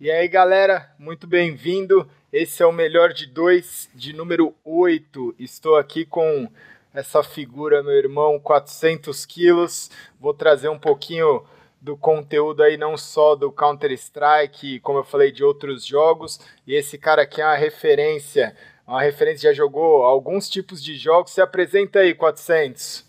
E 0.00 0.12
aí, 0.12 0.28
galera, 0.28 0.88
muito 0.96 1.26
bem-vindo. 1.26 2.08
Esse 2.32 2.62
é 2.62 2.66
o 2.66 2.70
melhor 2.70 3.12
de 3.12 3.26
dois, 3.26 3.90
de 3.92 4.12
número 4.12 4.54
8. 4.64 5.34
Estou 5.40 5.74
aqui 5.74 6.06
com 6.06 6.48
essa 6.94 7.20
figura, 7.24 7.82
meu 7.82 7.94
irmão, 7.94 8.38
400 8.38 9.26
quilos. 9.26 9.90
Vou 10.20 10.32
trazer 10.32 10.68
um 10.68 10.78
pouquinho 10.78 11.44
do 11.80 11.96
conteúdo 11.96 12.62
aí, 12.62 12.76
não 12.76 12.96
só 12.96 13.34
do 13.34 13.50
Counter-Strike, 13.50 14.78
como 14.78 15.00
eu 15.00 15.04
falei, 15.04 15.32
de 15.32 15.42
outros 15.42 15.84
jogos. 15.84 16.38
E 16.64 16.76
esse 16.76 16.96
cara 16.96 17.22
aqui 17.22 17.40
é 17.40 17.44
uma 17.44 17.56
referência, 17.56 18.56
uma 18.86 19.02
referência, 19.02 19.50
já 19.50 19.52
jogou 19.52 20.04
alguns 20.04 20.48
tipos 20.48 20.80
de 20.80 20.96
jogos. 20.96 21.32
Se 21.32 21.40
apresenta 21.40 21.98
aí, 21.98 22.14
400. 22.14 23.04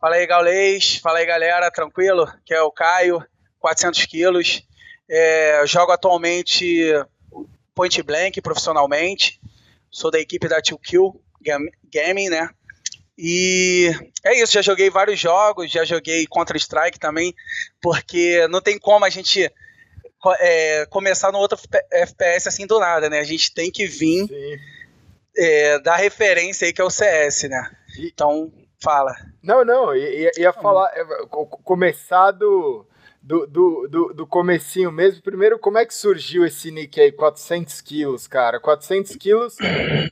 Fala 0.00 0.14
aí, 0.14 0.26
Gaulês. 0.26 0.96
Fala 0.96 1.18
aí, 1.18 1.26
galera. 1.26 1.70
Tranquilo? 1.70 2.26
Que 2.42 2.54
é 2.54 2.62
o 2.62 2.72
Caio, 2.72 3.22
400 3.58 4.06
quilos. 4.06 4.62
É, 5.14 5.62
jogo 5.66 5.92
atualmente 5.92 6.90
point 7.74 8.02
blank 8.02 8.40
profissionalmente. 8.40 9.38
Sou 9.90 10.10
da 10.10 10.18
equipe 10.18 10.48
da 10.48 10.62
2Kill 10.62 11.20
Gaming, 11.92 12.30
né? 12.30 12.48
E 13.18 13.90
é 14.24 14.40
isso, 14.40 14.54
já 14.54 14.62
joguei 14.62 14.88
vários 14.88 15.20
jogos, 15.20 15.70
já 15.70 15.84
joguei 15.84 16.26
Counter-Strike 16.26 16.98
também, 16.98 17.34
porque 17.78 18.48
não 18.48 18.62
tem 18.62 18.78
como 18.78 19.04
a 19.04 19.10
gente 19.10 19.52
é, 20.40 20.86
começar 20.86 21.30
no 21.30 21.36
outro 21.36 21.58
FPS 21.90 22.48
assim 22.48 22.66
do 22.66 22.80
nada, 22.80 23.10
né? 23.10 23.18
A 23.18 23.24
gente 23.24 23.52
tem 23.52 23.70
que 23.70 23.86
vir 23.86 24.26
é, 25.36 25.78
da 25.80 25.94
referência 25.94 26.66
aí 26.66 26.72
que 26.72 26.80
é 26.80 26.84
o 26.84 26.88
CS, 26.88 27.50
né? 27.50 27.70
Então, 27.98 28.50
fala. 28.82 29.14
Não, 29.42 29.62
não, 29.62 29.94
ia, 29.94 30.30
ia 30.38 30.52
falar, 30.54 30.90
é, 30.96 31.04
começado 31.64 32.86
do, 33.22 33.46
do, 33.46 33.88
do, 33.88 34.14
do 34.14 34.26
comecinho 34.26 34.90
mesmo. 34.90 35.22
Primeiro, 35.22 35.58
como 35.58 35.78
é 35.78 35.86
que 35.86 35.94
surgiu 35.94 36.44
esse 36.44 36.70
nick 36.72 37.00
aí, 37.00 37.12
400 37.12 37.80
quilos, 37.80 38.26
cara? 38.26 38.58
400 38.58 39.14
quilos, 39.16 39.56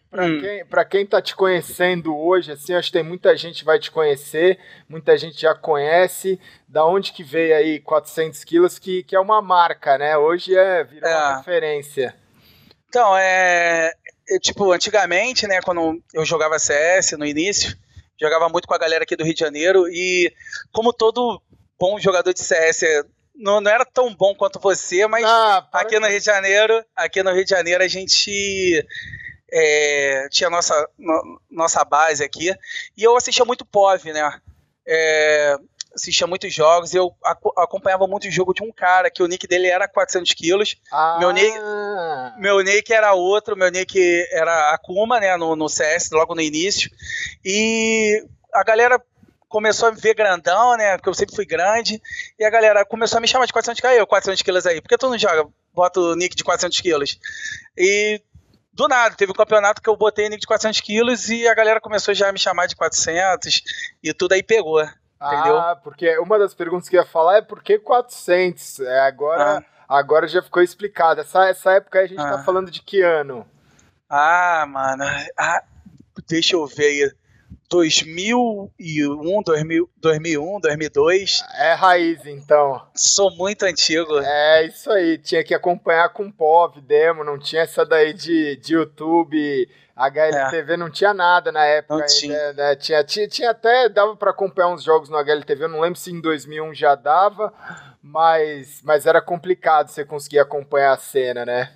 pra 0.08 0.24
hum. 0.24 0.40
quem, 0.40 0.64
pra 0.64 0.84
quem 0.84 1.04
tá 1.04 1.20
te 1.20 1.34
conhecendo 1.34 2.16
hoje, 2.16 2.52
assim, 2.52 2.72
acho 2.72 2.88
que 2.88 2.98
tem 2.98 3.02
muita 3.02 3.36
gente 3.36 3.64
vai 3.64 3.80
te 3.80 3.90
conhecer, 3.90 4.58
muita 4.88 5.18
gente 5.18 5.40
já 5.40 5.54
conhece. 5.54 6.40
Da 6.68 6.86
onde 6.86 7.12
que 7.12 7.24
veio 7.24 7.56
aí 7.56 7.80
400 7.80 8.44
quilos, 8.44 8.78
que, 8.78 9.02
que 9.02 9.16
é 9.16 9.20
uma 9.20 9.42
marca, 9.42 9.98
né? 9.98 10.16
Hoje 10.16 10.56
é, 10.56 10.84
virou 10.84 11.10
é. 11.10 11.16
uma 11.16 11.38
referência. 11.38 12.14
Então, 12.88 13.16
é, 13.16 13.92
é, 14.28 14.38
Tipo, 14.38 14.70
antigamente, 14.70 15.48
né, 15.48 15.60
quando 15.62 16.00
eu 16.14 16.24
jogava 16.24 16.60
CS 16.60 17.12
no 17.12 17.26
início, 17.26 17.76
jogava 18.20 18.48
muito 18.48 18.68
com 18.68 18.74
a 18.74 18.78
galera 18.78 19.02
aqui 19.02 19.16
do 19.16 19.24
Rio 19.24 19.34
de 19.34 19.40
Janeiro 19.40 19.88
e 19.88 20.32
como 20.72 20.92
todo 20.92 21.42
bom 21.80 21.98
jogador 21.98 22.34
de 22.34 22.44
CS. 22.44 22.82
Não, 23.34 23.60
não 23.60 23.70
era 23.70 23.86
tão 23.86 24.14
bom 24.14 24.34
quanto 24.34 24.60
você, 24.60 25.06
mas 25.06 25.24
ah, 25.24 25.66
aqui 25.72 25.98
no 25.98 26.06
Rio 26.06 26.18
de 26.18 26.26
Janeiro, 26.26 26.84
aqui 26.94 27.22
no 27.22 27.32
Rio 27.32 27.44
de 27.44 27.50
Janeiro 27.50 27.82
a 27.82 27.88
gente 27.88 28.86
é, 29.50 30.28
tinha 30.30 30.50
nossa 30.50 30.74
no, 30.98 31.40
nossa 31.50 31.82
base 31.82 32.22
aqui 32.22 32.54
e 32.96 33.02
eu 33.02 33.16
assistia 33.16 33.44
muito 33.46 33.64
POV, 33.64 34.12
né? 34.12 34.40
É, 34.86 35.56
assistia 35.94 36.26
muitos 36.26 36.52
jogos 36.52 36.94
eu 36.94 37.14
acompanhava 37.56 38.06
muito 38.06 38.28
o 38.28 38.30
jogo 38.30 38.52
de 38.52 38.62
um 38.62 38.70
cara 38.70 39.10
que 39.10 39.22
o 39.22 39.26
nick 39.26 39.46
dele 39.46 39.68
era 39.68 39.88
400 39.88 40.34
quilos. 40.34 40.76
Ah. 40.92 41.16
Meu, 41.18 41.30
nick, 41.32 41.58
meu 42.38 42.60
nick 42.60 42.92
era 42.92 43.14
outro, 43.14 43.56
meu 43.56 43.70
nick 43.70 43.98
era 44.30 44.74
Akuma, 44.74 45.18
né, 45.18 45.36
no, 45.36 45.56
no 45.56 45.68
CS, 45.68 46.10
logo 46.10 46.34
no 46.34 46.42
início. 46.42 46.90
E 47.44 48.22
a 48.52 48.62
galera 48.62 49.02
começou 49.50 49.88
a 49.88 49.92
me 49.92 50.00
ver 50.00 50.14
grandão, 50.14 50.76
né? 50.76 50.96
Porque 50.96 51.08
eu 51.08 51.14
sempre 51.14 51.34
fui 51.34 51.44
grande. 51.44 52.00
E 52.38 52.44
a 52.44 52.48
galera 52.48 52.84
começou 52.86 53.18
a 53.18 53.20
me 53.20 53.28
chamar 53.28 53.44
de 53.44 53.52
400 53.52 53.80
quilos. 53.80 54.06
400 54.08 54.42
quilos 54.42 54.66
aí. 54.66 54.80
Por 54.80 54.88
que 54.88 54.96
tu 54.96 55.10
não 55.10 55.18
joga? 55.18 55.46
Bota 55.74 56.00
o 56.00 56.14
nick 56.14 56.34
de 56.34 56.44
400 56.44 56.80
quilos. 56.80 57.18
E 57.76 58.22
do 58.72 58.86
nada, 58.86 59.14
teve 59.16 59.32
um 59.32 59.34
campeonato 59.34 59.82
que 59.82 59.90
eu 59.90 59.96
botei 59.96 60.28
nick 60.28 60.40
de 60.40 60.46
400 60.46 60.80
quilos 60.80 61.28
e 61.28 61.46
a 61.46 61.54
galera 61.54 61.80
começou 61.80 62.14
já 62.14 62.28
a 62.28 62.32
me 62.32 62.38
chamar 62.38 62.66
de 62.66 62.76
400 62.76 63.62
e 64.02 64.14
tudo 64.14 64.32
aí 64.32 64.42
pegou. 64.42 64.80
Entendeu? 64.80 65.58
Ah, 65.58 65.76
porque 65.76 66.16
uma 66.18 66.38
das 66.38 66.54
perguntas 66.54 66.88
que 66.88 66.96
eu 66.96 67.00
ia 67.02 67.06
falar 67.06 67.38
é 67.38 67.42
por 67.42 67.62
que 67.62 67.78
400? 67.78 68.80
É, 68.80 69.00
agora, 69.00 69.58
ah. 69.58 69.64
agora 69.86 70.28
já 70.28 70.40
ficou 70.40 70.62
explicado. 70.62 71.20
Essa, 71.20 71.48
essa 71.48 71.72
época 71.72 71.98
aí 71.98 72.04
a 72.04 72.08
gente 72.08 72.18
tá 72.18 72.28
ah. 72.28 72.38
tá 72.38 72.44
falando 72.44 72.70
de 72.70 72.80
que 72.80 73.02
ano? 73.02 73.46
Ah, 74.08 74.64
mano. 74.66 75.04
Ah, 75.36 75.62
deixa 76.26 76.54
eu 76.54 76.66
ver 76.66 76.86
aí. 76.86 77.12
2001, 77.70 78.68
2000, 79.44 79.90
2001, 79.96 80.60
2002. 80.60 81.44
É 81.54 81.72
raiz, 81.72 82.26
então. 82.26 82.82
Sou 82.96 83.30
muito 83.36 83.62
antigo. 83.62 84.18
É 84.18 84.66
isso 84.66 84.90
aí, 84.90 85.16
tinha 85.18 85.44
que 85.44 85.54
acompanhar 85.54 86.08
com 86.08 86.32
POV, 86.32 86.80
demo, 86.80 87.22
não 87.22 87.38
tinha 87.38 87.62
essa 87.62 87.86
daí 87.86 88.12
de, 88.12 88.56
de 88.56 88.74
YouTube, 88.74 89.68
HLTV, 89.94 90.72
é. 90.72 90.76
não 90.76 90.90
tinha 90.90 91.14
nada 91.14 91.52
na 91.52 91.64
época. 91.64 91.98
Não 91.98 92.06
tinha. 92.06 92.52
né? 92.54 92.74
tinha, 92.74 93.04
tinha, 93.04 93.28
tinha 93.28 93.50
até, 93.50 93.88
dava 93.88 94.16
para 94.16 94.32
acompanhar 94.32 94.68
uns 94.68 94.82
jogos 94.82 95.08
no 95.08 95.16
HLTV, 95.16 95.64
eu 95.64 95.68
não 95.68 95.80
lembro 95.80 95.98
se 95.98 96.10
em 96.10 96.20
2001 96.20 96.74
já 96.74 96.96
dava, 96.96 97.54
mas, 98.02 98.80
mas 98.82 99.06
era 99.06 99.22
complicado 99.22 99.88
você 99.88 100.04
conseguir 100.04 100.40
acompanhar 100.40 100.94
a 100.94 100.98
cena, 100.98 101.46
né? 101.46 101.72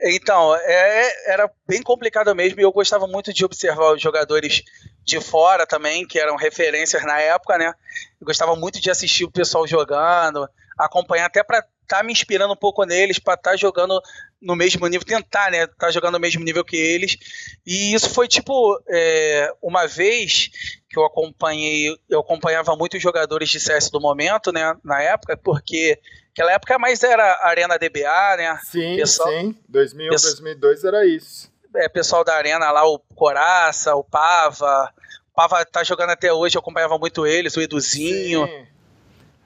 Então, 0.00 0.54
é, 0.56 1.32
era 1.32 1.50
bem 1.66 1.80
complicado 1.82 2.34
mesmo 2.34 2.60
e 2.60 2.64
eu 2.64 2.72
gostava 2.72 3.06
muito 3.06 3.32
de 3.32 3.44
observar 3.44 3.94
os 3.94 4.02
jogadores 4.02 4.62
de 5.06 5.20
fora 5.20 5.64
também, 5.64 6.04
que 6.04 6.18
eram 6.18 6.36
referências 6.36 7.04
na 7.04 7.18
época, 7.20 7.56
né? 7.56 7.72
Eu 8.20 8.26
gostava 8.26 8.56
muito 8.56 8.80
de 8.80 8.90
assistir 8.90 9.24
o 9.24 9.30
pessoal 9.30 9.66
jogando, 9.66 10.48
acompanhar 10.76 11.26
até 11.26 11.44
para 11.44 11.58
estar 11.58 11.98
tá 11.98 12.02
me 12.02 12.12
inspirando 12.12 12.52
um 12.52 12.56
pouco 12.56 12.84
neles, 12.84 13.20
para 13.20 13.34
estar 13.34 13.52
tá 13.52 13.56
jogando 13.56 14.02
no 14.42 14.56
mesmo 14.56 14.84
nível, 14.88 15.06
tentar, 15.06 15.50
né? 15.52 15.62
Estar 15.62 15.76
tá 15.76 15.90
jogando 15.92 16.14
no 16.14 16.20
mesmo 16.20 16.42
nível 16.42 16.64
que 16.64 16.76
eles. 16.76 17.16
E 17.64 17.94
isso 17.94 18.10
foi 18.10 18.26
tipo, 18.26 18.82
é, 18.88 19.52
uma 19.62 19.86
vez 19.86 20.50
que 20.90 20.98
eu 20.98 21.04
acompanhei, 21.04 21.96
eu 22.10 22.18
acompanhava 22.18 22.74
muitos 22.74 23.00
jogadores 23.00 23.48
de 23.48 23.60
CS 23.60 23.88
do 23.88 24.00
momento, 24.00 24.50
né? 24.50 24.76
Na 24.84 25.00
época, 25.00 25.36
porque 25.36 26.00
Aquela 26.36 26.52
época 26.52 26.78
mais 26.78 27.02
era 27.02 27.40
Arena 27.46 27.78
DBA, 27.78 28.36
né? 28.36 28.60
Sim, 28.62 28.96
pessoal, 28.96 29.30
sim. 29.30 29.56
2001, 29.66 30.10
2002 30.10 30.84
era 30.84 31.06
isso. 31.06 31.50
É, 31.76 31.88
pessoal 31.88 32.24
da 32.24 32.34
Arena 32.34 32.70
lá, 32.70 32.86
o 32.86 32.98
Coraça, 33.14 33.94
o 33.94 34.04
Pava. 34.04 34.92
O 35.30 35.34
Pava 35.34 35.64
tá 35.64 35.84
jogando 35.84 36.10
até 36.10 36.32
hoje, 36.32 36.56
eu 36.56 36.60
acompanhava 36.60 36.98
muito 36.98 37.26
eles, 37.26 37.56
o 37.56 37.60
Eduzinho. 37.60 38.46
Sim. 38.46 38.66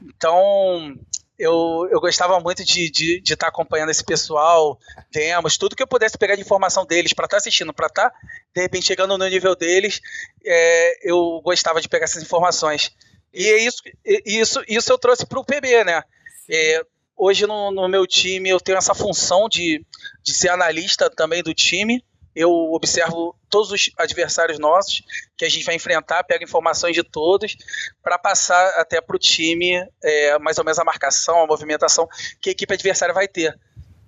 Então, 0.03 0.97
eu, 1.39 1.89
eu 1.91 2.01
gostava 2.01 2.39
muito 2.39 2.63
de 2.63 2.85
estar 2.85 2.99
de, 2.99 3.21
de 3.21 3.37
tá 3.37 3.49
acompanhando 3.49 3.91
esse 3.91 4.05
pessoal, 4.05 4.79
temos, 5.11 5.57
tudo 5.57 5.75
que 5.75 5.83
eu 5.83 5.87
pudesse 5.87 6.19
pegar 6.19 6.35
de 6.35 6.43
informação 6.43 6.85
deles, 6.85 7.15
para 7.15 7.25
estar 7.25 7.37
tá 7.37 7.41
assistindo, 7.41 7.73
para 7.73 7.87
estar, 7.87 8.11
tá, 8.11 8.17
de 8.55 8.61
repente, 8.61 8.87
chegando 8.87 9.17
no 9.17 9.27
nível 9.27 9.57
deles, 9.57 10.01
é, 10.45 11.11
eu 11.11 11.41
gostava 11.43 11.81
de 11.81 11.89
pegar 11.89 12.05
essas 12.05 12.23
informações. 12.23 12.93
E 13.33 13.47
é 13.47 13.59
isso, 13.59 13.83
isso, 14.27 14.63
isso 14.69 14.93
eu 14.93 14.99
trouxe 14.99 15.25
para 15.25 15.39
o 15.39 15.45
PB, 15.45 15.85
né? 15.85 16.03
É, 16.51 16.85
hoje 17.17 17.47
no, 17.47 17.71
no, 17.71 17.89
meu 17.89 18.07
time 18.07 18.51
eu 18.51 18.61
tenho 18.61 18.77
essa 18.77 18.95
função 18.95 19.49
de, 19.49 19.85
de 20.23 20.35
ser 20.35 20.49
analista 20.49 21.09
também 21.09 21.43
do 21.43 21.55
time. 21.55 22.05
Eu 22.41 22.51
observo 22.73 23.37
todos 23.49 23.71
os 23.71 23.91
adversários 23.99 24.59
nossos 24.59 25.03
que 25.37 25.45
a 25.45 25.49
gente 25.49 25.65
vai 25.65 25.75
enfrentar, 25.75 26.25
pego 26.25 26.45
informações 26.45 26.95
de 26.95 27.03
todos 27.03 27.57
para 28.03 28.19
passar 28.19 28.67
até 28.81 29.01
para 29.01 29.17
o 29.17 29.19
time 29.19 29.87
é, 30.03 30.39
mais 30.39 30.59
ou 30.59 30.65
menos 30.65 30.79
a 30.79 30.85
marcação, 30.85 31.43
a 31.43 31.47
movimentação 31.47 32.09
que 32.41 32.51
a 32.51 32.53
equipe 32.53 32.73
adversária 32.73 33.15
vai 33.15 33.29
ter. 33.29 33.59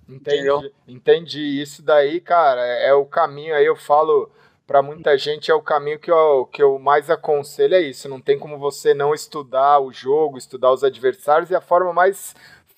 Entendi, 0.07 0.37
entendeu? 0.37 0.71
entendi. 0.87 1.61
Isso 1.61 1.81
daí, 1.81 2.19
cara, 2.19 2.65
é, 2.65 2.89
é 2.89 2.93
o 2.93 3.05
caminho. 3.05 3.55
Aí 3.55 3.65
eu 3.65 3.75
falo 3.75 4.31
para 4.65 4.81
muita 4.81 5.17
gente 5.17 5.51
é 5.51 5.53
o 5.53 5.61
caminho 5.61 5.99
que 5.99 6.09
eu, 6.09 6.45
que 6.51 6.63
eu 6.63 6.79
mais 6.79 7.09
aconselho 7.09 7.75
é 7.75 7.81
isso. 7.81 8.07
Não 8.07 8.21
tem 8.21 8.39
como 8.39 8.57
você 8.57 8.93
não 8.93 9.13
estudar 9.13 9.79
o 9.79 9.91
jogo, 9.91 10.37
estudar 10.37 10.71
os 10.71 10.83
adversários, 10.83 11.49
e 11.49 11.55
a 11.55 11.61
forma 11.61 11.91
mais 11.91 12.33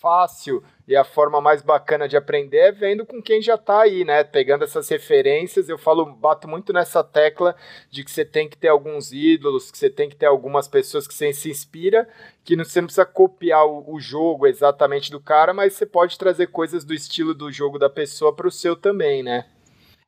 fácil 0.06 0.64
e 0.88 0.96
a 0.96 1.04
forma 1.04 1.42
mais 1.42 1.64
bacana 1.64 2.08
de 2.08 2.16
aprender 2.16 2.60
é 2.60 2.72
vendo 2.72 3.08
com 3.08 3.20
quem 3.20 3.42
já 3.42 3.56
está 3.56 3.82
aí, 3.82 4.06
né? 4.06 4.24
Pegando 4.24 4.64
essas 4.64 4.88
referências, 4.88 5.68
eu 5.68 5.80
falo, 5.80 6.06
bato 6.06 6.48
muito 6.48 6.72
nessa 6.72 7.04
tecla 7.04 7.56
de 7.90 8.04
que 8.04 8.12
você 8.12 8.24
tem 8.24 8.48
que 8.48 8.56
ter 8.56 8.68
alguns 8.68 9.12
ídolos, 9.12 9.72
que 9.72 9.78
você 9.80 9.90
tem 9.90 10.08
que 10.08 10.16
ter 10.16 10.28
algumas 10.28 10.68
pessoas 10.68 11.08
que 11.08 11.14
você 11.16 11.34
se 11.34 11.50
inspira, 11.50 12.08
que 12.44 12.56
você 12.56 12.82
não 12.82 12.86
precisa 12.86 13.04
copiar 13.04 13.66
o, 13.66 13.96
o 13.96 14.00
jogo 14.00 14.46
exatamente 14.46 15.10
do 15.10 15.20
cara, 15.20 15.56
mas 15.56 15.74
você 15.74 15.88
pode 15.88 16.20
trazer 16.20 16.52
coisas 16.52 16.86
do 16.86 16.94
estilo 16.94 17.34
do 17.34 17.52
jogo 17.52 17.80
da 17.80 17.90
pessoa 17.90 18.32
para 18.32 18.48
o 18.48 18.52
seu 18.52 18.76
também, 18.76 19.24
né? 19.24 19.46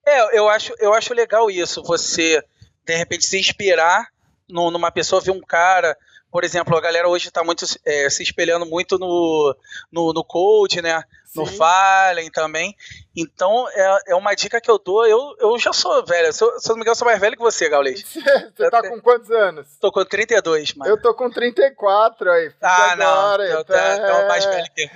É, 0.06 0.38
eu 0.38 0.48
acho, 0.48 0.75
eu 0.77 0.94
acho 0.94 1.12
legal 1.12 1.50
isso, 1.50 1.81
você 1.81 2.39
de 2.86 2.95
repente 2.95 3.25
se 3.25 3.39
inspirar 3.39 4.10
numa 4.48 4.92
pessoa, 4.92 5.19
ver 5.19 5.31
um 5.31 5.42
cara. 5.42 5.98
Por 6.31 6.44
exemplo, 6.44 6.77
a 6.77 6.81
galera 6.81 7.07
hoje 7.07 7.29
está 7.29 7.44
muito 7.44 7.65
é, 7.85 8.09
se 8.09 8.21
espelhando 8.21 8.65
muito 8.65 9.00
no, 9.00 9.56
no, 9.91 10.12
no 10.13 10.24
Code, 10.24 10.81
né? 10.81 11.01
Sim. 11.25 11.39
No 11.39 11.45
Fallen 11.45 12.29
também. 12.31 12.75
Então, 13.15 13.68
é, 13.69 14.00
é 14.07 14.15
uma 14.15 14.35
dica 14.35 14.59
que 14.59 14.69
eu 14.69 14.77
dou. 14.77 15.06
Eu, 15.06 15.35
eu 15.39 15.57
já 15.57 15.71
sou 15.71 16.06
velho. 16.06 16.31
Se 16.33 16.44
eu, 16.44 16.59
se 16.59 16.69
eu 16.69 16.74
não 16.74 16.75
me 16.75 16.81
engano, 16.81 16.91
eu 16.91 16.95
sou 16.95 17.07
mais 17.07 17.19
velho 17.19 17.38
que 17.38 17.41
você, 17.41 17.69
Gaulês. 17.69 18.03
você 18.56 18.69
tá 18.69 18.81
com 18.81 19.00
quantos 19.01 19.31
anos? 19.31 19.68
Tô 19.79 19.91
com 19.91 20.03
32, 20.03 20.74
mano. 20.74 20.91
Eu 20.91 21.01
tô 21.01 21.13
com 21.13 21.29
34 21.29 22.30
aí. 22.30 22.51
Ah, 22.62 22.91
agora, 22.91 23.47
não. 23.47 23.57
Eu 23.57 23.63
tô, 23.65 23.73
é... 23.73 24.27
mais 24.27 24.45
velho 24.45 24.68
que 24.75 24.89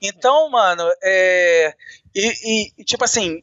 Então, 0.00 0.50
mano, 0.50 0.84
é. 1.02 1.74
E, 2.14 2.72
e, 2.78 2.84
tipo 2.84 3.04
assim, 3.04 3.42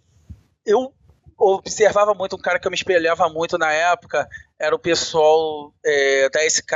eu 0.66 0.94
observava 1.38 2.14
muito 2.14 2.36
um 2.36 2.40
cara 2.40 2.60
que 2.60 2.68
eu 2.68 2.72
me 2.72 2.76
espelhava 2.76 3.30
muito 3.30 3.58
na 3.58 3.72
época, 3.72 4.28
era 4.60 4.76
o 4.76 4.80
pessoal 4.80 5.74
é, 5.84 6.30
da 6.30 6.46
SK, 6.46 6.74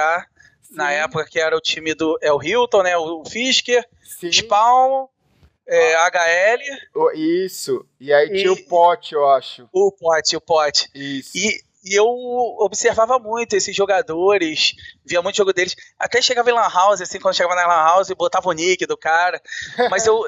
Sim. 0.73 0.77
na 0.77 0.91
época 0.91 1.25
que 1.25 1.39
era 1.39 1.55
o 1.55 1.61
time 1.61 1.93
do. 1.93 2.17
É 2.21 2.31
o 2.33 2.41
Hilton, 2.41 2.83
né? 2.83 2.97
O 2.97 3.23
Fisker, 3.23 3.87
Sim. 4.03 4.31
Spawn, 4.31 5.07
é, 5.67 5.95
ah. 5.95 6.07
HL. 6.07 7.13
Isso. 7.15 7.85
E 7.99 8.11
aí 8.11 8.27
e, 8.27 8.41
tinha 8.41 8.51
o 8.51 8.65
Pote, 8.65 9.13
eu 9.13 9.27
acho. 9.29 9.69
O 9.71 9.91
Pote, 9.91 10.35
o 10.35 10.41
Pote. 10.41 10.89
Isso. 10.93 11.31
E, 11.35 11.61
e 11.85 11.95
eu 11.95 12.05
observava 12.59 13.19
muito 13.19 13.55
esses 13.55 13.75
jogadores, 13.75 14.73
via 15.05 15.21
muito 15.21 15.37
jogo 15.37 15.53
deles. 15.53 15.75
Até 15.99 16.21
chegava 16.21 16.49
em 16.49 16.53
Lan 16.53 16.69
House, 16.69 17.01
assim, 17.01 17.19
quando 17.19 17.35
chegava 17.35 17.55
na 17.55 17.67
Lan 17.67 17.85
House, 17.85 18.09
botava 18.09 18.49
o 18.49 18.53
nick 18.53 18.85
do 18.85 18.97
cara. 18.97 19.41
Mas 19.91 20.07
eu, 20.07 20.21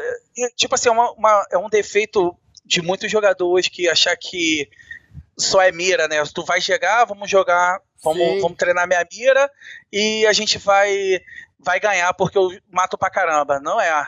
tipo 0.56 0.76
assim, 0.76 0.90
é 0.90 0.92
uma, 0.92 1.12
uma, 1.14 1.48
é 1.52 1.58
um 1.58 1.70
defeito 1.70 2.36
de 2.64 2.82
muitos 2.82 3.12
jogadores 3.12 3.68
que 3.68 3.88
achar 3.88 4.16
que 4.18 4.70
só 5.38 5.62
é 5.62 5.72
mira, 5.72 6.08
né? 6.08 6.24
Tu 6.34 6.44
vai 6.46 6.62
chegar, 6.62 7.06
vamos 7.06 7.30
jogar, 7.30 7.80
vamos, 8.04 8.42
vamos 8.42 8.58
treinar 8.58 8.88
minha 8.88 9.06
mira 9.12 9.52
e 9.92 10.26
a 10.26 10.34
gente 10.34 10.58
vai 10.58 11.22
vai 11.60 11.80
ganhar 11.80 12.14
porque 12.14 12.38
eu 12.38 12.50
mato 12.72 12.98
pra 12.98 13.10
caramba. 13.10 13.60
Não 13.60 13.80
é. 13.82 14.08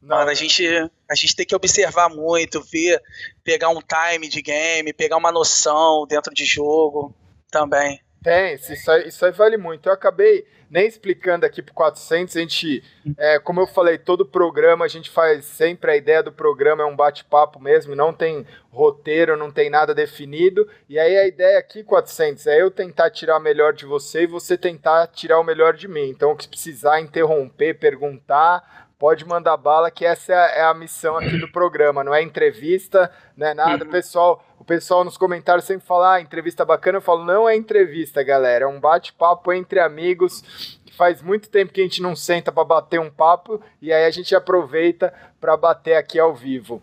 Não. 0.00 0.16
Mano, 0.16 0.30
a 0.30 0.34
gente, 0.34 0.64
a 1.10 1.14
gente 1.14 1.34
tem 1.34 1.46
que 1.46 1.56
observar 1.56 2.08
muito, 2.08 2.62
ver, 2.62 3.02
pegar 3.42 3.68
um 3.70 3.80
time 3.80 4.28
de 4.28 4.40
game, 4.40 4.92
pegar 4.92 5.16
uma 5.16 5.32
noção 5.32 6.06
dentro 6.06 6.32
de 6.32 6.44
jogo 6.44 7.12
também. 7.50 8.00
Tem, 8.22 8.54
isso 8.54 8.90
aí, 8.90 9.08
isso 9.08 9.24
aí 9.24 9.32
vale 9.32 9.56
muito. 9.56 9.88
Eu 9.88 9.92
acabei 9.92 10.46
nem 10.70 10.86
explicando 10.86 11.46
aqui 11.46 11.62
pro 11.62 11.72
400, 11.72 12.36
a 12.36 12.40
gente, 12.40 12.84
é, 13.16 13.38
como 13.38 13.60
eu 13.60 13.66
falei, 13.66 13.96
todo 13.96 14.26
programa 14.26 14.84
a 14.84 14.88
gente 14.88 15.08
faz 15.08 15.44
sempre 15.44 15.90
a 15.90 15.96
ideia 15.96 16.22
do 16.22 16.30
programa 16.30 16.82
é 16.82 16.86
um 16.86 16.96
bate-papo 16.96 17.58
mesmo, 17.58 17.94
não 17.94 18.12
tem 18.12 18.46
roteiro, 18.70 19.36
não 19.36 19.50
tem 19.50 19.70
nada 19.70 19.94
definido. 19.94 20.68
E 20.88 20.98
aí 20.98 21.16
a 21.16 21.26
ideia 21.26 21.58
aqui, 21.58 21.82
400, 21.82 22.46
é 22.46 22.60
eu 22.60 22.70
tentar 22.70 23.10
tirar 23.10 23.38
o 23.38 23.40
melhor 23.40 23.72
de 23.72 23.86
você 23.86 24.24
e 24.24 24.26
você 24.26 24.58
tentar 24.58 25.06
tirar 25.06 25.40
o 25.40 25.44
melhor 25.44 25.74
de 25.74 25.88
mim. 25.88 26.08
Então, 26.10 26.36
que 26.36 26.48
precisar 26.48 27.00
interromper, 27.00 27.78
perguntar, 27.78 28.88
pode 28.98 29.24
mandar 29.24 29.56
bala, 29.56 29.90
que 29.90 30.04
essa 30.04 30.32
é 30.32 30.62
a 30.62 30.74
missão 30.74 31.16
aqui 31.16 31.38
do 31.38 31.50
programa, 31.50 32.02
não 32.02 32.14
é 32.14 32.22
entrevista, 32.22 33.10
não 33.36 33.46
é 33.46 33.54
nada. 33.54 33.84
Uhum. 33.84 33.90
Pessoal, 33.90 34.44
o 34.47 34.47
pessoal 34.68 35.02
nos 35.02 35.16
comentários 35.16 35.64
sempre 35.64 35.86
fala, 35.86 36.14
ah, 36.14 36.20
entrevista 36.20 36.62
bacana, 36.62 36.98
eu 36.98 37.02
falo, 37.02 37.24
não 37.24 37.48
é 37.48 37.56
entrevista, 37.56 38.22
galera, 38.22 38.66
é 38.66 38.68
um 38.68 38.78
bate-papo 38.78 39.50
entre 39.50 39.80
amigos. 39.80 40.44
Faz 40.94 41.22
muito 41.22 41.48
tempo 41.48 41.72
que 41.72 41.80
a 41.80 41.84
gente 41.84 42.02
não 42.02 42.14
senta 42.14 42.52
para 42.52 42.64
bater 42.64 43.00
um 43.00 43.10
papo 43.10 43.62
e 43.80 43.92
aí 43.92 44.04
a 44.04 44.10
gente 44.10 44.34
aproveita 44.34 45.14
para 45.40 45.56
bater 45.56 45.96
aqui 45.96 46.18
ao 46.18 46.34
vivo. 46.34 46.82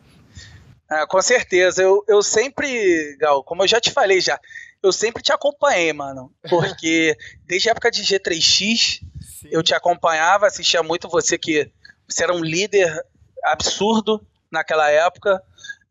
Ah, 0.89 1.05
com 1.05 1.21
certeza. 1.21 1.83
Eu, 1.83 2.03
eu 2.07 2.23
sempre, 2.23 3.15
Gal, 3.19 3.43
como 3.43 3.61
eu 3.63 3.67
já 3.67 3.79
te 3.79 3.91
falei 3.91 4.19
já, 4.19 4.39
eu 4.81 4.91
sempre 4.91 5.21
te 5.21 5.31
acompanhei, 5.31 5.93
mano. 5.93 6.31
Porque 6.49 7.15
desde 7.45 7.69
a 7.69 7.71
época 7.71 7.91
de 7.91 8.01
G3X, 8.01 9.01
Sim. 9.21 9.49
eu 9.51 9.61
te 9.61 9.75
acompanhava, 9.75 10.47
assistia 10.47 10.81
muito 10.81 11.07
você 11.07 11.37
que 11.37 11.69
você 12.07 12.23
era 12.23 12.33
um 12.33 12.43
líder 12.43 12.99
absurdo 13.43 14.25
naquela 14.49 14.89
época. 14.89 15.41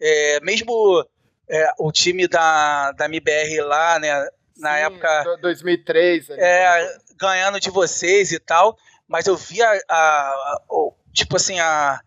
É, 0.01 0.41
mesmo 0.41 1.05
é, 1.49 1.71
o 1.79 1.93
time 1.93 2.27
da, 2.27 2.93
da 2.93 3.07
MBR 3.07 3.61
lá, 3.63 3.99
né? 3.99 4.29
Na 4.57 4.77
Sim, 4.77 4.83
época. 4.83 5.37
2003. 5.41 6.31
Ali. 6.31 6.41
É, 6.41 6.99
ganhando 7.19 7.61
de 7.61 7.71
vocês 7.71 8.33
e 8.33 8.39
tal. 8.39 8.77
Mas 9.07 9.27
eu 9.27 9.37
via 9.37 9.67
a, 9.69 9.95
a, 9.95 10.59
a 10.71 10.91
tipo 11.13 11.37
assim, 11.37 11.59
a. 11.59 12.01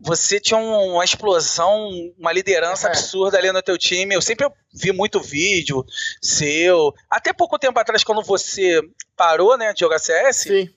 Você 0.00 0.38
tinha 0.38 0.58
uma 0.58 1.04
explosão, 1.04 1.88
uma 2.18 2.30
liderança 2.30 2.88
é. 2.88 2.90
absurda 2.90 3.38
ali 3.38 3.50
no 3.50 3.62
teu 3.62 3.78
time. 3.78 4.14
Eu 4.14 4.20
sempre 4.20 4.46
vi 4.72 4.92
muito 4.92 5.20
vídeo 5.20 5.84
seu. 6.20 6.92
Até 7.08 7.32
pouco 7.32 7.58
tempo 7.58 7.78
atrás, 7.78 8.04
quando 8.04 8.22
você 8.22 8.82
parou, 9.16 9.56
né, 9.56 9.72
de 9.72 9.80
jogar 9.80 9.98
CS. 9.98 10.36
Sim. 10.36 10.68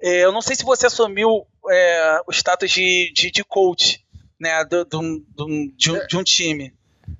É, 0.00 0.24
eu 0.24 0.30
não 0.30 0.42
sei 0.42 0.54
se 0.54 0.64
você 0.64 0.86
assumiu 0.86 1.46
é, 1.68 2.20
o 2.26 2.32
status 2.32 2.70
de, 2.70 3.12
de, 3.14 3.30
de 3.30 3.42
coach, 3.42 4.04
né, 4.38 4.64
do, 4.64 4.84
do, 4.84 5.00
do 5.28 5.46
de, 5.76 5.90
um, 5.90 6.06
de 6.06 6.16
um 6.16 6.22
time. 6.22 6.75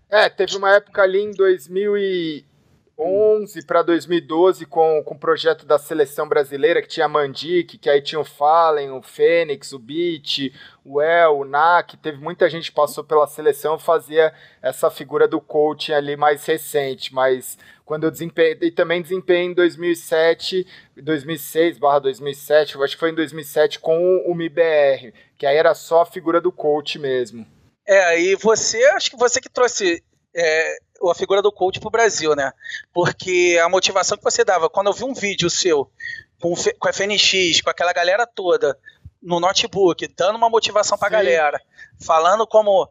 É, 0.08 0.28
teve 0.28 0.56
uma 0.56 0.74
época 0.74 1.02
ali 1.02 1.20
em 1.20 1.32
2011 1.32 3.66
para 3.66 3.82
2012 3.82 4.64
com, 4.64 5.02
com 5.04 5.14
o 5.14 5.18
projeto 5.18 5.66
da 5.66 5.78
seleção 5.78 6.28
brasileira, 6.28 6.80
que 6.80 6.88
tinha 6.88 7.06
a 7.06 7.08
Mandic, 7.08 7.76
que 7.76 7.90
aí 7.90 8.00
tinha 8.00 8.20
o 8.20 8.24
Fallen, 8.24 8.92
o 8.92 9.02
Fênix, 9.02 9.72
o 9.72 9.78
Beat, 9.78 10.52
o 10.84 11.02
El, 11.02 11.40
o 11.40 11.44
NAC, 11.44 11.96
teve 11.96 12.18
muita 12.18 12.48
gente 12.48 12.70
que 12.70 12.76
passou 12.76 13.02
pela 13.02 13.26
seleção 13.26 13.78
fazia 13.78 14.32
essa 14.62 14.90
figura 14.90 15.26
do 15.26 15.40
coaching 15.40 15.92
ali 15.92 16.16
mais 16.16 16.46
recente, 16.46 17.12
mas 17.12 17.58
quando 17.84 18.04
eu 18.04 18.10
desempenhei, 18.10 18.56
e 18.62 18.70
também 18.70 19.02
desempenhei 19.02 19.46
em 19.46 19.54
2007, 19.54 20.66
2006 20.96 21.78
barra 21.78 21.98
2007, 21.98 22.76
eu 22.76 22.82
acho 22.82 22.94
que 22.94 23.00
foi 23.00 23.10
em 23.10 23.14
2007 23.14 23.80
com 23.80 24.22
o 24.24 24.34
MIBR, 24.34 25.12
que 25.36 25.46
aí 25.46 25.56
era 25.56 25.74
só 25.74 26.02
a 26.02 26.06
figura 26.06 26.40
do 26.40 26.52
coach 26.52 26.98
mesmo. 26.98 27.55
É, 27.86 28.20
e 28.20 28.36
você, 28.36 28.84
acho 28.86 29.10
que 29.10 29.16
você 29.16 29.40
que 29.40 29.48
trouxe 29.48 30.02
é, 30.34 30.78
a 31.08 31.14
figura 31.14 31.40
do 31.40 31.52
coach 31.52 31.80
pro 31.80 31.90
Brasil, 31.90 32.34
né? 32.34 32.52
Porque 32.92 33.58
a 33.62 33.68
motivação 33.68 34.18
que 34.18 34.24
você 34.24 34.44
dava, 34.44 34.68
quando 34.68 34.88
eu 34.88 34.92
vi 34.92 35.04
um 35.04 35.14
vídeo 35.14 35.48
seu 35.48 35.90
com, 36.40 36.54
com 36.54 36.88
a 36.88 36.92
FNX, 36.92 37.60
com 37.60 37.70
aquela 37.70 37.92
galera 37.92 38.26
toda, 38.26 38.78
no 39.22 39.40
notebook, 39.40 40.06
dando 40.16 40.36
uma 40.36 40.50
motivação 40.50 40.98
pra 40.98 41.08
Sim. 41.08 41.14
galera, 41.14 41.60
falando 42.00 42.46
como 42.46 42.88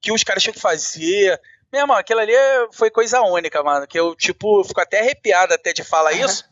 que 0.00 0.12
os 0.12 0.24
caras 0.24 0.42
tinham 0.42 0.54
que 0.54 0.60
fazer, 0.60 1.40
meu 1.72 1.80
irmão, 1.80 1.96
aquilo 1.96 2.20
ali 2.20 2.34
foi 2.72 2.90
coisa 2.90 3.22
única, 3.22 3.62
mano. 3.62 3.86
Que 3.86 3.98
eu, 3.98 4.14
tipo, 4.14 4.62
fico 4.62 4.80
até 4.80 5.00
arrepiado 5.00 5.54
até 5.54 5.72
de 5.72 5.82
falar 5.82 6.12
uhum. 6.12 6.26
isso. 6.26 6.44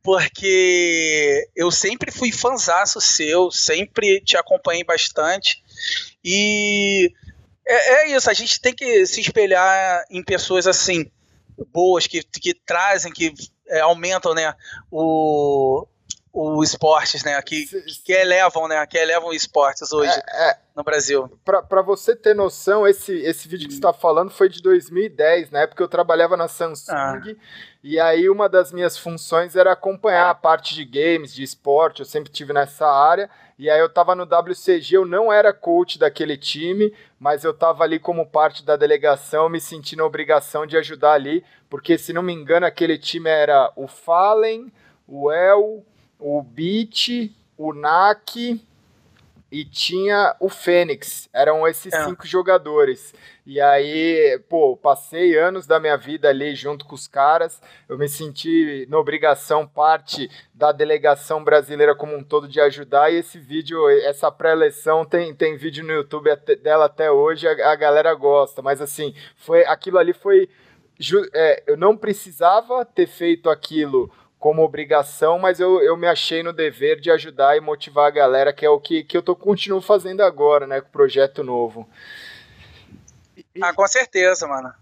Porque 0.00 1.48
eu 1.56 1.68
sempre 1.72 2.12
fui 2.12 2.30
fanzaço 2.30 3.00
seu, 3.00 3.50
sempre 3.50 4.20
te 4.20 4.36
acompanhei 4.36 4.84
bastante. 4.84 5.64
E 6.24 7.12
é, 7.66 7.94
é, 7.94 8.16
isso, 8.16 8.30
a 8.30 8.34
gente 8.34 8.60
tem 8.60 8.74
que 8.74 9.04
se 9.06 9.20
espelhar 9.20 10.04
em 10.10 10.22
pessoas 10.22 10.66
assim, 10.66 11.10
boas, 11.72 12.06
que, 12.06 12.22
que 12.22 12.54
trazem, 12.54 13.12
que 13.12 13.32
é, 13.68 13.80
aumentam 13.80 14.34
né, 14.34 14.54
o, 14.90 15.86
os 16.36 16.70
esportes, 16.70 17.24
né? 17.24 17.40
Que, 17.40 17.64
que 18.04 18.12
elevam, 18.12 18.68
né? 18.68 18.86
Que 18.86 18.98
elevam 18.98 19.32
esportes 19.32 19.90
hoje 19.90 20.12
é, 20.28 20.50
é, 20.50 20.58
no 20.76 20.84
Brasil. 20.84 21.28
Para 21.44 21.80
você 21.80 22.14
ter 22.14 22.34
noção, 22.34 22.86
esse, 22.86 23.12
esse 23.22 23.48
vídeo 23.48 23.66
que 23.66 23.72
você 23.72 23.78
está 23.78 23.92
falando 23.92 24.30
foi 24.30 24.48
de 24.48 24.60
2010, 24.62 25.50
na 25.50 25.60
época 25.60 25.82
eu 25.82 25.88
trabalhava 25.88 26.36
na 26.36 26.46
Samsung. 26.46 26.92
Ah. 26.92 27.20
E 27.82 27.98
aí 27.98 28.28
uma 28.28 28.48
das 28.48 28.70
minhas 28.70 28.98
funções 28.98 29.56
era 29.56 29.72
acompanhar 29.72 30.28
a 30.28 30.34
parte 30.34 30.74
de 30.74 30.84
games, 30.84 31.34
de 31.34 31.42
esporte, 31.42 32.00
eu 32.00 32.06
sempre 32.06 32.30
tive 32.30 32.52
nessa 32.52 32.86
área. 32.86 33.30
E 33.58 33.70
aí 33.70 33.80
eu 33.80 33.86
estava 33.86 34.14
no 34.14 34.24
WCG, 34.24 34.96
eu 34.96 35.06
não 35.06 35.32
era 35.32 35.52
coach 35.52 35.98
daquele 35.98 36.36
time, 36.36 36.92
mas 37.18 37.42
eu 37.42 37.52
estava 37.52 37.84
ali 37.84 37.98
como 37.98 38.26
parte 38.26 38.62
da 38.62 38.76
delegação, 38.76 39.48
me 39.48 39.60
sentindo 39.60 40.02
a 40.02 40.06
obrigação 40.06 40.66
de 40.66 40.76
ajudar 40.76 41.12
ali, 41.12 41.42
porque 41.70 41.96
se 41.96 42.12
não 42.12 42.22
me 42.22 42.34
engano 42.34 42.66
aquele 42.66 42.98
time 42.98 43.30
era 43.30 43.72
o 43.74 43.88
Fallen, 43.88 44.70
o 45.08 45.32
El, 45.32 45.82
o 46.18 46.42
Beat, 46.42 47.32
o 47.56 47.72
NAC 47.72 48.60
e 49.56 49.64
tinha 49.64 50.36
o 50.38 50.50
Fênix. 50.50 51.30
Eram 51.32 51.66
esses 51.66 51.90
é. 51.90 52.04
cinco 52.04 52.26
jogadores. 52.26 53.14
E 53.46 53.58
aí, 53.58 54.38
pô, 54.50 54.76
passei 54.76 55.34
anos 55.38 55.66
da 55.66 55.80
minha 55.80 55.96
vida 55.96 56.28
ali 56.28 56.54
junto 56.54 56.84
com 56.84 56.94
os 56.94 57.08
caras. 57.08 57.62
Eu 57.88 57.96
me 57.96 58.06
senti 58.06 58.86
na 58.90 58.98
obrigação, 58.98 59.66
parte 59.66 60.30
da 60.52 60.72
delegação 60.72 61.42
brasileira 61.42 61.94
como 61.94 62.14
um 62.14 62.22
todo, 62.22 62.46
de 62.46 62.60
ajudar. 62.60 63.10
E 63.10 63.16
esse 63.16 63.38
vídeo, 63.38 63.88
essa 63.88 64.30
pré-eleição, 64.30 65.06
tem, 65.06 65.34
tem 65.34 65.56
vídeo 65.56 65.82
no 65.82 65.92
YouTube 65.92 66.36
dela 66.62 66.84
até 66.84 67.10
hoje, 67.10 67.48
a, 67.48 67.72
a 67.72 67.76
galera 67.76 68.12
gosta. 68.12 68.60
Mas 68.60 68.82
assim, 68.82 69.14
foi 69.36 69.64
aquilo 69.64 69.96
ali 69.96 70.12
foi. 70.12 70.50
É, 71.32 71.62
eu 71.66 71.78
não 71.78 71.96
precisava 71.96 72.84
ter 72.84 73.06
feito 73.06 73.48
aquilo 73.48 74.12
como 74.46 74.62
obrigação, 74.62 75.40
mas 75.40 75.58
eu, 75.58 75.82
eu 75.82 75.96
me 75.96 76.06
achei 76.06 76.40
no 76.40 76.52
dever 76.52 77.00
de 77.00 77.10
ajudar 77.10 77.56
e 77.56 77.60
motivar 77.60 78.06
a 78.06 78.10
galera, 78.12 78.52
que 78.52 78.64
é 78.64 78.70
o 78.70 78.78
que, 78.78 79.02
que 79.02 79.16
eu 79.16 79.20
tô, 79.20 79.34
continuo 79.34 79.80
fazendo 79.80 80.20
agora, 80.20 80.68
né, 80.68 80.80
com 80.80 80.86
o 80.86 80.92
projeto 80.92 81.42
novo. 81.42 81.84
Ah, 83.60 83.74
com 83.74 83.84
certeza, 83.88 84.46
mano. 84.46 84.72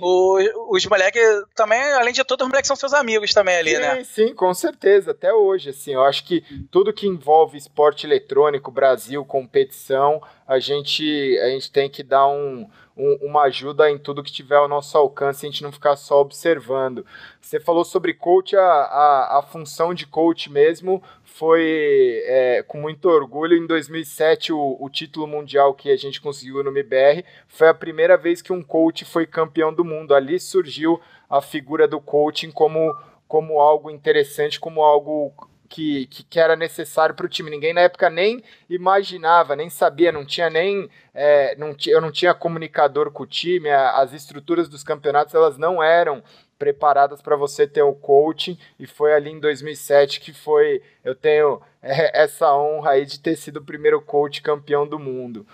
O, 0.00 0.74
os 0.74 0.84
moleques 0.86 1.22
também, 1.54 1.80
além 1.92 2.12
de 2.12 2.24
tudo, 2.24 2.42
os 2.42 2.48
moleques 2.48 2.68
são 2.68 2.76
seus 2.76 2.92
amigos 2.92 3.32
também 3.32 3.56
ali, 3.56 3.70
sim, 3.70 3.80
né? 3.80 4.04
Sim, 4.04 4.34
com 4.34 4.52
certeza, 4.54 5.12
até 5.12 5.32
hoje, 5.32 5.70
assim, 5.70 5.94
eu 5.94 6.02
acho 6.02 6.24
que 6.24 6.42
tudo 6.70 6.92
que 6.92 7.06
envolve 7.06 7.58
esporte 7.58 8.06
eletrônico, 8.06 8.70
Brasil, 8.70 9.24
competição, 9.24 10.22
a 10.46 10.58
gente, 10.58 11.38
a 11.42 11.48
gente 11.48 11.70
tem 11.70 11.88
que 11.88 12.02
dar 12.02 12.26
um, 12.28 12.68
um, 12.96 13.18
uma 13.22 13.42
ajuda 13.42 13.90
em 13.90 13.98
tudo 13.98 14.22
que 14.22 14.32
tiver 14.32 14.56
ao 14.56 14.68
nosso 14.68 14.96
alcance, 14.96 15.46
a 15.46 15.50
gente 15.50 15.62
não 15.62 15.72
ficar 15.72 15.96
só 15.96 16.20
observando. 16.20 17.04
Você 17.40 17.58
falou 17.58 17.84
sobre 17.84 18.14
coach, 18.14 18.56
a, 18.56 18.62
a, 18.62 19.38
a 19.38 19.42
função 19.42 19.94
de 19.94 20.06
coach 20.06 20.50
mesmo 20.50 21.02
foi 21.34 22.22
é, 22.26 22.62
com 22.62 22.78
muito 22.78 23.08
orgulho. 23.08 23.56
Em 23.56 23.66
2007, 23.66 24.52
o, 24.52 24.76
o, 24.78 24.90
título 24.90 25.26
mundial 25.26 25.74
que 25.74 25.90
a 25.90 25.96
gente 25.96 26.20
conseguiu 26.20 26.62
no 26.62 26.70
MBR 26.70 27.24
foi 27.48 27.68
a 27.68 27.74
primeira 27.74 28.16
vez 28.16 28.42
que 28.42 28.52
um 28.52 28.62
coach 28.62 29.04
foi 29.04 29.26
campeão 29.26 29.72
do 29.72 29.84
mundo. 29.84 30.14
Ali 30.14 30.38
surgiu 30.38 31.00
a 31.28 31.40
figura 31.40 31.88
do 31.88 32.00
coaching 32.00 32.50
como, 32.50 32.94
como 33.26 33.60
algo 33.60 33.90
interessante, 33.90 34.60
como 34.60 34.82
algo 34.82 35.32
que, 35.68 36.06
que, 36.06 36.22
que 36.22 36.38
era 36.38 36.54
necessário 36.54 37.14
para 37.14 37.24
o 37.24 37.28
time. 37.28 37.50
Ninguém 37.50 37.72
na 37.72 37.80
época 37.80 38.10
nem 38.10 38.42
imaginava, 38.68 39.56
nem 39.56 39.70
sabia, 39.70 40.12
não 40.12 40.26
tinha 40.26 40.50
nem. 40.50 40.88
É, 41.14 41.56
não 41.56 41.74
eu 41.86 42.00
não 42.00 42.12
tinha 42.12 42.34
comunicador 42.34 43.10
com 43.10 43.22
o 43.22 43.26
time, 43.26 43.70
as 43.70 44.12
estruturas 44.12 44.68
dos 44.68 44.84
campeonatos 44.84 45.34
elas 45.34 45.56
não 45.56 45.82
eram 45.82 46.22
preparadas 46.62 47.20
para 47.20 47.34
você 47.34 47.66
ter 47.66 47.82
o 47.82 47.92
coaching 47.92 48.56
e 48.78 48.86
foi 48.86 49.12
ali 49.12 49.30
em 49.30 49.40
2007 49.40 50.20
que 50.20 50.32
foi 50.32 50.80
eu 51.04 51.12
tenho 51.12 51.60
é, 51.82 52.22
essa 52.22 52.54
honra 52.54 52.92
aí 52.92 53.04
de 53.04 53.18
ter 53.18 53.34
sido 53.34 53.56
o 53.56 53.64
primeiro 53.64 54.00
coach 54.00 54.40
campeão 54.40 54.86
do 54.86 54.96
mundo. 54.96 55.44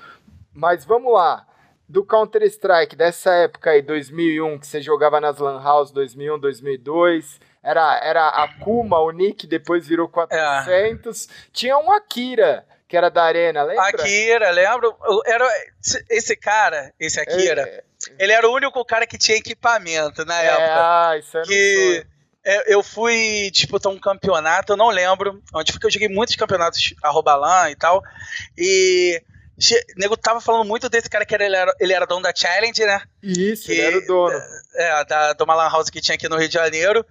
Mas 0.52 0.84
vamos 0.84 1.10
lá, 1.14 1.46
do 1.88 2.04
Counter 2.04 2.42
Strike 2.42 2.94
dessa 2.94 3.32
época 3.32 3.70
aí 3.70 3.80
2001 3.80 4.58
que 4.58 4.66
você 4.66 4.82
jogava 4.82 5.18
nas 5.18 5.38
Lan 5.38 5.62
House 5.62 5.90
2001, 5.92 6.38
2002, 6.38 7.40
era 7.62 7.98
era 8.02 8.28
a 8.28 8.46
Kuma, 8.58 8.98
o 8.98 9.10
Nick 9.10 9.46
depois 9.46 9.88
virou 9.88 10.10
400, 10.10 11.26
é. 11.26 11.32
tinha 11.54 11.78
um 11.78 11.90
Akira 11.90 12.66
que 12.86 12.98
era 12.98 13.10
da 13.10 13.22
Arena, 13.22 13.62
lembra? 13.62 13.88
Akira, 13.88 14.50
lembro. 14.50 14.96
Era 15.26 15.46
esse 16.08 16.34
cara, 16.34 16.92
esse 16.98 17.20
Akira. 17.20 17.84
É, 18.18 18.24
ele 18.24 18.32
era 18.32 18.48
o 18.48 18.54
único 18.54 18.84
cara 18.84 19.06
que 19.06 19.18
tinha 19.18 19.36
equipamento 19.36 20.24
na 20.24 20.42
é, 20.42 20.46
época. 20.46 21.08
Ah, 21.08 21.18
isso 21.18 21.42
que 21.42 22.06
é, 22.44 22.74
eu 22.74 22.82
fui 22.82 23.50
disputar 23.52 23.92
um 23.92 23.98
campeonato, 23.98 24.72
eu 24.72 24.76
não 24.76 24.88
lembro, 24.88 25.42
onde 25.52 25.72
foi 25.72 25.80
que 25.80 25.86
eu 25.86 25.90
joguei 25.90 26.08
muitos 26.08 26.36
campeonatos 26.36 26.94
arroba 27.02 27.34
lá 27.34 27.70
e 27.70 27.76
tal. 27.76 28.02
E 28.56 29.22
o 29.58 30.00
nego 30.00 30.16
tava 30.16 30.40
falando 30.40 30.66
muito 30.66 30.88
desse 30.88 31.10
cara 31.10 31.26
que 31.26 31.34
era, 31.34 31.44
ele, 31.44 31.56
era, 31.56 31.74
ele 31.80 31.92
era 31.92 32.06
dono 32.06 32.22
da 32.22 32.32
Challenge, 32.34 32.84
né? 32.84 33.02
Isso, 33.22 33.66
que, 33.66 33.72
ele 33.72 33.80
era 33.80 33.98
o 33.98 34.06
dono. 34.06 34.40
É, 34.76 35.04
da, 35.04 35.32
do 35.32 35.46
Malan 35.46 35.68
House 35.68 35.90
que 35.90 36.00
tinha 36.00 36.14
aqui 36.14 36.28
no 36.28 36.36
Rio 36.36 36.48
de 36.48 36.54
Janeiro. 36.54 37.04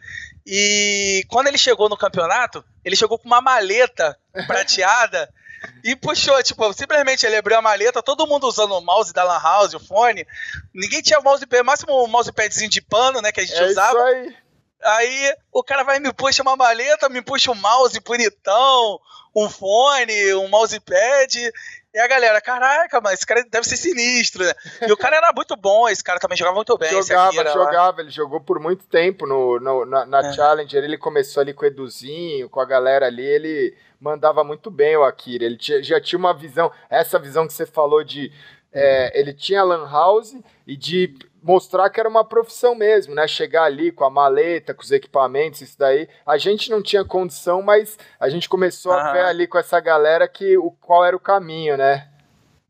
E 0.45 1.25
quando 1.27 1.47
ele 1.47 1.57
chegou 1.57 1.89
no 1.89 1.97
campeonato, 1.97 2.63
ele 2.83 2.95
chegou 2.95 3.19
com 3.19 3.27
uma 3.27 3.41
maleta 3.41 4.17
prateada 4.47 5.29
e 5.83 5.95
puxou, 5.95 6.41
tipo, 6.43 6.71
simplesmente 6.73 7.25
ele 7.25 7.35
abriu 7.35 7.57
a 7.57 7.61
maleta, 7.61 8.03
todo 8.03 8.27
mundo 8.27 8.47
usando 8.47 8.71
o 8.73 8.81
mouse 8.81 9.13
da 9.13 9.23
Lan 9.23 9.39
House, 9.39 9.73
o 9.73 9.79
fone. 9.79 10.25
Ninguém 10.73 11.01
tinha 11.01 11.19
mousepad, 11.19 11.63
máximo 11.63 11.93
o 11.93 12.07
mousepadzinho 12.07 12.69
de 12.69 12.81
pano, 12.81 13.21
né, 13.21 13.31
que 13.31 13.41
a 13.41 13.45
gente 13.45 13.59
é 13.59 13.65
usava. 13.65 13.97
Isso 13.97 14.17
aí. 14.17 14.37
Aí 14.83 15.35
o 15.51 15.63
cara 15.63 15.83
vai 15.83 15.97
e 15.97 15.99
me 15.99 16.13
puxa 16.13 16.43
uma 16.43 16.55
maleta, 16.55 17.09
me 17.09 17.21
puxa 17.21 17.51
um 17.51 17.55
mouse 17.55 17.99
bonitão, 17.99 18.99
um 19.35 19.49
fone, 19.49 20.35
um 20.35 20.47
mousepad. 20.47 21.51
E 21.97 21.99
a 21.99 22.07
galera, 22.07 22.39
caraca, 22.39 23.01
mas 23.01 23.13
esse 23.13 23.25
cara 23.25 23.43
deve 23.49 23.67
ser 23.67 23.75
sinistro, 23.75 24.45
né? 24.45 24.53
E 24.87 24.91
o 24.91 24.95
cara 24.95 25.15
era 25.15 25.33
muito 25.35 25.55
bom, 25.55 25.89
esse 25.89 26.03
cara 26.03 26.19
também 26.19 26.37
jogava 26.37 26.53
muito 26.53 26.77
bem. 26.77 26.91
Jogava, 26.91 27.33
jogava, 27.33 27.97
lá. 27.97 28.03
ele 28.03 28.11
jogou 28.11 28.39
por 28.39 28.59
muito 28.59 28.85
tempo 28.85 29.25
no, 29.25 29.59
no 29.59 29.83
na, 29.83 30.05
na 30.05 30.19
é. 30.19 30.33
Challenger, 30.33 30.83
ele 30.83 30.99
começou 30.99 31.41
ali 31.41 31.55
com 31.55 31.63
o 31.63 31.67
Eduzinho, 31.67 32.49
com 32.49 32.59
a 32.59 32.65
galera 32.65 33.07
ali, 33.07 33.25
ele 33.25 33.75
mandava 33.99 34.43
muito 34.43 34.69
bem 34.69 34.95
o 34.95 35.03
Akira. 35.03 35.43
Ele 35.43 35.57
tinha, 35.57 35.81
já 35.81 35.99
tinha 35.99 36.19
uma 36.19 36.35
visão, 36.35 36.71
essa 36.87 37.17
visão 37.17 37.47
que 37.47 37.53
você 37.53 37.65
falou 37.65 38.03
de. 38.03 38.31
É, 38.71 39.19
ele 39.19 39.33
tinha 39.33 39.63
Lan 39.63 39.89
House 39.89 40.35
e 40.67 40.77
de 40.77 41.15
mostrar 41.41 41.89
que 41.89 41.99
era 41.99 42.09
uma 42.09 42.23
profissão 42.25 42.75
mesmo, 42.75 43.15
né? 43.15 43.27
Chegar 43.27 43.63
ali 43.63 43.91
com 43.91 44.03
a 44.03 44.09
maleta, 44.09 44.73
com 44.73 44.81
os 44.81 44.91
equipamentos, 44.91 45.61
isso 45.61 45.77
daí. 45.77 46.07
A 46.25 46.37
gente 46.37 46.69
não 46.69 46.81
tinha 46.81 47.05
condição, 47.05 47.61
mas 47.61 47.97
a 48.19 48.29
gente 48.29 48.49
começou 48.49 48.91
a 48.91 49.11
ver 49.11 49.25
ali 49.25 49.47
com 49.47 49.57
essa 49.57 49.79
galera 49.79 50.27
que 50.27 50.57
o 50.57 50.71
qual 50.71 51.05
era 51.05 51.15
o 51.15 51.19
caminho, 51.19 51.77
né? 51.77 52.09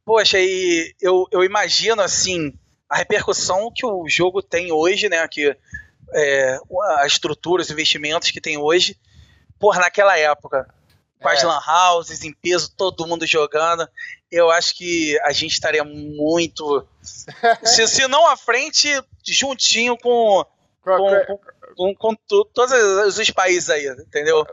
Poxa, 0.05 0.39
e 0.39 0.93
eu, 1.01 1.25
eu 1.31 1.43
imagino 1.43 2.01
assim 2.01 2.53
a 2.89 2.97
repercussão 2.97 3.71
que 3.73 3.85
o 3.85 4.07
jogo 4.07 4.41
tem 4.41 4.71
hoje, 4.71 5.09
né? 5.09 5.27
Que 5.27 5.55
é, 6.13 6.57
a 6.99 7.05
estrutura, 7.05 7.61
os 7.61 7.69
investimentos 7.69 8.31
que 8.31 8.39
tem 8.39 8.57
hoje, 8.57 8.97
por 9.59 9.75
naquela 9.77 10.17
época 10.17 10.67
com 11.21 11.29
é. 11.29 11.33
as 11.33 11.43
lan 11.43 11.59
houses 11.67 12.23
em 12.23 12.33
peso, 12.33 12.71
todo 12.75 13.07
mundo 13.07 13.25
jogando. 13.25 13.87
Eu 14.31 14.49
acho 14.51 14.75
que 14.75 15.19
a 15.21 15.31
gente 15.31 15.53
estaria 15.53 15.83
muito. 15.83 16.85
se, 17.63 17.87
se 17.87 18.07
não 18.07 18.27
à 18.27 18.37
frente, 18.37 18.89
juntinho 19.25 19.97
com. 19.97 20.45
Com, 20.83 20.97
com, 21.25 21.39
com, 21.75 21.95
com 21.95 22.15
todos 22.53 23.17
os 23.17 23.29
países 23.31 23.69
aí, 23.69 23.87
entendeu? 23.87 24.45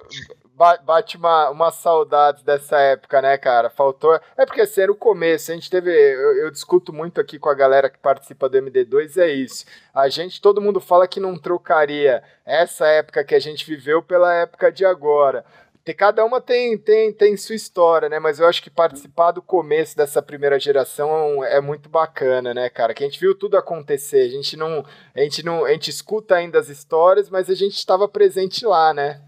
Bate 0.56 1.16
uma, 1.16 1.50
uma 1.50 1.70
saudade 1.70 2.44
dessa 2.44 2.76
época, 2.78 3.22
né, 3.22 3.36
cara? 3.38 3.70
Faltou. 3.70 4.18
É 4.36 4.44
porque 4.44 4.60
assim, 4.60 4.82
era 4.82 4.92
o 4.92 4.96
começo. 4.96 5.50
A 5.50 5.54
gente 5.54 5.70
teve. 5.70 5.90
Eu, 5.90 6.36
eu 6.38 6.50
discuto 6.50 6.92
muito 6.92 7.20
aqui 7.20 7.38
com 7.38 7.48
a 7.48 7.54
galera 7.54 7.88
que 7.88 7.98
participa 7.98 8.48
do 8.48 8.58
MD2, 8.58 9.16
é 9.16 9.28
isso. 9.28 9.64
A 9.92 10.08
gente, 10.08 10.40
todo 10.40 10.60
mundo 10.60 10.80
fala 10.80 11.06
que 11.06 11.20
não 11.20 11.38
trocaria 11.38 12.22
essa 12.44 12.86
época 12.86 13.24
que 13.24 13.34
a 13.34 13.40
gente 13.40 13.64
viveu 13.64 14.02
pela 14.02 14.32
época 14.34 14.72
de 14.72 14.84
agora 14.84 15.44
cada 15.92 16.24
uma 16.24 16.40
tem, 16.40 16.78
tem, 16.78 17.12
tem 17.12 17.36
sua 17.36 17.54
história, 17.54 18.08
né? 18.08 18.18
Mas 18.18 18.38
eu 18.38 18.46
acho 18.46 18.62
que 18.62 18.70
participar 18.70 19.32
do 19.32 19.42
começo 19.42 19.94
dessa 19.94 20.22
primeira 20.22 20.58
geração 20.58 21.44
é 21.44 21.60
muito 21.60 21.90
bacana, 21.90 22.54
né, 22.54 22.70
cara? 22.70 22.94
Que 22.94 23.04
a 23.04 23.06
gente 23.06 23.20
viu 23.20 23.34
tudo 23.34 23.58
acontecer. 23.58 24.22
A 24.22 24.28
gente 24.30 24.56
não, 24.56 24.86
a 25.14 25.20
gente 25.20 25.44
não, 25.44 25.64
a 25.66 25.72
gente 25.72 25.90
escuta 25.90 26.36
ainda 26.36 26.58
as 26.58 26.70
histórias, 26.70 27.28
mas 27.28 27.50
a 27.50 27.54
gente 27.54 27.76
estava 27.76 28.08
presente 28.08 28.64
lá, 28.64 28.94
né? 28.94 29.20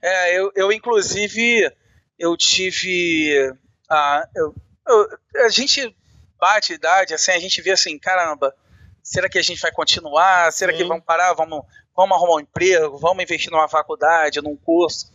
É, 0.00 0.38
eu, 0.38 0.50
eu 0.54 0.72
inclusive 0.72 1.70
eu 2.18 2.36
tive 2.36 3.52
a, 3.90 4.26
eu, 4.34 4.54
eu, 4.86 5.44
a 5.44 5.48
gente 5.48 5.94
bate 6.38 6.72
idade, 6.72 7.14
assim, 7.14 7.32
a 7.32 7.38
gente 7.38 7.60
vê 7.60 7.72
assim, 7.72 7.98
caramba, 7.98 8.54
será 9.02 9.28
que 9.28 9.38
a 9.38 9.42
gente 9.42 9.60
vai 9.60 9.72
continuar? 9.72 10.52
Será 10.52 10.72
Sim. 10.72 10.78
que 10.78 10.84
vamos 10.84 11.04
parar? 11.04 11.34
Vamos, 11.34 11.62
vamos 11.98 12.16
arrumar 12.16 12.36
um 12.36 12.40
emprego, 12.40 12.96
vamos 12.96 13.24
investir 13.24 13.50
numa 13.50 13.66
faculdade, 13.66 14.40
num 14.40 14.56
curso. 14.56 15.10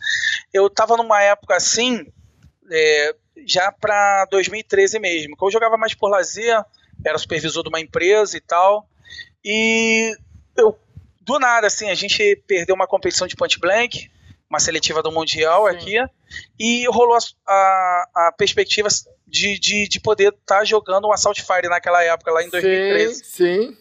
Eu 0.52 0.66
estava 0.66 0.98
numa 0.98 1.22
época 1.22 1.56
assim, 1.56 2.06
é, 2.70 3.16
já 3.46 3.72
para 3.72 4.26
2013 4.26 4.98
mesmo, 4.98 5.34
que 5.34 5.42
eu 5.42 5.50
jogava 5.50 5.78
mais 5.78 5.94
por 5.94 6.10
lazer, 6.10 6.62
era 7.02 7.16
supervisor 7.16 7.62
de 7.62 7.70
uma 7.70 7.80
empresa 7.80 8.36
e 8.36 8.40
tal, 8.40 8.86
e 9.42 10.14
eu, 10.58 10.78
do 11.22 11.38
nada, 11.38 11.68
assim, 11.68 11.88
a 11.88 11.94
gente 11.94 12.36
perdeu 12.46 12.74
uma 12.74 12.86
competição 12.86 13.26
de 13.26 13.34
point 13.34 13.58
blank, 13.58 14.10
uma 14.48 14.60
seletiva 14.60 15.02
do 15.02 15.10
Mundial 15.10 15.66
Sim. 15.66 15.74
aqui, 15.74 15.96
e 16.60 16.86
rolou 16.88 17.16
a, 17.16 17.20
a, 17.50 18.28
a 18.28 18.32
perspectiva 18.36 18.90
de, 19.26 19.58
de, 19.58 19.88
de 19.88 20.00
poder 20.00 20.34
estar 20.34 20.58
tá 20.58 20.64
jogando 20.64 21.08
um 21.08 21.12
Assault 21.12 21.42
Fire 21.42 21.66
naquela 21.66 22.04
época, 22.04 22.30
lá 22.30 22.44
em 22.44 22.50
2013. 22.50 23.14
Sim, 23.14 23.24
sim. 23.24 23.76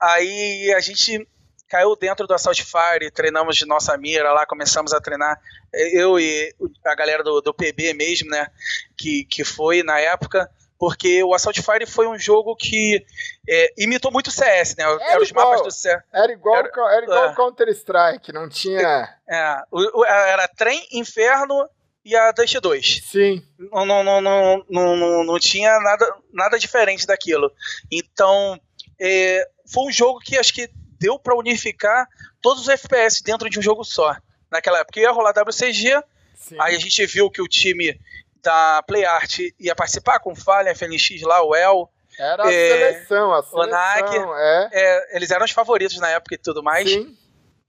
Aí 0.00 0.72
a 0.72 0.80
gente 0.80 1.26
caiu 1.72 1.96
dentro 1.96 2.26
do 2.26 2.34
Assault 2.34 2.62
Fire, 2.62 3.10
treinamos 3.10 3.56
de 3.56 3.64
nossa 3.64 3.96
mira 3.96 4.30
lá, 4.30 4.44
começamos 4.44 4.92
a 4.92 5.00
treinar, 5.00 5.40
eu 5.72 6.20
e 6.20 6.54
a 6.84 6.94
galera 6.94 7.24
do, 7.24 7.40
do 7.40 7.54
PB 7.54 7.94
mesmo, 7.94 8.28
né, 8.28 8.46
que, 8.94 9.24
que 9.24 9.42
foi 9.42 9.82
na 9.82 9.98
época, 9.98 10.50
porque 10.78 11.24
o 11.24 11.32
Assault 11.32 11.62
Fire 11.62 11.86
foi 11.86 12.06
um 12.06 12.18
jogo 12.18 12.54
que 12.56 13.02
é, 13.48 13.72
imitou 13.78 14.12
muito 14.12 14.26
o 14.26 14.30
CS, 14.30 14.76
né? 14.76 14.84
Era, 14.84 15.12
era 15.12 15.22
os 15.22 15.30
igual, 15.30 15.46
mapas 15.46 15.62
do 15.62 15.70
CS. 15.70 16.02
Era 16.12 16.32
igual, 16.32 16.56
era, 16.56 16.68
era 16.68 17.04
igual 17.04 17.30
é, 17.30 17.34
Counter-Strike, 17.34 18.32
não 18.32 18.48
tinha. 18.50 19.08
É, 19.26 19.62
o, 19.70 20.04
era 20.04 20.48
Trem, 20.48 20.84
Inferno 20.92 21.66
e 22.04 22.14
a 22.16 22.32
Dust 22.32 22.60
2. 22.60 23.00
Sim. 23.04 23.42
Não, 23.58 23.86
não, 23.86 24.02
não, 24.02 24.20
não, 24.20 24.64
não, 24.68 24.96
não, 24.96 25.24
não 25.24 25.38
tinha 25.38 25.78
nada, 25.78 26.14
nada 26.32 26.58
diferente 26.58 27.06
daquilo. 27.06 27.50
Então, 27.90 28.60
é, 29.00 29.48
foi 29.72 29.84
um 29.84 29.92
jogo 29.92 30.18
que 30.18 30.36
acho 30.36 30.52
que 30.52 30.68
deu 31.02 31.18
para 31.18 31.36
unificar 31.36 32.06
todos 32.40 32.62
os 32.62 32.68
FPS 32.68 33.22
dentro 33.22 33.50
de 33.50 33.58
um 33.58 33.62
jogo 33.62 33.84
só. 33.84 34.16
Naquela 34.50 34.78
época 34.78 35.00
ia 35.00 35.10
rolar 35.10 35.34
WCG, 35.36 36.00
Sim. 36.36 36.56
aí 36.60 36.76
a 36.76 36.78
gente 36.78 37.04
viu 37.06 37.28
que 37.28 37.42
o 37.42 37.48
time 37.48 37.98
da 38.42 38.82
PlayArt 38.86 39.38
ia 39.58 39.74
participar 39.74 40.20
com 40.20 40.32
o 40.32 40.36
Fallen, 40.36 40.74
FNX 40.74 41.22
lá, 41.22 41.42
o 41.42 41.54
El. 41.54 41.90
Era 42.18 42.44
a 42.44 42.52
é, 42.52 42.68
seleção, 42.68 43.32
a 43.32 43.42
seleção, 43.42 44.38
é. 44.38 44.68
é. 44.72 45.16
Eles 45.16 45.30
eram 45.30 45.44
os 45.44 45.50
favoritos 45.50 45.98
na 45.98 46.08
época 46.10 46.34
e 46.34 46.38
tudo 46.38 46.62
mais. 46.62 46.88
Sim. 46.88 47.16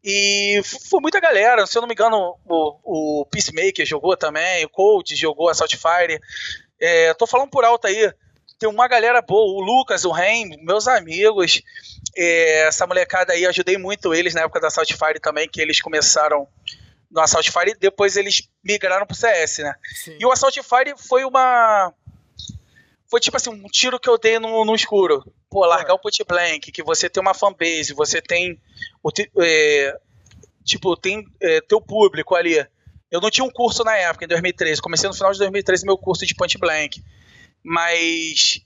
E 0.04 0.62
foi 0.90 1.00
muita 1.00 1.20
galera, 1.20 1.66
se 1.66 1.78
eu 1.78 1.82
não 1.82 1.88
me 1.88 1.94
engano, 1.94 2.36
o, 2.46 3.22
o 3.22 3.26
Peacemaker 3.28 3.86
jogou 3.86 4.18
também, 4.18 4.66
o 4.66 4.70
Cold 4.70 5.16
jogou 5.16 5.48
a 5.48 5.54
Saltfire. 5.54 6.20
É, 6.80 7.14
tô 7.14 7.26
falando 7.26 7.50
por 7.50 7.64
alto 7.64 7.88
aí, 7.88 8.12
tem 8.60 8.68
uma 8.68 8.88
galera 8.88 9.22
boa, 9.22 9.54
o 9.54 9.62
Lucas, 9.62 10.04
o 10.04 10.12
Ren, 10.12 10.50
meus 10.62 10.90
amigos. 10.90 11.62
É, 12.16 12.68
essa 12.68 12.86
molecada 12.86 13.34
aí, 13.34 13.46
ajudei 13.46 13.78
muito 13.78 14.14
eles 14.14 14.34
na 14.34 14.42
época 14.42 14.60
da 14.60 14.68
Assault 14.68 14.94
Fire 14.96 15.20
também, 15.20 15.48
que 15.48 15.62
eles 15.62 15.82
começaram 15.82 16.48
no 17.14 17.22
Assault 17.22 17.52
Fire 17.52 17.72
e 17.72 17.80
depois 17.80 18.18
eles 18.18 18.50
migraram 18.64 19.06
pro 19.06 19.16
CS, 19.16 19.60
né? 19.60 19.76
Sim. 19.96 20.18
E 20.20 20.26
o 20.26 20.32
Assault 20.32 20.60
Fire 20.64 20.96
foi 20.98 21.24
uma. 21.24 21.94
Foi 23.10 23.20
tipo 23.20 23.38
assim, 23.38 23.52
um 23.52 23.68
tiro 23.68 24.00
que 24.00 24.10
eu 24.10 24.18
dei 24.18 24.40
no, 24.40 24.66
no 24.66 24.76
escuro. 24.76 25.24
Pô, 25.50 25.66
largar 25.66 25.94
o 25.94 26.00
point 26.00 26.24
blank, 26.28 26.72
que 26.72 26.82
você 26.82 27.08
tem 27.08 27.22
uma 27.22 27.36
fanbase, 27.36 27.94
você 27.94 28.20
tem. 28.20 28.60
O, 29.04 29.12
é, 29.40 29.96
tipo, 30.66 30.98
tem 30.98 31.24
é, 31.40 31.62
teu 31.62 31.80
público 31.80 32.36
ali. 32.36 32.66
Eu 33.12 33.22
não 33.22 33.30
tinha 33.30 33.46
um 33.46 33.52
curso 33.52 33.84
na 33.84 33.96
época, 33.96 34.26
em 34.26 34.28
2013. 34.28 34.82
Comecei 34.82 35.08
no 35.08 35.14
final 35.14 35.32
de 35.32 35.38
2013 35.38 35.86
meu 35.86 35.98
curso 35.98 36.26
de 36.26 36.34
Point 36.34 36.58
Blank. 36.58 37.04
Mas 37.64 38.62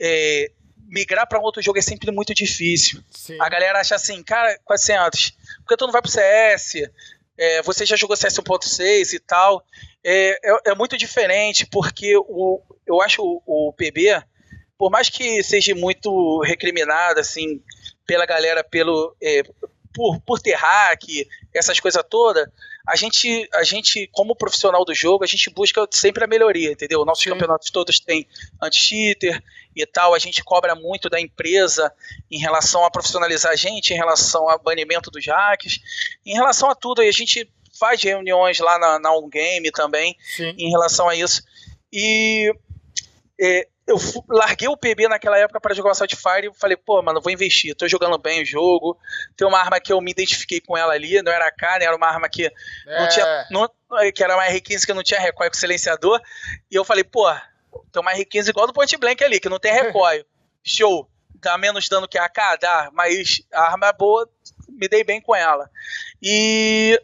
é, 0.00 0.50
migrar 0.92 1.26
para 1.26 1.40
um 1.40 1.42
outro 1.42 1.62
jogo 1.62 1.78
é 1.78 1.82
sempre 1.82 2.12
muito 2.12 2.34
difícil. 2.34 3.02
Sim. 3.10 3.38
A 3.40 3.48
galera 3.48 3.80
acha 3.80 3.94
assim, 3.94 4.22
cara, 4.22 4.58
400, 4.62 5.32
porque 5.60 5.76
tu 5.76 5.86
não 5.86 5.92
vai 5.92 6.02
pro 6.02 6.10
CS? 6.10 6.74
É, 7.38 7.62
você 7.62 7.86
já 7.86 7.96
jogou 7.96 8.14
CS 8.14 8.34
1.6 8.34 9.14
e 9.14 9.18
tal. 9.18 9.64
É, 10.04 10.38
é, 10.44 10.58
é, 10.66 10.74
muito 10.74 10.98
diferente, 10.98 11.66
porque 11.66 12.14
o, 12.18 12.60
eu 12.86 13.00
acho 13.00 13.22
o, 13.22 13.68
o 13.68 13.72
PB, 13.72 14.22
por 14.76 14.90
mais 14.90 15.08
que 15.08 15.42
seja 15.42 15.74
muito 15.74 16.40
recriminado, 16.40 17.20
assim, 17.20 17.62
pela 18.06 18.26
galera 18.26 18.62
pelo, 18.62 19.16
é, 19.22 19.44
por, 19.94 20.20
por 20.20 20.40
ter 20.40 20.56
hack, 20.56 21.04
essas 21.54 21.80
coisas 21.80 22.04
todas, 22.10 22.46
a 22.86 22.96
gente, 22.96 23.48
a 23.54 23.62
gente, 23.62 24.08
como 24.12 24.34
profissional 24.34 24.84
do 24.84 24.94
jogo, 24.94 25.24
a 25.24 25.26
gente 25.26 25.48
busca 25.50 25.86
sempre 25.90 26.24
a 26.24 26.26
melhoria, 26.26 26.72
entendeu? 26.72 27.04
Nossos 27.04 27.24
Sim. 27.24 27.30
campeonatos 27.30 27.70
todos 27.70 28.00
têm 28.00 28.26
anti-cheater 28.60 29.42
e 29.74 29.86
tal, 29.86 30.14
a 30.14 30.18
gente 30.18 30.42
cobra 30.42 30.74
muito 30.74 31.08
da 31.08 31.20
empresa 31.20 31.92
em 32.30 32.38
relação 32.38 32.84
a 32.84 32.90
profissionalizar 32.90 33.52
a 33.52 33.56
gente, 33.56 33.92
em 33.92 33.96
relação 33.96 34.48
ao 34.48 34.58
banimento 34.58 35.10
dos 35.10 35.26
hacks, 35.26 35.78
em 36.26 36.34
relação 36.34 36.68
a 36.68 36.74
tudo, 36.74 37.00
a 37.00 37.10
gente 37.10 37.48
faz 37.78 38.02
reuniões 38.02 38.58
lá 38.58 38.78
na, 38.78 38.98
na 38.98 39.16
On 39.16 39.28
Game 39.28 39.70
também, 39.70 40.16
Sim. 40.36 40.54
em 40.58 40.70
relação 40.70 41.08
a 41.08 41.16
isso. 41.16 41.42
E 41.92 42.52
é, 43.40 43.68
eu 43.92 43.98
larguei 44.28 44.68
o 44.68 44.76
PB 44.76 45.08
naquela 45.08 45.38
época 45.38 45.60
para 45.60 45.74
jogar 45.74 45.92
o 45.92 45.94
Fire 45.94 46.48
e 46.48 46.54
falei, 46.54 46.76
pô, 46.76 47.02
mano, 47.02 47.20
vou 47.20 47.32
investir, 47.32 47.74
tô 47.74 47.86
jogando 47.86 48.16
bem 48.18 48.42
o 48.42 48.46
jogo. 48.46 48.98
Tem 49.36 49.46
uma 49.46 49.58
arma 49.58 49.78
que 49.78 49.92
eu 49.92 50.00
me 50.00 50.10
identifiquei 50.10 50.60
com 50.60 50.76
ela 50.76 50.94
ali, 50.94 51.20
não 51.22 51.30
era 51.30 51.46
a 51.46 51.52
K, 51.52 51.78
né, 51.78 51.84
era 51.84 51.96
uma 51.96 52.06
arma 52.06 52.28
que 52.28 52.46
é. 52.46 53.00
não 53.00 53.08
tinha. 53.08 53.46
Não, 53.50 53.68
que 54.12 54.24
era 54.24 54.34
uma 54.34 54.46
R15 54.46 54.86
que 54.86 54.94
não 54.94 55.02
tinha 55.02 55.20
recoil 55.20 55.50
com 55.50 55.56
silenciador. 55.56 56.20
E 56.70 56.74
eu 56.74 56.84
falei, 56.84 57.04
pô, 57.04 57.30
tem 57.92 58.00
uma 58.00 58.14
R15 58.14 58.48
igual 58.48 58.66
do 58.66 58.72
Point 58.72 58.96
Blank 58.96 59.22
ali, 59.22 59.38
que 59.38 59.48
não 59.48 59.58
tem 59.58 59.72
recoil. 59.72 60.24
Show. 60.64 61.08
Dá 61.34 61.58
menos 61.58 61.88
dano 61.88 62.08
que 62.08 62.16
a 62.16 62.24
AK? 62.24 62.60
Dá, 62.60 62.90
mas 62.92 63.42
a 63.52 63.62
arma 63.62 63.88
é 63.88 63.92
boa, 63.92 64.28
me 64.68 64.88
dei 64.88 65.04
bem 65.04 65.20
com 65.20 65.34
ela. 65.34 65.68
E 66.22 67.00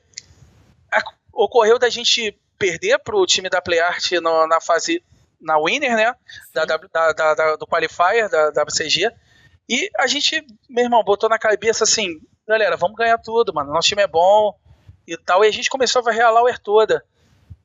a, 0.92 1.02
ocorreu 1.32 1.78
da 1.78 1.90
gente 1.90 2.38
perder 2.56 2.98
pro 2.98 3.26
time 3.26 3.48
da 3.48 3.60
PlayArt 3.60 4.12
na 4.48 4.60
fase 4.60 5.02
na 5.40 5.58
winner, 5.58 5.96
né? 5.96 6.14
Da, 6.52 6.64
da, 6.64 6.76
da, 7.12 7.34
da, 7.34 7.56
do 7.56 7.66
qualifier 7.66 8.28
da 8.28 8.50
WCG. 8.62 9.10
E 9.68 9.90
a 9.98 10.06
gente, 10.06 10.44
meu 10.68 10.84
irmão, 10.84 11.04
botou 11.04 11.28
na 11.28 11.38
cabeça 11.38 11.84
assim, 11.84 12.20
galera, 12.46 12.76
vamos 12.76 12.96
ganhar 12.96 13.18
tudo, 13.18 13.52
mano. 13.52 13.72
Nosso 13.72 13.88
time 13.88 14.02
é 14.02 14.06
bom 14.06 14.54
e 15.06 15.16
tal. 15.16 15.44
E 15.44 15.48
a 15.48 15.52
gente 15.52 15.70
começou 15.70 16.00
a 16.00 16.04
varrer 16.04 16.24
a 16.24 16.30
Lauer 16.30 16.58
toda. 16.58 17.04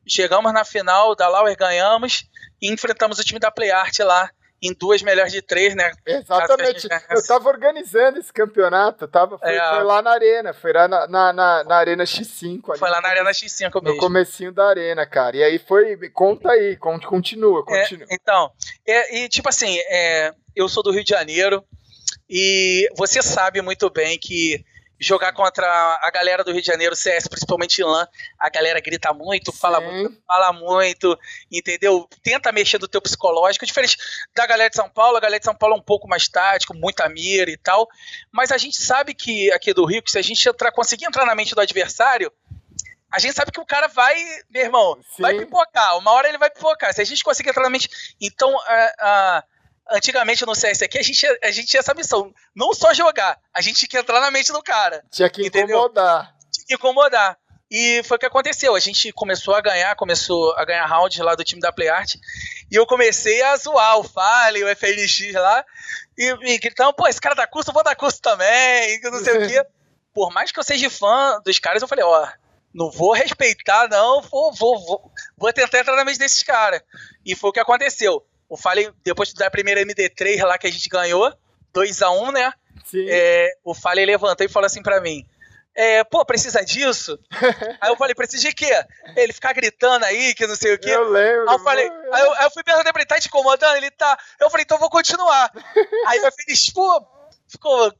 Chegamos 0.05 0.51
na 0.51 0.65
final 0.65 1.15
da 1.15 1.27
Lauer, 1.29 1.55
ganhamos 1.55 2.29
e 2.61 2.71
enfrentamos 2.71 3.19
o 3.19 3.23
time 3.23 3.39
da 3.39 3.49
PlayArt 3.49 3.99
lá 3.99 4.29
em 4.63 4.73
duas 4.73 5.01
melhores 5.01 5.33
de 5.33 5.41
três, 5.41 5.75
né? 5.75 5.91
Exatamente. 6.05 6.87
Eu 7.09 7.27
tava 7.27 7.49
organizando 7.49 8.17
esse 8.17 8.31
campeonato, 8.31 9.05
tava, 9.09 9.37
foi, 9.37 9.53
é, 9.53 9.69
foi 9.75 9.83
lá 9.83 10.01
na 10.01 10.11
Arena, 10.11 10.53
foi 10.53 10.71
lá 10.71 10.87
na, 10.87 11.05
na, 11.05 11.33
na, 11.33 11.63
na 11.65 11.75
Arena 11.75 12.05
X5. 12.05 12.69
Ali, 12.69 12.79
foi 12.79 12.89
lá 12.89 13.01
na 13.01 13.09
Arena 13.09 13.29
X5 13.29 13.59
mesmo. 13.59 13.81
No 13.81 13.97
comecinho 13.97 14.53
da 14.53 14.69
Arena, 14.69 15.05
cara. 15.05 15.35
E 15.35 15.43
aí 15.43 15.59
foi, 15.59 15.97
conta 16.09 16.51
aí, 16.51 16.77
continua, 16.77 17.65
continua. 17.65 18.07
É, 18.09 18.15
então, 18.15 18.51
é, 18.87 19.17
e 19.17 19.27
tipo 19.27 19.49
assim, 19.49 19.77
é, 19.89 20.33
eu 20.55 20.69
sou 20.69 20.81
do 20.81 20.91
Rio 20.91 21.03
de 21.03 21.09
Janeiro 21.09 21.61
e 22.29 22.87
você 22.97 23.21
sabe 23.21 23.61
muito 23.61 23.89
bem 23.89 24.17
que 24.17 24.63
jogar 25.03 25.33
contra 25.33 25.67
a 26.01 26.09
galera 26.11 26.43
do 26.43 26.51
Rio 26.51 26.61
de 26.61 26.67
Janeiro, 26.67 26.95
CS, 26.95 27.27
principalmente 27.27 27.79
em 27.79 27.83
LAN, 27.83 28.07
a 28.39 28.49
galera 28.49 28.79
grita 28.79 29.13
muito, 29.13 29.51
fala 29.51 29.81
muito, 29.81 30.17
fala 30.25 30.53
muito, 30.53 31.19
entendeu? 31.51 32.07
Tenta 32.23 32.51
mexer 32.51 32.79
no 32.79 32.87
teu 32.87 33.01
psicológico, 33.01 33.65
diferente 33.65 33.97
da 34.33 34.45
galera 34.45 34.69
de 34.69 34.75
São 34.75 34.89
Paulo, 34.89 35.17
a 35.17 35.19
galera 35.19 35.39
de 35.39 35.45
São 35.45 35.55
Paulo 35.55 35.75
é 35.75 35.77
um 35.77 35.83
pouco 35.83 36.07
mais 36.07 36.27
tático, 36.27 36.73
muita 36.73 37.07
mira 37.09 37.51
e 37.51 37.57
tal, 37.57 37.87
mas 38.31 38.51
a 38.51 38.57
gente 38.57 38.81
sabe 38.81 39.13
que 39.13 39.51
aqui 39.51 39.73
do 39.73 39.85
Rio, 39.85 40.01
que 40.01 40.11
se 40.11 40.17
a 40.17 40.21
gente 40.21 40.47
entrar, 40.47 40.71
conseguir 40.71 41.05
entrar 41.05 41.25
na 41.25 41.35
mente 41.35 41.53
do 41.53 41.61
adversário, 41.61 42.31
a 43.11 43.19
gente 43.19 43.33
sabe 43.33 43.51
que 43.51 43.59
o 43.59 43.65
cara 43.65 43.87
vai, 43.87 44.15
meu 44.49 44.63
irmão, 44.63 44.97
Sim. 45.15 45.21
vai 45.21 45.37
pipocar, 45.37 45.97
uma 45.97 46.11
hora 46.11 46.29
ele 46.29 46.37
vai 46.37 46.49
pipocar, 46.49 46.93
se 46.93 47.01
a 47.01 47.05
gente 47.05 47.23
conseguir 47.23 47.49
entrar 47.49 47.63
na 47.63 47.69
mente, 47.69 48.15
então 48.19 48.57
a, 48.61 48.93
a 48.99 49.43
antigamente 49.91 50.45
no 50.45 50.55
CS 50.55 50.81
aqui, 50.81 50.97
a 50.97 51.03
gente, 51.03 51.25
a 51.43 51.51
gente 51.51 51.67
tinha 51.67 51.79
essa 51.79 51.93
missão. 51.93 52.33
Não 52.55 52.73
só 52.73 52.93
jogar, 52.93 53.37
a 53.53 53.61
gente 53.61 53.79
tinha 53.79 53.89
que 53.89 53.97
entrar 53.97 54.19
na 54.19 54.31
mente 54.31 54.51
do 54.51 54.61
cara. 54.61 55.03
Tinha 55.11 55.29
que 55.29 55.45
entendeu? 55.45 55.77
incomodar. 55.77 56.35
Tinha 56.51 56.67
que 56.67 56.73
incomodar. 56.73 57.37
E 57.69 58.03
foi 58.03 58.17
o 58.17 58.19
que 58.19 58.25
aconteceu. 58.25 58.75
A 58.75 58.79
gente 58.79 59.11
começou 59.11 59.55
a 59.55 59.61
ganhar, 59.61 59.95
começou 59.95 60.53
a 60.57 60.63
ganhar 60.63 60.85
rounds 60.85 61.17
lá 61.17 61.33
do 61.33 61.43
time 61.43 61.59
da 61.59 61.71
PlayArt. 61.71 62.15
E 62.71 62.75
eu 62.75 62.85
comecei 62.85 63.41
a 63.41 63.57
zoar 63.57 63.97
o 63.97 64.03
Fale, 64.03 64.63
o 64.63 64.75
FLX 64.75 65.33
lá. 65.33 65.65
E, 66.15 66.53
e 66.53 66.59
gritando, 66.59 66.93
pô, 66.93 67.07
esse 67.07 67.19
cara 67.19 67.33
dá 67.33 67.47
curso, 67.47 67.71
eu 67.71 67.73
vou 67.73 67.83
dar 67.83 67.95
curso 67.95 68.21
também. 68.21 68.95
E 68.95 69.01
não 69.09 69.19
sei 69.23 69.37
o 69.37 69.47
quê. 69.47 69.65
Por 70.13 70.31
mais 70.31 70.51
que 70.51 70.59
eu 70.59 70.63
seja 70.63 70.87
fã 70.89 71.41
dos 71.43 71.57
caras, 71.57 71.81
eu 71.81 71.87
falei, 71.87 72.05
ó, 72.05 72.27
não 72.73 72.91
vou 72.91 73.13
respeitar, 73.13 73.87
não, 73.89 74.21
vou, 74.21 74.53
vou, 74.53 74.79
vou, 74.85 75.11
vou 75.35 75.51
tentar 75.51 75.79
entrar 75.79 75.95
na 75.95 76.05
mente 76.05 76.19
desses 76.19 76.43
caras. 76.43 76.81
E 77.25 77.35
foi 77.35 77.49
o 77.49 77.53
que 77.53 77.59
aconteceu. 77.59 78.23
O 78.53 78.57
Fallen, 78.57 78.93
depois 79.03 79.33
da 79.33 79.49
primeira 79.49 79.81
MD3 79.81 80.45
lá 80.45 80.59
que 80.59 80.67
a 80.67 80.71
gente 80.71 80.87
ganhou, 80.87 81.35
2x1, 81.73 82.31
né? 82.31 82.53
Sim. 82.85 83.03
É, 83.09 83.51
o 83.63 83.73
Fallen 83.73 84.05
levantou 84.05 84.45
e 84.45 84.49
falou 84.49 84.67
assim 84.67 84.83
pra 84.83 85.01
mim: 85.01 85.25
é, 85.73 86.03
pô, 86.03 86.23
precisa 86.23 86.63
disso? 86.63 87.17
aí 87.81 87.89
eu 87.89 87.97
falei, 87.97 88.13
precisa 88.13 88.43
de 88.43 88.53
quê? 88.53 88.71
Ele 89.15 89.33
ficar 89.33 89.53
gritando 89.53 90.05
aí, 90.05 90.35
que 90.35 90.45
não 90.45 90.55
sei 90.55 90.75
o 90.75 90.77
quê. 90.77 90.91
Eu 90.91 91.09
lembro. 91.09 91.49
Aí 91.49 91.55
eu 91.55 91.59
falei, 91.63 91.89
aí 91.89 92.21
eu, 92.21 92.33
aí 92.33 92.45
eu 92.45 92.51
fui 92.51 92.63
perguntar 92.63 92.93
pra 92.93 93.01
ele, 93.01 93.07
tá 93.07 93.19
te 93.19 93.27
incomodando? 93.27 93.75
Ele 93.75 93.89
tá. 93.89 94.19
Eu 94.39 94.51
falei, 94.51 94.65
então 94.65 94.77
vou 94.77 94.89
continuar. 94.91 95.51
aí 96.05 96.19
eu 96.19 96.31
fez, 96.31 96.69
pô, 96.69 97.07
ficou 97.47 97.91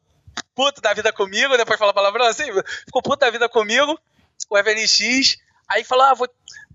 puto 0.54 0.82
da 0.82 0.94
vida 0.94 1.12
comigo, 1.12 1.58
depois 1.58 1.80
falar 1.80 1.94
palavrão 1.94 2.28
assim, 2.28 2.46
ficou 2.86 3.02
puto 3.02 3.18
da 3.18 3.32
vida 3.32 3.50
comigo, 3.50 4.00
o 4.52 4.56
FNX. 4.56 5.36
Aí 5.68 5.84
falou, 5.84 6.06
ah, 6.06 6.14
vou, 6.14 6.30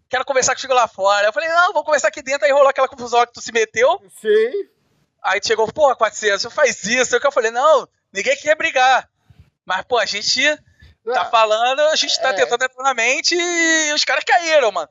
quero 0.09 0.25
conversar 0.25 0.55
contigo 0.55 0.75
lá 0.75 0.89
fora. 0.89 1.27
Eu 1.27 1.33
falei, 1.33 1.49
não, 1.49 1.73
vou 1.73 1.85
conversar 1.85 2.09
aqui 2.09 2.23
dentro. 2.23 2.47
Aí 2.47 2.53
rolou 2.53 2.69
aquela 2.69 2.89
confusão 2.89 3.25
que 3.27 3.33
tu 3.33 3.41
se 3.41 3.53
meteu. 3.53 4.01
Sim. 4.21 4.69
Aí 5.23 5.41
chegou, 5.45 5.71
pô, 5.73 5.95
400, 5.95 6.43
você 6.43 6.51
faz 6.51 6.85
isso. 6.85 7.17
Eu 7.17 7.33
falei, 7.33 7.51
não, 7.51 7.89
ninguém 8.13 8.37
quer 8.37 8.57
brigar. 8.57 9.09
Mas, 9.65 9.85
pô, 9.85 9.99
a 9.99 10.07
gente 10.07 10.43
tá 11.05 11.23
ah, 11.23 11.25
falando, 11.27 11.81
a 11.81 11.97
gente 11.97 12.21
tá 12.21 12.31
é. 12.31 12.33
tentando 12.35 12.65
entrar 12.65 12.83
na 12.83 12.95
mente 12.95 13.35
e 13.35 13.93
os 13.93 14.05
caras 14.05 14.25
caíram, 14.25 14.73
mano. 14.73 14.89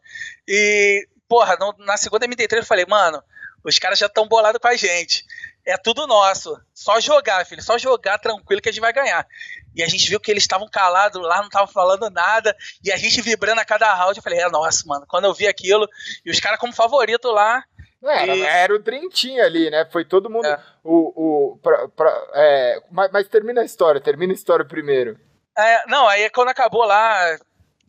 E, 0.47 1.07
porra, 1.27 1.57
na 1.79 1.97
segunda 1.97 2.27
MD3 2.27 2.57
eu 2.57 2.65
falei, 2.65 2.85
mano, 2.85 3.23
os 3.63 3.79
caras 3.79 3.99
já 3.99 4.05
estão 4.05 4.27
bolados 4.27 4.59
com 4.61 4.67
a 4.67 4.75
gente. 4.75 5.25
É 5.67 5.75
tudo 5.75 6.07
nosso. 6.07 6.57
Só 6.73 6.97
jogar, 7.01 7.45
filho. 7.45 7.61
Só 7.61 7.77
jogar 7.77 8.17
tranquilo 8.19 8.61
que 8.61 8.69
a 8.69 8.71
gente 8.71 8.79
vai 8.79 8.93
ganhar. 8.93 9.27
E 9.75 9.83
a 9.83 9.87
gente 9.87 10.07
viu 10.09 10.17
que 10.17 10.31
eles 10.31 10.43
estavam 10.43 10.65
calados 10.69 11.21
lá, 11.21 11.39
não 11.39 11.47
estavam 11.47 11.67
falando 11.67 12.09
nada. 12.09 12.55
E 12.81 12.89
a 12.89 12.95
gente 12.95 13.21
vibrando 13.21 13.59
a 13.59 13.65
cada 13.65 13.93
round. 13.93 14.17
Eu 14.17 14.23
falei, 14.23 14.39
é, 14.39 14.49
nossa, 14.49 14.87
mano. 14.87 15.05
Quando 15.05 15.25
eu 15.25 15.33
vi 15.33 15.45
aquilo, 15.45 15.85
e 16.25 16.31
os 16.31 16.39
caras 16.39 16.57
como 16.57 16.71
favorito 16.71 17.29
lá. 17.31 17.61
Era, 18.01 18.33
e... 18.33 18.41
era 18.43 18.73
o 18.73 18.81
Trintinho 18.81 19.43
ali, 19.43 19.69
né? 19.69 19.85
Foi 19.91 20.05
todo 20.05 20.29
mundo. 20.29 20.45
É. 20.45 20.57
O, 20.85 21.51
o, 21.51 21.57
pra, 21.57 21.89
pra, 21.89 22.27
é, 22.35 22.81
mas, 22.89 23.11
mas, 23.11 23.27
termina 23.27 23.59
a 23.59 23.65
história, 23.65 23.99
termina 23.99 24.31
a 24.31 24.35
história 24.35 24.63
primeiro. 24.63 25.19
É, 25.57 25.85
não, 25.87 26.07
aí 26.07 26.29
quando 26.29 26.47
acabou 26.47 26.85
lá, 26.85 27.37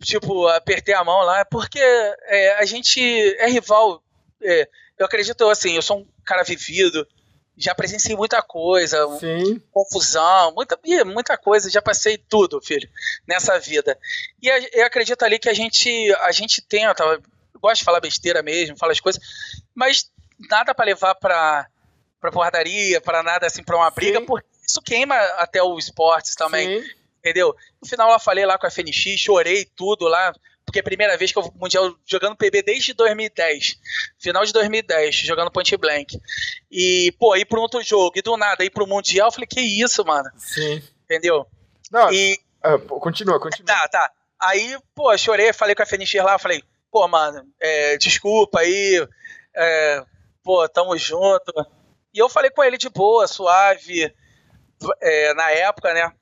tipo, 0.03 0.49
apertei 0.49 0.95
a 0.95 1.05
mão 1.05 1.21
lá, 1.21 1.45
porque 1.45 1.79
é, 1.79 2.57
a 2.59 2.65
gente 2.65 3.01
é 3.39 3.49
rival. 3.49 4.03
É, 4.43 4.69
eu 4.99 5.07
acredito, 5.07 5.49
assim, 5.49 5.77
eu 5.77 5.83
sou 5.83 5.99
um 5.99 6.07
cara 6.25 6.43
vivido 6.43 7.07
já 7.59 7.75
presenciei 7.75 8.17
muita 8.17 8.41
coisa, 8.41 9.05
Sim. 9.19 9.61
confusão, 9.73 10.55
muita, 10.55 10.79
muita 11.05 11.37
coisa, 11.37 11.69
já 11.69 11.83
passei 11.83 12.17
tudo, 12.17 12.61
filho, 12.63 12.89
nessa 13.27 13.59
vida. 13.59 13.99
E 14.41 14.49
eu 14.79 14.87
acredito 14.87 15.25
ali 15.25 15.39
que 15.39 15.49
a 15.49 15.55
gente, 15.55 16.15
a 16.21 16.31
gente 16.31 16.63
tenta, 16.63 17.03
eu 17.03 17.21
gosto 17.61 17.81
de 17.81 17.85
falar 17.85 18.01
besteira 18.01 18.43
mesmo, 18.43 18.79
falar 18.79 18.93
as 18.93 19.01
coisas, 19.01 19.21
mas 19.75 20.11
nada 20.49 20.73
para 20.75 20.85
levar 20.85 21.15
para 21.17 21.67
para 22.21 22.33
porradaria, 22.33 23.01
para 23.01 23.23
nada 23.23 23.47
assim, 23.47 23.63
para 23.63 23.77
uma 23.77 23.91
briga, 23.91 24.19
Sim. 24.19 24.27
porque 24.27 24.49
isso 24.67 24.83
queima 24.83 25.15
até 25.37 25.63
o 25.63 25.79
esportes 25.79 26.35
também. 26.35 26.83
Sim. 26.83 26.89
Entendeu? 27.21 27.55
No 27.81 27.89
final 27.89 28.11
eu 28.11 28.19
falei 28.21 28.45
lá 28.45 28.59
com 28.59 28.67
a 28.67 28.71
FNX, 28.71 29.21
chorei 29.21 29.65
tudo 29.65 30.07
lá, 30.07 30.33
porque 30.69 30.81
é 30.81 30.83
a 30.83 30.85
primeira 30.85 31.17
vez 31.17 31.33
que 31.33 31.39
eu 31.39 31.43
vou 31.43 31.53
mundial 31.57 31.95
jogando 32.05 32.37
PB 32.37 32.61
desde 32.63 32.93
2010, 32.93 33.79
final 34.19 34.45
de 34.45 34.53
2010, 34.53 35.17
jogando 35.17 35.51
Point 35.51 35.75
Blank. 35.79 36.21
E, 36.71 37.11
pô, 37.19 37.35
ir 37.37 37.47
para 37.47 37.59
um 37.59 37.63
outro 37.63 37.83
jogo 37.83 38.13
e 38.19 38.23
do 38.23 38.37
nada 38.37 38.63
ir 38.63 38.69
para 38.69 38.85
o 38.85 38.87
mundial, 38.87 39.29
eu 39.29 39.33
falei, 39.33 39.47
que 39.47 39.61
isso, 39.61 40.05
mano? 40.05 40.29
Sim. 40.37 40.83
Entendeu? 41.05 41.47
Não, 41.91 42.13
e 42.13 42.39
uh, 42.67 42.79
continua, 43.01 43.41
continua. 43.41 43.67
Tá, 43.67 43.89
tá. 43.89 44.13
Aí, 44.39 44.77
pô, 44.95 45.17
chorei, 45.17 45.55
falei 45.55 45.75
com 45.75 45.83
a 45.83 45.87
Fenixir 45.87 46.23
lá, 46.23 46.39
falei, 46.39 46.63
pô, 46.91 47.09
mano, 47.09 47.43
é, 47.59 47.97
desculpa 47.97 48.61
aí, 48.61 49.09
é, 49.57 50.05
pô, 50.45 50.69
tamo 50.69 50.99
junto. 50.99 51.51
E 52.13 52.19
eu 52.19 52.29
falei 52.29 52.51
com 52.51 52.63
ele 52.63 52.77
de 52.77 52.91
boa, 52.91 53.27
suave, 53.27 54.15
é, 55.01 55.33
na 55.33 55.51
época, 55.51 55.95
né? 55.95 56.13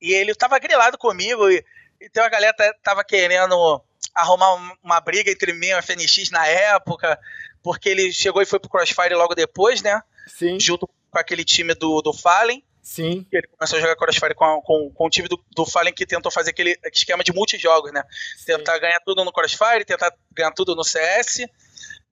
E 0.00 0.12
ele 0.12 0.36
tava 0.36 0.56
grilado 0.60 0.96
comigo 0.96 1.50
e 1.50 1.64
então 2.00 2.24
a 2.24 2.28
galera 2.28 2.54
tava 2.82 3.04
querendo 3.04 3.82
arrumar 4.14 4.76
uma 4.82 5.00
briga 5.00 5.30
entre 5.30 5.52
mim 5.52 5.68
e 5.68 5.74
o 5.74 5.82
FNX 5.82 6.30
na 6.30 6.46
época, 6.46 7.18
porque 7.62 7.88
ele 7.88 8.12
chegou 8.12 8.42
e 8.42 8.46
foi 8.46 8.58
pro 8.58 8.70
Crossfire 8.70 9.14
logo 9.14 9.34
depois, 9.34 9.82
né? 9.82 10.00
Sim. 10.26 10.58
Junto 10.58 10.86
com 10.86 11.18
aquele 11.18 11.44
time 11.44 11.74
do, 11.74 12.00
do 12.00 12.12
Fallen. 12.12 12.64
Sim. 12.82 13.26
Ele 13.30 13.46
começou 13.46 13.78
a 13.78 13.80
jogar 13.80 13.96
Crossfire 13.96 14.34
com, 14.34 14.60
com, 14.62 14.90
com 14.90 15.06
o 15.06 15.10
time 15.10 15.28
do, 15.28 15.42
do 15.54 15.66
Fallen 15.66 15.92
que 15.92 16.06
tentou 16.06 16.32
fazer 16.32 16.50
aquele 16.50 16.78
esquema 16.92 17.22
de 17.22 17.32
multijogos, 17.32 17.92
né? 17.92 18.02
Sim. 18.36 18.46
Tentar 18.46 18.78
ganhar 18.78 19.00
tudo 19.00 19.24
no 19.24 19.32
Crossfire, 19.32 19.84
tentar 19.84 20.12
ganhar 20.32 20.52
tudo 20.52 20.74
no 20.74 20.82
CS. 20.82 21.46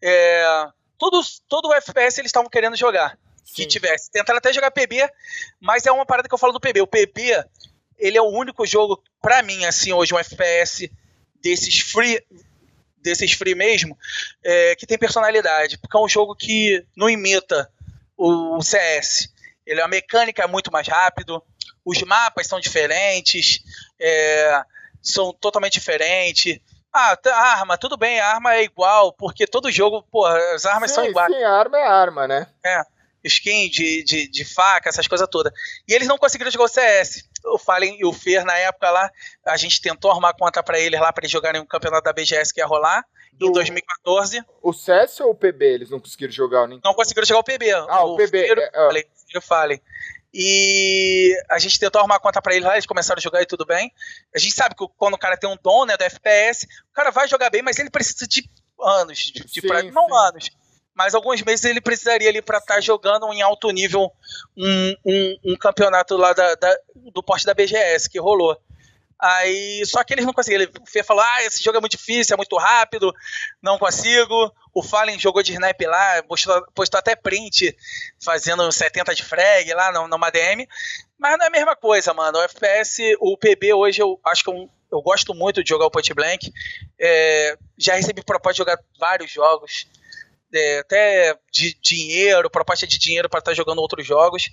É, 0.01 0.67
todos, 0.99 1.43
todo 1.49 1.69
o 1.69 1.75
FPS 1.75 2.21
eles 2.21 2.29
estavam 2.29 2.51
querendo 2.51 2.77
jogar. 2.77 3.19
Sim. 3.45 3.55
Que 3.55 3.67
tivesse. 3.67 4.11
Tentaram 4.11 4.39
até 4.39 4.53
jogar 4.53 4.71
PB, 4.71 5.09
mas 5.59 5.87
é 5.87 5.91
uma 5.91 6.05
parada 6.05 6.29
que 6.29 6.35
eu 6.35 6.39
falo 6.39 6.53
do 6.53 6.61
PB. 6.61 6.83
O 6.83 6.87
PB, 6.87 7.45
ele 7.99 8.17
é 8.17 8.23
o 8.23 8.31
único 8.31 8.67
jogo, 8.67 9.03
para 9.21 9.43
mim, 9.43 9.65
assim, 9.65 9.93
hoje, 9.93 10.15
um 10.15 10.19
FPS 10.19 10.91
desses 11.43 11.81
free 11.81 12.23
desses 13.01 13.33
free 13.33 13.55
mesmo, 13.55 13.97
é, 14.43 14.75
que 14.77 14.87
tem 14.87 14.99
personalidade, 14.99 15.79
porque 15.79 15.97
é 15.97 16.01
um 16.01 16.09
jogo 16.09 16.35
que 16.35 16.85
não 16.97 17.09
imita 17.09 17.71
o 18.17 18.61
CS. 18.61 19.29
Ele 19.65 19.81
é 19.81 19.85
uma 19.85 19.89
mecânica 19.89 20.47
muito 20.49 20.73
mais 20.73 20.87
rápido, 20.89 21.43
os 21.85 22.03
mapas 22.03 22.47
são 22.47 22.61
diferentes, 22.61 23.61
é, 23.99 24.63
são 25.01 25.33
totalmente 25.33 25.75
diferentes. 25.75 26.59
Ah, 26.93 27.17
a 27.27 27.59
arma, 27.59 27.79
tudo 27.79 27.97
bem, 27.97 28.19
a 28.19 28.35
arma 28.35 28.55
é 28.55 28.65
igual, 28.65 29.13
porque 29.13 29.47
todo 29.47 29.71
jogo, 29.71 30.03
pô, 30.11 30.27
as 30.27 30.67
armas 30.67 30.91
sim, 30.91 30.97
são 30.97 31.05
iguais. 31.05 31.33
Sim, 31.33 31.43
a 31.43 31.53
arma 31.53 31.79
é 31.79 31.87
arma, 31.87 32.27
né? 32.27 32.47
É, 32.65 32.83
skin 33.25 33.69
de, 33.69 34.03
de, 34.05 34.29
de 34.29 34.45
faca, 34.45 34.89
essas 34.89 35.07
coisas 35.07 35.29
todas. 35.31 35.53
E 35.87 35.95
eles 35.95 36.09
não 36.09 36.19
conseguiram 36.19 36.51
jogar 36.51 36.65
o 36.65 36.69
CS 36.69 37.29
o 37.45 37.59
Fallen 37.59 37.97
e 37.99 38.05
o 38.05 38.13
Fer, 38.13 38.45
na 38.45 38.57
época 38.57 38.91
lá, 38.91 39.11
a 39.47 39.57
gente 39.57 39.81
tentou 39.81 40.11
arrumar 40.11 40.35
conta 40.35 40.63
para 40.63 40.79
eles 40.79 41.01
lá, 41.01 41.13
para 41.13 41.23
eles 41.23 41.33
jogarem 41.33 41.61
um 41.61 41.67
campeonato 41.67 42.05
da 42.05 42.13
BGS 42.13 42.53
que 42.53 42.61
ia 42.61 42.67
rolar, 42.67 43.05
Do... 43.33 43.49
em 43.49 43.53
2014. 43.53 44.45
O 44.63 44.73
CS 44.73 45.21
ou 45.21 45.31
o 45.31 45.35
PB 45.35 45.65
eles 45.65 45.91
não 45.91 46.01
conseguiram 46.01 46.33
jogar? 46.33 46.67
Nem... 46.67 46.81
Não 46.85 46.95
conseguiram 46.95 47.27
jogar 47.27 47.41
o 47.41 47.45
PB. 47.45 47.71
Ah, 47.73 48.05
o, 48.05 48.15
o 48.15 48.17
PB. 48.17 48.47
Fer, 48.47 48.59
é, 48.59 48.71
Fallen. 48.73 49.05
Fallen. 49.43 49.83
E 50.33 51.35
a 51.51 51.59
gente 51.59 51.79
tentou 51.79 52.01
arrumar 52.01 52.21
conta 52.21 52.41
para 52.43 52.55
eles 52.55 52.67
lá, 52.67 52.75
eles 52.75 52.87
começaram 52.87 53.19
a 53.19 53.23
jogar 53.23 53.43
e 53.43 53.47
tudo 53.47 53.65
bem. 53.65 53.93
A 54.35 54.39
gente 54.39 54.55
sabe 54.55 54.75
que 54.75 54.85
quando 54.97 55.15
o 55.15 55.19
cara 55.19 55.37
tem 55.37 55.49
um 55.49 55.57
dom, 55.63 55.87
né, 55.87 55.97
do 55.97 56.05
FPS, 56.05 56.67
o 56.91 56.93
cara 56.93 57.11
vai 57.11 57.27
jogar 57.27 57.51
bem, 57.51 57.63
mas 57.63 57.79
ele 57.79 57.91
precisa 57.91 58.27
de 58.27 58.49
anos, 58.81 59.19
de, 59.19 59.45
de 59.45 59.61
sim, 59.61 59.67
pra... 59.67 59.83
não 59.85 60.07
sim. 60.07 60.15
anos, 60.15 60.51
mas 60.99 61.15
alguns 61.15 61.41
meses 61.43 61.65
ele 61.65 61.81
precisaria 61.81 62.29
ali 62.29 62.43
para 62.43 62.59
estar 62.59 62.75
tá 62.75 62.81
jogando 62.81 63.33
em 63.33 63.41
alto 63.41 63.71
nível 63.71 64.13
um, 64.57 64.97
um, 65.07 65.39
um 65.53 65.57
campeonato 65.57 66.17
lá 66.17 66.33
da, 66.33 66.57
da, 66.57 66.77
do 67.15 67.23
porte 67.23 67.47
da 67.47 67.55
BGS 67.55 68.11
que 68.11 68.19
rolou. 68.19 68.61
Aí, 69.17 69.85
só 69.87 70.03
que 70.03 70.13
eles 70.13 70.27
não 70.27 70.33
conseguiram. 70.33 70.69
O 70.81 70.91
Fê 70.91 71.05
falou: 71.05 71.23
ah, 71.23 71.45
esse 71.45 71.63
jogo 71.63 71.79
é 71.79 71.81
muito 71.81 71.97
difícil, 71.97 72.35
é 72.35 72.37
muito 72.37 72.57
rápido, 72.57 73.15
não 73.63 73.79
consigo. 73.79 74.53
O 74.75 74.83
Fallen 74.83 75.19
jogou 75.21 75.41
de 75.41 75.53
snipe 75.53 75.87
lá, 75.87 76.21
postou, 76.25 76.67
postou 76.75 76.99
até 76.99 77.15
print 77.15 77.77
fazendo 78.21 78.71
70 78.71 79.15
de 79.15 79.25
frag 79.25 79.73
lá 79.75 79.93
numa 80.09 80.31
DM. 80.31 80.67
Mas 81.17 81.39
não 81.39 81.45
é 81.45 81.49
a 81.49 81.51
mesma 81.51 81.77
coisa, 81.77 82.13
mano. 82.13 82.39
O 82.39 82.43
FPS, 82.43 83.17
o 83.21 83.37
PB 83.37 83.73
hoje 83.73 84.03
eu 84.03 84.21
acho 84.27 84.43
que 84.43 84.51
eu, 84.51 84.69
eu 84.91 85.01
gosto 85.01 85.33
muito 85.33 85.63
de 85.63 85.69
jogar 85.69 85.87
o 85.87 85.91
Point 85.93 86.13
Blank. 86.13 86.53
É, 86.99 87.57
já 87.77 87.95
recebi 87.95 88.23
proposta 88.25 88.55
de 88.55 88.59
jogar 88.59 88.79
vários 88.99 89.31
jogos 89.31 89.87
é, 90.53 90.79
até 90.79 91.37
de 91.51 91.77
dinheiro, 91.81 92.51
proposta 92.51 92.87
de 92.87 92.99
dinheiro 92.99 93.29
para 93.29 93.39
estar 93.39 93.51
tá 93.53 93.57
jogando 93.57 93.81
outros 93.81 94.07
jogos. 94.07 94.49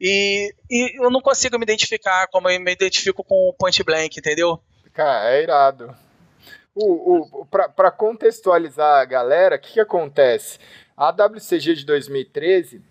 E, 0.00 0.54
e, 0.70 1.02
eu 1.02 1.10
não 1.10 1.20
consigo 1.20 1.58
me 1.58 1.64
identificar 1.64 2.26
como 2.28 2.48
eu 2.48 2.60
me 2.60 2.72
identifico 2.72 3.24
com 3.24 3.48
o 3.48 3.52
Point 3.52 3.82
Blank, 3.82 4.18
entendeu? 4.18 4.60
Cara, 4.92 5.34
é 5.34 5.42
irado. 5.42 5.96
O, 6.74 7.40
o, 7.40 7.46
para 7.46 7.90
contextualizar 7.90 9.00
a 9.00 9.04
galera, 9.04 9.56
o 9.56 9.58
que, 9.58 9.74
que 9.74 9.80
acontece? 9.80 10.58
A 10.96 11.10
WCG 11.10 11.74
de 11.74 11.86
2013 11.86 12.82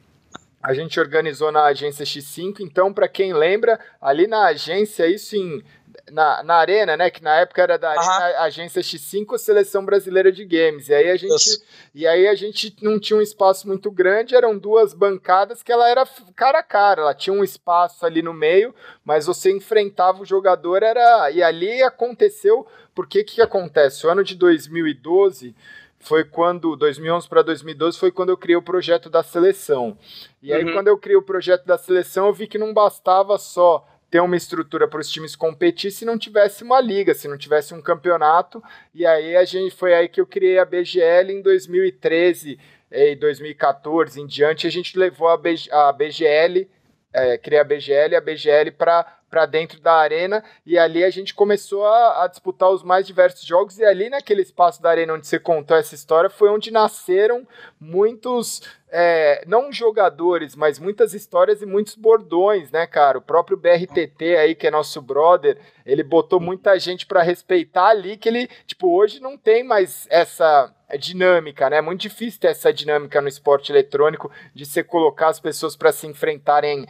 a 0.65 0.73
gente 0.73 0.99
organizou 0.99 1.51
na 1.51 1.65
agência 1.65 2.03
X5, 2.03 2.59
então, 2.59 2.91
para 2.91 3.07
quem 3.07 3.33
lembra, 3.33 3.79
ali 4.01 4.25
na 4.25 4.47
agência, 4.47 5.05
isso 5.05 5.35
em 5.35 5.63
na, 6.11 6.43
na 6.43 6.55
Arena, 6.55 6.95
né? 6.95 7.09
Que 7.09 7.23
na 7.23 7.35
época 7.35 7.61
era 7.61 7.77
da 7.77 7.89
Arena, 7.89 8.39
Agência 8.41 8.81
X5, 8.81 9.37
Seleção 9.37 9.83
Brasileira 9.83 10.31
de 10.31 10.45
Games. 10.45 10.89
E 10.89 10.93
aí 10.93 11.09
a 11.09 11.15
gente, 11.15 11.61
e 11.93 12.05
aí 12.05 12.27
a 12.27 12.35
gente 12.35 12.75
não 12.81 12.99
tinha 12.99 13.17
um 13.17 13.21
espaço 13.21 13.67
muito 13.67 13.89
grande, 13.89 14.35
eram 14.35 14.57
duas 14.57 14.93
bancadas 14.93 15.63
que 15.63 15.71
ela 15.71 15.89
era 15.89 16.05
cara 16.35 16.59
a 16.59 16.63
cara, 16.63 17.01
ela 17.01 17.13
tinha 17.13 17.33
um 17.33 17.43
espaço 17.43 18.05
ali 18.05 18.21
no 18.21 18.33
meio, 18.33 18.73
mas 19.03 19.25
você 19.25 19.51
enfrentava 19.51 20.21
o 20.21 20.25
jogador, 20.25 20.83
era. 20.83 21.31
E 21.31 21.41
ali 21.41 21.81
aconteceu, 21.81 22.67
porque 22.93 23.21
o 23.21 23.25
que, 23.25 23.35
que 23.35 23.41
acontece? 23.41 24.05
O 24.05 24.09
ano 24.09 24.23
de 24.23 24.35
2012 24.35 25.55
foi 25.99 26.23
quando 26.23 26.75
2011 26.75 27.27
para 27.27 27.41
2012 27.41 27.97
foi 27.97 28.11
quando 28.11 28.29
eu 28.29 28.37
criei 28.37 28.55
o 28.55 28.61
projeto 28.61 29.09
da 29.09 29.23
seleção. 29.23 29.97
E 30.41 30.53
aí 30.53 30.63
uhum. 30.63 30.73
quando 30.73 30.87
eu 30.87 30.97
criei 30.97 31.17
o 31.17 31.21
projeto 31.21 31.65
da 31.65 31.79
seleção, 31.79 32.27
eu 32.27 32.33
vi 32.33 32.45
que 32.45 32.59
não 32.59 32.71
bastava 32.73 33.39
só 33.39 33.83
ter 34.09 34.19
uma 34.19 34.37
estrutura 34.37 34.87
para 34.87 34.99
os 34.99 35.09
times 35.09 35.35
competir 35.35 35.91
se 35.91 36.05
não 36.05 36.17
tivesse 36.17 36.63
uma 36.63 36.79
liga, 36.79 37.13
se 37.13 37.27
não 37.27 37.37
tivesse 37.37 37.73
um 37.73 37.81
campeonato. 37.81 38.63
E 38.93 39.05
aí 39.05 39.35
a 39.35 39.43
gente 39.43 39.75
foi 39.75 39.93
aí 39.93 40.07
que 40.07 40.21
eu 40.21 40.27
criei 40.27 40.59
a 40.59 40.65
BGL 40.65 41.31
em 41.31 41.41
2013 41.41 42.57
e 42.91 43.15
2014 43.15 44.21
em 44.21 44.27
diante, 44.27 44.67
a 44.67 44.69
gente 44.69 44.97
levou 44.97 45.27
a, 45.27 45.37
BG, 45.37 45.69
a 45.71 45.91
BGL, 45.91 46.69
é, 47.11 47.37
criei 47.37 47.59
a 47.59 47.63
BGL, 47.63 48.15
a 48.15 48.21
BGL 48.21 48.71
para 48.71 49.19
para 49.29 49.45
dentro 49.45 49.79
da 49.79 49.93
arena 49.93 50.43
e 50.65 50.77
ali 50.77 51.03
a 51.03 51.09
gente 51.09 51.33
começou 51.33 51.85
a, 51.85 52.23
a, 52.23 52.27
disputar 52.27 52.69
os 52.69 52.83
mais 52.83 53.05
diversos 53.05 53.43
jogos 53.45 53.79
e 53.79 53.85
ali 53.85 54.09
naquele 54.09 54.41
espaço 54.41 54.81
da 54.81 54.89
arena 54.89 55.13
onde 55.13 55.27
você 55.27 55.39
contou 55.39 55.75
essa 55.75 55.95
história 55.95 56.29
foi 56.29 56.49
onde 56.49 56.71
nasceram 56.71 57.47
muitos 57.79 58.61
é, 58.97 59.43
não 59.45 59.73
jogadores, 59.73 60.55
mas 60.55 60.79
muitas 60.79 61.13
histórias 61.13 61.61
e 61.61 61.65
muitos 61.65 61.95
bordões, 61.95 62.71
né, 62.71 62.87
cara? 62.87 63.17
O 63.17 63.21
próprio 63.21 63.57
BRTT 63.57 64.37
aí, 64.37 64.55
que 64.55 64.67
é 64.67 64.71
nosso 64.71 65.01
brother, 65.01 65.59
ele 65.85 66.01
botou 66.01 66.39
muita 66.39 66.79
gente 66.79 67.05
para 67.05 67.21
respeitar 67.21 67.87
ali, 67.87 68.15
que 68.15 68.29
ele, 68.29 68.47
tipo, 68.65 68.95
hoje 68.95 69.19
não 69.19 69.37
tem 69.37 69.65
mais 69.65 70.07
essa 70.09 70.73
dinâmica, 70.99 71.69
né? 71.69 71.77
É 71.77 71.81
muito 71.81 72.01
difícil 72.01 72.39
ter 72.39 72.47
essa 72.47 72.71
dinâmica 72.71 73.21
no 73.21 73.27
esporte 73.27 73.71
eletrônico 73.71 74.31
de 74.53 74.65
você 74.65 74.83
colocar 74.83 75.29
as 75.29 75.39
pessoas 75.39 75.75
para 75.75 75.91
se 75.91 76.07
enfrentarem 76.07 76.85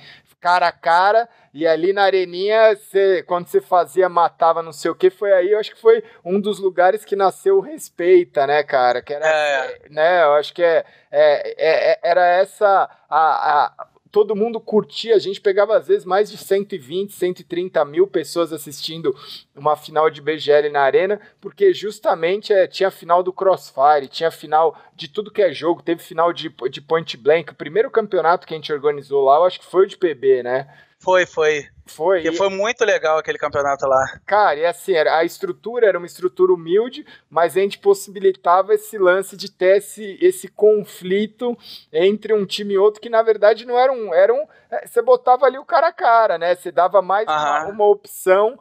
cara 0.45 0.67
a 0.67 0.71
cara, 0.71 1.27
e 1.51 1.65
ali 1.65 1.91
na 1.91 2.03
areninha, 2.03 2.75
cê, 2.75 3.23
quando 3.23 3.47
você 3.47 3.59
fazia, 3.59 4.07
matava 4.07 4.61
não 4.61 4.71
sei 4.71 4.91
o 4.91 4.95
que, 4.95 5.09
foi 5.09 5.33
aí, 5.33 5.51
eu 5.51 5.59
acho 5.59 5.73
que 5.73 5.81
foi 5.81 6.03
um 6.23 6.39
dos 6.39 6.59
lugares 6.59 7.03
que 7.03 7.15
nasceu 7.15 7.57
o 7.57 7.61
Respeita, 7.61 8.45
né, 8.45 8.61
cara? 8.61 9.01
Que 9.01 9.15
era, 9.15 9.27
é. 9.27 9.79
né, 9.89 10.23
eu 10.23 10.33
acho 10.33 10.53
que 10.53 10.61
é, 10.61 10.85
é, 11.09 11.55
é, 11.57 11.91
é 11.93 11.99
era 12.03 12.23
essa, 12.27 12.87
a, 13.09 13.65
a 13.65 13.87
todo 14.15 14.33
mundo 14.33 14.61
curtia, 14.61 15.13
a 15.13 15.19
gente 15.19 15.41
pegava 15.41 15.75
às 15.75 15.89
vezes 15.89 16.05
mais 16.05 16.31
de 16.31 16.37
120, 16.37 17.11
130 17.11 17.83
mil 17.83 18.07
pessoas 18.07 18.53
assistindo 18.53 19.13
uma 19.53 19.75
final 19.75 20.09
de 20.09 20.21
BGL 20.21 20.69
na 20.69 20.83
arena, 20.83 21.19
porque 21.41 21.73
justamente 21.73 22.53
é, 22.53 22.65
tinha 22.65 22.89
final 22.89 23.21
do 23.21 23.33
Crossfire, 23.33 24.07
tinha 24.07 24.31
final 24.31 24.81
de 24.95 25.09
tudo 25.09 25.29
que 25.29 25.41
é 25.41 25.51
jogo, 25.51 25.83
teve 25.83 26.01
final 26.01 26.31
de, 26.31 26.47
de 26.71 26.79
Point 26.79 27.17
Blank, 27.17 27.51
o 27.51 27.55
primeiro 27.55 27.91
campeonato 27.91 28.47
que 28.47 28.53
a 28.53 28.57
gente 28.57 28.71
organizou 28.71 29.21
lá, 29.25 29.35
eu 29.35 29.43
acho 29.43 29.59
que 29.59 29.65
foi 29.65 29.83
o 29.83 29.87
de 29.87 29.97
PB, 29.97 30.43
né? 30.43 30.65
Foi, 30.99 31.25
foi. 31.25 31.67
Foi. 31.87 32.23
E 32.23 32.31
foi 32.31 32.49
muito 32.49 32.83
legal 32.83 33.19
aquele 33.19 33.37
campeonato 33.37 33.85
lá. 33.85 34.19
Cara, 34.25 34.59
e 34.59 34.65
assim, 34.65 34.95
a 34.95 35.23
estrutura 35.23 35.85
era 35.87 35.97
uma 35.97 36.07
estrutura 36.07 36.51
humilde, 36.51 37.05
mas 37.29 37.55
a 37.55 37.59
gente 37.59 37.77
possibilitava 37.77 38.73
esse 38.73 38.97
lance 38.97 39.37
de 39.37 39.51
ter 39.51 39.77
esse, 39.77 40.17
esse 40.19 40.47
conflito 40.47 41.55
entre 41.93 42.33
um 42.33 42.43
time 42.43 42.73
e 42.73 42.77
outro, 42.77 42.99
que 42.99 43.09
na 43.09 43.21
verdade 43.21 43.65
não 43.65 43.77
era 43.77 43.91
um. 43.91 44.13
Era 44.13 44.33
um 44.33 44.47
é, 44.71 44.87
você 44.87 45.01
botava 45.01 45.45
ali 45.45 45.59
o 45.59 45.65
cara 45.65 45.89
a 45.89 45.93
cara, 45.93 46.39
né? 46.39 46.55
Você 46.55 46.71
dava 46.71 47.03
mais 47.03 47.27
uma, 47.27 47.67
uma 47.67 47.85
opção 47.85 48.59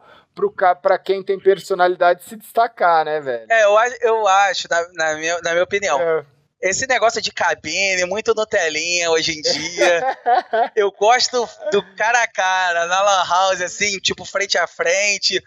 para 0.82 0.98
quem 0.98 1.22
tem 1.22 1.38
personalidade 1.38 2.24
se 2.24 2.36
destacar, 2.36 3.06
né, 3.06 3.20
velho? 3.20 3.46
É, 3.48 3.64
eu, 3.64 3.74
eu 4.02 4.28
acho, 4.28 4.68
na, 4.68 4.86
na, 4.92 5.14
minha, 5.14 5.40
na 5.42 5.52
minha 5.52 5.64
opinião. 5.64 5.98
É 5.98 6.33
esse 6.64 6.86
negócio 6.86 7.20
de 7.20 7.30
cabine, 7.30 8.06
muito 8.06 8.34
Nutelinha 8.34 9.10
hoje 9.10 9.32
em 9.32 9.42
dia. 9.42 10.18
eu 10.74 10.90
gosto 10.90 11.46
do 11.70 11.82
cara 11.94 12.22
a 12.22 12.26
cara, 12.26 12.86
na 12.86 13.02
Lan 13.02 13.24
House, 13.28 13.60
assim, 13.60 13.98
tipo, 13.98 14.24
frente 14.24 14.56
a 14.56 14.66
frente. 14.66 15.44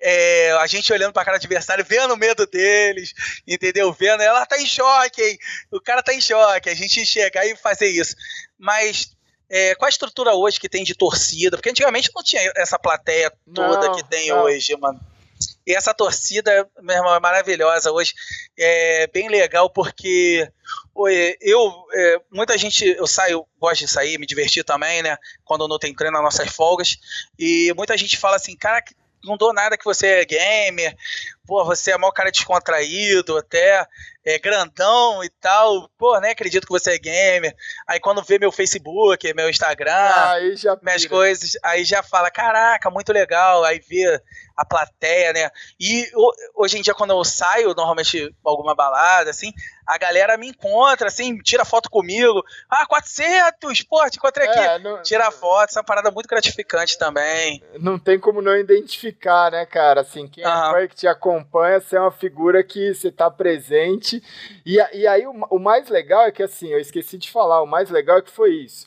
É, 0.00 0.52
a 0.52 0.66
gente 0.68 0.92
olhando 0.92 1.12
pra 1.12 1.24
cara 1.24 1.38
do 1.38 1.40
adversário, 1.40 1.84
vendo 1.84 2.14
o 2.14 2.16
medo 2.16 2.46
deles, 2.46 3.12
entendeu? 3.48 3.92
Vendo, 3.92 4.22
ela 4.22 4.46
tá 4.46 4.60
em 4.62 4.66
choque, 4.66 5.20
hein? 5.20 5.38
O 5.72 5.80
cara 5.80 6.04
tá 6.04 6.14
em 6.14 6.20
choque. 6.20 6.70
A 6.70 6.74
gente 6.74 7.04
chegar 7.04 7.44
e 7.44 7.56
fazer 7.56 7.88
isso. 7.88 8.14
Mas 8.56 9.10
é, 9.50 9.74
qual 9.74 9.86
a 9.86 9.90
estrutura 9.90 10.34
hoje 10.34 10.60
que 10.60 10.68
tem 10.68 10.84
de 10.84 10.94
torcida? 10.94 11.56
Porque 11.56 11.70
antigamente 11.70 12.12
não 12.14 12.22
tinha 12.22 12.40
essa 12.56 12.78
plateia 12.78 13.32
toda 13.52 13.88
não, 13.88 13.96
que 13.96 14.04
tem 14.08 14.28
não. 14.28 14.44
hoje, 14.44 14.76
mano. 14.76 15.00
E 15.70 15.74
essa 15.76 15.94
torcida, 15.94 16.68
meu 16.82 16.96
irmão, 16.96 17.14
é 17.14 17.20
maravilhosa 17.20 17.92
hoje. 17.92 18.12
É 18.58 19.06
bem 19.06 19.28
legal 19.28 19.70
porque 19.70 20.50
eu, 21.40 21.72
é, 21.94 22.20
muita 22.28 22.58
gente, 22.58 22.84
eu 22.84 23.06
saio, 23.06 23.46
gosto 23.56 23.82
de 23.82 23.88
sair, 23.88 24.18
me 24.18 24.26
divertir 24.26 24.64
também, 24.64 25.00
né? 25.00 25.16
Quando 25.44 25.68
não 25.68 25.78
tem 25.78 25.94
treino 25.94 26.14
nas 26.14 26.24
nossas 26.24 26.52
folgas. 26.52 26.98
E 27.38 27.72
muita 27.76 27.96
gente 27.96 28.18
fala 28.18 28.34
assim, 28.34 28.56
cara, 28.56 28.82
não 29.22 29.36
dou 29.36 29.52
nada 29.52 29.78
que 29.78 29.84
você 29.84 30.06
é 30.06 30.24
gamer, 30.24 30.96
pô, 31.50 31.64
você 31.64 31.90
é 31.90 31.98
maior 31.98 32.12
cara 32.12 32.30
descontraído, 32.30 33.36
até 33.36 33.84
é, 34.24 34.38
grandão 34.38 35.24
e 35.24 35.28
tal, 35.28 35.88
pô, 35.98 36.16
nem 36.20 36.30
acredito 36.30 36.64
que 36.64 36.72
você 36.72 36.92
é 36.92 36.98
gamer. 36.98 37.56
Aí 37.88 37.98
quando 37.98 38.22
vê 38.22 38.38
meu 38.38 38.52
Facebook, 38.52 39.34
meu 39.34 39.50
Instagram, 39.50 39.90
ah, 39.92 40.36
minhas 40.80 41.06
coisas, 41.06 41.58
aí 41.64 41.82
já 41.84 42.04
fala, 42.04 42.30
caraca, 42.30 42.88
muito 42.88 43.12
legal. 43.12 43.64
Aí 43.64 43.80
vê 43.80 44.22
a 44.56 44.64
plateia, 44.64 45.32
né? 45.32 45.50
E 45.80 46.06
hoje 46.54 46.78
em 46.78 46.82
dia, 46.82 46.94
quando 46.94 47.14
eu 47.14 47.24
saio, 47.24 47.74
normalmente 47.74 48.30
alguma 48.44 48.74
balada, 48.74 49.30
assim, 49.30 49.52
a 49.86 49.96
galera 49.96 50.36
me 50.36 50.48
encontra, 50.48 51.08
assim, 51.08 51.38
tira 51.38 51.64
foto 51.64 51.88
comigo. 51.88 52.44
Ah, 52.68 52.84
400, 52.86 53.82
pô, 53.84 54.08
te 54.10 54.18
encontrei 54.18 54.46
aqui. 54.46 54.58
É, 54.58 54.78
não, 54.78 55.02
tira 55.02 55.30
foto, 55.30 55.70
isso 55.70 55.78
é 55.78 55.80
uma 55.80 55.86
parada 55.86 56.10
muito 56.10 56.28
gratificante 56.28 56.98
também. 56.98 57.62
Não 57.78 57.98
tem 57.98 58.20
como 58.20 58.42
não 58.42 58.54
identificar, 58.56 59.50
né, 59.50 59.64
cara? 59.64 60.02
Assim, 60.02 60.28
quem 60.28 60.44
uhum. 60.44 60.76
é 60.76 60.86
que 60.86 60.94
te 60.94 61.06
acompanha, 61.06 61.39
você 61.80 61.96
é 61.96 62.00
uma 62.00 62.10
figura 62.10 62.62
que 62.62 62.94
você 62.94 63.10
tá 63.10 63.30
presente. 63.30 64.22
E, 64.64 64.76
e 64.94 65.06
aí, 65.06 65.26
o, 65.26 65.32
o 65.50 65.58
mais 65.58 65.88
legal 65.88 66.24
é 66.24 66.32
que, 66.32 66.42
assim, 66.42 66.68
eu 66.68 66.78
esqueci 66.78 67.18
de 67.18 67.30
falar, 67.30 67.62
o 67.62 67.66
mais 67.66 67.90
legal 67.90 68.18
é 68.18 68.22
que 68.22 68.30
foi 68.30 68.54
isso. 68.54 68.86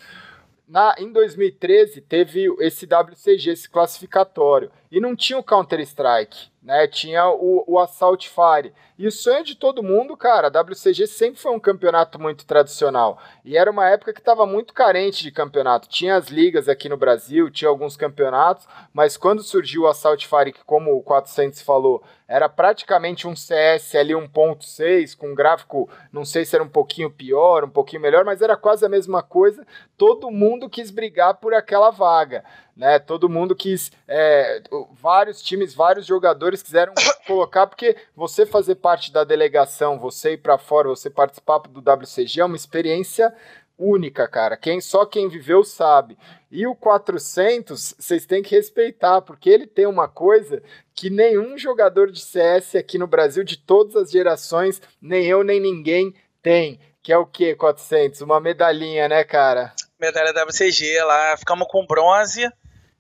Na, 0.68 0.96
em 0.98 1.12
2013 1.12 2.02
teve 2.02 2.48
esse 2.60 2.86
WCG, 2.86 3.52
esse 3.52 3.70
classificatório, 3.70 4.72
e 4.94 5.00
não 5.00 5.16
tinha 5.16 5.40
o 5.40 5.44
Counter-Strike, 5.44 6.52
né? 6.62 6.86
Tinha 6.86 7.28
o, 7.28 7.64
o 7.66 7.80
Assault 7.80 8.30
Fire. 8.30 8.72
E 8.96 9.08
o 9.08 9.12
sonho 9.12 9.44
de 9.44 9.56
todo 9.56 9.82
mundo, 9.82 10.16
cara, 10.16 10.50
a 10.50 10.62
WCG 10.62 11.08
sempre 11.08 11.42
foi 11.42 11.52
um 11.52 11.60
campeonato 11.60 12.22
muito 12.22 12.46
tradicional. 12.46 13.20
E 13.44 13.58
era 13.58 13.72
uma 13.72 13.90
época 13.90 14.14
que 14.14 14.20
estava 14.20 14.46
muito 14.46 14.72
carente 14.72 15.24
de 15.24 15.32
campeonato. 15.32 15.90
Tinha 15.90 16.16
as 16.16 16.28
ligas 16.28 16.70
aqui 16.70 16.88
no 16.88 16.96
Brasil, 16.96 17.50
tinha 17.50 17.70
alguns 17.70 17.98
campeonatos, 17.98 18.68
mas 18.94 19.18
quando 19.18 19.42
surgiu 19.42 19.82
o 19.82 19.88
Assault 19.88 20.28
Fire, 20.28 20.54
que 20.54 20.64
como 20.64 20.96
o 20.96 21.02
400 21.02 21.64
falou, 21.64 22.04
era 22.28 22.48
praticamente 22.48 23.28
um 23.28 23.36
CS 23.36 23.96
ali 23.96 24.14
1.6, 24.14 25.18
com 25.18 25.32
um 25.32 25.36
gráfico, 25.36 25.90
não 26.12 26.24
sei 26.24 26.46
se 26.46 26.56
era 26.56 26.64
um 26.64 26.70
pouquinho 26.70 27.10
pior, 27.10 27.64
um 27.64 27.70
pouquinho 27.70 28.02
melhor, 28.02 28.24
mas 28.24 28.44
era 28.44 28.56
quase 28.56 28.86
a 28.86 28.90
mesma 28.90 29.24
coisa. 29.24 29.66
Todo 29.98 30.30
mundo 30.30 30.70
quis 30.70 30.92
brigar 30.92 31.34
por 31.36 31.54
aquela 31.54 31.90
vaga. 31.90 32.44
Né, 32.76 32.98
todo 32.98 33.30
mundo 33.30 33.56
quis, 33.56 33.92
é, 34.08 34.64
vários 34.94 35.44
times, 35.44 35.76
vários 35.76 36.08
jogadores 36.08 36.64
quiseram 36.64 36.92
colocar, 37.28 37.68
porque 37.68 37.96
você 38.16 38.48
fazer 38.48 38.76
parte 38.76 39.14
da 39.14 39.24
delegação, 39.24 40.00
você 40.00 40.34
ir 40.34 40.38
para 40.38 40.58
fora, 40.58 40.90
você 40.90 41.08
participar 41.08 41.60
do 41.60 41.80
WCG 41.80 42.42
é 42.42 42.46
uma 42.46 42.56
experiência 42.56 43.32
única, 43.78 44.28
cara. 44.28 44.56
Quem 44.56 44.80
só 44.80 45.06
quem 45.06 45.30
viveu 45.30 45.64
sabe. 45.64 46.18
E 46.52 46.66
o 46.68 46.76
400, 46.76 47.96
vocês 47.98 48.26
têm 48.26 48.44
que 48.44 48.56
respeitar, 48.56 49.22
porque 49.22 49.50
ele 49.50 49.68
tem 49.68 49.86
uma 49.86 50.08
coisa 50.08 50.62
que 50.94 51.10
nenhum 51.10 51.58
jogador 51.58 52.12
de 52.12 52.22
CS 52.22 52.76
aqui 52.76 52.98
no 52.98 53.08
Brasil 53.08 53.44
de 53.44 53.58
todas 53.58 53.96
as 53.96 54.12
gerações, 54.12 54.82
nem 55.02 55.26
eu 55.26 55.44
nem 55.44 55.60
ninguém 55.60 56.14
tem, 56.42 56.80
que 57.02 57.12
é 57.12 57.18
o 57.18 57.26
que 57.26 57.56
400? 57.56 58.22
Uma 58.22 58.40
medalhinha, 58.40 59.08
né, 59.08 59.24
cara? 59.24 59.74
Medalha 60.00 60.34
WCG 60.46 61.02
lá, 61.04 61.36
ficamos 61.38 61.68
com 61.70 61.86
bronze, 61.86 62.50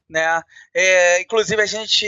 né? 0.10 0.42
É, 0.74 1.22
inclusive 1.22 1.62
a 1.62 1.66
gente 1.66 2.06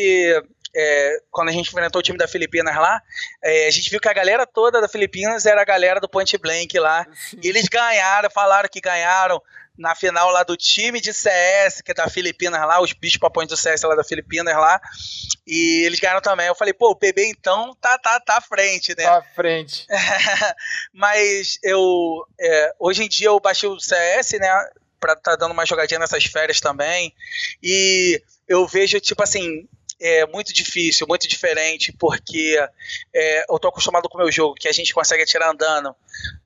é, 0.75 1.19
quando 1.31 1.49
a 1.49 1.51
gente 1.51 1.69
enfrentou 1.69 1.99
o 1.99 2.03
time 2.03 2.17
da 2.17 2.27
Filipinas 2.27 2.75
lá, 2.75 3.01
é, 3.41 3.67
a 3.67 3.71
gente 3.71 3.89
viu 3.89 3.99
que 3.99 4.09
a 4.09 4.13
galera 4.13 4.45
toda 4.45 4.81
da 4.81 4.89
Filipinas 4.89 5.45
era 5.45 5.61
a 5.61 5.65
galera 5.65 6.01
do 6.01 6.09
Point 6.09 6.37
Blank 6.37 6.77
lá. 6.77 7.07
E 7.41 7.47
eles 7.47 7.67
ganharam, 7.69 8.29
falaram 8.29 8.67
que 8.69 8.81
ganharam 8.81 9.41
na 9.77 9.93
final 9.93 10.31
lá 10.31 10.43
do 10.43 10.55
time 10.55 11.01
de 11.01 11.13
CS, 11.13 11.81
que 11.81 11.91
é 11.91 11.93
da 11.93 12.09
Filipinas 12.09 12.61
lá, 12.61 12.81
os 12.81 12.93
bichos 12.93 13.17
papões 13.17 13.47
do 13.47 13.57
CS 13.57 13.81
lá 13.83 13.95
da 13.95 14.03
Filipinas 14.03 14.55
lá. 14.55 14.79
E 15.45 15.83
eles 15.85 15.99
ganharam 15.99 16.21
também. 16.21 16.47
Eu 16.47 16.55
falei, 16.55 16.73
pô, 16.73 16.91
o 16.91 16.95
PB 16.95 17.29
então 17.29 17.75
tá, 17.79 17.97
tá, 17.97 18.19
tá 18.19 18.37
à 18.37 18.41
frente, 18.41 18.95
né? 18.97 19.03
Tá 19.03 19.17
à 19.17 19.21
frente. 19.21 19.85
Mas 20.93 21.57
eu. 21.63 22.25
É, 22.39 22.73
hoje 22.79 23.03
em 23.03 23.09
dia 23.09 23.27
eu 23.27 23.39
baixei 23.39 23.69
o 23.69 23.79
CS, 23.79 24.31
né? 24.39 24.69
Pra 25.05 25.15
tá 25.15 25.35
dando 25.35 25.51
uma 25.51 25.67
jogadinha 25.67 25.99
nessas 25.99 26.25
férias 26.25 26.59
também. 26.59 27.13
E 27.61 28.19
eu 28.47 28.65
vejo, 28.65 28.99
tipo 28.99 29.21
assim, 29.21 29.67
é 29.99 30.25
muito 30.25 30.51
difícil, 30.51 31.05
muito 31.07 31.27
diferente, 31.27 31.93
porque 31.93 32.57
é, 33.13 33.45
eu 33.47 33.59
tô 33.59 33.67
acostumado 33.67 34.09
com 34.09 34.17
o 34.17 34.21
meu 34.21 34.31
jogo, 34.31 34.55
que 34.55 34.67
a 34.67 34.71
gente 34.71 34.95
consegue 34.95 35.21
atirar 35.21 35.51
andando. 35.51 35.95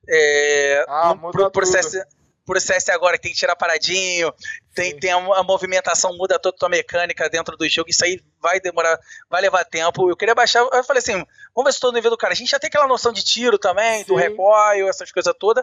É, 0.06 0.84
ah, 0.86 1.14
no, 1.14 1.30
pro, 1.30 1.50
processo, 1.50 2.02
processo 2.50 2.90
agora 2.90 3.16
tem 3.16 3.30
que 3.30 3.38
tirar 3.38 3.54
paradinho, 3.54 4.34
tem, 4.74 4.98
tem 4.98 5.12
a, 5.12 5.16
a, 5.16 5.42
movimentação 5.44 6.16
muda 6.16 6.36
toda 6.36 6.56
a 6.56 6.58
tua 6.58 6.68
mecânica 6.68 7.30
dentro 7.30 7.56
do 7.56 7.68
jogo, 7.68 7.88
isso 7.88 8.04
aí 8.04 8.20
vai 8.42 8.58
demorar, 8.58 8.98
vai 9.28 9.40
levar 9.40 9.64
tempo. 9.64 10.10
Eu 10.10 10.16
queria 10.16 10.34
baixar, 10.34 10.58
eu 10.72 10.82
falei 10.82 10.98
assim, 10.98 11.12
vamos 11.54 11.68
ver 11.68 11.72
se 11.72 11.78
todo 11.78 11.94
nível 11.94 12.10
do 12.10 12.16
cara. 12.16 12.32
A 12.32 12.36
gente 12.36 12.50
já 12.50 12.58
tem 12.58 12.66
aquela 12.66 12.88
noção 12.88 13.12
de 13.12 13.22
tiro 13.22 13.56
também, 13.56 14.00
Sim. 14.00 14.06
do 14.06 14.16
recoil, 14.16 14.88
essas 14.88 15.12
coisas 15.12 15.32
todas, 15.38 15.62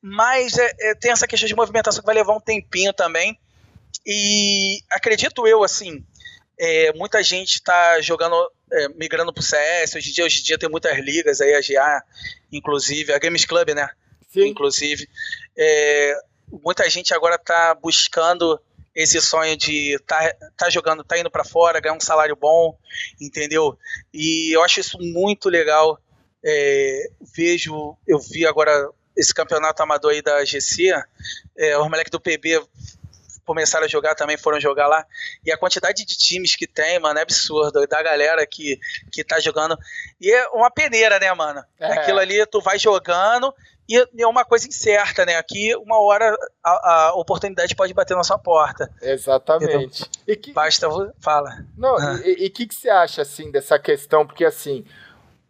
mas 0.00 0.56
é, 0.56 0.70
é, 0.78 0.94
tem 0.94 1.10
essa 1.10 1.26
questão 1.26 1.48
de 1.48 1.56
movimentação 1.56 2.00
que 2.00 2.06
vai 2.06 2.14
levar 2.14 2.36
um 2.36 2.40
tempinho 2.40 2.92
também. 2.92 3.36
E 4.06 4.78
acredito 4.88 5.48
eu, 5.48 5.64
assim, 5.64 6.04
é, 6.60 6.92
muita 6.92 7.24
gente 7.24 7.54
está 7.54 8.00
jogando, 8.00 8.36
é, 8.72 8.88
migrando 8.90 9.32
pro 9.32 9.42
CS. 9.42 9.96
Hoje 9.96 10.10
em 10.10 10.12
dia, 10.12 10.24
hoje 10.24 10.40
em 10.40 10.44
dia 10.44 10.58
tem 10.58 10.68
muitas 10.68 10.96
ligas 10.96 11.40
aí, 11.40 11.54
a 11.56 11.60
GA, 11.60 12.04
inclusive, 12.52 13.12
a 13.12 13.18
Games 13.18 13.44
Club, 13.44 13.70
né? 13.70 13.90
Sim. 14.32 14.48
Inclusive. 14.48 15.08
É, 15.62 16.18
muita 16.64 16.88
gente 16.88 17.12
agora 17.12 17.34
está 17.34 17.74
buscando 17.74 18.58
esse 18.94 19.20
sonho 19.20 19.56
de 19.56 19.98
tá, 20.06 20.34
tá 20.56 20.70
jogando, 20.70 21.04
tá 21.04 21.18
indo 21.18 21.30
para 21.30 21.44
fora, 21.44 21.80
ganhar 21.80 21.94
um 21.94 22.00
salário 22.00 22.34
bom, 22.34 22.76
entendeu? 23.20 23.78
E 24.12 24.56
eu 24.56 24.64
acho 24.64 24.80
isso 24.80 24.98
muito 24.98 25.50
legal. 25.50 25.98
É, 26.42 27.10
vejo, 27.36 27.94
eu 28.08 28.18
vi 28.18 28.46
agora 28.46 28.88
esse 29.14 29.34
campeonato 29.34 29.82
amador 29.82 30.12
aí 30.12 30.22
da 30.22 30.42
GC, 30.42 30.94
é, 31.58 31.76
os 31.76 31.88
moleques 31.90 32.10
do 32.10 32.18
PB 32.18 32.62
começaram 33.44 33.84
a 33.84 33.88
jogar 33.88 34.14
também 34.14 34.38
foram 34.38 34.60
jogar 34.60 34.86
lá. 34.86 35.04
E 35.44 35.52
a 35.52 35.58
quantidade 35.58 36.04
de 36.04 36.16
times 36.16 36.54
que 36.54 36.68
tem, 36.68 37.00
mano, 37.00 37.18
é 37.18 37.22
absurdo. 37.22 37.84
Da 37.86 38.00
galera 38.00 38.46
que, 38.46 38.78
que 39.10 39.24
tá 39.24 39.40
jogando. 39.40 39.76
E 40.20 40.30
é 40.30 40.46
uma 40.50 40.70
peneira, 40.70 41.18
né, 41.18 41.32
mano? 41.34 41.62
É. 41.80 41.92
Aquilo 41.94 42.20
ali, 42.20 42.46
tu 42.46 42.60
vai 42.60 42.78
jogando 42.78 43.52
e 43.90 44.22
é 44.22 44.26
uma 44.26 44.44
coisa 44.44 44.68
incerta, 44.68 45.26
né? 45.26 45.36
Aqui, 45.36 45.74
uma 45.76 46.00
hora 46.00 46.36
a, 46.64 47.08
a 47.08 47.14
oportunidade 47.14 47.74
pode 47.74 47.92
bater 47.92 48.16
na 48.16 48.22
sua 48.22 48.38
porta. 48.38 48.88
Exatamente. 49.02 50.08
Que... 50.40 50.52
Basta, 50.52 50.88
fala. 51.18 51.64
Não, 51.76 51.96
ah. 51.96 52.20
e 52.24 52.46
o 52.46 52.50
que, 52.50 52.66
que 52.66 52.74
você 52.74 52.88
acha, 52.88 53.22
assim, 53.22 53.50
dessa 53.50 53.78
questão? 53.78 54.24
Porque, 54.24 54.44
assim, 54.44 54.84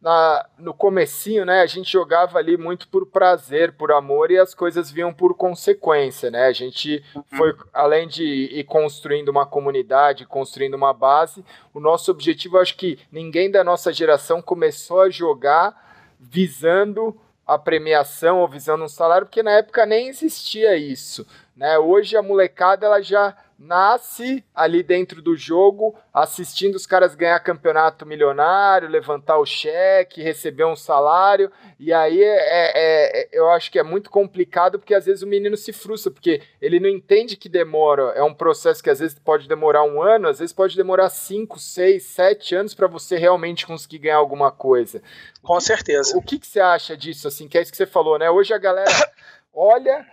na, 0.01 0.47
no 0.59 0.73
comecinho, 0.73 1.45
né, 1.45 1.61
a 1.61 1.67
gente 1.67 1.93
jogava 1.93 2.39
ali 2.39 2.57
muito 2.57 2.89
por 2.89 3.05
prazer, 3.07 3.73
por 3.73 3.93
amor, 3.93 4.31
e 4.31 4.39
as 4.39 4.55
coisas 4.55 4.91
vinham 4.91 5.13
por 5.13 5.37
consequência, 5.37 6.31
né? 6.31 6.47
A 6.47 6.53
gente 6.53 7.05
uhum. 7.15 7.23
foi, 7.37 7.55
além 7.75 8.09
de 8.09 8.25
ir 8.25 8.65
construindo 8.65 9.29
uma 9.29 9.45
comunidade, 9.45 10.25
construindo 10.25 10.75
uma 10.75 10.95
base, 10.95 11.45
o 11.75 11.81
nosso 11.81 12.11
objetivo, 12.11 12.59
acho 12.59 12.77
que 12.77 12.99
ninguém 13.13 13.51
da 13.51 13.63
nossa 13.63 13.93
geração 13.93 14.41
começou 14.41 15.03
a 15.03 15.11
jogar 15.11 15.91
visando 16.19 17.15
a 17.51 17.59
premiação 17.59 18.39
ou 18.39 18.49
visando 18.49 18.85
um 18.85 18.89
salário, 18.89 19.27
porque 19.27 19.43
na 19.43 19.51
época 19.51 19.85
nem 19.85 20.09
existia 20.09 20.77
isso, 20.77 21.27
né? 21.57 21.79
Hoje 21.79 22.17
a 22.17 22.23
molecada, 22.23 22.87
ela 22.87 23.03
já 23.03 23.37
nasce 23.61 24.43
ali 24.55 24.83
dentro 24.83 25.21
do 25.21 25.37
jogo, 25.37 25.95
assistindo 26.15 26.77
os 26.77 26.87
caras 26.87 27.15
ganhar 27.15 27.39
campeonato 27.41 28.07
milionário, 28.07 28.89
levantar 28.89 29.37
o 29.37 29.45
cheque, 29.45 30.23
receber 30.23 30.65
um 30.65 30.75
salário, 30.75 31.53
e 31.79 31.93
aí 31.93 32.23
é, 32.23 32.39
é, 32.39 33.21
é, 33.21 33.29
eu 33.31 33.51
acho 33.51 33.71
que 33.71 33.79
é 33.79 33.83
muito 33.83 34.09
complicado 34.09 34.79
porque 34.79 34.95
às 34.95 35.05
vezes 35.05 35.23
o 35.23 35.27
menino 35.27 35.59
se 35.59 35.75
frustra, 35.75 36.11
porque 36.11 36.41
ele 36.61 36.81
não 36.81 36.89
entende 36.89 37.37
que 37.37 37.51
demora, 37.51 38.05
é 38.17 38.23
um 38.23 38.33
processo 38.33 38.83
que 38.83 38.89
às 38.89 38.99
vezes 38.99 39.19
pode 39.19 39.47
demorar 39.47 39.85
um 39.85 40.01
ano, 40.01 40.29
às 40.29 40.39
vezes 40.39 40.55
pode 40.55 40.75
demorar 40.75 41.11
cinco, 41.11 41.59
seis, 41.59 42.05
sete 42.05 42.55
anos 42.55 42.75
para 42.75 42.87
você 42.87 43.19
realmente 43.19 43.67
conseguir 43.67 43.99
ganhar 43.99 44.17
alguma 44.17 44.51
coisa. 44.51 45.03
Com 45.43 45.61
certeza. 45.61 46.17
O 46.17 46.23
que, 46.23 46.39
que 46.39 46.47
você 46.47 46.61
acha 46.61 46.97
disso, 46.97 47.29
assim, 47.29 47.47
que 47.47 47.59
é 47.59 47.63
isso 47.63 47.71
que 47.71 47.77
você 47.77 47.87
falou, 47.87 48.19
né? 48.19 48.31
Hoje 48.31 48.55
a 48.55 48.59
galera 48.59 48.91
olha 49.53 50.07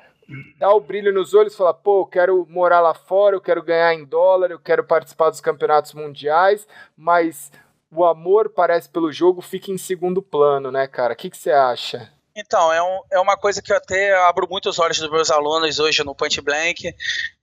dá 0.58 0.74
o 0.74 0.80
brilho 0.80 1.13
nos 1.13 1.34
olhos, 1.34 1.56
fala, 1.56 1.74
pô, 1.74 2.02
eu 2.02 2.06
quero 2.06 2.48
morar 2.50 2.82
lá 2.82 2.94
fora, 2.94 3.36
eu 3.36 3.42
quero 3.42 3.63
ganhar 3.63 3.94
em 3.94 4.06
dólar, 4.06 4.52
eu 4.52 4.60
quero 4.60 4.84
participar 4.84 5.30
dos 5.30 5.42
campeonatos 5.42 5.94
mundiais, 5.94 6.68
mas 6.96 7.52
o 7.92 8.06
amor 8.06 8.50
parece 8.50 8.90
pelo 8.90 9.12
jogo 9.12 9.42
fica 9.42 9.72
em 9.72 9.78
segundo 9.78 10.22
plano, 10.22 10.72
né, 10.72 10.88
cara? 10.88 11.13
O 11.13 11.18
que, 11.18 11.30
que 11.30 11.38
você 11.38 11.52
acha? 11.52 12.12
Então, 12.36 12.72
é, 12.72 12.84
um, 12.84 13.02
é 13.12 13.20
uma 13.20 13.36
coisa 13.36 13.62
que 13.62 13.72
eu 13.72 13.78
até 13.78 14.16
abro 14.28 14.48
muito 14.48 14.70
os 14.70 14.78
olhos 14.78 15.00
dos 15.00 15.10
meus 15.10 15.32
alunos 15.32 15.80
hoje 15.80 16.04
no 16.04 16.13
Point 16.13 16.40
Blank, 16.42 16.94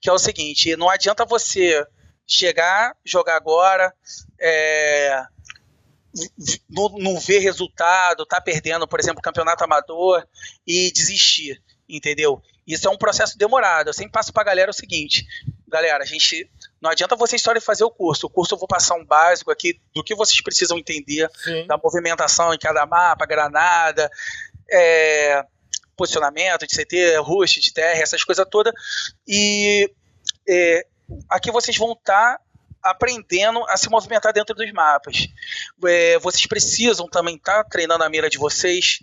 que 0.00 0.08
é 0.08 0.12
o 0.12 0.18
seguinte, 0.18 0.76
não 0.76 0.88
adianta 0.88 1.24
você 1.24 1.84
chegar, 2.26 2.94
jogar 3.04 3.36
agora, 3.36 3.92
é, 4.40 5.20
não, 6.70 6.88
não 6.90 7.18
ver 7.18 7.40
resultado, 7.40 8.24
tá 8.24 8.40
perdendo, 8.40 8.86
por 8.86 9.00
exemplo, 9.00 9.22
campeonato 9.22 9.64
amador 9.64 10.24
e 10.66 10.92
desistir, 10.92 11.60
entendeu? 11.88 12.40
Isso 12.66 12.88
é 12.88 12.90
um 12.90 12.96
processo 12.96 13.36
demorado. 13.36 13.88
Eu 13.88 13.94
sempre 13.94 14.12
passo 14.12 14.32
pra 14.32 14.44
galera 14.44 14.70
o 14.70 14.74
seguinte: 14.74 15.26
galera, 15.68 16.02
a 16.02 16.06
gente 16.06 16.50
Não 16.80 16.90
adianta 16.90 17.16
vocês 17.16 17.42
só 17.42 17.52
fazer 17.60 17.84
o 17.84 17.90
curso. 17.90 18.26
O 18.26 18.30
curso 18.30 18.54
eu 18.54 18.58
vou 18.58 18.68
passar 18.68 18.94
um 18.94 19.04
básico 19.04 19.50
aqui 19.50 19.80
do 19.94 20.04
que 20.04 20.14
vocês 20.14 20.40
precisam 20.40 20.78
entender 20.78 21.28
Sim. 21.42 21.66
da 21.66 21.76
movimentação 21.76 22.54
em 22.54 22.58
cada 22.58 22.86
mapa, 22.86 23.26
granada, 23.26 24.10
é, 24.70 25.44
posicionamento 25.96 26.66
de 26.66 26.76
CT, 26.76 27.16
rush, 27.18 27.54
de 27.54 27.72
TR, 27.72 28.00
essas 28.00 28.22
coisas 28.24 28.46
todas. 28.50 28.72
E 29.26 29.90
é, 30.48 30.86
aqui 31.28 31.50
vocês 31.50 31.76
vão 31.76 31.92
estar 31.92 32.38
tá 32.38 32.44
aprendendo 32.82 33.64
a 33.68 33.76
se 33.76 33.88
movimentar 33.88 34.32
dentro 34.32 34.54
dos 34.54 34.70
mapas. 34.72 35.28
É, 35.84 36.18
vocês 36.18 36.46
precisam 36.46 37.08
também 37.08 37.36
estar 37.36 37.64
tá 37.64 37.68
treinando 37.68 38.04
a 38.04 38.08
mira 38.08 38.28
de 38.28 38.38
vocês, 38.38 39.00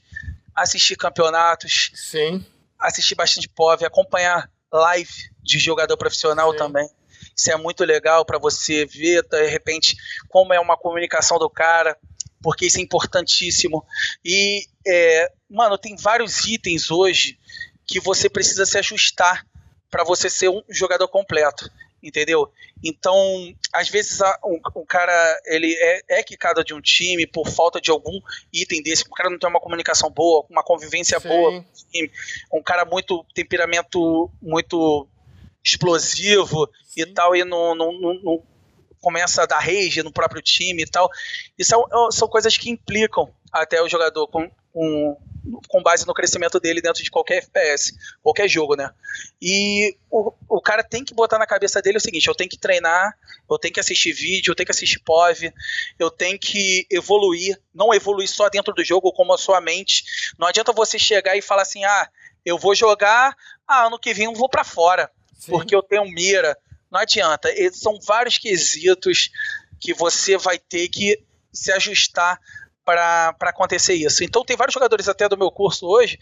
assistir 0.55 0.95
campeonatos, 0.95 1.91
Sim. 1.95 2.45
Assistir 2.81 3.15
bastante 3.15 3.47
POV, 3.49 3.85
acompanhar 3.85 4.49
live 4.71 5.11
de 5.43 5.59
jogador 5.59 5.97
profissional 5.97 6.51
Sim. 6.51 6.57
também. 6.57 6.89
Isso 7.35 7.51
é 7.51 7.55
muito 7.55 7.83
legal 7.83 8.25
para 8.25 8.37
você 8.37 8.85
ver, 8.85 9.23
de 9.27 9.47
repente, 9.47 9.95
como 10.27 10.53
é 10.53 10.59
uma 10.59 10.77
comunicação 10.77 11.37
do 11.39 11.49
cara, 11.49 11.97
porque 12.41 12.65
isso 12.65 12.77
é 12.77 12.81
importantíssimo. 12.81 13.85
E, 14.23 14.65
é, 14.85 15.31
mano, 15.49 15.77
tem 15.77 15.95
vários 15.95 16.45
itens 16.45 16.89
hoje 16.89 17.37
que 17.85 17.99
você 17.99 18.29
precisa 18.29 18.65
se 18.65 18.77
ajustar 18.77 19.45
para 19.89 20.03
você 20.03 20.29
ser 20.29 20.49
um 20.49 20.63
jogador 20.69 21.07
completo 21.07 21.69
entendeu? 22.01 22.51
Então, 22.83 23.15
às 23.73 23.89
vezes 23.89 24.19
um, 24.43 24.59
um 24.75 24.85
cara 24.85 25.41
ele 25.45 25.73
é, 25.73 26.19
é 26.19 26.23
quicado 26.23 26.63
de 26.63 26.73
um 26.73 26.81
time 26.81 27.27
por 27.27 27.47
falta 27.47 27.79
de 27.79 27.91
algum 27.91 28.19
item 28.51 28.81
desse, 28.81 29.03
o 29.03 29.11
cara 29.11 29.29
não 29.29 29.37
tem 29.37 29.49
uma 29.49 29.59
comunicação 29.59 30.09
boa, 30.09 30.45
uma 30.49 30.63
convivência 30.63 31.19
Sim. 31.19 31.27
boa, 31.27 31.65
um 32.53 32.63
cara 32.63 32.85
muito 32.85 33.25
temperamento 33.33 34.31
muito 34.41 35.07
explosivo 35.63 36.69
Sim. 36.83 37.01
e 37.01 37.05
tal, 37.05 37.35
e 37.35 37.43
não, 37.43 37.75
não, 37.75 37.91
não, 37.93 38.13
não, 38.15 38.43
começa 38.99 39.43
a 39.43 39.45
dar 39.45 39.59
rage 39.59 40.03
no 40.03 40.11
próprio 40.11 40.41
time 40.41 40.83
e 40.83 40.85
tal. 40.85 41.09
Isso 41.57 41.69
são, 41.69 42.11
são 42.11 42.27
coisas 42.27 42.55
que 42.57 42.69
implicam 42.69 43.33
até 43.51 43.81
o 43.81 43.89
jogador 43.89 44.27
com, 44.27 44.49
com 44.71 45.17
com 45.67 45.81
base 45.81 46.05
no 46.05 46.13
crescimento 46.13 46.59
dele 46.59 46.81
dentro 46.81 47.03
de 47.03 47.09
qualquer 47.09 47.37
FPS, 47.37 47.93
qualquer 48.21 48.47
jogo, 48.47 48.75
né? 48.75 48.91
E 49.41 49.95
o, 50.09 50.33
o 50.47 50.61
cara 50.61 50.83
tem 50.83 51.03
que 51.03 51.13
botar 51.13 51.37
na 51.37 51.47
cabeça 51.47 51.81
dele 51.81 51.97
o 51.97 52.01
seguinte: 52.01 52.27
eu 52.27 52.35
tenho 52.35 52.49
que 52.49 52.57
treinar, 52.57 53.17
eu 53.49 53.57
tenho 53.57 53.73
que 53.73 53.79
assistir 53.79 54.13
vídeo, 54.13 54.51
eu 54.51 54.55
tenho 54.55 54.65
que 54.65 54.71
assistir 54.71 54.99
POV, 54.99 55.53
eu 55.99 56.09
tenho 56.11 56.37
que 56.37 56.85
evoluir, 56.89 57.59
não 57.73 57.93
evoluir 57.93 58.29
só 58.29 58.49
dentro 58.49 58.73
do 58.73 58.83
jogo, 58.83 59.11
como 59.11 59.33
a 59.33 59.37
sua 59.37 59.59
mente. 59.59 60.03
Não 60.37 60.47
adianta 60.47 60.71
você 60.71 60.97
chegar 60.97 61.35
e 61.35 61.41
falar 61.41 61.63
assim: 61.63 61.83
ah, 61.83 62.09
eu 62.45 62.57
vou 62.57 62.75
jogar, 62.75 63.35
ah, 63.67 63.87
ano 63.87 63.99
que 63.99 64.13
vem 64.13 64.25
eu 64.25 64.33
vou 64.33 64.49
para 64.49 64.63
fora, 64.63 65.11
Sim. 65.37 65.51
porque 65.51 65.75
eu 65.75 65.83
tenho 65.83 66.05
mira. 66.05 66.57
Não 66.89 66.99
adianta, 66.99 67.49
são 67.71 67.97
vários 68.01 68.37
quesitos 68.37 69.29
que 69.79 69.93
você 69.93 70.37
vai 70.37 70.59
ter 70.59 70.89
que 70.89 71.23
se 71.51 71.71
ajustar 71.71 72.39
para 72.83 73.35
acontecer 73.41 73.93
isso. 73.93 74.23
Então 74.23 74.43
tem 74.43 74.57
vários 74.57 74.73
jogadores 74.73 75.07
até 75.07 75.29
do 75.29 75.37
meu 75.37 75.51
curso 75.51 75.87
hoje 75.87 76.17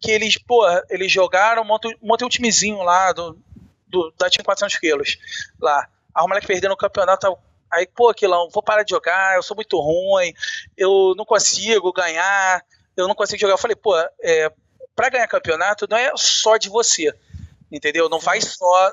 que 0.00 0.10
eles, 0.10 0.38
pô, 0.38 0.64
eles 0.90 1.10
jogaram, 1.10 1.64
montei, 1.64 1.96
montei 2.02 2.26
um 2.26 2.30
timezinho 2.30 2.82
lá 2.82 3.12
do, 3.12 3.38
do, 3.86 4.12
da 4.18 4.28
time 4.28 4.44
400 4.44 4.78
quilos 4.78 5.18
lá. 5.60 5.88
A 6.14 6.26
moleque 6.26 6.46
perdendo 6.46 6.72
o 6.72 6.76
campeonato, 6.76 7.36
aí, 7.70 7.86
pô, 7.86 8.10
Aquilão, 8.10 8.48
vou 8.52 8.62
parar 8.62 8.82
de 8.82 8.90
jogar, 8.90 9.36
eu 9.36 9.42
sou 9.42 9.54
muito 9.54 9.80
ruim, 9.80 10.32
eu 10.76 11.14
não 11.16 11.24
consigo 11.24 11.92
ganhar, 11.92 12.62
eu 12.96 13.08
não 13.08 13.14
consigo 13.14 13.40
jogar. 13.40 13.54
Eu 13.54 13.58
falei, 13.58 13.76
pô, 13.76 13.96
é, 14.20 14.52
para 14.94 15.08
ganhar 15.08 15.26
campeonato 15.28 15.86
não 15.88 15.96
é 15.96 16.12
só 16.16 16.56
de 16.56 16.68
você, 16.68 17.12
entendeu? 17.70 18.08
Não 18.08 18.18
vai 18.18 18.40
só 18.40 18.92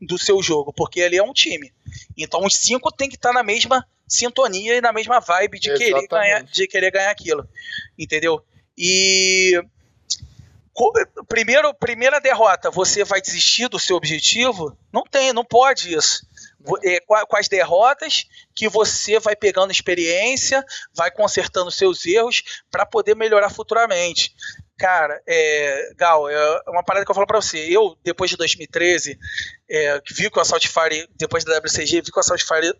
do 0.00 0.18
seu 0.18 0.42
jogo, 0.42 0.72
porque 0.72 1.00
ele 1.00 1.16
é 1.16 1.22
um 1.22 1.32
time. 1.32 1.72
Então 2.16 2.44
os 2.44 2.54
cinco 2.54 2.92
tem 2.92 3.08
que 3.08 3.16
estar 3.16 3.30
tá 3.30 3.34
na 3.34 3.42
mesma 3.42 3.86
sintonia 4.08 4.76
e 4.76 4.80
na 4.80 4.92
mesma 4.92 5.20
vibe 5.20 5.58
de 5.58 5.74
querer 5.74 6.06
ganhar, 6.08 6.42
de 6.42 6.66
querer 6.66 6.90
ganhar 6.90 7.10
aquilo, 7.10 7.48
entendeu? 7.98 8.42
E 8.76 9.60
primeiro, 11.28 11.74
primeira 11.74 12.20
derrota, 12.20 12.70
você 12.70 13.04
vai 13.04 13.20
desistir 13.20 13.68
do 13.68 13.78
seu 13.78 13.96
objetivo? 13.96 14.76
Não 14.92 15.02
tem, 15.02 15.32
não 15.32 15.44
pode 15.44 15.92
isso. 15.92 16.26
É, 16.84 17.00
com 17.00 17.36
as 17.36 17.48
derrotas 17.48 18.26
que 18.54 18.68
você 18.68 19.18
vai 19.18 19.34
pegando 19.34 19.72
experiência, 19.72 20.64
vai 20.94 21.10
consertando 21.10 21.70
seus 21.70 22.04
erros 22.04 22.42
para 22.70 22.84
poder 22.84 23.16
melhorar 23.16 23.50
futuramente. 23.50 24.34
Cara, 24.78 25.20
é, 25.26 25.92
Gal, 25.96 26.30
é 26.30 26.62
uma 26.68 26.84
parada 26.84 27.04
que 27.04 27.10
eu 27.10 27.14
falo 27.14 27.26
pra 27.26 27.40
você. 27.40 27.58
Eu, 27.58 27.98
depois 28.04 28.30
de 28.30 28.36
2013, 28.36 29.18
é, 29.68 30.00
vi 30.08 30.30
que 30.30 30.38
o 30.38 30.40
Assault 30.40 30.68
Fire, 30.68 31.08
depois 31.16 31.44
da 31.44 31.58
WCG, 31.58 32.00
vi 32.00 32.12
que 32.12 32.16
o 32.16 32.20
Assault 32.20 32.44
Fire 32.46 32.72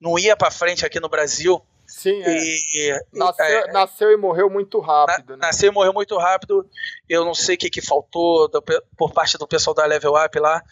não 0.00 0.16
ia 0.16 0.36
pra 0.36 0.50
frente 0.50 0.86
aqui 0.86 1.00
no 1.00 1.08
Brasil. 1.08 1.60
Sim, 1.88 2.22
é. 2.22 2.38
E, 2.38 3.04
nasceu, 3.12 3.44
é, 3.44 3.72
nasceu, 3.72 4.12
e 4.12 4.16
morreu 4.16 4.48
muito 4.48 4.78
rápido. 4.78 5.30
Na, 5.30 5.36
né? 5.36 5.46
Nasceu 5.46 5.72
e 5.72 5.74
morreu 5.74 5.92
muito 5.92 6.16
rápido. 6.16 6.64
Eu 7.08 7.24
não 7.24 7.34
sei 7.34 7.56
o 7.56 7.58
que, 7.58 7.68
que 7.68 7.82
faltou 7.82 8.48
do, 8.48 8.62
por 8.96 9.12
parte 9.12 9.36
do 9.36 9.48
pessoal 9.48 9.74
da 9.74 9.84
Level 9.86 10.14
Up 10.14 10.38
lá, 10.38 10.62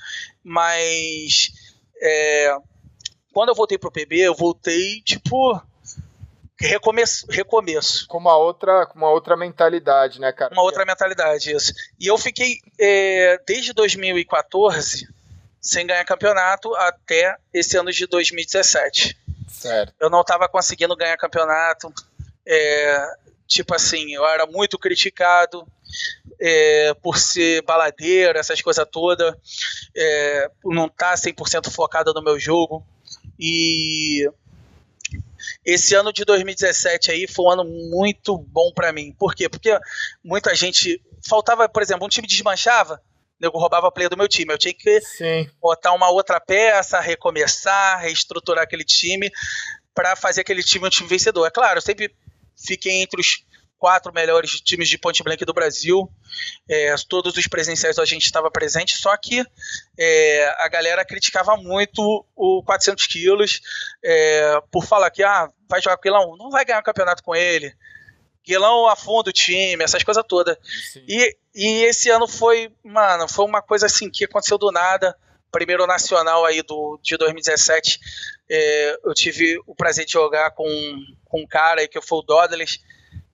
mas 0.45 1.51
é, 2.01 2.57
quando 3.33 3.49
eu 3.49 3.55
voltei 3.57 3.77
pro 3.77 3.91
PB, 3.91 4.21
eu 4.21 4.35
voltei, 4.35 5.03
tipo, 5.03 5.61
recomeço, 6.67 7.27
recomeço. 7.29 8.07
Com 8.09 8.19
uma 8.19 8.37
outra, 8.37 8.87
com 8.87 8.99
uma 8.99 9.11
outra 9.11 9.37
mentalidade, 9.37 10.21
né, 10.21 10.33
cara? 10.33 10.53
Uma 10.53 10.63
outra 10.63 10.85
mentalidade, 10.85 11.53
isso. 11.53 11.73
E 12.01 12.07
eu 12.07 12.19
fiquei 12.19 12.59
é, 12.79 13.41
desde 13.47 13.73
2014 13.73 15.09
sem 15.61 15.87
ganhar 15.87 16.05
campeonato 16.05 16.75
até 16.75 17.37
esse 17.53 17.77
ano 17.77 17.93
de 17.93 18.07
2017. 18.07 19.17
Certo. 19.49 19.95
Eu 20.01 20.11
não 20.11 20.21
estava 20.21 20.49
conseguindo 20.49 20.97
ganhar 20.97 21.17
campeonato. 21.17 21.93
É, 22.47 23.07
tipo 23.47 23.75
assim, 23.75 24.15
eu 24.15 24.27
era 24.27 24.47
muito 24.47 24.79
criticado 24.79 25.67
é, 26.41 26.95
por 27.03 27.19
ser 27.19 27.63
baladeiro, 27.63 28.39
essas 28.39 28.61
coisas 28.61 28.87
todas, 28.91 29.35
é, 29.97 30.51
por 30.63 30.75
não 30.75 30.87
estar 30.87 31.11
tá 31.11 31.15
100% 31.15 31.71
focado 31.71 32.13
no 32.15 32.23
meu 32.23 32.39
jogo. 32.39 32.85
E 33.39 34.29
esse 35.65 35.95
ano 35.95 36.13
de 36.13 36.25
2017 36.25 37.11
aí 37.11 37.27
foi 37.27 37.45
um 37.47 37.51
ano 37.51 37.65
muito 37.65 38.37
bom 38.39 38.73
para 38.73 38.93
mim. 38.93 39.15
Por 39.19 39.35
quê? 39.35 39.49
Porque 39.49 39.77
muita 40.23 40.55
gente. 40.55 41.03
Faltava, 41.27 41.69
por 41.69 41.83
exemplo, 41.83 42.07
um 42.07 42.09
time 42.09 42.29
desmanchava, 42.29 43.03
nego 43.41 43.59
roubava 43.59 43.89
a 43.89 43.91
play 43.91 44.09
do 44.09 44.17
meu 44.17 44.29
time. 44.29 44.53
Eu 44.53 44.59
tinha 44.59 44.73
que 44.73 45.01
Sim. 45.01 45.51
botar 45.61 45.93
uma 45.93 46.09
outra 46.11 46.41
peça, 46.41 47.01
recomeçar, 47.01 48.01
reestruturar 48.01 48.65
aquele 48.65 48.85
time 48.85 49.31
para 49.95 50.15
fazer 50.15 50.43
aquele 50.43 50.63
time 50.63 50.87
um 50.87 50.91
time 50.91 51.09
vencedor. 51.09 51.47
É 51.47 51.51
claro, 51.51 51.79
eu 51.79 51.83
sempre 51.83 52.15
fiquei 52.57 53.03
entre 53.03 53.21
os 53.21 53.45
quatro 53.79 54.13
melhores 54.13 54.61
times 54.61 54.89
de 54.89 54.99
point 54.99 55.23
blank 55.23 55.45
do 55.45 55.55
Brasil. 55.55 56.11
É, 56.69 56.95
todos 57.09 57.37
os 57.37 57.47
presenciais 57.47 57.99
a 57.99 58.05
gente 58.05 58.27
estava 58.27 58.51
presente, 58.51 58.99
só 58.99 59.17
que 59.17 59.45
é, 59.99 60.55
a 60.59 60.69
galera 60.69 61.05
criticava 61.05 61.57
muito 61.57 62.27
o 62.35 62.63
400 62.65 63.07
quilos 63.07 63.61
é, 64.03 64.61
por 64.71 64.85
falar 64.85 65.11
que 65.11 65.23
ah, 65.23 65.49
vai 65.69 65.81
jogar 65.81 65.97
com 65.97 66.01
o 66.01 66.03
Guilão, 66.03 66.37
não 66.37 66.51
vai 66.51 66.65
ganhar 66.65 66.81
o 66.81 66.85
campeonato 66.85 67.23
com 67.23 67.35
ele. 67.35 67.73
Guilão 68.45 68.87
afunda 68.89 69.31
o 69.31 69.33
time, 69.33 69.85
essas 69.85 70.03
coisas 70.03 70.25
todas. 70.27 70.57
E, 71.07 71.37
e 71.55 71.85
esse 71.85 72.09
ano 72.09 72.27
foi, 72.27 72.73
mano, 72.83 73.29
foi 73.29 73.45
uma 73.45 73.61
coisa 73.61 73.87
assim 73.87 74.11
que 74.11 74.25
aconteceu 74.25 74.57
do 74.57 74.73
nada. 74.73 75.15
Primeiro 75.51 75.87
nacional 75.87 76.45
aí 76.45 76.63
do, 76.63 76.99
de 77.03 77.17
2017, 77.17 77.99
é, 78.51 78.99
eu 79.05 79.15
tive 79.15 79.59
o 79.67 79.75
prazer 79.75 80.05
de 80.05 80.13
jogar 80.13 80.51
com, 80.51 80.67
com 81.25 81.43
um 81.43 81.47
cara 81.47 81.81
aí 81.81 81.89
que 81.89 82.01
foi 82.03 82.19
o 82.19 82.23
Dodless 82.23 82.79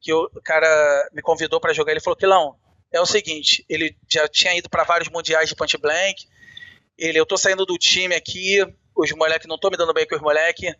que 0.05 0.13
o 0.13 0.29
cara 0.45 1.09
me 1.15 1.23
convidou 1.23 1.59
para 1.59 1.73
jogar, 1.73 1.93
ele 1.93 2.01
falou: 2.01 2.15
Quilão, 2.15 2.57
é 2.93 3.01
o 3.01 3.07
seguinte, 3.07 3.65
ele 3.71 3.97
já 4.07 4.29
tinha 4.29 4.55
ido 4.55 4.69
para 4.69 4.85
vários 4.85 5.09
mundiais 5.09 5.49
de 5.49 5.57
point 5.57 5.79
blank. 5.79 6.27
Ele, 6.99 7.19
eu 7.19 7.25
tô 7.25 7.39
saindo 7.39 7.65
do 7.65 7.79
time 7.79 8.15
aqui, 8.15 8.63
os 8.95 9.11
moleques 9.13 9.49
não 9.49 9.57
estão 9.57 9.71
me 9.71 9.79
dando 9.79 9.95
bem 9.95 10.07
com 10.07 10.15
os 10.15 10.21
moleques. 10.21 10.75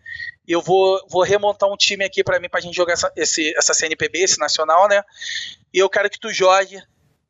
Eu 0.47 0.61
vou, 0.61 1.03
vou 1.09 1.23
remontar 1.23 1.71
um 1.71 1.77
time 1.77 2.05
aqui 2.05 2.23
para 2.23 2.39
mim 2.39 2.51
pra 2.51 2.61
gente 2.61 2.77
jogar 2.77 2.93
essa, 2.93 3.11
esse, 3.17 3.57
essa 3.57 3.73
CNPB, 3.73 4.19
esse 4.19 4.39
nacional, 4.39 4.87
né? 4.89 5.03
E 5.73 5.79
eu 5.79 5.89
quero 5.89 6.11
que 6.11 6.21
tu 6.21 6.31
jogue, 6.31 6.79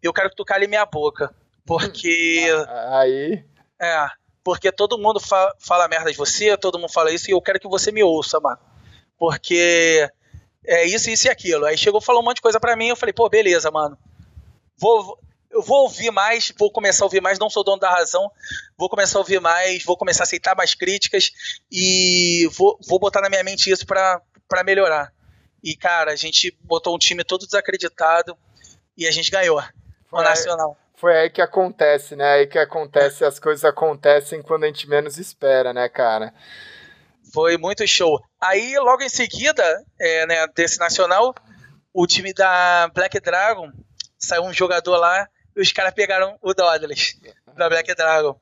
eu 0.02 0.12
quero 0.12 0.30
que 0.30 0.36
tu 0.36 0.44
cale 0.44 0.66
minha 0.66 0.84
boca. 0.84 1.32
Porque. 1.64 2.44
Aí. 2.90 3.44
É, 3.80 4.08
porque 4.42 4.72
todo 4.72 4.98
mundo 4.98 5.20
fa 5.20 5.54
fala 5.60 5.86
merda 5.86 6.10
de 6.10 6.18
você, 6.18 6.56
todo 6.56 6.78
mundo 6.78 6.92
fala 6.92 7.12
isso, 7.12 7.30
e 7.30 7.32
eu 7.32 7.40
quero 7.40 7.60
que 7.60 7.68
você 7.68 7.92
me 7.92 8.02
ouça, 8.02 8.40
mano. 8.40 8.58
Porque 9.16 10.10
é 10.66 10.84
isso, 10.84 11.10
isso 11.10 11.26
e 11.26 11.30
aquilo. 11.30 11.64
Aí 11.66 11.76
chegou 11.76 12.00
falou 12.00 12.22
um 12.22 12.24
monte 12.24 12.36
de 12.36 12.42
coisa 12.42 12.58
para 12.58 12.76
mim, 12.76 12.88
eu 12.88 12.96
falei, 12.96 13.12
pô, 13.12 13.28
beleza, 13.28 13.70
mano. 13.70 13.98
Vou, 14.76 15.18
eu 15.50 15.62
vou 15.62 15.82
ouvir 15.82 16.10
mais, 16.10 16.52
vou 16.58 16.70
começar 16.70 17.04
a 17.04 17.06
ouvir 17.06 17.20
mais, 17.20 17.38
não 17.38 17.48
sou 17.48 17.62
dono 17.62 17.78
da 17.78 17.90
razão, 17.90 18.30
vou 18.76 18.88
começar 18.88 19.18
a 19.18 19.20
ouvir 19.20 19.40
mais, 19.40 19.84
vou 19.84 19.96
começar 19.96 20.22
a 20.22 20.24
aceitar 20.24 20.56
mais 20.56 20.74
críticas 20.74 21.30
e 21.70 22.48
vou, 22.56 22.78
vou 22.88 22.98
botar 22.98 23.20
na 23.20 23.28
minha 23.28 23.44
mente 23.44 23.70
isso 23.70 23.86
para 23.86 24.20
melhorar. 24.64 25.12
E, 25.62 25.76
cara, 25.76 26.12
a 26.12 26.16
gente 26.16 26.56
botou 26.62 26.94
um 26.94 26.98
time 26.98 27.24
todo 27.24 27.46
desacreditado 27.46 28.36
e 28.96 29.06
a 29.06 29.10
gente 29.10 29.30
ganhou 29.30 29.62
no 30.12 30.22
Nacional. 30.22 30.76
foi 30.96 31.16
aí 31.16 31.30
que 31.30 31.40
acontece, 31.40 32.14
né? 32.14 32.34
Aí 32.34 32.46
que 32.46 32.58
acontece, 32.58 33.24
as 33.24 33.38
coisas 33.38 33.64
acontecem 33.64 34.42
quando 34.42 34.64
a 34.64 34.66
gente 34.66 34.88
menos 34.88 35.18
espera, 35.18 35.72
né, 35.72 35.88
cara? 35.88 36.34
Foi 37.34 37.58
muito 37.58 37.84
show. 37.88 38.22
Aí, 38.40 38.78
logo 38.78 39.02
em 39.02 39.08
seguida, 39.08 39.84
é, 40.00 40.24
né, 40.24 40.46
desse 40.54 40.78
nacional, 40.78 41.34
o 41.92 42.06
time 42.06 42.32
da 42.32 42.88
Black 42.94 43.18
Dragon 43.18 43.72
saiu 44.16 44.44
um 44.44 44.52
jogador 44.52 44.96
lá 44.96 45.28
e 45.56 45.60
os 45.60 45.72
caras 45.72 45.92
pegaram 45.92 46.38
o 46.40 46.54
Dodless 46.54 47.18
da 47.56 47.68
Black 47.68 47.92
Dragon. 47.92 48.38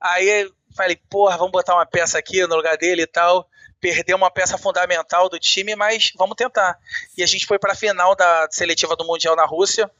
Aí 0.00 0.50
falei, 0.74 0.98
porra, 1.10 1.36
vamos 1.36 1.52
botar 1.52 1.74
uma 1.74 1.84
peça 1.84 2.18
aqui 2.18 2.46
no 2.46 2.56
lugar 2.56 2.78
dele 2.78 3.02
e 3.02 3.06
tal. 3.06 3.46
Perdeu 3.78 4.16
uma 4.16 4.30
peça 4.30 4.56
fundamental 4.56 5.28
do 5.28 5.38
time, 5.38 5.76
mas 5.76 6.10
vamos 6.16 6.34
tentar. 6.34 6.78
E 7.18 7.22
a 7.22 7.26
gente 7.26 7.44
foi 7.44 7.58
para 7.58 7.72
a 7.72 7.76
final 7.76 8.16
da 8.16 8.48
seletiva 8.50 8.96
do 8.96 9.04
Mundial 9.04 9.36
na 9.36 9.44
Rússia 9.44 9.90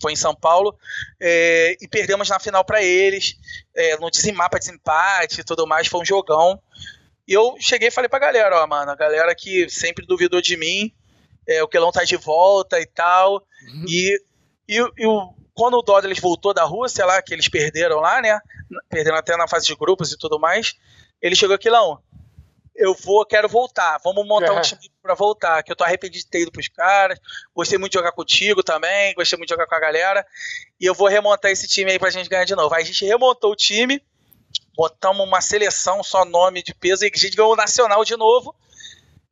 foi 0.00 0.12
em 0.12 0.16
São 0.16 0.34
Paulo, 0.34 0.78
é, 1.20 1.76
e 1.80 1.88
perdemos 1.88 2.28
na 2.28 2.38
final 2.38 2.64
para 2.64 2.82
eles, 2.82 3.36
é, 3.74 3.96
no 3.96 4.10
desemapa, 4.10 4.58
desempate 4.58 5.40
e 5.40 5.44
tudo 5.44 5.66
mais, 5.66 5.88
foi 5.88 6.00
um 6.00 6.04
jogão. 6.04 6.60
E 7.26 7.32
eu 7.32 7.54
cheguei 7.58 7.88
e 7.88 7.92
falei 7.92 8.08
pra 8.08 8.18
galera, 8.18 8.62
ó, 8.62 8.66
mano, 8.66 8.90
a 8.90 8.96
galera 8.96 9.34
que 9.34 9.68
sempre 9.68 10.06
duvidou 10.06 10.40
de 10.40 10.56
mim, 10.56 10.92
é, 11.46 11.62
o 11.62 11.68
Quelão 11.68 11.92
tá 11.92 12.04
de 12.04 12.16
volta 12.16 12.80
e 12.80 12.86
tal, 12.86 13.34
uhum. 13.34 13.84
e, 13.86 14.20
e, 14.68 14.76
e 14.98 15.06
o, 15.06 15.34
quando 15.54 15.78
o 15.78 15.82
Dodlers 15.82 16.18
voltou 16.18 16.52
da 16.52 16.64
Rússia 16.64 17.06
lá, 17.06 17.22
que 17.22 17.32
eles 17.32 17.48
perderam 17.48 18.00
lá, 18.00 18.20
né, 18.20 18.40
perderam 18.88 19.16
até 19.16 19.36
na 19.36 19.46
fase 19.46 19.66
de 19.66 19.76
grupos 19.76 20.12
e 20.12 20.18
tudo 20.18 20.38
mais, 20.38 20.74
ele 21.20 21.36
chegou 21.36 21.54
aqui, 21.54 21.68
Quelão, 21.68 22.02
eu 22.74 22.94
vou, 22.94 23.24
quero 23.24 23.48
voltar. 23.48 23.98
Vamos 24.02 24.26
montar 24.26 24.46
é. 24.46 24.52
um 24.52 24.60
time 24.60 24.90
para 25.02 25.14
voltar. 25.14 25.62
Que 25.62 25.70
eu 25.72 25.76
tô 25.76 25.84
arrependido 25.84 26.24
de 26.24 26.30
ter 26.30 26.42
ido 26.42 26.52
pros 26.52 26.68
caras. 26.68 27.18
Gostei 27.54 27.78
muito 27.78 27.92
de 27.92 27.98
jogar 27.98 28.12
contigo 28.12 28.62
também. 28.62 29.14
Gostei 29.14 29.36
muito 29.36 29.48
de 29.48 29.54
jogar 29.54 29.66
com 29.66 29.74
a 29.74 29.80
galera. 29.80 30.26
E 30.80 30.86
eu 30.86 30.94
vou 30.94 31.08
remontar 31.08 31.50
esse 31.50 31.68
time 31.68 31.92
aí 31.92 31.98
pra 31.98 32.10
gente 32.10 32.28
ganhar 32.28 32.44
de 32.44 32.54
novo. 32.54 32.74
Aí 32.74 32.82
a 32.82 32.86
gente 32.86 33.04
remontou 33.04 33.52
o 33.52 33.56
time. 33.56 34.02
Botamos 34.76 35.26
uma 35.26 35.40
seleção, 35.40 36.02
só 36.02 36.24
nome 36.24 36.62
de 36.62 36.74
peso. 36.74 37.04
E 37.04 37.10
a 37.12 37.18
gente 37.18 37.36
ganhou 37.36 37.52
o 37.52 37.56
Nacional 37.56 38.04
de 38.04 38.16
novo. 38.16 38.54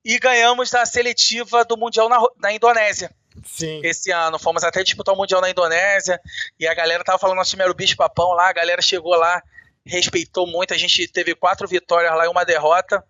E 0.04 0.18
ganhamos 0.18 0.70
da 0.70 0.86
seletiva 0.86 1.64
do 1.64 1.76
Mundial 1.76 2.08
na, 2.08 2.18
na 2.38 2.52
Indonésia. 2.52 3.10
Sim. 3.44 3.80
Esse 3.84 4.10
ano. 4.10 4.38
Fomos 4.38 4.64
até 4.64 4.82
disputar 4.82 5.14
o 5.14 5.18
Mundial 5.18 5.40
na 5.40 5.50
Indonésia. 5.50 6.20
E 6.58 6.66
a 6.66 6.74
galera 6.74 7.04
tava 7.04 7.18
falando, 7.18 7.36
nosso 7.36 7.50
time 7.50 7.62
era 7.62 7.72
o 7.72 7.74
bicho 7.74 7.96
papão 7.96 8.32
lá. 8.32 8.48
A 8.48 8.52
galera 8.52 8.82
chegou 8.82 9.14
lá 9.14 9.42
respeitou 9.84 10.46
muito. 10.46 10.74
A 10.74 10.78
gente 10.78 11.06
teve 11.08 11.34
quatro 11.34 11.66
vitórias 11.66 12.14
lá 12.14 12.24
e 12.24 12.28
uma 12.28 12.44
derrota. 12.44 13.04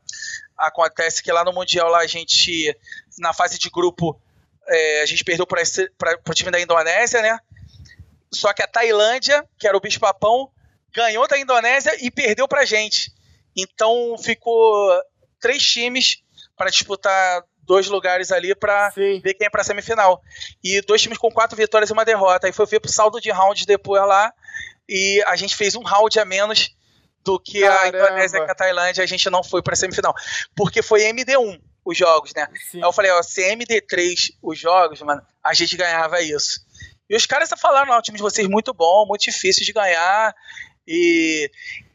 Acontece 0.56 1.22
que 1.22 1.32
lá 1.32 1.44
no 1.44 1.52
Mundial, 1.52 1.88
lá 1.88 1.98
a 1.98 2.06
gente, 2.06 2.76
na 3.18 3.32
fase 3.32 3.58
de 3.58 3.70
grupo, 3.70 4.20
é, 4.68 5.02
a 5.02 5.06
gente 5.06 5.24
perdeu 5.24 5.46
para 5.46 5.62
o 6.28 6.34
time 6.34 6.50
da 6.50 6.60
Indonésia, 6.60 7.22
né? 7.22 7.38
Só 8.32 8.52
que 8.52 8.62
a 8.62 8.66
Tailândia, 8.66 9.44
que 9.58 9.66
era 9.66 9.76
o 9.76 9.80
bicho-papão, 9.80 10.50
ganhou 10.94 11.26
da 11.28 11.38
Indonésia 11.38 11.96
e 12.00 12.10
perdeu 12.10 12.46
para 12.46 12.62
a 12.62 12.64
gente. 12.64 13.12
Então 13.56 14.16
ficou 14.18 14.90
três 15.40 15.62
times 15.62 16.18
para 16.56 16.70
disputar 16.70 17.42
dois 17.62 17.86
lugares 17.86 18.32
ali 18.32 18.54
para 18.54 18.90
ver 18.90 19.34
quem 19.34 19.46
é 19.46 19.50
para 19.50 19.64
semifinal. 19.64 20.20
E 20.62 20.80
dois 20.82 21.00
times 21.00 21.18
com 21.18 21.30
quatro 21.30 21.56
vitórias 21.56 21.90
e 21.90 21.92
uma 21.92 22.04
derrota. 22.04 22.46
Aí 22.46 22.52
foi 22.52 22.66
ver 22.66 22.80
pro 22.80 22.90
saldo 22.90 23.20
de 23.20 23.30
rounds 23.30 23.64
depois 23.64 24.02
lá 24.06 24.32
e 24.88 25.22
a 25.26 25.36
gente 25.36 25.54
fez 25.54 25.76
um 25.76 25.82
round 25.82 26.18
a 26.18 26.24
menos 26.24 26.74
do 27.24 27.38
que 27.38 27.60
Caramba. 27.60 27.84
a 27.84 27.88
Indonésia 27.88 28.38
e 28.38 28.50
a 28.50 28.54
Tailândia, 28.54 29.04
a 29.04 29.06
gente 29.06 29.28
não 29.30 29.44
foi 29.44 29.62
para 29.62 29.76
semifinal. 29.76 30.14
Porque 30.56 30.82
foi 30.82 31.02
MD1 31.02 31.60
os 31.84 31.96
jogos, 31.96 32.32
né? 32.34 32.46
Sim. 32.70 32.78
Aí 32.78 32.84
eu 32.84 32.92
falei, 32.92 33.10
ó, 33.10 33.22
se 33.22 33.42
MD3 33.54 34.32
os 34.42 34.58
jogos, 34.58 35.00
mano, 35.02 35.22
a 35.42 35.54
gente 35.54 35.76
ganhava 35.76 36.20
isso. 36.20 36.60
E 37.08 37.16
os 37.16 37.26
caras 37.26 37.50
falaram, 37.58 37.88
não, 37.88 37.98
o 37.98 38.02
time 38.02 38.16
de 38.16 38.22
vocês 38.22 38.46
muito 38.48 38.72
bom, 38.72 39.06
muito 39.06 39.22
difícil 39.22 39.64
de 39.64 39.72
ganhar. 39.72 40.34
E, 40.92 41.48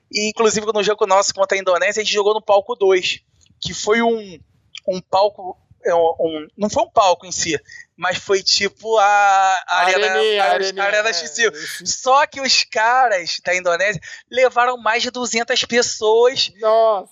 e 0.10 0.30
inclusive 0.30 0.66
no 0.74 0.82
jogo 0.82 1.06
nosso 1.06 1.34
contra 1.34 1.58
a 1.58 1.60
Indonésia, 1.60 2.02
a 2.02 2.06
gente 2.06 2.14
jogou 2.14 2.34
no 2.34 2.42
palco 2.42 2.76
2, 2.76 3.20
que 3.60 3.74
foi 3.74 4.02
um, 4.02 4.40
um 4.88 5.02
palco 5.02 5.58
é 5.84 5.94
um, 5.94 6.48
não 6.58 6.68
foi 6.68 6.84
um 6.84 6.90
palco 6.90 7.28
em 7.28 7.32
si, 7.32 7.60
mas 7.96 8.18
foi 8.18 8.42
tipo 8.42 8.98
a, 8.98 9.64
a 9.68 9.80
Arena, 9.82 10.08
Arena, 10.08 10.44
Arena, 10.46 10.84
Arena 10.84 11.14
XC. 11.14 11.46
É, 11.46 11.86
Só 11.86 12.26
que 12.26 12.42
os 12.42 12.64
caras 12.64 13.40
da 13.46 13.56
Indonésia 13.56 14.02
levaram 14.32 14.78
mais 14.78 15.04
de 15.04 15.12
200 15.12 15.64
pessoas 15.66 16.52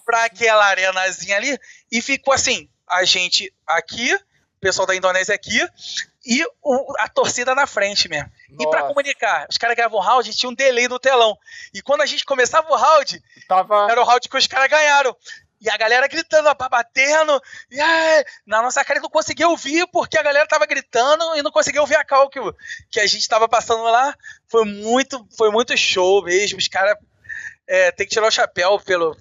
para 0.03 0.25
aquela 0.25 0.65
arenazinha 0.65 1.37
ali 1.37 1.55
e 1.91 2.01
ficou 2.01 2.33
assim, 2.33 2.67
a 2.89 3.03
gente 3.03 3.53
aqui, 3.67 4.15
o 4.15 4.59
pessoal 4.59 4.87
da 4.87 4.95
Indonésia 4.95 5.35
aqui 5.35 5.59
e 6.25 6.45
o, 6.61 6.93
a 6.99 7.07
torcida 7.07 7.53
na 7.53 7.67
frente 7.67 8.07
mesmo. 8.07 8.31
Nossa. 8.49 8.63
E 8.63 8.69
para 8.69 8.83
comunicar, 8.83 9.47
os 9.49 9.57
caras 9.57 9.75
gravavam 9.75 9.99
o 9.99 10.01
round, 10.01 10.35
tinha 10.35 10.49
um 10.49 10.55
delay 10.55 10.87
no 10.87 10.99
telão. 10.99 11.37
E 11.73 11.81
quando 11.81 12.01
a 12.01 12.05
gente 12.05 12.25
começava 12.25 12.71
o 12.71 12.75
round, 12.75 13.21
Tava... 13.47 13.87
era 13.91 14.01
o 14.01 14.05
round 14.05 14.27
que 14.27 14.37
os 14.37 14.47
caras 14.47 14.69
ganharam. 14.69 15.15
E 15.59 15.69
a 15.69 15.77
galera 15.77 16.07
gritando, 16.09 16.53
batendo, 16.69 17.41
e 17.71 17.77
na 18.45 18.61
nossa 18.61 18.83
cara 18.83 18.99
não 18.99 19.09
conseguia 19.09 19.47
ouvir, 19.47 19.87
porque 19.93 20.17
a 20.17 20.23
galera 20.23 20.45
tava 20.45 20.65
gritando 20.65 21.37
e 21.37 21.41
não 21.41 21.51
conseguia 21.51 21.79
ouvir 21.79 21.95
a 21.95 22.03
cal 22.03 22.29
que, 22.29 22.39
que 22.91 22.99
a 22.99 23.07
gente 23.07 23.27
tava 23.29 23.47
passando 23.47 23.83
lá. 23.83 24.13
Foi 24.49 24.65
muito, 24.65 25.25
foi 25.37 25.49
muito 25.51 25.75
show 25.77 26.21
mesmo. 26.21 26.57
Os 26.57 26.67
caras 26.67 26.97
é, 27.65 27.91
tem 27.91 28.05
que 28.05 28.13
tirar 28.13 28.27
o 28.27 28.31
chapéu 28.31 28.77
pelo, 28.79 29.15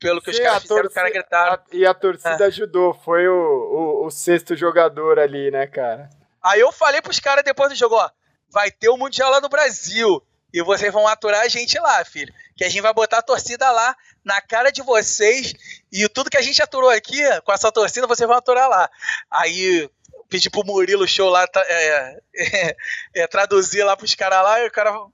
pelo 0.00 0.22
que 0.22 0.32
Sim, 0.32 0.38
os 0.38 0.46
caras 0.46 0.62
fizeram, 0.62 0.82
torcida, 0.82 0.88
os 0.88 0.94
caras 0.94 1.12
gritaram. 1.12 1.62
e 1.72 1.86
a 1.86 1.94
torcida 1.94 2.44
é. 2.44 2.46
ajudou, 2.46 2.94
foi 2.94 3.28
o, 3.28 3.34
o, 3.34 4.06
o, 4.06 4.10
sexto 4.10 4.56
jogador 4.56 5.18
ali, 5.18 5.50
né, 5.50 5.66
cara? 5.66 6.08
Aí 6.46 6.60
eu 6.60 6.70
falei 6.70 7.02
pros 7.02 7.18
caras 7.18 7.44
depois 7.44 7.70
do 7.70 7.74
jogo, 7.74 7.96
ó, 7.96 8.08
vai 8.48 8.70
ter 8.70 8.88
o 8.88 8.96
Mundial 8.96 9.32
lá 9.32 9.40
no 9.40 9.48
Brasil. 9.48 10.22
E 10.54 10.62
vocês 10.62 10.92
vão 10.92 11.06
aturar 11.08 11.40
a 11.40 11.48
gente 11.48 11.76
lá, 11.78 12.04
filho. 12.04 12.32
Que 12.56 12.64
a 12.64 12.68
gente 12.68 12.80
vai 12.80 12.94
botar 12.94 13.18
a 13.18 13.22
torcida 13.22 13.68
lá 13.72 13.94
na 14.24 14.40
cara 14.40 14.70
de 14.70 14.80
vocês. 14.80 15.52
E 15.92 16.08
tudo 16.08 16.30
que 16.30 16.36
a 16.36 16.42
gente 16.42 16.62
aturou 16.62 16.88
aqui, 16.88 17.18
com 17.44 17.52
essa 17.52 17.72
torcida, 17.72 18.06
vocês 18.06 18.28
vão 18.28 18.36
aturar 18.38 18.68
lá. 18.68 18.88
Aí 19.28 19.90
pedi 20.28 20.48
pro 20.48 20.64
Murilo 20.64 21.06
Show 21.06 21.28
lá 21.28 21.46
é, 21.56 22.16
é, 22.34 22.76
é, 23.22 23.26
traduzir 23.26 23.82
lá 23.82 23.96
pros 23.96 24.14
caras 24.14 24.42
lá, 24.42 24.60
e 24.60 24.68
o 24.68 24.70
cara, 24.70 24.96
o 24.98 25.10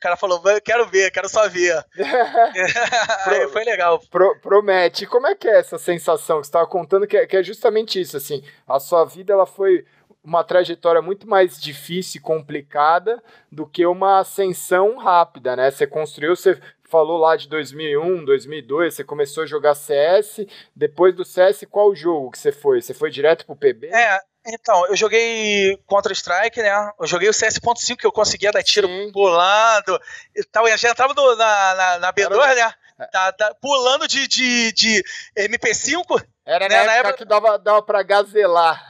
cara 0.00 0.16
falou, 0.16 0.42
quero 0.64 0.86
ver, 0.86 1.10
quero 1.10 1.28
só 1.28 1.48
ver. 1.48 1.84
Pro, 3.24 3.50
foi 3.50 3.64
legal. 3.64 4.00
Pro, 4.10 4.38
promete. 4.40 5.04
E 5.04 5.06
como 5.06 5.26
é 5.26 5.34
que 5.34 5.48
é 5.48 5.58
essa 5.58 5.78
sensação 5.78 6.40
que 6.40 6.46
você 6.46 6.48
estava 6.48 6.66
contando, 6.66 7.06
que 7.06 7.16
é, 7.16 7.26
que 7.26 7.36
é 7.36 7.42
justamente 7.42 8.00
isso, 8.00 8.16
assim, 8.16 8.42
a 8.66 8.78
sua 8.80 9.04
vida 9.04 9.32
ela 9.32 9.46
foi 9.46 9.84
uma 10.26 10.42
trajetória 10.42 11.00
muito 11.00 11.28
mais 11.28 11.60
difícil 11.60 12.18
e 12.18 12.22
complicada 12.22 13.22
do 13.50 13.64
que 13.64 13.86
uma 13.86 14.18
ascensão 14.18 14.96
rápida, 14.98 15.54
né? 15.54 15.70
Você 15.70 15.86
construiu, 15.86 16.34
você 16.34 16.60
falou 16.82 17.16
lá 17.16 17.36
de 17.36 17.48
2001, 17.48 18.24
2002, 18.24 18.94
você 18.94 19.04
começou 19.04 19.44
a 19.44 19.46
jogar 19.46 19.74
CS, 19.76 20.44
depois 20.74 21.14
do 21.14 21.24
CS, 21.24 21.64
qual 21.70 21.94
jogo 21.94 22.32
que 22.32 22.38
você 22.38 22.50
foi? 22.50 22.82
Você 22.82 22.92
foi 22.92 23.08
direto 23.08 23.46
pro 23.46 23.54
PB? 23.54 23.86
É, 23.86 24.18
então, 24.48 24.86
eu 24.88 24.96
joguei 24.96 25.76
Counter-Strike, 25.88 26.60
né? 26.60 26.90
Eu 27.00 27.06
joguei 27.06 27.28
o 27.28 27.32
CS.5 27.32 27.96
que 27.96 28.06
eu 28.06 28.12
conseguia 28.12 28.50
dar 28.50 28.62
tiro 28.64 28.88
Sim. 28.88 29.10
pulando 29.12 30.00
e 30.34 30.42
tal. 30.44 30.66
Eu 30.66 30.76
já 30.76 30.90
entrava 30.90 31.14
no, 31.14 31.36
na, 31.36 31.74
na, 31.74 31.98
na 31.98 32.12
B2, 32.12 32.32
Era... 32.32 32.54
né? 32.54 32.74
Tá, 33.12 33.54
pulando 33.60 34.08
de, 34.08 34.26
de, 34.26 34.72
de 34.72 35.04
MP5. 35.36 36.24
Era 36.46 36.66
né? 36.68 36.76
na, 36.76 36.92
época, 36.92 37.08
época 37.08 37.16
que 37.18 37.24
dava, 37.26 37.58
dava 37.58 37.82
pra 37.82 38.02
gazelar. 38.02 38.82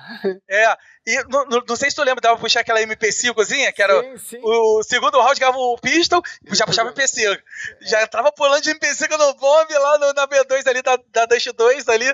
É, 0.48 0.76
e 1.06 1.24
não, 1.28 1.62
não, 1.68 1.76
sei 1.76 1.88
se 1.88 1.94
tu 1.94 2.02
lembra, 2.02 2.20
dava 2.20 2.34
pra 2.34 2.42
puxar 2.42 2.60
aquela 2.60 2.80
MP5zinha, 2.80 3.72
que 3.72 3.80
era 3.80 4.00
sim, 4.02 4.18
sim. 4.18 4.40
O, 4.42 4.80
o, 4.80 4.82
segundo 4.82 5.20
round, 5.20 5.38
ganhava 5.38 5.56
o 5.56 5.78
pistol 5.78 6.20
e 6.44 6.52
já 6.52 6.66
puxava 6.66 6.92
MP5. 6.92 7.36
É. 7.36 7.86
Já 7.86 8.02
entrava 8.02 8.32
pulando 8.32 8.62
de 8.62 8.74
MP5 8.74 9.16
no 9.16 9.34
bomb 9.34 9.72
lá 9.72 9.98
no, 9.98 10.12
na 10.12 10.26
B2 10.26 10.66
ali, 10.66 10.82
da, 10.82 10.98
da 11.12 11.26
Dash 11.26 11.46
2 11.56 11.88
ali, 11.88 12.12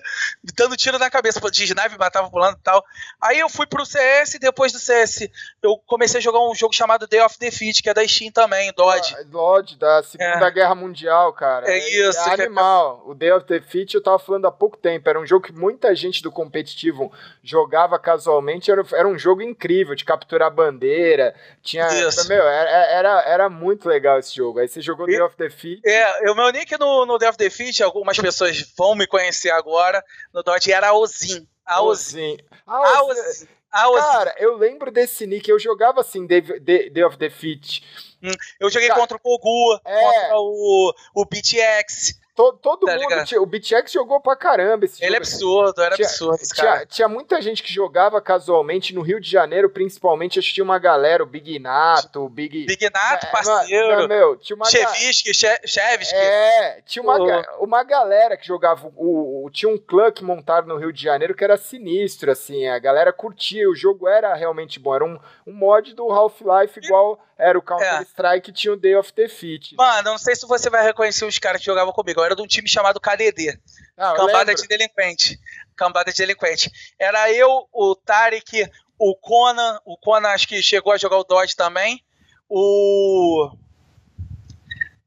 dando 0.54 0.76
tiro 0.76 0.98
na 0.98 1.08
cabeça. 1.08 1.40
De 1.50 1.64
snipe, 1.64 1.98
matava 1.98 2.30
pulando 2.30 2.56
e 2.58 2.62
tal. 2.62 2.84
Aí 3.20 3.38
eu 3.38 3.48
fui 3.48 3.66
pro 3.66 3.86
CS, 3.86 4.38
depois 4.38 4.72
do 4.72 4.78
CS 4.78 5.28
eu 5.62 5.78
comecei 5.86 6.18
a 6.18 6.22
jogar 6.22 6.40
um 6.40 6.54
jogo 6.54 6.74
chamado 6.74 7.06
Day 7.06 7.20
of 7.20 7.38
Defeat, 7.38 7.82
que 7.82 7.88
é 7.88 7.94
da 7.94 8.06
Steam 8.06 8.30
também, 8.30 8.72
Dodge. 8.76 9.14
Ah, 9.18 9.22
Dodge, 9.24 9.76
da 9.76 10.02
Segunda 10.02 10.46
é. 10.46 10.50
Guerra 10.50 10.74
Mundial, 10.74 11.32
cara. 11.32 11.66
É, 11.66 11.78
é 11.78 12.08
isso. 12.08 12.18
É 12.18 12.34
animal. 12.34 13.02
O 13.06 13.14
Day 13.14 13.32
of 13.32 13.46
Defeat 13.46 13.94
eu 13.94 14.02
tava 14.02 14.18
falando 14.18 14.46
há 14.46 14.52
pouco 14.52 14.76
tempo, 14.76 15.08
era 15.08 15.18
um 15.18 15.26
jogo 15.26 15.46
que 15.46 15.52
muita 15.52 15.94
gente 15.94 16.22
do 16.22 16.30
competitivo 16.30 17.10
jogava 17.42 17.98
casualmente, 17.98 18.70
era 18.70 18.81
era, 18.92 19.08
um 19.08 19.18
jogo 19.18 19.42
incrível 19.42 19.94
de 19.94 20.04
capturar 20.04 20.50
bandeira. 20.50 21.34
Tinha. 21.62 21.86
Isso. 22.06 22.28
Meu, 22.28 22.42
era, 22.42 22.70
era, 22.70 23.22
era 23.22 23.48
muito 23.48 23.88
legal 23.88 24.18
esse 24.18 24.34
jogo. 24.34 24.58
Aí 24.58 24.68
você 24.68 24.80
jogou 24.80 25.08
e, 25.08 25.12
Day 25.12 25.22
of 25.22 25.36
Defeat. 25.36 25.80
É, 25.84 26.30
o 26.30 26.34
meu 26.34 26.50
nick 26.50 26.78
no, 26.78 27.06
no 27.06 27.18
Day 27.18 27.28
of 27.28 27.38
Defeat, 27.38 27.82
algumas 27.82 28.18
pessoas 28.18 28.72
vão 28.76 28.94
me 28.94 29.06
conhecer 29.06 29.50
agora. 29.50 30.02
No 30.32 30.42
Dodge 30.42 30.72
era 30.72 30.88
Aozin. 30.88 31.46
Aozin. 31.66 32.36
Aozin. 32.66 33.46
Cara, 33.72 34.34
eu 34.38 34.56
lembro 34.56 34.90
desse 34.90 35.26
nick. 35.26 35.48
Eu 35.48 35.58
jogava 35.58 36.00
assim, 36.00 36.26
Day, 36.26 37.04
of 37.04 37.16
Defeat. 37.16 37.82
Hum, 38.22 38.30
eu 38.60 38.70
joguei 38.70 38.88
Cara, 38.88 39.00
contra 39.00 39.16
o 39.16 39.20
Kogu, 39.20 39.80
é... 39.84 40.00
contra 40.00 40.36
o, 40.36 40.94
o 41.14 41.24
BTX. 41.24 42.21
Todo, 42.34 42.58
todo 42.58 42.86
tá 42.86 42.96
mundo. 42.96 43.24
Tinha, 43.24 43.40
o 43.40 43.46
BitX 43.46 43.92
jogou 43.92 44.20
pra 44.20 44.34
caramba 44.34 44.84
esse 44.84 45.04
Ele 45.04 45.14
é 45.14 45.18
absurdo, 45.18 45.80
era 45.82 45.94
tinha, 45.94 46.08
absurdo. 46.08 46.38
Tinha, 46.54 46.86
tinha, 46.86 47.08
muita 47.08 47.40
gente 47.40 47.62
que 47.62 47.72
jogava 47.72 48.20
casualmente 48.20 48.94
no 48.94 49.02
Rio 49.02 49.20
de 49.20 49.30
Janeiro, 49.30 49.68
principalmente. 49.68 50.38
Acho 50.38 50.48
que 50.48 50.54
tinha 50.54 50.64
uma 50.64 50.78
galera, 50.78 51.22
o 51.22 51.26
Big 51.26 51.58
Nato, 51.58 52.24
o 52.24 52.28
Big. 52.28 52.66
Big 52.66 52.90
Nato, 52.90 53.26
é, 53.26 53.30
parceiro. 53.30 54.08
meu, 54.08 54.36
tinha 54.36 54.56
uma 54.56 54.66
Chevisky, 54.66 55.34
Chevsky. 55.34 56.14
É, 56.14 56.80
tinha 56.86 57.02
uma, 57.02 57.18
uma 57.58 57.84
galera 57.84 58.36
que 58.36 58.46
jogava. 58.46 58.90
O, 58.96 59.46
o, 59.46 59.50
tinha 59.50 59.70
um 59.70 59.78
clã 59.78 60.10
que 60.10 60.24
montaram 60.24 60.68
no 60.68 60.76
Rio 60.76 60.92
de 60.92 61.02
Janeiro 61.02 61.34
que 61.34 61.44
era 61.44 61.56
sinistro, 61.56 62.30
assim. 62.30 62.66
A 62.66 62.78
galera 62.78 63.12
curtia, 63.12 63.68
o 63.68 63.74
jogo 63.74 64.08
era 64.08 64.34
realmente 64.34 64.80
bom. 64.80 64.94
Era 64.94 65.04
um, 65.04 65.18
um 65.46 65.52
mod 65.52 65.94
do 65.94 66.10
Half-Life 66.10 66.80
igual 66.82 67.18
era 67.38 67.58
o 67.58 67.62
Counter-Strike 67.62 68.50
é. 68.50 68.54
tinha 68.54 68.72
o 68.72 68.76
Day 68.76 68.94
of 68.94 69.12
Defeat. 69.12 69.72
Né? 69.72 69.76
Mano, 69.76 70.10
não 70.10 70.18
sei 70.18 70.36
se 70.36 70.46
você 70.46 70.70
vai 70.70 70.84
reconhecer 70.84 71.24
os 71.24 71.38
caras 71.38 71.60
que 71.60 71.66
jogavam 71.66 71.92
comigo. 71.92 72.20
Eu 72.20 72.24
era 72.24 72.36
de 72.36 72.42
um 72.42 72.46
time 72.46 72.68
chamado 72.68 73.00
KDD. 73.00 73.58
Ah, 73.96 74.14
Cambada 74.14 74.54
de 74.54 74.66
Delinquente. 74.66 75.40
Cambada 75.76 76.10
de 76.10 76.16
Delinquente. 76.16 76.70
Era 76.98 77.32
eu, 77.32 77.68
o 77.72 77.94
Tarek, 77.94 78.70
o 78.98 79.16
Conan. 79.16 79.80
O 79.84 79.96
Conan 79.96 80.28
acho 80.28 80.46
que 80.46 80.62
chegou 80.62 80.92
a 80.92 80.98
jogar 80.98 81.18
o 81.18 81.24
Dodge 81.24 81.56
também. 81.56 82.02
O. 82.48 83.50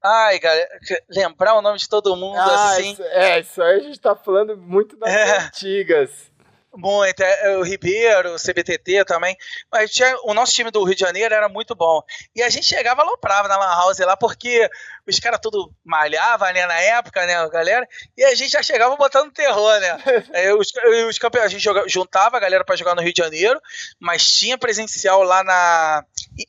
Ai, 0.04 0.38
galera, 0.38 0.70
lembrar 1.10 1.56
o 1.56 1.62
nome 1.62 1.80
de 1.80 1.90
todo 1.90 2.16
mundo 2.16 2.38
ah, 2.38 2.72
assim. 2.72 2.92
Isso, 2.92 3.04
é, 3.04 3.40
isso 3.40 3.62
aí 3.62 3.78
a 3.78 3.80
gente 3.80 4.00
tá 4.00 4.16
falando 4.16 4.56
muito 4.56 4.96
das 4.98 5.10
é. 5.10 5.38
antigas. 5.40 6.32
Muito, 6.78 7.22
é, 7.22 7.54
é, 7.54 7.58
o 7.58 7.64
Ribeiro, 7.64 8.36
o 8.36 8.40
CBTT 8.40 9.06
também. 9.06 9.36
Mas 9.72 9.92
tinha, 9.92 10.14
o 10.24 10.34
nosso 10.34 10.52
time 10.52 10.70
do 10.70 10.84
Rio 10.84 10.94
de 10.94 11.02
Janeiro 11.02 11.34
era 11.34 11.48
muito 11.48 11.74
bom. 11.74 12.02
E 12.36 12.44
a 12.44 12.50
gente 12.50 12.68
chegava 12.68 13.02
aloprava 13.02 13.48
na 13.48 13.58
Lan 13.58 13.76
House 13.76 14.00
lá, 14.00 14.18
porque 14.18 14.70
os 15.08 15.20
caras 15.20 15.40
tudo 15.42 15.74
malhavam 15.86 16.52
né, 16.52 16.66
na 16.66 16.80
época, 16.80 17.26
né, 17.26 17.48
galera? 17.50 17.88
E 18.18 18.24
a 18.26 18.36
gente 18.36 18.52
já 18.52 18.62
chegava 18.62 18.96
botando 18.98 19.32
terror, 19.32 19.80
né? 19.80 19.98
é, 20.34 20.54
os, 20.54 20.68
os 21.08 21.18
campeões, 21.18 21.46
a 21.46 21.50
gente 21.50 21.64
jogava, 21.64 21.88
juntava 21.88 22.36
a 22.38 22.40
galera 22.42 22.66
para 22.66 22.76
jogar 22.76 22.94
no 22.94 23.02
Rio 23.02 23.14
de 23.14 23.22
Janeiro, 23.22 23.60
mas 24.00 24.30
tinha 24.30 24.58
presencial 24.58 25.24
lá 25.24 25.44
na, 25.44 26.04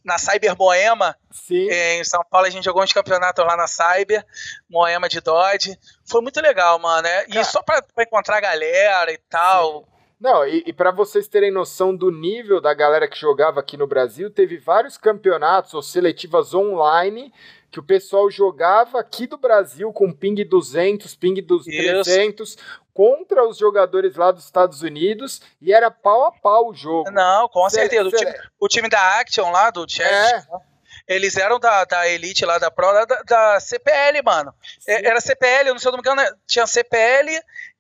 na 0.05 0.19
Cyber 0.19 0.57
Moema. 0.57 1.17
Sim. 1.31 1.71
É, 1.71 2.01
em 2.01 2.05
São 2.05 2.25
Paulo 2.29 2.47
a 2.47 2.51
gente 2.51 2.65
jogou 2.65 2.83
uns 2.83 2.93
campeonatos 2.93 3.45
lá 3.45 3.57
na 3.57 3.69
Cyber, 3.69 4.25
Moema 4.69 5.09
de 5.09 5.21
Dodge. 5.21 5.79
Foi 6.09 6.21
muito 6.21 6.41
legal, 6.41 6.79
mano. 6.81 7.03
Né? 7.03 7.27
E 7.29 7.45
só 7.45 7.63
pra, 7.63 7.81
pra 7.83 8.05
encontrar 8.05 8.39
a 8.39 8.41
galera 8.41 9.13
e 9.13 9.19
tal. 9.31 9.85
Sim 9.85 9.96
não, 10.27 10.45
e, 10.45 10.65
e 10.67 10.73
para 10.73 10.91
vocês 10.91 11.29
terem 11.29 11.53
noção 11.53 11.95
do 11.95 12.11
nível 12.11 12.61
da 12.61 12.75
galera 12.75 13.07
que 13.07 13.17
jogava 13.17 13.61
aqui 13.61 13.77
no 13.77 13.87
Brasil, 13.87 14.29
teve 14.29 14.57
vários 14.57 14.99
campeonatos 14.99 15.73
ou 15.73 15.81
seletivas 15.81 16.53
online 16.53 17.33
que 17.71 17.79
o 17.79 17.83
pessoal 17.83 18.29
jogava 18.29 18.99
aqui 18.99 19.29
do 19.29 19.39
Brasil 19.39 19.93
com 19.93 20.13
ping 20.13 20.35
200, 20.45 21.15
ping 21.15 21.41
dos 21.43 21.65
300 21.65 22.59
contra 22.93 23.47
os 23.47 23.57
jogadores 23.57 24.17
lá 24.17 24.33
dos 24.33 24.45
Estados 24.45 24.83
Unidos 24.83 25.41
e 25.63 25.73
era 25.73 25.93
pau 25.93 26.25
a 26.25 26.33
pau 26.33 26.71
o 26.71 26.75
jogo. 26.75 27.09
Não, 27.13 27.49
com 27.49 27.71
cê, 27.71 27.83
certeza. 27.83 28.11
Cê... 28.11 28.17
O, 28.17 28.19
time, 28.19 28.35
o, 28.63 28.69
time, 28.69 28.89
da 28.89 29.21
Action 29.21 29.49
lá, 29.53 29.71
do 29.71 29.89
Chess, 29.89 30.09
é. 30.09 31.15
eles 31.15 31.37
eram 31.37 31.61
da, 31.61 31.85
da 31.85 32.09
Elite 32.09 32.45
lá 32.45 32.59
da 32.59 32.69
Pro, 32.69 32.93
da, 32.93 33.23
da 33.23 33.61
CPL, 33.61 34.23
mano. 34.25 34.53
É, 34.89 35.07
era 35.07 35.21
CPL, 35.21 35.69
eu 35.69 35.75
não 35.75 35.79
sei 35.79 35.83
se 35.83 35.89
eu 35.89 35.93
não 35.93 35.99
me 35.99 36.03
engano, 36.03 36.21
né? 36.21 36.37
tinha 36.49 36.67
CPL 36.67 37.31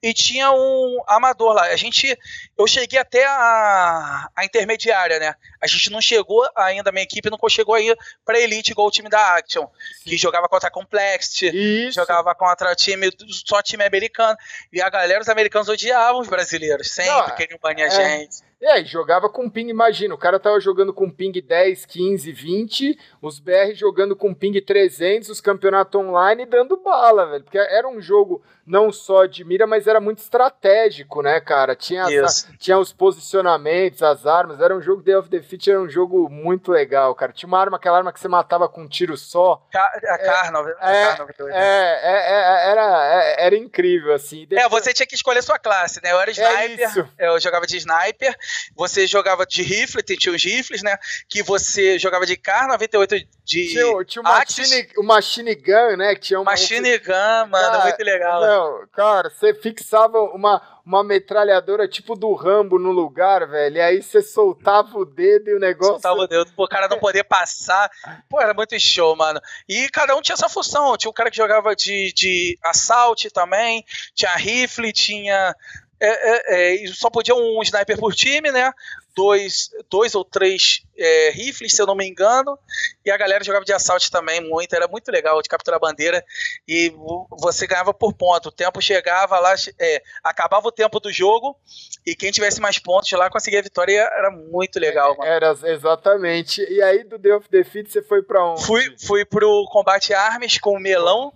e 0.03 0.13
tinha 0.13 0.53
um 0.53 1.03
amador 1.07 1.53
lá. 1.55 1.65
A 1.65 1.77
gente, 1.77 2.17
eu 2.57 2.67
cheguei 2.67 2.99
até 2.99 3.25
a, 3.25 4.29
a 4.37 4.45
intermediária, 4.45 5.19
né? 5.19 5.35
A 5.61 5.67
gente 5.67 5.91
não 5.91 6.01
chegou 6.01 6.47
ainda, 6.55 6.93
minha 6.93 7.03
equipe 7.03 7.31
não 7.31 7.39
chegou 7.49 7.75
ainda 7.75 7.97
para 8.25 8.39
elite 8.39 8.73
igual 8.73 8.87
o 8.87 8.91
time 8.91 9.09
da 9.09 9.37
Action, 9.37 9.67
Sim. 9.67 10.11
que 10.11 10.17
jogava 10.17 10.49
contra 10.49 10.69
a 10.69 10.73
Complexity, 10.73 11.51
Isso. 11.87 11.95
jogava 11.95 12.35
contra 12.35 12.75
time 12.75 13.11
só 13.47 13.63
time 13.63 13.85
americano. 13.85 14.37
E 14.73 14.81
a 14.81 14.89
galera, 14.89 15.21
os 15.21 15.29
americanos 15.29 15.69
odiavam 15.69 16.21
os 16.21 16.29
brasileiros, 16.29 16.91
sempre 16.91 17.13
não, 17.13 17.35
queriam 17.35 17.59
banir 17.61 17.85
é, 17.85 17.87
a 17.87 17.91
gente. 17.91 18.43
É, 18.61 18.85
jogava 18.85 19.29
com 19.29 19.51
ping, 19.51 19.69
imagina, 19.69 20.15
o 20.15 20.19
cara 20.19 20.41
tava 20.41 20.59
jogando 20.61 20.93
com 20.93 21.11
ping 21.11 21.33
10, 21.33 21.85
15, 21.85 22.33
20, 22.33 22.99
os 23.21 23.39
BR 23.39 23.75
jogando 23.75 24.17
com 24.17 24.35
ping 24.35 24.61
300, 24.61 25.29
os 25.29 25.41
campeonatos 25.41 26.01
online 26.01 26.47
dando 26.47 26.77
bala, 26.77 27.27
velho. 27.27 27.45
Porque 27.45 27.59
era 27.59 27.89
um 27.89 28.01
jogo 28.01 28.43
não 28.67 28.91
só 28.91 29.27
de 29.27 29.45
mira, 29.45 29.67
mas 29.67 29.87
era 29.87 30.01
muito 30.01 30.19
estratégico, 30.19 31.23
né, 31.23 31.41
cara? 31.41 31.77
Tinha, 31.77 32.05
as, 32.25 32.49
tinha 32.59 32.79
os 32.79 32.93
posicionamentos, 32.93 34.03
as 34.03 34.27
armas, 34.27 34.61
era 34.61 34.77
um 34.77 34.83
jogo 34.83 35.03
Day 35.03 35.15
of 35.15 35.29
Defeat, 35.29 35.71
era 35.71 35.81
um 35.81 35.89
jogo 35.89 36.29
muito 36.29 36.73
legal, 36.73 37.15
cara. 37.15 37.33
Tinha 37.33 37.47
uma 37.47 37.61
arma, 37.61 37.77
aquela 37.77 37.99
arma 37.99 38.13
que 38.13 38.19
você 38.19 38.29
matava 38.29 38.69
com 38.69 38.83
um 38.83 38.89
tiro 38.89 39.17
só. 39.17 39.63
A 39.75 40.19
Carnal, 40.19 40.69
é, 40.69 40.75
é, 40.81 41.57
é, 42.03 42.23
é, 42.37 42.71
era, 42.71 43.35
era 43.39 43.57
incrível, 43.57 44.13
assim. 44.15 44.47
Depois... 44.47 44.65
É, 44.65 44.69
você 44.69 44.93
tinha 44.93 45.07
que 45.07 45.15
escolher 45.15 45.43
sua 45.43 45.59
classe, 45.59 46.01
né? 46.03 46.13
Eu 46.13 46.21
era 46.21 46.31
sniper, 46.31 47.09
eu 47.19 47.39
jogava 47.39 47.67
de 47.67 47.77
sniper, 47.77 48.37
você 48.75 49.07
jogava 49.07 49.47
de 49.47 49.63
rifle, 49.63 50.03
tinha 50.03 50.35
os 50.35 50.43
rifles, 50.43 50.83
né? 50.83 50.97
Que 51.29 51.43
você 51.43 51.99
jogava 51.99 52.27
de 52.27 52.37
Car 52.37 52.67
98 52.69 53.17
de. 53.45 53.69
Tinha, 53.69 54.05
tinha 54.05 54.23
o, 54.23 54.25
machine, 54.25 54.89
o 54.99 55.03
Machine 55.03 55.55
Gun, 55.55 55.97
né? 55.97 56.15
Que 56.15 56.21
tinha 56.21 56.41
uma. 56.41 56.51
Machine 56.51 56.99
Gun, 56.99 57.47
mano, 57.49 57.51
cara, 57.51 57.85
muito 57.85 58.05
legal. 58.05 58.41
Não, 58.41 58.56
cara, 58.93 59.31
você 59.31 59.55
fixava 59.55 60.21
uma, 60.21 60.61
uma 60.85 61.03
metralhadora 61.03 61.89
tipo 61.89 62.15
do 62.15 62.33
Rambo 62.35 62.79
no 62.79 62.91
lugar, 62.91 63.47
velho. 63.49 63.77
E 63.77 63.81
aí 63.81 64.03
você 64.03 64.23
soltava 64.23 64.99
o 64.99 65.05
dedo 65.05 65.51
e 65.51 65.55
o 65.55 65.61
negócio. 65.61 65.95
Soltava 65.95 66.21
o 66.21 66.27
dedo, 66.27 66.51
o 66.57 66.69
cara 66.69 66.89
não 66.89 66.99
poder 66.99 67.25
passar. 67.25 67.91
Pô, 68.29 68.41
era 68.41 68.55
muito 68.55 68.79
show, 68.79 69.17
mano. 69.17 69.41
E 69.69 69.89
cada 69.91 70.17
um 70.17 70.23
tinha 70.23 70.35
essa 70.35 70.49
função. 70.49 70.97
Tinha 70.97 71.11
um 71.11 71.15
cara 71.15 71.31
que 71.31 71.37
jogava 71.37 71.75
de, 71.75 72.13
de 72.15 72.59
assalto 72.63 73.31
também, 73.31 73.85
tinha 74.15 74.35
rifle, 74.37 74.93
tinha 74.93 75.55
é, 76.01 76.09
é, 76.09 76.85
é, 76.85 76.87
só 76.89 77.09
podia 77.09 77.35
um 77.35 77.63
sniper 77.63 77.99
por 77.99 78.15
time, 78.15 78.51
né? 78.53 78.73
Dois, 79.15 79.71
dois 79.89 80.15
ou 80.15 80.23
três 80.23 80.83
é, 80.97 81.31
rifles, 81.31 81.75
se 81.75 81.81
eu 81.81 81.87
não 81.87 81.95
me 81.95 82.07
engano. 82.07 82.59
E 83.03 83.11
a 83.11 83.17
galera 83.17 83.43
jogava 83.43 83.65
de 83.65 83.73
assalto 83.73 84.11
também 84.11 84.43
muito. 84.43 84.75
Era 84.75 84.87
muito 84.87 85.11
legal 85.11 85.41
de 85.41 85.49
capturar 85.49 85.81
bandeira. 85.81 86.23
E 86.69 86.93
você 87.31 87.67
ganhava 87.67 87.95
por 87.95 88.13
ponto. 88.13 88.51
O 88.51 88.53
tempo 88.53 88.83
chegava 88.83 89.39
lá, 89.39 89.55
é, 89.81 90.03
acabava 90.23 90.69
o 90.69 90.73
tempo 90.73 91.01
do 91.01 91.11
jogo. 91.11 91.57
E 92.05 92.15
quem 92.15 92.31
tivesse 92.31 92.61
mais 92.61 92.79
pontos 92.79 93.11
lá 93.13 93.31
conseguia 93.31 93.61
a 93.61 93.63
vitória. 93.63 94.01
Era 94.01 94.31
muito 94.31 94.79
legal, 94.79 95.17
mano. 95.17 95.31
Era 95.31 95.57
exatamente. 95.65 96.61
E 96.71 96.83
aí 96.83 97.03
do 97.05 97.17
Day 97.17 97.33
of 97.33 97.49
Defeat 97.51 97.91
você 97.91 98.03
foi 98.03 98.23
pra 98.23 98.45
onde? 98.45 98.67
Fui, 98.67 98.95
fui 98.99 99.25
pro 99.25 99.67
Combate 99.73 100.13
Arms 100.13 100.59
com 100.59 100.77
o 100.77 100.81
Melão. 100.81 101.33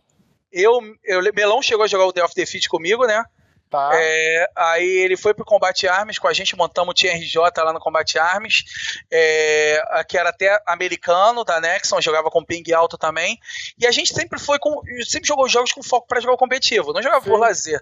Eu, 0.52 0.80
eu, 1.04 1.22
Melão 1.34 1.62
chegou 1.62 1.84
a 1.84 1.88
jogar 1.88 2.04
o 2.04 2.12
Day 2.12 2.22
of 2.22 2.34
Defeat 2.34 2.68
comigo, 2.68 3.06
né? 3.06 3.24
Tá. 3.70 3.90
É, 3.94 4.50
aí 4.56 4.84
ele 4.84 5.16
foi 5.16 5.32
pro 5.32 5.44
Combate 5.44 5.86
Arms 5.86 6.18
com 6.18 6.26
a 6.26 6.32
gente, 6.32 6.56
montamos 6.56 6.90
o 6.90 6.94
TRJ 6.94 7.36
lá 7.58 7.72
no 7.72 7.78
Combate 7.78 8.18
Arms, 8.18 8.64
é, 9.08 9.80
que 10.08 10.18
era 10.18 10.30
até 10.30 10.60
americano 10.66 11.44
da 11.44 11.60
Nexon, 11.60 12.00
jogava 12.00 12.28
com 12.30 12.44
ping 12.44 12.64
alto 12.72 12.98
também. 12.98 13.38
E 13.78 13.86
a 13.86 13.92
gente 13.92 14.12
sempre 14.12 14.40
foi 14.40 14.58
com. 14.58 14.82
Sempre 15.06 15.28
jogou 15.28 15.48
jogos 15.48 15.72
com 15.72 15.84
foco 15.84 16.08
para 16.08 16.20
jogar 16.20 16.34
o 16.34 16.38
competitivo, 16.38 16.92
não 16.92 17.00
jogava 17.00 17.22
Sim. 17.22 17.30
por 17.30 17.38
lazer. 17.38 17.80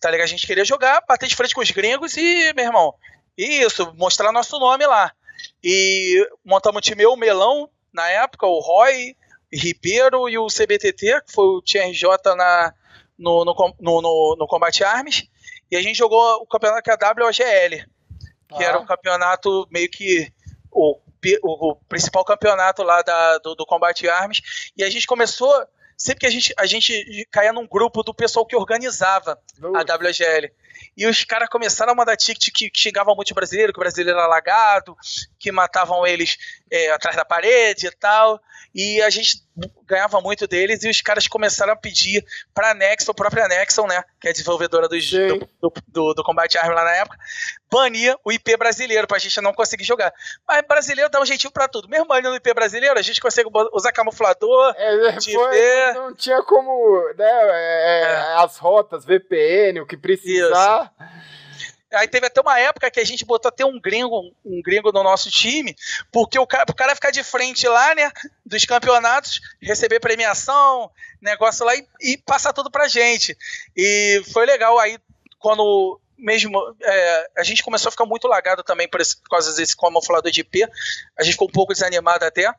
Tá 0.00 0.10
ligado? 0.10 0.24
A 0.24 0.30
gente 0.30 0.46
queria 0.46 0.64
jogar, 0.64 1.04
bater 1.06 1.28
de 1.28 1.36
frente 1.36 1.54
com 1.54 1.60
os 1.60 1.70
gringos 1.70 2.16
e, 2.16 2.54
meu 2.54 2.64
irmão, 2.64 2.94
isso, 3.36 3.92
mostrar 3.98 4.32
nosso 4.32 4.58
nome 4.58 4.86
lá. 4.86 5.12
E 5.62 6.26
montamos 6.42 6.78
o 6.78 6.82
time 6.82 7.02
eu, 7.02 7.12
o 7.12 7.16
Melão, 7.16 7.68
na 7.92 8.08
época, 8.08 8.46
o 8.46 8.58
Roy, 8.58 9.14
Ribeiro 9.52 10.30
e 10.30 10.38
o 10.38 10.46
CBTT, 10.46 11.24
que 11.26 11.32
foi 11.32 11.44
o 11.44 11.60
TRJ 11.60 12.34
na 12.34 12.72
no, 13.20 13.44
no, 13.44 13.54
no, 13.78 14.36
no, 14.36 14.46
Combate 14.46 14.82
Arms, 14.82 15.28
e 15.70 15.76
a 15.76 15.82
gente 15.82 15.96
jogou 15.96 16.36
o 16.36 16.46
campeonato 16.46 16.82
que 16.82 16.90
é 16.90 16.94
a 16.94 17.14
WOGL, 17.14 17.84
que 18.48 18.64
ah. 18.64 18.66
era 18.66 18.78
um 18.78 18.86
campeonato 18.86 19.68
meio 19.70 19.88
que 19.90 20.32
o, 20.72 20.98
o, 21.42 21.70
o 21.70 21.76
principal 21.88 22.24
campeonato 22.24 22.82
lá 22.82 23.02
da, 23.02 23.38
do, 23.38 23.54
do 23.54 23.66
Combate 23.66 24.08
Arms, 24.08 24.72
e 24.76 24.82
a 24.82 24.90
gente 24.90 25.06
começou 25.06 25.52
sempre 25.96 26.20
que 26.20 26.26
a 26.26 26.30
gente, 26.30 26.54
a 26.56 26.64
gente 26.64 27.28
caía 27.30 27.52
num 27.52 27.66
grupo 27.66 28.02
do 28.02 28.14
pessoal 28.14 28.46
que 28.46 28.56
organizava 28.56 29.38
a 29.62 29.80
WGL. 29.80 30.50
E 30.96 31.06
os 31.06 31.24
caras 31.24 31.48
começaram 31.48 31.92
a 31.92 31.94
mandar 31.94 32.16
ticket 32.16 32.50
que 32.52 32.70
xingavam 32.74 33.14
muito 33.14 33.30
o 33.30 33.34
brasileiro, 33.34 33.72
que 33.72 33.78
o 33.78 33.80
brasileiro 33.80 34.18
era 34.18 34.26
lagado, 34.26 34.96
que 35.38 35.52
matavam 35.52 36.06
eles 36.06 36.36
é, 36.70 36.90
atrás 36.90 37.16
da 37.16 37.24
parede 37.24 37.86
e 37.86 37.90
tal. 37.90 38.40
E 38.74 39.02
a 39.02 39.10
gente 39.10 39.42
ganhava 39.84 40.20
muito 40.20 40.46
deles 40.46 40.84
e 40.84 40.88
os 40.88 41.00
caras 41.00 41.26
começaram 41.26 41.72
a 41.72 41.76
pedir 41.76 42.24
para 42.54 42.70
a 42.70 42.74
Nexon, 42.74 43.10
a 43.10 43.14
própria 43.14 43.48
Nexon, 43.48 43.86
né, 43.86 44.02
que 44.20 44.28
é 44.28 44.32
desenvolvedora 44.32 44.88
do, 44.88 44.96
do, 45.60 45.72
do, 45.88 46.14
do 46.14 46.22
Combat 46.22 46.56
Arms 46.56 46.74
lá 46.74 46.84
na 46.84 46.94
época, 46.94 47.18
banir 47.70 48.16
o 48.24 48.30
IP 48.30 48.56
brasileiro 48.56 49.06
pra 49.08 49.18
gente 49.18 49.40
não 49.40 49.52
conseguir 49.52 49.84
jogar. 49.84 50.12
Mas 50.46 50.62
brasileiro 50.66 51.10
dá 51.10 51.20
um 51.20 51.26
jeitinho 51.26 51.52
pra 51.52 51.66
tudo. 51.66 51.88
Mesmo 51.88 52.06
banindo 52.06 52.30
o 52.30 52.36
IP 52.36 52.54
brasileiro, 52.54 52.98
a 52.98 53.02
gente 53.02 53.20
consegue 53.20 53.50
usar 53.72 53.92
camuflador, 53.92 54.72
é, 54.76 55.20
foi, 55.20 55.92
não 55.94 56.14
tinha 56.14 56.42
como, 56.44 57.12
né, 57.16 57.26
é, 57.26 58.02
é. 58.02 58.34
as 58.36 58.56
rotas, 58.56 59.04
VPN, 59.04 59.80
o 59.80 59.86
que 59.86 59.96
precisar. 59.96 60.48
Isso. 60.48 60.69
Aí 61.92 62.06
teve 62.06 62.26
até 62.26 62.40
uma 62.40 62.58
época 62.58 62.90
que 62.90 63.00
a 63.00 63.04
gente 63.04 63.24
botou 63.24 63.48
até 63.48 63.64
um 63.64 63.80
gringo, 63.80 64.32
um 64.44 64.62
gringo 64.62 64.92
no 64.92 65.02
nosso 65.02 65.28
time, 65.28 65.76
porque 66.12 66.38
o 66.38 66.46
cara, 66.46 66.64
o 66.68 66.74
cara 66.74 66.94
ficar 66.94 67.10
de 67.10 67.24
frente 67.24 67.66
lá, 67.66 67.94
né, 67.96 68.12
dos 68.46 68.64
campeonatos, 68.64 69.40
receber 69.60 69.98
premiação, 69.98 70.88
negócio 71.20 71.66
lá 71.66 71.74
e, 71.74 71.84
e 72.00 72.18
passar 72.18 72.52
tudo 72.52 72.70
pra 72.70 72.86
gente. 72.86 73.36
E 73.76 74.22
foi 74.32 74.46
legal 74.46 74.78
aí 74.78 74.98
quando 75.40 76.00
mesmo 76.16 76.76
é, 76.80 77.30
a 77.38 77.42
gente 77.42 77.62
começou 77.62 77.88
a 77.88 77.92
ficar 77.92 78.06
muito 78.06 78.28
lagado 78.28 78.62
também 78.62 78.86
por, 78.86 79.00
esse, 79.00 79.16
por 79.16 79.30
causa 79.30 79.54
desse 79.56 79.76
camuflador 79.76 80.30
de 80.30 80.42
IP. 80.42 80.62
A 81.18 81.24
gente 81.24 81.32
ficou 81.32 81.48
um 81.48 81.52
pouco 81.52 81.72
desanimado 81.72 82.24
até. 82.24 82.54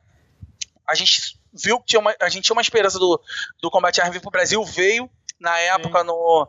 A 0.86 0.94
gente 0.94 1.38
viu 1.52 1.78
que 1.80 1.86
tinha 1.86 2.00
uma, 2.00 2.14
a 2.20 2.28
gente 2.28 2.44
tinha 2.44 2.54
uma 2.54 2.62
esperança 2.62 2.98
do, 2.98 3.20
do 3.62 3.70
combate 3.70 4.00
arm 4.00 4.10
vir 4.10 4.20
pro 4.20 4.30
Brasil, 4.30 4.62
veio 4.64 5.08
na 5.38 5.58
época 5.58 6.04
no, 6.04 6.14
no, 6.14 6.48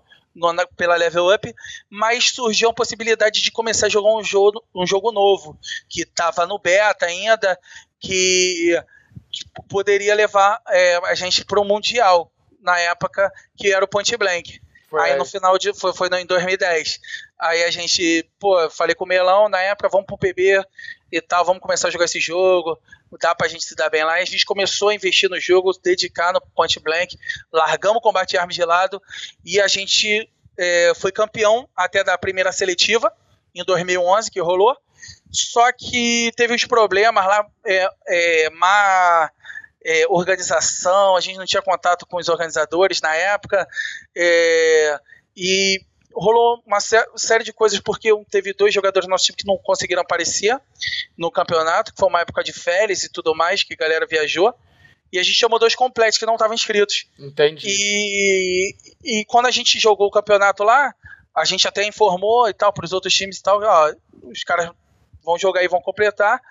pela 0.75 0.95
Level 0.95 1.33
Up, 1.33 1.53
mas 1.89 2.31
surgiu 2.31 2.69
a 2.69 2.73
possibilidade 2.73 3.41
de 3.41 3.51
começar 3.51 3.87
a 3.87 3.89
jogar 3.89 4.13
um 4.13 4.23
jogo, 4.23 4.63
um 4.73 4.85
jogo 4.85 5.11
novo, 5.11 5.57
que 5.87 6.01
estava 6.01 6.45
no 6.45 6.59
beta 6.59 7.05
ainda, 7.05 7.59
que, 7.99 8.81
que 9.31 9.45
poderia 9.69 10.15
levar 10.15 10.61
é, 10.69 10.97
a 11.05 11.15
gente 11.15 11.45
para 11.45 11.59
o 11.59 11.65
Mundial, 11.65 12.31
na 12.61 12.79
época 12.79 13.31
que 13.55 13.71
era 13.71 13.83
o 13.83 13.87
Point 13.87 14.15
Blank. 14.17 14.61
Aí, 14.99 15.15
no 15.15 15.25
final 15.25 15.57
de. 15.57 15.73
Foi, 15.73 15.93
foi 15.93 16.07
em 16.19 16.25
2010. 16.25 16.99
Aí 17.39 17.63
a 17.63 17.71
gente, 17.71 18.29
pô, 18.39 18.69
falei 18.69 18.95
com 18.95 19.05
o 19.05 19.07
Melão 19.07 19.49
na 19.49 19.59
época, 19.59 19.89
vamos 19.89 20.05
pro 20.05 20.17
PB 20.17 20.63
e 21.11 21.21
tal, 21.21 21.43
vamos 21.43 21.61
começar 21.61 21.87
a 21.87 21.91
jogar 21.91 22.05
esse 22.05 22.19
jogo. 22.19 22.79
Dá 23.19 23.33
pra 23.35 23.47
gente 23.47 23.63
se 23.63 23.75
dar 23.75 23.89
bem 23.89 24.03
lá. 24.03 24.19
E 24.19 24.23
a 24.23 24.25
gente 24.25 24.45
começou 24.45 24.89
a 24.89 24.95
investir 24.95 25.29
no 25.29 25.39
jogo, 25.39 25.71
dedicar 25.83 26.33
no 26.33 26.41
Point 26.41 26.79
Blank, 26.79 27.17
largamos 27.51 27.97
o 27.97 28.01
combate 28.01 28.31
de 28.31 28.37
armas 28.37 28.55
de 28.55 28.63
lado 28.63 29.01
e 29.45 29.59
a 29.59 29.67
gente 29.67 30.29
é, 30.57 30.93
foi 30.95 31.11
campeão 31.11 31.67
até 31.75 32.03
da 32.03 32.17
primeira 32.17 32.51
seletiva, 32.51 33.11
em 33.53 33.63
2011, 33.63 34.31
que 34.31 34.41
rolou. 34.41 34.75
Só 35.31 35.71
que 35.71 36.31
teve 36.35 36.53
uns 36.53 36.65
problemas 36.65 37.25
lá, 37.25 37.45
é, 37.65 37.89
é, 38.07 38.49
má 38.51 39.29
é, 39.83 40.05
organização, 40.07 41.15
a 41.15 41.21
gente 41.21 41.37
não 41.37 41.45
tinha 41.45 41.61
contato 41.61 42.05
com 42.05 42.17
os 42.17 42.29
organizadores 42.29 43.01
na 43.01 43.13
época, 43.15 43.67
é, 44.15 44.99
e 45.35 45.81
rolou 46.13 46.61
uma 46.65 46.79
série 46.79 47.43
de 47.43 47.51
coisas 47.51 47.79
porque 47.79 48.09
teve 48.29 48.53
dois 48.53 48.73
jogadores 48.73 49.07
do 49.07 49.09
nosso 49.09 49.25
time 49.25 49.37
que 49.37 49.47
não 49.47 49.57
conseguiram 49.57 50.01
aparecer 50.01 50.59
no 51.17 51.31
campeonato, 51.31 51.93
que 51.93 51.99
foi 51.99 52.09
uma 52.09 52.21
época 52.21 52.43
de 52.43 52.53
férias 52.53 53.03
e 53.03 53.11
tudo 53.11 53.35
mais, 53.35 53.63
que 53.63 53.73
a 53.73 53.77
galera 53.77 54.05
viajou. 54.05 54.53
E 55.11 55.19
a 55.19 55.23
gente 55.23 55.37
chamou 55.37 55.59
dois 55.59 55.75
completos 55.75 56.17
que 56.17 56.25
não 56.25 56.33
estavam 56.33 56.55
inscritos. 56.55 57.05
Entendi. 57.19 57.67
E, 57.67 58.75
e 59.03 59.25
quando 59.25 59.45
a 59.45 59.51
gente 59.51 59.79
jogou 59.79 60.07
o 60.07 60.11
campeonato 60.11 60.63
lá, 60.63 60.93
a 61.35 61.45
gente 61.45 61.67
até 61.67 61.85
informou 61.85 62.49
e 62.49 62.53
tal 62.53 62.73
para 62.73 62.85
os 62.85 62.93
outros 62.93 63.13
times 63.13 63.37
e 63.37 63.43
tal, 63.43 63.61
ó, 63.61 63.93
os 64.23 64.43
caras 64.43 64.71
vão 65.23 65.37
jogar 65.37 65.63
e 65.63 65.67
vão 65.67 65.81
completar 65.81 66.41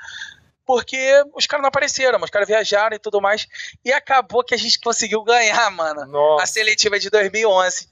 porque 0.64 1.22
os 1.34 1.46
caras 1.46 1.62
não 1.62 1.68
apareceram, 1.68 2.20
os 2.20 2.30
caras 2.30 2.48
viajaram 2.48 2.96
e 2.96 2.98
tudo 2.98 3.20
mais. 3.20 3.46
E 3.84 3.92
acabou 3.92 4.44
que 4.44 4.54
a 4.54 4.58
gente 4.58 4.78
conseguiu 4.80 5.22
ganhar, 5.22 5.70
mano, 5.70 6.06
Nossa. 6.06 6.44
a 6.44 6.46
seletiva 6.46 6.98
de 6.98 7.10
2011. 7.10 7.88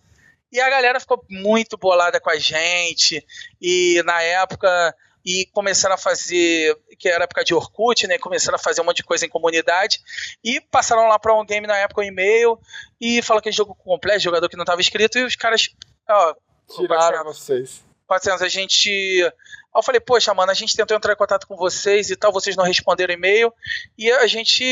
E 0.53 0.61
a 0.61 0.69
galera 0.69 1.01
ficou 1.01 1.25
muito 1.29 1.77
bolada 1.77 2.21
com 2.21 2.31
a 2.31 2.39
gente. 2.39 3.25
E 3.61 4.03
na 4.05 4.23
época. 4.23 4.95
E 5.23 5.45
começaram 5.53 5.97
a 5.97 5.99
fazer, 5.99 6.75
que 6.99 7.07
era 7.07 7.25
época 7.25 7.45
de 7.45 7.55
Orkut, 7.55 8.07
né? 8.07 8.17
Começaram 8.17 8.57
a 8.57 8.59
fazer 8.59 8.81
um 8.81 8.85
monte 8.85 8.99
de 8.99 9.05
coisa 9.05 9.27
em 9.27 9.29
comunidade. 9.29 10.01
E 10.43 10.63
passaram 10.63 11.07
lá 11.09 11.19
para 11.19 11.39
um 11.39 11.45
game 11.45 11.67
na 11.67 11.77
época 11.77 12.01
um 12.01 12.05
e-mail. 12.05 12.59
E 12.99 13.21
falaram 13.21 13.43
que 13.43 13.53
jogo 13.53 13.75
completo, 13.75 14.21
jogador 14.21 14.49
que 14.49 14.57
não 14.57 14.63
estava 14.63 14.81
inscrito. 14.81 15.19
E 15.19 15.25
os 15.25 15.37
caras. 15.37 15.69
Ó, 16.09 16.35
Tiraram 16.75 17.25
vocês. 17.25 17.83
400, 18.07 18.43
a 18.43 18.49
gente 18.49 19.31
Aí 19.73 19.79
eu 19.79 19.83
falei, 19.85 20.01
poxa, 20.01 20.35
mano, 20.35 20.51
a 20.51 20.55
gente 20.55 20.77
tentou 20.77 20.97
entrar 20.97 21.13
em 21.13 21.17
contato 21.17 21.47
com 21.47 21.57
vocês 21.57 22.11
e 22.11 22.17
tal, 22.17 22.33
vocês 22.33 22.57
não 22.57 22.65
responderam 22.65 23.15
e-mail. 23.15 23.53
E 23.97 24.11
a 24.11 24.27
gente, 24.27 24.65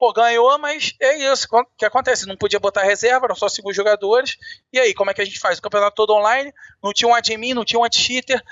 pô, 0.00 0.14
ganhou, 0.14 0.58
mas 0.58 0.94
é 0.98 1.30
isso. 1.30 1.46
O 1.52 1.64
que 1.76 1.84
acontece? 1.84 2.26
Não 2.26 2.34
podia 2.34 2.58
botar 2.58 2.82
reserva, 2.82 3.26
eram 3.26 3.36
só 3.36 3.50
cinco 3.50 3.70
jogadores. 3.70 4.38
E 4.72 4.80
aí, 4.80 4.94
como 4.94 5.10
é 5.10 5.14
que 5.14 5.20
a 5.20 5.24
gente 5.26 5.38
faz? 5.38 5.58
O 5.58 5.62
campeonato 5.62 5.94
todo 5.94 6.14
online, 6.14 6.50
não 6.82 6.90
tinha 6.90 7.06
um 7.06 7.14
admin, 7.14 7.52
não 7.52 7.66
tinha 7.66 7.78
um 7.78 7.84
anti-cheater. 7.84 8.42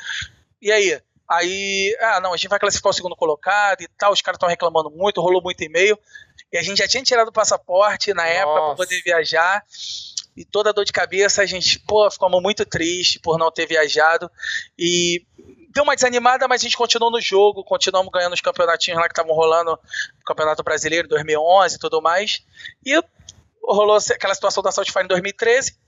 E 0.61 0.71
aí? 0.71 1.01
Aí, 1.27 1.97
ah, 2.01 2.21
não, 2.21 2.35
a 2.35 2.37
gente 2.37 2.49
vai 2.49 2.59
classificar 2.59 2.91
o 2.91 2.93
segundo 2.93 3.17
colocado 3.17 3.81
e 3.81 3.89
tal. 3.97 4.13
Os 4.13 4.21
caras 4.21 4.37
estão 4.37 4.49
reclamando 4.49 4.91
muito, 4.91 5.23
rolou 5.23 5.43
muito 5.43 5.65
e-mail. 5.65 5.99
E 6.53 6.59
a 6.59 6.63
gente 6.63 6.79
já 6.79 6.89
tinha 6.89 7.03
tirado 7.03 7.29
o 7.29 7.33
passaporte 7.33 8.13
na 8.13 8.25
Nossa. 8.25 8.35
época 8.35 8.61
para 8.61 8.75
poder 8.75 9.03
viajar 9.03 9.65
e 10.37 10.45
toda 10.45 10.71
a 10.71 10.73
dor 10.73 10.85
de 10.85 10.93
cabeça, 10.93 11.43
a 11.43 11.47
gente, 11.47 11.81
pô, 11.81 12.09
ficamos 12.11 12.41
muito 12.41 12.65
triste 12.65 13.19
por 13.19 13.39
não 13.39 13.51
ter 13.51 13.67
viajado 13.67 14.31
e 14.79 15.25
deu 15.79 15.85
uma 15.85 15.95
desanimada, 15.95 16.49
mas 16.49 16.61
a 16.61 16.65
gente 16.65 16.77
continuou 16.77 17.09
no 17.09 17.21
jogo, 17.21 17.63
continuamos 17.63 18.11
ganhando 18.13 18.33
os 18.33 18.41
campeonatinhos 18.41 19.01
lá 19.01 19.07
que 19.07 19.13
estavam 19.13 19.33
rolando, 19.33 19.79
Campeonato 20.27 20.65
Brasileiro 20.65 21.07
2011 21.07 21.77
e 21.77 21.79
tudo 21.79 22.03
mais. 22.03 22.45
E 22.85 23.01
rolou 23.63 23.97
aquela 23.97 24.35
situação 24.35 24.61
da 24.61 24.73
South 24.73 24.87
Fire 24.87 25.05
em 25.05 25.09
2013 25.09 25.79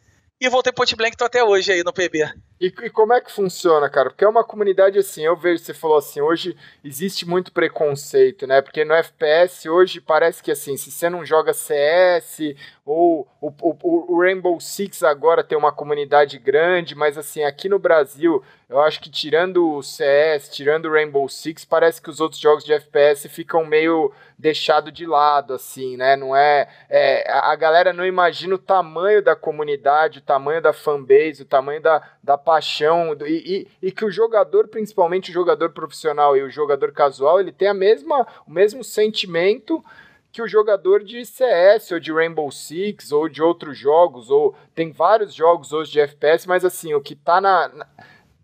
e 0.41 0.49
voltei 0.49 0.73
pro 0.73 0.87
Blank 0.97 1.17
tô 1.17 1.25
até 1.25 1.43
hoje 1.43 1.73
aí 1.73 1.83
no 1.83 1.93
PB. 1.93 2.33
E, 2.61 2.67
e, 2.67 2.91
como 2.91 3.15
é 3.15 3.23
que 3.23 3.33
funciona, 3.33 3.89
cara? 3.89 4.11
Porque 4.11 4.23
é 4.23 4.29
uma 4.29 4.45
comunidade 4.45 4.99
assim, 4.99 5.25
eu 5.25 5.35
vejo, 5.35 5.65
você 5.65 5.73
falou 5.73 5.97
assim, 5.97 6.21
hoje 6.21 6.55
existe 6.85 7.27
muito 7.27 7.51
preconceito, 7.53 8.47
né? 8.47 8.61
Porque 8.61 8.85
no 8.85 8.93
FPS 8.93 9.67
hoje 9.67 9.99
parece 9.99 10.43
que 10.43 10.51
assim, 10.51 10.77
se 10.77 10.91
você 10.91 11.09
não 11.09 11.25
joga 11.25 11.55
CS 11.55 12.55
ou 12.85 13.27
o, 13.41 13.49
o, 13.63 14.15
o 14.15 14.21
Rainbow 14.21 14.61
Six 14.61 15.03
agora 15.03 15.43
tem 15.43 15.57
uma 15.57 15.73
comunidade 15.73 16.39
grande, 16.39 16.95
mas 16.95 17.17
assim, 17.17 17.43
aqui 17.45 17.67
no 17.67 17.79
Brasil, 17.79 18.45
eu 18.69 18.79
acho 18.79 19.01
que 19.01 19.09
tirando 19.09 19.77
o 19.77 19.83
CS, 19.83 20.51
tirando 20.51 20.85
o 20.87 20.93
Rainbow 20.93 21.29
Six, 21.29 21.65
parece 21.65 22.03
que 22.03 22.11
os 22.11 22.21
outros 22.21 22.41
jogos 22.41 22.63
de 22.63 22.75
FPS 22.75 23.27
ficam 23.29 23.65
meio 23.65 24.13
deixado 24.39 24.93
de 24.93 25.07
lado, 25.07 25.55
assim, 25.55 25.97
né? 25.97 26.17
Não 26.17 26.35
é, 26.37 26.69
é 26.89 27.31
a 27.31 27.55
galera 27.57 27.93
não 27.93 28.07
imagina 28.07 28.55
o 28.55 28.59
tamanho 28.59 29.23
da 29.23 29.37
comunidade, 29.37 30.19
o 30.19 30.23
tamanho 30.23 30.63
da 30.63 30.73
fanbase, 30.73 31.43
o 31.43 31.47
tamanho 31.47 31.81
da, 31.81 32.03
da 32.23 32.39
paixão 32.51 33.17
e, 33.25 33.69
e, 33.81 33.87
e, 33.87 33.93
que 33.93 34.05
o 34.05 34.11
jogador, 34.11 34.67
principalmente 34.67 35.31
o 35.31 35.33
jogador 35.33 35.71
profissional 35.71 36.37
e 36.37 36.43
o 36.43 36.51
jogador 36.51 36.91
casual, 36.91 37.39
ele 37.39 37.53
tem 37.53 37.69
a 37.69 37.75
mesma, 37.75 38.27
o 38.45 38.51
mesmo 38.51 38.83
sentimento 38.83 39.85
que 40.33 40.43
o 40.43 40.49
jogador 40.49 41.05
de 41.05 41.25
CS 41.25 41.93
ou 41.93 42.01
de 42.01 42.13
Rainbow 42.13 42.51
Six 42.51 43.13
ou 43.13 43.29
de 43.29 43.41
outros 43.41 43.79
jogos, 43.79 44.31
ou 44.31 44.57
tem 44.75 44.91
vários 44.91 45.33
jogos 45.33 45.73
hoje 45.73 45.93
de 45.93 46.01
FPS, 46.01 46.49
mas 46.49 46.65
assim, 46.65 46.93
o 46.93 47.01
que 47.01 47.15
tá 47.15 47.41
na, 47.41 47.69
na, 47.69 47.87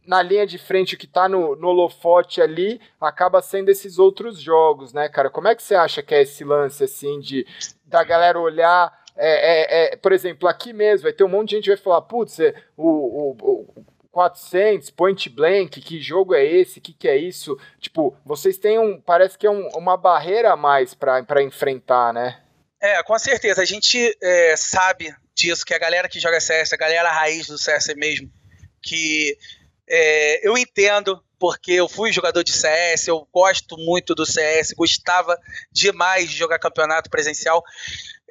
na 0.07 0.23
linha 0.23 0.47
de 0.47 0.57
frente, 0.57 0.95
o 0.95 0.99
que 0.99 1.09
tá 1.09 1.29
no, 1.29 1.57
no 1.57 1.67
holofote 1.67 2.41
ali, 2.41 2.81
acaba 3.01 3.43
sendo 3.43 3.71
esses 3.71 3.99
outros 3.99 4.41
jogos, 4.41 4.93
né, 4.93 5.09
cara? 5.09 5.29
Como 5.29 5.49
é 5.49 5.55
que 5.57 5.65
você 5.65 5.75
acha 5.75 6.01
que 6.01 6.15
é 6.15 6.23
esse 6.23 6.45
lance, 6.45 6.85
assim, 6.85 7.19
de 7.19 7.45
da 7.85 8.05
galera 8.05 8.39
olhar 8.39 8.93
é, 9.17 9.87
é, 9.89 9.95
é, 9.95 9.97
por 9.97 10.13
exemplo, 10.13 10.47
aqui 10.49 10.73
mesmo, 10.73 11.05
vai 11.05 11.13
ter 11.13 11.25
um 11.25 11.29
monte 11.29 11.51
de 11.51 11.57
gente 11.57 11.65
que 11.65 11.71
vai 11.71 11.79
falar, 11.79 12.03
putz, 12.03 12.39
é, 12.39 12.55
o, 12.77 12.87
o, 12.87 13.31
o 13.41 13.85
400, 14.17 14.89
Point 14.89 15.29
Blank, 15.29 15.79
que 15.79 16.01
jogo 16.01 16.35
é 16.35 16.43
esse? 16.43 16.81
Que, 16.81 16.95
que 16.95 17.07
é 17.07 17.19
isso? 17.19 17.55
Tipo, 17.79 18.17
vocês 18.25 18.57
têm 18.57 18.79
um. 18.79 18.99
Parece 18.99 19.37
que 19.37 19.47
é 19.47 19.51
um, 19.51 19.69
uma 19.75 19.95
barreira 19.95 20.55
a 20.55 20.57
mais 20.57 20.95
para 20.95 21.43
enfrentar, 21.43 22.14
né? 22.14 22.41
É, 22.81 23.03
com 23.03 23.19
certeza. 23.19 23.61
A 23.61 23.67
gente 23.67 24.17
é, 24.23 24.57
sabe 24.57 25.14
disso, 25.35 25.67
que 25.67 25.75
a 25.75 25.79
galera 25.79 26.09
que 26.09 26.19
joga 26.19 26.41
CS, 26.41 26.73
a 26.73 26.79
galera 26.79 27.12
raiz 27.12 27.47
do 27.47 27.59
CS 27.59 27.89
mesmo, 27.95 28.33
que 28.81 29.37
é, 29.87 30.49
eu 30.49 30.57
entendo, 30.57 31.23
porque 31.39 31.73
eu 31.73 31.87
fui 31.87 32.11
jogador 32.11 32.43
de 32.43 32.55
CS, 32.55 33.09
eu 33.09 33.29
gosto 33.31 33.77
muito 33.77 34.14
do 34.14 34.25
CS, 34.25 34.73
gostava 34.73 35.39
demais 35.71 36.31
de 36.31 36.37
jogar 36.39 36.59
campeonato 36.59 37.11
presencial. 37.11 37.62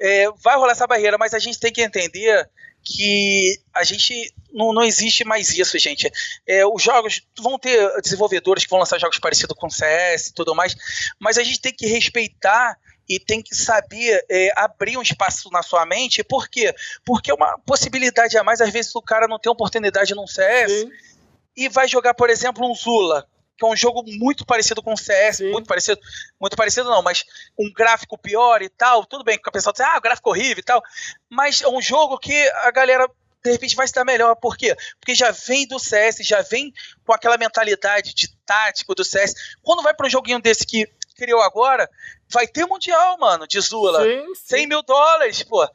É, 0.00 0.28
vai 0.42 0.56
rolar 0.56 0.72
essa 0.72 0.88
barreira, 0.88 1.16
mas 1.16 1.32
a 1.32 1.38
gente 1.38 1.60
tem 1.60 1.72
que 1.72 1.80
entender 1.80 2.50
que 2.86 3.60
a 3.74 3.82
gente 3.82 4.32
não, 4.52 4.72
não 4.72 4.84
existe 4.84 5.24
mais 5.24 5.50
isso, 5.50 5.76
gente. 5.76 6.08
É, 6.46 6.64
os 6.64 6.80
jogos 6.80 7.20
vão 7.40 7.58
ter 7.58 8.00
desenvolvedores 8.00 8.62
que 8.62 8.70
vão 8.70 8.78
lançar 8.78 9.00
jogos 9.00 9.18
parecidos 9.18 9.56
com 9.58 9.68
CS 9.68 10.28
e 10.28 10.34
tudo 10.34 10.54
mais, 10.54 10.76
mas 11.18 11.36
a 11.36 11.42
gente 11.42 11.60
tem 11.60 11.74
que 11.74 11.86
respeitar 11.86 12.78
e 13.08 13.18
tem 13.18 13.42
que 13.42 13.56
saber 13.56 14.24
é, 14.28 14.52
abrir 14.56 14.96
um 14.96 15.02
espaço 15.02 15.50
na 15.50 15.62
sua 15.62 15.84
mente. 15.84 16.22
Por 16.22 16.48
quê? 16.48 16.72
Porque 17.04 17.30
é 17.30 17.34
uma 17.34 17.58
possibilidade 17.58 18.38
a 18.38 18.44
mais, 18.44 18.60
às 18.60 18.72
vezes 18.72 18.94
o 18.94 19.02
cara 19.02 19.26
não 19.26 19.38
tem 19.38 19.50
oportunidade 19.50 20.14
num 20.14 20.26
CS 20.26 20.70
Sim. 20.70 20.90
e 21.56 21.68
vai 21.68 21.88
jogar, 21.88 22.14
por 22.14 22.30
exemplo, 22.30 22.68
um 22.68 22.74
Zula 22.74 23.26
que 23.56 23.64
é 23.64 23.68
um 23.68 23.76
jogo 23.76 24.02
muito 24.06 24.44
parecido 24.44 24.82
com 24.82 24.92
o 24.92 24.96
CS, 24.96 25.38
Sim. 25.38 25.50
muito 25.50 25.66
parecido, 25.66 26.00
muito 26.40 26.56
parecido 26.56 26.88
não, 26.88 27.02
mas 27.02 27.24
um 27.58 27.72
gráfico 27.72 28.18
pior 28.18 28.62
e 28.62 28.68
tal, 28.68 29.04
tudo 29.06 29.24
bem, 29.24 29.38
que 29.38 29.48
o 29.48 29.52
pessoal 29.52 29.72
diz, 29.72 29.80
ah, 29.80 29.96
o 29.96 30.00
gráfico 30.00 30.30
horrível 30.30 30.58
e 30.58 30.62
tal, 30.62 30.82
mas 31.28 31.62
é 31.62 31.68
um 31.68 31.80
jogo 31.80 32.18
que 32.18 32.48
a 32.62 32.70
galera 32.70 33.08
de 33.42 33.52
repente 33.52 33.76
vai 33.76 33.86
se 33.86 33.94
dar 33.94 34.04
melhor, 34.04 34.34
por 34.36 34.56
quê? 34.56 34.76
Porque 34.98 35.14
já 35.14 35.30
vem 35.30 35.68
do 35.68 35.78
CS, 35.78 36.16
já 36.20 36.42
vem 36.42 36.72
com 37.04 37.12
aquela 37.12 37.38
mentalidade 37.38 38.12
de 38.12 38.28
tático 38.44 38.94
do 38.94 39.04
CS, 39.04 39.34
quando 39.62 39.82
vai 39.82 39.94
para 39.94 40.06
um 40.06 40.10
joguinho 40.10 40.40
desse 40.40 40.66
que 40.66 40.86
criou 41.16 41.40
agora, 41.40 41.88
vai 42.28 42.46
ter 42.46 42.66
mundial, 42.66 43.16
mano, 43.18 43.46
de 43.46 43.60
Zula, 43.60 44.02
sim, 44.02 44.34
sim. 44.34 44.56
100 44.56 44.66
mil 44.66 44.82
dólares, 44.82 45.42
pô, 45.44 45.66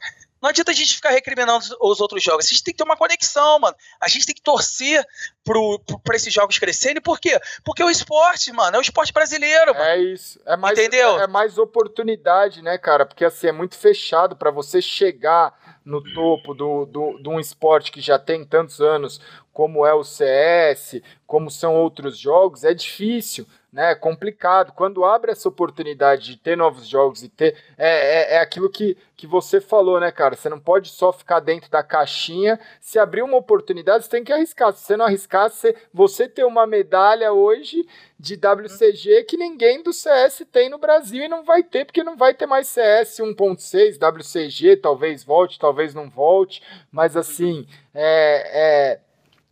Não 0.42 0.50
adianta 0.50 0.72
a 0.72 0.74
gente 0.74 0.96
ficar 0.96 1.12
recriminando 1.12 1.64
os 1.80 2.02
outros 2.02 2.24
jogos. 2.24 2.46
A 2.46 2.50
gente 2.50 2.64
tem 2.64 2.74
que 2.74 2.78
ter 2.80 2.84
uma 2.84 2.98
conexão, 2.98 3.60
mano. 3.60 3.76
A 4.00 4.08
gente 4.08 4.26
tem 4.26 4.34
que 4.34 4.42
torcer 4.42 5.06
pro, 5.44 5.80
pro, 5.86 6.00
pra 6.00 6.16
esses 6.16 6.34
jogos 6.34 6.58
crescerem. 6.58 7.02
Por 7.02 7.20
quê? 7.20 7.39
Porque 7.64 7.84
é 7.84 7.86
o 7.86 7.89
esporte, 7.89 8.52
mano. 8.52 8.76
É 8.76 8.80
o 8.80 8.82
esporte 8.82 9.14
brasileiro, 9.14 9.74
mano. 9.74 9.86
É 9.86 9.98
isso. 10.00 10.42
É 10.46 10.58
mais, 10.58 10.80
Entendeu? 10.80 11.20
É, 11.20 11.24
é 11.24 11.28
mais 11.28 11.58
oportunidade, 11.60 12.62
né, 12.64 12.78
cara? 12.78 13.06
Porque 13.06 13.24
assim, 13.24 13.48
é 13.48 13.52
muito 13.52 13.78
fechado 13.78 14.36
para 14.36 14.50
você 14.50 14.82
chegar 14.82 15.54
no 15.86 16.02
topo 16.14 16.54
do, 16.54 16.86
do, 16.86 17.20
de 17.22 17.30
um 17.30 17.39
esporte 17.39 17.92
que 17.92 18.02
já 18.02 18.18
tem 18.18 18.46
tantos 18.46 18.82
anos, 18.82 19.20
como 19.54 19.86
é 19.86 19.94
o 19.94 20.04
CS, 20.04 21.02
como 21.26 21.50
são 21.52 21.76
outros 21.76 22.18
jogos, 22.18 22.64
é 22.64 22.74
difícil 22.74 23.48
né? 23.72 23.91
É 23.91 23.95
complicado. 23.95 24.74
Quando 24.74 25.05
abre 25.05 25.32
essa 25.32 25.47
oportunidade 25.47 26.26
de 26.26 26.38
ter 26.38 26.57
novos 26.57 26.88
jogos 26.88 27.24
e 27.24 27.30
ter. 27.30 27.55
É, 27.78 28.34
é, 28.34 28.36
é 28.36 28.39
aquilo 28.39 28.69
que, 28.69 28.97
que 29.15 29.26
você 29.26 29.61
falou, 29.61 29.99
né, 29.99 30.11
cara? 30.11 30.36
Você 30.36 30.49
não 30.49 30.59
pode 30.59 30.89
só 30.89 31.13
ficar 31.13 31.39
dentro 31.39 31.69
da 31.72 31.82
caixinha. 31.82 32.59
Se 32.82 32.99
abrir 32.99 33.22
uma 33.22 33.38
oportunidade, 33.38 34.03
você 34.03 34.09
tem 34.09 34.24
que 34.24 34.34
arriscar. 34.34 34.74
Se 34.74 34.84
você 34.84 34.97
não 34.97 35.05
arriscar, 35.05 35.49
você, 35.49 35.76
você 35.93 36.28
ter 36.28 36.43
uma 36.43 36.67
medalha 36.67 37.32
hoje 37.32 37.88
de 38.19 38.36
WCG 38.36 39.24
que 39.24 39.38
ninguém 39.38 39.82
do 39.82 39.93
CS 39.93 40.45
tem 40.51 40.69
no 40.69 40.78
Brasil 40.78 41.24
e 41.24 41.30
não 41.30 41.43
vai 41.43 41.63
ter, 41.63 41.86
porque 41.86 42.03
não 42.03 42.15
vai 42.15 42.34
ter 42.34 42.45
mais 42.45 42.67
CS 42.67 43.17
1.6, 43.19 43.97
WCG, 43.97 44.78
talvez 44.78 45.24
volte, 45.24 45.57
talvez 45.57 45.95
não 45.95 46.07
volte, 46.07 46.61
mas 46.91 47.17
assim, 47.17 47.65
é, 47.95 48.99
é 48.99 48.99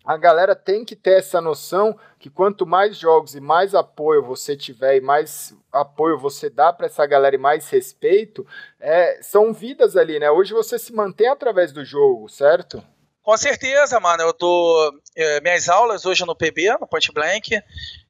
a 0.10 0.18
galera 0.18 0.56
tem 0.56 0.84
que 0.84 0.96
ter 0.96 1.20
essa 1.20 1.40
noção 1.40 1.96
que 2.20 2.30
quanto 2.30 2.68
mais 2.68 2.98
jogos 2.98 3.34
e 3.34 3.40
mais 3.40 3.74
apoio 3.74 4.22
você 4.22 4.56
tiver 4.56 4.98
e 4.98 5.02
mais 5.02 5.56
apoio 5.72 6.20
você 6.20 6.50
dá 6.50 6.74
para 6.74 6.88
essa 6.88 7.06
galera 7.06 7.34
e 7.34 7.40
mais 7.40 7.70
respeito, 7.70 8.46
é, 8.78 9.22
são 9.24 9.54
vidas 9.54 9.96
ali, 9.96 10.20
né? 10.20 10.30
Hoje 10.30 10.52
você 10.52 10.78
se 10.78 10.92
mantém 10.92 11.30
através 11.30 11.72
do 11.72 11.86
jogo, 11.86 12.28
certo? 12.28 12.84
Com 13.24 13.38
certeza, 13.38 14.00
mano. 14.02 14.24
Eu 14.24 14.34
dou 14.38 14.92
é, 15.16 15.40
minhas 15.40 15.70
aulas 15.70 16.06
hoje 16.06 16.26
no 16.26 16.36
PB, 16.36 16.78
no 16.82 16.88
Point 16.88 17.12
Blank. 17.14 17.58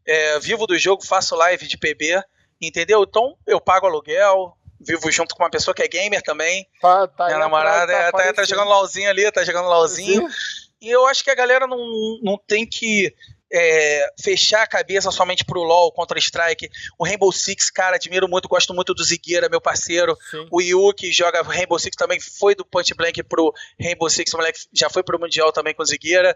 É, 0.06 0.40
vivo 0.40 0.66
do 0.66 0.78
jogo, 0.78 1.06
faço 1.06 1.36
live 1.36 1.68
de 1.68 1.78
PB, 1.78 2.24
entendeu? 2.60 3.04
Então 3.08 3.38
eu 3.46 3.62
pago 3.62 3.86
aluguel, 3.86 4.58
vivo 4.82 5.12
junto 5.12 5.36
com 5.36 5.44
uma 5.44 5.52
pessoa 5.52 5.76
que 5.76 5.84
é 5.84 5.88
gamer 5.88 6.24
também. 6.24 6.66
Tá, 6.82 7.08
tá, 7.08 7.28
Minha 7.28 7.38
namorada 7.38 7.94
tá, 7.94 8.12
tá, 8.12 8.34
tá, 8.34 8.44
jogando 8.44 8.70
LOLzinho 8.70 9.10
ali, 9.10 9.32
tá 9.32 9.44
jogando 9.44 9.70
LOLzinho. 9.70 10.28
E 10.82 10.90
eu 10.90 11.06
acho 11.06 11.24
que 11.24 11.30
a 11.30 11.36
galera 11.36 11.68
não, 11.68 11.78
não 12.24 12.38
tem 12.48 12.66
que 12.66 13.14
é, 13.52 14.06
fechar 14.22 14.64
a 14.64 14.68
cabeça 14.68 15.12
somente 15.12 15.44
pro 15.44 15.64
LoL, 15.64 15.92
Counter-Strike. 15.92 16.70
O 16.98 17.06
Rainbow 17.06 17.32
Six, 17.32 17.70
cara, 17.70 17.96
admiro 17.96 18.28
muito, 18.28 18.48
gosto 18.48 18.74
muito 18.74 18.94
do 18.94 19.04
Zigueira, 19.04 19.50
meu 19.50 19.62
parceiro. 19.62 20.18
Sim. 20.30 20.48
O 20.52 20.62
Yu, 20.62 20.94
que 20.94 21.12
joga 21.12 21.42
Rainbow 21.42 21.80
Six, 21.80 21.96
também 21.96 22.20
foi 22.20 22.56
do 22.56 22.66
Point 22.66 22.94
Blank 22.94 23.24
pro 23.24 23.54
Rainbow 23.80 24.10
Six, 24.10 24.34
o 24.34 24.38
moleque 24.38 24.60
já 24.74 24.90
foi 24.90 25.04
pro 25.04 25.20
Mundial 25.20 25.52
também 25.52 25.74
com 25.74 25.84
o 25.84 25.86
Zigueira. 25.86 26.36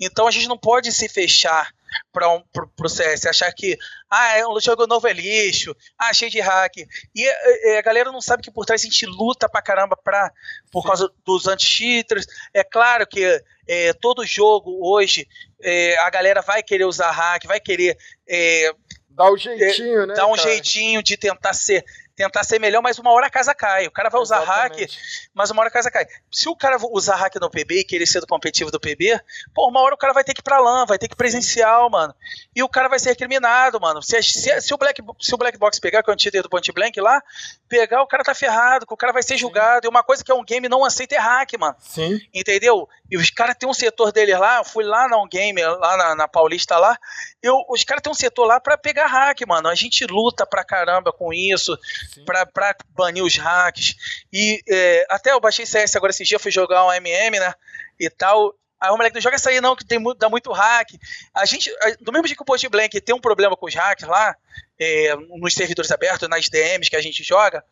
Então 0.00 0.26
a 0.26 0.30
gente 0.30 0.48
não 0.48 0.58
pode 0.58 0.92
se 0.92 1.08
fechar 1.08 1.72
para 2.12 2.28
um, 2.28 2.42
pro, 2.52 2.68
pro 2.68 2.88
CS, 2.88 3.26
achar 3.26 3.52
que 3.52 3.76
ah, 4.10 4.36
é 4.36 4.46
um 4.46 4.60
jogo 4.60 4.86
novo 4.86 5.06
é 5.08 5.12
lixo, 5.12 5.74
ah, 5.98 6.12
cheio 6.12 6.30
de 6.30 6.40
hack. 6.40 6.76
E, 7.14 7.26
é, 7.26 7.74
é, 7.74 7.78
a 7.78 7.82
galera 7.82 8.12
não 8.12 8.20
sabe 8.20 8.42
que 8.42 8.50
por 8.50 8.64
trás 8.64 8.82
a 8.82 8.84
gente 8.84 9.06
luta 9.06 9.48
pra 9.48 9.62
caramba 9.62 9.96
pra, 9.96 10.30
por 10.70 10.82
Sim. 10.82 10.88
causa 10.88 11.10
dos 11.24 11.46
anti-cheaters. 11.46 12.26
É 12.52 12.62
claro 12.62 13.06
que 13.06 13.42
é, 13.66 13.92
todo 13.94 14.26
jogo 14.26 14.78
hoje 14.82 15.26
é, 15.62 15.98
a 16.00 16.10
galera 16.10 16.42
vai 16.42 16.62
querer 16.62 16.84
usar 16.84 17.10
hack, 17.10 17.46
vai 17.46 17.60
querer. 17.60 17.96
É, 18.28 18.70
Dá 19.10 19.30
um 19.30 19.36
jeitinho, 19.36 20.06
né? 20.06 20.14
Dá 20.14 20.26
um 20.26 20.34
cara? 20.34 20.48
jeitinho 20.48 21.02
de 21.02 21.16
tentar 21.16 21.54
ser 21.54 21.84
tentar 22.16 22.44
ser 22.44 22.58
melhor, 22.58 22.82
mas 22.82 22.98
uma 22.98 23.10
hora 23.10 23.26
a 23.26 23.30
casa 23.30 23.54
cai. 23.54 23.86
O 23.86 23.90
cara 23.90 24.08
vai 24.08 24.20
usar 24.20 24.42
Exatamente. 24.42 24.82
hack, 24.82 25.30
mas 25.34 25.50
uma 25.50 25.60
hora 25.60 25.68
a 25.68 25.72
casa 25.72 25.90
cai. 25.90 26.06
Se 26.30 26.48
o 26.48 26.56
cara 26.56 26.76
usar 26.90 27.16
hack 27.16 27.34
no 27.36 27.50
PB 27.50 27.80
e 27.80 27.84
querer 27.84 28.06
ser 28.06 28.20
do 28.20 28.26
competitivo 28.26 28.70
do 28.70 28.80
PB, 28.80 29.20
pô, 29.54 29.68
uma 29.68 29.80
hora 29.80 29.94
o 29.94 29.98
cara 29.98 30.12
vai 30.12 30.24
ter 30.24 30.34
que 30.34 30.40
ir 30.40 30.44
pra 30.44 30.60
LAN, 30.60 30.86
vai 30.86 30.98
ter 30.98 31.08
que 31.08 31.14
ir 31.14 31.16
presencial, 31.16 31.90
mano. 31.90 32.14
E 32.54 32.62
o 32.62 32.68
cara 32.68 32.88
vai 32.88 32.98
ser 32.98 33.10
recriminado, 33.10 33.80
mano. 33.80 34.02
Se, 34.02 34.22
se, 34.22 34.60
se 34.60 34.74
o, 34.74 34.76
Black, 34.76 35.02
se 35.20 35.34
o 35.34 35.38
Black 35.38 35.58
Box 35.58 35.80
pegar, 35.80 36.02
que 36.02 36.10
é 36.10 36.12
o 36.12 36.14
antídoto 36.14 36.44
do 36.44 36.50
Point 36.50 36.70
Blank 36.72 37.00
lá, 37.00 37.22
pegar, 37.68 38.02
o 38.02 38.06
cara 38.06 38.22
tá 38.22 38.34
ferrado, 38.34 38.86
o 38.88 38.96
cara 38.96 39.12
vai 39.12 39.22
ser 39.22 39.36
julgado. 39.36 39.86
E 39.86 39.88
uma 39.88 40.02
coisa 40.02 40.22
que 40.24 40.30
é 40.30 40.34
um 40.34 40.44
game 40.44 40.68
não 40.68 40.84
aceita 40.84 41.14
é 41.16 41.18
hack, 41.18 41.54
mano. 41.58 41.76
Sim. 41.80 42.20
Entendeu? 42.32 42.88
E 43.10 43.16
os 43.16 43.30
caras 43.30 43.56
têm 43.58 43.68
um 43.68 43.74
setor 43.74 44.12
deles 44.12 44.38
lá, 44.38 44.58
eu 44.58 44.64
fui 44.64 44.84
lá 44.84 45.08
na 45.08 45.16
um 45.20 45.28
game, 45.28 45.62
lá 45.62 45.96
na, 45.96 46.14
na 46.14 46.28
Paulista 46.28 46.78
lá, 46.78 46.98
eu, 47.42 47.64
os 47.68 47.84
caras 47.84 48.02
têm 48.02 48.10
um 48.10 48.14
setor 48.14 48.46
lá 48.46 48.58
pra 48.58 48.78
pegar 48.78 49.06
hack, 49.06 49.40
mano. 49.46 49.68
A 49.68 49.74
gente 49.74 50.06
luta 50.06 50.46
pra 50.46 50.64
caramba 50.64 51.12
com 51.12 51.32
isso, 51.32 51.78
pra, 52.24 52.46
pra 52.46 52.76
banir 52.90 53.22
os 53.22 53.36
hacks. 53.36 53.94
E 54.32 54.62
é, 54.68 55.06
até 55.10 55.32
eu 55.32 55.40
baixei 55.40 55.66
CS 55.66 55.96
agora 55.96 56.10
esse 56.10 56.24
dia, 56.24 56.38
fui 56.38 56.50
jogar 56.50 56.86
um 56.86 56.92
MM, 56.92 57.38
né? 57.38 57.54
E 57.98 58.08
tal. 58.10 58.54
Aí 58.80 58.90
o 58.90 58.96
moleque 58.96 59.14
não 59.14 59.22
joga 59.22 59.36
essa 59.36 59.50
aí 59.50 59.60
não, 59.60 59.74
que 59.74 59.84
tem, 59.84 60.02
dá 60.18 60.28
muito 60.28 60.52
hack. 60.52 60.90
A 61.32 61.46
gente, 61.46 61.70
do 62.00 62.12
mesmo 62.12 62.26
jeito 62.26 62.36
que 62.36 62.42
o 62.42 62.46
Post 62.46 62.68
Blank 62.68 63.00
tem 63.00 63.14
um 63.14 63.20
problema 63.20 63.56
com 63.56 63.66
os 63.66 63.74
hacks 63.74 64.06
lá, 64.06 64.36
é, 64.78 65.14
nos 65.38 65.54
servidores 65.54 65.90
abertos, 65.90 66.28
nas 66.28 66.48
DMs 66.48 66.90
que 66.90 66.96
a 66.96 67.00
gente 67.00 67.22
joga, 67.22 67.64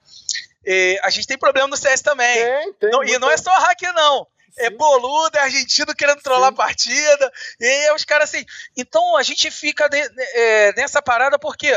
é, 0.65 0.99
a 1.03 1.11
gente 1.11 1.27
tem 1.27 1.37
problema 1.37 1.69
no 1.69 1.77
CS 1.77 2.01
também. 2.01 2.37
Tem, 2.37 2.73
tem, 2.75 2.91
não, 2.91 3.05
e 3.05 3.19
não 3.19 3.31
é 3.31 3.37
só 3.37 3.51
hack, 3.51 3.83
não. 3.95 4.27
É 4.57 4.65
Sim. 4.65 4.67
É 4.67 4.71
boludo, 4.71 5.39
é 5.39 5.41
argentino 5.41 5.95
querendo 5.95 6.21
trollar 6.23 6.49
Sim. 6.49 6.55
a 6.55 6.57
partida. 6.57 7.33
E 7.61 7.65
aí 7.65 7.95
os 7.95 8.05
caras 8.05 8.29
assim. 8.29 8.45
Então 8.77 9.17
a 9.17 9.23
gente 9.23 9.51
fica 9.51 9.89
de, 9.89 9.99
é, 9.99 10.73
nessa 10.75 11.03
parada 11.03 11.39
porque 11.39 11.73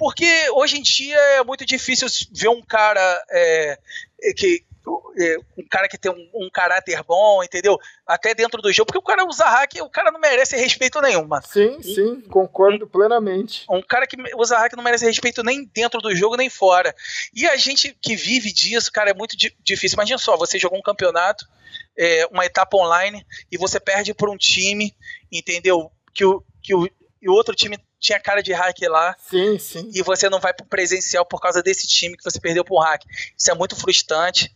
porque 0.00 0.24
hoje 0.52 0.78
em 0.78 0.82
dia 0.82 1.18
é 1.36 1.44
muito 1.44 1.66
difícil 1.66 2.08
ver 2.32 2.48
um 2.48 2.62
cara 2.62 3.22
é, 3.30 3.78
que 4.34 4.64
é, 5.18 5.36
um 5.58 5.68
cara 5.68 5.86
que 5.90 5.98
tem 5.98 6.10
um, 6.10 6.30
um, 6.46 6.48
caráter 6.50 7.04
bom, 7.04 7.44
entendeu? 7.44 7.78
Até 8.06 8.34
dentro 8.34 8.62
do 8.62 8.72
jogo, 8.72 8.86
porque 8.86 8.98
o 8.98 9.02
cara 9.02 9.26
usa 9.28 9.44
hack, 9.44 9.74
o 9.82 9.90
cara 9.90 10.10
não 10.10 10.18
merece 10.18 10.56
respeito 10.56 11.02
nenhum, 11.02 11.26
mano. 11.26 11.44
Sim, 11.46 11.76
e, 11.80 11.94
sim, 11.94 12.20
concordo 12.22 12.86
um, 12.86 12.88
plenamente. 12.88 13.66
Um 13.68 13.82
cara 13.82 14.06
que 14.06 14.16
usa 14.36 14.56
hack 14.56 14.72
não 14.74 14.82
merece 14.82 15.04
respeito 15.04 15.42
nem 15.42 15.66
dentro 15.66 16.00
do 16.00 16.16
jogo, 16.16 16.34
nem 16.34 16.48
fora. 16.48 16.94
E 17.34 17.46
a 17.46 17.56
gente 17.56 17.94
que 18.00 18.16
vive 18.16 18.50
disso, 18.54 18.90
cara, 18.90 19.10
é 19.10 19.14
muito 19.14 19.36
di 19.36 19.54
difícil. 19.62 19.96
Imagina 19.96 20.16
só, 20.16 20.34
você 20.34 20.58
jogou 20.58 20.78
um 20.78 20.82
campeonato, 20.82 21.44
é, 21.94 22.26
uma 22.32 22.46
etapa 22.46 22.74
online, 22.78 23.22
e 23.52 23.58
você 23.58 23.78
perde 23.78 24.14
por 24.14 24.30
um 24.30 24.36
time, 24.38 24.96
entendeu? 25.30 25.92
Que 26.14 26.24
o, 26.24 26.42
que 26.62 26.74
o, 26.74 26.88
e 27.20 27.28
o 27.28 27.34
outro 27.34 27.54
time 27.54 27.76
tinha 28.00 28.18
cara 28.18 28.42
de 28.42 28.52
hack 28.52 28.80
lá. 28.88 29.14
Sim, 29.28 29.58
sim. 29.58 29.90
E 29.94 30.02
você 30.02 30.28
não 30.28 30.40
vai 30.40 30.54
pro 30.54 30.66
presencial 30.66 31.24
por 31.24 31.40
causa 31.40 31.62
desse 31.62 31.86
time 31.86 32.16
que 32.16 32.24
você 32.24 32.40
perdeu 32.40 32.64
pro 32.64 32.78
hack. 32.78 33.04
Isso 33.36 33.50
é 33.50 33.54
muito 33.54 33.76
frustrante. 33.76 34.52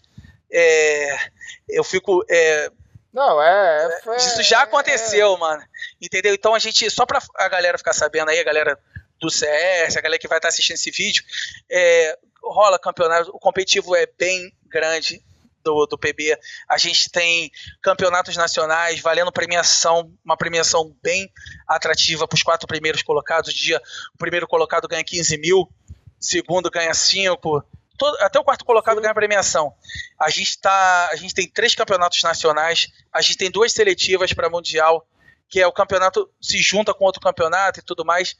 É, 0.50 1.16
eu 1.68 1.84
fico. 1.84 2.24
É, 2.28 2.70
não, 3.12 3.40
é, 3.40 4.00
é. 4.06 4.16
Isso 4.16 4.42
já 4.42 4.62
aconteceu, 4.62 5.34
é, 5.34 5.38
mano. 5.38 5.62
Entendeu? 6.00 6.34
Então 6.34 6.54
a 6.54 6.58
gente, 6.58 6.90
só 6.90 7.04
pra 7.04 7.22
a 7.36 7.48
galera 7.48 7.78
ficar 7.78 7.92
sabendo 7.92 8.30
aí, 8.30 8.40
a 8.40 8.44
galera 8.44 8.78
do 9.20 9.30
CS, 9.30 9.96
a 9.96 10.00
galera 10.00 10.18
que 10.18 10.26
vai 10.26 10.38
estar 10.38 10.48
tá 10.48 10.52
assistindo 10.52 10.76
esse 10.76 10.90
vídeo, 10.90 11.22
é, 11.70 12.18
rola 12.42 12.78
campeonato, 12.78 13.30
o 13.30 13.38
competitivo 13.38 13.94
é 13.94 14.06
bem 14.18 14.52
grande 14.66 15.22
do, 15.64 15.86
do 15.86 15.98
PB. 15.98 16.38
A 16.68 16.78
gente 16.78 17.10
tem 17.10 17.50
campeonatos 17.82 18.36
nacionais 18.36 19.00
valendo 19.00 19.32
premiação, 19.32 20.12
uma 20.24 20.36
premiação 20.36 20.94
bem 21.02 21.28
atrativa 21.66 22.28
para 22.28 22.36
os 22.36 22.42
quatro 22.42 22.68
primeiros 22.68 23.02
colocados. 23.02 23.50
O, 23.50 23.54
dia, 23.54 23.80
o 24.14 24.18
primeiro 24.18 24.46
colocado 24.46 24.86
ganha 24.86 25.02
15 25.02 25.38
mil, 25.38 25.68
segundo 26.20 26.70
ganha 26.70 26.94
5. 26.94 27.64
Todo, 27.96 28.16
até 28.20 28.38
o 28.38 28.44
quarto 28.44 28.64
colocado 28.64 28.96
Sim. 28.96 29.02
ganha 29.02 29.14
premiação. 29.14 29.72
A 30.20 30.28
gente, 30.28 30.58
tá, 30.60 31.08
a 31.10 31.16
gente 31.16 31.34
tem 31.34 31.48
três 31.48 31.74
campeonatos 31.74 32.22
nacionais, 32.22 32.88
a 33.12 33.22
gente 33.22 33.38
tem 33.38 33.50
duas 33.50 33.72
seletivas 33.72 34.32
para 34.32 34.50
Mundial, 34.50 35.06
que 35.48 35.60
é 35.60 35.66
o 35.66 35.72
campeonato 35.72 36.28
se 36.40 36.58
junta 36.58 36.92
com 36.92 37.04
outro 37.04 37.20
campeonato 37.20 37.80
e 37.80 37.82
tudo 37.82 38.04
mais. 38.04 38.36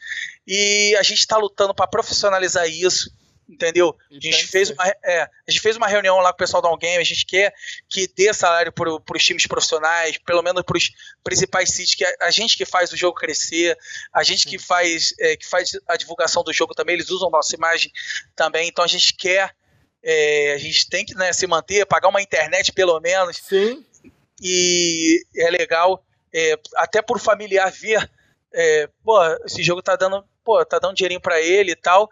E 0.46 0.94
a 0.98 1.02
gente 1.02 1.20
está 1.20 1.36
lutando 1.36 1.74
para 1.74 1.86
profissionalizar 1.86 2.66
isso 2.68 3.10
entendeu? 3.48 3.96
a 4.10 4.14
gente, 4.14 4.46
fez 4.46 4.70
uma, 4.70 4.86
é, 5.04 5.22
a 5.22 5.50
gente 5.50 5.60
fez 5.60 5.76
uma 5.76 5.86
reunião 5.86 6.18
lá 6.18 6.30
com 6.30 6.36
o 6.36 6.38
pessoal 6.38 6.62
da 6.62 6.76
Game, 6.76 7.00
a 7.00 7.04
gente 7.04 7.26
quer 7.26 7.54
que 7.88 8.08
dê 8.08 8.32
salário 8.32 8.72
para 8.72 8.90
os 8.90 9.24
times 9.24 9.46
profissionais, 9.46 10.18
pelo 10.18 10.42
menos 10.42 10.62
para 10.62 10.76
os 10.76 10.90
principais 11.22 11.70
sítios, 11.70 11.94
que 11.94 12.04
a, 12.04 12.14
a, 12.22 12.30
gente 12.30 12.56
que 12.56 12.64
faz 12.64 12.92
o 12.92 12.96
jogo 12.96 13.18
crescer, 13.18 13.76
a 14.12 14.22
gente 14.22 14.46
que 14.46 14.58
faz, 14.58 15.14
é, 15.18 15.36
que 15.36 15.46
faz 15.46 15.70
a 15.88 15.96
divulgação 15.96 16.42
do 16.42 16.52
jogo 16.52 16.74
também, 16.74 16.94
eles 16.94 17.10
usam 17.10 17.30
nossa 17.30 17.54
imagem 17.54 17.90
também, 18.34 18.68
então 18.68 18.84
a 18.84 18.88
gente 18.88 19.14
quer, 19.14 19.54
é, 20.02 20.54
a 20.54 20.58
gente 20.58 20.88
tem 20.88 21.04
que 21.04 21.14
né, 21.14 21.32
se 21.32 21.46
manter, 21.46 21.86
pagar 21.86 22.08
uma 22.08 22.22
internet 22.22 22.72
pelo 22.72 22.98
menos. 23.00 23.36
Sim. 23.36 23.84
E 24.42 25.24
é 25.36 25.50
legal, 25.50 26.04
é, 26.32 26.58
até 26.76 27.00
por 27.00 27.20
familiar 27.20 27.70
ver, 27.70 28.10
é, 28.52 28.88
pô, 29.02 29.18
esse 29.44 29.62
jogo 29.62 29.82
tá 29.82 29.96
dando 29.96 30.24
pô, 30.44 30.64
tá 30.64 30.78
dando 30.78 30.94
dinheirinho 30.94 31.20
para 31.20 31.40
ele 31.40 31.72
e 31.72 31.76
tal, 31.76 32.10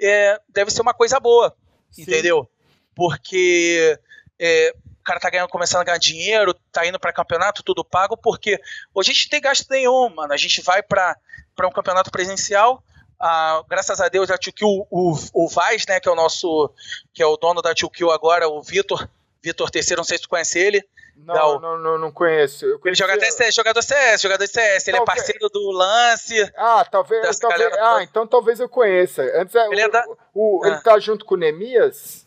é, 0.00 0.40
deve 0.48 0.70
ser 0.70 0.80
uma 0.80 0.94
coisa 0.94 1.20
boa, 1.20 1.54
Sim. 1.90 2.02
entendeu? 2.02 2.48
Porque 2.94 3.98
é, 4.38 4.74
o 5.00 5.04
cara 5.04 5.20
tá 5.20 5.28
ganhando, 5.28 5.48
começando 5.48 5.82
a 5.82 5.84
ganhar 5.84 5.98
dinheiro, 5.98 6.54
tá 6.72 6.86
indo 6.86 6.98
para 6.98 7.12
campeonato, 7.12 7.62
tudo 7.62 7.84
pago, 7.84 8.16
porque 8.16 8.58
hoje 8.94 9.10
a 9.10 9.14
gente 9.14 9.26
não 9.26 9.30
tem 9.30 9.40
gasto 9.40 9.68
nenhum, 9.68 10.08
mano. 10.08 10.32
A 10.32 10.36
gente 10.36 10.62
vai 10.62 10.82
para 10.82 11.18
um 11.64 11.70
campeonato 11.70 12.10
presencial. 12.10 12.82
Ah, 13.20 13.62
graças 13.68 14.00
a 14.00 14.08
Deus, 14.08 14.30
a 14.30 14.36
2 14.36 14.54
o, 14.62 14.86
o, 14.90 15.44
o 15.44 15.48
Vaz, 15.48 15.86
né, 15.86 16.00
que 16.00 16.08
é 16.08 16.12
o 16.12 16.16
nosso, 16.16 16.72
que 17.12 17.22
é 17.22 17.26
o 17.26 17.36
dono 17.36 17.60
da 17.60 17.72
2 17.72 18.10
agora, 18.12 18.48
o 18.48 18.62
Vitor, 18.62 19.08
Vitor 19.42 19.70
Terceiro, 19.70 20.00
não 20.00 20.04
sei 20.04 20.16
se 20.16 20.22
tu 20.22 20.28
conhece 20.28 20.58
ele. 20.58 20.82
Não, 21.16 21.60
não, 21.60 21.78
não, 21.78 21.98
não, 21.98 22.12
conheço. 22.12 22.66
Ele 22.84 22.94
joga 22.94 23.14
até 23.14 23.30
CS, 23.30 23.54
jogador 23.54 23.82
CS, 23.82 24.20
jogador 24.20 24.46
CS. 24.46 24.88
Ele 24.88 24.96
é 24.96 25.04
parceiro 25.04 25.48
do 25.48 25.70
Lance. 25.70 26.52
Ah, 26.56 26.84
talvez. 26.84 27.38
talvez 27.38 27.72
ah, 27.78 28.02
então 28.02 28.26
talvez 28.26 28.60
eu 28.60 28.68
conheça. 28.68 29.22
Antes 29.34 29.54
é, 29.54 29.66
ele, 29.66 29.82
o, 29.82 29.84
é 29.84 29.88
da... 29.88 30.04
o, 30.34 30.60
ah. 30.64 30.68
ele 30.68 30.80
tá 30.80 30.98
junto 30.98 31.24
com 31.24 31.34
o 31.34 31.38
Nemias? 31.38 32.24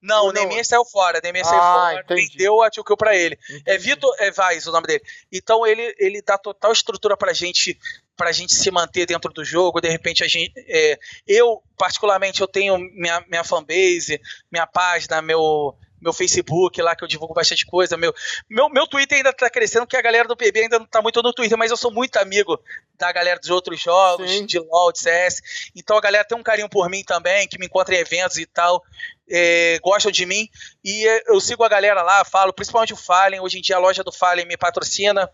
Não, 0.00 0.28
o 0.28 0.32
Nemias 0.32 0.68
saiu 0.68 0.84
fora. 0.84 1.20
Nemias 1.22 1.46
ah, 1.48 1.50
saiu 1.50 1.60
fora. 1.60 2.00
Entendi. 2.00 2.32
Vendeu 2.32 2.62
a 2.62 2.70
Tio 2.70 2.84
pra 2.96 3.16
ele. 3.16 3.36
É 3.50 3.52
entendi. 3.52 3.70
É 3.70 3.78
Vitor 3.78 4.14
é 4.18 4.30
Vaz 4.30 4.66
o 4.66 4.72
nome 4.72 4.86
dele. 4.86 5.02
Então 5.32 5.66
ele, 5.66 5.94
ele 5.98 6.22
dá 6.22 6.38
total 6.38 6.72
estrutura 6.72 7.16
pra 7.16 7.32
gente 7.32 7.78
pra 8.16 8.32
gente 8.32 8.54
se 8.54 8.70
manter 8.70 9.06
dentro 9.06 9.32
do 9.32 9.44
jogo. 9.44 9.80
De 9.80 9.88
repente 9.88 10.22
a 10.22 10.28
gente. 10.28 10.52
É, 10.68 10.98
eu, 11.26 11.62
particularmente, 11.76 12.40
eu 12.40 12.48
tenho 12.48 12.78
minha, 12.78 13.24
minha 13.28 13.44
fanbase, 13.44 14.20
minha 14.50 14.66
página, 14.66 15.20
meu 15.20 15.74
meu 16.00 16.12
Facebook 16.12 16.80
lá, 16.80 16.94
que 16.94 17.04
eu 17.04 17.08
divulgo 17.08 17.34
bastante 17.34 17.66
coisa, 17.66 17.96
meu, 17.96 18.14
meu, 18.48 18.68
meu 18.68 18.86
Twitter 18.86 19.18
ainda 19.18 19.32
tá 19.32 19.50
crescendo, 19.50 19.86
porque 19.86 19.96
a 19.96 20.02
galera 20.02 20.26
do 20.26 20.36
PB 20.36 20.60
ainda 20.60 20.78
não 20.78 20.86
tá 20.86 21.02
muito 21.02 21.22
no 21.22 21.32
Twitter, 21.32 21.56
mas 21.58 21.70
eu 21.70 21.76
sou 21.76 21.90
muito 21.90 22.16
amigo 22.16 22.60
da 22.96 23.10
galera 23.12 23.38
dos 23.38 23.50
outros 23.50 23.80
jogos, 23.80 24.30
Sim. 24.30 24.46
de 24.46 24.58
LoL, 24.58 24.92
de 24.92 25.00
CS, 25.00 25.40
então 25.74 25.96
a 25.96 26.00
galera 26.00 26.24
tem 26.24 26.36
um 26.36 26.42
carinho 26.42 26.68
por 26.68 26.88
mim 26.88 27.02
também, 27.04 27.46
que 27.48 27.58
me 27.58 27.66
encontra 27.66 27.94
em 27.94 27.98
eventos 27.98 28.38
e 28.38 28.46
tal, 28.46 28.82
é, 29.28 29.78
gostam 29.82 30.10
de 30.10 30.24
mim, 30.26 30.48
e 30.84 31.06
é, 31.06 31.22
eu 31.26 31.40
sigo 31.40 31.64
a 31.64 31.68
galera 31.68 32.02
lá, 32.02 32.24
falo, 32.24 32.52
principalmente 32.52 32.92
o 32.92 32.96
Fallen, 32.96 33.40
hoje 33.40 33.58
em 33.58 33.62
dia 33.62 33.76
a 33.76 33.80
loja 33.80 34.02
do 34.02 34.12
Fallen 34.12 34.46
me 34.46 34.56
patrocina, 34.56 35.30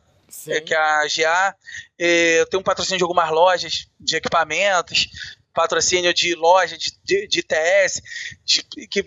é, 0.49 0.61
que 0.61 0.75
é 0.75 0.77
a 0.77 1.07
GA, 1.07 1.55
é, 1.99 2.41
eu 2.41 2.47
tenho 2.47 2.61
um 2.61 2.65
patrocínio 2.65 2.99
de 2.99 3.05
algumas 3.05 3.31
lojas 3.31 3.89
de 4.01 4.17
equipamentos, 4.17 5.09
patrocínio 5.55 6.13
de 6.13 6.35
loja 6.35 6.77
de, 6.77 6.93
de, 7.03 7.27
de 7.27 7.43
TS, 7.43 8.03
de, 8.45 8.63
que 8.87 9.05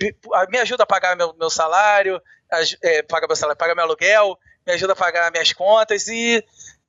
me 0.49 0.57
ajuda 0.57 0.83
a 0.83 0.87
pagar 0.87 1.15
meu, 1.15 1.33
meu 1.33 1.49
salário, 1.49 2.21
é, 2.81 3.03
paga 3.03 3.27
meu 3.27 3.35
salário, 3.35 3.57
paga 3.57 3.75
meu 3.75 3.83
aluguel, 3.83 4.39
me 4.65 4.73
ajuda 4.73 4.93
a 4.93 4.95
pagar 4.95 5.31
minhas 5.31 5.53
contas 5.53 6.07
e 6.07 6.43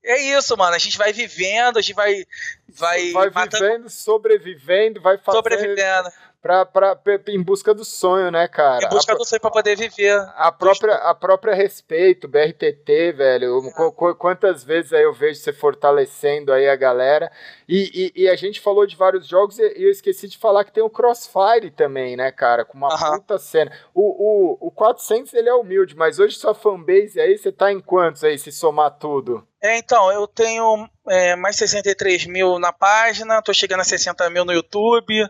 é 0.04 0.22
isso, 0.36 0.56
mano. 0.56 0.74
A 0.74 0.78
gente 0.78 0.96
vai 0.96 1.12
vivendo, 1.12 1.78
a 1.78 1.82
gente 1.82 1.94
vai. 1.94 2.24
Vai, 2.68 3.10
vai 3.10 3.30
matando... 3.30 3.64
vivendo, 3.64 3.90
sobrevivendo, 3.90 5.00
vai 5.00 5.18
fazendo. 5.18 5.36
Sobrevivendo 5.36 6.08
pra, 6.40 6.64
pra, 6.64 6.98
em 7.28 7.42
busca 7.42 7.74
do 7.74 7.84
sonho, 7.84 8.30
né, 8.30 8.46
cara? 8.48 8.84
Em 8.84 8.88
busca 8.88 9.12
a, 9.12 9.16
do 9.16 9.24
sonho 9.24 9.40
pra 9.40 9.50
poder 9.50 9.76
viver. 9.76 10.18
A 10.36 10.50
própria, 10.52 10.94
a 10.94 11.14
própria 11.14 11.54
respeito, 11.54 12.28
BRTT, 12.28 13.12
velho. 13.12 13.60
É. 13.66 14.14
Quantas 14.14 14.64
vezes 14.64 14.92
aí 14.92 15.02
eu 15.02 15.12
vejo 15.12 15.40
você 15.40 15.52
fortalecendo 15.52 16.52
aí 16.52 16.68
a 16.68 16.76
galera. 16.76 17.30
E, 17.68 18.12
e, 18.16 18.22
e, 18.22 18.28
a 18.28 18.36
gente 18.36 18.60
falou 18.60 18.86
de 18.86 18.96
vários 18.96 19.26
jogos 19.26 19.58
e 19.58 19.62
eu 19.62 19.90
esqueci 19.90 20.28
de 20.28 20.38
falar 20.38 20.64
que 20.64 20.72
tem 20.72 20.82
o 20.82 20.90
Crossfire 20.90 21.70
também, 21.70 22.16
né, 22.16 22.30
cara? 22.30 22.64
Com 22.64 22.78
uma 22.78 22.88
uh 22.88 22.98
-huh. 22.98 23.18
puta 23.18 23.38
cena. 23.38 23.70
O, 23.94 24.56
o, 24.62 24.68
o 24.68 24.70
400 24.70 25.34
ele 25.34 25.48
é 25.48 25.54
humilde, 25.54 25.96
mas 25.96 26.18
hoje 26.18 26.36
sua 26.36 26.54
fanbase 26.54 27.20
aí, 27.20 27.36
você 27.36 27.52
tá 27.52 27.72
em 27.72 27.80
quantos 27.80 28.24
aí, 28.24 28.38
se 28.38 28.50
somar 28.50 28.92
tudo? 28.98 29.46
É, 29.60 29.76
então, 29.76 30.10
eu 30.12 30.26
tenho 30.26 30.88
é, 31.08 31.34
mais 31.34 31.56
63 31.56 32.26
mil 32.26 32.58
na 32.58 32.72
página, 32.72 33.42
tô 33.42 33.52
chegando 33.52 33.80
a 33.80 33.84
60 33.84 34.30
mil 34.30 34.44
no 34.44 34.52
YouTube, 34.52 35.28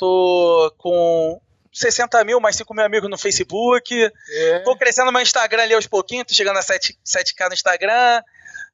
tô 0.00 0.74
com 0.78 1.38
60 1.70 2.24
mil, 2.24 2.40
mais 2.40 2.56
5 2.56 2.74
mil 2.74 2.84
amigos 2.84 3.10
no 3.10 3.18
Facebook. 3.18 3.94
É. 4.32 4.58
Tô 4.60 4.74
crescendo 4.74 5.06
no 5.06 5.12
meu 5.12 5.20
Instagram 5.20 5.62
ali 5.62 5.74
aos 5.74 5.86
pouquinhos, 5.86 6.26
tô 6.26 6.34
chegando 6.34 6.56
a 6.56 6.62
7, 6.62 6.98
7k 7.04 7.48
no 7.48 7.54
Instagram. 7.54 8.22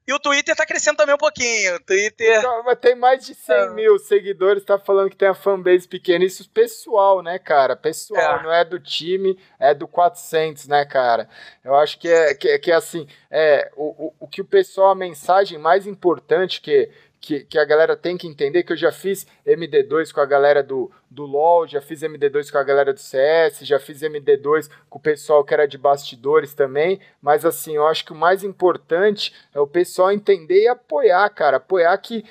E 0.06 0.14
o 0.14 0.20
Twitter 0.20 0.54
tá 0.54 0.64
crescendo 0.64 0.96
também 0.96 1.16
um 1.16 1.18
pouquinho. 1.18 1.74
O 1.74 1.80
Twitter. 1.80 2.38
Então, 2.38 2.62
mas 2.62 2.78
tem 2.78 2.94
mais 2.94 3.26
de 3.26 3.34
100 3.34 3.56
é. 3.56 3.70
mil 3.70 3.98
seguidores, 3.98 4.64
tá 4.64 4.78
falando 4.78 5.10
que 5.10 5.16
tem 5.16 5.26
a 5.26 5.34
fanbase 5.34 5.88
pequena. 5.88 6.24
Isso 6.24 6.48
pessoal, 6.48 7.22
né, 7.22 7.40
cara? 7.40 7.74
Pessoal, 7.74 8.38
é. 8.38 8.42
não 8.44 8.52
é 8.52 8.64
do 8.64 8.78
time, 8.78 9.36
é 9.58 9.74
do 9.74 9.88
400, 9.88 10.68
né, 10.68 10.84
cara? 10.84 11.28
Eu 11.64 11.74
acho 11.74 11.98
que 11.98 12.06
é, 12.06 12.34
que, 12.34 12.56
que 12.60 12.70
é 12.70 12.76
assim, 12.76 13.08
é, 13.28 13.68
o, 13.74 14.06
o, 14.06 14.14
o 14.20 14.28
que 14.28 14.40
o 14.40 14.44
pessoal, 14.44 14.90
a 14.90 14.94
mensagem 14.94 15.58
mais 15.58 15.88
importante 15.88 16.60
que 16.60 16.88
que, 17.26 17.40
que 17.40 17.58
a 17.58 17.64
galera 17.64 17.96
tem 17.96 18.16
que 18.16 18.28
entender, 18.28 18.62
que 18.62 18.72
eu 18.72 18.76
já 18.76 18.92
fiz 18.92 19.26
MD2 19.44 20.12
com 20.12 20.20
a 20.20 20.24
galera 20.24 20.62
do, 20.62 20.88
do 21.10 21.24
LoL, 21.24 21.66
já 21.66 21.80
fiz 21.80 22.00
MD2 22.02 22.52
com 22.52 22.58
a 22.58 22.62
galera 22.62 22.94
do 22.94 23.00
CS, 23.00 23.66
já 23.66 23.80
fiz 23.80 24.00
MD2 24.00 24.70
com 24.88 25.00
o 25.00 25.02
pessoal 25.02 25.42
que 25.42 25.52
era 25.52 25.66
de 25.66 25.76
bastidores 25.76 26.54
também, 26.54 27.00
mas 27.20 27.44
assim, 27.44 27.74
eu 27.74 27.84
acho 27.84 28.04
que 28.04 28.12
o 28.12 28.16
mais 28.16 28.44
importante 28.44 29.34
é 29.52 29.58
o 29.58 29.66
pessoal 29.66 30.12
entender 30.12 30.62
e 30.62 30.68
apoiar, 30.68 31.28
cara, 31.30 31.56
apoiar 31.56 31.98
que 31.98 32.24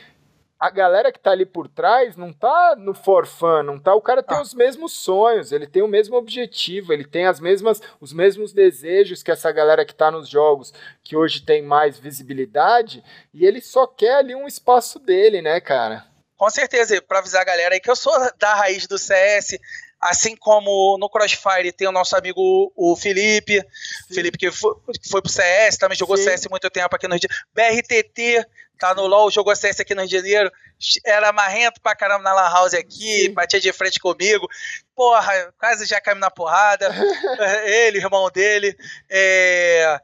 a 0.59 0.69
galera 0.69 1.11
que 1.11 1.19
tá 1.19 1.31
ali 1.31 1.45
por 1.45 1.67
trás 1.67 2.15
não 2.15 2.31
tá 2.31 2.75
no 2.77 2.93
forfã, 2.93 3.61
não 3.61 3.77
tá. 3.77 3.93
O 3.93 4.01
cara 4.01 4.23
tem 4.23 4.37
ah. 4.37 4.41
os 4.41 4.53
mesmos 4.53 4.93
sonhos, 4.93 5.51
ele 5.51 5.67
tem 5.67 5.83
o 5.83 5.87
mesmo 5.87 6.15
objetivo, 6.15 6.93
ele 6.93 7.03
tem 7.03 7.25
as 7.25 7.39
mesmas, 7.39 7.81
os 7.99 8.13
mesmos 8.13 8.53
desejos 8.53 9.21
que 9.21 9.31
essa 9.31 9.51
galera 9.51 9.85
que 9.85 9.93
tá 9.93 10.09
nos 10.09 10.29
jogos, 10.29 10.73
que 11.03 11.15
hoje 11.15 11.41
tem 11.41 11.61
mais 11.61 11.99
visibilidade, 11.99 13.03
e 13.33 13.45
ele 13.45 13.61
só 13.61 13.85
quer 13.85 14.15
ali 14.15 14.33
um 14.33 14.47
espaço 14.47 14.97
dele, 14.97 15.41
né, 15.41 15.59
cara? 15.59 16.05
Com 16.37 16.49
certeza, 16.49 17.01
para 17.01 17.19
avisar 17.19 17.41
a 17.41 17.45
galera 17.45 17.75
aí 17.75 17.79
que 17.79 17.89
eu 17.89 17.95
sou 17.95 18.13
da 18.37 18.53
raiz 18.55 18.87
do 18.87 18.97
CS, 18.97 19.57
assim 20.05 20.35
como 20.35 20.97
no 20.99 21.09
Crossfire 21.09 21.71
tem 21.71 21.87
o 21.87 21.91
nosso 21.91 22.15
amigo 22.15 22.71
o 22.75 22.95
Felipe, 22.95 23.59
Sim. 24.07 24.13
Felipe 24.13 24.37
que 24.37 24.51
foi, 24.51 24.75
foi 25.09 25.21
pro 25.21 25.31
CS, 25.31 25.77
também 25.77 25.97
jogou 25.97 26.15
Sim. 26.15 26.25
CS 26.25 26.47
muito 26.49 26.69
tempo 26.69 26.95
aqui 26.95 27.07
no 27.07 27.15
Rio 27.15 27.21
de 27.21 27.27
Janeiro. 27.27 27.81
BRTT 27.81 28.45
tá 28.77 28.93
no 28.93 29.07
LoL, 29.07 29.31
jogou 29.31 29.55
CS 29.55 29.79
aqui 29.79 29.95
no 29.95 30.01
Rio 30.01 30.09
de 30.09 30.17
Janeiro, 30.17 30.51
era 31.05 31.31
marrento 31.31 31.81
pra 31.81 31.95
caramba 31.95 32.23
na 32.23 32.33
Lan 32.33 32.49
House 32.51 32.73
aqui, 32.73 33.21
Sim. 33.21 33.33
batia 33.33 33.59
de 33.59 33.71
frente 33.73 33.99
comigo, 33.99 34.47
porra, 34.95 35.53
quase 35.57 35.85
já 35.85 35.99
caiu 35.99 36.17
na 36.17 36.29
porrada, 36.29 36.89
ele, 37.65 37.97
irmão 37.97 38.29
dele, 38.29 38.77
é, 39.09 39.99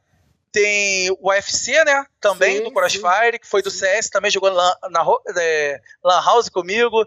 tem 0.51 1.11
o 1.11 1.29
UFC, 1.29 1.83
né, 1.83 2.05
também, 2.19 2.57
sim, 2.57 2.63
do 2.63 2.71
Crossfire, 2.71 3.33
sim. 3.33 3.39
que 3.39 3.47
foi 3.47 3.61
do 3.61 3.69
CS, 3.69 4.09
também 4.09 4.31
jogou 4.31 4.51
na, 4.51 4.77
na 4.89 5.05
é, 5.37 5.79
Lan 6.03 6.21
House 6.23 6.49
comigo, 6.49 7.05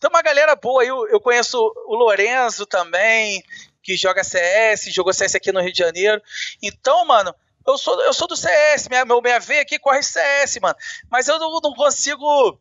tem 0.00 0.10
uma 0.10 0.22
galera 0.22 0.54
boa 0.56 0.82
aí, 0.82 0.88
eu, 0.88 1.08
eu 1.08 1.20
conheço 1.20 1.58
o 1.86 1.94
Lorenzo 1.94 2.66
também, 2.66 3.42
que 3.82 3.96
joga 3.96 4.24
CS, 4.24 4.92
jogou 4.92 5.12
CS 5.12 5.34
aqui 5.34 5.52
no 5.52 5.60
Rio 5.60 5.72
de 5.72 5.78
Janeiro, 5.78 6.22
então, 6.62 7.04
mano, 7.04 7.34
eu 7.66 7.76
sou, 7.76 8.00
eu 8.02 8.14
sou 8.14 8.26
do 8.26 8.36
CS, 8.36 8.88
minha, 8.88 9.04
meu, 9.04 9.20
minha 9.20 9.38
veia 9.38 9.60
aqui 9.60 9.78
corre 9.78 10.02
CS, 10.02 10.58
mano. 10.62 10.74
Mas 11.10 11.28
eu 11.28 11.38
não, 11.38 11.60
não 11.62 11.74
consigo 11.74 12.58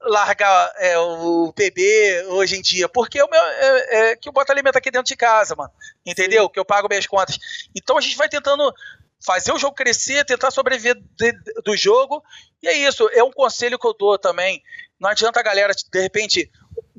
largar 0.00 0.72
é, 0.76 0.98
o 0.98 1.52
PB 1.52 2.24
hoje 2.28 2.56
em 2.56 2.62
dia, 2.62 2.88
porque 2.88 3.22
o 3.22 3.28
meu, 3.28 3.40
é, 3.40 4.10
é, 4.10 4.16
que 4.16 4.28
eu 4.28 4.32
boto 4.32 4.50
alimento 4.50 4.76
aqui 4.76 4.90
dentro 4.90 5.06
de 5.06 5.16
casa, 5.16 5.54
mano. 5.54 5.70
Entendeu? 6.04 6.48
Que 6.50 6.58
eu 6.58 6.64
pago 6.64 6.88
minhas 6.88 7.06
contas. 7.06 7.38
Então 7.76 7.96
a 7.96 8.00
gente 8.00 8.16
vai 8.16 8.28
tentando 8.28 8.74
fazer 9.24 9.52
o 9.52 9.58
jogo 9.58 9.76
crescer, 9.76 10.24
tentar 10.24 10.50
sobreviver 10.50 11.00
de, 11.16 11.32
do 11.64 11.76
jogo. 11.76 12.20
E 12.60 12.66
é 12.66 12.72
isso, 12.72 13.08
é 13.12 13.22
um 13.22 13.30
conselho 13.30 13.78
que 13.78 13.86
eu 13.86 13.94
dou 13.94 14.18
também. 14.18 14.62
Não 14.98 15.10
adianta 15.10 15.38
a 15.38 15.44
galera, 15.44 15.72
de 15.72 16.00
repente, 16.00 16.50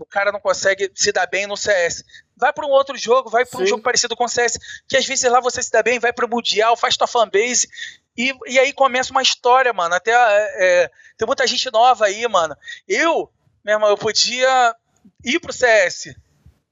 o 0.02 0.06
cara 0.06 0.32
não 0.32 0.40
consegue 0.40 0.92
se 0.96 1.12
dar 1.12 1.28
bem 1.28 1.46
no 1.46 1.56
CS. 1.56 2.04
Vai 2.36 2.52
para 2.52 2.66
um 2.66 2.72
outro 2.72 2.98
jogo, 2.98 3.30
vai 3.30 3.46
para 3.46 3.62
um 3.62 3.66
jogo 3.68 3.84
parecido 3.84 4.16
com 4.16 4.26
o 4.26 4.28
CS, 4.28 4.58
que 4.88 4.98
às 4.98 5.06
vezes 5.06 5.30
lá 5.30 5.40
você 5.40 5.62
se 5.62 5.72
dá 5.72 5.84
bem, 5.84 6.00
vai 6.00 6.12
para 6.12 6.26
o 6.26 6.30
Mundial, 6.30 6.76
faz 6.76 6.98
tua 6.98 7.08
fanbase, 7.08 7.70
e, 8.18 8.34
e 8.48 8.60
aí 8.60 8.74
começa 8.74 9.12
uma 9.12 9.22
história, 9.22 9.72
mano. 9.72 9.94
Até 9.94 10.12
é, 10.12 10.56
é, 10.60 10.92
tem 11.18 11.28
muita 11.28 11.46
gente 11.46 11.72
nova 11.72 12.06
aí, 12.06 12.28
mano. 12.28 12.58
Eu, 12.88 13.32
meu 13.64 13.76
irmão, 13.76 13.90
eu 13.90 13.98
podia 13.98 14.76
ir 15.24 15.40
pro 15.40 15.54
CS, 15.54 16.16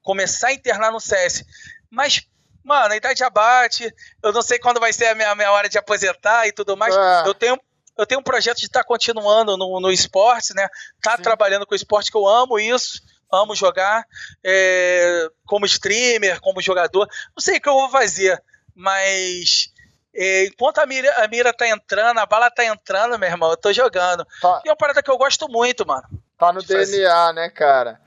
começar 0.02 0.48
a 0.48 0.52
internar 0.52 0.90
no 0.90 1.00
CS, 1.00 1.44
mas, 1.88 2.26
mano, 2.64 2.92
a 2.92 2.96
idade 2.96 3.22
abate, 3.22 3.94
eu 4.22 4.32
não 4.32 4.42
sei 4.42 4.58
quando 4.58 4.80
vai 4.80 4.92
ser 4.92 5.06
a 5.06 5.14
minha, 5.14 5.34
minha 5.36 5.52
hora 5.52 5.68
de 5.68 5.78
aposentar 5.78 6.48
e 6.48 6.52
tudo 6.52 6.76
mais. 6.76 6.96
Ah. 6.96 7.24
Eu 7.26 7.34
tenho 7.34 7.58
eu 7.98 8.06
tenho 8.06 8.20
um 8.20 8.24
projeto 8.24 8.56
de 8.56 8.64
estar 8.64 8.80
tá 8.80 8.86
continuando 8.86 9.58
no, 9.58 9.78
no 9.78 9.92
esporte, 9.92 10.54
né? 10.54 10.66
Tá 11.02 11.18
Sim. 11.18 11.22
trabalhando 11.22 11.66
com 11.66 11.74
o 11.74 11.76
esporte 11.76 12.10
que 12.10 12.16
eu 12.16 12.26
amo 12.26 12.58
isso 12.58 13.02
amo 13.32 13.54
jogar 13.54 14.04
é, 14.44 15.28
como 15.46 15.66
streamer, 15.66 16.40
como 16.40 16.60
jogador. 16.60 17.08
Não 17.36 17.40
sei 17.40 17.58
o 17.58 17.60
que 17.60 17.68
eu 17.68 17.74
vou 17.74 17.88
fazer, 17.88 18.42
mas 18.74 19.72
é, 20.14 20.46
enquanto 20.46 20.78
a 20.78 20.86
mira, 20.86 21.12
a 21.24 21.28
mira 21.28 21.52
tá 21.52 21.68
entrando, 21.68 22.18
a 22.18 22.26
bala 22.26 22.50
tá 22.50 22.64
entrando, 22.64 23.18
meu 23.18 23.28
irmão, 23.28 23.50
eu 23.50 23.56
tô 23.56 23.72
jogando. 23.72 24.26
Tá. 24.40 24.62
E 24.64 24.68
é 24.68 24.72
uma 24.72 24.76
parada 24.76 25.02
que 25.02 25.10
eu 25.10 25.18
gosto 25.18 25.48
muito, 25.48 25.86
mano. 25.86 26.04
Tá 26.36 26.52
no 26.52 26.62
DNA, 26.62 26.78
fazer. 26.78 27.32
né, 27.34 27.50
cara? 27.50 28.00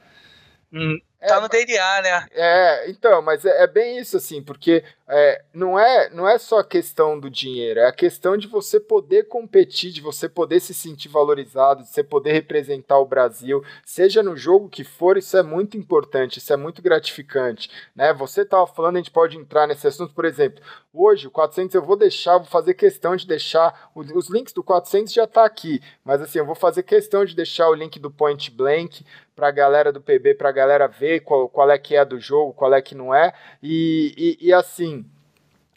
Hum, 0.72 1.00
tá 1.28 1.38
é, 1.38 1.40
no 1.40 1.50
DNA, 1.50 2.02
né? 2.02 2.28
É, 2.32 2.90
então, 2.90 3.22
mas 3.22 3.46
é, 3.46 3.64
é 3.64 3.68
bem 3.68 3.98
isso, 3.98 4.18
assim, 4.18 4.42
porque 4.42 4.84
é, 5.08 5.44
não, 5.54 5.78
é, 5.78 6.10
não 6.10 6.28
é 6.28 6.38
só 6.38 6.60
a 6.60 6.64
questão 6.64 7.20
do 7.20 7.30
dinheiro, 7.30 7.80
é 7.80 7.88
a 7.88 7.92
questão 7.92 8.38
de 8.38 8.48
você 8.48 8.80
poder 8.80 9.28
competir, 9.28 9.92
de 9.92 10.02
você 10.02 10.30
poder 10.30 10.60
se 10.60 10.74
sentir 10.74 11.10
valorizado, 11.10 11.84
de 11.84 11.90
você 11.90 12.04
poder 12.04 12.34
representar 12.34 12.98
o 13.00 13.06
Brasil, 13.06 13.64
seja 13.86 14.24
no 14.24 14.36
jogo 14.36 14.70
que 14.70 14.84
for, 14.84 15.18
isso 15.18 15.38
é 15.38 15.44
muito 15.44 15.78
importante, 15.78 16.40
isso 16.40 16.52
é 16.54 16.58
muito 16.58 16.82
gratificante, 16.82 17.70
né? 17.96 18.14
Você 18.14 18.42
estava 18.42 18.66
falando, 18.66 18.96
a 18.96 19.00
gente 19.00 19.12
pode 19.12 19.38
entrar 19.38 19.68
nesse 19.68 19.88
assunto, 19.88 20.14
por 20.14 20.26
exemplo, 20.26 20.64
hoje 20.94 21.28
o 21.28 21.32
400 21.32 21.76
eu 21.76 21.84
vou 21.84 21.96
deixar, 21.96 22.38
vou 22.38 22.48
fazer 22.48 22.74
questão 22.74 23.16
de 23.16 23.28
deixar, 23.28 23.92
os 23.94 24.30
links 24.30 24.54
do 24.54 24.64
400 24.64 25.12
já 25.12 25.28
tá 25.28 25.46
aqui, 25.46 25.82
mas 26.04 26.22
assim, 26.22 26.40
eu 26.40 26.46
vou 26.46 26.56
fazer 26.56 26.84
questão 26.84 27.26
de 27.26 27.36
deixar 27.36 27.70
o 27.70 27.74
link 27.74 28.00
do 28.00 28.10
Point 28.10 28.50
Blank 28.52 29.06
para 29.36 29.48
a 29.48 29.52
galera 29.52 29.92
do 29.92 30.02
PB, 30.02 30.36
para 30.36 30.50
a 30.50 30.54
galera 30.54 30.88
ver 30.88 31.22
qual, 31.22 31.50
qual 31.50 31.70
é 31.70 31.78
que 31.78 31.96
é 31.96 32.06
do 32.06 32.20
jogo, 32.20 32.54
qual 32.54 32.74
é 32.74 32.82
que 32.82 32.96
não 32.96 33.14
é, 33.14 33.34
e, 33.62 34.38
e, 34.40 34.48
e 34.48 34.54
assim, 34.54 35.06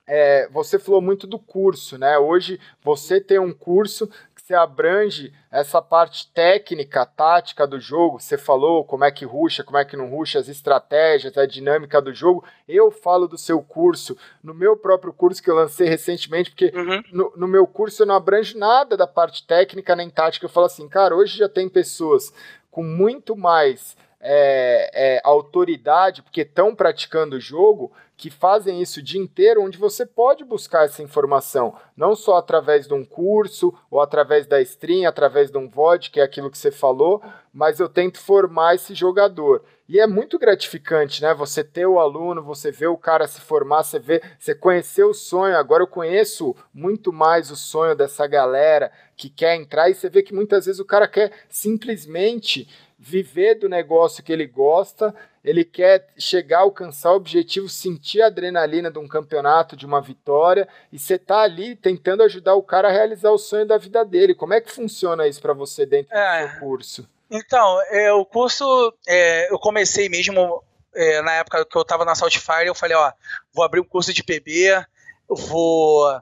é, 0.07 0.49
você 0.49 0.79
falou 0.79 1.03
muito 1.03 1.27
do 1.27 1.39
curso, 1.39 1.99
né? 1.99 2.17
Hoje 2.17 2.61
você 2.83 3.21
tem 3.21 3.41
um 3.41 3.53
curso 3.53 4.09
que 4.37 4.41
se 4.41 4.55
abrange 4.55 5.33
essa 5.51 5.83
parte 5.83 6.31
técnica, 6.33 7.05
tática 7.05 7.67
do 7.67 7.81
jogo. 7.81 8.21
Você 8.21 8.39
falou 8.39 8.85
como 8.85 9.05
é 9.05 9.11
que 9.11 9.25
ruxa, 9.25 9.65
como 9.65 9.79
é 9.79 9.85
que 9.85 9.97
não 9.97 10.09
ruxa, 10.09 10.39
as 10.39 10.47
estratégias, 10.47 11.37
a 11.37 11.45
dinâmica 11.45 12.01
do 12.01 12.15
jogo. 12.15 12.45
Eu 12.69 12.93
falo 12.93 13.27
do 13.27 13.37
seu 13.37 13.61
curso, 13.61 14.17
no 14.45 14.55
meu 14.55 14.77
próprio 14.77 15.13
curso 15.13 15.43
que 15.43 15.51
eu 15.51 15.57
lancei 15.57 15.89
recentemente, 15.89 16.51
porque 16.51 16.73
uhum. 16.73 17.03
no, 17.13 17.33
no 17.37 17.49
meu 17.49 17.67
curso 17.67 18.03
eu 18.03 18.07
não 18.07 18.15
abranjo 18.15 18.57
nada 18.57 18.97
da 18.97 19.09
parte 19.09 19.45
técnica 19.45 19.97
nem 19.97 20.09
tática. 20.09 20.47
Eu 20.47 20.51
falo 20.51 20.67
assim, 20.67 20.89
cara, 20.89 21.17
hoje 21.17 21.37
já 21.37 21.49
tem 21.49 21.69
pessoas 21.69 22.33
com 22.77 22.83
muito 22.83 23.35
mais 23.35 23.97
é, 24.29 24.91
é, 24.93 25.21
autoridade, 25.23 26.21
porque 26.21 26.41
estão 26.41 26.75
praticando 26.75 27.37
o 27.37 27.41
jogo, 27.41 27.93
que 28.17 28.29
fazem 28.29 28.83
isso 28.83 28.99
o 28.99 29.03
dia 29.03 29.21
inteiro, 29.21 29.63
onde 29.63 29.79
você 29.79 30.05
pode 30.05 30.43
buscar 30.43 30.87
essa 30.87 31.03
informação, 31.03 31.75
não 31.97 32.17
só 32.17 32.37
através 32.37 32.89
de 32.89 32.95
um 32.95 33.05
curso, 33.05 33.73
ou 33.91 34.01
através 34.01 34.47
da 34.47 34.61
stream, 34.63 35.07
através 35.07 35.51
de 35.51 35.59
um 35.59 35.69
VOD, 35.69 36.11
que 36.11 36.19
é 36.19 36.25
aquilo 36.25 36.51
que 36.51 36.59
você 36.59 36.73
falou, 36.73 37.23
mas 37.53 37.79
eu 37.79 37.89
tento 37.89 38.19
formar 38.19 38.75
esse 38.75 38.95
jogador. 38.95 39.63
E 39.89 40.01
é 40.01 40.07
muito 40.07 40.39
gratificante, 40.39 41.23
né? 41.23 41.33
Você 41.35 41.63
ter 41.63 41.87
o 41.87 42.01
aluno, 42.01 42.43
você 42.43 42.73
ver 42.73 42.89
o 42.89 42.97
cara 42.97 43.29
se 43.29 43.41
formar, 43.41 43.85
você 43.85 44.01
ver, 44.01 44.23
você 44.37 44.53
conhecer 44.53 45.05
o 45.05 45.15
sonho. 45.15 45.57
Agora 45.57 45.83
eu 45.83 45.87
conheço 45.87 46.57
muito 46.75 47.13
mais 47.13 47.53
o 47.53 47.57
sonho 47.57 47.95
dessa 47.95 48.27
galera 48.27 48.91
que 49.17 49.31
quer 49.31 49.55
entrar, 49.55 49.89
e 49.89 49.95
você 49.95 50.09
vê 50.11 50.23
que 50.23 50.35
muitas 50.35 50.67
vezes 50.67 50.81
o 50.81 50.85
cara 50.85 51.07
quer 51.07 51.33
simplesmente 51.49 52.69
viver 53.07 53.55
do 53.55 53.69
negócio 53.69 54.21
que 54.21 54.33
ele 54.33 54.49
gosta, 54.49 55.15
ele 55.45 55.65
quer 55.65 56.09
chegar, 56.19 56.61
alcançar 56.61 57.13
o 57.13 57.17
objetivo, 57.17 57.69
sentir 57.69 58.21
a 58.21 58.27
adrenalina 58.27 58.91
de 58.91 58.99
um 58.99 59.07
campeonato, 59.07 59.77
de 59.77 59.87
uma 59.87 60.01
vitória, 60.01 60.67
e 60.93 60.99
você 60.99 61.17
tá 61.17 61.39
ali 61.39 61.77
tentando 61.77 62.25
ajudar 62.25 62.57
o 62.57 62.65
cara 62.65 62.89
a 62.89 62.91
realizar 62.91 63.31
o 63.31 63.39
sonho 63.39 63.65
da 63.65 63.79
vida 63.79 64.05
dele. 64.05 64.35
Como 64.35 64.55
é 64.55 64.61
que 64.61 64.73
funciona 64.73 65.29
isso 65.29 65.41
para 65.41 65.53
você 65.53 65.87
dentro 65.87 66.13
é, 66.17 66.47
do 66.47 66.51
seu 66.51 66.61
curso? 66.61 67.09
Então, 67.31 67.81
é, 67.91 68.13
o 68.13 68.25
curso, 68.25 68.93
é, 69.07 69.53
eu 69.53 69.59
comecei 69.61 70.09
mesmo 70.09 70.65
é, 70.93 71.23
na 71.23 71.35
época 71.35 71.65
que 71.65 71.79
eu 71.79 71.83
estava 71.83 72.05
na 72.05 72.17
Saltfire, 72.17 72.67
eu 72.67 72.75
falei, 72.75 72.97
ó, 72.97 73.13
vou 73.55 73.65
abrir 73.65 73.79
um 73.79 73.85
curso 73.85 74.13
de 74.13 74.25
PB, 74.25 74.85
vou 75.29 76.21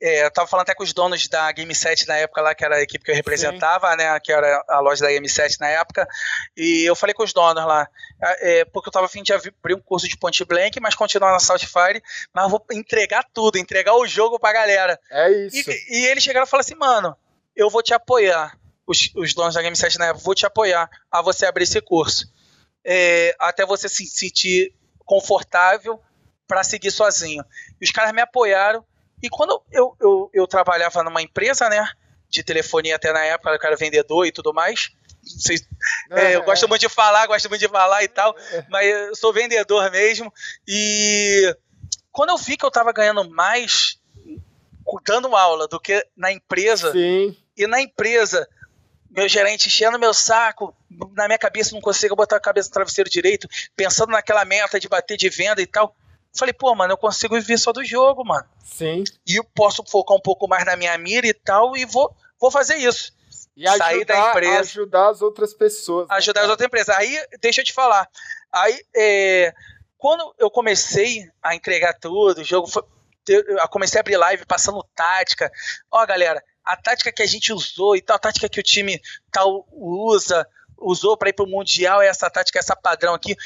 é, 0.00 0.24
eu 0.24 0.30
tava 0.30 0.46
falando 0.46 0.62
até 0.62 0.74
com 0.74 0.84
os 0.84 0.92
donos 0.92 1.26
da 1.26 1.50
Game 1.50 1.74
7 1.74 2.06
na 2.06 2.16
época 2.16 2.40
lá, 2.40 2.54
que 2.54 2.64
era 2.64 2.76
a 2.76 2.82
equipe 2.82 3.04
que 3.04 3.10
eu 3.10 3.14
representava, 3.14 3.90
Sim. 3.90 3.96
né? 3.96 4.20
Que 4.20 4.32
era 4.32 4.64
a 4.68 4.78
loja 4.80 5.04
da 5.04 5.10
Game 5.10 5.28
7 5.28 5.58
na 5.60 5.68
época. 5.68 6.06
E 6.56 6.88
eu 6.88 6.94
falei 6.94 7.14
com 7.14 7.24
os 7.24 7.32
donos 7.32 7.64
lá, 7.64 7.88
é, 8.20 8.64
porque 8.66 8.88
eu 8.88 8.92
tava 8.92 9.06
afim 9.06 9.22
de 9.22 9.32
abrir 9.32 9.74
um 9.74 9.80
curso 9.80 10.08
de 10.08 10.16
point 10.16 10.44
blank, 10.44 10.78
mas 10.80 10.94
continuar 10.94 11.32
na 11.32 11.40
Saltfire, 11.40 12.02
mas 12.32 12.50
vou 12.50 12.64
entregar 12.70 13.24
tudo, 13.34 13.58
entregar 13.58 13.94
o 13.94 14.06
jogo 14.06 14.38
pra 14.38 14.52
galera. 14.52 14.98
É 15.10 15.30
isso. 15.46 15.70
E, 15.70 15.84
e 15.90 16.06
eles 16.06 16.22
chegaram 16.22 16.46
e 16.46 16.48
falaram 16.48 16.64
assim, 16.64 16.76
mano, 16.76 17.16
eu 17.56 17.68
vou 17.68 17.82
te 17.82 17.92
apoiar. 17.92 18.56
Os, 18.86 19.10
os 19.16 19.34
donos 19.34 19.54
da 19.54 19.60
Game 19.60 19.76
7 19.76 19.98
na 19.98 20.06
época, 20.06 20.24
vou 20.24 20.34
te 20.34 20.46
apoiar 20.46 20.88
a 21.10 21.20
você 21.20 21.44
abrir 21.44 21.64
esse 21.64 21.80
curso. 21.80 22.32
É, 22.84 23.34
até 23.38 23.66
você 23.66 23.88
se 23.88 24.06
sentir 24.06 24.72
confortável 25.04 26.00
para 26.46 26.64
seguir 26.64 26.90
sozinho. 26.90 27.44
E 27.78 27.84
os 27.84 27.90
caras 27.90 28.12
me 28.12 28.22
apoiaram 28.22 28.82
e 29.22 29.28
quando 29.28 29.62
eu, 29.70 29.96
eu, 30.00 30.30
eu 30.32 30.46
trabalhava 30.46 31.02
numa 31.02 31.22
empresa, 31.22 31.68
né? 31.68 31.86
De 32.28 32.42
telefonia 32.42 32.96
até 32.96 33.12
na 33.12 33.24
época, 33.24 33.50
eu 33.50 33.58
era 33.62 33.76
vendedor 33.76 34.26
e 34.26 34.32
tudo 34.32 34.52
mais. 34.52 34.90
Vocês, 35.22 35.62
é, 36.10 36.36
eu 36.36 36.42
gosto 36.42 36.68
muito 36.68 36.80
de 36.80 36.88
falar, 36.88 37.26
gosto 37.26 37.48
muito 37.48 37.60
de 37.60 37.68
falar 37.68 38.02
e 38.02 38.08
tal, 38.08 38.34
mas 38.70 38.86
eu 38.86 39.14
sou 39.14 39.32
vendedor 39.32 39.90
mesmo. 39.90 40.32
E 40.66 41.54
quando 42.12 42.30
eu 42.30 42.38
vi 42.38 42.56
que 42.56 42.64
eu 42.64 42.68
estava 42.68 42.92
ganhando 42.92 43.28
mais 43.28 43.98
dando 45.04 45.36
aula 45.36 45.68
do 45.68 45.78
que 45.78 46.04
na 46.16 46.32
empresa, 46.32 46.92
Sim. 46.92 47.36
e 47.56 47.66
na 47.66 47.80
empresa, 47.80 48.48
meu 49.10 49.28
gerente 49.28 49.66
enchendo 49.66 49.98
meu 49.98 50.14
saco, 50.14 50.74
na 51.14 51.26
minha 51.26 51.38
cabeça 51.38 51.74
não 51.74 51.80
consigo 51.80 52.16
botar 52.16 52.36
a 52.36 52.40
cabeça 52.40 52.68
no 52.68 52.74
travesseiro 52.74 53.10
direito, 53.10 53.48
pensando 53.76 54.10
naquela 54.10 54.44
meta 54.44 54.80
de 54.80 54.88
bater 54.88 55.16
de 55.16 55.28
venda 55.28 55.60
e 55.60 55.66
tal. 55.66 55.94
Falei, 56.38 56.52
pô, 56.52 56.74
mano, 56.74 56.92
eu 56.92 56.96
consigo 56.96 57.34
viver 57.34 57.58
só 57.58 57.72
do 57.72 57.84
jogo, 57.84 58.24
mano. 58.24 58.46
Sim. 58.64 59.04
E 59.26 59.36
eu 59.36 59.44
posso 59.44 59.84
focar 59.84 60.16
um 60.16 60.20
pouco 60.20 60.46
mais 60.46 60.64
na 60.64 60.76
minha 60.76 60.96
mira 60.96 61.26
e 61.26 61.34
tal, 61.34 61.76
e 61.76 61.84
vou, 61.84 62.14
vou 62.40 62.50
fazer 62.50 62.76
isso. 62.76 63.12
E 63.56 63.66
ajudar, 63.66 63.84
Sair 63.84 64.04
da 64.04 64.30
empresa. 64.30 64.60
Ajudar 64.60 65.08
as 65.08 65.20
outras 65.20 65.52
pessoas. 65.52 66.08
Né, 66.08 66.14
ajudar 66.14 66.42
as 66.42 66.48
outras 66.48 66.66
empresas. 66.66 66.94
Aí, 66.96 67.20
deixa 67.40 67.60
eu 67.60 67.64
te 67.64 67.72
falar. 67.72 68.08
Aí, 68.52 68.80
é, 68.94 69.52
quando 69.98 70.32
eu 70.38 70.48
comecei 70.48 71.28
a 71.42 71.56
entregar 71.56 71.94
tudo, 71.94 72.40
o 72.40 72.44
jogo 72.44 72.68
foi. 72.68 72.84
Eu 73.26 73.68
comecei 73.68 73.98
a 73.98 74.00
abrir 74.00 74.16
live 74.16 74.46
passando 74.46 74.82
tática. 74.94 75.50
Ó, 75.90 76.06
galera, 76.06 76.42
a 76.64 76.76
tática 76.76 77.12
que 77.12 77.22
a 77.22 77.26
gente 77.26 77.52
usou 77.52 77.96
e 77.96 78.00
tal, 78.00 78.16
a 78.16 78.18
tática 78.18 78.48
que 78.48 78.60
o 78.60 78.62
time 78.62 79.00
tal 79.30 79.66
usa, 79.70 80.46
usou 80.80 81.16
para 81.16 81.28
ir 81.28 81.32
para 81.32 81.44
o 81.44 81.48
Mundial 81.48 82.00
essa 82.00 82.30
tática, 82.30 82.58
essa 82.58 82.76
padrão 82.76 83.14
aqui. 83.14 83.36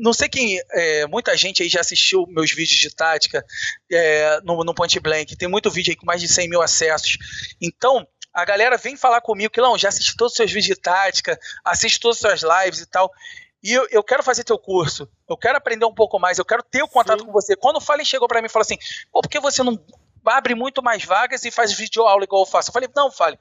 não 0.00 0.12
sei 0.12 0.28
quem, 0.28 0.60
é, 0.70 1.06
muita 1.06 1.36
gente 1.36 1.62
aí 1.62 1.68
já 1.68 1.80
assistiu 1.80 2.26
meus 2.28 2.50
vídeos 2.50 2.80
de 2.80 2.94
tática 2.94 3.44
é, 3.90 4.40
no, 4.42 4.64
no 4.64 4.74
Point 4.74 4.98
Blank, 5.00 5.36
tem 5.36 5.48
muito 5.48 5.70
vídeo 5.70 5.90
aí 5.90 5.96
com 5.96 6.06
mais 6.06 6.20
de 6.20 6.28
100 6.28 6.48
mil 6.48 6.62
acessos. 6.62 7.18
Então, 7.60 8.06
a 8.32 8.44
galera 8.44 8.76
vem 8.76 8.96
falar 8.96 9.20
comigo 9.20 9.52
que, 9.52 9.60
não, 9.60 9.76
já 9.76 9.88
assisti 9.88 10.16
todos 10.16 10.32
os 10.32 10.36
seus 10.36 10.50
vídeos 10.50 10.76
de 10.76 10.80
tática, 10.80 11.38
assisti 11.64 11.98
todas 12.00 12.24
as 12.24 12.40
suas 12.40 12.64
lives 12.64 12.80
e 12.80 12.86
tal. 12.86 13.10
E 13.62 13.72
eu, 13.72 13.86
eu, 13.90 14.04
quero 14.04 14.22
fazer 14.22 14.44
teu 14.44 14.58
curso, 14.58 15.08
eu 15.28 15.36
quero 15.36 15.58
aprender 15.58 15.84
um 15.84 15.94
pouco 15.94 16.18
mais, 16.18 16.38
eu 16.38 16.44
quero 16.44 16.62
ter 16.62 16.82
o 16.82 16.88
contato 16.88 17.20
Sim. 17.20 17.26
com 17.26 17.32
você. 17.32 17.56
Quando 17.56 17.76
o 17.76 17.80
Fallen 17.80 18.04
chegou 18.04 18.28
para 18.28 18.40
mim 18.40 18.46
e 18.46 18.50
falou 18.50 18.62
assim, 18.62 18.78
pô, 19.10 19.20
por 19.20 19.28
que 19.28 19.40
você 19.40 19.62
não 19.64 19.76
abre 20.24 20.54
muito 20.54 20.82
mais 20.82 21.04
vagas 21.04 21.44
e 21.44 21.50
faz 21.50 21.72
vídeo 21.72 22.06
aula 22.06 22.22
igual 22.22 22.42
eu 22.42 22.46
faço? 22.46 22.70
Eu 22.70 22.72
falei, 22.72 22.88
não, 22.94 23.10
Fallen, 23.10 23.38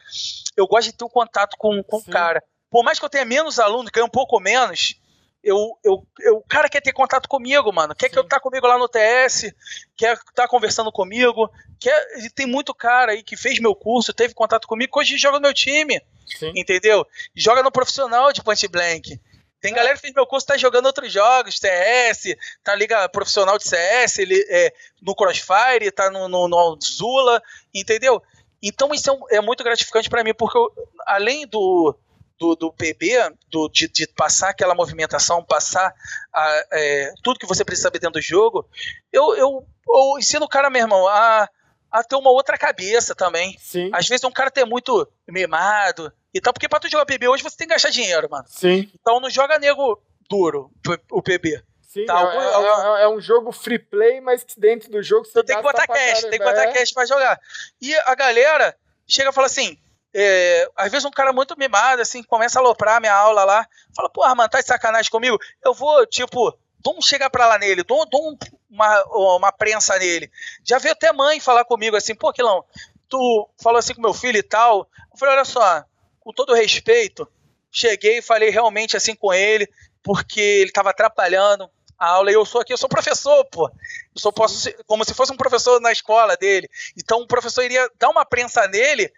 eu 0.55 0.65
gosto 0.65 0.87
de 0.87 0.97
ter 0.97 1.03
o 1.03 1.07
um 1.07 1.11
contato 1.11 1.55
com, 1.57 1.83
com 1.83 1.97
o 1.97 2.05
cara 2.05 2.43
por 2.69 2.83
mais 2.83 2.99
que 2.99 3.05
eu 3.05 3.09
tenha 3.09 3.25
menos 3.25 3.59
aluno, 3.59 3.89
ganhe 3.91 4.05
um 4.05 4.09
pouco 4.09 4.39
menos, 4.39 4.99
eu, 5.43 5.77
eu, 5.83 6.05
eu, 6.19 6.37
o 6.37 6.43
cara 6.47 6.67
quer 6.67 6.81
ter 6.81 6.91
contato 6.91 7.29
comigo, 7.29 7.71
mano. 7.71 7.95
Quer 7.95 8.07
Sim. 8.07 8.13
que 8.13 8.19
eu 8.19 8.27
tá 8.27 8.39
comigo 8.39 8.67
lá 8.67 8.77
no 8.77 8.89
TS, 8.89 9.53
quer 9.95 10.13
estar 10.17 10.33
tá 10.33 10.47
conversando 10.47 10.91
comigo. 10.91 11.49
Quer, 11.79 11.95
e 12.25 12.29
tem 12.29 12.45
muito 12.45 12.73
cara 12.73 13.13
aí 13.13 13.23
que 13.23 13.37
fez 13.37 13.59
meu 13.59 13.73
curso, 13.73 14.13
teve 14.13 14.33
contato 14.33 14.67
comigo, 14.67 14.91
que 14.91 14.99
hoje 14.99 15.17
joga 15.17 15.37
no 15.37 15.43
meu 15.43 15.53
time. 15.53 16.01
Sim. 16.37 16.51
Entendeu? 16.55 17.05
Joga 17.35 17.63
no 17.63 17.71
profissional 17.71 18.33
de 18.33 18.43
point 18.43 18.67
blank. 18.67 19.19
Tem 19.61 19.71
é. 19.71 19.75
galera 19.75 19.95
que 19.95 20.01
fez 20.01 20.13
meu 20.13 20.27
curso, 20.27 20.45
tá 20.45 20.57
jogando 20.57 20.85
outros 20.85 21.11
jogos, 21.11 21.59
TS, 21.59 22.35
tá 22.63 22.75
liga 22.75 23.07
profissional 23.09 23.57
de 23.57 23.67
CS, 23.67 24.19
ele, 24.19 24.45
é, 24.49 24.73
no 25.01 25.15
Crossfire, 25.15 25.91
tá 25.91 26.11
no, 26.11 26.27
no, 26.27 26.47
no 26.47 26.77
Zula, 26.81 27.41
entendeu? 27.73 28.21
Então 28.61 28.93
isso 28.93 29.09
é, 29.09 29.13
um, 29.13 29.19
é 29.31 29.41
muito 29.41 29.63
gratificante 29.63 30.09
para 30.09 30.23
mim, 30.23 30.33
porque 30.33 30.57
eu, 30.57 30.71
além 31.05 31.47
do, 31.47 31.95
do, 32.39 32.55
do 32.55 32.71
PB, 32.71 33.33
do, 33.49 33.69
de, 33.69 33.87
de, 33.87 34.07
passar 34.07 34.49
aquela 34.49 34.75
movimentação, 34.75 35.43
passar 35.43 35.93
a, 36.33 36.65
é, 36.71 37.13
tudo 37.23 37.39
que 37.39 37.45
você 37.45 37.65
precisa 37.65 37.87
saber 37.87 37.99
dentro 37.99 38.19
do 38.19 38.21
jogo, 38.21 38.67
eu, 39.11 39.35
eu, 39.35 39.65
eu 39.87 40.19
ensino 40.19 40.45
o 40.45 40.49
cara, 40.49 40.69
meu 40.69 40.81
irmão, 40.81 41.07
a, 41.07 41.49
a 41.91 42.03
ter 42.03 42.15
uma 42.15 42.29
outra 42.29 42.57
cabeça 42.57 43.15
também. 43.15 43.57
Sim. 43.59 43.89
Às 43.93 44.07
vezes 44.07 44.23
um 44.23 44.31
cara 44.31 44.51
ter 44.51 44.65
muito 44.65 45.07
mimado 45.27 46.11
e 46.33 46.39
tal, 46.39 46.53
porque 46.53 46.69
pra 46.69 46.79
tu 46.79 46.89
jogar 46.89 47.05
PB 47.05 47.27
hoje 47.27 47.43
você 47.43 47.57
tem 47.57 47.67
que 47.67 47.73
gastar 47.73 47.89
dinheiro, 47.89 48.27
mano. 48.29 48.45
Sim. 48.47 48.89
Então 48.99 49.19
não 49.19 49.29
joga 49.29 49.59
nego 49.59 50.01
duro 50.29 50.71
o 51.11 51.21
PB. 51.21 51.63
Sim, 51.81 52.05
tá, 52.05 52.19
é, 52.21 52.99
é, 52.99 53.03
é, 53.03 53.07
um 53.07 53.19
jogo 53.19 53.51
free 53.51 53.79
play, 53.79 54.19
mas 54.19 54.45
dentro 54.57 54.91
do 54.91 55.01
jogo 55.01 55.25
você 55.25 55.41
tem 55.41 55.55
que 55.55 55.63
botar 55.63 55.87
cash, 55.87 56.21
tem 56.21 56.31
que 56.31 56.43
botar 56.43 56.65
é. 56.65 56.73
cash 56.73 56.91
pra 56.91 57.05
jogar. 57.05 57.39
E 57.81 57.95
a 57.95 58.13
galera 58.13 58.75
chega 59.07 59.29
e 59.29 59.33
fala 59.33 59.47
assim: 59.47 59.79
é, 60.13 60.69
às 60.75 60.91
vezes 60.91 61.05
um 61.05 61.11
cara 61.11 61.31
muito 61.33 61.57
mimado, 61.57 62.01
assim, 62.01 62.23
começa 62.23 62.59
a 62.59 62.61
aloprar 62.61 62.99
minha 62.99 63.13
aula 63.13 63.43
lá, 63.43 63.67
fala, 63.95 64.09
porra, 64.09 64.33
mano, 64.35 64.49
tá 64.49 64.59
de 64.59 64.67
sacanagem 64.67 65.11
comigo? 65.11 65.37
Eu 65.63 65.73
vou, 65.73 66.05
tipo, 66.05 66.57
vamos 66.83 67.05
chegar 67.05 67.29
pra 67.29 67.47
lá 67.47 67.57
nele, 67.57 67.83
dou, 67.83 68.05
dou 68.09 68.37
uma, 68.69 69.03
uma 69.37 69.51
prensa 69.51 69.97
nele. 69.97 70.31
Já 70.63 70.77
veio 70.77 70.93
até 70.93 71.11
mãe 71.11 71.39
falar 71.39 71.65
comigo 71.65 71.95
assim, 71.95 72.15
pô, 72.15 72.31
Quilão, 72.31 72.63
tu 73.09 73.49
falou 73.61 73.79
assim 73.79 73.93
com 73.93 74.01
meu 74.01 74.13
filho 74.13 74.37
e 74.37 74.43
tal. 74.43 74.87
Eu 75.11 75.17
falei, 75.17 75.35
olha 75.35 75.45
só, 75.45 75.83
com 76.19 76.31
todo 76.33 76.53
respeito, 76.53 77.27
cheguei 77.71 78.19
e 78.19 78.21
falei 78.21 78.49
realmente 78.49 78.95
assim 78.95 79.15
com 79.15 79.33
ele, 79.33 79.67
porque 80.03 80.39
ele 80.39 80.71
tava 80.71 80.91
atrapalhando 80.91 81.69
a 81.97 82.09
aula 82.09 82.29
e 82.29 82.35
eu 82.35 82.45
sou 82.45 82.61
aqui, 82.61 82.71
eu 82.71 82.77
sou 82.77 82.87
professor, 82.87 83.43
pô. 83.45 83.67
Eu 83.67 84.21
sou 84.21 84.31
posso 84.31 84.69
como 84.85 85.03
se 85.03 85.13
fosse 85.13 85.31
um 85.31 85.37
professor 85.37 85.81
na 85.81 85.91
escola 85.91 86.37
dele. 86.37 86.69
Então 86.95 87.21
o 87.21 87.27
professor 87.27 87.63
iria 87.63 87.89
dar 87.97 88.09
uma 88.09 88.25
prensa 88.25 88.67
nele 88.67 89.11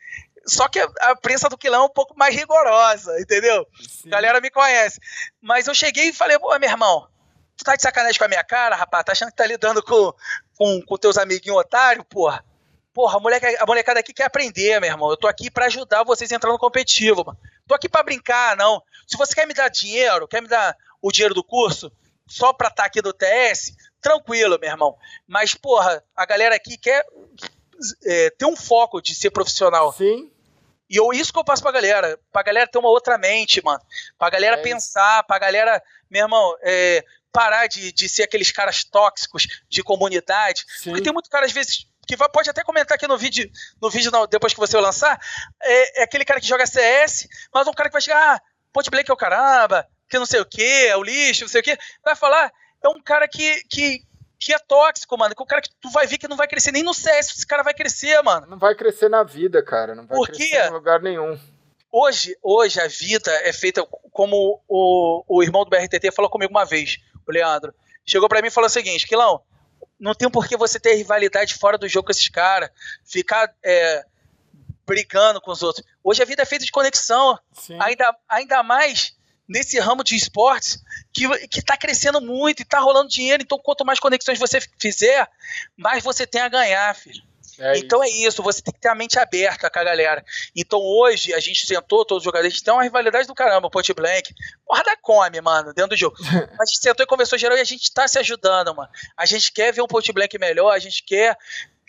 só 0.46 0.68
que 0.68 0.80
a 0.80 1.16
prensa 1.16 1.50
do 1.50 1.58
quilão 1.58 1.84
é 1.84 1.86
um 1.86 1.94
pouco 1.94 2.18
mais 2.18 2.36
rigorosa, 2.36 3.20
entendeu? 3.20 3.68
Sim. 3.80 4.10
Galera 4.10 4.42
me 4.42 4.50
conhece. 4.50 5.00
Mas 5.42 5.68
eu 5.68 5.76
cheguei 5.76 6.10
e 6.10 6.14
falei, 6.14 6.38
pô, 6.40 6.58
meu 6.60 6.70
irmão, 6.70 7.08
tu 7.56 7.64
tá 7.64 7.76
de 7.76 7.82
sacanagem 7.82 8.18
com 8.18 8.26
a 8.26 8.30
minha 8.30 8.44
cara, 8.44 8.76
rapaz? 8.76 9.04
Tá 9.04 9.12
achando 9.12 9.30
que 9.30 9.36
tá 9.36 9.46
lidando 9.46 9.84
com, 9.84 10.14
com, 10.58 10.82
com 10.82 10.98
teus 10.98 11.18
amiguinhos 11.18 11.58
otários, 11.58 12.06
porra? 12.10 12.44
Porra, 12.94 13.18
a, 13.18 13.20
moleca, 13.20 13.48
a 13.60 13.66
molecada 13.66 14.00
aqui 14.00 14.14
quer 14.14 14.26
aprender, 14.26 14.80
meu 14.80 14.90
irmão. 14.90 15.10
Eu 15.10 15.18
tô 15.18 15.28
aqui 15.28 15.50
para 15.52 15.68
ajudar 15.68 16.04
vocês 16.04 16.32
a 16.32 16.36
entrar 16.36 16.52
no 16.52 16.58
competitivo, 16.58 17.24
mano. 17.26 17.38
Tô 17.68 17.76
aqui 17.76 17.88
para 17.88 18.04
brincar, 18.04 18.58
não. 18.58 18.82
Se 19.08 19.18
você 19.18 19.34
quer 19.36 19.46
me 19.46 19.54
dar 19.54 19.70
dinheiro, 19.70 20.28
quer 20.28 20.42
me 20.42 20.48
dar 20.48 20.76
o 21.02 21.12
dinheiro 21.12 21.34
do 21.34 21.44
curso, 21.44 21.92
só 22.28 22.52
pra 22.52 22.68
estar 22.68 22.84
tá 22.84 22.88
aqui 22.88 23.02
no 23.02 23.14
TS, 23.14 23.76
tranquilo, 24.02 24.58
meu 24.60 24.70
irmão. 24.70 24.98
Mas, 25.28 25.54
porra, 25.54 26.04
a 26.16 26.26
galera 26.26 26.56
aqui 26.56 26.78
quer 26.78 27.06
é, 28.06 28.30
ter 28.32 28.46
um 28.46 28.56
foco 28.56 29.02
de 29.02 29.16
ser 29.16 29.32
profissional. 29.32 29.94
Sim. 29.94 30.32
E 30.90 30.98
eu, 30.98 31.14
isso 31.14 31.32
que 31.32 31.38
eu 31.38 31.44
passo 31.44 31.62
pra 31.62 31.72
galera. 31.72 32.20
Pra 32.32 32.44
galera 32.44 32.68
ter 32.68 32.80
uma 32.80 32.90
outra 32.90 33.18
mente, 33.18 33.64
mano. 33.64 33.80
Pra 34.18 34.30
galera 34.30 34.58
é 34.58 34.62
pensar, 34.62 35.24
pra 35.24 35.38
galera, 35.38 35.82
meu 36.10 36.24
irmão, 36.24 36.56
é, 36.62 37.04
parar 37.32 37.68
de, 37.68 37.92
de 37.92 38.10
ser 38.10 38.24
aqueles 38.24 38.52
caras 38.52 38.84
tóxicos 38.84 39.48
de 39.70 39.84
comunidade. 39.84 40.66
Sim. 40.80 40.90
Porque 40.90 41.04
tem 41.04 41.14
muito 41.14 41.30
cara, 41.30 41.46
às 41.46 41.52
vezes, 41.52 41.86
que 42.08 42.16
vai, 42.16 42.28
pode 42.28 42.50
até 42.50 42.64
comentar 42.64 42.96
aqui 42.96 43.08
no 43.08 43.18
vídeo, 43.18 43.50
no 43.80 43.90
vídeo 43.90 44.12
não, 44.12 44.26
depois 44.26 44.52
que 44.52 44.60
você 44.60 44.80
lançar, 44.80 45.20
é, 45.62 46.02
é, 46.02 46.04
aquele 46.04 46.26
cara 46.26 46.40
que 46.40 46.48
joga 46.48 46.66
CS, 46.66 47.28
mas 47.54 47.68
um 47.68 47.74
cara 47.74 47.88
que 47.88 47.94
vai 47.94 48.02
chegar, 48.02 48.36
ah, 48.36 48.42
Point 48.74 48.90
Blank 48.90 49.10
é 49.10 49.14
o 49.14 49.18
caramba, 49.18 49.88
que 50.10 50.18
não 50.18 50.26
sei 50.26 50.40
o 50.40 50.46
que, 50.46 50.88
é 50.88 50.98
o 50.98 51.04
lixo, 51.04 51.44
não 51.44 51.50
sei 51.50 51.62
o 51.62 51.64
que, 51.64 51.78
vai 52.04 52.16
falar, 52.16 52.52
é 52.84 52.90
um 52.90 53.00
cara 53.00 53.28
que, 53.28 53.64
que, 53.70 54.02
que 54.40 54.54
é 54.54 54.58
tóxico, 54.58 55.18
mano. 55.18 55.36
Que 55.36 55.42
é 55.42 55.44
o 55.44 55.48
cara 55.48 55.62
que 55.62 55.70
tu 55.82 55.90
vai 55.92 56.08
ver 56.08 56.18
que 56.18 56.28
não 56.28 56.38
vai 56.38 56.48
crescer 56.48 56.72
nem 56.72 56.82
no 56.82 56.94
CS, 56.94 57.34
esse 57.36 57.46
cara 57.46 57.62
vai 57.62 57.74
crescer, 57.74 58.22
mano. 58.24 58.48
Não 58.48 58.58
vai 58.58 58.74
crescer 58.74 59.10
na 59.10 59.24
vida, 59.24 59.62
cara. 59.62 59.94
Não 59.94 60.08
vai 60.08 60.18
Por 60.18 60.28
crescer 60.28 60.68
em 60.68 60.72
lugar 60.72 61.02
nenhum. 61.02 61.38
Hoje, 61.92 62.38
hoje 62.42 62.80
a 62.80 62.88
vida 62.88 63.32
é 63.44 63.52
feita 63.52 63.86
como 64.12 64.62
o, 64.68 65.24
o 65.28 65.44
irmão 65.44 65.66
do 65.66 65.70
BRTT 65.70 66.12
falou 66.12 66.32
comigo 66.32 66.52
uma 66.52 66.66
vez, 66.66 66.98
o 67.28 67.32
Leandro. 67.32 67.74
Chegou 68.06 68.30
para 68.30 68.42
mim 68.42 68.48
e 68.48 68.52
falou 68.52 68.68
o 68.68 68.72
seguinte, 68.72 69.08
Quilão, 69.08 69.42
não 70.00 70.14
tem 70.14 70.30
por 70.30 70.48
que 70.48 70.56
você 70.56 70.80
ter 70.80 70.94
rivalidade 70.94 71.56
fora 71.56 71.78
do 71.78 71.88
jogo 71.88 72.06
com 72.06 72.12
esses 72.12 72.30
caras, 72.30 72.70
ficar 73.04 73.52
é, 73.64 74.06
brigando 74.86 75.42
com 75.42 75.52
os 75.52 75.64
outros. 75.64 75.86
Hoje 76.04 76.22
a 76.22 76.26
vida 76.26 76.44
é 76.44 76.46
feita 76.46 76.64
de 76.64 76.72
conexão, 76.72 77.38
ainda, 77.80 78.16
ainda 78.28 78.64
mais 78.64 79.19
nesse 79.50 79.80
ramo 79.80 80.04
de 80.04 80.16
esportes 80.16 80.80
que, 81.12 81.28
que 81.48 81.62
tá 81.62 81.76
crescendo 81.76 82.22
muito 82.22 82.62
e 82.62 82.66
tá 82.66 82.80
rolando 82.80 83.10
dinheiro. 83.10 83.42
Então, 83.42 83.58
quanto 83.58 83.84
mais 83.84 84.00
conexões 84.00 84.38
você 84.38 84.60
fizer, 84.80 85.28
mais 85.76 86.04
você 86.04 86.28
tem 86.28 86.42
a 86.42 86.48
ganhar, 86.48 86.96
filho. 86.96 87.28
É 87.62 87.78
então 87.78 88.02
isso. 88.04 88.14
é 88.14 88.28
isso, 88.28 88.44
você 88.44 88.62
tem 88.62 88.74
que 88.74 88.80
ter 88.80 88.88
a 88.88 88.96
mente 88.96 89.20
aberta 89.20 89.70
com 89.70 89.80
a 89.80 89.84
galera. 89.84 90.24
Então 90.56 90.80
hoje 90.80 91.34
a 91.34 91.40
gente 91.42 91.66
sentou, 91.66 92.06
todos 92.06 92.22
os 92.22 92.24
jogadores, 92.24 92.54
a 92.54 92.56
gente 92.56 92.64
tem 92.64 92.74
uma 92.74 92.84
rivalidade 92.84 93.28
do 93.28 93.36
caramba, 93.36 93.70
Point 93.70 93.94
Blank. 93.94 94.34
Porra 94.66 94.84
da 94.84 94.96
come, 94.96 95.42
mano, 95.42 95.74
dentro 95.74 95.90
do 95.90 95.98
jogo. 95.98 96.16
a 96.58 96.66
gente 96.66 96.80
sentou 96.80 97.04
e 97.04 97.08
conversou 97.08 97.38
geral 97.38 97.58
e 97.58 97.62
a 97.62 97.66
gente 97.66 97.92
tá 97.92 98.08
se 98.08 98.18
ajudando, 98.18 98.74
mano. 98.74 98.90
A 99.18 99.26
gente 99.26 99.52
quer 99.52 99.74
ver 99.74 99.82
um 99.82 99.88
Point 99.88 100.12
Blank 100.14 100.38
melhor, 100.40 100.72
a 100.72 100.80
gente 100.80 101.04
quer 101.04 101.38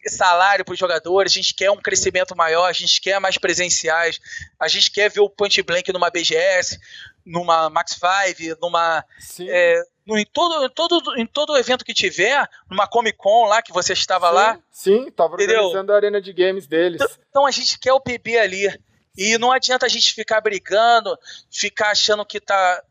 salário 0.08 0.64
para 0.64 0.72
os 0.72 0.78
jogadores, 0.78 1.32
a 1.32 1.34
gente 1.34 1.54
quer 1.54 1.70
um 1.70 1.76
crescimento 1.76 2.34
maior, 2.34 2.66
a 2.66 2.72
gente 2.72 3.00
quer 3.00 3.20
mais 3.20 3.36
presenciais, 3.36 4.18
a 4.58 4.66
gente 4.66 4.90
quer 4.90 5.10
ver 5.10 5.20
o 5.20 5.28
Point 5.28 5.62
Blank 5.62 5.92
numa 5.92 6.10
BGS, 6.10 6.80
numa 7.24 7.70
Max 7.70 7.98
5, 7.98 8.58
numa. 8.60 9.04
É, 9.40 9.82
no, 10.06 10.18
em, 10.18 10.26
todo, 10.26 10.64
em, 10.64 10.70
todo, 10.70 11.18
em 11.18 11.26
todo 11.26 11.56
evento 11.56 11.84
que 11.84 11.94
tiver, 11.94 12.48
numa 12.68 12.86
Comic 12.86 13.16
Con 13.18 13.46
lá, 13.46 13.62
que 13.62 13.72
você 13.72 13.92
estava 13.92 14.28
sim, 14.28 14.34
lá. 14.34 14.58
Sim, 14.70 15.08
estava 15.08 15.32
organizando 15.34 15.92
a 15.92 15.96
arena 15.96 16.20
de 16.20 16.32
games 16.32 16.66
deles. 16.66 17.00
Então, 17.00 17.16
então 17.30 17.46
a 17.46 17.50
gente 17.50 17.78
quer 17.78 17.92
o 17.92 18.00
PB 18.00 18.38
ali. 18.38 18.80
E 19.16 19.36
não 19.38 19.52
adianta 19.52 19.86
a 19.86 19.88
gente 19.88 20.14
ficar 20.14 20.40
brigando, 20.40 21.16
ficar 21.50 21.90
achando 21.90 22.24
que 22.24 22.40
tá, 22.40 22.82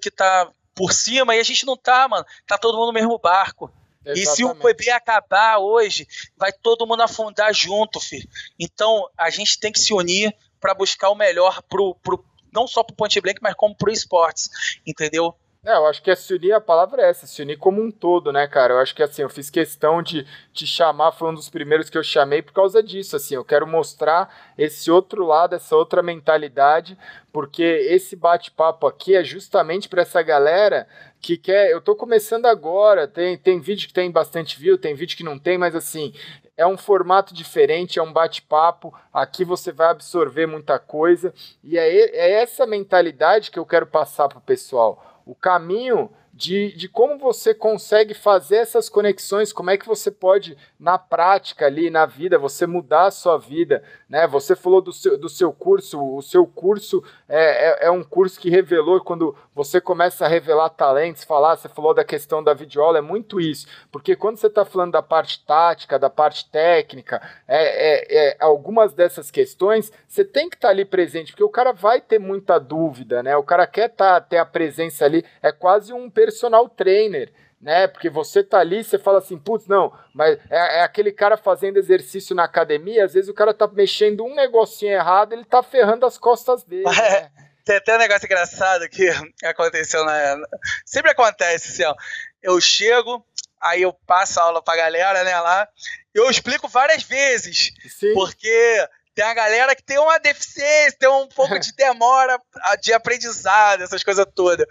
que 0.00 0.10
tá 0.10 0.50
por 0.74 0.92
cima, 0.92 1.36
e 1.36 1.40
a 1.40 1.44
gente 1.44 1.66
não 1.66 1.76
tá, 1.76 2.08
mano. 2.08 2.24
Tá 2.46 2.58
todo 2.58 2.76
mundo 2.76 2.88
no 2.88 2.92
mesmo 2.92 3.18
barco. 3.18 3.70
Exatamente. 4.04 4.22
E 4.22 4.26
se 4.26 4.44
o 4.44 4.54
PB 4.54 4.90
acabar 4.90 5.58
hoje, 5.58 6.08
vai 6.36 6.52
todo 6.52 6.86
mundo 6.86 7.02
afundar 7.02 7.52
junto, 7.52 8.00
filho. 8.00 8.28
Então 8.58 9.08
a 9.16 9.28
gente 9.30 9.58
tem 9.60 9.70
que 9.70 9.78
se 9.78 9.92
unir 9.92 10.34
para 10.58 10.74
buscar 10.74 11.10
o 11.10 11.14
melhor 11.14 11.62
pro, 11.62 11.94
pro, 11.96 12.24
não 12.52 12.66
só 12.66 12.82
pro 12.82 12.94
Point 12.94 13.20
Blank, 13.20 13.38
mas 13.42 13.54
como 13.54 13.74
pro 13.74 13.90
esportes, 13.90 14.50
entendeu? 14.86 15.34
É, 15.62 15.72
eu 15.76 15.84
acho 15.86 16.02
que 16.02 16.10
é 16.10 16.14
se 16.14 16.32
unir, 16.32 16.52
a 16.52 16.60
palavra 16.60 17.02
é 17.02 17.10
essa, 17.10 17.26
se 17.26 17.42
unir 17.42 17.58
como 17.58 17.82
um 17.82 17.90
todo, 17.90 18.32
né, 18.32 18.46
cara? 18.46 18.72
Eu 18.72 18.78
acho 18.78 18.94
que 18.94 19.02
assim, 19.02 19.20
eu 19.20 19.28
fiz 19.28 19.50
questão 19.50 20.02
de 20.02 20.26
te 20.54 20.66
chamar, 20.66 21.12
foi 21.12 21.28
um 21.28 21.34
dos 21.34 21.50
primeiros 21.50 21.90
que 21.90 21.98
eu 21.98 22.02
chamei 22.02 22.40
por 22.40 22.54
causa 22.54 22.82
disso, 22.82 23.14
assim, 23.14 23.34
eu 23.34 23.44
quero 23.44 23.66
mostrar 23.66 24.54
esse 24.56 24.90
outro 24.90 25.22
lado, 25.26 25.54
essa 25.54 25.76
outra 25.76 26.02
mentalidade, 26.02 26.96
porque 27.30 27.62
esse 27.62 28.16
bate-papo 28.16 28.86
aqui 28.86 29.14
é 29.14 29.22
justamente 29.22 29.86
para 29.86 30.00
essa 30.00 30.22
galera 30.22 30.88
que 31.20 31.36
quer. 31.36 31.70
Eu 31.70 31.82
tô 31.82 31.94
começando 31.94 32.46
agora, 32.46 33.06
tem, 33.06 33.36
tem 33.36 33.60
vídeo 33.60 33.86
que 33.86 33.92
tem 33.92 34.10
bastante 34.10 34.58
view, 34.58 34.78
tem 34.78 34.94
vídeo 34.94 35.14
que 35.14 35.22
não 35.22 35.38
tem, 35.38 35.58
mas 35.58 35.76
assim, 35.76 36.14
é 36.60 36.66
um 36.66 36.76
formato 36.76 37.32
diferente, 37.32 37.98
é 37.98 38.02
um 38.02 38.12
bate-papo. 38.12 38.92
Aqui 39.10 39.46
você 39.46 39.72
vai 39.72 39.88
absorver 39.88 40.44
muita 40.44 40.78
coisa, 40.78 41.32
e 41.64 41.78
é, 41.78 41.88
é 41.88 42.42
essa 42.42 42.66
mentalidade 42.66 43.50
que 43.50 43.58
eu 43.58 43.64
quero 43.64 43.86
passar 43.86 44.28
pro 44.28 44.42
pessoal 44.42 45.22
o 45.24 45.34
caminho 45.34 46.10
de, 46.32 46.72
de 46.74 46.88
como 46.88 47.18
você 47.18 47.52
consegue 47.52 48.14
fazer 48.14 48.56
essas 48.56 48.88
conexões, 48.88 49.52
como 49.52 49.70
é 49.70 49.76
que 49.76 49.86
você 49.86 50.10
pode, 50.10 50.56
na 50.78 50.98
prática 50.98 51.66
ali, 51.66 51.90
na 51.90 52.06
vida, 52.06 52.38
você 52.38 52.66
mudar 52.66 53.06
a 53.06 53.10
sua 53.10 53.36
vida, 53.36 53.82
né? 54.08 54.26
Você 54.26 54.56
falou 54.56 54.80
do 54.80 54.92
seu, 54.92 55.18
do 55.18 55.28
seu 55.28 55.52
curso, 55.52 56.02
o 56.16 56.22
seu 56.22 56.46
curso 56.46 57.04
é, 57.28 57.84
é, 57.84 57.86
é 57.86 57.90
um 57.90 58.02
curso 58.02 58.40
que 58.40 58.48
revelou, 58.48 59.00
quando 59.00 59.36
você 59.64 59.80
começa 59.80 60.24
a 60.24 60.28
revelar 60.28 60.70
talentos, 60.70 61.22
falar, 61.22 61.56
você 61.56 61.68
falou 61.68 61.92
da 61.92 62.02
questão 62.02 62.42
da 62.42 62.54
videoaula, 62.54 62.98
é 62.98 63.02
muito 63.02 63.40
isso, 63.40 63.66
porque 63.92 64.16
quando 64.16 64.38
você 64.38 64.46
está 64.46 64.64
falando 64.64 64.92
da 64.92 65.02
parte 65.02 65.44
tática, 65.44 65.98
da 65.98 66.08
parte 66.08 66.48
técnica, 66.50 67.20
é, 67.46 67.58
é, 67.58 68.28
é, 68.30 68.36
algumas 68.40 68.94
dessas 68.94 69.30
questões, 69.30 69.92
você 70.08 70.24
tem 70.24 70.48
que 70.48 70.56
estar 70.56 70.68
tá 70.68 70.72
ali 70.72 70.84
presente, 70.84 71.32
porque 71.32 71.44
o 71.44 71.48
cara 71.48 71.72
vai 71.72 72.00
ter 72.00 72.18
muita 72.18 72.58
dúvida, 72.58 73.22
né? 73.22 73.36
O 73.36 73.42
cara 73.42 73.66
quer 73.66 73.88
tá, 73.88 74.20
ter 74.20 74.38
a 74.38 74.46
presença 74.46 75.04
ali, 75.04 75.24
é 75.42 75.52
quase 75.52 75.92
um 75.92 76.08
personal 76.08 76.68
trainer, 76.68 77.30
né? 77.60 77.86
Porque 77.86 78.08
você 78.08 78.42
tá 78.42 78.58
ali, 78.58 78.82
você 78.82 78.98
fala 78.98 79.18
assim, 79.18 79.36
putz, 79.38 79.66
não, 79.66 79.92
mas 80.14 80.38
é, 80.48 80.78
é, 80.78 80.82
aquele 80.82 81.12
cara 81.12 81.36
fazendo 81.36 81.76
exercício 81.76 82.34
na 82.34 82.44
academia, 82.44 83.04
às 83.04 83.12
vezes 83.12 83.28
o 83.28 83.34
cara 83.34 83.52
tá 83.52 83.68
mexendo 83.68 84.24
um 84.24 84.34
negocinho 84.34 84.92
errado, 84.92 85.34
ele 85.34 85.44
tá 85.44 85.62
ferrando 85.62 86.06
as 86.06 86.16
costas 86.16 86.64
dele. 86.64 86.84
né? 86.88 87.30
Tem 87.64 87.76
até 87.76 87.94
um 87.94 87.98
negócio 87.98 88.26
engraçado 88.26 88.88
que 88.88 89.08
aconteceu 89.44 90.04
na. 90.04 90.36
Sempre 90.84 91.10
acontece, 91.10 91.72
assim, 91.72 91.84
ó. 91.84 91.94
Eu 92.42 92.60
chego, 92.60 93.24
aí 93.60 93.82
eu 93.82 93.92
passo 93.92 94.40
a 94.40 94.44
aula 94.44 94.62
pra 94.62 94.76
galera, 94.76 95.22
né, 95.24 95.38
lá, 95.40 95.68
eu 96.14 96.30
explico 96.30 96.68
várias 96.68 97.02
vezes. 97.02 97.70
Sim. 97.88 98.14
Porque 98.14 98.88
tem 99.14 99.24
a 99.24 99.34
galera 99.34 99.76
que 99.76 99.82
tem 99.82 99.98
uma 99.98 100.18
deficiência, 100.18 100.98
tem 100.98 101.08
um 101.08 101.28
pouco 101.28 101.58
de 101.58 101.72
demora 101.76 102.40
de 102.80 102.92
aprendizado, 102.92 103.82
essas 103.82 104.02
coisas 104.02 104.26
todas. 104.34 104.66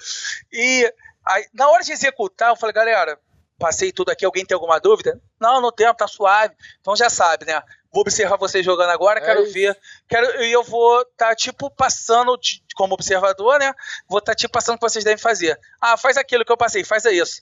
E 0.51 0.91
Aí, 1.29 1.45
na 1.53 1.69
hora 1.69 1.83
de 1.83 1.91
executar, 1.91 2.49
eu 2.49 2.55
falei, 2.55 2.73
galera, 2.73 3.19
passei 3.59 3.91
tudo 3.91 4.09
aqui, 4.09 4.25
alguém 4.25 4.45
tem 4.45 4.55
alguma 4.55 4.79
dúvida? 4.79 5.19
Não, 5.39 5.61
não 5.61 5.71
tem, 5.71 5.93
tá 5.93 6.07
suave. 6.07 6.55
Então 6.79 6.95
já 6.95 7.09
sabe, 7.09 7.45
né? 7.45 7.61
Vou 7.91 8.01
observar 8.01 8.37
vocês 8.37 8.63
jogando 8.63 8.89
agora, 8.89 9.19
é 9.19 9.25
quero 9.25 9.43
isso. 9.43 9.53
ver. 9.53 9.77
Quero, 10.07 10.43
e 10.43 10.51
eu 10.51 10.63
vou 10.63 11.01
estar, 11.01 11.29
tá, 11.29 11.35
tipo, 11.35 11.69
passando 11.71 12.37
de, 12.37 12.63
como 12.75 12.93
observador, 12.93 13.59
né? 13.59 13.73
Vou 14.07 14.19
estar, 14.19 14.31
tá, 14.31 14.35
tipo, 14.35 14.53
passando 14.53 14.75
o 14.75 14.79
que 14.79 14.89
vocês 14.89 15.03
devem 15.03 15.21
fazer. 15.21 15.59
Ah, 15.81 15.97
faz 15.97 16.15
aquilo 16.15 16.45
que 16.45 16.51
eu 16.51 16.57
passei, 16.57 16.83
faz 16.83 17.05
isso. 17.05 17.41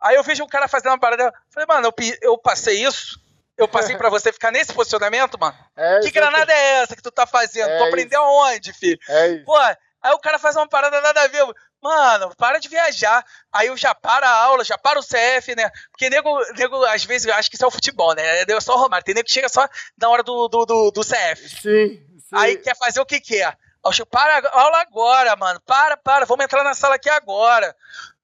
Aí 0.00 0.14
eu 0.14 0.22
vejo 0.22 0.44
um 0.44 0.48
cara 0.48 0.68
fazendo 0.68 0.92
uma 0.92 1.00
parada. 1.00 1.32
Falei, 1.50 1.66
mano, 1.66 1.88
eu, 1.88 2.16
eu 2.22 2.38
passei 2.38 2.84
isso. 2.84 3.20
Eu 3.56 3.66
passei 3.66 3.96
para 3.96 4.08
você 4.08 4.32
ficar 4.32 4.52
nesse 4.52 4.72
posicionamento, 4.72 5.38
mano. 5.38 5.56
É, 5.76 6.00
que 6.00 6.10
granada 6.10 6.52
é 6.52 6.82
essa 6.82 6.96
que 6.96 7.02
tu 7.02 7.10
tá 7.10 7.26
fazendo? 7.26 7.70
É 7.70 7.78
tu 7.78 7.84
aprendeu 7.84 8.20
aonde, 8.20 8.72
filho? 8.72 8.98
É 9.08 9.28
isso. 9.28 9.44
Pô, 9.44 9.56
aí 9.56 10.12
o 10.12 10.18
cara 10.18 10.38
faz 10.38 10.56
uma 10.56 10.68
parada 10.68 11.00
nada 11.00 11.22
a 11.22 11.28
ver. 11.28 11.44
Mano, 11.82 12.34
para 12.36 12.58
de 12.58 12.68
viajar. 12.68 13.24
Aí 13.52 13.68
eu 13.68 13.76
já 13.76 13.94
paro 13.94 14.26
a 14.26 14.30
aula, 14.30 14.64
já 14.64 14.76
paro 14.76 15.00
o 15.00 15.02
CF, 15.02 15.54
né? 15.54 15.70
Porque 15.90 16.10
nego, 16.10 16.38
nego 16.56 16.84
às 16.84 17.04
vezes, 17.04 17.26
eu 17.26 17.34
acho 17.34 17.48
que 17.48 17.56
isso 17.56 17.64
é 17.64 17.68
o 17.68 17.70
futebol, 17.70 18.14
né? 18.14 18.42
É 18.42 18.60
só 18.60 18.74
o 18.74 18.78
Romário. 18.78 19.04
Tem 19.04 19.14
nego 19.14 19.26
que 19.26 19.32
chega 19.32 19.48
só 19.48 19.68
na 19.96 20.08
hora 20.08 20.22
do, 20.22 20.48
do, 20.48 20.66
do, 20.66 20.90
do 20.90 21.00
CF. 21.02 21.48
Sim, 21.48 22.02
sim. 22.18 22.26
Aí 22.32 22.56
quer 22.56 22.76
fazer 22.76 23.00
o 23.00 23.06
que 23.06 23.20
quer. 23.20 23.56
Eu 23.84 23.92
chego, 23.92 24.08
para 24.10 24.38
a 24.38 24.60
aula 24.60 24.80
agora, 24.80 25.36
mano. 25.36 25.60
Para, 25.64 25.96
para. 25.96 26.26
Vamos 26.26 26.44
entrar 26.44 26.64
na 26.64 26.74
sala 26.74 26.96
aqui 26.96 27.08
agora. 27.08 27.74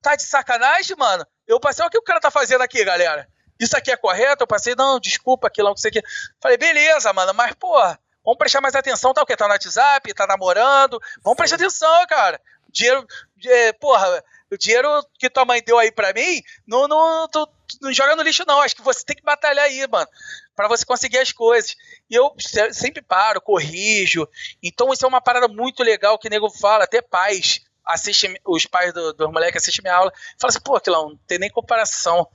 Tá 0.02 0.16
de 0.16 0.24
sacanagem, 0.24 0.96
mano? 0.96 1.26
Eu 1.46 1.60
passei, 1.60 1.84
o 1.84 1.90
que 1.90 1.98
o 1.98 2.02
cara 2.02 2.20
tá 2.20 2.30
fazendo 2.30 2.62
aqui, 2.62 2.84
galera. 2.84 3.28
Isso 3.58 3.76
aqui 3.76 3.90
é 3.90 3.96
correto? 3.96 4.42
Eu 4.42 4.46
passei, 4.46 4.74
não, 4.74 4.98
desculpa, 4.98 5.46
aquilo, 5.46 5.68
não 5.68 5.76
sei 5.76 5.90
o 5.90 5.92
que. 5.92 6.02
Falei, 6.40 6.58
beleza, 6.58 7.12
mano, 7.12 7.32
mas, 7.32 7.54
porra, 7.54 7.98
vamos 8.24 8.38
prestar 8.38 8.60
mais 8.60 8.74
atenção, 8.74 9.12
tá 9.12 9.22
o 9.22 9.26
quê? 9.26 9.36
Tá 9.36 9.46
no 9.46 9.52
WhatsApp, 9.52 10.14
tá 10.14 10.26
namorando. 10.26 11.00
Vamos 11.22 11.36
prestar 11.36 11.56
atenção, 11.56 12.06
cara 12.06 12.40
dinheiro, 12.74 13.06
é, 13.46 13.72
porra, 13.72 14.22
o 14.50 14.58
dinheiro 14.58 14.88
que 15.18 15.30
tua 15.30 15.44
mãe 15.44 15.62
deu 15.62 15.78
aí 15.78 15.92
pra 15.92 16.12
mim, 16.12 16.42
não, 16.66 16.88
não, 16.88 17.28
tu, 17.28 17.48
não 17.80 17.92
joga 17.92 18.16
no 18.16 18.22
lixo, 18.22 18.44
não. 18.46 18.60
Acho 18.60 18.74
que 18.74 18.82
você 18.82 19.04
tem 19.04 19.16
que 19.16 19.22
batalhar 19.22 19.64
aí, 19.64 19.86
mano, 19.86 20.08
para 20.54 20.68
você 20.68 20.84
conseguir 20.84 21.18
as 21.18 21.32
coisas. 21.32 21.76
E 22.10 22.14
eu 22.14 22.34
sempre 22.72 23.00
paro, 23.00 23.40
corrijo. 23.40 24.28
Então 24.62 24.92
isso 24.92 25.04
é 25.04 25.08
uma 25.08 25.20
parada 25.20 25.46
muito 25.46 25.82
legal 25.82 26.18
que 26.18 26.26
o 26.26 26.30
nego 26.30 26.50
fala, 26.50 26.84
até 26.84 27.00
pais 27.00 27.62
assistem, 27.86 28.36
os 28.46 28.66
pais 28.66 28.92
dos 28.92 29.14
do 29.14 29.30
moleques 29.30 29.62
assistem 29.62 29.82
minha 29.82 29.94
aula, 29.94 30.12
fala 30.38 30.50
assim, 30.50 30.60
pô, 30.60 30.74
aquilo 30.76 31.10
não 31.10 31.16
tem 31.26 31.38
nem 31.38 31.50
comparação. 31.50 32.26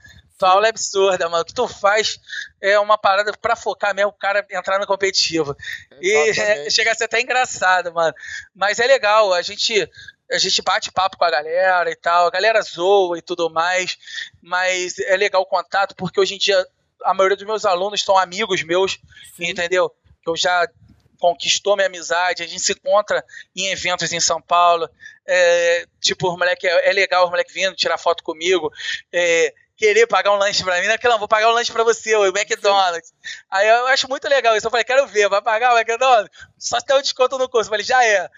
Aula 0.48 0.68
é 0.68 0.70
absurda, 0.70 1.28
mano. 1.30 1.44
O 1.44 1.46
que 1.46 1.54
tu 1.54 1.68
faz 1.68 2.20
é 2.62 2.80
uma 2.80 2.98
parada 2.98 3.32
pra 3.34 3.56
focar 3.56 3.94
mesmo 3.94 4.10
o 4.10 4.14
cara 4.14 4.46
entrar 4.52 4.80
no 4.80 4.88
competitivo. 4.88 5.56
E 6.02 6.12
é, 6.12 6.70
chega 6.72 6.92
a 6.92 6.96
ser 6.96 7.06
até 7.06 7.22
engraçado, 7.22 7.94
mano. 7.94 8.14
Mas 8.56 8.80
é 8.80 8.88
legal, 8.88 9.34
a 9.34 9.42
gente 9.42 9.90
a 10.32 10.38
gente 10.38 10.62
bate 10.62 10.92
papo 10.92 11.18
com 11.18 11.26
a 11.26 11.32
galera 11.32 11.90
e 11.90 11.96
tal, 11.96 12.28
a 12.28 12.30
galera 12.30 12.62
zoa 12.62 13.18
e 13.18 13.22
tudo 13.22 13.50
mais, 13.50 13.98
mas 14.42 15.00
é 15.00 15.18
legal 15.18 15.42
o 15.42 15.46
contato, 15.46 15.96
porque 15.96 16.20
hoje 16.20 16.36
em 16.36 16.38
dia 16.38 16.64
a 17.04 17.14
maioria 17.14 17.36
dos 17.36 17.46
meus 17.46 17.66
alunos 17.66 18.04
são 18.04 18.16
amigos 18.18 18.62
meus, 18.62 19.00
Sim. 19.36 19.50
entendeu? 19.50 19.92
Eu 20.26 20.36
já 20.38 20.68
conquistou 21.20 21.76
minha 21.76 21.88
amizade, 21.88 22.44
a 22.44 22.48
gente 22.48 22.62
se 22.62 22.72
encontra 22.72 23.24
em 23.56 23.68
eventos 23.72 24.14
em 24.14 24.20
São 24.20 24.42
Paulo, 24.42 24.90
é, 25.26 25.86
tipo, 26.00 26.30
os 26.32 26.38
moleque, 26.38 26.68
é, 26.68 26.90
é 26.90 26.94
legal 26.94 27.26
os 27.26 27.30
moleques 27.30 27.54
vindo 27.54 27.76
tirar 27.76 27.98
foto 27.98 28.24
comigo, 28.24 28.72
é, 29.12 29.54
querer 29.80 30.06
pagar 30.08 30.34
um 30.34 30.38
lanche 30.38 30.62
pra 30.62 30.80
mim, 30.82 30.88
não 30.88 30.94
é 30.94 31.00
não, 31.06 31.18
vou 31.18 31.28
pagar 31.28 31.50
um 31.50 31.54
lanche 31.54 31.72
pra 31.72 31.86
você, 31.86 32.14
o 32.14 32.26
McDonald's. 32.26 33.14
Aí 33.50 33.66
eu 33.66 33.88
acho 33.88 34.10
muito 34.10 34.28
legal 34.28 34.56
isso, 34.56 34.68
eu 34.68 34.72
falei, 34.72 34.84
quero 34.84 35.08
ver, 35.08 35.30
vai 35.30 35.42
pagar 35.42 35.74
o 35.74 35.78
McDonald's? 35.78 36.30
Só 36.58 36.78
se 36.78 36.86
tem 36.86 36.98
um 36.98 37.02
desconto 37.02 37.38
no 37.38 37.48
curso, 37.48 37.68
eu 37.68 37.72
falei, 37.72 37.86
já 37.86 38.04
é. 38.04 38.30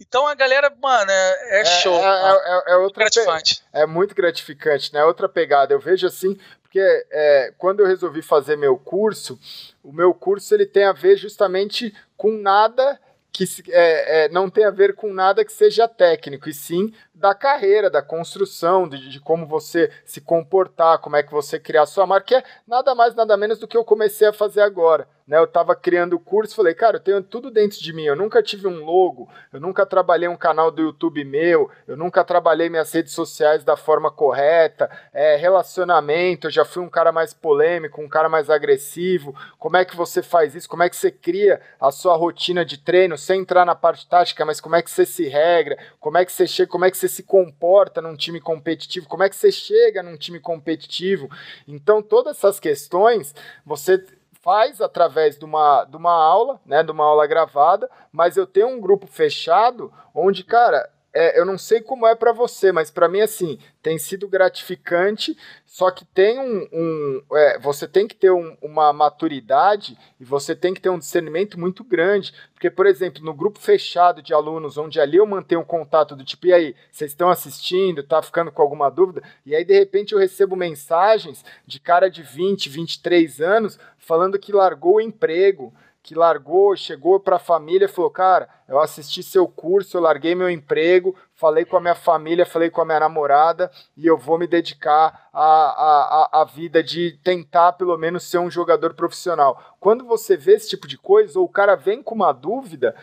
Então 0.00 0.26
a 0.26 0.34
galera, 0.34 0.74
mano, 0.82 1.08
é, 1.08 1.60
é 1.60 1.64
show. 1.64 1.94
É, 1.94 2.04
é, 2.04 2.72
é, 2.72 2.72
é 2.72 2.76
outra 2.76 3.04
gratificante. 3.04 3.62
É 3.72 3.86
muito 3.86 4.12
gratificante, 4.12 4.92
né? 4.92 5.04
Outra 5.04 5.28
pegada, 5.28 5.72
eu 5.72 5.78
vejo 5.78 6.04
assim, 6.04 6.36
porque 6.62 6.80
é, 7.12 7.54
quando 7.56 7.80
eu 7.80 7.86
resolvi 7.86 8.20
fazer 8.20 8.56
meu 8.56 8.76
curso, 8.76 9.38
o 9.84 9.92
meu 9.92 10.12
curso 10.12 10.52
ele 10.52 10.66
tem 10.66 10.84
a 10.84 10.92
ver 10.92 11.16
justamente 11.16 11.94
com 12.16 12.32
nada 12.32 13.00
que 13.46 13.72
é, 13.72 14.24
é, 14.24 14.28
não 14.28 14.50
tem 14.50 14.64
a 14.64 14.70
ver 14.70 14.94
com 14.94 15.12
nada 15.12 15.44
que 15.44 15.52
seja 15.52 15.86
técnico, 15.86 16.48
e 16.48 16.54
sim 16.54 16.92
da 17.14 17.34
carreira, 17.34 17.90
da 17.90 18.02
construção, 18.02 18.88
de, 18.88 19.08
de, 19.10 19.20
como 19.20 19.46
você 19.46 19.90
se 20.04 20.20
comportar, 20.20 20.98
como 20.98 21.16
é 21.16 21.22
que 21.22 21.32
você 21.32 21.58
criar 21.58 21.86
sua 21.86 22.06
marca, 22.06 22.26
que 22.26 22.34
é 22.34 22.42
nada 22.66 22.94
mais, 22.94 23.14
nada 23.14 23.36
menos 23.36 23.58
do 23.58 23.68
que 23.68 23.76
eu 23.76 23.84
comecei 23.84 24.26
a 24.28 24.32
fazer 24.32 24.60
agora. 24.60 25.08
Né? 25.28 25.36
Eu 25.36 25.44
estava 25.44 25.76
criando 25.76 26.18
curso, 26.18 26.56
falei, 26.56 26.72
cara, 26.72 26.96
eu 26.96 27.00
tenho 27.00 27.22
tudo 27.22 27.50
dentro 27.50 27.78
de 27.78 27.92
mim, 27.92 28.04
eu 28.04 28.16
nunca 28.16 28.42
tive 28.42 28.66
um 28.66 28.82
logo, 28.82 29.28
eu 29.52 29.60
nunca 29.60 29.84
trabalhei 29.84 30.26
um 30.26 30.36
canal 30.36 30.70
do 30.70 30.80
YouTube 30.80 31.22
meu, 31.22 31.70
eu 31.86 31.98
nunca 31.98 32.24
trabalhei 32.24 32.70
minhas 32.70 32.90
redes 32.90 33.12
sociais 33.12 33.62
da 33.62 33.76
forma 33.76 34.10
correta, 34.10 34.90
é, 35.12 35.36
relacionamento, 35.36 36.46
eu 36.46 36.50
já 36.50 36.64
fui 36.64 36.82
um 36.82 36.88
cara 36.88 37.12
mais 37.12 37.34
polêmico, 37.34 38.00
um 38.00 38.08
cara 38.08 38.26
mais 38.26 38.48
agressivo, 38.48 39.36
como 39.58 39.76
é 39.76 39.84
que 39.84 39.94
você 39.94 40.22
faz 40.22 40.54
isso, 40.54 40.66
como 40.66 40.82
é 40.82 40.88
que 40.88 40.96
você 40.96 41.10
cria 41.10 41.60
a 41.78 41.90
sua 41.90 42.16
rotina 42.16 42.64
de 42.64 42.78
treino, 42.78 43.18
sem 43.18 43.42
entrar 43.42 43.66
na 43.66 43.74
parte 43.74 44.08
tática, 44.08 44.46
mas 44.46 44.62
como 44.62 44.76
é 44.76 44.82
que 44.82 44.90
você 44.90 45.04
se 45.04 45.28
regra, 45.28 45.76
como 46.00 46.16
é 46.16 46.24
que 46.24 46.32
você 46.32 46.46
chega, 46.46 46.70
como 46.70 46.86
é 46.86 46.90
que 46.90 46.96
você 46.96 47.08
se 47.08 47.22
comporta 47.22 48.00
num 48.00 48.16
time 48.16 48.40
competitivo, 48.40 49.06
como 49.06 49.22
é 49.22 49.28
que 49.28 49.36
você 49.36 49.52
chega 49.52 50.02
num 50.02 50.16
time 50.16 50.40
competitivo. 50.40 51.28
Então, 51.66 52.00
todas 52.00 52.38
essas 52.38 52.58
questões 52.58 53.34
você 53.66 54.02
faz 54.40 54.80
através 54.80 55.38
de 55.38 55.44
uma, 55.44 55.84
de 55.84 55.96
uma 55.96 56.12
aula, 56.12 56.60
né, 56.64 56.82
de 56.82 56.90
uma 56.90 57.04
aula 57.04 57.26
gravada, 57.26 57.90
mas 58.12 58.36
eu 58.36 58.46
tenho 58.46 58.68
um 58.68 58.80
grupo 58.80 59.06
fechado 59.06 59.92
onde, 60.14 60.44
cara, 60.44 60.90
é, 61.12 61.38
eu 61.38 61.44
não 61.44 61.56
sei 61.56 61.80
como 61.80 62.06
é 62.06 62.14
para 62.14 62.32
você, 62.32 62.70
mas 62.70 62.90
para 62.90 63.08
mim, 63.08 63.20
assim, 63.20 63.58
tem 63.82 63.98
sido 63.98 64.28
gratificante, 64.28 65.36
só 65.66 65.90
que 65.90 66.04
tem 66.04 66.38
um. 66.38 66.68
um 66.72 67.22
é, 67.32 67.58
você 67.58 67.88
tem 67.88 68.06
que 68.06 68.14
ter 68.14 68.30
um, 68.30 68.56
uma 68.60 68.92
maturidade 68.92 69.98
e 70.20 70.24
você 70.24 70.54
tem 70.54 70.74
que 70.74 70.80
ter 70.80 70.90
um 70.90 70.98
discernimento 70.98 71.58
muito 71.58 71.82
grande. 71.82 72.34
Porque, 72.52 72.70
por 72.70 72.86
exemplo, 72.86 73.24
no 73.24 73.32
grupo 73.32 73.58
fechado 73.58 74.22
de 74.22 74.34
alunos, 74.34 74.76
onde 74.76 75.00
ali 75.00 75.16
eu 75.16 75.26
mantenho 75.26 75.62
um 75.62 75.64
contato 75.64 76.14
do 76.14 76.24
tipo, 76.24 76.46
e 76.46 76.52
aí, 76.52 76.74
vocês 76.90 77.10
estão 77.10 77.30
assistindo, 77.30 78.02
tá 78.02 78.20
ficando 78.20 78.52
com 78.52 78.60
alguma 78.60 78.90
dúvida? 78.90 79.22
E 79.46 79.54
aí, 79.54 79.64
de 79.64 79.76
repente, 79.76 80.12
eu 80.12 80.18
recebo 80.18 80.54
mensagens 80.56 81.44
de 81.66 81.80
cara 81.80 82.10
de 82.10 82.22
20, 82.22 82.68
23 82.68 83.40
anos 83.40 83.78
falando 83.96 84.38
que 84.38 84.52
largou 84.52 84.96
o 84.96 85.00
emprego 85.00 85.72
que 86.08 86.14
largou, 86.14 86.74
chegou 86.74 87.20
para 87.20 87.36
a 87.36 87.38
família 87.38 87.84
e 87.84 87.88
falou: 87.88 88.10
Cara, 88.10 88.48
eu 88.66 88.80
assisti 88.80 89.22
seu 89.22 89.46
curso, 89.46 89.94
eu 89.94 90.00
larguei 90.00 90.34
meu 90.34 90.48
emprego, 90.48 91.14
falei 91.34 91.66
com 91.66 91.76
a 91.76 91.80
minha 91.82 91.94
família, 91.94 92.46
falei 92.46 92.70
com 92.70 92.80
a 92.80 92.84
minha 92.86 93.00
namorada 93.00 93.70
e 93.94 94.06
eu 94.06 94.16
vou 94.16 94.38
me 94.38 94.46
dedicar 94.46 95.28
à, 95.30 95.42
à, 95.42 96.40
à 96.40 96.44
vida 96.46 96.82
de 96.82 97.18
tentar 97.22 97.74
pelo 97.74 97.98
menos 97.98 98.24
ser 98.24 98.38
um 98.38 98.50
jogador 98.50 98.94
profissional. 98.94 99.76
Quando 99.78 100.06
você 100.06 100.34
vê 100.34 100.54
esse 100.54 100.70
tipo 100.70 100.88
de 100.88 100.96
coisa, 100.96 101.38
ou 101.38 101.44
o 101.44 101.50
cara 101.50 101.76
vem 101.76 102.02
com 102.02 102.14
uma 102.14 102.32
dúvida 102.32 102.96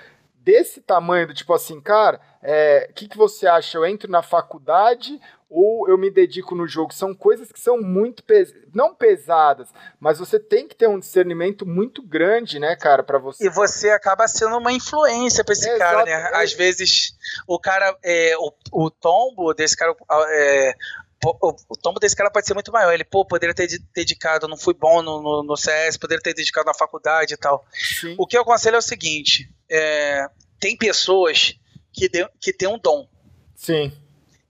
desse 0.45 0.79
tamanho, 0.79 1.27
do 1.27 1.33
tipo 1.33 1.51
assim, 1.51 1.81
cara, 1.81 2.17
o 2.17 2.21
é, 2.43 2.91
que, 2.93 3.07
que 3.07 3.17
você 3.17 3.47
acha? 3.47 3.79
Eu 3.79 3.85
entro 3.85 4.09
na 4.09 4.21
faculdade 4.21 5.19
ou 5.49 5.89
eu 5.89 5.97
me 5.97 6.11
dedico 6.11 6.53
no 6.53 6.67
jogo. 6.67 6.93
São 6.93 7.15
coisas 7.15 7.51
que 7.51 7.59
são 7.59 7.81
muito 7.81 8.23
pes... 8.23 8.53
não 8.71 8.93
pesadas, 8.93 9.69
mas 9.99 10.19
você 10.19 10.37
tem 10.37 10.67
que 10.67 10.75
ter 10.75 10.87
um 10.87 10.99
discernimento 10.99 11.65
muito 11.65 12.03
grande, 12.03 12.59
né, 12.59 12.75
cara, 12.75 13.01
para 13.01 13.17
você. 13.17 13.43
E 13.43 13.49
você 13.49 13.89
acaba 13.89 14.27
sendo 14.27 14.55
uma 14.57 14.71
influência 14.71 15.43
para 15.43 15.53
esse 15.53 15.67
é, 15.67 15.77
cara, 15.79 16.05
né? 16.05 16.29
Às 16.33 16.53
vezes 16.53 17.17
o 17.47 17.59
cara, 17.59 17.97
é, 18.03 18.35
o, 18.37 18.51
o 18.71 18.91
tombo 18.91 19.51
desse 19.53 19.75
cara, 19.75 19.95
é, 20.29 20.75
o, 21.29 21.55
o, 21.69 21.77
tombo 21.77 21.99
desse 21.99 22.15
cara 22.15 22.29
pode 22.29 22.45
ser 22.45 22.53
muito 22.53 22.71
maior. 22.71 22.93
Ele, 22.93 23.03
pô, 23.03 23.25
poderia 23.25 23.53
ter 23.53 23.67
dedicado, 23.93 24.47
não 24.47 24.57
fui 24.57 24.73
bom 24.73 25.01
no, 25.01 25.21
no, 25.21 25.43
no 25.43 25.57
CS, 25.57 25.97
poderia 25.97 26.21
ter 26.21 26.33
dedicado 26.33 26.65
na 26.65 26.73
faculdade 26.73 27.33
e 27.33 27.37
tal. 27.37 27.65
Sim. 27.73 28.15
O 28.17 28.27
que 28.27 28.37
eu 28.37 28.41
aconselho 28.41 28.75
é 28.75 28.79
o 28.79 28.81
seguinte: 28.81 29.49
é, 29.69 30.27
tem 30.59 30.77
pessoas 30.77 31.55
que, 31.93 32.09
de, 32.09 32.27
que 32.39 32.53
têm 32.53 32.67
um 32.67 32.77
dom. 32.77 33.07
Sim. 33.55 33.91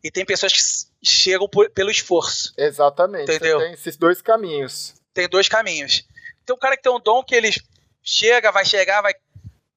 E 0.03 0.11
tem 0.11 0.26
pessoas 0.26 0.53
que 0.53 1.10
chegam 1.10 1.47
por, 1.47 1.69
pelo 1.69 1.89
esforço. 1.89 2.53
Exatamente. 2.57 3.23
Entendeu? 3.23 3.60
Você 3.60 3.65
tem 3.65 3.73
esses 3.73 3.97
dois 3.97 4.22
caminhos. 4.22 4.93
Tem 5.14 5.27
dois 5.27 5.47
caminhos. 5.47 6.07
Tem 6.45 6.56
um 6.56 6.60
cara 6.60 6.77
que 6.77 6.84
tem 6.84 6.91
um 6.91 6.99
dom 6.99 7.23
que 7.23 7.34
ele 7.34 7.49
chega, 8.03 8.52
vai 8.52 8.64
chegar, 8.64 9.02
vai. 9.02 9.14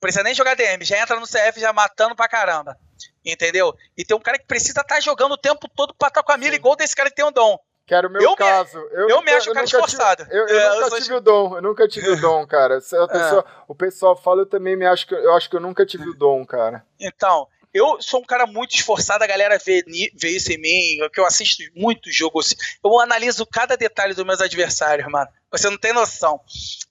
Precisa 0.00 0.22
nem 0.22 0.34
jogar 0.34 0.54
DM, 0.54 0.84
já 0.84 0.98
entra 0.98 1.18
no 1.18 1.26
CF 1.26 1.60
já 1.60 1.72
matando 1.72 2.14
pra 2.14 2.28
caramba. 2.28 2.76
Entendeu? 3.24 3.74
E 3.96 4.04
tem 4.04 4.16
um 4.16 4.20
cara 4.20 4.38
que 4.38 4.46
precisa 4.46 4.80
estar 4.80 4.84
tá 4.84 5.00
jogando 5.00 5.32
o 5.32 5.38
tempo 5.38 5.68
todo 5.68 5.94
pra 5.94 6.08
estar 6.08 6.22
com 6.22 6.32
a 6.32 6.36
mira, 6.36 6.54
igual 6.54 6.76
desse 6.76 6.94
cara 6.94 7.10
que 7.10 7.16
tem 7.16 7.24
um 7.24 7.32
dom. 7.32 7.58
Que 7.88 7.94
era 7.94 8.06
o 8.06 8.10
meu 8.10 8.20
eu 8.20 8.36
caso. 8.36 8.78
Me, 8.78 8.84
eu, 8.92 9.08
eu 9.08 9.22
me 9.22 9.32
acho 9.32 9.50
um 9.50 9.54
cara 9.54 9.64
esforçado. 9.64 10.24
Tive, 10.24 10.36
eu, 10.36 10.46
eu 10.46 10.60
é, 10.60 10.80
nunca 10.80 11.00
tive 11.00 11.14
o 11.14 11.20
dom, 11.20 11.56
eu 11.56 11.62
nunca 11.62 11.88
tive 11.88 12.10
o 12.10 12.16
dom, 12.20 12.46
cara. 12.46 12.76
A 12.76 13.08
pessoa, 13.08 13.44
é. 13.46 13.62
O 13.66 13.74
pessoal 13.74 14.14
fala, 14.14 14.42
eu 14.42 14.46
também 14.46 14.76
me 14.76 14.86
acho 14.86 15.06
que 15.06 15.14
eu 15.14 15.34
acho 15.34 15.48
que 15.48 15.56
eu 15.56 15.60
nunca 15.60 15.86
tive 15.86 16.08
o 16.08 16.14
dom, 16.14 16.44
cara. 16.44 16.84
Então, 17.00 17.48
eu 17.72 18.00
sou 18.00 18.20
um 18.20 18.24
cara 18.24 18.46
muito 18.46 18.74
esforçado, 18.74 19.22
a 19.22 19.26
galera 19.26 19.58
vê, 19.58 19.84
vê 20.14 20.30
isso 20.30 20.50
em 20.52 20.58
mim, 20.58 21.08
que 21.12 21.20
eu 21.20 21.26
assisto 21.26 21.62
muitos 21.74 22.14
jogos. 22.14 22.54
Eu 22.82 22.98
analiso 22.98 23.46
cada 23.46 23.76
detalhe 23.76 24.14
dos 24.14 24.24
meus 24.24 24.40
adversários, 24.40 25.10
mano. 25.10 25.28
Você 25.50 25.68
não 25.68 25.78
tem 25.78 25.92
noção. 25.92 26.40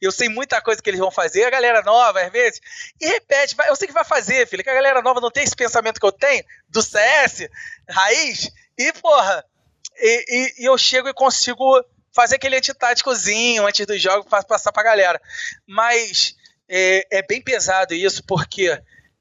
Eu 0.01 0.11
sei 0.11 0.29
muita 0.29 0.61
coisa 0.61 0.81
que 0.81 0.89
eles 0.89 0.99
vão 0.99 1.11
fazer, 1.11 1.43
a 1.43 1.49
galera 1.49 1.81
nova, 1.81 2.21
às 2.21 2.31
vezes, 2.31 2.59
e 2.99 3.07
repete, 3.07 3.55
eu 3.67 3.75
sei 3.75 3.87
que 3.87 3.93
vai 3.93 4.05
fazer, 4.05 4.47
filho, 4.47 4.63
que 4.63 4.69
a 4.69 4.75
galera 4.75 5.01
nova 5.01 5.19
não 5.19 5.31
tem 5.31 5.43
esse 5.43 5.55
pensamento 5.55 5.99
que 5.99 6.05
eu 6.05 6.11
tenho 6.11 6.43
do 6.69 6.81
CS, 6.81 7.47
raiz, 7.89 8.51
e, 8.77 8.93
porra, 8.93 9.43
e, 9.99 10.25
e, 10.27 10.63
e 10.63 10.65
eu 10.65 10.77
chego 10.77 11.09
e 11.09 11.13
consigo 11.13 11.83
fazer 12.13 12.35
aquele 12.35 12.57
antitáticozinho 12.57 13.65
antes 13.65 13.85
do 13.85 13.97
jogo 13.97 14.27
passar 14.29 14.71
pra 14.71 14.83
galera. 14.83 15.21
Mas 15.67 16.35
é, 16.67 17.05
é 17.11 17.21
bem 17.21 17.41
pesado 17.41 17.93
isso, 17.93 18.23
porque 18.23 18.79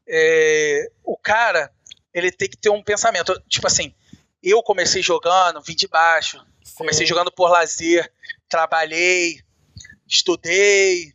é, 0.08 0.90
o 1.04 1.16
cara 1.16 1.70
ele 2.12 2.32
tem 2.32 2.48
que 2.48 2.56
ter 2.56 2.70
um 2.70 2.82
pensamento. 2.82 3.38
Tipo 3.48 3.66
assim, 3.66 3.94
eu 4.42 4.62
comecei 4.62 5.02
jogando, 5.02 5.60
vim 5.60 5.74
de 5.74 5.86
baixo, 5.86 6.38
Sim. 6.64 6.74
comecei 6.76 7.06
jogando 7.06 7.30
por 7.30 7.50
lazer, 7.50 8.10
trabalhei, 8.48 9.40
estudei, 10.08 11.12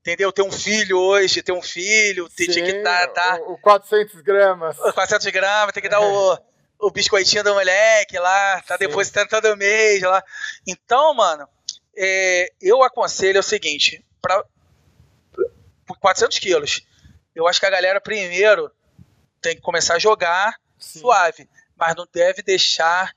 entendeu? 0.00 0.32
Ter 0.32 0.42
um 0.42 0.52
filho 0.52 0.98
hoje, 0.98 1.42
ter 1.42 1.52
um 1.52 1.62
filho, 1.62 2.28
ter, 2.28 2.52
Sim, 2.52 2.62
que 2.64 2.82
dar, 2.82 3.06
dar 3.12 3.40
o, 3.40 3.54
o 3.54 3.58
400 3.58 4.20
gramas. 4.20 4.76
O 4.84 4.92
400 4.92 5.26
gramas, 5.28 5.72
tem 5.72 5.82
que 5.82 5.88
dar 5.88 6.00
o, 6.00 6.38
o 6.78 6.90
biscoitinho 6.90 7.42
do 7.42 7.54
moleque 7.54 8.18
lá, 8.18 8.60
tá 8.62 8.76
Sim. 8.76 8.86
depositando 8.86 9.30
todo 9.30 9.56
mês 9.56 10.02
lá. 10.02 10.22
Então, 10.66 11.14
mano, 11.14 11.48
é, 11.96 12.52
eu 12.60 12.82
aconselho 12.82 13.40
o 13.40 13.42
seguinte, 13.42 14.04
para 14.20 14.44
400 16.00 16.38
quilos, 16.38 16.82
eu 17.34 17.46
acho 17.46 17.60
que 17.60 17.66
a 17.66 17.70
galera 17.70 18.00
primeiro 18.00 18.70
tem 19.40 19.56
que 19.56 19.62
começar 19.62 19.94
a 19.94 19.98
jogar 19.98 20.58
Sim. 20.78 21.00
suave, 21.00 21.48
mas 21.76 21.94
não 21.96 22.06
deve 22.12 22.42
deixar 22.42 23.14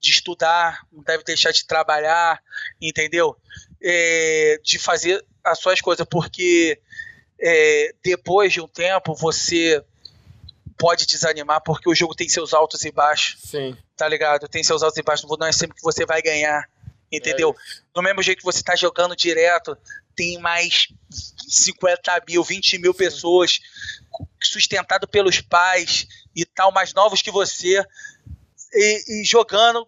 de 0.00 0.10
estudar, 0.10 0.86
não 0.92 1.02
deve 1.02 1.24
deixar 1.24 1.52
de 1.52 1.66
trabalhar, 1.66 2.42
entendeu? 2.80 3.36
É, 3.82 4.60
de 4.62 4.78
fazer 4.78 5.24
as 5.42 5.58
suas 5.58 5.80
coisas, 5.80 6.06
porque 6.08 6.80
é, 7.40 7.94
depois 8.02 8.52
de 8.52 8.60
um 8.60 8.68
tempo 8.68 9.14
você 9.14 9.84
pode 10.76 11.06
desanimar, 11.06 11.60
porque 11.62 11.90
o 11.90 11.94
jogo 11.94 12.14
tem 12.14 12.28
seus 12.28 12.54
altos 12.54 12.84
e 12.84 12.92
baixos. 12.92 13.40
Sim. 13.42 13.76
Tá 13.96 14.08
ligado? 14.08 14.48
Tem 14.48 14.62
seus 14.62 14.82
altos 14.82 14.98
e 14.98 15.02
baixos, 15.02 15.28
não 15.38 15.46
é 15.46 15.52
sempre 15.52 15.76
que 15.76 15.82
você 15.82 16.06
vai 16.06 16.22
ganhar. 16.22 16.68
Entendeu? 17.10 17.50
É 17.50 17.82
Do 17.94 18.02
mesmo 18.02 18.22
jeito 18.22 18.38
que 18.38 18.44
você 18.44 18.62
tá 18.62 18.76
jogando 18.76 19.16
direto, 19.16 19.76
tem 20.18 20.36
mais 20.40 20.88
50 21.48 22.24
mil, 22.28 22.42
20 22.42 22.78
mil 22.78 22.92
pessoas 22.92 23.60
sustentado 24.42 25.06
pelos 25.06 25.40
pais 25.40 26.08
e 26.34 26.44
tal, 26.44 26.72
mais 26.72 26.92
novos 26.92 27.22
que 27.22 27.30
você, 27.30 27.80
e, 28.74 29.20
e 29.22 29.24
jogando 29.24 29.86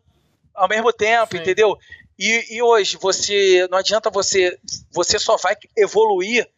ao 0.55 0.69
mesmo 0.69 0.93
tempo, 0.93 1.35
Sim. 1.35 1.43
entendeu? 1.43 1.77
E, 2.17 2.55
e, 2.55 2.63
hoje 2.63 2.97
você 2.97 3.67
não 3.73 3.79
adianta 3.79 4.09
você, 4.09 4.57
você 4.93 5.19
só 5.19 5.37
vai 5.37 5.57
evoluir 5.77 6.49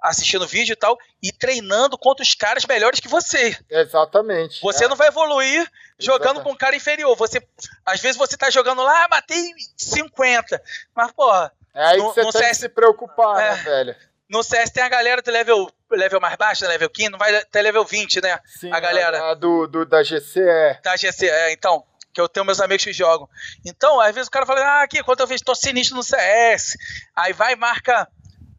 assistindo 0.00 0.46
vídeo 0.46 0.72
e 0.72 0.76
tal, 0.76 0.98
e 1.22 1.30
treinando 1.30 1.96
contra 1.98 2.22
os 2.22 2.34
caras 2.34 2.64
melhores 2.64 2.98
que 2.98 3.08
você. 3.08 3.56
Exatamente. 3.70 4.60
Você 4.62 4.84
é. 4.84 4.88
não 4.88 4.96
vai 4.96 5.08
evoluir 5.08 5.70
jogando 5.98 6.22
Exatamente. 6.22 6.44
com 6.44 6.52
um 6.52 6.56
cara 6.56 6.76
inferior. 6.76 7.16
Você, 7.16 7.40
às 7.84 8.00
vezes 8.00 8.16
você 8.16 8.36
tá 8.36 8.50
jogando 8.50 8.82
lá, 8.82 9.04
ah, 9.04 9.08
matei 9.08 9.52
50. 9.76 10.62
Mas, 10.94 11.12
porra. 11.12 11.52
É 11.76 11.84
aí 11.84 11.98
no, 11.98 12.12
que 12.12 12.22
você 12.22 12.22
tem 12.22 12.32
CS... 12.32 12.48
que 12.48 12.54
se 12.54 12.68
preocupar, 12.70 13.36
né, 13.36 13.46
é, 13.46 13.50
né, 13.50 13.62
velho? 13.62 13.96
No 14.28 14.42
CS 14.42 14.70
tem 14.70 14.82
a 14.82 14.88
galera 14.88 15.22
do 15.22 15.30
level, 15.30 15.70
level 15.90 16.20
mais 16.20 16.34
baixo, 16.36 16.64
né, 16.64 16.70
level 16.70 16.90
15, 16.90 17.10
não 17.10 17.18
vai 17.18 17.36
até 17.36 17.62
level 17.62 17.84
20, 17.84 18.20
né? 18.22 18.40
Sim, 18.46 18.72
a 18.72 18.80
galera. 18.80 19.20
A, 19.22 19.30
a 19.30 19.34
do, 19.34 19.66
do, 19.66 19.84
da 19.84 20.02
GC 20.02 20.40
é. 20.40 20.80
Da 20.82 20.96
GC, 20.96 21.28
é, 21.28 21.52
então 21.52 21.84
que 22.16 22.20
eu 22.20 22.30
tenho 22.30 22.46
meus 22.46 22.62
amigos 22.62 22.82
que 22.82 22.94
jogam. 22.94 23.28
Então, 23.62 24.00
às 24.00 24.14
vezes 24.14 24.26
o 24.26 24.30
cara 24.30 24.46
fala, 24.46 24.60
ah, 24.62 24.82
aqui, 24.82 25.02
quando 25.02 25.20
eu 25.20 25.26
vejo, 25.26 25.44
tô 25.44 25.54
sinistro 25.54 25.96
no 25.96 26.02
CS. 26.02 26.74
Aí 27.14 27.34
vai 27.34 27.52
e 27.52 27.56
marca 27.56 28.08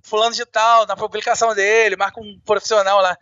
fulano 0.03 0.35
de 0.35 0.45
tal 0.45 0.85
na 0.85 0.95
publicação 0.95 1.55
dele, 1.55 1.95
marca 1.95 2.21
um 2.21 2.39
profissional 2.45 3.01
lá. 3.01 3.17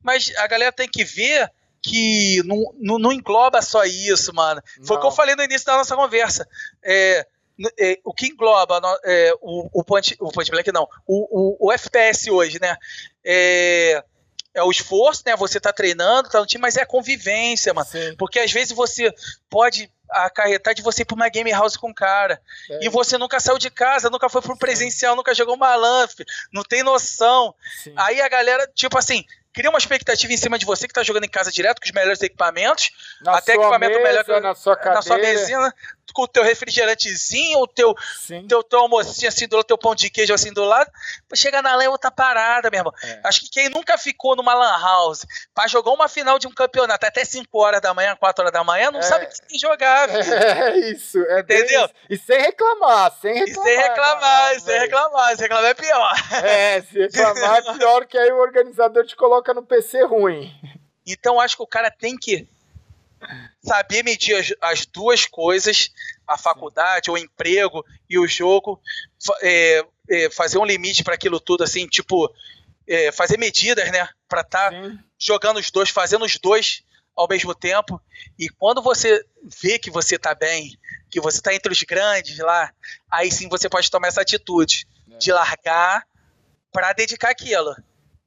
Mas 0.00 0.32
a 0.36 0.46
galera 0.46 0.70
tem 0.70 0.88
que 0.88 1.02
ver 1.02 1.50
que 1.82 2.40
não, 2.44 2.72
não, 2.78 2.98
não 3.00 3.12
engloba 3.12 3.60
só 3.62 3.84
isso, 3.84 4.32
mano. 4.32 4.62
Foi 4.86 4.96
o 4.96 5.00
que 5.00 5.06
eu 5.06 5.10
falei 5.10 5.34
no 5.34 5.42
início 5.42 5.66
da 5.66 5.76
nossa 5.76 5.96
conversa. 5.96 6.46
É, 6.84 7.26
é, 7.78 7.98
o 8.04 8.12
que 8.12 8.26
engloba 8.26 8.80
é, 9.04 9.32
o, 9.40 9.80
o, 9.80 9.84
point, 9.84 10.16
o 10.20 10.30
Point 10.30 10.50
Blank, 10.50 10.72
não, 10.72 10.88
o, 11.06 11.66
o, 11.66 11.68
o 11.68 11.72
FPS 11.72 12.30
hoje, 12.30 12.58
né? 12.60 12.76
É, 13.24 14.02
é 14.54 14.62
o 14.62 14.70
esforço, 14.70 15.22
né? 15.26 15.36
Você 15.36 15.60
tá 15.60 15.72
treinando, 15.72 16.28
tá 16.28 16.40
no 16.40 16.46
time, 16.46 16.62
mas 16.62 16.76
é 16.76 16.82
a 16.82 16.86
convivência, 16.86 17.72
mano. 17.72 17.86
Sim. 17.88 18.14
Porque 18.16 18.38
às 18.38 18.52
vezes 18.52 18.72
você 18.72 19.12
pode 19.48 19.90
acarretar 20.10 20.74
de 20.74 20.82
você 20.82 21.02
ir 21.02 21.04
pra 21.04 21.14
uma 21.14 21.28
game 21.28 21.50
house 21.52 21.76
com 21.76 21.90
o 21.90 21.94
cara. 21.94 22.40
É. 22.68 22.84
E 22.84 22.88
você 22.88 23.16
nunca 23.16 23.38
saiu 23.38 23.58
de 23.58 23.70
casa, 23.70 24.10
nunca 24.10 24.28
foi 24.28 24.42
pro 24.42 24.58
presencial, 24.58 25.12
Sim. 25.12 25.16
nunca 25.16 25.34
jogou 25.34 25.54
uma 25.54 25.74
LANF, 25.76 26.24
não 26.52 26.62
tem 26.62 26.82
noção. 26.82 27.54
Sim. 27.82 27.92
Aí 27.96 28.20
a 28.20 28.28
galera, 28.28 28.68
tipo 28.74 28.98
assim, 28.98 29.24
cria 29.52 29.70
uma 29.70 29.78
expectativa 29.78 30.32
em 30.32 30.36
cima 30.36 30.58
de 30.58 30.64
você 30.64 30.86
que 30.86 30.94
tá 30.94 31.02
jogando 31.02 31.24
em 31.24 31.28
casa 31.28 31.50
direto 31.50 31.80
com 31.80 31.86
os 31.86 31.92
melhores 31.92 32.22
equipamentos, 32.22 32.90
na 33.22 33.38
até 33.38 33.54
equipamento 33.54 33.98
mesa, 33.98 34.08
melhor 34.08 34.24
que 34.24 34.40
na 34.40 34.54
sua, 34.54 34.76
na 34.76 35.02
sua 35.02 35.18
mesinha, 35.18 35.72
com 36.12 36.22
o 36.22 36.28
teu 36.28 36.42
refrigerantezinho, 36.42 37.58
o 37.58 37.66
teu, 37.66 37.94
teu, 38.48 38.62
teu 38.62 38.78
almocinho 38.80 39.28
assim 39.28 39.46
do 39.46 39.56
lado, 39.56 39.66
teu 39.66 39.78
pão 39.78 39.94
de 39.94 40.10
queijo 40.10 40.34
assim 40.34 40.52
do 40.52 40.64
lado, 40.64 40.90
chegar 41.34 41.62
na 41.62 41.80
é 41.82 41.88
outra 41.88 42.10
parada, 42.10 42.68
meu 42.70 42.78
irmão. 42.78 42.92
É. 43.02 43.20
Acho 43.24 43.40
que 43.40 43.50
quem 43.50 43.68
nunca 43.68 43.96
ficou 43.96 44.36
numa 44.36 44.52
LAN 44.54 44.78
house 44.78 45.24
pra 45.54 45.66
jogar 45.66 45.92
uma 45.92 46.08
final 46.08 46.38
de 46.38 46.46
um 46.46 46.52
campeonato 46.52 47.06
até 47.06 47.24
5 47.24 47.46
horas 47.58 47.80
da 47.80 47.94
manhã, 47.94 48.16
4 48.16 48.42
horas 48.42 48.52
da 48.52 48.64
manhã, 48.64 48.90
não 48.90 49.00
é. 49.00 49.02
sabe 49.02 49.26
que 49.26 49.40
tem 49.46 49.58
jogar, 49.58 50.08
filho. 50.10 50.34
É 50.34 50.78
isso, 50.78 51.18
é 51.26 51.40
Entendeu? 51.40 51.84
Isso. 51.84 51.94
E 52.10 52.18
sem 52.18 52.40
reclamar, 52.40 53.12
sem 53.20 53.34
reclamar. 53.34 53.66
E 53.66 53.70
sem 53.70 53.78
reclamar, 53.78 54.20
cara, 54.20 54.60
sem 54.60 54.78
reclamar, 54.78 55.36
sem 55.36 55.42
reclamar 55.42 55.70
é 55.70 55.74
pior. 55.74 56.14
É, 56.44 56.82
se 56.82 56.98
reclamar 56.98 57.58
é 57.58 57.72
pior 57.78 58.06
que 58.06 58.18
aí 58.18 58.30
o 58.32 58.38
organizador 58.38 59.06
te 59.06 59.16
coloca 59.16 59.39
no 59.54 59.62
PC 59.62 60.04
ruim. 60.04 60.52
Então 61.06 61.40
acho 61.40 61.56
que 61.56 61.62
o 61.62 61.66
cara 61.66 61.90
tem 61.90 62.16
que 62.16 62.46
saber 63.62 64.02
medir 64.02 64.34
as, 64.36 64.52
as 64.60 64.86
duas 64.86 65.26
coisas, 65.26 65.90
a 66.26 66.38
faculdade, 66.38 67.10
o 67.10 67.18
emprego 67.18 67.84
e 68.08 68.18
o 68.18 68.26
jogo, 68.26 68.80
é, 69.42 69.84
é, 70.08 70.30
fazer 70.30 70.58
um 70.58 70.64
limite 70.64 71.04
para 71.04 71.14
aquilo 71.14 71.40
tudo, 71.40 71.64
assim, 71.64 71.86
tipo, 71.86 72.32
é, 72.86 73.12
fazer 73.12 73.38
medidas, 73.38 73.90
né, 73.90 74.08
para 74.28 74.40
estar 74.40 74.70
tá 74.70 74.92
jogando 75.18 75.58
os 75.58 75.70
dois, 75.70 75.90
fazendo 75.90 76.24
os 76.24 76.38
dois 76.38 76.82
ao 77.14 77.28
mesmo 77.28 77.54
tempo. 77.54 78.00
E 78.38 78.48
quando 78.48 78.80
você 78.80 79.24
vê 79.60 79.78
que 79.78 79.90
você 79.90 80.16
está 80.16 80.34
bem, 80.34 80.78
que 81.10 81.20
você 81.20 81.38
está 81.38 81.54
entre 81.54 81.72
os 81.72 81.82
grandes 81.82 82.38
lá, 82.38 82.72
aí 83.10 83.30
sim 83.30 83.48
você 83.48 83.68
pode 83.68 83.90
tomar 83.90 84.08
essa 84.08 84.22
atitude 84.22 84.86
é. 85.10 85.18
de 85.18 85.32
largar 85.32 86.06
para 86.72 86.92
dedicar 86.92 87.30
aquilo. 87.30 87.74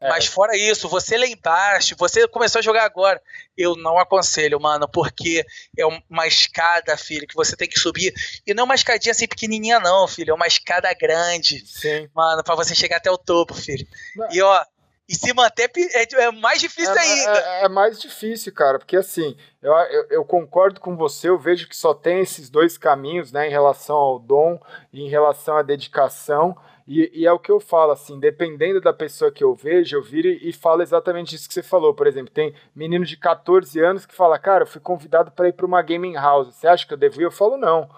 É. 0.03 0.09
Mas 0.09 0.25
fora 0.25 0.55
isso, 0.57 0.89
você 0.89 1.17
lá 1.17 1.25
embaixo, 1.25 1.95
você 1.97 2.27
começou 2.27 2.59
a 2.59 2.61
jogar 2.61 2.83
agora. 2.83 3.21
Eu 3.57 3.75
não 3.77 3.97
aconselho, 3.97 4.59
mano, 4.59 4.87
porque 4.87 5.45
é 5.77 5.85
uma 6.09 6.27
escada, 6.27 6.97
filho, 6.97 7.25
que 7.25 7.35
você 7.35 7.55
tem 7.55 7.69
que 7.69 7.79
subir. 7.79 8.13
E 8.45 8.53
não 8.53 8.63
é 8.63 8.65
uma 8.65 8.75
escadinha 8.75 9.11
assim 9.11 9.27
pequenininha, 9.27 9.79
não, 9.79 10.05
filho. 10.07 10.31
É 10.31 10.33
uma 10.33 10.47
escada 10.47 10.93
grande. 10.93 11.65
Sim. 11.65 12.09
Mano, 12.13 12.43
pra 12.43 12.55
você 12.55 12.75
chegar 12.75 12.97
até 12.97 13.09
o 13.09 13.17
topo, 13.17 13.53
filho. 13.53 13.87
Não. 14.15 14.27
E 14.29 14.41
ó, 14.41 14.61
e 15.07 15.15
se 15.15 15.33
manter 15.33 15.71
é, 15.75 16.23
é 16.23 16.31
mais 16.31 16.59
difícil 16.59 16.95
é, 16.95 16.99
ainda. 16.99 17.37
É, 17.37 17.65
é, 17.65 17.69
mais 17.69 17.99
difícil, 18.01 18.53
cara, 18.53 18.79
porque 18.79 18.97
assim, 18.97 19.37
eu, 19.61 19.71
eu, 19.71 20.07
eu, 20.09 20.25
concordo 20.25 20.79
com 20.79 20.95
você, 20.95 21.29
eu 21.29 21.37
vejo 21.37 21.67
que 21.67 21.75
só 21.75 21.93
tem 21.93 22.19
esses 22.19 22.49
dois 22.49 22.77
caminhos, 22.77 23.31
né, 23.31 23.47
em 23.47 23.51
relação 23.51 23.95
ao 23.95 24.19
dom 24.19 24.59
e 24.91 25.01
em 25.01 25.09
relação 25.09 25.57
à 25.57 25.61
dedicação. 25.61 26.57
E, 26.87 27.21
e, 27.21 27.25
é 27.25 27.31
o 27.31 27.39
que 27.39 27.51
eu 27.51 27.59
falo, 27.59 27.91
assim, 27.91 28.19
dependendo 28.19 28.81
da 28.81 28.91
pessoa 28.91 29.31
que 29.31 29.43
eu 29.43 29.55
vejo, 29.55 29.95
eu 29.95 30.01
viro 30.01 30.27
e, 30.27 30.49
e 30.49 30.53
falo 30.53 30.81
exatamente 30.81 31.35
isso 31.35 31.47
que 31.47 31.53
você 31.53 31.63
falou. 31.63 31.93
Por 31.93 32.07
exemplo, 32.07 32.33
tem 32.33 32.53
menino 32.75 33.05
de 33.05 33.15
14 33.15 33.79
anos 33.79 34.05
que 34.05 34.13
fala, 34.13 34.37
cara, 34.37 34.63
eu 34.63 34.67
fui 34.67 34.81
convidado 34.81 35.31
para 35.31 35.47
ir 35.47 35.53
para 35.53 35.65
uma 35.65 35.81
gaming 35.81 36.15
house. 36.15 36.53
Você 36.53 36.67
acha 36.67 36.85
que 36.85 36.93
eu 36.93 36.97
devo 36.97 37.21
ir? 37.21 37.25
Eu 37.25 37.31
falo, 37.31 37.57
não. 37.57 37.89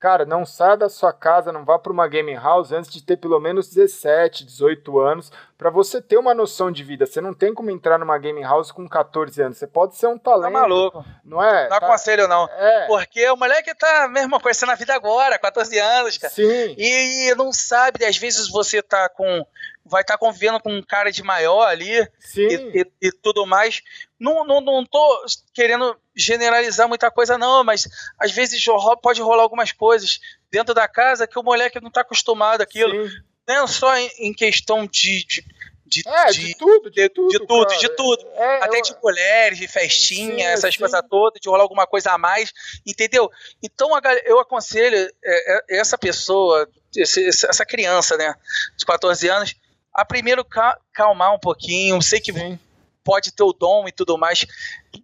Cara, 0.00 0.24
não 0.24 0.46
saia 0.46 0.76
da 0.76 0.88
sua 0.88 1.12
casa, 1.12 1.50
não 1.50 1.64
vá 1.64 1.76
para 1.76 1.92
uma 1.92 2.06
gaming 2.06 2.36
house 2.36 2.70
antes 2.70 2.88
de 2.88 3.02
ter 3.02 3.16
pelo 3.16 3.40
menos 3.40 3.68
17, 3.68 4.44
18 4.44 4.96
anos, 5.00 5.32
para 5.56 5.70
você 5.70 6.00
ter 6.00 6.16
uma 6.16 6.32
noção 6.32 6.70
de 6.70 6.84
vida. 6.84 7.04
Você 7.04 7.20
não 7.20 7.34
tem 7.34 7.52
como 7.52 7.68
entrar 7.68 7.98
numa 7.98 8.16
gaming 8.16 8.42
house 8.42 8.70
com 8.70 8.88
14 8.88 9.42
anos. 9.42 9.58
Você 9.58 9.66
pode 9.66 9.96
ser 9.96 10.06
um 10.06 10.16
talento. 10.16 10.52
Tá 10.52 10.60
maluco. 10.60 11.04
Não 11.24 11.42
é? 11.42 11.64
Não 11.64 11.80
tá... 11.80 11.86
aconselho, 11.86 12.28
não. 12.28 12.48
É. 12.48 12.86
Porque 12.86 13.28
o 13.28 13.36
moleque 13.36 13.74
tá 13.74 14.06
mesmo 14.06 14.40
conhecendo 14.40 14.70
a 14.70 14.76
vida 14.76 14.94
agora, 14.94 15.36
14 15.36 15.76
anos, 15.80 16.16
cara. 16.16 16.32
Sim. 16.32 16.76
E 16.78 17.34
não 17.34 17.52
sabe, 17.52 18.04
às 18.04 18.16
vezes 18.16 18.48
você 18.48 18.80
tá 18.80 19.08
com. 19.08 19.44
Vai 19.88 20.02
estar 20.02 20.14
tá 20.14 20.18
convivendo 20.18 20.60
com 20.60 20.72
um 20.72 20.82
cara 20.82 21.10
de 21.10 21.22
maior 21.22 21.66
ali. 21.66 22.06
E, 22.36 22.80
e, 22.80 23.08
e 23.08 23.12
tudo 23.12 23.46
mais. 23.46 23.82
Não, 24.18 24.44
não, 24.44 24.60
não 24.60 24.84
tô 24.84 25.24
querendo 25.54 25.96
generalizar 26.14 26.88
muita 26.88 27.10
coisa, 27.10 27.38
não, 27.38 27.64
mas 27.64 27.88
às 28.18 28.32
vezes 28.32 28.62
pode 29.02 29.22
rolar 29.22 29.42
algumas 29.42 29.72
coisas 29.72 30.20
dentro 30.50 30.74
da 30.74 30.88
casa 30.88 31.26
que 31.26 31.38
o 31.38 31.42
moleque 31.42 31.80
não 31.80 31.90
tá 31.90 32.00
acostumado 32.00 32.60
aquilo. 32.60 33.08
Sim 33.08 33.28
não 33.48 33.66
só 33.66 33.96
em, 33.96 34.34
questão 34.34 34.86
de, 34.86 35.24
de 35.24 35.42
de, 35.88 36.06
é, 36.06 36.26
de, 36.26 36.44
de, 36.48 36.58
tudo, 36.58 36.90
de, 36.90 37.08
tudo, 37.08 37.28
de 37.30 37.46
tudo, 37.46 37.78
de 37.78 37.88
tudo. 37.96 38.26
É, 38.34 38.62
Até 38.62 38.76
eu... 38.76 38.82
de 38.82 38.94
colheres, 38.96 39.58
de 39.58 39.66
festinha, 39.66 40.34
sim, 40.34 40.42
essas 40.42 40.74
sim. 40.74 40.80
coisas 40.80 41.00
todas, 41.08 41.40
de 41.40 41.48
rolar 41.48 41.62
alguma 41.62 41.86
coisa 41.86 42.12
a 42.12 42.18
mais, 42.18 42.52
entendeu? 42.86 43.30
Então 43.62 43.88
eu 44.26 44.38
aconselho 44.38 44.98
é, 45.24 45.56
é, 45.74 45.78
essa 45.78 45.96
pessoa, 45.96 46.68
essa 46.94 47.64
criança, 47.64 48.18
né, 48.18 48.34
de 48.76 48.84
14 48.84 49.28
anos, 49.28 49.54
a 49.98 50.04
primeiro 50.04 50.46
calmar 50.94 51.34
um 51.34 51.40
pouquinho. 51.40 52.00
Sei 52.00 52.20
que 52.20 52.32
sim. 52.32 52.56
pode 53.02 53.32
ter 53.32 53.42
o 53.42 53.52
dom 53.52 53.88
e 53.88 53.92
tudo 53.92 54.16
mais, 54.16 54.46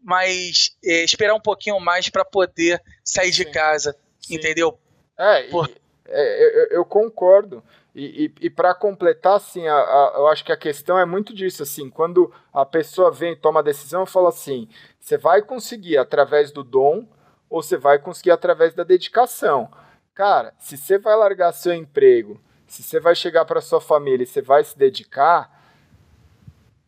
mas 0.05 0.77
é, 0.85 1.03
esperar 1.03 1.35
um 1.35 1.41
pouquinho 1.41 1.81
mais 1.81 2.09
para 2.09 2.25
poder 2.25 2.81
sair 3.05 3.33
de 3.33 3.45
casa, 3.45 3.97
entendeu? 4.31 4.79
É, 5.19 5.43
Por... 5.49 5.69
É, 6.07 6.45
eu, 6.45 6.67
eu 6.79 6.85
concordo. 6.85 7.61
E, 7.93 8.27
e, 8.27 8.47
e 8.47 8.51
para 8.51 8.73
completar, 8.73 9.37
assim, 9.37 9.67
a, 9.67 9.75
a, 9.75 10.13
eu 10.17 10.29
acho 10.29 10.45
que 10.45 10.53
a 10.53 10.57
questão 10.57 10.97
é 10.97 11.05
muito 11.05 11.35
disso, 11.35 11.65
assim, 11.65 11.91
quando 11.91 12.33
a 12.53 12.65
pessoa 12.65 13.11
vem 13.11 13.33
e 13.33 13.37
toma 13.37 13.61
a 13.61 13.65
decisão, 13.65 14.03
eu 14.03 14.07
falo 14.07 14.29
assim, 14.29 14.69
você 15.01 15.17
vai 15.17 15.43
conseguir 15.43 15.97
através 15.97 16.53
do 16.53 16.63
dom 16.63 17.05
ou 17.51 17.63
você 17.63 17.77
vai 17.77 17.99
conseguir 17.99 18.31
através 18.31 18.75
da 18.75 18.85
dedicação. 18.85 19.69
Cara, 20.15 20.55
se 20.59 20.77
você 20.77 20.99
vai 20.99 21.17
largar 21.17 21.53
seu 21.53 21.73
emprego, 21.73 22.41
se 22.67 22.83
você 22.83 23.01
vai 23.01 23.15
chegar 23.15 23.45
para 23.45 23.61
sua 23.61 23.81
família 23.81 24.25
e 24.25 24.27
você 24.27 24.43
vai 24.43 24.65
se 24.65 24.77
dedicar, 24.77 25.63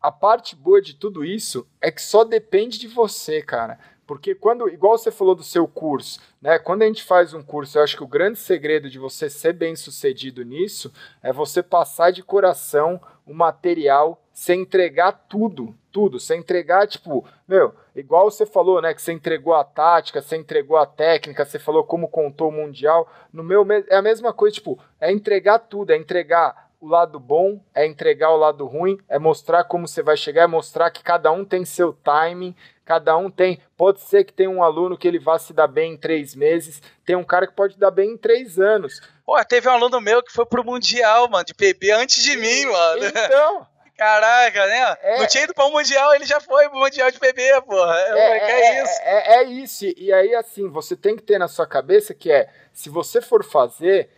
a 0.00 0.10
parte 0.10 0.54
boa 0.54 0.80
de 0.80 0.94
tudo 0.94 1.24
isso 1.24 1.66
é 1.80 1.90
que 1.90 2.00
só 2.00 2.24
depende 2.24 2.78
de 2.78 2.86
você, 2.86 3.42
cara. 3.42 3.78
Porque 4.06 4.34
quando, 4.34 4.68
igual 4.68 4.96
você 4.96 5.10
falou 5.10 5.34
do 5.34 5.42
seu 5.42 5.66
curso, 5.66 6.20
né? 6.40 6.58
Quando 6.58 6.82
a 6.82 6.86
gente 6.86 7.02
faz 7.02 7.34
um 7.34 7.42
curso, 7.42 7.76
eu 7.76 7.82
acho 7.82 7.96
que 7.96 8.04
o 8.04 8.08
grande 8.08 8.38
segredo 8.38 8.88
de 8.88 8.98
você 8.98 9.28
ser 9.28 9.52
bem 9.52 9.74
sucedido 9.74 10.44
nisso 10.44 10.92
é 11.20 11.32
você 11.32 11.60
passar 11.62 12.12
de 12.12 12.22
coração 12.22 13.00
o 13.26 13.34
material 13.34 14.22
sem 14.36 14.60
entregar 14.60 15.12
tudo, 15.12 15.74
tudo, 15.90 16.20
sem 16.20 16.40
entregar, 16.40 16.86
tipo, 16.86 17.26
meu, 17.48 17.74
igual 17.94 18.30
você 18.30 18.44
falou, 18.44 18.82
né, 18.82 18.92
que 18.92 19.00
você 19.00 19.10
entregou 19.10 19.54
a 19.54 19.64
tática, 19.64 20.20
você 20.20 20.36
entregou 20.36 20.76
a 20.76 20.84
técnica, 20.84 21.42
você 21.42 21.58
falou 21.58 21.82
como 21.82 22.06
contou 22.06 22.50
o 22.50 22.52
mundial, 22.52 23.10
no 23.32 23.42
meu 23.42 23.66
é 23.88 23.96
a 23.96 24.02
mesma 24.02 24.34
coisa, 24.34 24.56
tipo, 24.56 24.78
é 25.00 25.10
entregar 25.10 25.60
tudo, 25.60 25.90
é 25.90 25.96
entregar 25.96 26.68
o 26.78 26.86
lado 26.86 27.18
bom, 27.18 27.64
é 27.74 27.86
entregar 27.86 28.30
o 28.30 28.36
lado 28.36 28.66
ruim, 28.66 28.98
é 29.08 29.18
mostrar 29.18 29.64
como 29.64 29.88
você 29.88 30.02
vai 30.02 30.18
chegar, 30.18 30.42
é 30.42 30.46
mostrar 30.46 30.90
que 30.90 31.02
cada 31.02 31.32
um 31.32 31.42
tem 31.42 31.64
seu 31.64 31.94
timing, 31.94 32.54
cada 32.84 33.16
um 33.16 33.30
tem. 33.30 33.58
Pode 33.74 34.02
ser 34.02 34.24
que 34.24 34.34
tenha 34.34 34.50
um 34.50 34.62
aluno 34.62 34.98
que 34.98 35.08
ele 35.08 35.18
vá 35.18 35.38
se 35.38 35.54
dar 35.54 35.66
bem 35.66 35.94
em 35.94 35.96
três 35.96 36.34
meses, 36.34 36.82
tem 37.06 37.16
um 37.16 37.24
cara 37.24 37.46
que 37.46 37.54
pode 37.54 37.78
dar 37.78 37.90
bem 37.90 38.10
em 38.10 38.18
três 38.18 38.58
anos. 38.58 39.00
Pô, 39.24 39.42
teve 39.46 39.66
um 39.66 39.72
aluno 39.72 39.98
meu 39.98 40.22
que 40.22 40.30
foi 40.30 40.44
pro 40.44 40.62
Mundial, 40.62 41.26
mano, 41.30 41.46
de 41.46 41.54
PB 41.54 41.90
antes 41.92 42.22
de 42.22 42.36
mim, 42.36 42.66
mano. 42.66 43.06
Então. 43.06 43.75
Caraca, 43.96 44.66
né? 44.66 44.96
É, 45.02 45.18
não 45.18 45.26
tinha 45.26 45.44
ido 45.44 45.54
para 45.54 45.64
o 45.66 45.72
Mundial, 45.72 46.14
ele 46.14 46.26
já 46.26 46.40
foi 46.40 46.68
pro 46.68 46.78
Mundial 46.78 47.10
de 47.10 47.18
PB, 47.18 47.62
porra. 47.62 47.98
É, 47.98 48.18
é, 48.18 48.38
é, 48.38 48.50
é 48.50 48.82
isso. 48.82 49.00
É, 49.02 49.34
é, 49.36 49.42
isso. 49.44 49.84
E 49.96 50.12
aí, 50.12 50.34
assim, 50.34 50.68
você 50.68 50.94
tem 50.94 51.16
que 51.16 51.22
ter 51.22 51.38
na 51.38 51.48
sua 51.48 51.66
cabeça 51.66 52.12
que 52.12 52.30
é, 52.30 52.48
se 52.72 52.90
você 52.90 53.20
for 53.20 53.42
fazer, 53.42 54.10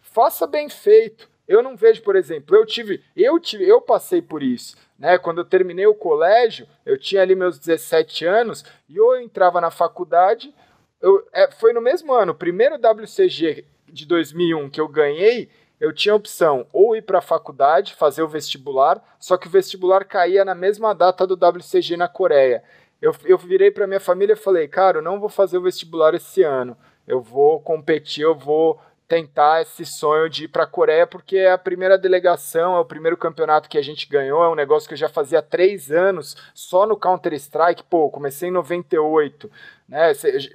faça 0.00 0.46
bem 0.46 0.68
feito 0.68 1.28
eu 1.46 1.62
não 1.62 1.76
vejo, 1.76 2.02
por 2.02 2.16
exemplo, 2.16 2.56
eu 2.56 2.64
tive, 2.64 3.02
eu 3.14 3.38
tive, 3.38 3.68
eu 3.68 3.80
passei 3.80 4.22
por 4.22 4.42
isso, 4.42 4.76
né? 4.98 5.18
Quando 5.18 5.38
eu 5.38 5.44
terminei 5.44 5.86
o 5.86 5.94
colégio, 5.94 6.66
eu 6.86 6.98
tinha 6.98 7.20
ali 7.20 7.34
meus 7.34 7.58
17 7.58 8.24
anos 8.24 8.64
e 8.88 8.96
eu 8.96 9.20
entrava 9.20 9.60
na 9.60 9.70
faculdade, 9.70 10.54
eu, 11.00 11.26
é, 11.32 11.50
foi 11.50 11.72
no 11.72 11.82
mesmo 11.82 12.12
ano, 12.12 12.34
primeiro 12.34 12.76
WCG 12.76 13.66
de 13.86 14.06
2001 14.06 14.70
que 14.70 14.80
eu 14.80 14.88
ganhei, 14.88 15.50
eu 15.84 15.92
tinha 15.92 16.14
a 16.14 16.16
opção 16.16 16.66
ou 16.72 16.96
ir 16.96 17.02
para 17.02 17.18
a 17.18 17.22
faculdade, 17.22 17.94
fazer 17.94 18.22
o 18.22 18.28
vestibular, 18.28 19.02
só 19.20 19.36
que 19.36 19.46
o 19.46 19.50
vestibular 19.50 20.04
caía 20.04 20.42
na 20.42 20.54
mesma 20.54 20.94
data 20.94 21.26
do 21.26 21.34
WCG 21.34 21.94
na 21.96 22.08
Coreia. 22.08 22.64
Eu, 23.02 23.14
eu 23.26 23.36
virei 23.36 23.70
para 23.70 23.86
minha 23.86 24.00
família 24.00 24.32
e 24.32 24.36
falei, 24.36 24.66
cara, 24.66 24.98
eu 24.98 25.02
não 25.02 25.20
vou 25.20 25.28
fazer 25.28 25.58
o 25.58 25.62
vestibular 25.62 26.14
esse 26.14 26.42
ano. 26.42 26.74
Eu 27.06 27.20
vou 27.20 27.60
competir, 27.60 28.22
eu 28.22 28.34
vou 28.34 28.80
tentar 29.06 29.62
esse 29.62 29.84
sonho 29.84 30.30
de 30.30 30.44
ir 30.44 30.48
para 30.48 30.64
a 30.64 30.66
Coreia, 30.66 31.06
porque 31.06 31.36
é 31.36 31.52
a 31.52 31.58
primeira 31.58 31.98
delegação, 31.98 32.76
é 32.76 32.80
o 32.80 32.84
primeiro 32.84 33.16
campeonato 33.16 33.68
que 33.68 33.76
a 33.76 33.82
gente 33.82 34.08
ganhou, 34.08 34.42
é 34.42 34.48
um 34.48 34.54
negócio 34.54 34.88
que 34.88 34.94
eu 34.94 34.98
já 34.98 35.08
fazia 35.08 35.42
três 35.42 35.90
anos 35.90 36.36
só 36.54 36.86
no 36.86 36.96
Counter-Strike. 36.96 37.84
Pô, 37.84 38.10
comecei 38.10 38.48
em 38.48 38.52
98, 38.52 39.50
né? 39.88 40.12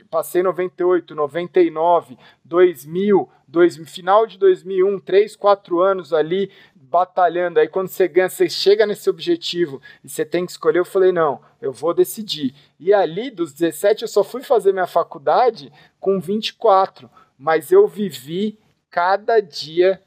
Passei 0.09 0.41
98, 0.41 1.13
99, 1.13 2.17
2000, 2.43 3.29
dois, 3.47 3.77
final 3.89 4.25
de 4.25 4.37
2001, 4.37 4.99
três, 4.99 5.35
quatro 5.35 5.79
anos 5.79 6.11
ali 6.11 6.51
batalhando. 6.75 7.59
Aí 7.59 7.67
quando 7.67 7.87
você 7.87 8.07
ganha, 8.07 8.29
você 8.29 8.49
chega 8.49 8.85
nesse 8.85 9.09
objetivo 9.09 9.79
e 10.03 10.09
você 10.09 10.25
tem 10.25 10.45
que 10.45 10.51
escolher. 10.51 10.79
Eu 10.79 10.85
falei, 10.85 11.11
não, 11.11 11.39
eu 11.61 11.71
vou 11.71 11.93
decidir. 11.93 12.55
E 12.79 12.91
ali, 12.91 13.29
dos 13.29 13.53
17, 13.53 14.01
eu 14.01 14.07
só 14.07 14.23
fui 14.23 14.41
fazer 14.41 14.71
minha 14.71 14.87
faculdade 14.87 15.71
com 15.99 16.19
24 16.19 17.09
mas 17.39 17.71
eu 17.71 17.87
vivi 17.87 18.59
cada 18.91 19.39
dia 19.39 20.01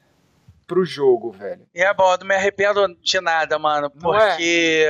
pro 0.67 0.85
jogo, 0.85 1.31
velho. 1.31 1.67
É 1.73 1.91
bom, 1.93 2.11
eu 2.11 2.19
não 2.19 2.27
me 2.27 2.35
arrependo 2.35 2.95
de 3.01 3.19
nada, 3.19 3.57
mano, 3.57 3.87
é? 3.87 3.89
porque 3.89 4.85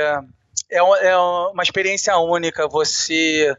é? 0.70 0.76
É, 0.76 1.08
é? 1.08 1.16
uma 1.16 1.62
experiência 1.62 2.16
única 2.18 2.68
você 2.68 3.56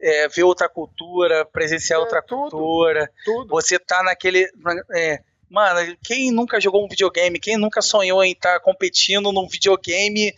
é, 0.00 0.28
ver 0.28 0.42
outra 0.42 0.68
cultura, 0.68 1.46
presenciar 1.46 1.98
é, 1.98 2.02
outra 2.02 2.22
tudo, 2.22 2.50
cultura, 2.50 3.10
tudo. 3.24 3.48
você 3.48 3.78
tá 3.78 4.02
naquele. 4.02 4.46
É, 4.94 5.20
mano, 5.48 5.96
quem 6.04 6.30
nunca 6.30 6.60
jogou 6.60 6.84
um 6.84 6.88
videogame, 6.88 7.40
quem 7.40 7.56
nunca 7.56 7.80
sonhou 7.80 8.22
em 8.22 8.32
estar 8.32 8.54
tá 8.54 8.60
competindo 8.60 9.32
num 9.32 9.48
videogame 9.48 10.34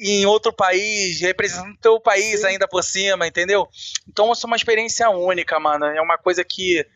em 0.00 0.26
outro 0.26 0.52
país, 0.52 1.20
representando 1.20 1.72
o 1.72 1.78
teu 1.78 2.00
país 2.00 2.40
Sim. 2.40 2.46
ainda 2.46 2.68
por 2.68 2.84
cima, 2.84 3.26
entendeu? 3.26 3.68
Então, 4.06 4.30
isso 4.32 4.46
é 4.46 4.48
uma 4.48 4.56
experiência 4.56 5.10
única, 5.10 5.58
mano. 5.58 5.86
É 5.86 6.00
uma 6.00 6.16
coisa 6.16 6.44
que 6.44 6.86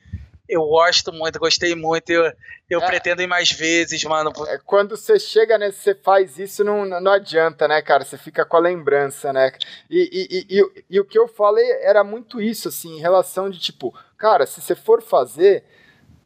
eu 0.53 0.67
gosto 0.67 1.13
muito, 1.13 1.39
gostei 1.39 1.75
muito. 1.75 2.11
Eu, 2.11 2.33
eu 2.69 2.83
é, 2.83 2.87
pretendo 2.87 3.23
ir 3.23 3.27
mais 3.27 3.51
vezes, 3.51 4.05
mano. 4.05 4.31
É, 4.49 4.59
quando 4.59 4.97
você 4.97 5.19
chega, 5.19 5.57
né? 5.57 5.71
Você 5.71 5.95
faz 5.95 6.39
isso, 6.39 6.63
não, 6.63 6.85
não 6.85 7.13
adianta, 7.13 7.67
né, 7.67 7.81
cara? 7.81 8.05
Você 8.05 8.19
fica 8.19 8.45
com 8.45 8.57
a 8.57 8.61
lembrança, 8.61 9.33
né? 9.33 9.53
E, 9.89 10.09
e, 10.13 10.29
e, 10.31 10.61
e, 10.61 10.85
e 10.91 11.01
o 11.01 11.05
que 11.05 11.19
eu 11.19 11.27
falei 11.27 11.69
era 11.81 12.05
muito 12.05 12.41
isso, 12.41 12.69
assim, 12.69 12.97
em 12.97 13.01
relação 13.01 13.49
de 13.49 13.59
tipo, 13.59 13.95
cara, 14.19 14.47
se 14.47 14.61
você 14.61 14.75
for 14.75 15.03
fazer, 15.03 15.65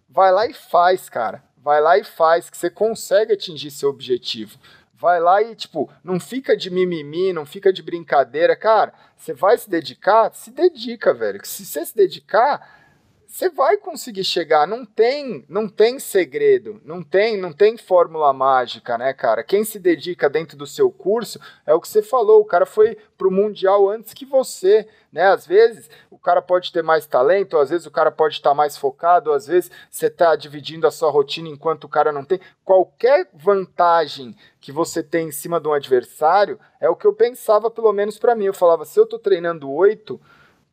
vai 0.08 0.32
lá 0.32 0.46
e 0.46 0.52
faz, 0.52 1.08
cara. 1.08 1.42
Vai 1.56 1.80
lá 1.80 1.98
e 1.98 2.04
faz, 2.04 2.48
que 2.50 2.56
você 2.56 2.70
consegue 2.70 3.32
atingir 3.32 3.70
seu 3.70 3.90
objetivo. 3.90 4.58
Vai 4.94 5.20
lá 5.20 5.42
e, 5.42 5.54
tipo, 5.54 5.90
não 6.02 6.18
fica 6.18 6.56
de 6.56 6.70
mimimi, 6.70 7.32
não 7.32 7.44
fica 7.44 7.72
de 7.72 7.82
brincadeira. 7.82 8.56
Cara, 8.56 8.94
você 9.16 9.34
vai 9.34 9.58
se 9.58 9.68
dedicar? 9.68 10.32
Se 10.32 10.50
dedica, 10.50 11.12
velho. 11.12 11.40
Se 11.44 11.66
você 11.66 11.84
se 11.84 11.94
dedicar, 11.94 12.85
você 13.26 13.50
vai 13.50 13.76
conseguir 13.76 14.24
chegar. 14.24 14.66
Não 14.66 14.84
tem, 14.84 15.44
não 15.48 15.68
tem 15.68 15.98
segredo, 15.98 16.80
não 16.84 17.02
tem, 17.02 17.36
não 17.36 17.52
tem 17.52 17.76
fórmula 17.76 18.32
mágica, 18.32 18.96
né, 18.96 19.12
cara? 19.12 19.42
Quem 19.42 19.64
se 19.64 19.78
dedica 19.78 20.30
dentro 20.30 20.56
do 20.56 20.66
seu 20.66 20.90
curso 20.90 21.40
é 21.66 21.74
o 21.74 21.80
que 21.80 21.88
você 21.88 22.02
falou. 22.02 22.40
O 22.40 22.44
cara 22.44 22.64
foi 22.64 22.96
pro 23.18 23.30
mundial 23.30 23.90
antes 23.90 24.14
que 24.14 24.24
você, 24.24 24.88
né? 25.12 25.26
Às 25.26 25.46
vezes 25.46 25.90
o 26.10 26.18
cara 26.18 26.40
pode 26.40 26.72
ter 26.72 26.82
mais 26.82 27.06
talento, 27.06 27.58
às 27.58 27.70
vezes 27.70 27.86
o 27.86 27.90
cara 27.90 28.10
pode 28.10 28.34
estar 28.34 28.54
mais 28.54 28.76
focado, 28.76 29.32
às 29.32 29.46
vezes 29.46 29.70
você 29.90 30.06
está 30.06 30.34
dividindo 30.36 30.86
a 30.86 30.90
sua 30.90 31.10
rotina 31.10 31.48
enquanto 31.48 31.84
o 31.84 31.88
cara 31.88 32.12
não 32.12 32.24
tem. 32.24 32.40
Qualquer 32.64 33.28
vantagem 33.34 34.36
que 34.60 34.72
você 34.72 35.02
tem 35.02 35.28
em 35.28 35.32
cima 35.32 35.60
de 35.60 35.68
um 35.68 35.72
adversário 35.72 36.58
é 36.80 36.88
o 36.88 36.96
que 36.96 37.06
eu 37.06 37.12
pensava, 37.12 37.70
pelo 37.70 37.92
menos 37.92 38.18
para 38.18 38.34
mim. 38.34 38.46
Eu 38.46 38.54
falava, 38.54 38.84
se 38.84 38.98
eu 38.98 39.06
tô 39.06 39.18
treinando 39.18 39.70
oito, 39.70 40.20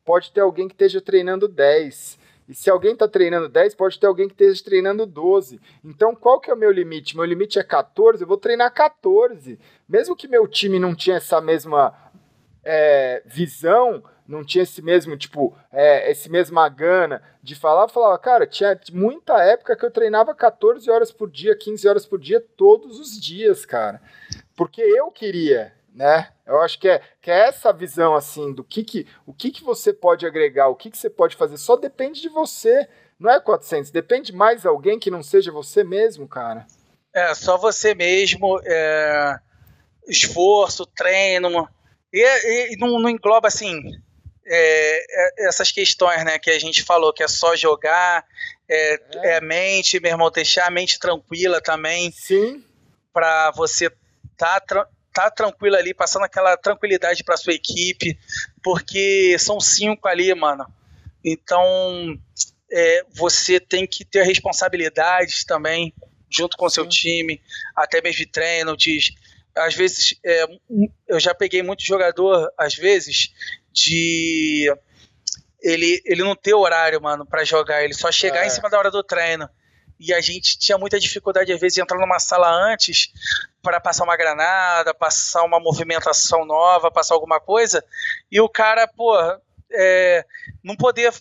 pode 0.04 0.32
ter 0.32 0.40
alguém 0.40 0.68
que 0.68 0.74
esteja 0.74 1.00
treinando 1.00 1.48
dez 1.48 2.22
e 2.48 2.54
se 2.54 2.68
alguém 2.68 2.92
está 2.92 3.08
treinando 3.08 3.48
10, 3.48 3.74
pode 3.74 3.98
ter 3.98 4.06
alguém 4.06 4.28
que 4.28 4.34
esteja 4.34 4.64
treinando 4.64 5.06
12. 5.06 5.60
Então, 5.82 6.14
qual 6.14 6.38
que 6.38 6.50
é 6.50 6.54
o 6.54 6.56
meu 6.56 6.70
limite? 6.70 7.16
Meu 7.16 7.24
limite 7.24 7.58
é 7.58 7.62
14, 7.62 8.22
eu 8.22 8.28
vou 8.28 8.36
treinar 8.36 8.72
14. 8.72 9.58
Mesmo 9.88 10.14
que 10.14 10.28
meu 10.28 10.46
time 10.46 10.78
não 10.78 10.94
tinha 10.94 11.16
essa 11.16 11.40
mesma 11.40 11.94
é, 12.62 13.22
visão, 13.24 14.02
não 14.28 14.44
tinha 14.44 14.62
esse 14.62 14.82
mesmo, 14.82 15.16
tipo, 15.16 15.56
é, 15.72 16.10
esse 16.10 16.30
mesma 16.30 16.68
gana 16.68 17.22
de 17.42 17.54
falar, 17.54 17.88
falava, 17.88 18.18
cara, 18.18 18.46
tinha 18.46 18.78
muita 18.92 19.42
época 19.42 19.76
que 19.76 19.84
eu 19.84 19.90
treinava 19.90 20.34
14 20.34 20.90
horas 20.90 21.10
por 21.10 21.30
dia, 21.30 21.56
15 21.56 21.88
horas 21.88 22.06
por 22.06 22.18
dia, 22.18 22.44
todos 22.56 23.00
os 23.00 23.18
dias, 23.20 23.64
cara. 23.64 24.02
Porque 24.54 24.82
eu 24.82 25.10
queria, 25.10 25.72
né? 25.94 26.28
Eu 26.44 26.60
acho 26.60 26.78
que 26.78 26.88
é, 26.88 27.00
que 27.22 27.30
é 27.30 27.48
essa 27.48 27.72
visão 27.72 28.14
assim 28.14 28.52
do 28.52 28.64
que, 28.64 28.82
que 28.82 29.06
o 29.24 29.32
que, 29.32 29.50
que 29.50 29.62
você 29.62 29.92
pode 29.92 30.26
agregar, 30.26 30.68
o 30.68 30.74
que, 30.74 30.90
que 30.90 30.98
você 30.98 31.08
pode 31.08 31.36
fazer, 31.36 31.56
só 31.56 31.76
depende 31.76 32.20
de 32.20 32.28
você. 32.28 32.88
Não 33.18 33.30
é 33.30 33.40
400, 33.40 33.92
depende 33.92 34.32
mais 34.32 34.66
alguém 34.66 34.98
que 34.98 35.10
não 35.10 35.22
seja 35.22 35.52
você 35.52 35.84
mesmo, 35.84 36.26
cara. 36.26 36.66
É, 37.14 37.32
só 37.32 37.56
você 37.56 37.94
mesmo, 37.94 38.60
é, 38.64 39.38
esforço, 40.08 40.84
treino, 40.84 41.68
e, 42.12 42.72
e 42.72 42.76
não, 42.76 42.98
não, 42.98 43.08
engloba 43.08 43.46
assim 43.46 43.80
é, 44.46 44.98
é, 44.98 45.48
essas 45.48 45.70
questões, 45.70 46.24
né, 46.24 46.38
que 46.38 46.50
a 46.50 46.58
gente 46.58 46.82
falou, 46.82 47.12
que 47.12 47.22
é 47.22 47.28
só 47.28 47.54
jogar, 47.54 48.24
é, 48.68 48.94
é. 48.94 49.36
é 49.36 49.40
mente, 49.40 50.00
meu 50.00 50.10
irmão, 50.10 50.30
deixar 50.30 50.66
a 50.66 50.70
mente 50.70 50.98
tranquila 50.98 51.60
também. 51.60 52.10
Sim. 52.10 52.64
Para 53.12 53.52
você 53.52 53.90
tá 54.36 54.60
tá 55.14 55.30
tranquilo 55.30 55.76
ali, 55.76 55.94
passando 55.94 56.24
aquela 56.24 56.56
tranquilidade 56.56 57.22
para 57.22 57.36
sua 57.36 57.54
equipe, 57.54 58.18
porque 58.62 59.36
são 59.38 59.60
cinco 59.60 60.08
ali, 60.08 60.34
mano. 60.34 60.66
Então, 61.24 62.18
é, 62.70 63.04
você 63.14 63.60
tem 63.60 63.86
que 63.86 64.04
ter 64.04 64.24
responsabilidades 64.24 65.44
também, 65.44 65.94
junto 66.28 66.56
com 66.56 66.66
o 66.66 66.70
seu 66.70 66.86
time, 66.86 67.40
até 67.76 68.02
mesmo 68.02 68.18
de 68.18 68.26
treino, 68.26 68.76
de, 68.76 68.98
às 69.56 69.74
vezes, 69.74 70.18
é, 70.24 70.46
eu 71.06 71.20
já 71.20 71.32
peguei 71.32 71.62
muito 71.62 71.84
jogador, 71.84 72.52
às 72.58 72.74
vezes, 72.74 73.32
de 73.72 74.66
ele, 75.62 76.02
ele 76.04 76.24
não 76.24 76.34
ter 76.34 76.54
horário, 76.54 77.00
mano, 77.00 77.24
para 77.24 77.44
jogar, 77.44 77.84
ele 77.84 77.94
só 77.94 78.10
chegar 78.10 78.42
é. 78.42 78.46
em 78.48 78.50
cima 78.50 78.68
da 78.68 78.78
hora 78.78 78.90
do 78.90 79.02
treino 79.02 79.48
e 79.98 80.12
a 80.12 80.20
gente 80.20 80.58
tinha 80.58 80.76
muita 80.76 80.98
dificuldade, 80.98 81.52
às 81.52 81.60
vezes, 81.60 81.74
de 81.74 81.82
entrar 81.82 81.98
numa 81.98 82.18
sala 82.18 82.50
antes 82.50 83.12
para 83.62 83.80
passar 83.80 84.04
uma 84.04 84.16
granada, 84.16 84.92
passar 84.92 85.42
uma 85.44 85.60
movimentação 85.60 86.44
nova, 86.44 86.90
passar 86.90 87.14
alguma 87.14 87.40
coisa, 87.40 87.84
e 88.30 88.40
o 88.40 88.48
cara, 88.48 88.86
pô, 88.86 89.16
é, 89.72 90.24
não 90.62 90.76
poder 90.76 91.12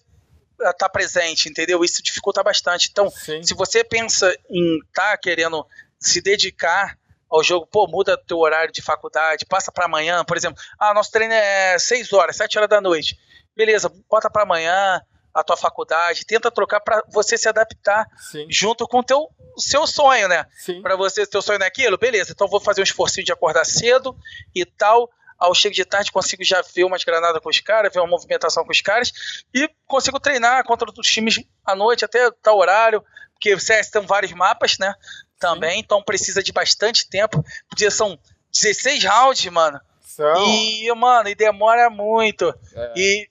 estar 0.60 0.74
tá 0.74 0.90
presente, 0.90 1.50
entendeu? 1.50 1.84
Isso 1.84 2.04
dificulta 2.04 2.44
bastante. 2.44 2.90
Então, 2.92 3.10
Sim. 3.10 3.42
se 3.44 3.54
você 3.54 3.84
pensa 3.84 4.36
em 4.50 4.80
estar 4.80 5.12
tá 5.12 5.18
querendo 5.18 5.66
se 6.00 6.22
dedicar 6.22 6.98
ao 7.30 7.44
jogo, 7.44 7.66
pô, 7.66 7.88
muda 7.88 8.18
teu 8.18 8.38
horário 8.38 8.72
de 8.72 8.82
faculdade, 8.82 9.46
passa 9.46 9.72
para 9.72 9.86
amanhã, 9.86 10.24
por 10.24 10.38
exemplo, 10.38 10.62
ah, 10.78 10.94
nosso 10.94 11.12
treino 11.12 11.34
é 11.34 11.80
6 11.80 12.14
horas, 12.14 12.36
7 12.36 12.58
horas 12.58 12.70
da 12.70 12.80
noite. 12.80 13.18
Beleza, 13.56 13.92
bota 14.10 14.30
para 14.30 14.44
amanhã, 14.44 15.02
a 15.34 15.44
tua 15.44 15.58
faculdade, 15.58 16.26
tenta 16.26 16.52
trocar 16.52 16.80
para 16.80 17.04
você 17.10 17.38
se 17.38 17.50
adaptar 17.50 18.08
Sim. 18.18 18.46
junto 18.50 18.88
com 18.88 19.00
o 19.00 19.04
teu 19.04 19.30
seu 19.58 19.86
sonho, 19.86 20.28
né? 20.28 20.46
Para 20.82 20.96
você, 20.96 21.26
teu 21.28 21.42
sonho 21.42 21.62
é 21.62 21.66
aquilo, 21.68 21.98
beleza, 21.98 22.32
então 22.32 22.48
vou 22.48 22.60
fazer 22.60 22.82
um 22.82 22.84
esforço 22.84 23.24
de 23.24 23.32
acordar 23.32 23.66
cedo 23.66 24.16
e 24.54 24.66
tal. 24.66 25.10
Ao 25.38 25.54
chego 25.54 25.76
de 25.76 25.84
tarde, 25.84 26.12
consigo 26.12 26.44
já 26.44 26.62
ver 26.74 26.86
umas 26.86 27.04
granadas 27.04 27.42
com 27.42 27.50
os 27.50 27.60
caras, 27.60 27.92
ver 27.92 28.00
uma 28.00 28.08
movimentação 28.08 28.64
com 28.64 28.72
os 28.72 28.82
caras 28.82 29.12
e 29.54 29.70
consigo 29.86 30.20
treinar 30.20 30.64
contra 30.64 30.88
outros 30.88 31.08
times 31.08 31.44
à 31.66 31.76
noite, 31.76 32.06
até 32.06 32.32
tal 32.42 32.58
horário, 32.58 33.04
porque 33.34 33.54
o 33.54 33.60
CS 33.60 33.90
tem 33.90 34.02
vários 34.06 34.32
mapas, 34.32 34.78
né? 34.78 34.94
Também, 35.38 35.74
Sim. 35.74 35.80
então 35.80 36.02
precisa 36.02 36.42
de 36.42 36.54
bastante 36.54 37.10
tempo, 37.10 37.44
porque 37.68 37.92
são 37.92 38.18
16 38.54 39.04
rounds, 39.04 39.46
mano. 39.52 39.82
São. 40.02 40.48
E, 40.48 40.94
mano, 40.96 41.28
e 41.28 41.36
demora 41.36 41.90
muito. 41.90 42.54
É. 42.74 42.94
E 42.96 43.30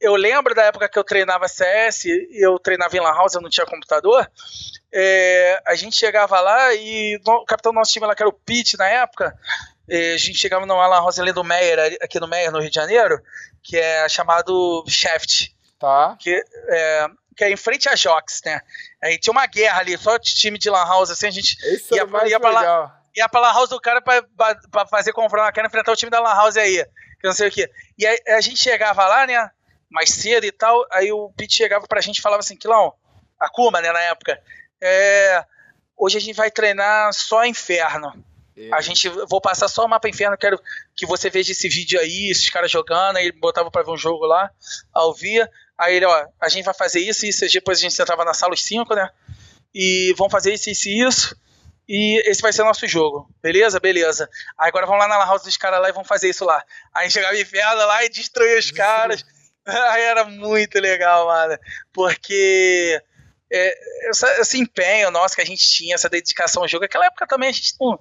eu 0.00 0.14
lembro 0.16 0.54
da 0.54 0.64
época 0.64 0.88
que 0.88 0.98
eu 0.98 1.04
treinava 1.04 1.46
CS, 1.46 2.04
eu 2.32 2.58
treinava 2.58 2.96
em 2.96 3.00
Lan 3.00 3.12
House, 3.12 3.34
eu 3.34 3.40
não 3.40 3.50
tinha 3.50 3.66
computador. 3.66 4.28
É, 4.92 5.62
a 5.66 5.74
gente 5.74 5.96
chegava 5.96 6.40
lá 6.40 6.74
e 6.74 7.20
o 7.24 7.44
capitão 7.44 7.70
do 7.72 7.76
nosso 7.76 7.92
time 7.92 8.06
lá, 8.06 8.14
que 8.14 8.22
era 8.22 8.28
o 8.28 8.32
Pete 8.32 8.78
na 8.78 8.88
época, 8.88 9.36
é, 9.88 10.14
a 10.14 10.18
gente 10.18 10.38
chegava 10.38 10.64
numa 10.64 10.86
Lan 10.86 11.00
House 11.00 11.18
ali 11.18 11.32
do 11.32 11.44
Meyer, 11.44 11.98
aqui 12.00 12.18
no 12.18 12.26
Meyer, 12.26 12.50
no 12.50 12.60
Rio 12.60 12.70
de 12.70 12.74
Janeiro, 12.74 13.20
que 13.62 13.76
é 13.76 14.08
chamado 14.08 14.84
Shaft. 14.88 15.50
Tá. 15.78 16.16
Que, 16.18 16.42
é, 16.68 17.06
que 17.36 17.44
é 17.44 17.50
em 17.50 17.56
frente 17.56 17.88
à 17.88 17.94
Jox, 17.94 18.40
né? 18.44 18.60
Aí 19.02 19.18
tinha 19.18 19.32
uma 19.32 19.46
guerra 19.46 19.80
ali, 19.80 19.96
só 19.98 20.18
time 20.18 20.58
de 20.58 20.70
Lan 20.70 20.84
House, 20.84 21.10
assim, 21.10 21.26
a 21.26 21.30
gente 21.30 21.56
Esse 21.62 21.94
ia, 21.94 22.06
ia 22.26 22.40
pra 22.40 22.50
lá. 22.50 23.00
Ia 23.16 23.28
pra 23.28 23.40
Lan 23.40 23.52
House 23.52 23.68
do 23.68 23.80
cara 23.80 24.00
pra, 24.00 24.22
pra, 24.22 24.54
pra 24.70 24.86
fazer 24.86 25.12
confronto, 25.12 25.52
quero 25.52 25.66
enfrentar 25.66 25.92
o 25.92 25.96
time 25.96 26.10
da 26.10 26.20
Lan 26.20 26.34
House 26.34 26.56
aí, 26.56 26.84
que 27.20 27.26
não 27.26 27.32
sei 27.32 27.48
o 27.48 27.50
que. 27.50 27.68
E 27.98 28.06
aí 28.06 28.18
a 28.28 28.40
gente 28.40 28.62
chegava 28.62 29.06
lá, 29.06 29.26
né? 29.26 29.50
Mais 29.90 30.10
cedo 30.10 30.44
e 30.44 30.52
tal, 30.52 30.86
aí 30.92 31.10
o 31.12 31.30
Pete 31.36 31.56
chegava 31.56 31.86
pra 31.86 32.00
gente 32.00 32.18
e 32.18 32.22
falava 32.22 32.40
assim, 32.40 32.56
Quilão, 32.56 32.94
a 33.38 33.48
Kuma, 33.48 33.80
né, 33.80 33.90
na 33.92 34.00
época, 34.02 34.40
é, 34.80 35.44
hoje 35.96 36.16
a 36.16 36.20
gente 36.20 36.36
vai 36.36 36.50
treinar 36.50 37.12
só 37.12 37.44
inferno. 37.44 38.12
A 38.72 38.80
gente 38.82 39.08
vou 39.08 39.40
passar 39.40 39.68
só 39.68 39.86
o 39.86 39.88
mapa 39.88 40.08
inferno, 40.08 40.36
quero 40.36 40.60
que 40.94 41.06
você 41.06 41.30
veja 41.30 41.52
esse 41.52 41.68
vídeo 41.68 41.98
aí, 41.98 42.30
esses 42.30 42.50
caras 42.50 42.70
jogando, 42.70 43.16
aí 43.16 43.32
botava 43.32 43.70
para 43.70 43.82
ver 43.82 43.90
um 43.90 43.96
jogo 43.96 44.26
lá, 44.26 44.50
ao 44.92 45.14
via. 45.14 45.50
Aí 45.78 45.96
ele, 45.96 46.04
ó, 46.04 46.26
a 46.38 46.48
gente 46.48 46.64
vai 46.64 46.74
fazer 46.74 47.00
isso, 47.00 47.24
isso, 47.24 47.46
depois 47.50 47.78
a 47.78 47.80
gente 47.80 47.94
sentava 47.94 48.22
na 48.22 48.34
sala 48.34 48.52
os 48.52 48.62
cinco, 48.62 48.94
né? 48.94 49.08
E 49.74 50.12
vão 50.16 50.28
fazer 50.28 50.52
isso, 50.52 50.68
isso 50.68 50.88
e 50.88 51.00
isso. 51.00 51.40
E 51.88 52.22
esse 52.30 52.42
vai 52.42 52.52
ser 52.52 52.62
o 52.62 52.66
nosso 52.66 52.86
jogo. 52.86 53.28
Beleza? 53.42 53.80
Beleza. 53.80 54.28
Aí 54.58 54.68
agora 54.68 54.86
vamos 54.86 55.00
lá 55.00 55.08
na 55.08 55.24
house 55.24 55.42
dos 55.42 55.56
caras 55.56 55.80
lá 55.80 55.88
e 55.88 55.92
vão 55.92 56.04
fazer 56.04 56.28
isso 56.28 56.44
lá. 56.44 56.62
Aí 56.94 57.10
chegava 57.10 57.36
inferno 57.38 57.86
lá 57.86 58.04
e 58.04 58.08
destruía 58.08 58.58
os 58.58 58.70
caras. 58.70 59.24
Era 59.98 60.24
muito 60.24 60.78
legal, 60.78 61.26
mano. 61.26 61.58
Porque 61.92 63.00
é, 63.52 63.74
esse 64.40 64.58
empenho 64.58 65.10
nosso 65.10 65.34
que 65.34 65.42
a 65.42 65.46
gente 65.46 65.66
tinha, 65.68 65.94
essa 65.94 66.08
dedicação 66.08 66.62
ao 66.62 66.68
jogo, 66.68 66.84
aquela 66.84 67.06
época 67.06 67.26
também 67.26 67.48
a 67.48 67.52
gente 67.52 67.74
não 67.80 67.98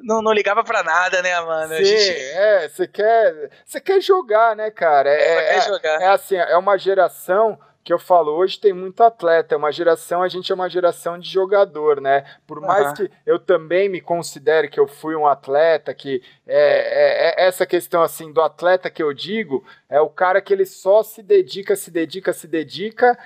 não, 0.00 0.22
não 0.22 0.32
ligava 0.32 0.62
pra 0.62 0.82
nada, 0.82 1.20
né, 1.22 1.40
mano? 1.40 1.74
Sim, 1.76 1.84
gente... 1.84 2.10
é, 2.10 2.68
você 2.68 2.86
quer, 2.86 3.50
você 3.66 3.80
quer 3.80 4.00
jogar, 4.00 4.54
né, 4.54 4.70
cara? 4.70 5.10
É, 5.10 5.54
quer 5.54 5.66
jogar. 5.66 6.00
É, 6.00 6.04
é 6.04 6.08
assim, 6.08 6.36
é 6.36 6.56
uma 6.56 6.78
geração 6.78 7.58
que 7.88 7.92
eu 7.94 7.98
falo, 7.98 8.32
hoje 8.32 8.60
tem 8.60 8.74
muito 8.74 9.02
atleta, 9.02 9.54
é 9.54 9.56
uma 9.56 9.72
geração, 9.72 10.22
a 10.22 10.28
gente 10.28 10.52
é 10.52 10.54
uma 10.54 10.68
geração 10.68 11.18
de 11.18 11.26
jogador, 11.26 12.02
né? 12.02 12.22
Por 12.46 12.60
mais 12.60 12.88
uhum. 12.88 12.94
que 12.94 13.10
eu 13.24 13.38
também 13.38 13.88
me 13.88 13.98
considere 13.98 14.68
que 14.68 14.78
eu 14.78 14.86
fui 14.86 15.16
um 15.16 15.26
atleta, 15.26 15.94
que 15.94 16.22
é, 16.46 16.58
é, 16.58 17.44
é, 17.44 17.46
essa 17.46 17.64
questão 17.64 18.02
assim 18.02 18.30
do 18.30 18.42
atleta 18.42 18.90
que 18.90 19.02
eu 19.02 19.14
digo, 19.14 19.64
é 19.88 19.98
o 20.02 20.10
cara 20.10 20.42
que 20.42 20.52
ele 20.52 20.66
só 20.66 21.02
se 21.02 21.22
dedica, 21.22 21.74
se 21.76 21.90
dedica, 21.90 22.30
se 22.34 22.46
dedica, 22.46 23.18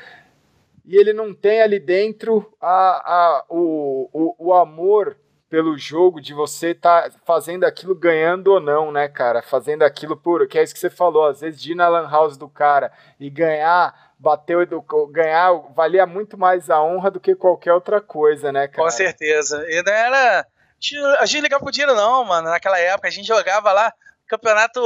e 0.84 0.96
ele 0.96 1.12
não 1.12 1.34
tem 1.34 1.60
ali 1.60 1.80
dentro 1.80 2.54
a, 2.60 2.68
a, 2.70 3.44
o, 3.48 4.08
o, 4.12 4.46
o 4.50 4.54
amor 4.54 5.16
pelo 5.52 5.76
jogo 5.76 6.18
de 6.18 6.32
você 6.32 6.68
estar 6.68 7.10
tá 7.10 7.18
fazendo 7.26 7.64
aquilo 7.64 7.94
ganhando 7.94 8.46
ou 8.48 8.58
não, 8.58 8.90
né, 8.90 9.06
cara? 9.06 9.42
Fazendo 9.42 9.82
aquilo 9.82 10.16
por. 10.16 10.48
Que 10.48 10.58
é 10.58 10.62
isso 10.62 10.72
que 10.72 10.80
você 10.80 10.88
falou, 10.88 11.26
às 11.26 11.42
vezes 11.42 11.60
de 11.60 11.72
ir 11.72 11.74
na 11.74 11.88
Lan 11.88 12.08
House 12.08 12.38
do 12.38 12.48
cara 12.48 12.90
e 13.20 13.28
ganhar, 13.28 14.11
bater 14.22 14.68
ganhar, 15.10 15.52
valia 15.74 16.06
muito 16.06 16.38
mais 16.38 16.70
a 16.70 16.80
honra 16.80 17.10
do 17.10 17.18
que 17.18 17.34
qualquer 17.34 17.72
outra 17.72 18.00
coisa, 18.00 18.52
né, 18.52 18.68
cara? 18.68 18.84
Com 18.84 18.90
certeza. 18.90 19.66
E 19.68 19.82
não 19.82 19.92
era. 19.92 20.46
A 21.18 21.26
gente 21.26 21.40
ligava 21.40 21.62
pro 21.62 21.72
dinheiro, 21.72 21.96
não, 21.96 22.24
mano. 22.24 22.48
Naquela 22.48 22.78
época, 22.78 23.08
a 23.08 23.10
gente 23.10 23.26
jogava 23.26 23.72
lá, 23.72 23.92
o 24.24 24.28
campeonato 24.28 24.80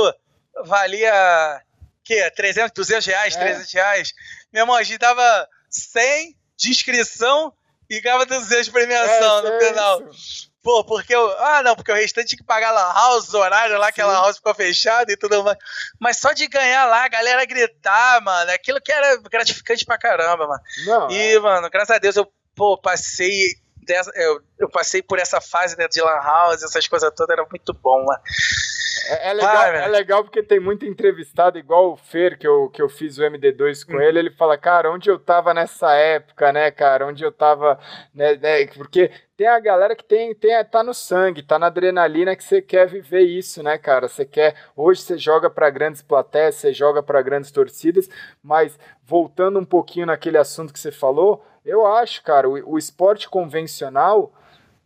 valia. 0.64 1.60
que 2.02 2.30
300, 2.30 2.72
200 2.72 3.06
reais, 3.06 3.36
é. 3.36 3.38
300 3.38 3.72
reais. 3.72 4.12
Meu 4.50 4.62
irmão, 4.62 4.74
a 4.74 4.82
gente 4.82 4.98
dava 4.98 5.48
100 5.68 6.34
de 6.56 6.70
inscrição 6.70 7.52
e 7.90 8.00
ganhava 8.00 8.24
200 8.24 8.64
de 8.64 8.72
premiação 8.72 9.38
é, 9.38 9.42
no 9.42 9.48
é 9.48 9.68
final. 9.68 10.08
Isso. 10.08 10.50
Pô, 10.66 10.82
porque 10.82 11.14
eu. 11.14 11.30
Ah, 11.38 11.62
não, 11.62 11.76
porque 11.76 11.92
o 11.92 11.94
restante 11.94 12.30
tinha 12.30 12.38
que 12.38 12.44
pagar 12.44 12.72
lan 12.72 12.92
house, 12.92 13.32
horário 13.32 13.78
lá, 13.78 13.92
que 13.92 14.00
a 14.00 14.06
lan 14.06 14.14
house 14.14 14.38
ficou 14.38 14.52
fechada 14.52 15.12
e 15.12 15.16
tudo 15.16 15.44
mais. 15.44 15.56
Mas 15.96 16.16
só 16.16 16.32
de 16.32 16.48
ganhar 16.48 16.86
lá, 16.86 17.04
a 17.04 17.08
galera 17.08 17.44
gritar, 17.44 18.20
mano, 18.20 18.50
aquilo 18.50 18.80
que 18.80 18.90
era 18.90 19.16
gratificante 19.30 19.84
pra 19.84 19.96
caramba, 19.96 20.44
mano. 20.48 20.60
Não, 20.84 21.08
e, 21.08 21.36
é... 21.36 21.38
mano, 21.38 21.70
graças 21.70 21.94
a 21.94 22.00
Deus 22.00 22.16
eu, 22.16 22.28
pô, 22.52 22.76
passei. 22.76 23.54
Dessa, 23.86 24.10
eu, 24.14 24.40
eu 24.58 24.68
passei 24.68 25.02
por 25.02 25.18
essa 25.18 25.40
fase 25.40 25.76
né, 25.78 25.86
de 25.88 26.00
lan 26.02 26.20
house, 26.20 26.62
essas 26.62 26.88
coisas 26.88 27.12
todas, 27.14 27.30
era 27.30 27.46
muito 27.50 27.72
bom, 27.72 28.04
mano. 28.04 28.20
É, 29.08 29.30
é, 29.30 29.32
legal, 29.32 29.56
ah, 29.56 29.68
é 29.68 29.88
legal 29.88 30.24
porque 30.24 30.42
tem 30.42 30.58
muito 30.58 30.84
entrevistado, 30.84 31.58
igual 31.58 31.92
o 31.92 31.96
Fer, 31.96 32.38
que 32.38 32.46
eu, 32.46 32.68
que 32.70 32.82
eu 32.82 32.88
fiz 32.88 33.18
o 33.18 33.22
MD2 33.22 33.86
com 33.86 33.96
hum. 33.96 34.00
ele, 34.00 34.18
ele 34.18 34.30
fala, 34.30 34.58
cara, 34.58 34.90
onde 34.90 35.08
eu 35.08 35.18
tava 35.18 35.54
nessa 35.54 35.92
época, 35.94 36.52
né, 36.52 36.70
cara, 36.70 37.06
onde 37.06 37.22
eu 37.22 37.30
tava, 37.30 37.78
né, 38.12 38.34
né, 38.36 38.66
porque 38.68 39.10
tem 39.36 39.46
a 39.46 39.60
galera 39.60 39.94
que 39.94 40.02
tem, 40.02 40.34
tem 40.34 40.52
tá 40.64 40.82
no 40.82 40.94
sangue, 40.94 41.42
tá 41.42 41.58
na 41.58 41.66
adrenalina 41.66 42.34
que 42.34 42.42
você 42.42 42.62
quer 42.62 42.88
viver 42.88 43.20
isso, 43.20 43.62
né, 43.62 43.76
cara? 43.76 44.08
Você 44.08 44.24
quer, 44.24 44.56
hoje 44.74 45.02
você 45.02 45.18
joga 45.18 45.50
para 45.50 45.68
grandes 45.68 46.02
plateias, 46.02 46.54
você 46.54 46.72
joga 46.72 47.02
para 47.02 47.20
grandes 47.22 47.50
torcidas, 47.50 48.08
mas 48.42 48.78
voltando 49.04 49.58
um 49.58 49.64
pouquinho 49.64 50.06
naquele 50.06 50.38
assunto 50.38 50.72
que 50.72 50.80
você 50.80 50.90
falou, 50.90 51.44
eu 51.66 51.86
acho, 51.86 52.22
cara, 52.22 52.48
o, 52.48 52.72
o 52.72 52.78
esporte 52.78 53.28
convencional 53.28 54.32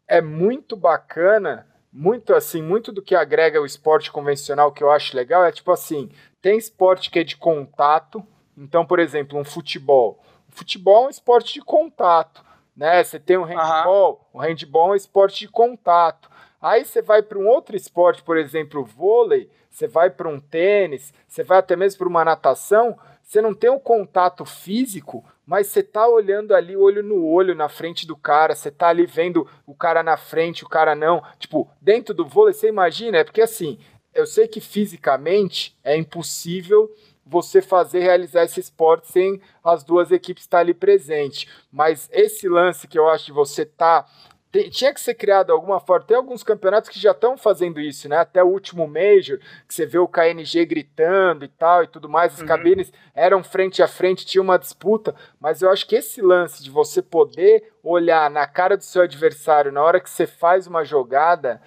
é 0.08 0.20
muito 0.20 0.74
bacana 0.74 1.66
muito 1.92 2.34
assim, 2.34 2.62
muito 2.62 2.92
do 2.92 3.02
que 3.02 3.14
agrega 3.14 3.60
o 3.60 3.66
esporte 3.66 4.12
convencional 4.12 4.72
que 4.72 4.82
eu 4.82 4.90
acho 4.90 5.16
legal 5.16 5.44
é 5.44 5.50
tipo 5.50 5.72
assim, 5.72 6.08
tem 6.40 6.56
esporte 6.56 7.10
que 7.10 7.18
é 7.18 7.24
de 7.24 7.36
contato, 7.36 8.24
então, 8.56 8.84
por 8.84 8.98
exemplo, 8.98 9.38
um 9.38 9.44
futebol. 9.44 10.22
O 10.48 10.52
futebol 10.52 11.04
é 11.04 11.06
um 11.08 11.10
esporte 11.10 11.54
de 11.54 11.60
contato, 11.60 12.44
né? 12.76 13.02
Você 13.02 13.18
tem 13.18 13.36
um 13.36 13.44
handball, 13.44 14.28
uhum. 14.32 14.40
o 14.40 14.42
handball 14.42 14.88
é 14.88 14.92
um 14.92 14.96
esporte 14.96 15.40
de 15.40 15.48
contato. 15.48 16.30
Aí 16.60 16.84
você 16.84 17.00
vai 17.00 17.22
para 17.22 17.38
um 17.38 17.48
outro 17.48 17.74
esporte, 17.74 18.22
por 18.22 18.36
exemplo, 18.36 18.82
o 18.82 18.84
vôlei, 18.84 19.50
você 19.70 19.88
vai 19.88 20.10
para 20.10 20.28
um 20.28 20.38
tênis, 20.38 21.12
você 21.26 21.42
vai 21.42 21.58
até 21.58 21.74
mesmo 21.74 21.98
para 21.98 22.08
uma 22.08 22.24
natação, 22.24 22.98
você 23.22 23.40
não 23.40 23.54
tem 23.54 23.70
um 23.70 23.78
contato 23.78 24.44
físico, 24.44 25.24
mas 25.50 25.66
você 25.66 25.82
tá 25.82 26.06
olhando 26.06 26.54
ali 26.54 26.76
olho 26.76 27.02
no 27.02 27.26
olho 27.26 27.56
na 27.56 27.68
frente 27.68 28.06
do 28.06 28.16
cara, 28.16 28.54
você 28.54 28.70
tá 28.70 28.86
ali 28.86 29.04
vendo 29.04 29.48
o 29.66 29.74
cara 29.74 30.00
na 30.00 30.16
frente, 30.16 30.62
o 30.62 30.68
cara 30.68 30.94
não. 30.94 31.20
Tipo, 31.40 31.68
dentro 31.80 32.14
do 32.14 32.24
vôlei, 32.24 32.54
você 32.54 32.68
imagina, 32.68 33.18
é 33.18 33.24
porque 33.24 33.42
assim, 33.42 33.76
eu 34.14 34.26
sei 34.26 34.46
que 34.46 34.60
fisicamente 34.60 35.76
é 35.82 35.96
impossível 35.96 36.88
você 37.26 37.60
fazer 37.60 37.98
realizar 37.98 38.44
esse 38.44 38.60
esporte 38.60 39.08
sem 39.08 39.40
as 39.64 39.82
duas 39.82 40.12
equipes 40.12 40.44
estar 40.44 40.60
ali 40.60 40.72
presente. 40.72 41.48
Mas 41.72 42.08
esse 42.12 42.48
lance 42.48 42.86
que 42.86 42.96
eu 42.96 43.08
acho 43.08 43.24
de 43.26 43.32
você 43.32 43.66
tá 43.66 44.06
tem, 44.52 44.68
tinha 44.68 44.92
que 44.92 45.00
ser 45.00 45.14
criado 45.14 45.52
alguma 45.52 45.78
forma. 45.78 46.06
Tem 46.06 46.16
alguns 46.16 46.42
campeonatos 46.42 46.90
que 46.90 46.98
já 46.98 47.12
estão 47.12 47.36
fazendo 47.38 47.80
isso, 47.80 48.08
né? 48.08 48.16
Até 48.16 48.42
o 48.42 48.48
último 48.48 48.86
Major, 48.86 49.38
que 49.66 49.74
você 49.74 49.86
vê 49.86 49.98
o 49.98 50.08
KNG 50.08 50.66
gritando 50.66 51.44
e 51.44 51.48
tal 51.48 51.84
e 51.84 51.86
tudo 51.86 52.08
mais. 52.08 52.34
As 52.34 52.40
uhum. 52.40 52.46
cabines 52.46 52.92
eram 53.14 53.44
frente 53.44 53.82
a 53.82 53.88
frente, 53.88 54.26
tinha 54.26 54.42
uma 54.42 54.58
disputa. 54.58 55.14
Mas 55.38 55.62
eu 55.62 55.70
acho 55.70 55.86
que 55.86 55.96
esse 55.96 56.20
lance 56.20 56.62
de 56.62 56.70
você 56.70 57.00
poder 57.00 57.72
olhar 57.82 58.28
na 58.28 58.46
cara 58.46 58.76
do 58.76 58.84
seu 58.84 59.02
adversário 59.02 59.70
na 59.70 59.82
hora 59.82 60.00
que 60.00 60.10
você 60.10 60.26
faz 60.26 60.66
uma 60.66 60.84
jogada 60.84 61.60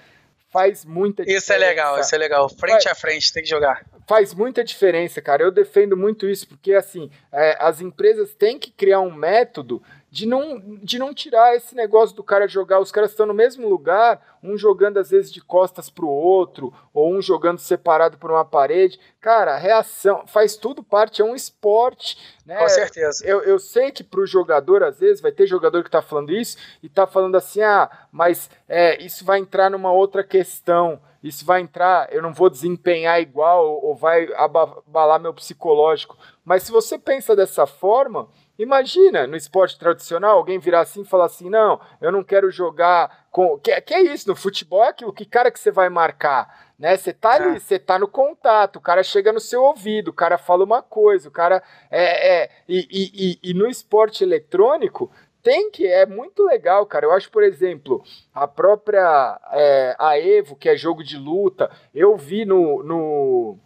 faz 0.53 0.85
muita 0.85 1.23
diferença. 1.23 1.45
Isso 1.45 1.53
é 1.53 1.57
legal, 1.57 1.99
isso 1.99 2.13
é 2.13 2.17
legal. 2.17 2.47
Frente 2.47 2.87
a 2.87 2.93
frente, 2.93 3.33
tem 3.33 3.41
que 3.41 3.49
jogar. 3.49 3.83
Faz 4.07 4.35
muita 4.35 4.63
diferença, 4.63 5.19
cara. 5.19 5.41
Eu 5.41 5.51
defendo 5.51 5.97
muito 5.97 6.27
isso, 6.27 6.47
porque 6.47 6.73
assim, 6.73 7.09
é, 7.31 7.57
as 7.59 7.81
empresas 7.81 8.35
têm 8.35 8.59
que 8.59 8.69
criar 8.69 8.99
um 8.99 9.11
método 9.11 9.81
de 10.13 10.27
não, 10.27 10.77
de 10.83 10.99
não 10.99 11.11
tirar 11.11 11.55
esse 11.55 11.73
negócio 11.73 12.15
do 12.15 12.23
cara 12.23 12.47
jogar. 12.47 12.79
Os 12.79 12.91
caras 12.91 13.09
estão 13.09 13.25
no 13.25 13.33
mesmo 13.33 13.67
lugar, 13.67 14.37
um 14.43 14.55
jogando 14.55 14.99
às 14.99 15.09
vezes 15.09 15.33
de 15.33 15.41
costas 15.41 15.89
pro 15.89 16.07
outro, 16.07 16.71
ou 16.93 17.11
um 17.11 17.19
jogando 17.19 17.57
separado 17.57 18.15
por 18.19 18.29
uma 18.29 18.45
parede. 18.45 18.99
Cara, 19.19 19.57
reação 19.57 20.27
faz 20.27 20.55
tudo 20.55 20.83
parte, 20.83 21.23
é 21.23 21.25
um 21.25 21.33
esporte. 21.33 22.15
Né? 22.45 22.55
Com 22.57 22.69
certeza. 22.69 23.25
Eu, 23.25 23.41
eu 23.41 23.57
sei 23.57 23.91
que 23.91 24.03
pro 24.03 24.23
jogador, 24.23 24.83
às 24.83 24.99
vezes, 24.99 25.19
vai 25.19 25.31
ter 25.31 25.47
jogador 25.47 25.83
que 25.83 25.89
tá 25.89 26.03
falando 26.03 26.31
isso 26.31 26.57
e 26.83 26.87
tá 26.87 27.07
falando 27.07 27.35
assim: 27.35 27.63
ah, 27.63 27.89
mas 28.11 28.51
é, 28.69 29.03
isso 29.03 29.25
vai 29.25 29.39
entrar 29.39 29.71
numa 29.71 29.91
outra 29.91 30.23
questão. 30.23 31.01
Isso 31.23 31.43
vai 31.45 31.61
entrar, 31.61 32.13
eu 32.13 32.21
não 32.21 32.33
vou 32.33 32.49
desempenhar 32.49 33.19
igual 33.21 33.65
ou, 33.65 33.85
ou 33.85 33.95
vai 33.95 34.27
abalar 34.35 35.21
meu 35.21 35.33
psicológico. 35.33 36.17
Mas 36.43 36.63
se 36.63 36.71
você 36.71 36.99
pensa 36.99 37.33
dessa 37.33 37.65
forma, 37.65 38.27
Imagina, 38.57 39.25
no 39.25 39.35
esporte 39.35 39.79
tradicional, 39.79 40.37
alguém 40.37 40.59
virar 40.59 40.81
assim 40.81 41.01
e 41.01 41.05
falar 41.05 41.25
assim: 41.25 41.49
não, 41.49 41.79
eu 41.99 42.11
não 42.11 42.23
quero 42.23 42.51
jogar 42.51 43.25
com. 43.31 43.57
Que, 43.57 43.79
que 43.81 43.93
é 43.93 44.01
isso? 44.01 44.29
No 44.29 44.35
futebol 44.35 44.83
é 44.83 44.89
aquilo, 44.89 45.11
que 45.11 45.25
cara 45.25 45.49
que 45.49 45.59
você 45.59 45.71
vai 45.71 45.89
marcar? 45.89 46.71
Né? 46.77 46.95
Você 46.95 47.11
tá 47.13 47.31
ali, 47.31 47.55
é. 47.55 47.59
você 47.59 47.79
tá 47.79 47.97
no 47.97 48.07
contato, 48.07 48.75
o 48.75 48.81
cara 48.81 49.01
chega 49.01 49.33
no 49.33 49.39
seu 49.39 49.63
ouvido, 49.63 50.09
o 50.09 50.13
cara 50.13 50.37
fala 50.37 50.63
uma 50.63 50.83
coisa, 50.83 51.29
o 51.29 51.31
cara. 51.31 51.63
É, 51.89 52.43
é 52.43 52.49
e, 52.69 53.39
e, 53.43 53.49
e 53.49 53.53
no 53.55 53.67
esporte 53.67 54.23
eletrônico, 54.23 55.11
tem 55.41 55.71
que, 55.71 55.85
é 55.85 56.05
muito 56.05 56.43
legal, 56.45 56.85
cara. 56.85 57.05
Eu 57.05 57.11
acho, 57.11 57.31
por 57.31 57.43
exemplo, 57.43 58.03
a 58.33 58.47
própria 58.47 59.39
é, 59.51 59.95
a 59.99 60.17
Evo, 60.17 60.55
que 60.55 60.69
é 60.69 60.77
jogo 60.77 61.03
de 61.03 61.17
luta, 61.17 61.71
eu 61.93 62.15
vi 62.15 62.45
no, 62.45 62.83
no 62.83 63.57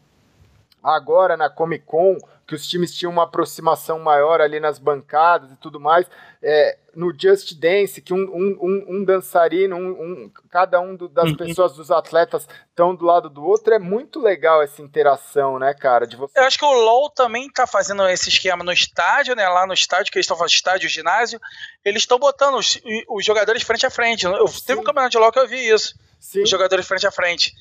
agora 0.81 1.35
na 1.35 1.49
Comic 1.49 1.85
Con, 1.85 2.17
que 2.47 2.55
os 2.55 2.65
times 2.65 2.95
tinham 2.95 3.11
uma 3.11 3.23
aproximação 3.23 3.99
maior 3.99 4.39
ali 4.39 4.57
nas 4.57 4.79
bancadas 4.79 5.51
e 5.51 5.55
tudo 5.57 5.81
mais. 5.81 6.07
É, 6.41 6.77
no 6.95 7.13
Just 7.13 7.59
Dance, 7.59 8.01
que 8.01 8.13
um, 8.13 8.21
um, 8.21 8.57
um, 8.61 8.85
um 8.95 9.03
dançarino, 9.03 9.75
um, 9.75 10.31
cada 10.49 10.79
um 10.79 10.95
do, 10.95 11.09
das 11.09 11.29
uhum. 11.29 11.35
pessoas, 11.35 11.73
dos 11.73 11.91
atletas, 11.91 12.47
estão 12.69 12.95
do 12.95 13.05
lado 13.05 13.29
do 13.29 13.43
outro, 13.43 13.73
é 13.73 13.79
muito 13.79 14.21
legal 14.21 14.61
essa 14.61 14.81
interação, 14.81 15.59
né, 15.59 15.73
cara? 15.73 16.07
De 16.07 16.15
você... 16.15 16.39
Eu 16.39 16.45
acho 16.45 16.57
que 16.57 16.63
o 16.63 16.71
LoL 16.71 17.09
também 17.09 17.51
tá 17.51 17.67
fazendo 17.67 18.07
esse 18.07 18.29
esquema 18.29 18.63
no 18.63 18.71
estádio, 18.71 19.35
né? 19.35 19.47
Lá 19.49 19.67
no 19.67 19.73
estádio, 19.73 20.09
que 20.09 20.17
eles 20.17 20.23
estão 20.23 20.37
fazendo 20.37 20.55
estádio, 20.55 20.89
ginásio, 20.89 21.41
eles 21.83 22.03
estão 22.03 22.17
botando 22.17 22.55
os, 22.55 22.79
os, 23.09 23.25
jogadores 23.25 23.61
frente 23.61 23.85
a 23.85 23.89
frente. 23.89 24.25
Eu, 24.25 24.45
teve 24.65 24.79
um 24.79 24.83
campeonato 24.83 25.11
de 25.11 25.17
LoL 25.17 25.33
que 25.33 25.39
eu 25.39 25.47
vi 25.47 25.69
isso. 25.69 25.95
Sim. 26.17 26.43
Os 26.43 26.49
jogadores 26.49 26.87
frente 26.87 27.05
a 27.05 27.11
frente. 27.11 27.53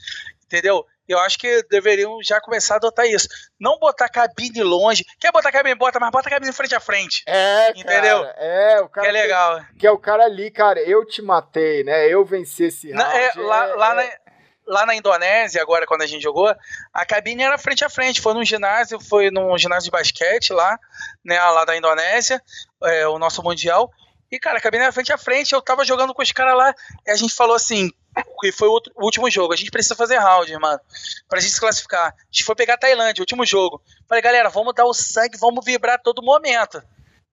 Entendeu? 0.44 0.86
Eu 1.08 1.18
acho 1.20 1.38
que 1.38 1.62
deveriam 1.70 2.18
já 2.22 2.40
começar 2.40 2.74
a 2.74 2.76
adotar 2.78 3.06
isso. 3.06 3.28
Não 3.58 3.78
botar 3.78 4.08
cabine 4.08 4.62
longe. 4.62 5.04
Quer 5.20 5.32
botar 5.32 5.52
cabine, 5.52 5.74
bota, 5.74 6.00
mas 6.00 6.10
bota 6.10 6.28
cabine 6.28 6.52
frente 6.52 6.74
a 6.74 6.80
frente. 6.80 7.22
É, 7.26 7.70
entendeu? 7.70 8.22
Cara, 8.22 8.34
é, 8.38 8.80
o 8.80 8.88
cara. 8.88 9.06
Que 9.06 9.16
é 9.16 9.22
legal. 9.22 9.60
Que, 9.60 9.78
que, 9.78 9.86
é 9.86 9.90
o 9.90 9.98
cara 9.98 10.24
ali, 10.24 10.50
cara, 10.50 10.80
eu 10.80 11.04
te 11.06 11.22
matei, 11.22 11.84
né? 11.84 12.08
Eu 12.08 12.24
venci 12.24 12.64
esse 12.64 12.92
round. 12.92 13.16
é, 13.16 13.32
lá, 13.36 13.68
é, 13.68 13.74
lá, 13.74 14.02
é... 14.02 14.06
Na, 14.06 14.26
lá 14.66 14.86
na 14.86 14.94
Indonésia, 14.94 15.62
agora, 15.62 15.86
quando 15.86 16.02
a 16.02 16.06
gente 16.06 16.22
jogou, 16.22 16.52
a 16.92 17.06
cabine 17.06 17.42
era 17.42 17.56
frente 17.56 17.84
a 17.84 17.88
frente. 17.88 18.20
Foi 18.20 18.34
num 18.34 18.44
ginásio, 18.44 18.98
foi 19.00 19.30
num 19.30 19.56
ginásio 19.56 19.84
de 19.84 19.90
basquete 19.90 20.52
lá, 20.52 20.78
né? 21.24 21.40
Lá 21.40 21.64
da 21.64 21.76
Indonésia, 21.76 22.42
é, 22.82 23.06
o 23.06 23.18
nosso 23.18 23.42
Mundial. 23.42 23.90
E, 24.30 24.38
cara, 24.38 24.58
a 24.58 24.60
cabine 24.60 24.82
era 24.82 24.92
frente 24.92 25.12
a 25.12 25.18
frente. 25.18 25.52
Eu 25.52 25.62
tava 25.62 25.84
jogando 25.84 26.12
com 26.12 26.22
os 26.22 26.32
caras 26.32 26.56
lá 26.56 26.74
e 27.06 27.10
a 27.10 27.16
gente 27.16 27.34
falou 27.34 27.54
assim: 27.54 27.90
que 28.40 28.52
foi 28.52 28.68
o, 28.68 28.80
último 28.96 29.30
jogo. 29.30 29.52
A 29.52 29.56
gente 29.56 29.70
precisa 29.70 29.94
fazer 29.94 30.18
round, 30.18 30.52
mano, 30.58 30.80
pra 31.28 31.40
gente 31.40 31.52
se 31.52 31.60
classificar. 31.60 32.08
A 32.08 32.24
gente 32.30 32.44
foi 32.44 32.54
pegar 32.54 32.74
a 32.74 32.78
Tailândia, 32.78 33.22
último 33.22 33.44
jogo. 33.44 33.82
Falei, 34.08 34.22
galera, 34.22 34.48
vamos 34.48 34.74
dar 34.74 34.84
o 34.84 34.94
sangue, 34.94 35.38
vamos 35.38 35.64
vibrar 35.64 36.00
todo 36.02 36.22
momento. 36.22 36.82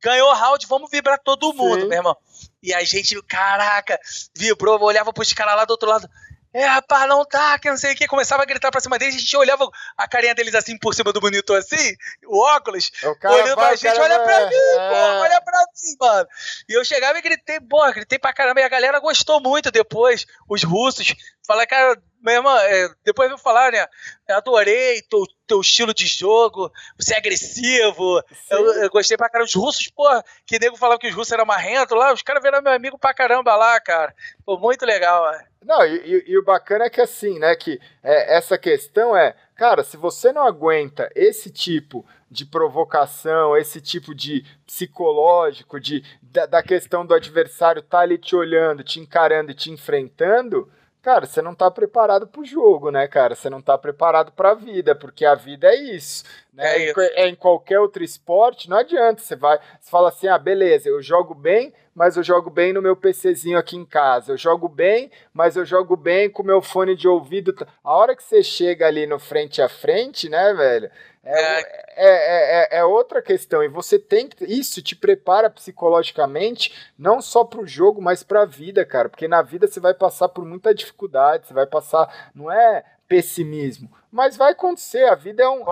Ganhou 0.01 0.33
round, 0.33 0.65
vamos 0.67 0.91
vibrar 0.91 1.17
todo 1.17 1.53
mundo, 1.53 1.81
Sim. 1.81 1.87
meu 1.87 1.97
irmão. 1.97 2.17
E 2.61 2.73
a 2.73 2.83
gente, 2.83 3.21
caraca, 3.23 3.97
vibrou, 4.35 4.81
olhava 4.81 5.13
pros 5.13 5.31
caras 5.33 5.55
lá 5.55 5.65
do 5.65 5.71
outro 5.71 5.89
lado 5.89 6.09
é, 6.53 6.65
rapaz, 6.65 7.07
não 7.09 7.25
tá, 7.25 7.57
que 7.57 7.69
não 7.69 7.77
sei 7.77 7.93
o 7.93 7.95
que. 7.95 8.07
Começava 8.07 8.43
a 8.43 8.45
gritar 8.45 8.71
pra 8.71 8.79
cima 8.79 8.99
deles, 8.99 9.15
a 9.15 9.19
gente 9.19 9.35
olhava 9.35 9.67
a 9.97 10.07
carinha 10.07 10.35
deles 10.35 10.53
assim 10.53 10.77
por 10.77 10.93
cima 10.93 11.11
do 11.11 11.21
monitor, 11.21 11.57
assim, 11.57 11.95
o 12.25 12.39
óculos, 12.39 12.91
o 13.03 13.15
cara 13.15 13.35
olhando 13.35 13.55
vai, 13.55 13.67
pra 13.67 13.75
gente, 13.75 13.99
olha 13.99 14.17
vai, 14.17 14.25
pra 14.25 14.49
mim, 14.49 14.55
é... 14.55 14.89
pô, 14.89 15.21
olha 15.21 15.41
pra 15.41 15.59
mim, 15.59 15.95
mano. 15.99 16.27
E 16.69 16.73
eu 16.73 16.85
chegava 16.85 17.17
e 17.17 17.21
gritei, 17.21 17.59
pô, 17.59 17.91
gritei 17.91 18.19
pra 18.19 18.33
caramba, 18.33 18.61
e 18.61 18.63
a 18.63 18.69
galera 18.69 18.99
gostou 18.99 19.41
muito 19.41 19.71
depois, 19.71 20.25
os 20.47 20.63
russos. 20.63 21.15
Falaram, 21.45 21.67
cara, 21.67 22.01
meu 22.21 22.35
irmão, 22.35 22.57
é, 22.57 22.89
depois 23.03 23.29
eu 23.29 23.37
falar, 23.37 23.73
né? 23.73 23.85
Adorei 24.29 25.01
teu, 25.01 25.23
teu 25.45 25.59
estilo 25.59 25.93
de 25.93 26.05
jogo, 26.05 26.71
você 26.97 27.13
é 27.13 27.17
agressivo. 27.17 28.23
Eu, 28.49 28.83
eu, 28.83 28.89
gostei 28.89 29.17
pra 29.17 29.29
caramba. 29.29 29.47
Os 29.47 29.53
russos, 29.53 29.89
pô, 29.89 30.05
que 30.45 30.57
nego 30.57 30.77
falava 30.77 30.99
que 30.99 31.07
os 31.07 31.13
russos 31.13 31.33
eram 31.33 31.45
marrentos 31.45 31.97
lá, 31.97 32.13
os 32.13 32.21
caras 32.21 32.41
viram 32.41 32.61
meu 32.61 32.71
amigo 32.71 32.97
pra 32.97 33.13
caramba 33.13 33.55
lá, 33.57 33.77
cara. 33.81 34.15
Pô, 34.45 34.57
muito 34.57 34.85
legal, 34.85 35.21
mano. 35.21 35.43
Não, 35.65 35.85
e, 35.85 36.23
e, 36.27 36.37
o 36.37 36.43
bacana 36.43 36.85
é 36.85 36.89
que 36.89 37.01
assim, 37.01 37.39
né, 37.39 37.55
que 37.55 37.79
é, 38.01 38.37
essa 38.37 38.57
questão 38.57 39.15
é, 39.15 39.35
cara, 39.55 39.83
se 39.83 39.95
você 39.95 40.31
não 40.31 40.45
aguenta 40.45 41.09
esse 41.15 41.49
tipo 41.49 42.05
de 42.29 42.45
provocação, 42.45 43.55
esse 43.55 43.79
tipo 43.79 44.13
de 44.13 44.45
psicológico, 44.65 45.79
de, 45.79 46.03
da, 46.21 46.45
da 46.45 46.63
questão 46.63 47.05
do 47.05 47.13
adversário 47.13 47.79
estar 47.79 47.97
tá 47.97 48.03
ali 48.03 48.17
te 48.17 48.35
olhando, 48.35 48.83
te 48.83 48.99
encarando 48.99 49.51
e 49.51 49.55
te 49.55 49.71
enfrentando, 49.71 50.69
cara, 51.03 51.27
você 51.27 51.41
não 51.41 51.53
tá 51.53 51.69
preparado 51.69 52.25
pro 52.27 52.45
jogo, 52.45 52.89
né, 52.89 53.07
cara? 53.07 53.35
Você 53.35 53.49
não 53.49 53.61
tá 53.61 53.77
preparado 53.77 54.31
pra 54.31 54.53
vida, 54.55 54.95
porque 54.95 55.25
a 55.25 55.35
vida 55.35 55.67
é 55.67 55.75
isso. 55.75 56.23
Né? 56.53 56.89
É, 56.89 57.23
é 57.23 57.27
em 57.27 57.35
qualquer 57.35 57.79
outro 57.79 58.03
esporte, 58.03 58.69
não 58.69 58.77
adianta. 58.77 59.21
Você 59.21 59.35
vai, 59.35 59.57
você 59.79 59.89
fala 59.89 60.09
assim: 60.09 60.27
ah, 60.27 60.37
beleza, 60.37 60.87
eu 60.87 61.01
jogo 61.01 61.33
bem, 61.33 61.73
mas 61.95 62.15
eu 62.15 62.23
jogo 62.23 62.49
bem 62.49 62.71
no 62.71 62.81
meu 62.81 62.95
PCzinho 62.95 63.57
aqui 63.57 63.75
em 63.75 63.85
casa. 63.85 64.33
Eu 64.33 64.37
jogo 64.37 64.69
bem, 64.69 65.09
mas 65.33 65.55
eu 65.55 65.65
jogo 65.65 65.95
bem 65.95 66.29
com 66.29 66.43
meu 66.43 66.61
fone 66.61 66.95
de 66.95 67.07
ouvido. 67.07 67.55
A 67.83 67.95
hora 67.95 68.15
que 68.15 68.23
você 68.23 68.43
chega 68.43 68.85
ali 68.85 69.07
no 69.07 69.17
frente 69.17 69.61
a 69.61 69.67
frente, 69.67 70.29
né, 70.29 70.53
velho? 70.53 70.91
É, 71.25 71.59
é, 71.61 71.61
é, 71.95 72.67
é, 72.75 72.77
é, 72.79 72.83
outra 72.83 73.21
questão. 73.21 73.63
E 73.63 73.67
você 73.67 73.97
tem 73.97 74.27
que. 74.27 74.43
Isso 74.45 74.81
te 74.81 74.95
prepara 74.95 75.49
psicologicamente, 75.49 76.71
não 76.97 77.19
só 77.21 77.43
para 77.43 77.61
o 77.61 77.67
jogo, 77.67 78.01
mas 78.01 78.21
para 78.21 78.43
a 78.43 78.45
vida, 78.45 78.85
cara. 78.85 79.09
Porque 79.09 79.27
na 79.27 79.41
vida 79.41 79.65
você 79.65 79.79
vai 79.79 79.93
passar 79.93 80.29
por 80.29 80.45
muita 80.45 80.73
dificuldade, 80.73 81.47
você 81.47 81.53
vai 81.53 81.65
passar. 81.65 82.31
Não 82.35 82.51
é 82.51 82.83
pessimismo. 83.07 83.89
Mas 84.13 84.37
vai 84.37 84.51
acontecer, 84.51 85.09
a 85.09 85.15
vida 85.15 85.41
é 85.41 85.49
um. 85.49 85.63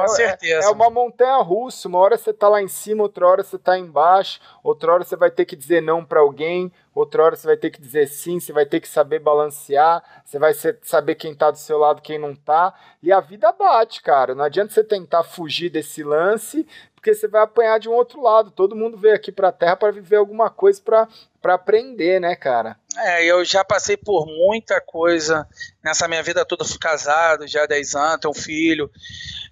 É, 0.51 0.63
é 0.63 0.69
uma 0.69 0.89
montanha 0.89 1.37
russa, 1.43 1.87
uma 1.87 1.99
hora 1.99 2.17
você 2.17 2.33
tá 2.33 2.49
lá 2.49 2.59
em 2.59 2.67
cima, 2.67 3.03
outra 3.03 3.27
hora 3.27 3.43
você 3.43 3.55
tá 3.55 3.77
embaixo, 3.77 4.41
outra 4.63 4.91
hora 4.91 5.03
você 5.03 5.15
vai 5.15 5.29
ter 5.29 5.45
que 5.45 5.55
dizer 5.55 5.79
não 5.79 6.03
para 6.03 6.21
alguém, 6.21 6.71
outra 6.91 7.23
hora 7.23 7.35
você 7.35 7.45
vai 7.45 7.55
ter 7.55 7.69
que 7.69 7.79
dizer 7.79 8.07
sim, 8.07 8.39
você 8.39 8.51
vai 8.51 8.65
ter 8.65 8.79
que 8.79 8.87
saber 8.87 9.19
balancear, 9.19 10.03
você 10.25 10.39
vai 10.39 10.55
saber 10.81 11.13
quem 11.13 11.35
tá 11.35 11.51
do 11.51 11.57
seu 11.59 11.77
lado, 11.77 12.01
quem 12.01 12.17
não 12.17 12.33
tá, 12.33 12.73
e 13.03 13.11
a 13.11 13.19
vida 13.19 13.51
bate, 13.51 14.01
cara. 14.01 14.33
Não 14.33 14.43
adianta 14.43 14.73
você 14.73 14.83
tentar 14.83 15.21
fugir 15.21 15.69
desse 15.69 16.01
lance, 16.01 16.67
porque 17.01 17.15
você 17.15 17.27
vai 17.27 17.41
apanhar 17.41 17.79
de 17.79 17.89
um 17.89 17.93
outro 17.93 18.21
lado. 18.21 18.51
Todo 18.51 18.75
mundo 18.75 18.95
veio 18.95 19.15
aqui 19.15 19.31
pra 19.31 19.51
Terra 19.51 19.75
para 19.75 19.91
viver 19.91 20.17
alguma 20.17 20.51
coisa 20.51 20.79
para 20.79 21.07
para 21.41 21.55
aprender, 21.55 22.21
né, 22.21 22.35
cara? 22.35 22.77
É, 22.95 23.25
eu 23.25 23.43
já 23.43 23.65
passei 23.65 23.97
por 23.97 24.27
muita 24.27 24.79
coisa 24.79 25.47
nessa 25.83 26.07
minha 26.07 26.21
vida 26.21 26.45
toda, 26.45 26.63
fui 26.63 26.77
casado 26.77 27.47
já 27.47 27.63
há 27.63 27.65
10 27.65 27.95
anos, 27.95 28.19
tenho 28.19 28.31
um 28.31 28.35
filho. 28.35 28.91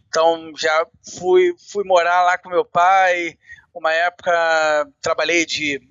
Então 0.08 0.52
já 0.56 0.86
fui, 1.18 1.56
fui 1.72 1.84
morar 1.84 2.22
lá 2.22 2.38
com 2.38 2.50
meu 2.50 2.64
pai. 2.64 3.36
Uma 3.74 3.92
época 3.92 4.88
trabalhei 5.02 5.44
de, 5.48 5.82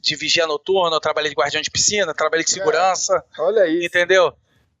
de 0.00 0.16
vigia 0.16 0.48
noturno, 0.48 0.98
trabalhei 0.98 1.30
de 1.30 1.36
guardião 1.36 1.62
de 1.62 1.70
piscina, 1.70 2.12
trabalhei 2.12 2.44
de 2.44 2.50
é, 2.50 2.54
segurança. 2.54 3.22
É, 3.38 3.40
olha 3.40 3.68
isso. 3.68 3.86
Entendeu? 3.86 4.32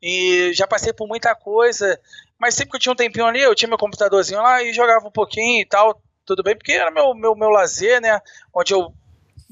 E 0.02 0.52
já 0.52 0.66
passei 0.66 0.92
por 0.92 1.06
muita 1.06 1.32
coisa. 1.36 2.00
Mas 2.36 2.56
sempre 2.56 2.72
que 2.72 2.76
eu 2.76 2.80
tinha 2.80 2.92
um 2.92 2.96
tempinho 2.96 3.26
ali, 3.26 3.40
eu 3.40 3.54
tinha 3.54 3.68
meu 3.68 3.78
computadorzinho 3.78 4.42
lá 4.42 4.60
e 4.62 4.72
jogava 4.72 5.06
um 5.06 5.12
pouquinho 5.12 5.62
e 5.62 5.66
tal. 5.66 6.02
Tudo 6.24 6.42
bem, 6.42 6.56
porque 6.56 6.72
era 6.72 6.90
meu, 6.90 7.14
meu, 7.14 7.34
meu 7.34 7.50
lazer, 7.50 8.00
né? 8.00 8.20
Onde 8.52 8.72
eu 8.72 8.92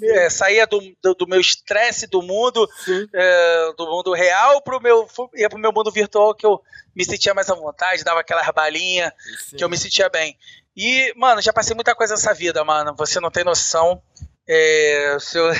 é, 0.03 0.31
saía 0.31 0.67
do, 0.67 0.81
do, 1.03 1.15
do 1.15 1.27
meu 1.27 1.41
estresse 1.41 2.07
do 2.07 2.23
mundo, 2.23 2.69
é, 3.13 3.73
do 3.77 3.87
mundo 3.87 4.13
real, 4.13 4.63
pro 4.63 4.81
meu, 4.81 5.07
ia 5.35 5.49
pro 5.49 5.59
meu 5.59 5.73
mundo 5.73 5.91
virtual 5.91 6.35
que 6.35 6.47
eu 6.47 6.61
me 6.95 7.05
sentia 7.05 7.35
mais 7.35 7.51
à 7.51 7.55
vontade, 7.55 8.05
dava 8.05 8.21
aquela 8.21 8.43
balinha, 8.53 9.13
que 9.57 9.63
eu 9.63 9.69
me 9.69 9.77
sentia 9.77 10.09
bem. 10.09 10.37
E, 10.77 11.13
mano, 11.17 11.43
já 11.43 11.53
passei 11.53 11.75
muita 11.75 11.95
coisa 11.95 12.15
nessa 12.15 12.33
vida, 12.33 12.65
mano. 12.65 12.95
Você 12.97 13.21
não 13.21 13.31
tem 13.31 13.45
noção. 13.45 14.03
É, 14.47 15.17
se, 15.21 15.39
eu, 15.39 15.53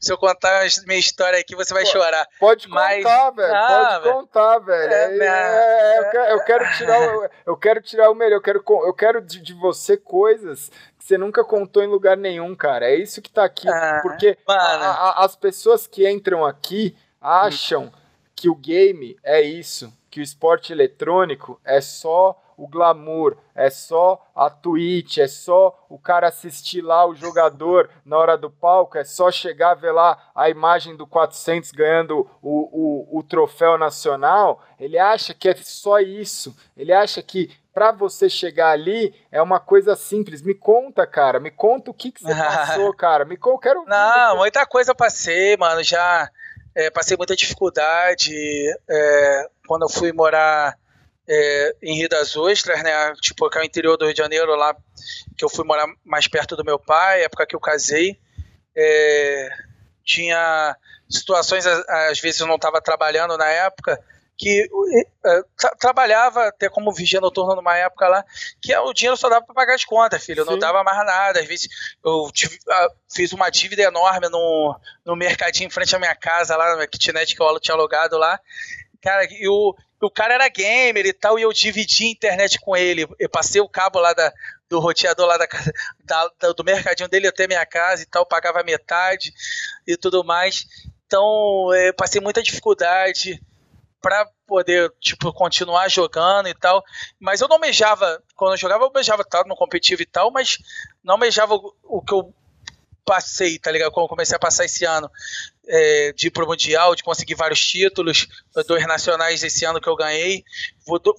se 0.00 0.12
eu 0.12 0.16
contar 0.16 0.62
a 0.62 0.66
minha 0.86 0.98
história 0.98 1.38
aqui, 1.38 1.56
você 1.56 1.74
vai 1.74 1.84
chorar. 1.84 2.26
Pode 2.38 2.68
Mas, 2.68 3.02
contar, 3.02 3.30
velho. 3.30 3.54
Ah, 3.54 4.00
pode 4.02 4.14
contar, 4.14 4.58
velho. 4.58 4.92
É, 4.92 5.18
é, 5.18 5.98
eu, 5.98 6.10
quero, 6.10 6.24
eu, 6.30 6.44
quero, 6.44 6.76
tirar, 6.76 7.30
eu 7.46 7.56
quero 7.56 7.82
tirar 7.82 8.10
o 8.10 8.14
melhor. 8.14 8.36
Eu 8.36 8.42
quero, 8.42 8.64
eu 8.68 8.94
quero 8.94 9.20
de, 9.20 9.40
de 9.40 9.52
você 9.54 9.96
coisas 9.96 10.70
que 10.98 11.04
você 11.04 11.18
nunca 11.18 11.44
contou 11.44 11.82
em 11.82 11.88
lugar 11.88 12.16
nenhum, 12.16 12.54
cara. 12.54 12.86
É 12.88 12.94
isso 12.94 13.20
que 13.20 13.30
tá 13.30 13.44
aqui. 13.44 13.68
Ah, 13.68 14.00
porque 14.02 14.38
a, 14.46 14.54
a, 14.54 15.24
as 15.24 15.34
pessoas 15.34 15.86
que 15.86 16.08
entram 16.08 16.44
aqui 16.44 16.96
acham 17.20 17.84
hum. 17.84 17.92
que 18.36 18.48
o 18.48 18.54
game 18.54 19.16
é 19.24 19.40
isso, 19.40 19.92
que 20.08 20.20
o 20.20 20.22
esporte 20.22 20.72
eletrônico 20.72 21.60
é 21.64 21.80
só 21.80 22.40
o 22.60 22.68
glamour, 22.68 23.38
é 23.54 23.70
só 23.70 24.22
a 24.36 24.50
Twitch, 24.50 25.16
é 25.16 25.26
só 25.26 25.86
o 25.88 25.98
cara 25.98 26.28
assistir 26.28 26.82
lá 26.82 27.06
o 27.06 27.14
jogador 27.14 27.88
na 28.04 28.18
hora 28.18 28.36
do 28.36 28.50
palco, 28.50 28.98
é 28.98 29.04
só 29.04 29.30
chegar 29.30 29.72
ver 29.72 29.92
lá 29.92 30.30
a 30.34 30.50
imagem 30.50 30.94
do 30.94 31.06
400 31.06 31.70
ganhando 31.72 32.28
o, 32.42 33.08
o, 33.12 33.18
o 33.18 33.22
troféu 33.22 33.78
nacional. 33.78 34.62
Ele 34.78 34.98
acha 34.98 35.32
que 35.32 35.48
é 35.48 35.54
só 35.56 36.00
isso. 36.00 36.54
Ele 36.76 36.92
acha 36.92 37.22
que 37.22 37.50
para 37.72 37.92
você 37.92 38.28
chegar 38.28 38.72
ali 38.72 39.14
é 39.32 39.40
uma 39.40 39.58
coisa 39.58 39.96
simples. 39.96 40.42
Me 40.42 40.54
conta, 40.54 41.06
cara. 41.06 41.40
Me 41.40 41.50
conta 41.50 41.90
o 41.90 41.94
que, 41.94 42.12
que 42.12 42.22
você 42.22 42.34
passou, 42.36 42.92
cara. 42.94 43.24
Me 43.24 43.38
conta, 43.38 43.62
quero. 43.62 43.84
Não, 43.86 44.36
muita 44.36 44.66
coisa 44.66 44.90
eu 44.90 44.96
passei, 44.96 45.56
mano. 45.56 45.82
Já 45.82 46.28
é, 46.74 46.90
passei 46.90 47.16
muita 47.16 47.34
dificuldade. 47.34 48.34
É, 48.88 49.48
quando 49.66 49.82
eu 49.82 49.88
fui 49.88 50.12
morar 50.12 50.76
é, 51.32 51.76
em 51.80 51.96
Rio 51.96 52.08
das 52.08 52.36
Ostras, 52.36 52.82
né? 52.82 52.90
Tipo, 53.20 53.48
que 53.48 53.56
é 53.56 53.60
o 53.60 53.64
interior 53.64 53.96
do 53.96 54.04
Rio 54.04 54.14
de 54.14 54.18
Janeiro, 54.18 54.56
lá 54.56 54.74
que 55.38 55.44
eu 55.44 55.48
fui 55.48 55.64
morar 55.64 55.86
mais 56.04 56.26
perto 56.26 56.56
do 56.56 56.64
meu 56.64 56.76
pai, 56.76 57.22
época 57.22 57.46
que 57.46 57.54
eu 57.54 57.60
casei. 57.60 58.18
É, 58.76 59.48
tinha 60.04 60.76
situações, 61.08 61.64
às 61.66 62.18
vezes 62.18 62.40
eu 62.40 62.48
não 62.48 62.56
estava 62.56 62.80
trabalhando 62.80 63.36
na 63.36 63.46
época, 63.46 64.02
que 64.36 64.66
uh, 64.72 65.44
tra 65.56 65.70
trabalhava 65.78 66.48
até 66.48 66.68
como 66.68 66.92
vigia 66.92 67.20
noturno 67.20 67.54
numa 67.54 67.76
época 67.76 68.08
lá, 68.08 68.24
que 68.60 68.74
o 68.76 68.92
dinheiro 68.92 69.16
só 69.16 69.28
dava 69.28 69.44
para 69.44 69.54
pagar 69.54 69.74
as 69.74 69.84
contas, 69.84 70.24
filho, 70.24 70.44
Sim. 70.44 70.50
não 70.50 70.58
dava 70.58 70.82
mais 70.82 71.06
nada. 71.06 71.40
Às 71.40 71.46
vezes 71.46 71.68
eu 72.04 72.28
tive, 72.32 72.56
uh, 72.56 72.92
fiz 73.12 73.32
uma 73.32 73.50
dívida 73.50 73.82
enorme 73.82 74.28
no, 74.28 74.76
no 75.04 75.14
mercadinho 75.14 75.68
em 75.68 75.70
frente 75.70 75.94
à 75.94 75.98
minha 75.98 76.14
casa, 76.16 76.56
lá 76.56 76.74
na 76.74 76.86
kitnet 76.88 77.36
que 77.36 77.42
eu 77.42 77.60
tinha 77.60 77.74
alugado 77.74 78.18
lá, 78.18 78.40
Cara, 79.02 79.24
e 79.24 79.48
o, 80.00 80.10
cara 80.10 80.34
era 80.34 80.48
gamer 80.48 81.06
e 81.06 81.12
tal, 81.12 81.38
e 81.38 81.42
eu 81.42 81.52
dividi 81.52 82.04
a 82.04 82.10
internet 82.10 82.58
com 82.60 82.76
ele. 82.76 83.06
Eu 83.18 83.28
passei 83.28 83.60
o 83.60 83.68
cabo 83.68 83.98
lá 83.98 84.12
da, 84.12 84.32
do 84.68 84.78
roteador 84.78 85.26
lá 85.26 85.36
da, 85.36 85.46
da, 86.38 86.52
do 86.52 86.64
mercadinho 86.64 87.08
dele 87.08 87.26
até 87.26 87.46
minha 87.46 87.64
casa 87.66 88.02
e 88.02 88.06
tal, 88.06 88.26
pagava 88.26 88.62
metade 88.62 89.32
e 89.86 89.96
tudo 89.96 90.24
mais. 90.24 90.66
Então, 91.06 91.74
eu 91.74 91.92
passei 91.94 92.20
muita 92.20 92.42
dificuldade 92.42 93.40
para 94.00 94.26
poder, 94.46 94.90
tipo, 95.00 95.32
continuar 95.32 95.88
jogando 95.88 96.48
e 96.48 96.54
tal. 96.54 96.82
Mas 97.18 97.40
eu 97.40 97.48
não 97.48 97.56
almejava, 97.56 98.22
quando 98.34 98.52
eu 98.52 98.56
jogava, 98.56 98.84
eu 98.84 98.88
almejava, 98.88 99.24
tá, 99.24 99.44
no 99.46 99.56
competitivo 99.56 100.02
e 100.02 100.06
tal, 100.06 100.30
mas 100.30 100.58
não 101.04 101.14
almejava 101.14 101.54
o, 101.54 101.74
o 101.84 102.02
que 102.02 102.14
eu 102.14 102.34
passei, 103.04 103.58
tá 103.58 103.70
ligado? 103.70 103.90
Quando 103.90 104.04
eu 104.04 104.08
comecei 104.08 104.36
a 104.36 104.40
passar 104.40 104.64
esse 104.64 104.84
ano 104.84 105.10
é, 105.72 106.12
de 106.12 106.26
ir 106.26 106.30
pro 106.30 106.46
Mundial, 106.46 106.96
de 106.96 107.04
conseguir 107.04 107.36
vários 107.36 107.64
títulos, 107.64 108.26
dois 108.66 108.84
nacionais 108.86 109.44
esse 109.44 109.64
ano 109.64 109.80
que 109.80 109.88
eu 109.88 109.94
ganhei. 109.94 110.44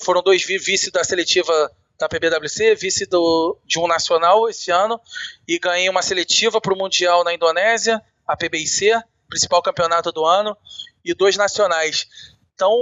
Foram 0.02 0.22
dois 0.22 0.44
vice 0.44 0.91
da 0.91 1.03
seletiva 1.03 1.72
da 1.98 2.10
PBWC, 2.10 2.76
vice 2.76 3.06
do, 3.06 3.57
de 3.65 3.80
um 3.80 3.88
nacional 3.88 4.49
esse 4.49 4.72
ano, 4.72 4.99
e 5.48 5.57
ganhei 5.57 5.88
uma 5.88 6.02
seletiva 6.02 6.60
para 6.60 6.73
o 6.73 6.78
Mundial 6.78 7.23
na 7.23 7.34
Indonésia, 7.34 8.02
a 8.28 8.36
PBIC, 8.36 8.91
principal 9.30 9.61
campeonato 9.61 10.11
do 10.11 10.26
ano, 10.26 10.57
e 11.06 11.14
dois 11.14 11.38
nacionais. 11.38 12.07
Então, 12.53 12.76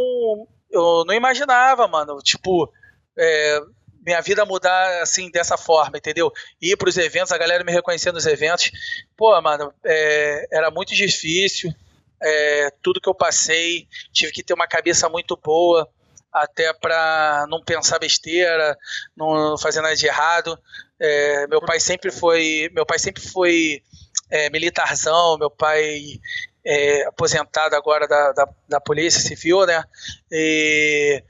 eu 0.72 1.04
não 1.06 1.14
imaginava, 1.14 1.88
mano, 1.88 2.20
tipo, 2.24 2.72
é, 3.18 3.62
minha 4.06 4.22
vida 4.22 4.46
mudar 4.46 5.02
assim 5.02 5.30
dessa 5.30 5.58
forma, 5.58 5.98
entendeu? 5.98 6.32
Ir 6.62 6.78
para 6.78 6.90
os 6.90 6.98
eventos, 6.98 7.32
a 7.32 7.38
galera 7.38 7.64
me 7.64 7.72
reconhecendo 7.72 8.16
nos 8.16 8.26
eventos. 8.26 8.72
Pô, 9.16 9.40
mano, 9.42 9.74
é, 9.86 10.48
era 10.52 10.72
muito 10.72 10.94
difícil. 10.94 11.74
É, 12.22 12.70
tudo 12.82 13.00
que 13.00 13.08
eu 13.08 13.16
passei, 13.16 13.88
tive 14.12 14.32
que 14.32 14.44
ter 14.44 14.54
uma 14.54 14.68
cabeça 14.68 15.08
muito 15.08 15.38
boa 15.38 15.88
até 16.32 16.72
para 16.74 17.46
não 17.50 17.64
pensar 17.64 18.00
besteira, 18.00 18.78
não 19.16 19.58
fazer 19.58 19.82
nada 19.82 19.96
de 19.96 20.06
errado. 20.06 20.58
É, 21.00 21.48
meu 21.48 21.62
pai 21.62 21.80
sempre 21.80 22.12
foi, 22.12 22.70
meu 22.74 22.86
pai 22.86 23.00
sempre 23.00 23.22
foi 23.22 23.82
é, 24.30 24.50
militarzão, 24.50 25.38
meu 25.38 25.50
pai 25.50 26.20
é, 26.66 27.04
aposentado 27.08 27.76
agora 27.76 28.08
da, 28.08 28.32
da, 28.32 28.50
da, 28.68 28.82
polícia 28.82 29.22
civil, 29.22 29.66
né? 29.66 29.84
E 30.32 31.24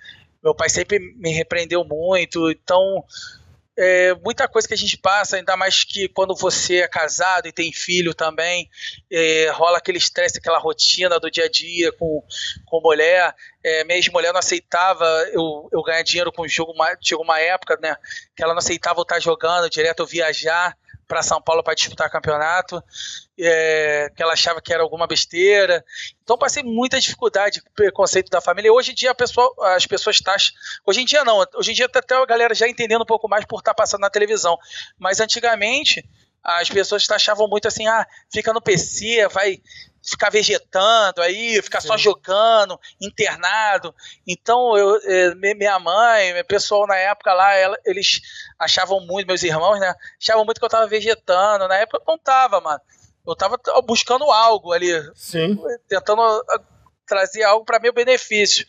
meu 0.43 0.55
pai 0.55 0.69
sempre 0.69 0.99
me 0.99 1.31
repreendeu 1.31 1.83
muito, 1.83 2.49
então 2.49 3.03
é, 3.81 4.13
muita 4.15 4.45
coisa 4.45 4.67
que 4.67 4.73
a 4.73 4.77
gente 4.77 4.97
passa, 4.97 5.37
ainda 5.37 5.55
mais 5.55 5.85
que 5.85 6.09
quando 6.09 6.35
você 6.35 6.81
é 6.81 6.87
casado 6.87 7.47
e 7.47 7.51
tem 7.51 7.71
filho 7.71 8.13
também, 8.13 8.69
é, 9.09 9.49
rola 9.51 9.77
aquele 9.77 9.97
estresse, 9.97 10.37
aquela 10.37 10.59
rotina 10.59 11.17
do 11.17 11.31
dia 11.31 11.45
a 11.45 11.49
dia 11.49 11.89
com, 11.93 12.21
com 12.65 12.81
mulher. 12.81 13.33
É, 13.63 13.85
minha 13.85 13.95
ex-mulher 13.95 14.33
não 14.33 14.39
aceitava 14.39 15.05
eu, 15.31 15.69
eu 15.71 15.81
ganhar 15.81 16.03
dinheiro 16.03 16.29
com 16.29 16.41
o 16.41 16.47
jogo, 16.47 16.73
chegou 17.01 17.23
uma 17.23 17.39
época, 17.39 17.79
né, 17.81 17.95
que 18.35 18.43
ela 18.43 18.53
não 18.53 18.59
aceitava 18.59 18.99
eu 18.99 19.03
estar 19.03 19.19
jogando 19.21 19.69
direto, 19.69 20.01
eu 20.01 20.05
viajar 20.05 20.77
para 21.07 21.23
São 21.23 21.41
Paulo 21.41 21.63
para 21.63 21.73
disputar 21.73 22.11
campeonato, 22.11 22.83
é, 23.39 24.11
que 24.15 24.21
ela 24.21 24.33
achava 24.33 24.61
que 24.61 24.73
era 24.73 24.83
alguma 24.83 25.07
besteira. 25.07 25.83
Então 26.23 26.37
passei 26.37 26.63
muita 26.63 26.99
dificuldade 26.99 27.61
com 27.61 27.69
o 27.69 27.73
preconceito 27.73 28.29
da 28.29 28.41
família. 28.41 28.71
Hoje 28.71 28.91
em 28.91 28.95
dia 28.95 29.15
pessoa, 29.15 29.53
as 29.75 29.85
pessoas 29.85 30.19
taxam. 30.19 30.53
Hoje 30.85 31.01
em 31.01 31.05
dia 31.05 31.23
não, 31.23 31.43
hoje 31.55 31.71
em 31.71 31.73
dia 31.73 31.85
até 31.85 32.15
a 32.15 32.25
galera 32.25 32.53
já 32.53 32.67
entendendo 32.67 33.01
um 33.01 33.05
pouco 33.05 33.27
mais 33.27 33.45
por 33.45 33.59
estar 33.59 33.73
tá 33.73 33.75
passando 33.75 34.01
na 34.01 34.09
televisão. 34.09 34.57
Mas 34.97 35.19
antigamente 35.19 36.03
as 36.43 36.69
pessoas 36.69 37.05
taxavam 37.05 37.47
muito 37.47 37.67
assim, 37.67 37.85
ah, 37.87 38.07
fica 38.31 38.53
no 38.53 38.61
PC, 38.61 39.27
vai 39.27 39.61
ficar 40.01 40.29
vegetando 40.29 41.21
aí, 41.21 41.61
ficar 41.61 41.81
Sim. 41.81 41.89
só 41.89 41.97
jogando, 41.97 42.79
internado. 43.01 43.93
Então, 44.25 44.77
eu, 44.77 44.99
é, 45.03 45.35
minha 45.35 45.77
mãe, 45.79 46.33
meu 46.33 46.45
pessoal 46.45 46.87
na 46.87 46.95
época 46.95 47.33
lá, 47.33 47.53
ela, 47.53 47.77
eles 47.85 48.21
achavam 48.57 49.05
muito, 49.05 49.27
meus 49.27 49.43
irmãos, 49.43 49.79
né? 49.79 49.93
Achavam 50.19 50.45
muito 50.45 50.59
que 50.59 50.65
eu 50.65 50.69
tava 50.69 50.87
vegetando. 50.87 51.67
Na 51.67 51.75
época 51.75 51.97
eu 51.97 52.03
não 52.07 52.17
tava, 52.17 52.61
mano. 52.61 52.81
Eu 53.25 53.35
tava 53.35 53.59
buscando 53.85 54.23
algo 54.31 54.71
ali. 54.71 54.91
Sim. 55.15 55.59
Tentando 55.87 56.21
trazer 57.05 57.43
algo 57.43 57.65
para 57.65 57.79
meu 57.79 57.91
benefício. 57.91 58.65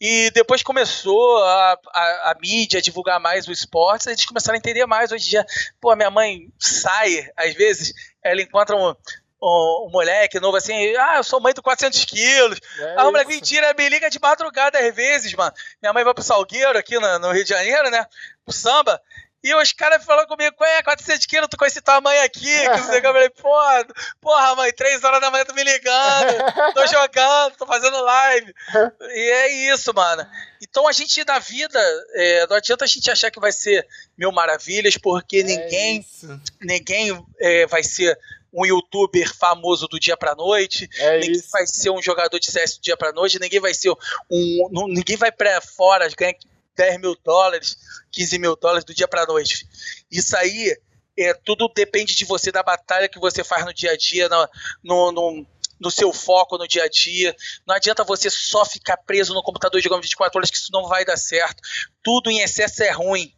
E 0.00 0.30
depois 0.32 0.62
começou 0.62 1.42
a, 1.44 1.78
a, 1.94 2.30
a, 2.30 2.36
mídia 2.40 2.78
a 2.78 2.82
divulgar 2.82 3.20
mais 3.20 3.46
o 3.46 3.52
esporte, 3.52 4.08
eles 4.08 4.26
começaram 4.26 4.54
a 4.54 4.58
entender 4.58 4.86
mais. 4.86 5.12
Hoje 5.12 5.26
em 5.26 5.30
dia, 5.30 5.46
pô, 5.80 5.94
minha 5.94 6.10
mãe 6.10 6.52
sai, 6.58 7.30
às 7.36 7.54
vezes, 7.54 7.92
ela 8.22 8.42
encontra 8.42 8.76
um, 8.76 8.88
um, 8.88 9.86
um, 9.86 9.90
moleque 9.90 10.40
novo 10.40 10.56
assim, 10.56 10.74
ah, 10.96 11.16
eu 11.16 11.24
sou 11.24 11.40
mãe 11.40 11.54
do 11.54 11.62
400 11.62 12.04
quilos. 12.04 12.60
É 12.78 12.94
ah, 12.98 13.04
o 13.04 13.12
moleque, 13.12 13.30
mentira, 13.30 13.72
me 13.78 13.88
liga 13.88 14.10
de 14.10 14.18
madrugada 14.20 14.78
às 14.78 14.94
vezes, 14.94 15.32
mano. 15.34 15.54
Minha 15.80 15.92
mãe 15.92 16.04
vai 16.04 16.12
pro 16.12 16.24
Salgueiro 16.24 16.78
aqui 16.78 16.98
no, 16.98 17.18
no 17.20 17.32
Rio 17.32 17.44
de 17.44 17.50
Janeiro, 17.50 17.90
né? 17.90 18.04
Pro 18.44 18.54
samba. 18.54 19.00
E 19.44 19.54
os 19.54 19.74
caras 19.74 20.02
falaram 20.02 20.26
comigo, 20.26 20.56
ué, 20.58 20.82
400 20.82 21.26
quilos, 21.26 21.48
tu 21.50 21.58
com 21.58 21.66
esse 21.66 21.82
tamanho 21.82 22.24
aqui, 22.24 22.40
que 22.40 22.66
não 22.66 22.86
sei 22.86 22.98
o 22.98 23.00
que. 23.02 23.06
Eu 23.06 23.12
falei, 23.12 23.28
porra, 23.28 23.86
porra, 24.18 24.56
mãe, 24.56 24.72
3 24.72 25.04
horas 25.04 25.20
da 25.20 25.30
manhã 25.30 25.44
tu 25.44 25.54
me 25.54 25.62
ligando, 25.62 26.72
tô 26.72 26.86
jogando, 26.88 27.54
tô 27.58 27.66
fazendo 27.66 28.00
live. 28.00 28.54
E 29.02 29.30
é 29.32 29.70
isso, 29.70 29.92
mano. 29.92 30.26
Então 30.62 30.88
a 30.88 30.92
gente, 30.92 31.22
na 31.26 31.38
vida, 31.38 31.78
é, 32.14 32.46
não 32.46 32.56
adianta 32.56 32.86
a 32.86 32.88
gente 32.88 33.10
achar 33.10 33.30
que 33.30 33.38
vai 33.38 33.52
ser 33.52 33.86
mil 34.16 34.32
maravilhas, 34.32 34.96
porque 34.96 35.36
é 35.36 35.42
ninguém, 35.42 36.00
isso. 36.00 36.40
ninguém 36.58 37.22
é, 37.38 37.66
vai 37.66 37.82
ser 37.84 38.18
um 38.50 38.64
youtuber 38.64 39.30
famoso 39.36 39.86
do 39.88 40.00
dia 40.00 40.16
pra 40.16 40.34
noite, 40.34 40.88
é 40.96 41.18
ninguém 41.18 41.32
isso. 41.32 41.50
vai 41.52 41.66
ser 41.66 41.90
um 41.90 42.00
jogador 42.00 42.38
de 42.38 42.50
CS 42.50 42.78
do 42.78 42.82
dia 42.82 42.96
pra 42.96 43.12
noite, 43.12 43.38
ninguém 43.38 43.60
vai 43.60 43.74
ser 43.74 43.90
um. 44.30 44.86
Ninguém 44.88 45.16
vai 45.16 45.30
pra 45.30 45.60
fora 45.60 46.08
ganhar 46.16 46.34
10 46.76 47.00
mil 47.00 47.16
dólares, 47.24 47.76
15 48.12 48.38
mil 48.38 48.56
dólares 48.56 48.84
do 48.84 48.94
dia 48.94 49.08
para 49.08 49.26
noite. 49.26 49.66
Isso 50.10 50.36
aí 50.36 50.76
é, 51.16 51.32
tudo 51.32 51.68
depende 51.74 52.14
de 52.14 52.24
você, 52.24 52.50
da 52.50 52.62
batalha 52.62 53.08
que 53.08 53.18
você 53.18 53.44
faz 53.44 53.64
no 53.64 53.72
dia 53.72 53.92
a 53.92 53.96
dia, 53.96 54.28
no, 54.28 54.48
no, 54.82 55.12
no, 55.12 55.46
no 55.80 55.90
seu 55.90 56.12
foco 56.12 56.58
no 56.58 56.66
dia 56.66 56.84
a 56.84 56.88
dia. 56.88 57.34
Não 57.66 57.74
adianta 57.74 58.04
você 58.04 58.28
só 58.30 58.64
ficar 58.64 58.96
preso 58.98 59.32
no 59.32 59.42
computador 59.42 59.80
jogando 59.80 60.02
24 60.02 60.38
horas, 60.38 60.50
que 60.50 60.56
isso 60.56 60.72
não 60.72 60.88
vai 60.88 61.04
dar 61.04 61.16
certo. 61.16 61.62
Tudo 62.02 62.30
em 62.30 62.40
excesso 62.40 62.82
é 62.82 62.90
ruim. 62.90 63.32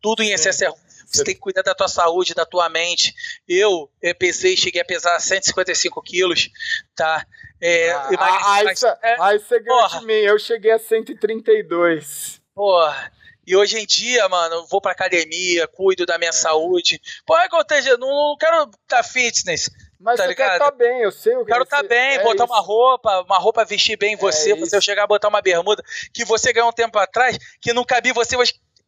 Tudo 0.00 0.22
em 0.22 0.30
excesso 0.30 0.64
é 0.64 0.68
ruim. 0.68 0.88
Você 1.10 1.24
tem 1.24 1.34
que 1.34 1.40
cuidar 1.40 1.62
da 1.62 1.74
tua 1.74 1.88
saúde, 1.88 2.34
da 2.34 2.44
tua 2.44 2.68
mente. 2.68 3.14
Eu, 3.48 3.90
eu 4.02 4.14
pesei, 4.14 4.56
cheguei 4.56 4.82
a 4.82 4.84
pesar 4.84 5.18
155 5.18 6.02
quilos, 6.02 6.50
tá? 6.94 7.26
É, 7.60 7.90
ah, 7.90 8.08
aí, 8.52 8.66
é, 9.02 9.16
aí 9.18 9.38
você 9.38 9.58
ganhou 9.58 9.88
de 9.88 10.04
mim, 10.04 10.12
eu 10.12 10.38
cheguei 10.38 10.70
a 10.70 10.78
132. 10.78 12.40
Porra. 12.58 13.12
E 13.46 13.54
hoje 13.54 13.78
em 13.78 13.86
dia, 13.86 14.28
mano, 14.28 14.56
eu 14.56 14.66
vou 14.66 14.80
pra 14.80 14.90
academia, 14.90 15.68
cuido 15.68 16.04
da 16.04 16.18
minha 16.18 16.30
é. 16.30 16.32
saúde. 16.32 17.00
Pô, 17.24 17.38
é 17.38 17.48
que 17.48 17.54
eu 17.54 17.60
esteja, 17.60 17.96
não, 17.96 18.08
não 18.08 18.36
quero 18.36 18.68
dar 18.88 19.04
fitness. 19.04 19.70
Mas 20.00 20.16
tá 20.16 20.26
ligado? 20.26 20.58
tá 20.58 20.72
bem, 20.72 21.02
eu 21.02 21.12
sei 21.12 21.36
o 21.36 21.44
que 21.44 21.52
Quero 21.52 21.62
estar 21.62 21.82
tá 21.82 21.88
bem, 21.88 22.16
é 22.16 22.22
botar 22.24 22.44
isso. 22.44 22.52
uma 22.52 22.60
roupa, 22.60 23.20
uma 23.20 23.38
roupa 23.38 23.64
vestir 23.64 23.96
bem 23.96 24.16
você, 24.16 24.52
é 24.52 24.56
você 24.56 24.76
eu 24.76 24.80
chegar 24.80 25.04
a 25.04 25.06
botar 25.06 25.28
uma 25.28 25.40
bermuda 25.40 25.84
que 26.12 26.24
você 26.24 26.52
ganhou 26.52 26.68
um 26.68 26.72
tempo 26.72 26.98
atrás, 26.98 27.38
que 27.60 27.72
não 27.72 27.84
cabia 27.84 28.12
você 28.12 28.36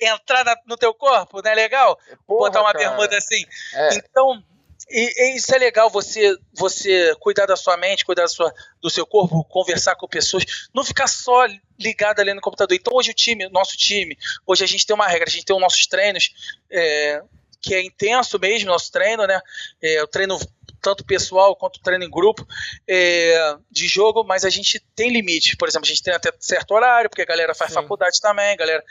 entrar 0.00 0.44
na, 0.44 0.56
no 0.66 0.76
teu 0.76 0.92
corpo, 0.92 1.40
não 1.40 1.50
é 1.50 1.54
legal? 1.54 1.96
Porra, 2.26 2.48
botar 2.48 2.60
uma 2.62 2.72
cara. 2.72 2.88
bermuda 2.88 3.16
assim. 3.16 3.44
É. 3.72 3.94
Então, 3.94 4.42
e, 4.90 5.12
e, 5.16 5.36
isso 5.36 5.54
é 5.54 5.58
legal, 5.58 5.88
você 5.88 6.36
você 6.52 7.14
cuidar 7.20 7.46
da 7.46 7.56
sua 7.56 7.76
mente, 7.76 8.04
cuidar 8.04 8.22
da 8.22 8.28
sua, 8.28 8.52
do 8.80 8.90
seu 8.90 9.06
corpo, 9.06 9.44
conversar 9.44 9.94
com 9.96 10.08
pessoas, 10.08 10.44
não 10.74 10.84
ficar 10.84 11.06
só 11.06 11.46
ligado 11.78 12.20
ali 12.20 12.34
no 12.34 12.40
computador. 12.40 12.76
Então 12.76 12.94
hoje 12.94 13.10
o 13.10 13.14
time, 13.14 13.48
nosso 13.48 13.76
time, 13.76 14.16
hoje 14.46 14.64
a 14.64 14.66
gente 14.66 14.86
tem 14.86 14.94
uma 14.94 15.06
regra, 15.06 15.28
a 15.28 15.32
gente 15.32 15.44
tem 15.44 15.54
os 15.54 15.62
nossos 15.62 15.86
treinos, 15.86 16.30
é, 16.70 17.22
que 17.62 17.74
é 17.74 17.82
intenso 17.82 18.38
mesmo, 18.38 18.68
nosso 18.68 18.90
treino, 18.90 19.26
né? 19.26 19.40
É, 19.82 20.02
o 20.02 20.06
treino 20.06 20.38
tanto 20.80 21.04
pessoal 21.04 21.54
quanto 21.54 21.80
treino 21.80 22.04
em 22.04 22.10
grupo 22.10 22.46
é, 22.88 23.56
de 23.70 23.86
jogo, 23.86 24.24
mas 24.24 24.44
a 24.44 24.50
gente 24.50 24.80
tem 24.94 25.10
limite. 25.10 25.56
Por 25.56 25.68
exemplo, 25.68 25.86
a 25.86 25.88
gente 25.88 26.02
tem 26.02 26.14
até 26.14 26.32
certo 26.40 26.72
horário, 26.72 27.10
porque 27.10 27.22
a 27.22 27.26
galera 27.26 27.54
faz 27.54 27.70
Sim. 27.70 27.74
faculdade 27.74 28.20
também, 28.20 28.52
a 28.52 28.56
galera 28.56 28.84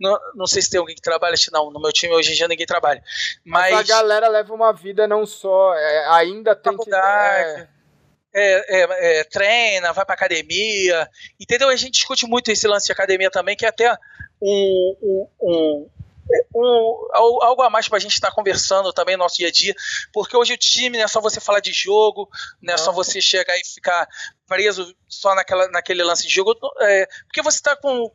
não, 0.00 0.18
não 0.34 0.46
sei 0.46 0.62
se 0.62 0.70
tem 0.70 0.80
alguém 0.80 0.96
que 0.96 1.02
trabalha, 1.02 1.36
não. 1.52 1.70
No 1.70 1.80
meu 1.80 1.92
time 1.92 2.14
hoje 2.14 2.32
em 2.32 2.34
dia 2.34 2.48
ninguém 2.48 2.66
trabalha. 2.66 3.02
Mas, 3.44 3.72
mas 3.72 3.90
a 3.90 3.94
galera 3.94 4.28
leva 4.28 4.54
uma 4.54 4.72
vida 4.72 5.06
não 5.06 5.26
só. 5.26 5.74
É, 5.74 6.06
ainda 6.08 6.56
tem 6.56 6.76
que. 6.76 6.94
É... 6.94 7.68
É, 8.32 8.82
é, 8.82 9.18
é, 9.18 9.24
treina, 9.24 9.92
vai 9.92 10.04
pra 10.04 10.14
academia, 10.14 11.10
entendeu? 11.40 11.68
A 11.68 11.74
gente 11.74 11.94
discute 11.94 12.28
muito 12.28 12.48
esse 12.48 12.64
lance 12.68 12.86
de 12.86 12.92
academia 12.92 13.28
também, 13.28 13.56
que 13.56 13.66
é 13.66 13.68
até 13.68 13.92
um, 14.40 14.96
um, 15.02 15.28
um, 15.42 15.90
um 16.54 17.08
algo 17.12 17.60
a 17.62 17.68
mais 17.68 17.88
pra 17.88 17.98
gente 17.98 18.14
estar 18.14 18.28
tá 18.28 18.34
conversando 18.34 18.92
também 18.92 19.16
no 19.16 19.24
nosso 19.24 19.36
dia 19.36 19.48
a 19.48 19.50
dia, 19.50 19.74
porque 20.12 20.36
hoje 20.36 20.52
o 20.52 20.56
time 20.56 20.96
não 20.96 21.06
é 21.06 21.08
só 21.08 21.20
você 21.20 21.40
falar 21.40 21.58
de 21.58 21.72
jogo, 21.72 22.28
não 22.62 22.74
é 22.74 22.76
só 22.76 22.92
você 22.92 23.20
chegar 23.20 23.56
e 23.58 23.66
ficar 23.66 24.08
preso 24.46 24.94
só 25.08 25.34
naquela, 25.34 25.68
naquele 25.68 26.04
lance 26.04 26.22
de 26.22 26.32
jogo, 26.32 26.54
é, 26.82 27.08
porque 27.26 27.42
você 27.42 27.60
tá 27.60 27.74
com 27.74 28.12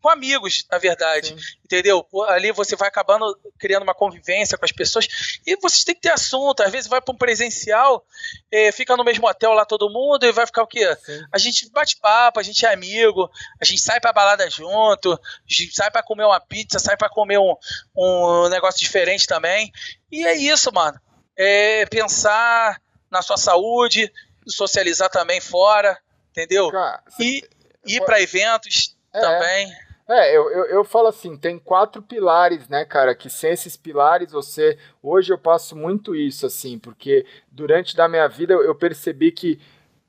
com 0.00 0.08
amigos, 0.08 0.64
na 0.70 0.78
verdade. 0.78 1.28
Sim. 1.28 1.36
Entendeu? 1.64 2.06
Ali 2.28 2.52
você 2.52 2.76
vai 2.76 2.88
acabando 2.88 3.24
criando 3.58 3.82
uma 3.82 3.94
convivência 3.94 4.56
com 4.56 4.64
as 4.64 4.72
pessoas 4.72 5.06
e 5.46 5.56
vocês 5.56 5.84
têm 5.84 5.94
que 5.94 6.02
ter 6.02 6.12
assunto. 6.12 6.62
Às 6.62 6.70
vezes 6.70 6.88
vai 6.88 7.00
para 7.00 7.14
um 7.14 7.18
presencial, 7.18 8.06
é, 8.50 8.70
fica 8.70 8.96
no 8.96 9.04
mesmo 9.04 9.26
hotel 9.26 9.52
lá 9.52 9.64
todo 9.64 9.90
mundo 9.90 10.24
e 10.24 10.32
vai 10.32 10.46
ficar 10.46 10.62
o 10.62 10.66
quê? 10.66 10.94
Sim. 10.96 11.22
A 11.32 11.38
gente 11.38 11.70
bate 11.70 11.96
papo, 11.96 12.38
a 12.38 12.42
gente 12.42 12.64
é 12.64 12.72
amigo, 12.72 13.30
a 13.60 13.64
gente 13.64 13.80
sai 13.80 14.00
pra 14.00 14.12
balada 14.12 14.48
junto, 14.50 15.12
a 15.12 15.18
gente 15.46 15.74
sai 15.74 15.90
para 15.90 16.02
comer 16.02 16.24
uma 16.24 16.40
pizza, 16.40 16.78
sai 16.78 16.96
para 16.96 17.08
comer 17.08 17.38
um, 17.38 17.54
um 17.96 18.48
negócio 18.48 18.80
diferente 18.80 19.26
também. 19.26 19.72
E 20.10 20.26
é 20.26 20.34
isso, 20.34 20.72
mano. 20.72 21.00
É 21.36 21.86
pensar 21.86 22.80
na 23.10 23.22
sua 23.22 23.36
saúde, 23.36 24.12
socializar 24.46 25.08
também 25.08 25.40
fora, 25.40 25.98
entendeu? 26.30 26.70
Cara, 26.70 27.02
e 27.18 27.42
ir 27.86 28.04
para 28.04 28.20
eventos 28.20 28.93
é, 29.14 29.20
também. 29.20 29.72
É, 30.08 30.36
eu, 30.36 30.50
eu, 30.50 30.64
eu, 30.66 30.84
falo 30.84 31.08
assim, 31.08 31.36
tem 31.36 31.58
quatro 31.58 32.02
pilares, 32.02 32.68
né, 32.68 32.84
cara, 32.84 33.14
que 33.14 33.30
sem 33.30 33.52
esses 33.52 33.76
pilares 33.76 34.32
você... 34.32 34.76
Hoje 35.02 35.32
eu 35.32 35.38
passo 35.38 35.74
muito 35.74 36.14
isso, 36.14 36.44
assim, 36.44 36.78
porque 36.78 37.24
durante 37.50 37.96
da 37.96 38.06
minha 38.06 38.28
vida 38.28 38.52
eu 38.52 38.74
percebi 38.74 39.32
que 39.32 39.58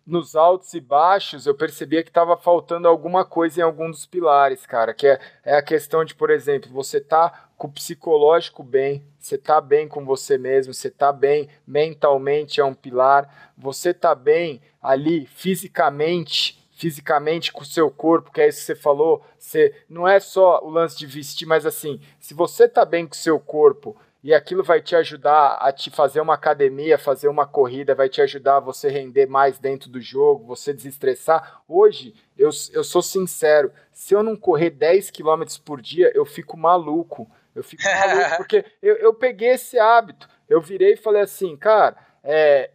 nos 0.06 0.36
altos 0.36 0.73
e 0.73 0.80
baixos 0.80 1.48
eu 1.48 1.56
percebia 1.56 2.03
que 2.03 2.10
estava 2.10 2.38
faltando 2.38 2.88
alguma 2.88 3.26
coisa 3.26 3.61
em 3.61 3.64
algum 3.64 3.90
dos 3.90 4.06
pilares, 4.06 4.65
cara, 4.65 4.94
que 4.94 5.07
é, 5.07 5.19
é 5.44 5.56
a 5.56 5.64
questão 5.64 6.03
de, 6.06 6.14
por 6.14 6.30
exemplo, 6.30 6.69
você 6.72 6.99
tá 6.99 7.48
com 7.57 7.68
o 7.68 7.72
psicológico 7.72 8.61
bem, 8.61 9.03
você 9.18 9.38
tá 9.38 9.60
bem 9.61 9.88
com 9.88 10.06
você 10.06 10.38
mesmo, 10.38 10.73
você 10.73 10.91
tá 10.91 11.11
bem 11.11 11.48
mentalmente 11.65 12.60
é 12.60 12.65
um 12.65 12.73
pilar, 12.73 13.53
você 13.57 13.94
tá 13.94 14.14
bem 14.14 14.61
ali 14.82 15.26
fisicamente 15.26 16.64
fisicamente 16.76 17.53
com 17.53 17.61
o 17.61 17.65
seu 17.65 17.89
corpo, 17.89 18.31
que 18.31 18.41
é 18.41 18.49
isso 18.49 18.60
que 18.60 18.65
você 18.65 18.76
falou, 18.76 19.23
você 19.39 19.73
não 19.89 20.06
é 20.06 20.19
só 20.19 20.61
o 20.61 20.69
lance 20.69 20.97
de 20.97 21.07
vestir, 21.07 21.47
mas 21.47 21.65
assim, 21.65 22.02
se 22.19 22.34
você 22.34 22.68
tá 22.68 22.84
bem 22.84 23.07
com 23.07 23.14
o 23.14 23.18
seu 23.18 23.39
corpo 23.39 23.95
e 24.22 24.34
aquilo 24.34 24.61
vai 24.61 24.81
te 24.81 24.93
ajudar 24.93 25.53
a 25.61 25.72
te 25.72 25.89
fazer 25.89 26.19
uma 26.19 26.34
academia, 26.34 26.97
fazer 26.97 27.30
uma 27.30 27.47
corrida, 27.47 27.95
vai 27.95 28.10
te 28.10 28.22
ajudar 28.22 28.57
a 28.57 28.60
você 28.60 28.89
render 28.89 29.26
mais 29.26 29.57
dentro 29.57 29.89
do 29.89 30.02
jogo, 30.02 30.45
você 30.45 30.73
desestressar. 30.73 31.61
Hoje, 31.68 32.14
eu, 32.38 32.49
eu 32.73 32.84
sou 32.84 33.02
sincero, 33.02 33.72
se 33.93 34.14
eu 34.14 34.22
não 34.22 34.35
correr 34.35 34.72
10 34.72 35.11
km 35.11 35.43
por 35.64 35.81
dia, 35.81 36.11
eu 36.14 36.26
fico 36.26 36.57
maluco. 36.57 37.30
Eu 37.56 37.64
fico 37.64 37.84
maluco, 37.84 38.35
porque 38.38 38.65
eu, 38.81 38.95
eu 38.95 39.14
peguei 39.14 39.52
esse 39.52 39.80
hábito. 39.80 40.27
Eu 40.49 40.60
virei 40.60 40.93
e 40.93 40.97
falei 40.97 41.22
assim, 41.22 41.56
cara, 41.56 41.95
é, 42.23 42.72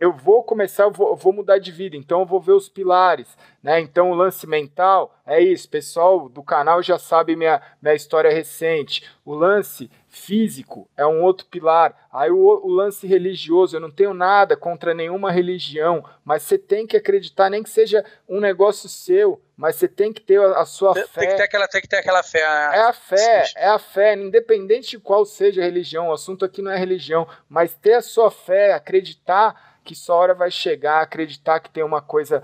eu 0.00 0.12
vou 0.12 0.44
começar, 0.44 0.84
eu 0.84 0.92
vou, 0.92 1.08
eu 1.08 1.16
vou, 1.16 1.32
mudar 1.32 1.58
de 1.58 1.72
vida, 1.72 1.96
então 1.96 2.20
eu 2.20 2.26
vou 2.26 2.40
ver 2.40 2.52
os 2.52 2.68
pilares, 2.68 3.36
né? 3.62 3.80
Então 3.80 4.10
o 4.12 4.14
lance 4.14 4.46
mental 4.46 5.14
é 5.26 5.40
isso, 5.40 5.68
pessoal 5.68 6.28
do 6.28 6.42
canal 6.42 6.82
já 6.82 6.98
sabe 6.98 7.34
minha, 7.34 7.60
minha 7.82 7.94
história 7.94 8.30
recente. 8.30 9.08
O 9.24 9.34
lance 9.34 9.90
físico 10.08 10.88
é 10.96 11.04
um 11.04 11.22
outro 11.22 11.46
pilar. 11.46 12.08
Aí 12.12 12.30
o, 12.30 12.36
o 12.36 12.68
lance 12.68 13.06
religioso, 13.06 13.76
eu 13.76 13.80
não 13.80 13.90
tenho 13.90 14.14
nada 14.14 14.56
contra 14.56 14.94
nenhuma 14.94 15.32
religião, 15.32 16.04
mas 16.24 16.44
você 16.44 16.56
tem 16.56 16.86
que 16.86 16.96
acreditar, 16.96 17.50
nem 17.50 17.62
que 17.62 17.68
seja 17.70 18.04
um 18.28 18.40
negócio 18.40 18.88
seu, 18.88 19.42
mas 19.56 19.76
você 19.76 19.88
tem 19.88 20.12
que 20.12 20.20
ter 20.20 20.40
a, 20.40 20.60
a 20.60 20.64
sua 20.64 20.94
tem, 20.94 21.06
fé. 21.08 21.20
Tem 21.20 21.28
que 21.30 21.36
ter 21.36 21.42
aquela, 21.42 21.68
tem 21.68 21.80
que 21.80 21.88
ter 21.88 21.96
aquela 21.96 22.22
fé. 22.22 22.44
Ah, 22.44 22.72
é 22.72 22.80
a 22.82 22.92
fé, 22.92 23.44
é 23.56 23.68
a 23.68 23.78
fé, 23.78 24.14
independente 24.14 24.90
de 24.90 24.98
qual 25.00 25.24
seja 25.24 25.60
a 25.60 25.64
religião. 25.64 26.08
O 26.08 26.12
assunto 26.12 26.44
aqui 26.44 26.62
não 26.62 26.70
é 26.70 26.78
religião, 26.78 27.26
mas 27.48 27.74
ter 27.74 27.94
a 27.94 28.02
sua 28.02 28.30
fé, 28.30 28.72
acreditar 28.72 29.67
que 29.88 29.94
sua 29.94 30.16
hora 30.16 30.34
vai 30.34 30.50
chegar, 30.50 31.00
acreditar 31.00 31.60
que 31.60 31.70
tem 31.70 31.82
uma 31.82 32.02
coisa 32.02 32.42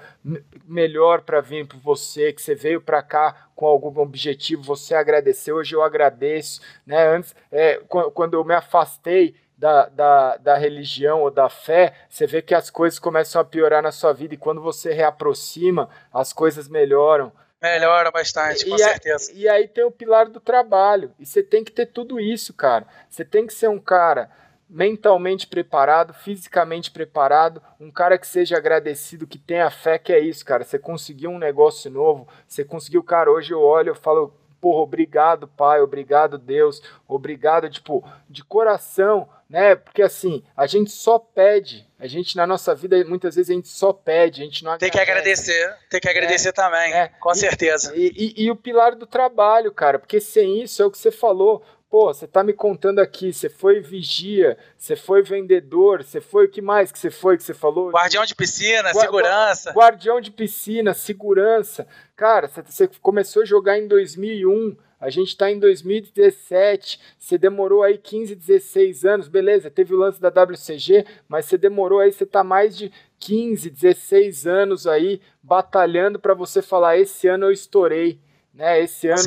melhor 0.64 1.20
para 1.20 1.42
vir 1.42 1.66
para 1.66 1.76
você, 1.78 2.32
que 2.32 2.40
você 2.40 2.54
veio 2.54 2.80
para 2.80 3.02
cá 3.02 3.48
com 3.54 3.66
algum 3.66 4.00
objetivo, 4.00 4.62
você 4.62 4.94
agradecer. 4.94 5.52
Hoje 5.52 5.76
eu 5.76 5.82
agradeço, 5.82 6.62
né? 6.86 7.06
Antes, 7.06 7.36
é, 7.52 7.82
quando 7.86 8.32
eu 8.32 8.44
me 8.44 8.54
afastei 8.54 9.34
da, 9.58 9.90
da, 9.90 10.36
da 10.38 10.56
religião 10.56 11.20
ou 11.20 11.30
da 11.30 11.50
fé, 11.50 11.92
você 12.08 12.26
vê 12.26 12.40
que 12.40 12.54
as 12.54 12.70
coisas 12.70 12.98
começam 12.98 13.42
a 13.42 13.44
piorar 13.44 13.82
na 13.82 13.92
sua 13.92 14.14
vida 14.14 14.32
e 14.32 14.38
quando 14.38 14.62
você 14.62 14.94
reaproxima, 14.94 15.90
as 16.10 16.32
coisas 16.32 16.66
melhoram. 16.66 17.30
Melhora 17.60 18.10
bastante, 18.10 18.64
com 18.64 18.74
e 18.74 18.78
certeza. 18.78 19.30
A, 19.30 19.34
e 19.34 19.46
aí 19.46 19.68
tem 19.68 19.84
o 19.84 19.90
pilar 19.90 20.30
do 20.30 20.40
trabalho. 20.40 21.12
E 21.18 21.26
você 21.26 21.42
tem 21.42 21.62
que 21.62 21.70
ter 21.70 21.84
tudo 21.84 22.18
isso, 22.18 22.54
cara. 22.54 22.86
Você 23.10 23.22
tem 23.22 23.46
que 23.46 23.52
ser 23.52 23.68
um 23.68 23.78
cara 23.78 24.30
mentalmente 24.74 25.46
preparado, 25.46 26.12
fisicamente 26.12 26.90
preparado, 26.90 27.62
um 27.78 27.92
cara 27.92 28.18
que 28.18 28.26
seja 28.26 28.56
agradecido, 28.56 29.24
que 29.24 29.38
tenha 29.38 29.70
fé, 29.70 29.98
que 29.98 30.12
é 30.12 30.18
isso, 30.18 30.44
cara. 30.44 30.64
Você 30.64 30.80
conseguiu 30.80 31.30
um 31.30 31.38
negócio 31.38 31.88
novo, 31.88 32.26
você 32.44 32.64
conseguiu, 32.64 33.00
cara. 33.04 33.30
Hoje 33.30 33.54
eu 33.54 33.60
olho, 33.60 33.90
eu 33.90 33.94
falo, 33.94 34.34
porra, 34.60 34.80
obrigado, 34.80 35.46
pai, 35.46 35.80
obrigado, 35.80 36.36
Deus, 36.36 36.82
obrigado, 37.06 37.70
tipo, 37.70 38.04
de 38.28 38.42
coração, 38.42 39.28
né? 39.48 39.76
Porque 39.76 40.02
assim, 40.02 40.42
a 40.56 40.66
gente 40.66 40.90
só 40.90 41.20
pede, 41.20 41.88
a 41.96 42.08
gente 42.08 42.36
na 42.36 42.44
nossa 42.44 42.74
vida, 42.74 43.04
muitas 43.04 43.36
vezes 43.36 43.50
a 43.50 43.54
gente 43.54 43.68
só 43.68 43.92
pede, 43.92 44.42
a 44.42 44.44
gente 44.44 44.64
não 44.64 44.76
Tem 44.76 44.90
que 44.90 44.98
agradecer, 44.98 45.72
tem 45.88 46.00
que 46.00 46.08
agradecer 46.08 46.48
é, 46.48 46.52
também, 46.52 46.92
é. 46.92 47.12
com 47.20 47.30
e, 47.30 47.36
certeza. 47.36 47.92
E, 47.94 48.34
e, 48.36 48.44
e 48.46 48.50
o 48.50 48.56
pilar 48.56 48.96
do 48.96 49.06
trabalho, 49.06 49.70
cara, 49.70 50.00
porque 50.00 50.20
sem 50.20 50.60
isso 50.60 50.82
é 50.82 50.84
o 50.84 50.90
que 50.90 50.98
você 50.98 51.12
falou, 51.12 51.62
Pô, 51.94 52.12
você 52.12 52.26
tá 52.26 52.42
me 52.42 52.52
contando 52.52 52.98
aqui, 52.98 53.32
você 53.32 53.48
foi 53.48 53.78
vigia, 53.78 54.58
você 54.76 54.96
foi 54.96 55.22
vendedor, 55.22 56.02
você 56.02 56.20
foi 56.20 56.46
o 56.46 56.48
que 56.48 56.60
mais 56.60 56.90
que 56.90 56.98
você 56.98 57.08
foi 57.08 57.36
que 57.36 57.44
você 57.44 57.54
falou? 57.54 57.92
Guardião 57.92 58.24
de 58.24 58.34
piscina, 58.34 58.90
Gua 58.90 59.02
segurança. 59.02 59.70
Guardião 59.70 60.20
de 60.20 60.32
piscina, 60.32 60.92
segurança. 60.92 61.86
Cara, 62.16 62.48
você 62.48 62.90
começou 63.00 63.42
a 63.42 63.46
jogar 63.46 63.78
em 63.78 63.86
2001, 63.86 64.76
a 64.98 65.08
gente 65.08 65.28
está 65.28 65.48
em 65.48 65.60
2017, 65.60 67.00
você 67.16 67.38
demorou 67.38 67.84
aí 67.84 67.96
15, 67.96 68.34
16 68.34 69.04
anos, 69.04 69.28
beleza, 69.28 69.70
teve 69.70 69.94
o 69.94 69.98
lance 69.98 70.20
da 70.20 70.30
WCG, 70.30 71.06
mas 71.28 71.44
você 71.44 71.56
demorou 71.56 72.00
aí, 72.00 72.10
você 72.10 72.26
tá 72.26 72.42
mais 72.42 72.76
de 72.76 72.90
15, 73.20 73.70
16 73.70 74.48
anos 74.48 74.88
aí 74.88 75.20
batalhando 75.40 76.18
para 76.18 76.34
você 76.34 76.60
falar 76.60 76.98
esse 76.98 77.28
ano 77.28 77.46
eu 77.46 77.52
estourei, 77.52 78.18
né? 78.52 78.80
Esse 78.80 79.06
ano, 79.06 79.20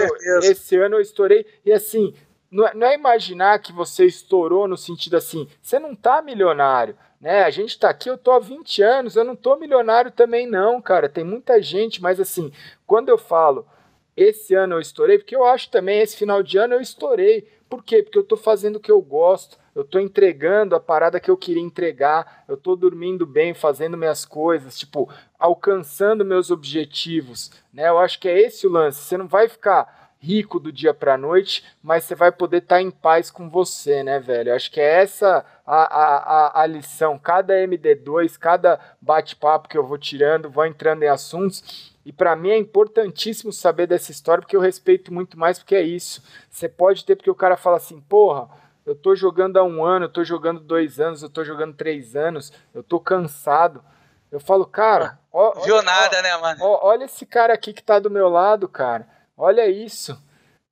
esse 0.43 0.75
ano 0.75 0.95
eu 0.95 1.01
estourei 1.01 1.45
e 1.65 1.71
assim, 1.71 2.13
não 2.49 2.67
é, 2.67 2.73
não 2.73 2.87
é 2.87 2.95
imaginar 2.95 3.59
que 3.59 3.71
você 3.71 4.05
estourou 4.05 4.67
no 4.67 4.77
sentido 4.77 5.17
assim, 5.17 5.47
você 5.61 5.79
não 5.79 5.95
tá 5.95 6.21
milionário, 6.21 6.97
né? 7.19 7.43
A 7.43 7.49
gente 7.49 7.77
tá 7.77 7.89
aqui, 7.89 8.09
eu 8.09 8.17
tô 8.17 8.31
há 8.31 8.39
20 8.39 8.81
anos, 8.81 9.15
eu 9.15 9.23
não 9.23 9.35
tô 9.35 9.55
milionário 9.55 10.11
também 10.11 10.47
não, 10.47 10.81
cara. 10.81 11.09
Tem 11.09 11.23
muita 11.23 11.61
gente, 11.61 12.01
mas 12.01 12.19
assim, 12.19 12.51
quando 12.85 13.09
eu 13.09 13.17
falo 13.17 13.67
esse 14.15 14.55
ano 14.55 14.75
eu 14.75 14.79
estourei, 14.79 15.17
porque 15.17 15.35
eu 15.35 15.45
acho 15.45 15.69
também 15.69 15.99
esse 15.99 16.17
final 16.17 16.41
de 16.41 16.57
ano 16.57 16.75
eu 16.75 16.81
estourei. 16.81 17.47
Por 17.69 17.83
quê? 17.83 18.01
Porque 18.01 18.17
eu 18.17 18.23
tô 18.23 18.37
fazendo 18.37 18.77
o 18.77 18.79
que 18.79 18.91
eu 18.91 19.01
gosto, 19.01 19.57
eu 19.75 19.83
tô 19.83 19.99
entregando 19.99 20.75
a 20.75 20.79
parada 20.79 21.19
que 21.19 21.29
eu 21.29 21.37
queria 21.37 21.61
entregar, 21.61 22.43
eu 22.47 22.57
tô 22.57 22.75
dormindo 22.75 23.25
bem, 23.25 23.53
fazendo 23.53 23.97
minhas 23.97 24.25
coisas, 24.25 24.79
tipo, 24.79 25.09
alcançando 25.37 26.25
meus 26.25 26.49
objetivos, 26.49 27.51
né? 27.71 27.89
Eu 27.89 27.99
acho 27.99 28.19
que 28.19 28.27
é 28.27 28.39
esse 28.39 28.65
o 28.65 28.71
lance. 28.71 29.01
Você 29.01 29.17
não 29.17 29.27
vai 29.27 29.47
ficar 29.47 30.06
rico 30.27 30.59
do 30.59 30.73
dia 30.73 30.93
para 30.93 31.17
noite, 31.17 31.63
mas 31.81 32.03
você 32.03 32.13
vai 32.13 32.33
poder 32.33 32.57
estar 32.57 32.75
tá 32.75 32.81
em 32.81 32.91
paz 32.91 33.31
com 33.31 33.49
você, 33.49 34.03
né, 34.03 34.19
velho? 34.19 34.53
Acho 34.53 34.69
que 34.69 34.81
é 34.81 35.01
essa 35.01 35.45
a, 35.65 35.83
a, 35.83 36.61
a, 36.61 36.65
lição. 36.65 37.17
Cada 37.17 37.53
MD2, 37.53 38.37
cada 38.37 38.77
bate-papo 39.01 39.69
que 39.69 39.77
eu 39.77 39.87
vou 39.87 39.97
tirando, 39.97 40.49
vou 40.49 40.65
entrando 40.65 41.03
em 41.03 41.07
assuntos. 41.07 41.95
E 42.05 42.11
para 42.11 42.35
mim 42.35 42.49
é 42.49 42.57
importantíssimo 42.57 43.53
saber 43.53 43.87
dessa 43.87 44.11
história, 44.11 44.41
porque 44.41 44.55
eu 44.55 44.61
respeito 44.61 45.13
muito 45.13 45.39
mais, 45.39 45.59
porque 45.59 45.75
é 45.75 45.81
isso. 45.81 46.21
Você 46.49 46.67
pode 46.67 47.05
ter, 47.05 47.15
porque 47.15 47.31
o 47.31 47.35
cara 47.35 47.55
fala 47.55 47.77
assim, 47.77 48.01
porra, 48.01 48.49
eu 48.85 48.95
tô 48.95 49.15
jogando 49.15 49.57
há 49.57 49.63
um 49.63 49.83
ano, 49.83 50.05
eu 50.05 50.09
tô 50.09 50.25
jogando 50.25 50.59
dois 50.59 50.99
anos, 50.99 51.23
eu 51.23 51.29
tô 51.29 51.43
jogando 51.45 51.73
três 51.73 52.17
anos, 52.17 52.51
eu 52.73 52.83
tô 52.83 52.99
cansado. 52.99 53.81
Eu 54.29 54.41
falo, 54.41 54.65
cara. 54.65 55.17
Ó, 55.31 55.61
Viu 55.61 55.81
nada, 55.81 56.21
né, 56.21 56.35
mano? 56.37 56.59
Ó, 56.61 56.87
olha 56.87 57.05
esse 57.05 57.25
cara 57.25 57.53
aqui 57.53 57.71
que 57.71 57.83
tá 57.83 57.97
do 57.97 58.09
meu 58.09 58.27
lado, 58.27 58.67
cara. 58.67 59.07
Olha 59.37 59.69
isso. 59.69 60.19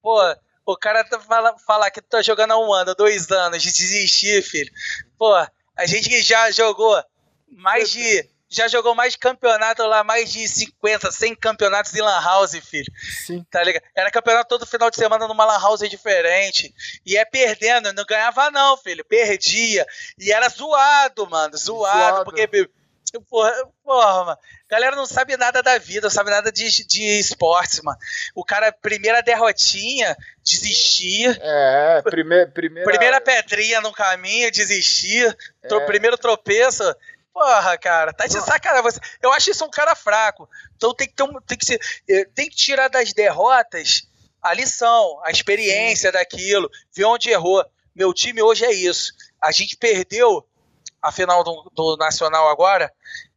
Pô, 0.02 0.20
o 0.66 0.76
cara 0.76 1.04
tá 1.04 1.20
fala, 1.20 1.56
falar 1.60 1.92
que 1.92 2.02
tu 2.02 2.08
tá 2.10 2.22
jogando 2.24 2.52
há 2.52 2.60
um 2.60 2.74
ano, 2.74 2.96
dois 2.96 3.30
anos, 3.30 3.62
de 3.62 3.72
desistir, 3.72 4.42
filho. 4.42 4.72
Pô, 5.18 5.32
a 5.34 5.86
gente 5.86 6.22
já 6.24 6.50
jogou 6.50 7.02
mais 7.48 7.92
de. 7.92 8.30
Já 8.48 8.68
jogou 8.68 8.96
mais 8.96 9.14
de 9.14 9.20
campeonato 9.20 9.84
lá, 9.86 10.04
mais 10.04 10.32
de 10.32 10.48
50, 10.48 11.12
100 11.12 11.36
campeonatos 11.36 11.94
em 11.94 12.02
Lan 12.02 12.22
House, 12.22 12.54
filho. 12.60 12.92
Sim. 13.26 13.44
Tá 13.50 13.64
ligado? 13.64 13.84
Era 13.94 14.12
campeonato 14.12 14.48
todo 14.48 14.68
final 14.68 14.90
de 14.90 14.96
semana 14.96 15.28
numa 15.28 15.46
Lan 15.46 15.60
House 15.60 15.90
diferente. 15.90 16.74
E 17.06 17.18
é 17.18 17.26
perdendo, 17.26 17.92
não 17.92 18.06
ganhava 18.06 18.52
não, 18.52 18.78
filho. 18.78 19.04
Perdia. 19.04 19.86
E 20.18 20.32
era 20.32 20.48
zoado, 20.48 21.28
mano. 21.28 21.58
Zoado, 21.58 21.98
zoado. 21.98 22.24
porque 22.24 22.48
Porra, 23.30 23.52
porra, 23.84 24.26
mano. 24.26 24.38
Galera 24.70 24.96
não 24.96 25.06
sabe 25.06 25.38
nada 25.38 25.62
da 25.62 25.78
vida, 25.78 26.08
não 26.08 26.10
sabe 26.10 26.32
nada 26.32 26.52
de, 26.52 26.86
de 26.86 27.20
esportes, 27.20 27.82
mano. 27.82 27.98
O 28.34 28.44
cara, 28.44 28.72
primeira 28.72 29.22
derrotinha, 29.22 30.16
desistir. 30.44 31.38
É, 31.42 32.02
prime, 32.02 32.48
primeira... 32.48 32.90
primeira 32.90 33.22
pedrinha 33.22 33.80
no 33.82 33.94
caminho, 33.94 34.52
desistir. 34.52 35.36
É. 35.64 35.80
Primeiro 35.86 36.18
tropeço, 36.18 36.84
Porra, 37.36 37.78
cara, 37.78 38.14
tá 38.14 38.28
de 38.28 38.40
sacanagem. 38.40 38.98
Eu 39.22 39.34
acho 39.34 39.52
isso 39.52 39.66
um 39.66 39.70
cara 39.70 39.94
fraco. 39.94 40.50
Então 40.78 40.94
tem 40.94 41.06
que, 41.06 41.14
ter 41.14 41.24
um, 41.24 41.34
tem 41.42 41.58
que, 41.58 41.66
ser, 41.66 41.82
eh, 42.08 42.24
tem 42.34 42.50
que 42.50 42.56
tirar 42.56 42.88
das 42.88 43.12
derrotas 43.12 44.08
a 44.42 44.54
lição, 44.54 45.20
a 45.22 45.32
experiência 45.32 46.12
Sim. 46.12 46.18
daquilo, 46.18 46.72
ver 46.96 47.04
onde 47.04 47.30
errou. 47.30 47.66
Meu 47.94 48.14
time 48.14 48.42
hoje 48.42 48.64
é 48.64 48.72
isso. 48.72 49.12
A 49.42 49.52
gente 49.52 49.76
perdeu 49.76 50.48
a 51.06 51.12
final 51.12 51.44
do, 51.44 51.72
do 51.74 51.98
Nacional 51.98 52.50
agora 52.50 52.92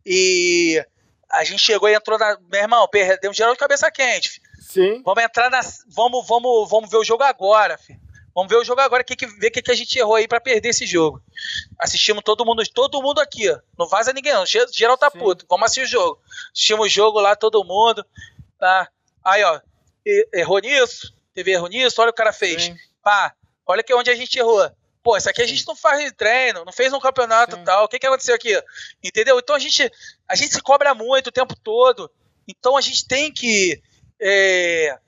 e 0.05 0.83
a 1.31 1.45
gente 1.45 1.61
chegou 1.61 1.87
e 1.89 1.95
entrou 1.95 2.19
na. 2.19 2.39
Meu 2.51 2.63
irmão, 2.63 2.89
perdemos 2.89 3.37
geral 3.37 3.53
de 3.53 3.59
cabeça 3.59 3.91
quente. 3.91 4.41
Sim. 4.59 5.03
Vamos 5.05 5.23
entrar 5.23 5.51
na. 5.51 5.61
Vamos, 5.89 6.27
vamos, 6.27 6.71
vamos 6.71 6.91
ver 6.91 6.97
o 6.97 7.05
jogo 7.05 7.23
agora, 7.23 7.77
filho. 7.77 8.01
Vamos 8.35 8.49
ver 8.51 8.57
o 8.57 8.65
jogo 8.65 8.81
agora, 8.81 9.05
que, 9.05 9.17
que, 9.17 9.27
ver 9.27 9.49
o 9.49 9.51
que, 9.51 9.61
que 9.61 9.71
a 9.71 9.75
gente 9.75 9.99
errou 9.99 10.15
aí 10.15 10.27
para 10.27 10.41
perder 10.41 10.71
esse 10.71 10.87
jogo. 10.87 11.21
Assistimos 11.79 12.23
todo 12.25 12.47
mundo, 12.47 12.63
todo 12.73 13.03
mundo 13.03 13.21
aqui, 13.21 13.51
ó. 13.51 13.59
Não 13.79 13.87
vaza 13.87 14.13
ninguém, 14.13 14.33
não. 14.33 14.47
Geral 14.47 14.97
tá 14.97 15.11
Sim. 15.11 15.19
puto. 15.19 15.45
Vamos 15.49 15.67
assistir 15.67 15.83
o 15.83 15.87
jogo. 15.87 16.23
Assistimos 16.53 16.87
o 16.87 16.89
jogo 16.89 17.21
lá, 17.21 17.37
todo 17.37 17.65
mundo. 17.65 18.07
Tá? 18.59 18.89
Aí, 19.25 19.43
ó. 19.45 19.61
Errou 20.33 20.59
nisso, 20.61 21.13
teve 21.35 21.51
erro 21.51 21.67
nisso, 21.67 22.01
olha 22.01 22.11
o 22.11 22.15
cara 22.15 22.33
fez. 22.33 22.63
Sim. 22.63 22.77
Pá, 23.03 23.35
olha 23.67 23.83
que 23.83 23.93
onde 23.93 24.11
a 24.11 24.15
gente 24.15 24.39
errou. 24.39 24.71
Pô, 25.09 25.17
isso 25.17 25.31
aqui 25.31 25.41
a 25.41 25.47
gente 25.47 25.67
não 25.67 25.75
faz 25.75 26.05
de 26.05 26.13
treino, 26.13 26.67
não 26.67 26.73
fez 26.73 26.93
no 26.93 27.01
campeonato 27.01 27.57
e 27.57 27.65
tal. 27.65 27.87
O 27.87 27.89
que, 27.89 27.99
que 27.99 28.07
aconteceu 28.07 28.35
aqui? 28.35 28.63
Entendeu? 29.03 29.39
Então 29.39 29.57
a 29.57 29.59
gente, 29.59 29.91
a 30.29 30.37
gente 30.37 30.53
se 30.53 30.61
cobra 30.61 30.95
muito 30.95 31.29
o 31.29 31.33
tempo 31.33 31.57
todo. 31.57 32.11
Então 32.47 32.77
a 32.77 32.83
gente 32.83 33.09
tem 33.09 33.33
que 33.33 33.83
é, 34.21 34.99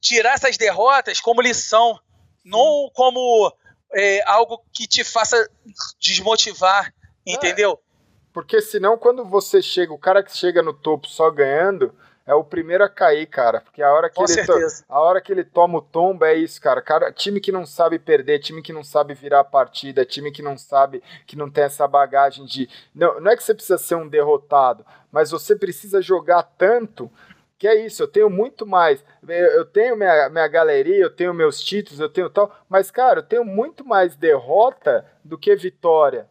tirar 0.00 0.34
essas 0.34 0.56
derrotas 0.56 1.18
como 1.18 1.42
lição 1.42 1.98
não 2.44 2.88
como 2.94 3.52
é, 3.92 4.22
algo 4.24 4.62
que 4.72 4.86
te 4.86 5.02
faça 5.02 5.50
desmotivar, 5.98 6.94
entendeu? 7.26 7.72
É, 7.72 8.32
porque 8.32 8.62
senão 8.62 8.96
quando 8.96 9.24
você 9.24 9.60
chega, 9.60 9.92
o 9.92 9.98
cara 9.98 10.22
que 10.22 10.36
chega 10.36 10.62
no 10.62 10.72
topo 10.72 11.08
só 11.08 11.28
ganhando, 11.28 11.92
é 12.28 12.34
o 12.34 12.44
primeiro 12.44 12.84
a 12.84 12.90
cair, 12.90 13.26
cara. 13.26 13.62
Porque 13.62 13.82
a 13.82 13.90
hora 13.90 14.10
que, 14.10 14.20
ele, 14.20 14.66
a 14.86 15.00
hora 15.00 15.18
que 15.18 15.32
ele 15.32 15.42
toma 15.42 15.78
o 15.78 15.82
tombo 15.82 16.26
é 16.26 16.34
isso, 16.34 16.60
cara. 16.60 16.82
cara. 16.82 17.10
Time 17.10 17.40
que 17.40 17.50
não 17.50 17.64
sabe 17.64 17.98
perder, 17.98 18.38
time 18.38 18.60
que 18.60 18.70
não 18.70 18.84
sabe 18.84 19.14
virar 19.14 19.40
a 19.40 19.44
partida, 19.44 20.04
time 20.04 20.30
que 20.30 20.42
não 20.42 20.58
sabe, 20.58 21.02
que 21.26 21.34
não 21.34 21.50
tem 21.50 21.64
essa 21.64 21.88
bagagem 21.88 22.44
de. 22.44 22.68
Não, 22.94 23.18
não 23.18 23.30
é 23.30 23.36
que 23.36 23.42
você 23.42 23.54
precisa 23.54 23.78
ser 23.78 23.94
um 23.94 24.06
derrotado, 24.06 24.84
mas 25.10 25.30
você 25.30 25.56
precisa 25.56 26.02
jogar 26.02 26.42
tanto 26.42 27.10
que 27.58 27.66
é 27.66 27.74
isso, 27.74 28.02
eu 28.02 28.06
tenho 28.06 28.28
muito 28.28 28.66
mais. 28.66 29.02
Eu 29.26 29.64
tenho 29.64 29.96
minha, 29.96 30.28
minha 30.28 30.46
galeria, 30.46 31.02
eu 31.02 31.10
tenho 31.10 31.34
meus 31.34 31.60
títulos, 31.60 31.98
eu 31.98 32.10
tenho 32.10 32.30
tal, 32.30 32.54
mas, 32.68 32.90
cara, 32.90 33.20
eu 33.20 33.22
tenho 33.24 33.44
muito 33.44 33.84
mais 33.84 34.14
derrota 34.14 35.04
do 35.24 35.38
que 35.38 35.56
vitória. 35.56 36.28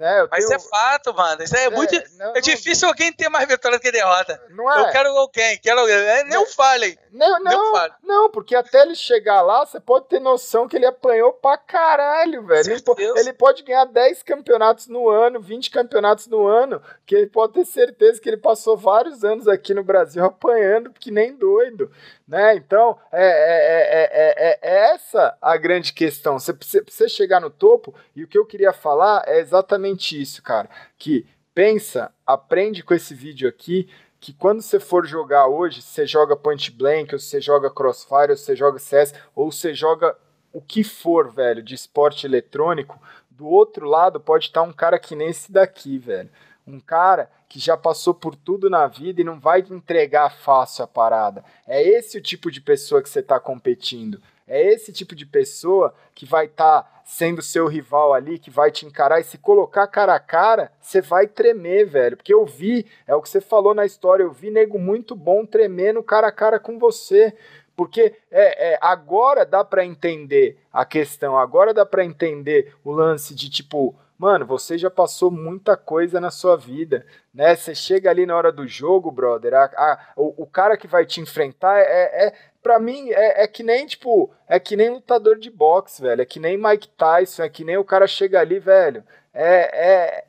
Né? 0.00 0.26
Mas 0.30 0.46
tenho... 0.46 0.56
isso 0.56 0.66
é 0.66 0.70
fato, 0.70 1.14
mano. 1.14 1.42
Isso 1.42 1.54
é, 1.54 1.64
é 1.64 1.70
muito. 1.70 1.94
Não, 2.16 2.34
é 2.34 2.40
difícil 2.40 2.86
não... 2.86 2.88
alguém 2.88 3.12
ter 3.12 3.28
mais 3.28 3.46
vitória 3.46 3.76
do 3.76 3.82
que 3.82 3.92
derrota. 3.92 4.42
Não 4.48 4.72
é? 4.72 4.80
Eu 4.80 4.90
quero 4.90 5.10
alguém, 5.10 5.58
quero 5.58 5.78
alguém. 5.78 5.94
É, 5.94 6.24
nem 6.24 6.46
falem. 6.46 6.98
Não, 7.12 7.42
não, 7.42 7.72
não, 7.72 7.88
não, 8.02 8.30
porque 8.30 8.54
até 8.54 8.82
ele 8.82 8.94
chegar 8.94 9.42
lá, 9.42 9.64
você 9.64 9.80
pode 9.80 10.06
ter 10.06 10.20
noção 10.20 10.68
que 10.68 10.76
ele 10.76 10.86
apanhou 10.86 11.32
pra 11.32 11.58
caralho, 11.58 12.44
velho. 12.44 12.72
Ele, 12.72 13.18
ele, 13.18 13.32
pode 13.32 13.62
ganhar 13.62 13.84
10 13.84 14.22
campeonatos 14.22 14.86
no 14.86 15.08
ano, 15.08 15.40
20 15.40 15.70
campeonatos 15.70 16.26
no 16.26 16.46
ano, 16.46 16.80
que 17.04 17.14
ele 17.14 17.26
pode 17.26 17.54
ter 17.54 17.64
certeza 17.64 18.20
que 18.20 18.28
ele 18.28 18.36
passou 18.36 18.76
vários 18.76 19.24
anos 19.24 19.48
aqui 19.48 19.74
no 19.74 19.82
Brasil 19.82 20.24
apanhando, 20.24 20.92
que 20.92 21.10
nem 21.10 21.34
doido. 21.34 21.90
Né? 22.26 22.54
Então, 22.56 22.96
é, 23.10 23.26
é, 23.26 24.10
é, 24.12 24.58
é, 24.62 24.92
essa 24.92 25.36
a 25.40 25.56
grande 25.56 25.92
questão. 25.92 26.38
Você 26.38 26.52
precisa 26.52 27.08
chegar 27.08 27.40
no 27.40 27.50
topo, 27.50 27.94
e 28.14 28.22
o 28.22 28.28
que 28.28 28.38
eu 28.38 28.46
queria 28.46 28.72
falar 28.72 29.24
é 29.26 29.40
exatamente 29.40 30.20
isso, 30.20 30.42
cara. 30.42 30.68
Que 30.96 31.26
pensa, 31.54 32.12
aprende 32.24 32.82
com 32.82 32.94
esse 32.94 33.14
vídeo 33.14 33.48
aqui, 33.48 33.88
que 34.20 34.34
quando 34.34 34.60
você 34.60 34.78
for 34.78 35.06
jogar 35.06 35.46
hoje, 35.46 35.80
você 35.80 36.06
joga 36.06 36.36
Point 36.36 36.70
Blank, 36.70 37.14
ou 37.14 37.18
você 37.18 37.40
joga 37.40 37.70
Crossfire, 37.70 38.30
ou 38.30 38.36
você 38.36 38.54
joga 38.54 38.78
CS, 38.78 39.14
ou 39.34 39.50
você 39.50 39.72
joga 39.72 40.14
o 40.52 40.60
que 40.60 40.84
for, 40.84 41.30
velho, 41.30 41.62
de 41.62 41.74
esporte 41.74 42.26
eletrônico, 42.26 43.00
do 43.30 43.46
outro 43.46 43.88
lado 43.88 44.20
pode 44.20 44.46
estar 44.46 44.62
um 44.62 44.72
cara 44.72 44.98
que 44.98 45.16
nem 45.16 45.28
esse 45.28 45.50
daqui, 45.50 45.96
velho. 45.96 46.28
Um 46.66 46.78
cara 46.78 47.30
que 47.48 47.58
já 47.58 47.76
passou 47.76 48.12
por 48.12 48.36
tudo 48.36 48.68
na 48.68 48.86
vida 48.86 49.22
e 49.22 49.24
não 49.24 49.40
vai 49.40 49.60
entregar 49.70 50.30
fácil 50.30 50.84
a 50.84 50.86
parada. 50.86 51.42
É 51.66 51.82
esse 51.82 52.18
o 52.18 52.22
tipo 52.22 52.50
de 52.50 52.60
pessoa 52.60 53.02
que 53.02 53.08
você 53.08 53.20
está 53.20 53.40
competindo. 53.40 54.20
É 54.50 54.60
esse 54.72 54.92
tipo 54.92 55.14
de 55.14 55.24
pessoa 55.24 55.94
que 56.12 56.26
vai 56.26 56.46
estar 56.46 56.82
tá 56.82 57.02
sendo 57.04 57.40
seu 57.40 57.68
rival 57.68 58.12
ali, 58.12 58.36
que 58.36 58.50
vai 58.50 58.72
te 58.72 58.84
encarar 58.84 59.20
e 59.20 59.24
se 59.24 59.38
colocar 59.38 59.86
cara 59.86 60.12
a 60.12 60.18
cara, 60.18 60.72
você 60.80 61.00
vai 61.00 61.28
tremer, 61.28 61.86
velho. 61.86 62.16
Porque 62.16 62.34
eu 62.34 62.44
vi, 62.44 62.84
é 63.06 63.14
o 63.14 63.22
que 63.22 63.28
você 63.28 63.40
falou 63.40 63.74
na 63.74 63.86
história, 63.86 64.24
eu 64.24 64.32
vi 64.32 64.50
nego 64.50 64.76
muito 64.76 65.14
bom 65.14 65.46
tremendo 65.46 66.02
cara 66.02 66.26
a 66.26 66.32
cara 66.32 66.58
com 66.58 66.80
você. 66.80 67.32
Porque 67.76 68.16
é, 68.28 68.72
é 68.72 68.78
agora 68.82 69.46
dá 69.46 69.64
para 69.64 69.84
entender 69.84 70.58
a 70.72 70.84
questão, 70.84 71.38
agora 71.38 71.72
dá 71.72 71.86
para 71.86 72.04
entender 72.04 72.74
o 72.84 72.90
lance 72.90 73.34
de 73.36 73.48
tipo, 73.48 73.94
mano, 74.20 74.44
você 74.44 74.76
já 74.76 74.90
passou 74.90 75.30
muita 75.30 75.78
coisa 75.78 76.20
na 76.20 76.30
sua 76.30 76.54
vida, 76.54 77.06
né? 77.32 77.56
Você 77.56 77.74
chega 77.74 78.10
ali 78.10 78.26
na 78.26 78.36
hora 78.36 78.52
do 78.52 78.68
jogo, 78.68 79.10
brother, 79.10 79.54
a, 79.54 79.64
a, 79.64 80.12
o, 80.14 80.42
o, 80.42 80.46
cara 80.46 80.76
que 80.76 80.86
vai 80.86 81.06
te 81.06 81.22
enfrentar 81.22 81.78
é, 81.78 82.26
é 82.26 82.34
para 82.62 82.78
mim 82.78 83.08
é, 83.08 83.44
é, 83.44 83.48
que 83.48 83.62
nem 83.62 83.86
tipo, 83.86 84.30
é 84.46 84.60
que 84.60 84.76
nem 84.76 84.90
lutador 84.90 85.38
de 85.38 85.48
boxe, 85.50 86.02
velho, 86.02 86.20
é 86.20 86.26
que 86.26 86.38
nem 86.38 86.58
Mike 86.58 86.88
Tyson, 86.88 87.44
é 87.44 87.48
que 87.48 87.64
nem 87.64 87.78
o 87.78 87.84
cara 87.84 88.06
chega 88.06 88.38
ali, 88.38 88.58
velho, 88.58 89.02
é 89.32 89.94
é 89.94 90.24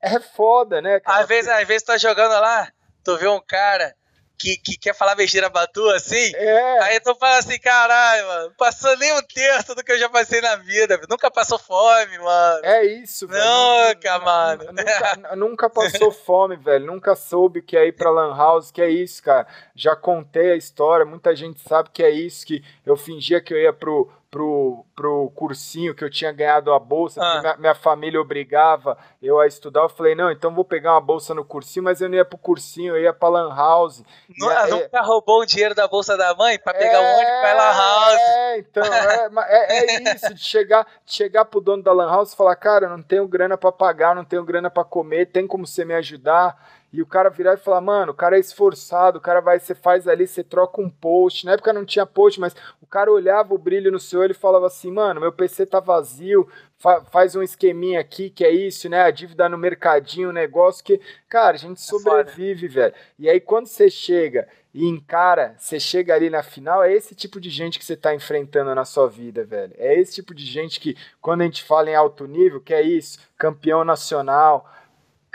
é 0.00 0.18
foda, 0.18 0.80
né? 0.80 1.02
Às 1.04 1.28
vezes, 1.28 1.50
às 1.50 1.68
vezes 1.68 1.82
tá 1.82 1.98
jogando 1.98 2.32
lá, 2.32 2.72
tu 3.04 3.14
vê 3.18 3.28
um 3.28 3.42
cara 3.46 3.94
que, 4.40 4.56
que 4.56 4.78
quer 4.78 4.94
falar 4.94 5.14
besteira 5.14 5.50
pra 5.50 5.66
tu, 5.66 5.86
assim. 5.90 6.32
É. 6.34 6.82
Aí 6.84 7.00
tu 7.00 7.14
fala 7.16 7.38
assim, 7.38 7.58
caralho, 7.58 8.26
mano, 8.26 8.54
passou 8.56 8.96
nem 8.96 9.12
um 9.12 9.22
terço 9.22 9.74
do 9.74 9.84
que 9.84 9.92
eu 9.92 9.98
já 9.98 10.08
passei 10.08 10.40
na 10.40 10.56
vida, 10.56 10.98
nunca 11.08 11.30
passou 11.30 11.58
fome, 11.58 12.18
mano. 12.18 12.64
É 12.64 12.84
isso, 12.86 13.28
velho. 13.28 13.44
Nunca, 13.44 14.18
mano. 14.20 14.64
Nunca, 14.64 15.36
nunca 15.36 15.70
passou 15.70 16.10
fome, 16.10 16.56
velho. 16.56 16.86
Nunca 16.86 17.14
soube 17.14 17.60
que 17.60 17.76
é 17.76 17.86
ir 17.86 17.92
pra 17.92 18.10
Lan 18.10 18.34
House, 18.34 18.70
que 18.70 18.80
é 18.80 18.88
isso, 18.88 19.22
cara. 19.22 19.46
Já 19.74 19.94
contei 19.94 20.52
a 20.52 20.56
história, 20.56 21.04
muita 21.04 21.36
gente 21.36 21.60
sabe 21.60 21.90
que 21.92 22.02
é 22.02 22.10
isso, 22.10 22.46
que 22.46 22.64
eu 22.86 22.96
fingia 22.96 23.42
que 23.42 23.52
eu 23.52 23.58
ia 23.58 23.72
pro, 23.72 24.10
pro, 24.30 24.86
pro 24.94 25.30
cursinho 25.34 25.94
que 25.94 26.04
eu 26.04 26.10
tinha 26.10 26.30
ganhado 26.30 26.72
a 26.72 26.78
bolsa, 26.78 27.20
ah. 27.20 27.40
minha, 27.40 27.56
minha, 27.56 27.74
família 27.74 28.20
obrigava 28.20 28.96
eu 29.20 29.40
a 29.40 29.46
estudar. 29.46 29.82
Eu 29.82 29.88
falei, 29.88 30.14
não, 30.14 30.30
então 30.30 30.54
vou 30.54 30.64
pegar 30.64 30.92
uma 30.92 31.00
bolsa 31.00 31.34
no 31.34 31.44
cursinho, 31.44 31.84
mas 31.84 32.00
eu 32.00 32.08
não 32.08 32.16
ia 32.16 32.24
pro 32.24 32.38
cursinho, 32.38 32.96
eu 32.96 33.02
ia 33.02 33.12
pra 33.12 33.28
Lan 33.28 33.54
House. 33.54 34.04
Não, 34.38 34.50
ia, 34.50 34.66
nunca 34.68 34.98
é... 34.98 35.02
roubou 35.02 35.40
o 35.40 35.46
dinheiro 35.46 35.74
da 35.74 35.88
bolsa 35.88 36.16
da 36.16 36.34
mãe 36.34 36.58
pra 36.58 36.72
pegar 36.72 36.98
é, 36.98 37.00
um 37.00 37.14
ônibus 37.16 37.40
pra 37.40 37.54
Lan 37.54 37.76
House. 37.76 38.20
É, 38.50 38.58
então, 38.58 38.82
é, 38.84 39.28
é, 39.48 39.94
é, 39.94 40.14
isso, 40.14 40.34
de 40.34 40.40
chegar, 40.40 40.86
de 41.04 41.12
chegar 41.14 41.44
pro 41.44 41.60
dono 41.60 41.82
da 41.82 41.92
Lan 41.92 42.08
House 42.08 42.32
e 42.32 42.36
falar, 42.36 42.56
cara, 42.56 42.86
eu 42.86 42.90
não 42.90 43.02
tenho 43.02 43.26
grana 43.28 43.56
para 43.56 43.70
pagar, 43.70 44.14
não 44.14 44.24
tenho 44.24 44.44
grana 44.44 44.68
para 44.68 44.84
comer, 44.84 45.26
tem 45.26 45.46
como 45.46 45.66
você 45.66 45.84
me 45.84 45.94
ajudar? 45.94 46.56
E 46.92 47.00
o 47.00 47.06
cara 47.06 47.30
virar 47.30 47.54
e 47.54 47.56
falar, 47.56 47.80
mano, 47.80 48.12
o 48.12 48.14
cara 48.14 48.36
é 48.36 48.40
esforçado, 48.40 49.18
o 49.18 49.20
cara 49.20 49.40
vai, 49.40 49.60
você 49.60 49.74
faz 49.74 50.08
ali, 50.08 50.26
você 50.26 50.42
troca 50.42 50.80
um 50.80 50.90
post. 50.90 51.46
Na 51.46 51.52
época 51.52 51.72
não 51.72 51.84
tinha 51.84 52.04
post, 52.04 52.40
mas 52.40 52.54
o 52.82 52.86
cara 52.86 53.12
olhava 53.12 53.54
o 53.54 53.58
brilho 53.58 53.92
no 53.92 54.00
seu 54.00 54.20
olho 54.20 54.32
e 54.32 54.34
falava 54.34 54.66
assim, 54.66 54.90
mano, 54.90 55.20
meu 55.20 55.32
PC 55.32 55.66
tá 55.66 55.78
vazio, 55.78 56.48
fa 56.78 57.00
faz 57.04 57.36
um 57.36 57.42
esqueminha 57.42 58.00
aqui, 58.00 58.28
que 58.28 58.44
é 58.44 58.50
isso, 58.50 58.88
né? 58.88 59.02
A 59.02 59.10
dívida 59.10 59.48
no 59.48 59.56
mercadinho, 59.56 60.30
o 60.30 60.32
negócio 60.32 60.84
que, 60.84 61.00
cara, 61.28 61.54
a 61.54 61.58
gente 61.58 61.78
é 61.78 61.80
sobrevive, 61.80 62.66
é 62.66 62.68
velho. 62.68 62.94
E 63.18 63.28
aí 63.30 63.40
quando 63.40 63.66
você 63.66 63.88
chega 63.88 64.48
e 64.74 64.86
encara, 64.86 65.54
você 65.58 65.78
chega 65.78 66.14
ali 66.14 66.28
na 66.28 66.42
final, 66.42 66.82
é 66.82 66.92
esse 66.92 67.14
tipo 67.14 67.40
de 67.40 67.50
gente 67.50 67.78
que 67.78 67.84
você 67.84 67.96
tá 67.96 68.14
enfrentando 68.14 68.74
na 68.74 68.84
sua 68.84 69.08
vida, 69.08 69.44
velho. 69.44 69.74
É 69.76 69.98
esse 69.98 70.14
tipo 70.14 70.34
de 70.34 70.44
gente 70.44 70.80
que, 70.80 70.96
quando 71.20 71.42
a 71.42 71.44
gente 71.44 71.62
fala 71.62 71.90
em 71.90 71.94
alto 71.94 72.26
nível, 72.26 72.60
que 72.60 72.74
é 72.74 72.82
isso, 72.82 73.18
campeão 73.36 73.84
nacional, 73.84 74.68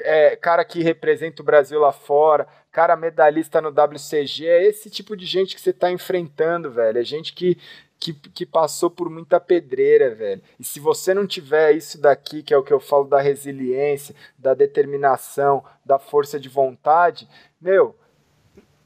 é, 0.01 0.35
cara 0.35 0.63
que 0.65 0.81
representa 0.81 1.41
o 1.41 1.45
Brasil 1.45 1.79
lá 1.79 1.91
fora, 1.91 2.47
cara 2.71 2.95
medalhista 2.95 3.61
no 3.61 3.69
WCG, 3.69 4.47
é 4.47 4.67
esse 4.67 4.89
tipo 4.89 5.15
de 5.15 5.25
gente 5.25 5.55
que 5.55 5.61
você 5.61 5.69
está 5.69 5.91
enfrentando, 5.91 6.71
velho. 6.71 6.99
É 6.99 7.03
gente 7.03 7.33
que, 7.33 7.57
que, 7.99 8.13
que 8.13 8.45
passou 8.45 8.89
por 8.89 9.09
muita 9.09 9.39
pedreira, 9.39 10.13
velho. 10.13 10.41
E 10.59 10.63
se 10.63 10.79
você 10.79 11.13
não 11.13 11.25
tiver 11.25 11.71
isso 11.71 11.99
daqui, 11.99 12.43
que 12.43 12.53
é 12.53 12.57
o 12.57 12.63
que 12.63 12.73
eu 12.73 12.79
falo 12.79 13.05
da 13.05 13.21
resiliência, 13.21 14.15
da 14.37 14.53
determinação, 14.53 15.63
da 15.85 15.97
força 15.97 16.39
de 16.39 16.49
vontade, 16.49 17.27
meu, 17.61 17.95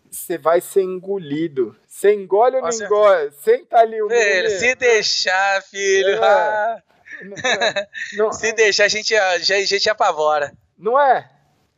você 0.10 0.38
vai 0.38 0.62
ser 0.62 0.84
engolido. 0.84 1.76
Você 1.88 2.14
engole 2.14 2.58
ou 2.58 2.62
não 2.62 2.70
engole? 2.70 3.32
Senta 3.32 3.78
ali 3.78 4.02
o 4.02 4.10
Filho, 4.10 4.50
se 4.52 4.76
deixar, 4.76 5.62
filho. 5.64 6.24
É. 6.24 6.84
Não, 8.16 8.28
não, 8.28 8.32
se 8.32 8.54
deixar, 8.54 8.86
a 8.86 8.88
gente, 8.88 9.14
a 9.14 9.38
gente 9.40 9.90
apavora. 9.90 10.54
Não 10.80 10.98
é? 10.98 11.30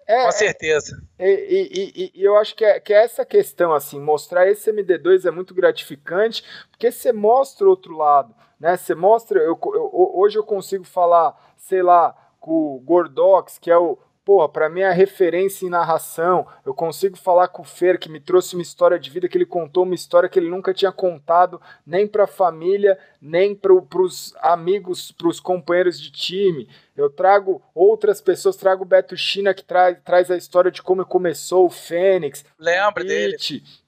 é 0.08 0.22
Com 0.22 0.30
é. 0.30 0.32
certeza. 0.32 1.02
É, 1.18 1.28
e, 1.28 1.92
e, 1.96 2.12
e, 2.16 2.24
eu 2.24 2.38
acho 2.38 2.56
que 2.56 2.64
é, 2.64 2.80
que 2.80 2.94
é 2.94 3.04
essa 3.04 3.26
questão, 3.26 3.74
assim, 3.74 4.00
mostrar 4.00 4.48
esse 4.48 4.72
MD2 4.72 5.26
é 5.26 5.32
muito 5.32 5.56
gratificante, 5.56 6.44
porque 6.70 6.92
você 6.92 7.12
mostra 7.12 7.66
o 7.66 7.70
outro 7.72 7.98
lado, 7.98 8.36
né? 8.60 8.78
Você 8.78 8.94
mostra, 8.94 9.40
eu, 9.40 9.60
eu, 9.74 10.12
hoje 10.14 10.38
eu 10.38 10.44
consigo 10.44 10.84
falar, 10.84 11.36
sei 11.58 11.82
lá, 11.82 12.16
com 12.40 12.76
o 12.76 12.80
Gordox, 12.80 13.58
que 13.58 13.72
é 13.72 13.78
o, 13.78 13.98
porra, 14.24 14.48
para 14.48 14.70
mim 14.70 14.82
é 14.82 14.88
a 14.88 14.94
referência 14.94 15.66
em 15.66 15.70
narração. 15.70 16.46
Eu 16.66 16.74
consigo 16.74 17.18
falar 17.18 17.48
com 17.48 17.62
o 17.62 17.66
Fer, 17.66 18.00
que 18.00 18.10
me 18.10 18.20
trouxe 18.20 18.56
uma 18.56 18.62
história 18.62 19.00
de 19.00 19.10
vida, 19.10 19.28
que 19.28 19.38
ele 19.38 19.46
contou 19.46 19.84
uma 19.84 19.96
história 19.96 20.30
que 20.30 20.38
ele 20.38 20.50
nunca 20.50 20.74
tinha 20.74 20.92
contado, 20.92 21.60
nem 21.86 22.08
para 22.08 22.26
a 22.26 22.28
família, 22.28 22.98
nem 23.22 23.56
para 23.56 23.74
os 23.74 24.34
amigos, 24.40 25.12
para 25.12 25.28
os 25.28 25.40
companheiros 25.40 26.00
de 26.00 26.12
time. 26.12 26.70
Eu 26.96 27.10
trago 27.10 27.62
outras 27.74 28.22
pessoas, 28.22 28.56
trago 28.56 28.84
o 28.84 28.88
Beto 28.88 29.16
China, 29.18 29.54
que 29.54 29.64
traz, 29.64 29.98
traz 30.04 30.30
a 30.30 30.38
história 30.38 30.70
de 30.70 30.82
como 30.82 31.06
começou 31.06 31.66
o 31.66 31.70
Fênix. 31.70 32.46
Lembra 32.60 33.04
dele. 33.04 33.38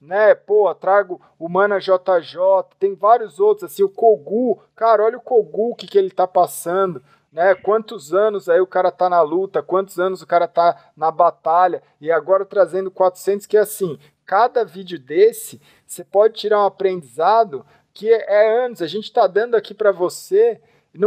Né, 0.00 0.34
pô, 0.34 0.74
trago 0.74 1.20
o 1.38 1.48
Mana 1.48 1.78
JJ, 1.78 2.38
tem 2.78 2.94
vários 2.94 3.38
outros, 3.38 3.70
assim, 3.70 3.82
o 3.82 3.88
Kogu. 3.88 4.60
Cara, 4.74 5.04
olha 5.04 5.18
o 5.18 5.20
Kogu, 5.20 5.70
o 5.70 5.74
que, 5.74 5.86
que 5.86 5.98
ele 5.98 6.10
tá 6.10 6.26
passando 6.26 7.02
né? 7.34 7.52
Quantos 7.56 8.14
anos 8.14 8.48
aí 8.48 8.60
o 8.60 8.66
cara 8.66 8.92
tá 8.92 9.10
na 9.10 9.20
luta, 9.20 9.60
quantos 9.60 9.98
anos 9.98 10.22
o 10.22 10.26
cara 10.26 10.46
tá 10.46 10.92
na 10.96 11.10
batalha, 11.10 11.82
e 12.00 12.10
agora 12.10 12.44
trazendo 12.44 12.92
400, 12.92 13.44
que 13.44 13.56
é 13.56 13.60
assim, 13.60 13.98
cada 14.24 14.64
vídeo 14.64 14.98
desse, 15.00 15.60
você 15.84 16.04
pode 16.04 16.34
tirar 16.34 16.62
um 16.62 16.66
aprendizado 16.66 17.66
que 17.92 18.10
é, 18.10 18.64
anos, 18.64 18.80
a 18.80 18.86
gente 18.86 19.12
tá 19.12 19.26
dando 19.26 19.56
aqui 19.56 19.74
para 19.74 19.90
você, 19.90 20.60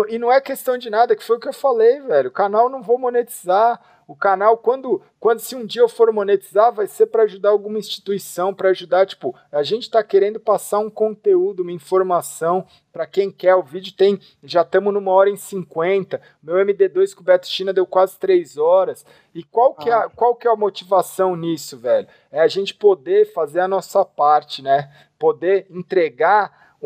e 0.09 0.19
não 0.19 0.31
é 0.31 0.41
questão 0.41 0.77
de 0.77 0.89
nada, 0.89 1.15
que 1.15 1.23
foi 1.23 1.37
o 1.37 1.39
que 1.39 1.47
eu 1.47 1.53
falei, 1.53 2.01
velho, 2.01 2.27
o 2.27 2.33
canal 2.33 2.69
não 2.69 2.81
vou 2.81 2.97
monetizar, 2.97 3.79
o 4.07 4.15
canal, 4.15 4.57
quando, 4.57 5.01
quando 5.19 5.39
se 5.39 5.53
um 5.53 5.65
dia 5.65 5.81
eu 5.81 5.89
for 5.89 6.13
monetizar, 6.13 6.71
vai 6.71 6.87
ser 6.87 7.07
para 7.07 7.23
ajudar 7.23 7.49
alguma 7.49 7.77
instituição, 7.77 8.53
para 8.53 8.69
ajudar, 8.69 9.05
tipo, 9.05 9.35
a 9.51 9.61
gente 9.63 9.83
está 9.83 10.01
querendo 10.01 10.39
passar 10.39 10.79
um 10.79 10.89
conteúdo, 10.89 11.61
uma 11.61 11.73
informação 11.73 12.65
para 12.93 13.05
quem 13.05 13.29
quer. 13.29 13.53
O 13.55 13.63
vídeo 13.63 13.91
tem, 13.91 14.17
já 14.41 14.61
estamos 14.61 14.93
numa 14.93 15.11
hora 15.11 15.29
em 15.29 15.35
50. 15.35 16.21
Meu 16.41 16.55
MD2 16.55 17.13
com 17.13 17.19
o 17.19 17.25
Beto 17.25 17.47
China 17.47 17.73
deu 17.73 17.85
quase 17.85 18.17
3 18.17 18.57
horas. 18.57 19.05
E 19.35 19.43
qual 19.43 19.75
que, 19.75 19.89
é 19.89 19.93
a, 19.93 20.07
qual 20.07 20.35
que 20.35 20.47
é 20.47 20.51
a 20.51 20.55
motivação 20.55 21.35
nisso, 21.35 21.77
velho? 21.77 22.07
É 22.31 22.39
a 22.39 22.47
gente 22.47 22.73
poder 22.73 23.33
fazer 23.33 23.59
a 23.59 23.67
nossa 23.67 24.05
parte, 24.05 24.61
né? 24.61 24.89
Poder 25.19 25.67
entregar 25.69 26.77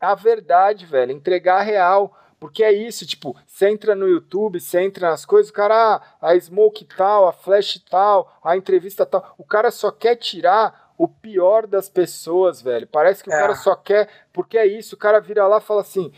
a 0.00 0.14
verdade, 0.14 0.86
velho, 0.86 1.12
entregar 1.12 1.58
a 1.58 1.62
real. 1.62 2.16
Porque 2.40 2.64
é 2.64 2.72
isso, 2.72 3.06
tipo, 3.06 3.36
você 3.46 3.68
entra 3.68 3.94
no 3.94 4.08
YouTube, 4.08 4.58
você 4.58 4.80
entra 4.80 5.10
nas 5.10 5.26
coisas, 5.26 5.50
o 5.50 5.54
cara, 5.54 5.96
ah, 5.96 6.30
a 6.30 6.40
smoke 6.40 6.86
tal, 6.86 7.28
a 7.28 7.32
flash 7.32 7.78
tal, 7.90 8.34
a 8.42 8.56
entrevista 8.56 9.04
tal, 9.04 9.34
o 9.36 9.44
cara 9.44 9.70
só 9.70 9.90
quer 9.90 10.16
tirar 10.16 10.90
o 10.96 11.06
pior 11.06 11.66
das 11.66 11.88
pessoas, 11.88 12.62
velho. 12.62 12.86
Parece 12.86 13.22
que 13.22 13.30
é. 13.30 13.36
o 13.36 13.38
cara 13.38 13.54
só 13.54 13.76
quer, 13.76 14.08
porque 14.32 14.56
é 14.56 14.66
isso, 14.66 14.94
o 14.94 14.98
cara 14.98 15.20
vira 15.20 15.46
lá 15.46 15.58
e 15.58 15.60
fala 15.60 15.82
assim, 15.82 16.10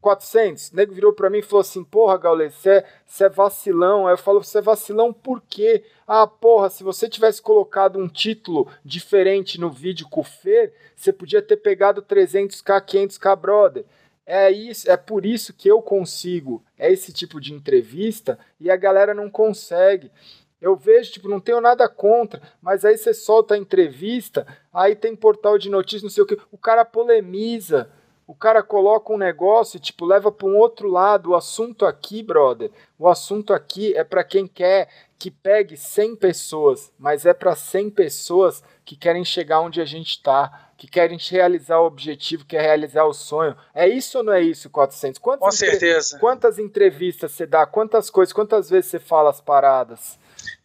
400, 0.00 0.70
o 0.70 0.76
nego 0.76 0.94
virou 0.94 1.12
pra 1.12 1.28
mim 1.28 1.38
e 1.38 1.42
falou 1.42 1.60
assim, 1.60 1.82
porra, 1.84 2.16
Gaules, 2.16 2.54
você 2.54 3.24
é 3.24 3.28
vacilão. 3.28 4.06
Aí 4.06 4.14
eu 4.14 4.18
falo, 4.18 4.42
você 4.42 4.58
é 4.58 4.62
vacilão 4.62 5.12
por 5.12 5.42
quê? 5.48 5.84
Ah, 6.06 6.26
porra, 6.26 6.70
se 6.70 6.84
você 6.84 7.08
tivesse 7.08 7.42
colocado 7.42 7.98
um 7.98 8.08
título 8.08 8.68
diferente 8.84 9.60
no 9.60 9.70
vídeo 9.70 10.08
com 10.08 10.20
o 10.20 10.24
Fer, 10.24 10.72
você 10.94 11.12
podia 11.12 11.42
ter 11.42 11.56
pegado 11.56 12.02
300k, 12.02 12.80
500k, 12.80 13.36
brother. 13.36 13.84
É 14.30 14.50
isso, 14.50 14.90
é 14.90 14.94
por 14.94 15.24
isso 15.24 15.54
que 15.54 15.66
eu 15.66 15.80
consigo 15.80 16.62
esse 16.78 17.14
tipo 17.14 17.40
de 17.40 17.54
entrevista 17.54 18.38
e 18.60 18.70
a 18.70 18.76
galera 18.76 19.14
não 19.14 19.30
consegue. 19.30 20.12
Eu 20.60 20.76
vejo, 20.76 21.12
tipo, 21.12 21.30
não 21.30 21.40
tenho 21.40 21.62
nada 21.62 21.88
contra, 21.88 22.42
mas 22.60 22.84
aí 22.84 22.98
você 22.98 23.14
solta 23.14 23.54
a 23.54 23.58
entrevista, 23.58 24.46
aí 24.70 24.94
tem 24.94 25.16
portal 25.16 25.56
de 25.56 25.70
notícias, 25.70 26.02
não 26.02 26.10
sei 26.10 26.24
o 26.24 26.26
que, 26.26 26.38
o 26.52 26.58
cara 26.58 26.84
polemiza, 26.84 27.90
o 28.26 28.34
cara 28.34 28.62
coloca 28.62 29.10
um 29.10 29.16
negócio, 29.16 29.80
tipo, 29.80 30.04
leva 30.04 30.30
para 30.30 30.46
um 30.46 30.58
outro 30.58 30.90
lado. 30.90 31.30
O 31.30 31.34
assunto 31.34 31.86
aqui, 31.86 32.22
brother, 32.22 32.70
o 32.98 33.08
assunto 33.08 33.54
aqui 33.54 33.96
é 33.96 34.04
para 34.04 34.22
quem 34.22 34.46
quer 34.46 34.90
que 35.18 35.30
pegue 35.30 35.74
100 35.74 36.16
pessoas, 36.16 36.92
mas 36.98 37.24
é 37.24 37.32
para 37.32 37.56
100 37.56 37.88
pessoas 37.88 38.62
que 38.84 38.94
querem 38.94 39.24
chegar 39.24 39.62
onde 39.62 39.80
a 39.80 39.86
gente 39.86 40.10
está 40.10 40.67
que 40.78 40.86
querem 40.86 41.18
realizar 41.18 41.80
o 41.80 41.86
objetivo, 41.86 42.46
quer 42.46 42.62
realizar 42.62 43.04
o 43.04 43.12
sonho. 43.12 43.56
É 43.74 43.88
isso 43.88 44.18
ou 44.18 44.24
não 44.24 44.32
é 44.32 44.40
isso, 44.40 44.70
400? 44.70 45.18
Quantas 45.18 45.44
Com 45.44 45.50
certeza. 45.50 46.16
Quantas 46.20 46.56
entrevistas 46.56 47.32
você 47.32 47.44
dá? 47.44 47.66
Quantas 47.66 48.08
coisas? 48.08 48.32
Quantas 48.32 48.70
vezes 48.70 48.88
você 48.88 49.00
fala 49.00 49.28
as 49.28 49.40
paradas? 49.40 50.16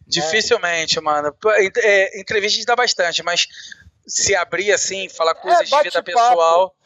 Dificilmente, 0.06 0.98
é. 0.98 1.02
mano. 1.02 1.34
É, 1.78 2.20
entrevista 2.20 2.54
a 2.54 2.58
gente 2.58 2.66
dá 2.66 2.76
bastante, 2.76 3.24
mas 3.24 3.48
se 4.06 4.36
abrir 4.36 4.70
assim, 4.70 5.08
falar 5.08 5.34
coisas 5.34 5.62
é, 5.72 5.76
de 5.78 5.82
vida 5.82 6.00
pessoal, 6.00 6.76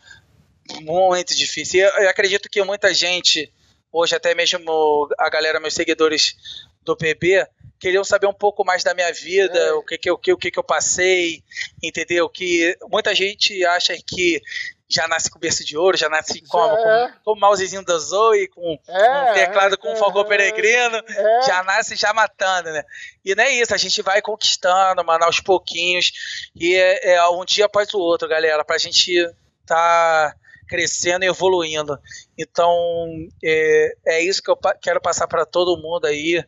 muito 0.80 1.36
difícil. 1.36 1.80
Eu, 1.80 2.04
eu 2.04 2.08
acredito 2.08 2.48
que 2.48 2.64
muita 2.64 2.94
gente, 2.94 3.52
hoje 3.92 4.16
até 4.16 4.34
mesmo 4.34 5.06
a 5.18 5.28
galera, 5.28 5.60
meus 5.60 5.74
seguidores 5.74 6.34
do 6.82 6.96
PB, 6.96 7.46
queriam 7.78 8.04
saber 8.04 8.26
um 8.26 8.32
pouco 8.32 8.64
mais 8.64 8.82
da 8.82 8.94
minha 8.94 9.12
vida, 9.12 9.58
é. 9.58 9.72
o, 9.72 9.82
que, 9.82 9.98
que, 9.98 10.10
o, 10.10 10.18
que, 10.18 10.32
o 10.32 10.36
que, 10.36 10.50
que 10.50 10.58
eu 10.58 10.64
passei, 10.64 11.42
entendeu? 11.82 12.28
Que 12.28 12.76
muita 12.90 13.14
gente 13.14 13.64
acha 13.64 13.94
que 14.06 14.42
já 14.88 15.06
nasce 15.06 15.30
com 15.30 15.38
berço 15.38 15.64
de 15.64 15.76
ouro, 15.76 15.98
já 15.98 16.08
nasce 16.08 16.40
como? 16.48 16.74
É. 16.74 17.08
Com, 17.08 17.20
com 17.24 17.32
o 17.32 17.40
mousezinho 17.40 17.84
da 17.84 17.98
Zoe, 17.98 18.48
com, 18.48 18.78
é, 18.88 19.30
um 19.30 19.34
teclado 19.34 19.76
com 19.76 19.88
é, 19.88 19.96
Falcão 19.96 20.24
Peregrino, 20.24 20.96
é. 20.96 21.42
já 21.42 21.62
nasce 21.62 21.94
já 21.94 22.12
matando, 22.14 22.70
né? 22.70 22.82
E 23.22 23.34
não 23.34 23.44
é 23.44 23.52
isso, 23.52 23.74
a 23.74 23.76
gente 23.76 24.00
vai 24.00 24.22
conquistando, 24.22 25.04
mano, 25.04 25.24
aos 25.24 25.40
pouquinhos, 25.40 26.10
e 26.56 26.74
é, 26.74 27.14
é 27.14 27.28
um 27.28 27.44
dia 27.44 27.66
após 27.66 27.92
o 27.92 27.98
outro, 27.98 28.26
galera, 28.26 28.64
pra 28.64 28.78
gente 28.78 29.12
tá 29.66 30.34
crescendo 30.66 31.24
e 31.24 31.28
evoluindo. 31.28 31.98
Então, 32.36 33.08
é, 33.44 33.94
é 34.06 34.22
isso 34.22 34.42
que 34.42 34.50
eu 34.50 34.58
quero 34.80 35.00
passar 35.00 35.26
para 35.26 35.44
todo 35.44 35.80
mundo 35.80 36.06
aí, 36.06 36.42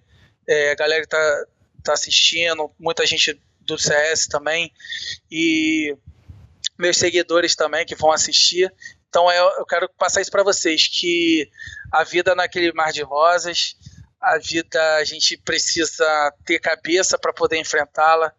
é, 0.47 0.73
a 0.73 0.75
galera 0.75 1.07
tá, 1.07 1.45
tá 1.83 1.93
assistindo, 1.93 2.71
muita 2.79 3.07
gente 3.07 3.41
do 3.61 3.79
CS 3.79 4.27
também, 4.27 4.73
e 5.31 5.97
meus 6.79 6.97
seguidores 6.97 7.55
também 7.55 7.85
que 7.85 7.95
vão 7.95 8.11
assistir. 8.11 8.73
Então 9.09 9.31
eu, 9.31 9.45
eu 9.59 9.67
quero 9.67 9.89
passar 9.99 10.21
isso 10.21 10.31
para 10.31 10.43
vocês, 10.43 10.89
que 10.89 11.51
a 11.93 12.05
vida 12.05 12.35
naquele 12.35 12.73
mar 12.73 12.93
de 12.93 13.03
rosas, 13.03 13.77
a 14.21 14.39
vida 14.39 14.97
a 14.97 15.05
gente 15.05 15.37
precisa 15.37 16.35
ter 16.45 16.59
cabeça 16.59 17.19
para 17.19 17.33
poder 17.33 17.59
enfrentá-la 17.59 18.33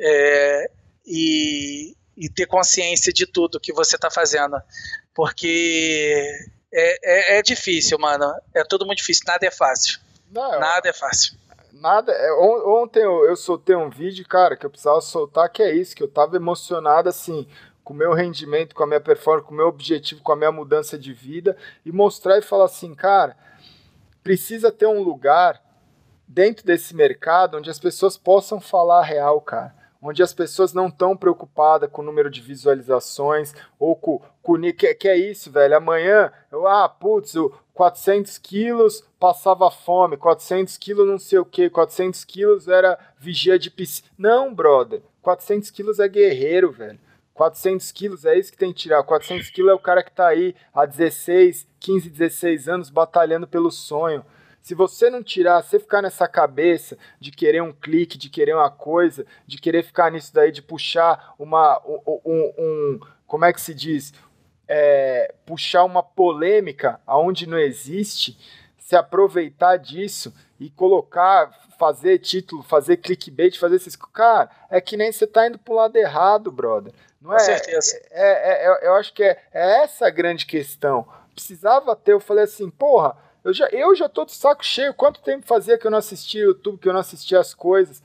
é, 0.00 0.70
e, 1.04 1.96
e, 2.16 2.28
ter 2.28 2.46
consciência 2.46 3.12
de 3.12 3.26
tudo 3.26 3.60
que 3.60 3.72
você 3.72 3.96
está 3.96 4.10
fazendo, 4.10 4.56
porque 5.14 6.30
é, 6.72 7.34
é, 7.34 7.38
é, 7.38 7.42
difícil, 7.42 7.98
mano. 7.98 8.32
É 8.54 8.62
tudo 8.64 8.86
muito 8.86 8.98
difícil, 8.98 9.24
nada 9.26 9.46
é 9.46 9.50
fácil. 9.50 9.98
Não, 10.30 10.58
nada 10.58 10.88
é 10.88 10.92
fácil. 10.92 11.38
Nada. 11.72 12.12
É, 12.12 12.32
ontem 12.32 13.00
eu, 13.00 13.24
eu 13.24 13.36
soltei 13.36 13.76
um 13.76 13.90
vídeo, 13.90 14.26
cara, 14.26 14.56
que 14.56 14.64
eu 14.64 14.70
precisava 14.70 15.00
soltar, 15.00 15.50
que 15.50 15.62
é 15.62 15.74
isso, 15.74 15.94
que 15.94 16.02
eu 16.02 16.08
tava 16.08 16.36
emocionado 16.36 17.08
assim, 17.08 17.46
com 17.84 17.92
o 17.92 17.96
meu 17.96 18.12
rendimento, 18.12 18.74
com 18.74 18.82
a 18.82 18.86
minha 18.86 19.00
performance, 19.00 19.46
com 19.46 19.54
o 19.54 19.56
meu 19.56 19.68
objetivo, 19.68 20.22
com 20.22 20.32
a 20.32 20.36
minha 20.36 20.52
mudança 20.52 20.98
de 20.98 21.12
vida, 21.12 21.56
e 21.84 21.92
mostrar 21.92 22.38
e 22.38 22.42
falar 22.42 22.64
assim, 22.64 22.94
cara, 22.94 23.36
precisa 24.22 24.72
ter 24.72 24.86
um 24.86 25.02
lugar 25.02 25.62
dentro 26.26 26.64
desse 26.64 26.94
mercado 26.94 27.58
onde 27.58 27.70
as 27.70 27.78
pessoas 27.78 28.16
possam 28.16 28.60
falar 28.60 29.00
a 29.00 29.04
real, 29.04 29.40
cara 29.40 29.86
onde 30.00 30.22
as 30.22 30.32
pessoas 30.32 30.72
não 30.72 30.86
estão 30.88 31.16
preocupadas 31.16 31.90
com 31.90 32.02
o 32.02 32.04
número 32.04 32.30
de 32.30 32.40
visualizações 32.40 33.54
ou 33.78 33.96
com, 33.96 34.22
com 34.42 34.60
que, 34.72 34.94
que 34.94 35.08
é 35.08 35.16
isso, 35.16 35.50
velho. 35.50 35.76
Amanhã, 35.76 36.32
eu, 36.50 36.66
ah, 36.66 36.88
putz, 36.88 37.34
400 37.76 38.38
quilos 38.38 39.04
passava 39.20 39.70
fome, 39.70 40.16
400 40.16 40.78
quilos 40.78 41.06
não 41.06 41.18
sei 41.18 41.38
o 41.38 41.44
que, 41.44 41.68
400 41.68 42.24
quilos 42.24 42.68
era 42.68 42.98
vigia 43.18 43.58
de 43.58 43.70
piscina. 43.70 44.08
Não, 44.16 44.52
brother, 44.52 45.02
400 45.20 45.70
quilos 45.70 46.00
é 46.00 46.08
guerreiro, 46.08 46.72
velho. 46.72 46.98
400 47.34 47.92
quilos 47.92 48.24
é 48.24 48.38
isso 48.38 48.50
que 48.50 48.56
tem 48.56 48.72
que 48.72 48.78
tirar. 48.80 49.02
400 49.02 49.50
quilos 49.50 49.72
é 49.72 49.74
o 49.74 49.78
cara 49.78 50.02
que 50.02 50.10
tá 50.10 50.26
aí 50.26 50.54
há 50.72 50.86
16, 50.86 51.68
15, 51.78 52.08
16 52.08 52.66
anos 52.66 52.88
batalhando 52.88 53.46
pelo 53.46 53.70
sonho. 53.70 54.24
Se 54.62 54.74
você 54.74 55.10
não 55.10 55.22
tirar, 55.22 55.62
você 55.62 55.78
ficar 55.78 56.00
nessa 56.00 56.26
cabeça 56.26 56.96
de 57.20 57.30
querer 57.30 57.62
um 57.62 57.74
clique, 57.74 58.16
de 58.16 58.30
querer 58.30 58.54
uma 58.54 58.70
coisa, 58.70 59.26
de 59.46 59.58
querer 59.58 59.82
ficar 59.82 60.10
nisso 60.10 60.32
daí, 60.32 60.50
de 60.50 60.62
puxar 60.62 61.34
uma. 61.38 61.78
um, 61.86 62.20
um, 62.24 62.52
um 62.58 63.00
como 63.26 63.44
é 63.44 63.52
que 63.52 63.60
se 63.60 63.74
diz? 63.74 64.14
É, 64.68 65.34
puxar 65.44 65.84
uma 65.84 66.02
polêmica 66.02 67.00
aonde 67.06 67.46
não 67.46 67.58
existe, 67.58 68.36
se 68.78 68.96
aproveitar 68.96 69.76
disso 69.76 70.34
e 70.58 70.70
colocar, 70.70 71.52
fazer 71.78 72.18
título, 72.18 72.62
fazer 72.62 72.96
clickbait, 72.96 73.58
fazer 73.58 73.76
esses. 73.76 73.96
Cara, 73.96 74.50
é 74.70 74.80
que 74.80 74.96
nem 74.96 75.12
você 75.12 75.26
tá 75.26 75.46
indo 75.46 75.58
pro 75.58 75.74
lado 75.74 75.96
errado, 75.96 76.50
brother. 76.50 76.92
Não 77.20 77.32
é? 77.32 77.38
Com 77.38 77.44
certeza. 77.44 78.00
É, 78.10 78.30
é, 78.30 78.66
é, 78.66 78.88
eu 78.88 78.94
acho 78.94 79.12
que 79.12 79.22
é, 79.22 79.40
é 79.52 79.82
essa 79.82 80.06
a 80.06 80.10
grande 80.10 80.46
questão. 80.46 81.06
Precisava 81.34 81.94
ter, 81.94 82.12
eu 82.12 82.20
falei 82.20 82.44
assim, 82.44 82.70
porra 82.70 83.16
eu 83.46 83.54
já, 83.54 83.68
eu 83.68 83.94
já 83.94 84.08
tô 84.08 84.24
de 84.24 84.32
saco 84.32 84.66
cheio. 84.66 84.92
Quanto 84.92 85.22
tempo 85.22 85.46
fazia 85.46 85.78
que 85.78 85.86
eu 85.86 85.90
não 85.90 85.98
assistia 85.98 86.42
YouTube, 86.42 86.80
que 86.80 86.88
eu 86.88 86.92
não 86.92 86.98
assistia 86.98 87.38
as 87.38 87.54
coisas? 87.54 88.02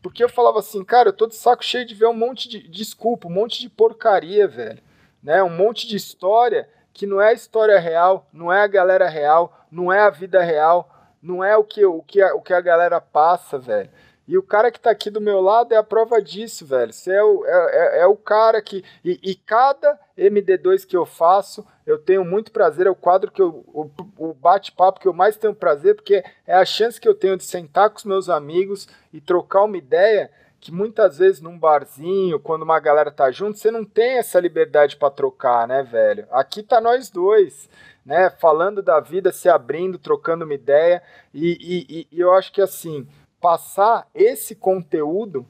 Porque 0.00 0.22
eu 0.22 0.28
falava 0.28 0.60
assim, 0.60 0.84
cara, 0.84 1.08
eu 1.08 1.12
tô 1.12 1.26
de 1.26 1.34
saco 1.34 1.64
cheio 1.64 1.84
de 1.84 1.96
ver 1.96 2.06
um 2.06 2.14
monte 2.14 2.48
de. 2.48 2.68
Desculpa, 2.68 3.26
um 3.26 3.32
monte 3.32 3.60
de 3.60 3.68
porcaria, 3.68 4.46
velho. 4.46 4.80
Né? 5.24 5.42
Um 5.42 5.48
monte 5.48 5.88
de 5.88 5.96
história 5.96 6.68
que 6.92 7.06
não 7.06 7.20
é 7.20 7.30
a 7.30 7.32
história 7.32 7.80
real, 7.80 8.28
não 8.32 8.52
é 8.52 8.62
a 8.62 8.68
galera 8.68 9.08
real, 9.08 9.58
não 9.72 9.92
é 9.92 10.00
a 10.00 10.10
vida 10.10 10.42
real. 10.42 10.90
não 11.20 11.42
é 11.42 11.56
o 11.56 11.64
que, 11.64 11.82
o 11.84 12.02
que, 12.02 12.20
a, 12.20 12.34
o 12.34 12.42
que 12.42 12.52
a 12.52 12.60
galera 12.60 13.00
passa, 13.00 13.58
velho. 13.58 13.88
E 14.28 14.38
o 14.38 14.42
cara 14.42 14.70
que 14.70 14.80
tá 14.80 14.90
aqui 14.90 15.10
do 15.10 15.20
meu 15.20 15.40
lado 15.40 15.72
é 15.72 15.76
a 15.76 15.82
prova 15.82 16.20
disso, 16.20 16.66
velho. 16.66 16.92
Você 16.92 17.12
é 17.12 17.22
o, 17.22 17.44
é, 17.46 17.50
é, 17.50 18.00
é 18.00 18.06
o 18.06 18.16
cara 18.16 18.60
que. 18.60 18.82
E, 19.04 19.18
e, 19.22 19.34
cada 19.34 19.98
MD2 20.18 20.86
que 20.86 20.96
eu 20.96 21.04
faço, 21.04 21.66
eu 21.86 21.98
tenho 21.98 22.24
muito 22.24 22.50
prazer. 22.50 22.86
É 22.86 22.90
o 22.90 22.94
quadro 22.94 23.30
que 23.30 23.40
eu. 23.40 23.64
O, 23.68 23.90
o 24.18 24.34
bate-papo 24.34 25.00
que 25.00 25.08
eu 25.08 25.12
mais 25.12 25.36
tenho 25.36 25.54
prazer, 25.54 25.94
porque 25.94 26.24
é 26.46 26.54
a 26.54 26.64
chance 26.64 27.00
que 27.00 27.08
eu 27.08 27.14
tenho 27.14 27.36
de 27.36 27.44
sentar 27.44 27.90
com 27.90 27.96
os 27.96 28.04
meus 28.04 28.30
amigos 28.30 28.88
e 29.12 29.20
trocar 29.20 29.64
uma 29.64 29.76
ideia 29.76 30.30
que 30.64 30.72
muitas 30.72 31.18
vezes 31.18 31.42
num 31.42 31.58
barzinho, 31.58 32.40
quando 32.40 32.62
uma 32.62 32.80
galera 32.80 33.10
tá 33.10 33.30
junto, 33.30 33.58
você 33.58 33.70
não 33.70 33.84
tem 33.84 34.16
essa 34.16 34.40
liberdade 34.40 34.96
para 34.96 35.10
trocar, 35.10 35.68
né, 35.68 35.82
velho? 35.82 36.26
Aqui 36.30 36.62
tá 36.62 36.80
nós 36.80 37.10
dois, 37.10 37.68
né? 38.02 38.30
Falando 38.30 38.82
da 38.82 38.98
vida, 38.98 39.30
se 39.30 39.46
abrindo, 39.46 39.98
trocando 39.98 40.42
uma 40.42 40.54
ideia. 40.54 41.02
E, 41.34 41.84
e, 41.90 42.08
e 42.10 42.18
eu 42.18 42.32
acho 42.32 42.50
que 42.50 42.62
assim 42.62 43.06
passar 43.38 44.08
esse 44.14 44.54
conteúdo, 44.54 45.46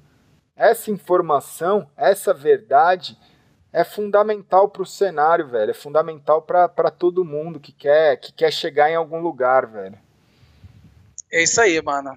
essa 0.56 0.90
informação, 0.90 1.88
essa 1.96 2.34
verdade 2.34 3.16
é 3.72 3.84
fundamental 3.84 4.68
para 4.68 4.82
o 4.82 4.86
cenário, 4.86 5.46
velho. 5.46 5.70
É 5.70 5.74
fundamental 5.74 6.42
para 6.42 6.90
todo 6.90 7.24
mundo 7.24 7.60
que 7.60 7.70
quer, 7.70 8.16
que 8.16 8.32
quer 8.32 8.52
chegar 8.52 8.90
em 8.90 8.96
algum 8.96 9.20
lugar, 9.20 9.64
velho. 9.64 9.96
É 11.30 11.40
isso 11.40 11.60
aí, 11.60 11.80
mano. 11.80 12.16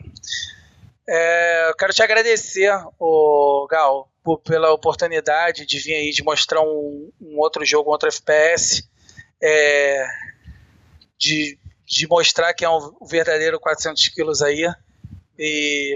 É, 1.09 1.69
eu 1.69 1.75
quero 1.75 1.93
te 1.93 2.03
agradecer, 2.03 2.69
o 2.99 3.65
Gal, 3.69 4.11
por, 4.21 4.39
pela 4.39 4.73
oportunidade 4.73 5.65
de 5.65 5.79
vir 5.79 5.95
aí 5.95 6.11
de 6.11 6.21
mostrar 6.21 6.61
um, 6.61 7.09
um 7.21 7.39
outro 7.39 7.63
jogo, 7.63 7.89
um 7.89 7.93
outro 7.93 8.09
FPS, 8.09 8.83
é, 9.41 10.05
de, 11.17 11.57
de 11.85 12.07
mostrar 12.07 12.53
que 12.53 12.65
é 12.65 12.69
um 12.69 12.93
verdadeiro 13.07 13.59
400 13.59 14.09
quilos 14.09 14.41
aí. 14.41 14.69
E 15.39 15.95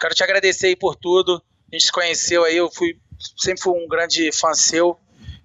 quero 0.00 0.14
te 0.14 0.24
agradecer 0.24 0.68
aí 0.68 0.76
por 0.76 0.96
tudo. 0.96 1.42
A 1.70 1.76
gente 1.76 1.86
se 1.86 1.92
conheceu 1.92 2.44
aí, 2.44 2.56
eu 2.56 2.70
fui 2.70 2.98
sempre 3.36 3.62
fui 3.62 3.72
um 3.72 3.86
grande 3.86 4.30
fã 4.32 4.54
seu, 4.54 4.98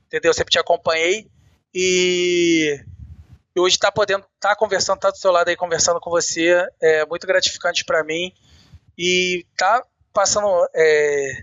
entendeu? 0.07 0.33
Sempre 0.33 0.51
te 0.51 0.59
acompanhei 0.59 1.29
e 1.73 2.79
hoje 3.57 3.75
estar 3.75 3.87
tá 3.87 3.91
podendo 3.91 4.25
estar 4.35 4.49
tá 4.49 4.55
conversando, 4.55 4.99
tá 4.99 5.11
do 5.11 5.17
seu 5.17 5.31
lado 5.31 5.49
aí 5.49 5.55
conversando 5.55 5.99
com 5.99 6.09
você 6.09 6.65
é 6.81 7.05
muito 7.05 7.27
gratificante 7.27 7.83
para 7.83 8.03
mim 8.03 8.33
e 8.99 9.45
tá 9.55 9.81
passando 10.13 10.67
é, 10.75 11.41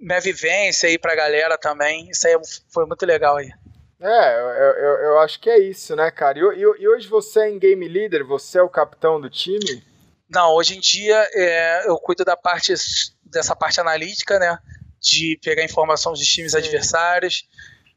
minha 0.00 0.20
vivência 0.20 0.88
aí 0.88 0.98
pra 0.98 1.14
galera 1.14 1.56
também. 1.56 2.10
Isso 2.10 2.26
aí 2.26 2.36
foi 2.68 2.84
muito 2.86 3.06
legal 3.06 3.36
aí. 3.36 3.52
É, 4.00 4.34
eu, 4.34 4.48
eu, 4.48 4.94
eu 5.04 5.18
acho 5.20 5.38
que 5.38 5.48
é 5.48 5.60
isso, 5.60 5.94
né, 5.94 6.10
cara? 6.10 6.36
E, 6.36 6.42
e, 6.42 6.82
e 6.82 6.88
hoje 6.88 7.06
você 7.06 7.42
é 7.42 7.50
em 7.50 7.58
game 7.60 7.86
leader, 7.86 8.26
você 8.26 8.58
é 8.58 8.62
o 8.62 8.68
capitão 8.68 9.20
do 9.20 9.30
time? 9.30 9.84
Não, 10.28 10.54
hoje 10.54 10.76
em 10.76 10.80
dia 10.80 11.24
é, 11.34 11.88
eu 11.88 11.96
cuido 11.98 12.24
da 12.24 12.36
parte 12.36 12.74
dessa 13.22 13.54
parte 13.54 13.80
analítica, 13.80 14.40
né? 14.40 14.58
De 15.00 15.38
pegar 15.40 15.62
informação 15.62 16.12
dos 16.12 16.26
times 16.26 16.50
Sim. 16.50 16.58
adversários. 16.58 17.46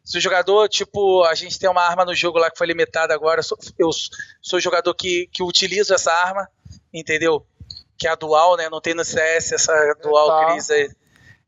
Se 0.04 0.20
o 0.20 0.22
jogador, 0.22 0.70
tipo, 0.70 1.24
a 1.24 1.34
gente 1.34 1.58
tem 1.58 1.68
uma 1.68 1.82
arma 1.82 2.06
no 2.06 2.14
jogo 2.14 2.38
lá 2.38 2.52
que 2.52 2.58
foi 2.60 2.68
limitada 2.68 3.16
agora, 3.16 3.42
eu 3.80 3.92
sou 3.92 4.60
o 4.60 4.62
jogador 4.62 4.94
que, 4.94 5.28
que 5.32 5.42
utilizo 5.42 5.92
essa 5.92 6.14
arma, 6.14 6.48
entendeu? 6.94 7.44
Que 7.98 8.08
é 8.08 8.12
a 8.12 8.16
dual, 8.16 8.58
né? 8.58 8.70
Não 8.70 8.82
tem 8.82 8.94
no 8.94 9.06
CS 9.06 9.54
essa 9.54 9.74
dual 10.02 10.28
tá. 10.28 10.46
crise 10.52 10.74
aí. 10.74 10.92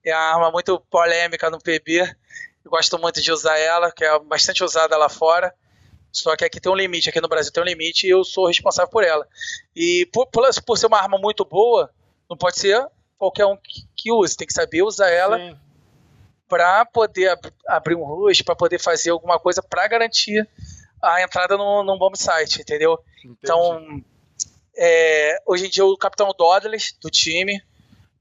É 0.06 0.16
uma 0.16 0.36
arma 0.36 0.52
muito 0.52 0.80
polêmica 0.90 1.50
no 1.50 1.60
PB. 1.60 2.16
Eu 2.64 2.72
gosto 2.72 2.98
muito 2.98 3.22
de 3.22 3.32
usar 3.32 3.58
ela, 3.58 3.92
que 3.92 4.04
é 4.04 4.20
bastante 4.20 4.64
usada 4.64 4.98
lá 4.98 5.10
fora. 5.10 5.54
Só 6.12 6.36
que 6.36 6.46
aqui 6.46 6.60
tem 6.60 6.72
um 6.72 6.76
limite, 6.76 7.10
aqui 7.10 7.22
no 7.22 7.28
Brasil 7.28 7.52
tem 7.52 7.62
um 7.62 7.66
limite 7.66 8.08
e 8.08 8.10
eu 8.10 8.24
sou 8.24 8.48
responsável 8.48 8.90
por 8.90 9.04
ela. 9.04 9.28
E 9.76 10.08
por, 10.12 10.26
por, 10.28 10.44
por 10.66 10.78
ser 10.78 10.88
uma 10.88 10.98
arma 10.98 11.18
muito 11.18 11.46
boa, 11.46 11.92
não 12.30 12.38
pode 12.38 12.58
ser 12.60 12.88
qualquer 13.18 13.46
um 13.46 13.58
que, 13.58 13.88
que 13.96 14.12
use, 14.12 14.36
tem 14.36 14.48
que 14.48 14.54
saber 14.54 14.82
usar 14.84 15.10
ela 15.10 15.60
para 16.48 16.86
poder 16.86 17.30
ab 17.30 17.52
abrir 17.68 17.96
um 17.96 18.04
rush, 18.04 18.42
para 18.42 18.56
poder 18.56 18.80
fazer 18.80 19.10
alguma 19.10 19.40
coisa 19.40 19.62
para 19.62 19.88
garantir 19.88 20.48
a 21.02 21.22
entrada 21.22 21.58
no, 21.58 21.84
num 21.84 21.98
bomb 21.98 22.16
site, 22.16 22.62
entendeu? 22.62 22.98
Entendi. 23.20 23.38
Então, 23.44 24.04
é, 24.78 25.38
hoje 25.46 25.66
em 25.66 25.70
dia 25.70 25.86
o 25.86 25.98
capitão 25.98 26.34
Dodley 26.38 26.80
do 27.02 27.10
time, 27.10 27.62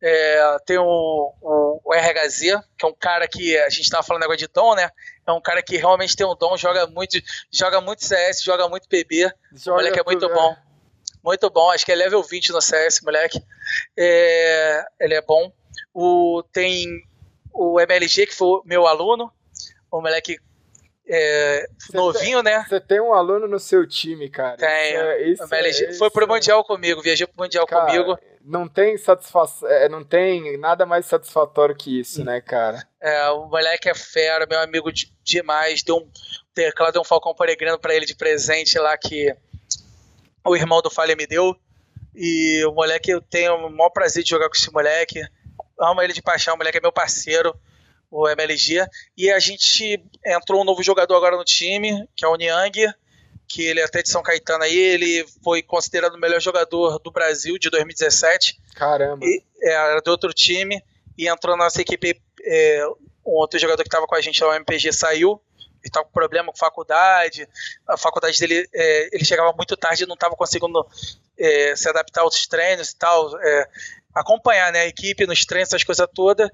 é, 0.00 0.56
tem 0.64 0.78
o, 0.78 1.34
o, 1.40 1.80
o, 1.84 1.94
RHZ, 1.94 2.40
que 2.76 2.84
é 2.84 2.86
um 2.86 2.94
cara 2.94 3.26
que 3.26 3.56
a 3.58 3.68
gente 3.68 3.82
estava 3.82 4.02
falando 4.02 4.22
agora 4.22 4.36
de 4.36 4.46
dom, 4.46 4.74
né? 4.74 4.90
É 5.26 5.32
um 5.32 5.40
cara 5.40 5.62
que 5.62 5.76
realmente 5.76 6.16
tem 6.16 6.26
um 6.26 6.34
dom, 6.34 6.56
joga 6.56 6.86
muito, 6.86 7.18
joga 7.50 7.80
muito 7.80 8.04
CS, 8.04 8.42
joga 8.42 8.68
muito 8.68 8.88
PB. 8.88 9.32
Joga 9.54 9.72
o 9.72 9.76
moleque 9.76 10.00
é 10.00 10.04
muito 10.04 10.28
bom. 10.28 10.52
É. 10.52 10.66
Muito 11.24 11.50
bom, 11.50 11.70
acho 11.70 11.84
que 11.84 11.90
é 11.90 11.96
level 11.96 12.22
20 12.22 12.52
no 12.52 12.60
CS, 12.60 13.00
moleque. 13.02 13.42
É, 13.96 14.84
ele 15.00 15.14
é 15.14 15.22
bom. 15.22 15.52
O, 15.92 16.42
tem 16.52 16.86
o 17.52 17.80
MLG, 17.80 18.26
que 18.26 18.34
foi 18.34 18.60
meu 18.64 18.86
aluno, 18.86 19.32
o 19.90 20.00
moleque 20.00 20.38
é, 21.08 21.68
novinho, 21.94 22.42
tem, 22.42 22.52
né? 22.52 22.64
Você 22.68 22.80
tem 22.80 23.00
um 23.00 23.12
aluno 23.12 23.46
no 23.46 23.60
seu 23.60 23.86
time, 23.86 24.28
cara. 24.28 24.56
Tem. 24.56 24.94
Isso, 25.30 25.54
é, 25.54 25.68
isso, 25.70 25.84
é, 25.84 25.92
foi 25.92 26.10
pro 26.10 26.26
Mundial 26.26 26.64
comigo, 26.64 27.00
viajou 27.00 27.28
pro 27.28 27.44
Mundial 27.44 27.64
cara, 27.64 27.86
comigo. 27.86 28.18
Não 28.44 28.68
tem 28.68 28.98
satisfação, 28.98 29.68
é, 29.68 29.88
não 29.88 30.04
tem 30.04 30.58
nada 30.58 30.84
mais 30.84 31.06
satisfatório 31.06 31.76
que 31.76 32.00
isso, 32.00 32.24
né, 32.24 32.40
cara? 32.40 32.86
É, 33.00 33.28
o 33.30 33.46
moleque 33.46 33.88
é 33.88 33.94
fera, 33.94 34.46
meu 34.46 34.60
amigo 34.60 34.92
de, 34.92 35.12
demais. 35.22 35.82
Deu 35.82 35.96
um 35.96 36.10
teclado, 36.52 36.94
deu 36.94 37.02
um 37.02 37.04
Falcão 37.04 37.34
Peregrino 37.34 37.78
pra 37.78 37.94
ele 37.94 38.06
de 38.06 38.16
presente 38.16 38.78
lá 38.78 38.96
que 38.98 39.34
o 40.44 40.56
irmão 40.56 40.82
do 40.82 40.90
Falha 40.90 41.14
me 41.14 41.26
deu. 41.26 41.54
E 42.14 42.64
o 42.64 42.72
moleque, 42.72 43.10
eu 43.10 43.20
tenho 43.20 43.54
o 43.54 43.70
maior 43.70 43.90
prazer 43.90 44.24
de 44.24 44.30
jogar 44.30 44.48
com 44.48 44.56
esse 44.56 44.72
moleque. 44.72 45.20
Amo 45.78 46.02
ele 46.02 46.12
de 46.12 46.22
paixão, 46.22 46.54
o 46.54 46.56
moleque 46.56 46.78
é 46.78 46.80
meu 46.80 46.92
parceiro 46.92 47.54
o 48.10 48.28
MLG. 48.28 48.86
E 49.16 49.30
a 49.30 49.38
gente 49.38 50.02
entrou 50.24 50.60
um 50.60 50.64
novo 50.64 50.82
jogador 50.82 51.16
agora 51.16 51.36
no 51.36 51.44
time, 51.44 52.08
que 52.14 52.24
é 52.24 52.28
o 52.28 52.36
Niang, 52.36 52.86
que 53.48 53.62
ele 53.62 53.80
é 53.80 53.84
até 53.84 54.02
de 54.02 54.08
São 54.08 54.22
Caetano 54.22 54.64
aí, 54.64 54.76
ele 54.76 55.24
foi 55.42 55.62
considerado 55.62 56.14
o 56.14 56.20
melhor 56.20 56.40
jogador 56.40 56.98
do 56.98 57.10
Brasil 57.10 57.58
de 57.58 57.70
2017. 57.70 58.58
Caramba! 58.74 59.24
E, 59.24 59.42
é, 59.62 59.72
era 59.72 60.00
de 60.00 60.10
outro 60.10 60.32
time, 60.32 60.82
e 61.16 61.28
entrou 61.28 61.56
na 61.56 61.64
nossa 61.64 61.80
equipe, 61.80 62.20
é, 62.44 62.86
um 63.24 63.32
outro 63.32 63.58
jogador 63.58 63.82
que 63.82 63.88
estava 63.88 64.06
com 64.06 64.14
a 64.14 64.20
gente 64.20 64.42
lá, 64.42 64.50
o 64.50 64.54
MPG, 64.54 64.92
saiu, 64.92 65.40
ele 65.58 65.88
estava 65.88 66.04
com 66.06 66.12
problema 66.12 66.50
com 66.50 66.58
faculdade, 66.58 67.48
a 67.86 67.96
faculdade 67.96 68.38
dele, 68.40 68.68
é, 68.74 69.08
ele 69.12 69.24
chegava 69.24 69.52
muito 69.52 69.76
tarde 69.76 70.02
e 70.02 70.06
não 70.06 70.14
estava 70.14 70.34
conseguindo 70.34 70.84
é, 71.38 71.76
se 71.76 71.88
adaptar 71.88 72.22
aos 72.22 72.46
treinos 72.46 72.90
e 72.90 72.96
tal, 72.96 73.38
é, 73.40 73.68
acompanhar 74.14 74.72
né, 74.72 74.80
a 74.80 74.86
equipe 74.86 75.26
nos 75.26 75.44
treinos, 75.44 75.68
essas 75.68 75.84
coisas 75.84 76.06
todas, 76.12 76.50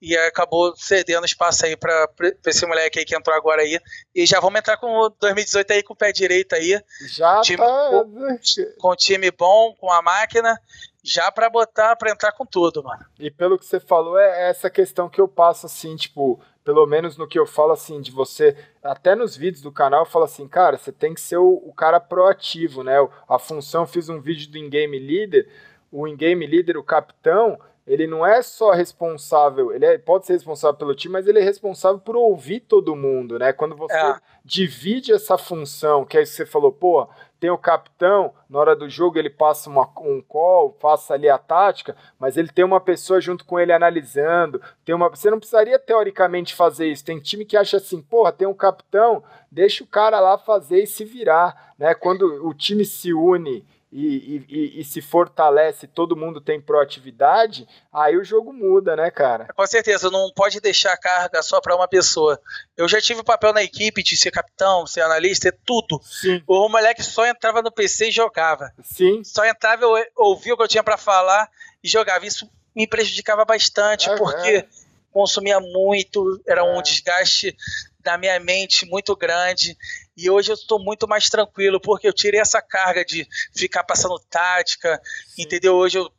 e 0.00 0.16
acabou 0.16 0.74
cedendo 0.76 1.24
espaço 1.24 1.64
aí 1.64 1.76
para 1.76 2.08
esse 2.46 2.66
moleque 2.66 2.98
aí 2.98 3.04
que 3.04 3.16
entrou 3.16 3.34
agora 3.36 3.62
aí. 3.62 3.78
E 4.14 4.26
já 4.26 4.40
vamos 4.40 4.58
entrar 4.58 4.76
com 4.76 5.10
2018 5.20 5.72
aí 5.72 5.82
com 5.82 5.94
o 5.94 5.96
pé 5.96 6.12
direito 6.12 6.54
aí. 6.54 6.80
Já 7.08 7.40
time, 7.40 7.58
tá... 7.58 7.88
com, 7.90 8.38
com 8.78 8.92
um 8.92 8.96
time 8.96 9.30
bom, 9.30 9.74
com 9.74 9.90
a 9.90 10.02
máquina, 10.02 10.60
já 11.02 11.30
para 11.30 11.48
botar, 11.48 11.96
para 11.96 12.10
entrar 12.10 12.32
com 12.32 12.44
tudo, 12.44 12.82
mano. 12.82 13.04
E 13.18 13.30
pelo 13.30 13.58
que 13.58 13.64
você 13.64 13.80
falou, 13.80 14.18
é 14.18 14.50
essa 14.50 14.68
questão 14.68 15.08
que 15.08 15.20
eu 15.20 15.28
passo 15.28 15.66
assim, 15.66 15.96
tipo, 15.96 16.40
pelo 16.64 16.84
menos 16.84 17.16
no 17.16 17.28
que 17.28 17.38
eu 17.38 17.46
falo 17.46 17.72
assim, 17.72 18.00
de 18.00 18.10
você, 18.10 18.56
até 18.82 19.14
nos 19.14 19.36
vídeos 19.36 19.62
do 19.62 19.70
canal, 19.70 20.00
eu 20.00 20.10
falo 20.10 20.24
assim, 20.24 20.48
cara, 20.48 20.76
você 20.76 20.90
tem 20.90 21.14
que 21.14 21.20
ser 21.20 21.36
o, 21.36 21.62
o 21.64 21.72
cara 21.72 22.00
proativo, 22.00 22.82
né? 22.82 22.96
A 23.28 23.38
função, 23.38 23.86
fiz 23.86 24.08
um 24.08 24.20
vídeo 24.20 24.50
do 24.50 24.58
in-game 24.58 24.98
leader, 24.98 25.48
o 25.92 26.08
in-game 26.08 26.44
leader, 26.44 26.76
o 26.76 26.82
capitão, 26.82 27.56
ele 27.86 28.06
não 28.06 28.26
é 28.26 28.42
só 28.42 28.72
responsável, 28.72 29.72
ele 29.72 29.86
é, 29.86 29.96
pode 29.96 30.26
ser 30.26 30.32
responsável 30.32 30.76
pelo 30.76 30.94
time, 30.94 31.12
mas 31.12 31.26
ele 31.28 31.38
é 31.38 31.42
responsável 31.42 32.00
por 32.00 32.16
ouvir 32.16 32.60
todo 32.60 32.96
mundo, 32.96 33.38
né? 33.38 33.52
Quando 33.52 33.76
você 33.76 33.96
é. 33.96 34.16
divide 34.44 35.12
essa 35.12 35.38
função, 35.38 36.04
que 36.04 36.18
aí 36.18 36.26
você 36.26 36.44
falou, 36.44 36.72
pô, 36.72 37.08
tem 37.38 37.48
o 37.48 37.58
capitão, 37.58 38.34
na 38.50 38.58
hora 38.58 38.74
do 38.74 38.88
jogo 38.88 39.18
ele 39.18 39.30
passa 39.30 39.70
uma, 39.70 39.88
um 40.00 40.20
call, 40.20 40.76
faça 40.80 41.14
ali 41.14 41.28
a 41.28 41.38
tática, 41.38 41.94
mas 42.18 42.36
ele 42.36 42.48
tem 42.48 42.64
uma 42.64 42.80
pessoa 42.80 43.20
junto 43.20 43.44
com 43.44 43.60
ele 43.60 43.72
analisando, 43.72 44.60
tem 44.84 44.92
uma, 44.92 45.08
você 45.08 45.30
não 45.30 45.38
precisaria 45.38 45.78
teoricamente 45.78 46.56
fazer 46.56 46.88
isso, 46.88 47.04
tem 47.04 47.20
time 47.20 47.44
que 47.44 47.56
acha 47.56 47.76
assim, 47.76 48.02
porra, 48.02 48.32
tem 48.32 48.48
um 48.48 48.54
capitão, 48.54 49.22
deixa 49.50 49.84
o 49.84 49.86
cara 49.86 50.18
lá 50.18 50.36
fazer 50.36 50.82
e 50.82 50.86
se 50.88 51.04
virar, 51.04 51.74
né? 51.78 51.94
Quando 51.94 52.44
o 52.44 52.52
time 52.52 52.84
se 52.84 53.12
une 53.12 53.64
e, 53.98 54.44
e, 54.46 54.80
e, 54.80 54.84
se 54.84 55.00
fortalece, 55.00 55.86
todo 55.86 56.14
mundo 56.14 56.38
tem 56.38 56.60
proatividade, 56.60 57.66
aí 57.90 58.14
o 58.18 58.24
jogo 58.24 58.52
muda, 58.52 58.94
né, 58.94 59.10
cara? 59.10 59.48
Com 59.56 59.66
certeza, 59.66 60.10
não 60.10 60.30
pode 60.34 60.60
deixar 60.60 60.92
a 60.92 60.98
carga 60.98 61.42
só 61.42 61.62
para 61.62 61.74
uma 61.74 61.88
pessoa. 61.88 62.38
Eu 62.76 62.86
já 62.86 63.00
tive 63.00 63.22
papel 63.22 63.54
na 63.54 63.62
equipe 63.62 64.02
de 64.02 64.14
ser 64.14 64.30
capitão, 64.30 64.86
ser 64.86 65.00
analista, 65.00 65.48
é 65.48 65.52
tudo. 65.64 65.98
Sim. 66.02 66.42
O 66.46 66.68
moleque 66.68 67.02
só 67.02 67.26
entrava 67.26 67.62
no 67.62 67.72
PC 67.72 68.08
e 68.08 68.12
jogava. 68.12 68.70
Sim. 68.84 69.24
Só 69.24 69.46
entrava, 69.46 69.84
eu 69.84 70.04
ouvia 70.16 70.52
o 70.52 70.58
que 70.58 70.62
eu 70.62 70.68
tinha 70.68 70.84
para 70.84 70.98
falar 70.98 71.48
e 71.82 71.88
jogava. 71.88 72.26
Isso 72.26 72.46
me 72.74 72.86
prejudicava 72.86 73.46
bastante, 73.46 74.10
é, 74.10 74.16
porque 74.16 74.56
é. 74.56 74.66
consumia 75.10 75.58
muito, 75.58 76.38
era 76.46 76.60
é. 76.60 76.64
um 76.64 76.82
desgaste 76.82 77.56
da 78.00 78.18
minha 78.18 78.38
mente 78.38 78.84
muito 78.84 79.16
grande. 79.16 79.74
E 80.16 80.30
hoje 80.30 80.50
eu 80.50 80.54
estou 80.54 80.78
muito 80.82 81.06
mais 81.06 81.28
tranquilo, 81.28 81.80
porque 81.80 82.08
eu 82.08 82.12
tirei 82.12 82.40
essa 82.40 82.62
carga 82.62 83.04
de 83.04 83.28
ficar 83.54 83.84
passando 83.84 84.18
tática, 84.30 85.00
Sim. 85.28 85.42
entendeu? 85.42 85.74
Hoje 85.74 85.98
eu, 85.98 86.10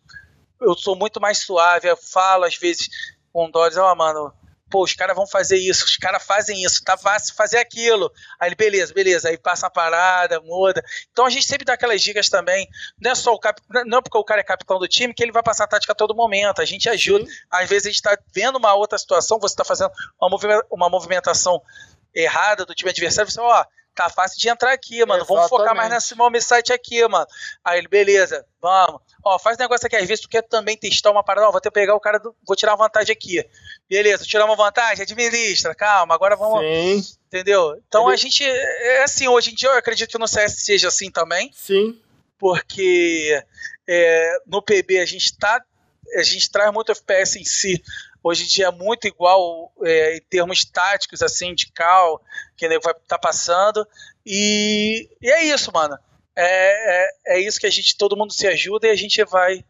eu 0.62 0.76
sou 0.76 0.96
muito 0.96 1.20
mais 1.20 1.40
suave, 1.40 1.88
eu 1.88 1.98
falo 1.98 2.46
às 2.46 2.56
vezes 2.56 2.90
com 3.34 3.50
dores, 3.50 3.78
ó, 3.78 3.92
oh, 3.92 3.96
mano, 3.96 4.34
pô, 4.70 4.84
os 4.84 4.94
caras 4.94 5.16
vão 5.16 5.26
fazer 5.26 5.58
isso, 5.58 5.86
os 5.86 5.98
caras 5.98 6.24
fazem 6.24 6.64
isso, 6.64 6.84
tá 6.84 6.98
fácil 6.98 7.34
fazer 7.36 7.58
aquilo. 7.58 8.12
Aí 8.40 8.50
ele, 8.50 8.56
beleza, 8.56 8.94
beleza, 8.94 9.30
aí 9.30 9.38
passa 9.38 9.68
a 9.68 9.70
parada, 9.70 10.40
muda. 10.42 10.84
Então 11.12 11.26
a 11.26 11.30
gente 11.30 11.46
sempre 11.46 11.66
dá 11.66 11.74
aquelas 11.74 12.02
dicas 12.02 12.30
também. 12.30 12.68
Não 13.00 13.12
é 13.12 13.16
só 13.16 13.34
o 13.34 13.40
cap... 13.40 13.62
não 13.86 14.00
é 14.00 14.02
porque 14.02 14.18
o 14.18 14.24
cara 14.24 14.42
é 14.42 14.44
capitão 14.44 14.80
do 14.80 14.88
time 14.88 15.14
que 15.14 15.24
ele 15.24 15.32
vai 15.32 15.44
passar 15.44 15.64
a 15.64 15.68
tática 15.68 15.94
a 15.94 15.96
todo 15.96 16.16
momento. 16.16 16.62
A 16.62 16.66
gente 16.66 16.90
ajuda. 16.90 17.26
Às 17.50 17.70
vezes 17.70 17.88
a 17.88 17.90
gente 17.90 18.02
tá 18.02 18.18
vendo 18.34 18.58
uma 18.58 18.74
outra 18.74 18.98
situação, 18.98 19.40
você 19.40 19.56
tá 19.56 19.64
fazendo 19.64 19.92
uma 20.70 20.90
movimentação 20.90 21.62
errada 22.14 22.66
do 22.66 22.74
time 22.74 22.90
adversário, 22.90 23.32
você, 23.32 23.40
ó, 23.40 23.64
fácil 24.10 24.40
de 24.40 24.50
entrar 24.50 24.72
aqui, 24.72 25.00
mano. 25.06 25.24
Exatamente. 25.24 25.28
Vamos 25.28 25.50
focar 25.50 25.76
mais 25.76 25.90
nesse 25.90 26.16
momento 26.16 26.44
site 26.44 26.72
aqui, 26.72 27.06
mano. 27.08 27.26
Aí 27.64 27.80
ele, 27.80 27.88
beleza, 27.88 28.46
vamos. 28.62 29.02
Ó, 29.24 29.38
faz 29.38 29.58
negócio 29.58 29.86
aqui, 29.86 29.96
às 29.96 30.08
vezes 30.08 30.22
tu 30.22 30.30
quer 30.30 30.44
também 30.44 30.78
testar 30.78 31.12
uma 31.12 31.24
parada, 31.24 31.48
ó, 31.48 31.52
vou 31.52 31.60
que 31.60 31.70
pegar 31.72 31.96
o 31.96 32.00
cara, 32.00 32.18
do, 32.18 32.36
vou 32.46 32.56
tirar 32.56 32.74
uma 32.74 32.86
vantagem 32.86 33.12
aqui. 33.12 33.46
Beleza, 33.90 34.24
tirar 34.24 34.46
uma 34.46 34.56
vantagem, 34.56 35.04
administra, 35.04 35.76
calma, 35.76 36.16
agora 36.16 36.36
vamos. 36.36 36.62
Sim. 36.62 37.04
Entendeu? 37.28 37.78
Então 37.88 38.08
a 38.08 38.16
gente, 38.16 38.44
é 38.44 39.04
assim, 39.04 39.28
hoje 39.28 39.52
em 39.52 39.56
dia 39.56 39.70
eu 39.70 39.78
acredito 39.78 40.12
que 40.12 40.18
no 40.18 40.28
CS 40.28 40.64
seja 40.64 40.88
assim 40.88 41.12
também. 41.12 41.52
Sim. 41.54 42.00
Porque 42.38 43.44
é, 43.88 44.38
no 44.46 44.62
PB 44.62 45.00
a 45.00 45.06
gente 45.06 45.38
tá, 45.38 45.62
a 46.16 46.24
gente 46.24 46.50
traz 46.50 46.72
muito 46.72 46.92
FPS 46.92 47.38
em 47.38 47.44
si, 47.44 47.84
hoje 48.28 48.44
em 48.44 48.48
dia 48.48 48.68
é 48.68 48.72
muito 48.72 49.08
igual 49.08 49.72
é, 49.84 50.18
em 50.18 50.22
termos 50.22 50.66
táticos, 50.66 51.22
assim, 51.22 51.56
de 51.56 51.72
cal, 51.72 52.22
que 52.56 52.66
ele 52.66 52.80
vai 52.80 52.94
estar 52.94 53.04
tá 53.08 53.18
passando. 53.18 53.88
E, 54.26 55.10
e, 55.22 55.30
é 55.30 55.46
isso, 55.46 55.72
mano. 55.74 55.98
É, 56.36 56.46
é, 56.46 57.10
é, 57.28 57.40
isso 57.40 57.60
que 57.60 57.66
a 57.66 57.70
gente, 57.70 57.98
todo 57.98 58.18
mundo 58.18 58.34
se 58.34 58.46
ajuda 58.48 58.88
e 58.88 58.92
a 58.92 58.96
gente 58.96 59.24
vai 59.24 59.64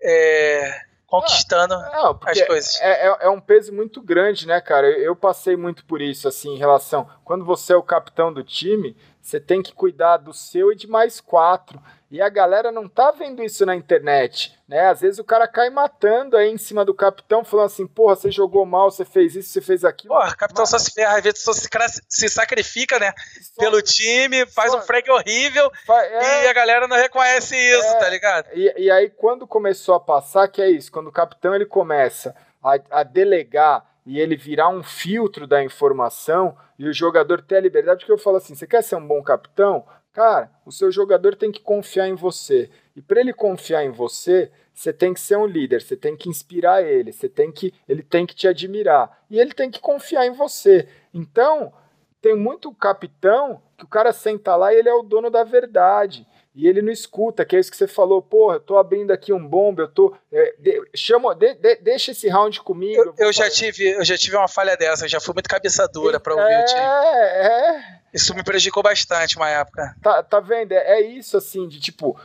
é, 0.00 0.80
conquistando 1.06 1.74
ah, 1.74 2.16
as 2.26 2.42
coisas. 2.42 2.80
É, 2.80 3.08
é, 3.08 3.16
é, 3.22 3.28
um 3.28 3.40
peso 3.40 3.72
muito 3.72 4.00
grande, 4.00 4.46
né, 4.46 4.60
cara? 4.60 4.86
Eu, 4.86 5.00
eu 5.00 5.16
passei 5.16 5.56
muito 5.56 5.84
por 5.84 6.00
isso, 6.00 6.28
assim, 6.28 6.54
em 6.54 6.58
relação. 6.58 7.08
Quando 7.24 7.44
você 7.44 7.72
é 7.72 7.76
o 7.76 7.82
capitão 7.82 8.32
do 8.32 8.44
time, 8.44 8.96
você 9.20 9.40
tem 9.40 9.62
que 9.62 9.72
cuidar 9.72 10.18
do 10.18 10.32
seu 10.32 10.70
e 10.70 10.76
de 10.76 10.86
mais 10.86 11.20
quatro. 11.20 11.82
E 12.10 12.22
a 12.22 12.28
galera 12.30 12.72
não 12.72 12.88
tá 12.88 13.10
vendo 13.10 13.42
isso 13.42 13.66
na 13.66 13.76
internet, 13.76 14.58
né? 14.66 14.88
Às 14.88 15.02
vezes 15.02 15.18
o 15.18 15.24
cara 15.24 15.46
cai 15.46 15.68
matando 15.68 16.38
aí 16.38 16.50
em 16.50 16.56
cima 16.56 16.82
do 16.82 16.94
capitão, 16.94 17.44
falando 17.44 17.66
assim, 17.66 17.86
porra, 17.86 18.16
você 18.16 18.30
jogou 18.30 18.64
mal, 18.64 18.90
você 18.90 19.04
fez 19.04 19.36
isso, 19.36 19.50
você 19.50 19.60
fez 19.60 19.84
aquilo. 19.84 20.14
Porra, 20.14 20.32
o 20.32 20.36
capitão 20.36 20.62
Mas... 20.62 20.70
só 20.70 20.78
se 20.78 20.90
ferra, 20.90 21.18
às 21.18 21.22
vezes 21.22 21.42
só 21.42 21.52
se, 21.52 21.68
se 22.08 22.28
sacrifica, 22.30 22.98
né? 22.98 23.12
Só... 23.42 23.60
Pelo 23.62 23.82
time, 23.82 24.46
faz 24.46 24.72
só... 24.72 24.78
um 24.78 24.82
frag 24.82 25.10
horrível 25.10 25.70
é... 25.86 26.46
e 26.46 26.48
a 26.48 26.52
galera 26.54 26.88
não 26.88 26.96
reconhece 26.96 27.54
isso, 27.54 27.86
é... 27.88 27.98
tá 27.98 28.08
ligado? 28.08 28.48
E, 28.54 28.84
e 28.84 28.90
aí 28.90 29.10
quando 29.10 29.46
começou 29.46 29.94
a 29.94 30.00
passar, 30.00 30.48
que 30.48 30.62
é 30.62 30.70
isso, 30.70 30.90
quando 30.90 31.08
o 31.08 31.12
capitão 31.12 31.54
ele 31.54 31.66
começa 31.66 32.34
a, 32.62 32.78
a 32.90 33.02
delegar 33.02 33.84
e 34.06 34.18
ele 34.18 34.34
virar 34.34 34.70
um 34.70 34.82
filtro 34.82 35.46
da 35.46 35.62
informação 35.62 36.56
e 36.78 36.88
o 36.88 36.94
jogador 36.94 37.42
ter 37.42 37.56
a 37.56 37.60
liberdade, 37.60 38.00
porque 38.00 38.12
eu 38.12 38.18
falo 38.18 38.38
assim, 38.38 38.54
você 38.54 38.66
quer 38.66 38.82
ser 38.82 38.96
um 38.96 39.06
bom 39.06 39.22
capitão? 39.22 39.84
Cara, 40.18 40.50
o 40.66 40.72
seu 40.72 40.90
jogador 40.90 41.36
tem 41.36 41.52
que 41.52 41.60
confiar 41.60 42.08
em 42.08 42.16
você. 42.16 42.68
E 42.96 43.00
para 43.00 43.20
ele 43.20 43.32
confiar 43.32 43.84
em 43.84 43.92
você, 43.92 44.50
você 44.74 44.92
tem 44.92 45.14
que 45.14 45.20
ser 45.20 45.38
um 45.38 45.46
líder, 45.46 45.80
você 45.80 45.96
tem 45.96 46.16
que 46.16 46.28
inspirar 46.28 46.82
ele, 46.82 47.12
você 47.12 47.28
tem 47.28 47.52
que, 47.52 47.72
ele 47.88 48.02
tem 48.02 48.26
que 48.26 48.34
te 48.34 48.48
admirar 48.48 49.16
e 49.30 49.38
ele 49.38 49.52
tem 49.52 49.70
que 49.70 49.78
confiar 49.78 50.26
em 50.26 50.32
você. 50.32 50.88
Então, 51.14 51.72
tem 52.20 52.34
muito 52.34 52.74
capitão 52.74 53.62
que 53.76 53.84
o 53.84 53.88
cara 53.88 54.12
senta 54.12 54.56
lá 54.56 54.74
e 54.74 54.78
ele 54.78 54.88
é 54.88 54.92
o 54.92 55.04
dono 55.04 55.30
da 55.30 55.44
verdade. 55.44 56.26
E 56.58 56.66
ele 56.66 56.82
não 56.82 56.90
escuta, 56.90 57.44
que 57.44 57.54
é 57.54 57.60
isso 57.60 57.70
que 57.70 57.76
você 57.76 57.86
falou, 57.86 58.20
porra, 58.20 58.56
eu 58.56 58.60
tô 58.60 58.76
abrindo 58.76 59.12
aqui 59.12 59.32
um 59.32 59.46
bomba, 59.46 59.82
eu 59.82 59.88
tô. 59.88 60.16
É, 60.32 60.56
de, 60.58 60.82
chama, 60.92 61.32
de, 61.32 61.54
de, 61.54 61.76
deixa 61.76 62.10
esse 62.10 62.28
round 62.28 62.60
comigo. 62.62 63.00
Eu, 63.00 63.14
eu 63.16 63.32
já 63.32 63.48
tive, 63.48 63.90
eu 63.90 64.04
já 64.04 64.18
tive 64.18 64.36
uma 64.36 64.48
falha 64.48 64.76
dessa, 64.76 65.06
já 65.06 65.20
fui 65.20 65.32
muito 65.34 65.48
cabeça 65.48 65.86
dura 65.86 66.18
para 66.18 66.34
ouvir 66.34 66.50
é, 66.52 66.60
o 66.60 66.64
time. 66.64 66.80
É. 66.80 68.00
Isso 68.12 68.34
me 68.34 68.42
prejudicou 68.42 68.82
bastante 68.82 69.36
uma 69.36 69.48
época. 69.48 69.94
Tá, 70.02 70.20
tá 70.20 70.40
vendo? 70.40 70.72
É, 70.72 70.98
é 70.98 71.00
isso 71.00 71.36
assim, 71.36 71.68
de 71.68 71.78
tipo, 71.78 72.18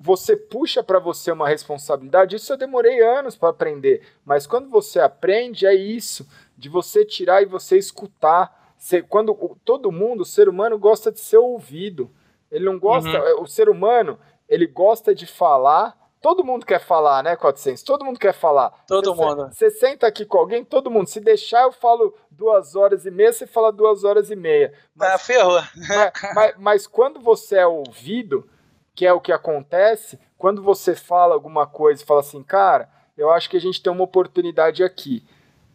você 0.00 0.36
puxa 0.36 0.82
para 0.82 0.98
você 0.98 1.30
uma 1.30 1.48
responsabilidade, 1.48 2.34
isso 2.34 2.52
eu 2.52 2.56
demorei 2.56 3.00
anos 3.00 3.36
para 3.36 3.50
aprender, 3.50 4.02
mas 4.24 4.48
quando 4.48 4.68
você 4.68 4.98
aprende, 4.98 5.64
é 5.64 5.74
isso, 5.76 6.28
de 6.58 6.68
você 6.68 7.04
tirar 7.04 7.40
e 7.40 7.46
você 7.46 7.78
escutar. 7.78 8.74
Você, 8.76 9.00
quando 9.00 9.56
todo 9.64 9.92
mundo, 9.92 10.22
o 10.22 10.26
ser 10.26 10.48
humano, 10.48 10.76
gosta 10.76 11.12
de 11.12 11.20
ser 11.20 11.38
ouvido. 11.38 12.10
Ele 12.50 12.64
não 12.64 12.78
gosta. 12.78 13.08
Uhum. 13.08 13.26
É, 13.26 13.34
o 13.34 13.46
ser 13.46 13.68
humano, 13.68 14.18
ele 14.48 14.66
gosta 14.66 15.14
de 15.14 15.26
falar. 15.26 15.96
Todo 16.20 16.44
mundo 16.44 16.66
quer 16.66 16.80
falar, 16.80 17.22
né, 17.22 17.36
400? 17.36 17.82
Todo 17.82 18.04
mundo 18.04 18.18
quer 18.18 18.32
falar. 18.32 18.72
Todo 18.88 19.14
mundo. 19.14 19.48
Você 19.52 19.70
senta 19.70 20.06
aqui 20.06 20.24
com 20.24 20.38
alguém, 20.38 20.64
todo 20.64 20.90
mundo. 20.90 21.06
Se 21.06 21.20
deixar, 21.20 21.62
eu 21.62 21.72
falo 21.72 22.14
duas 22.30 22.74
horas 22.74 23.06
e 23.06 23.10
meia, 23.10 23.32
você 23.32 23.46
fala 23.46 23.70
duas 23.70 24.02
horas 24.02 24.30
e 24.30 24.36
meia. 24.36 24.72
Mas, 24.94 25.10
ah, 25.12 25.18
ferrou. 25.18 25.60
Mas, 25.88 26.12
mas, 26.34 26.54
mas 26.58 26.86
quando 26.86 27.20
você 27.20 27.58
é 27.58 27.66
ouvido, 27.66 28.48
que 28.94 29.06
é 29.06 29.12
o 29.12 29.20
que 29.20 29.30
acontece, 29.30 30.18
quando 30.38 30.62
você 30.62 30.96
fala 30.96 31.34
alguma 31.34 31.66
coisa 31.66 32.02
e 32.02 32.06
fala 32.06 32.20
assim, 32.20 32.42
cara, 32.42 32.88
eu 33.16 33.30
acho 33.30 33.48
que 33.48 33.56
a 33.56 33.60
gente 33.60 33.82
tem 33.82 33.92
uma 33.92 34.04
oportunidade 34.04 34.82
aqui. 34.82 35.24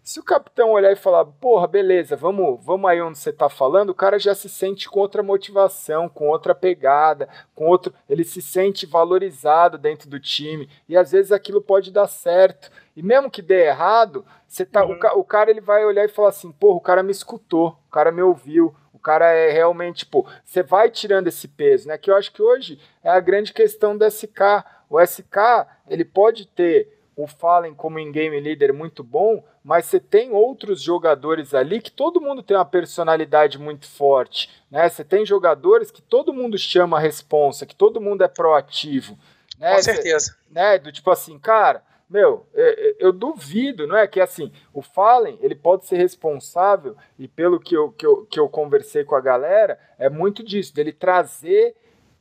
Se 0.04 0.20
o 0.20 0.24
capitão 0.24 0.72
olhar 0.72 0.92
e 0.92 0.96
falar, 0.96 1.24
porra, 1.26 1.68
beleza, 1.68 2.16
vamos, 2.16 2.60
vamos 2.66 2.90
aí 2.90 3.00
onde 3.00 3.20
você 3.20 3.30
está 3.30 3.48
falando, 3.48 3.92
o 3.92 3.96
cara 3.96 4.18
já 4.18 4.34
se 4.34 4.50
sente 4.50 4.90
com 4.90 5.00
outra 5.00 5.22
motivação, 5.22 6.10
com 6.10 6.28
outra 6.28 6.56
pegada, 6.56 7.30
com 7.54 7.68
outro. 7.68 7.94
Ele 8.10 8.24
se 8.24 8.42
sente 8.42 8.88
valorizado 8.88 9.78
dentro 9.78 10.10
do 10.10 10.20
time. 10.20 10.68
E 10.90 10.98
às 10.98 11.12
vezes 11.12 11.32
aquilo 11.32 11.62
pode 11.62 11.92
dar 11.92 12.08
certo. 12.08 12.72
E 12.96 13.04
mesmo 13.04 13.30
que 13.30 13.44
dê 13.44 13.68
errado, 13.68 14.26
você 14.48 14.66
tá, 14.66 14.84
uhum. 14.84 14.98
o, 15.16 15.20
o, 15.20 15.24
cara 15.24 15.52
ele 15.52 15.62
vai 15.62 15.86
olhar 15.86 16.04
e 16.04 16.10
falar 16.10 16.30
assim, 16.30 16.52
porra, 16.52 16.78
o 16.78 16.82
cara 16.82 17.04
me 17.04 17.12
escutou, 17.12 17.78
o 17.88 17.92
cara 17.92 18.12
me 18.12 18.24
ouviu, 18.24 18.74
o 18.92 18.98
cara 18.98 19.32
é 19.32 19.52
realmente, 19.52 20.00
tipo, 20.00 20.28
você 20.44 20.64
vai 20.64 20.90
tirando 20.90 21.28
esse 21.28 21.48
peso, 21.48 21.88
né? 21.88 21.98
Que 21.98 22.10
eu 22.10 22.16
acho 22.16 22.34
que 22.34 22.42
hoje 22.42 22.80
é 23.04 23.10
a 23.10 23.20
grande 23.20 23.54
questão 23.54 23.96
do 23.96 24.06
SK. 24.10 24.66
O 24.90 25.00
SK, 25.00 25.68
ele 25.88 26.04
pode 26.04 26.48
ter 26.48 27.01
o 27.16 27.28
Fallen 27.28 27.74
como 27.74 28.00
in-game 28.00 28.40
leader 28.40 28.74
muito 28.74 29.04
bom, 29.04 29.44
mas 29.64 29.86
você 29.86 30.00
tem 30.00 30.32
outros 30.32 30.82
jogadores 30.82 31.54
ali 31.54 31.82
que 31.82 31.92
todo 31.92 32.22
mundo 32.22 32.42
tem 32.42 32.56
uma 32.56 32.66
personalidade 32.66 33.60
muito 33.60 33.88
forte, 33.88 34.50
né? 34.70 34.88
Você 34.90 35.04
tem 35.04 35.26
jogadores 35.26 35.92
que 35.92 36.02
todo 36.02 36.34
mundo 36.34 36.58
chama 36.58 36.98
a 36.98 37.02
responsa, 37.02 37.66
que 37.66 37.76
todo 37.76 38.02
mundo 38.02 38.24
é 38.24 38.28
proativo, 38.28 39.18
né? 39.60 39.76
Com 39.76 39.84
certeza. 39.84 40.32
Cê, 40.32 40.54
né? 40.54 40.80
Do 40.80 40.92
tipo 40.92 41.12
assim, 41.12 41.38
cara, 41.38 41.84
meu, 42.10 42.46
eu, 42.54 42.66
é, 42.66 42.90
é, 42.90 42.96
eu, 43.00 43.14
duvido, 43.14 43.88
não 43.88 43.96
é? 43.96 44.06
Que 44.06 44.20
assim, 44.20 44.52
o 44.74 44.82
Fallen, 44.82 45.38
ele 45.42 45.56
pode 45.56 45.86
ser 45.86 45.96
responsável, 45.96 46.98
e 47.18 47.28
pelo 47.28 47.60
que 47.60 47.76
eu, 47.76 47.92
que 47.92 48.06
eu, 48.06 48.26
que 48.26 48.40
eu 48.40 48.50
conversei 48.50 49.06
com 49.06 49.16
a 49.16 49.22
galera, 49.22 49.80
é 49.98 50.10
muito 50.10 50.44
disso, 50.44 50.76
dele 50.76 50.92
trazer 50.92 51.74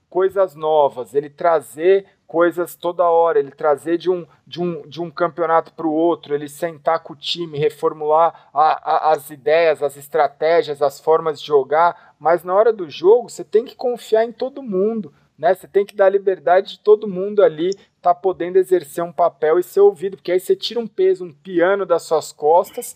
coisas 0.09 0.55
novas, 0.55 1.15
ele 1.15 1.29
trazer 1.29 2.07
coisas 2.31 2.77
toda 2.77 3.03
hora, 3.03 3.41
ele 3.41 3.51
trazer 3.51 3.99
de 3.99 4.09
um, 4.09 4.25
de 4.47 4.63
um, 4.63 4.89
de 4.89 5.03
um 5.03 5.11
campeonato 5.11 5.73
para 5.73 5.85
o 5.85 5.93
outro, 5.93 6.33
ele 6.33 6.49
sentar 6.49 7.01
com 7.01 7.13
o 7.13 7.17
time, 7.17 7.59
reformular 7.59 8.49
a, 8.55 9.09
a, 9.09 9.13
as 9.13 9.31
ideias, 9.31 9.83
as 9.83 9.97
estratégias, 9.97 10.81
as 10.81 11.01
formas 11.01 11.41
de 11.41 11.49
jogar, 11.49 12.15
mas 12.21 12.45
na 12.45 12.55
hora 12.55 12.73
do 12.73 12.89
jogo 12.89 13.29
você 13.29 13.43
tem 13.43 13.65
que 13.65 13.75
confiar 13.75 14.25
em 14.25 14.31
todo 14.31 14.63
mundo, 14.63 15.13
né? 15.37 15.53
Você 15.53 15.67
tem 15.67 15.85
que 15.85 15.97
dar 15.97 16.09
liberdade 16.09 16.75
de 16.75 16.79
todo 16.79 17.09
mundo 17.09 17.43
ali 17.43 17.73
tá 18.01 18.15
podendo 18.15 18.59
exercer 18.59 19.03
um 19.03 19.13
papel 19.13 19.59
e 19.59 19.65
ser 19.65 19.81
ouvido, 19.81 20.17
porque 20.17 20.31
aí 20.31 20.39
você 20.39 20.55
tira 20.55 20.79
um 20.79 20.87
peso, 20.87 21.25
um 21.25 21.33
piano 21.33 21.85
das 21.85 22.05
suas 22.05 22.31
costas, 22.31 22.95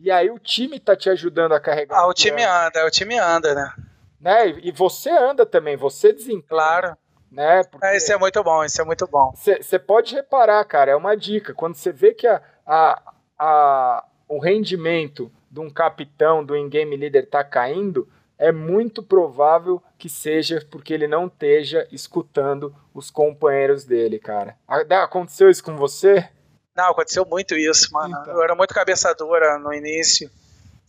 e 0.00 0.10
aí 0.10 0.28
o 0.28 0.40
time 0.40 0.80
tá 0.80 0.96
te 0.96 1.08
ajudando 1.08 1.52
a 1.52 1.60
carregar. 1.60 2.00
Ah, 2.00 2.08
o, 2.08 2.12
time 2.12 2.42
anda, 2.42 2.84
o 2.84 2.90
time 2.90 3.16
anda, 3.16 3.54
né? 3.54 3.72
né? 4.20 4.48
E 4.60 4.72
você 4.72 5.08
anda 5.08 5.46
também, 5.46 5.76
você 5.76 6.12
desempenha. 6.12 6.42
Claro 6.48 6.96
né? 7.32 7.64
Porque 7.64 7.86
é, 7.86 7.96
isso 7.96 8.12
é 8.12 8.18
muito 8.18 8.42
bom, 8.44 8.62
isso 8.62 8.80
é 8.80 8.84
muito 8.84 9.06
bom. 9.06 9.32
Você 9.34 9.78
pode 9.78 10.14
reparar, 10.14 10.62
cara, 10.64 10.92
é 10.92 10.96
uma 10.96 11.16
dica. 11.16 11.54
Quando 11.54 11.74
você 11.74 11.90
vê 11.90 12.12
que 12.12 12.26
a, 12.26 12.42
a, 12.66 13.02
a, 13.38 14.04
o 14.28 14.38
rendimento 14.38 15.32
de 15.50 15.60
um 15.60 15.70
capitão, 15.70 16.44
do 16.44 16.56
in-game 16.56 16.96
leader 16.96 17.28
tá 17.28 17.42
caindo, 17.42 18.08
é 18.38 18.52
muito 18.52 19.02
provável 19.02 19.82
que 19.98 20.08
seja 20.08 20.66
porque 20.70 20.92
ele 20.92 21.06
não 21.06 21.26
esteja 21.26 21.86
escutando 21.90 22.74
os 22.92 23.10
companheiros 23.10 23.84
dele, 23.84 24.18
cara. 24.18 24.56
Aconteceu 24.66 25.48
isso 25.48 25.64
com 25.64 25.76
você? 25.76 26.28
Não, 26.76 26.90
aconteceu 26.90 27.24
muito 27.24 27.54
isso, 27.54 27.92
mano. 27.92 28.16
Então. 28.20 28.34
Eu 28.34 28.42
era 28.42 28.54
muito 28.54 28.74
cabeçadora 28.74 29.58
no 29.58 29.72
início. 29.72 30.30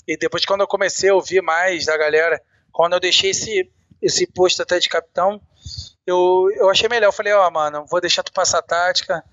E 0.08 0.18
depois, 0.18 0.46
quando 0.46 0.62
eu 0.62 0.68
comecei 0.68 1.10
a 1.10 1.16
ouvir 1.16 1.42
mais 1.42 1.86
da 1.86 1.96
galera, 1.98 2.42
quando 2.72 2.94
eu 2.94 3.00
deixei 3.00 3.32
esse, 3.32 3.72
esse 4.02 4.26
posto 4.26 4.62
até 4.62 4.80
de 4.80 4.90
capitão, 4.90 5.40
eu, 6.06 6.50
eu 6.56 6.70
achei 6.70 6.90
melhor. 6.90 7.08
Eu 7.08 7.14
falei, 7.14 7.34
ó, 7.34 7.48
oh, 7.48 7.52
mano, 7.52 7.86
vou 7.90 8.02
deixar 8.02 8.24
tu 8.24 8.32
passar 8.32 8.60
a 8.60 8.64
tática. 8.64 9.24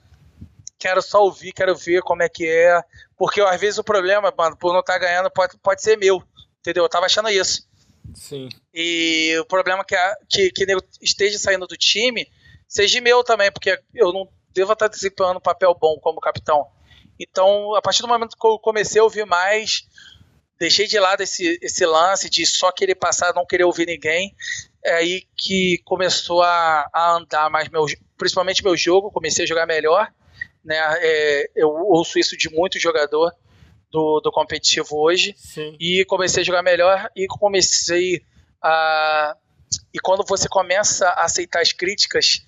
Quero 0.79 1.03
só 1.03 1.23
ouvir, 1.23 1.53
quero 1.53 1.77
ver 1.77 2.03
como 2.03 2.23
é 2.23 2.29
que 2.29 2.49
é. 2.49 2.83
Porque 3.17 3.41
às 3.41 3.61
vezes 3.61 3.79
o 3.79 3.85
problema, 3.85 4.33
mano, 4.37 4.57
por 4.57 4.73
não 4.73 4.81
estar 4.81 4.95
tá 4.95 4.99
ganhando, 4.99 5.31
pode, 5.31 5.57
pode 5.59 5.83
ser 5.83 5.97
meu. 5.99 6.23
entendeu? 6.61 6.85
Eu 6.85 6.89
tava 6.89 7.07
achando 7.07 7.29
isso. 7.29 7.69
Sim. 8.15 8.49
E 8.73 9.37
o 9.41 9.45
problema 9.45 9.83
é 9.83 9.85
que, 9.85 9.95
a, 9.95 10.17
que, 10.29 10.51
que 10.51 10.67
esteja 11.01 11.39
saindo 11.39 11.67
do 11.67 11.77
time 11.77 12.27
seja 12.67 13.01
meu 13.01 13.23
também, 13.23 13.51
porque 13.53 13.79
eu 13.95 14.13
não 14.13 14.29
devo 14.53 14.73
estar 14.73 14.89
desempenhando 14.89 15.39
um 15.39 15.43
papel 15.43 15.75
bom 15.75 15.99
como 16.01 16.21
capitão. 16.21 16.67
Então, 17.19 17.75
a 17.75 17.83
partir 17.83 18.03
do 18.03 18.09
momento 18.09 18.37
que 18.37 18.47
eu 18.47 18.59
comecei 18.59 19.01
a 19.01 19.05
ouvir 19.05 19.27
mais, 19.27 19.87
deixei 20.61 20.87
de 20.87 21.01
lado 21.01 21.23
esse, 21.23 21.59
esse 21.63 21.87
lance 21.87 22.29
de 22.29 22.45
só 22.45 22.71
querer 22.71 22.95
passar, 22.95 23.35
não 23.35 23.47
querer 23.47 23.65
ouvir 23.65 23.87
ninguém. 23.87 24.37
É 24.85 24.93
aí 24.93 25.23
que 25.35 25.81
começou 25.87 26.43
a, 26.43 26.87
a 26.93 27.17
andar 27.17 27.49
mais 27.49 27.69
meu, 27.71 27.87
principalmente 28.19 28.63
meu 28.63 28.77
jogo, 28.77 29.11
comecei 29.11 29.45
a 29.45 29.49
jogar 29.49 29.67
melhor. 29.67 30.13
Né? 30.63 30.77
É, 30.99 31.51
eu 31.57 31.71
ouço 31.71 32.19
isso 32.19 32.37
de 32.37 32.51
muito 32.51 32.79
jogador 32.79 33.33
do, 33.91 34.21
do 34.21 34.31
competitivo 34.31 34.99
hoje. 34.99 35.35
Sim. 35.39 35.77
E 35.81 36.05
comecei 36.05 36.43
a 36.43 36.47
jogar 36.47 36.63
melhor 36.63 37.11
e 37.17 37.27
comecei 37.27 38.23
a. 38.63 39.35
E 39.95 39.99
quando 39.99 40.25
você 40.27 40.47
começa 40.47 41.09
a 41.09 41.25
aceitar 41.25 41.63
as 41.63 41.73
críticas, 41.73 42.43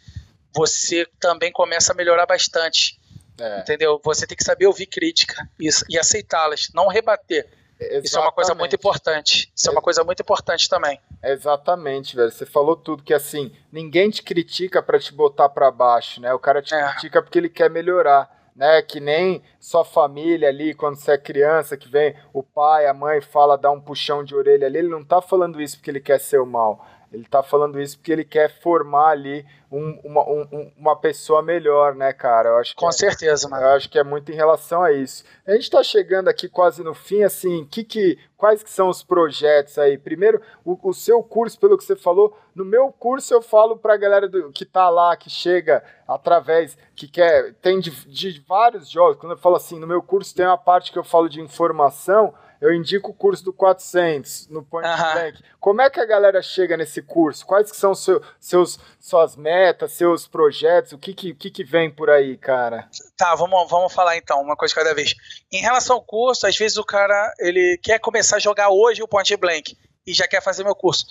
você 0.54 1.06
também 1.18 1.50
começa 1.50 1.92
a 1.92 1.96
melhorar 1.96 2.26
bastante. 2.26 3.00
É. 3.40 3.60
Entendeu? 3.60 3.98
Você 4.04 4.26
tem 4.26 4.36
que 4.36 4.44
saber 4.44 4.66
ouvir 4.66 4.86
crítica 4.86 5.48
e, 5.58 5.70
e 5.88 5.98
aceitá-las, 5.98 6.68
não 6.74 6.88
rebater. 6.88 7.48
Exatamente. 7.82 8.06
Isso 8.06 8.18
é 8.18 8.20
uma 8.20 8.32
coisa 8.32 8.54
muito 8.54 8.76
importante. 8.76 9.52
Isso 9.54 9.68
é, 9.68 9.72
uma 9.72 9.82
coisa 9.82 10.04
muito 10.04 10.20
importante 10.20 10.68
também. 10.68 11.00
Exatamente, 11.22 12.16
velho. 12.16 12.30
Você 12.30 12.46
falou 12.46 12.76
tudo 12.76 13.02
que 13.02 13.14
assim, 13.14 13.52
ninguém 13.70 14.10
te 14.10 14.22
critica 14.22 14.82
para 14.82 14.98
te 14.98 15.12
botar 15.12 15.48
para 15.48 15.70
baixo, 15.70 16.20
né? 16.20 16.32
O 16.32 16.38
cara 16.38 16.62
te 16.62 16.74
é. 16.74 16.88
critica 16.92 17.22
porque 17.22 17.38
ele 17.38 17.48
quer 17.48 17.70
melhorar, 17.70 18.30
né? 18.54 18.82
Que 18.82 19.00
nem 19.00 19.42
sua 19.60 19.84
família 19.84 20.48
ali, 20.48 20.74
quando 20.74 20.96
você 20.96 21.12
é 21.12 21.18
criança, 21.18 21.76
que 21.76 21.88
vem 21.88 22.14
o 22.32 22.42
pai, 22.42 22.86
a 22.86 22.94
mãe 22.94 23.20
fala, 23.20 23.56
dá 23.56 23.70
um 23.70 23.80
puxão 23.80 24.24
de 24.24 24.34
orelha 24.34 24.66
ali, 24.66 24.78
ele 24.78 24.88
não 24.88 25.04
tá 25.04 25.20
falando 25.20 25.60
isso 25.60 25.76
porque 25.76 25.90
ele 25.90 26.00
quer 26.00 26.20
ser 26.20 26.40
o 26.40 26.46
mal. 26.46 26.84
Ele 27.12 27.24
está 27.24 27.42
falando 27.42 27.80
isso 27.80 27.98
porque 27.98 28.12
ele 28.12 28.24
quer 28.24 28.48
formar 28.60 29.10
ali 29.10 29.44
um, 29.70 29.98
uma, 30.04 30.22
um, 30.28 30.72
uma 30.76 30.96
pessoa 30.96 31.42
melhor, 31.42 31.94
né, 31.94 32.12
cara? 32.12 32.50
Eu 32.50 32.56
acho 32.58 32.76
Com 32.76 32.88
é, 32.88 32.92
certeza, 32.92 33.48
mano. 33.48 33.64
Eu 33.64 33.70
acho 33.70 33.88
que 33.88 33.98
é 33.98 34.04
muito 34.04 34.30
em 34.30 34.34
relação 34.34 34.82
a 34.82 34.92
isso. 34.92 35.24
A 35.46 35.52
gente 35.52 35.62
está 35.62 35.82
chegando 35.82 36.28
aqui 36.28 36.48
quase 36.48 36.82
no 36.82 36.94
fim, 36.94 37.22
assim, 37.22 37.66
que, 37.70 37.82
que, 37.82 38.18
quais 38.36 38.62
que 38.62 38.70
são 38.70 38.88
os 38.88 39.02
projetos 39.02 39.78
aí? 39.78 39.96
Primeiro, 39.96 40.40
o, 40.64 40.78
o 40.88 40.92
seu 40.92 41.22
curso, 41.22 41.58
pelo 41.58 41.78
que 41.78 41.84
você 41.84 41.96
falou, 41.96 42.36
no 42.54 42.64
meu 42.64 42.92
curso 42.92 43.32
eu 43.32 43.40
falo 43.40 43.76
para 43.76 43.94
a 43.94 43.98
galera 43.98 44.28
do, 44.28 44.52
que 44.52 44.64
está 44.64 44.90
lá, 44.90 45.16
que 45.16 45.30
chega 45.30 45.82
através, 46.06 46.76
que 46.94 47.08
quer, 47.08 47.54
tem 47.54 47.80
de, 47.80 47.90
de 47.90 48.44
vários 48.46 48.90
jogos. 48.90 49.16
Quando 49.16 49.32
eu 49.32 49.38
falo 49.38 49.56
assim, 49.56 49.78
no 49.78 49.86
meu 49.86 50.02
curso 50.02 50.34
tem 50.34 50.44
uma 50.44 50.58
parte 50.58 50.92
que 50.92 50.98
eu 50.98 51.04
falo 51.04 51.28
de 51.28 51.40
informação, 51.40 52.34
eu 52.62 52.72
indico 52.72 53.10
o 53.10 53.14
curso 53.14 53.44
do 53.44 53.52
400 53.52 54.46
no 54.46 54.62
Point 54.62 54.88
uhum. 54.88 55.12
Blank. 55.12 55.42
Como 55.58 55.82
é 55.82 55.90
que 55.90 55.98
a 55.98 56.04
galera 56.04 56.40
chega 56.40 56.76
nesse 56.76 57.02
curso? 57.02 57.44
Quais 57.44 57.72
que 57.72 57.76
são 57.76 57.92
seu, 57.92 58.22
seus, 58.38 58.78
suas 59.00 59.34
metas, 59.34 59.90
seus 59.90 60.28
projetos? 60.28 60.92
O 60.92 60.98
que 60.98 61.12
que, 61.12 61.34
que 61.34 61.50
que 61.50 61.64
vem 61.64 61.90
por 61.90 62.08
aí, 62.08 62.36
cara? 62.36 62.88
Tá, 63.16 63.34
vamos, 63.34 63.68
vamos 63.68 63.92
falar 63.92 64.16
então, 64.16 64.40
uma 64.40 64.54
coisa 64.54 64.72
cada 64.72 64.94
vez. 64.94 65.12
Em 65.50 65.60
relação 65.60 65.96
ao 65.96 66.04
curso, 66.04 66.46
às 66.46 66.56
vezes 66.56 66.76
o 66.76 66.84
cara 66.84 67.34
ele 67.40 67.80
quer 67.82 67.98
começar 67.98 68.36
a 68.36 68.40
jogar 68.40 68.68
hoje 68.68 69.02
o 69.02 69.08
Point 69.08 69.36
Blank 69.36 69.76
e 70.06 70.14
já 70.14 70.28
quer 70.28 70.40
fazer 70.40 70.62
meu 70.62 70.76
curso. 70.76 71.04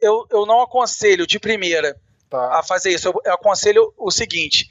Eu, 0.00 0.24
eu 0.30 0.46
não 0.46 0.60
aconselho 0.60 1.26
de 1.26 1.40
primeira 1.40 1.96
tá. 2.30 2.60
a 2.60 2.62
fazer 2.62 2.90
isso. 2.90 3.08
Eu, 3.08 3.20
eu 3.24 3.34
aconselho 3.34 3.92
o 3.98 4.12
seguinte: 4.12 4.70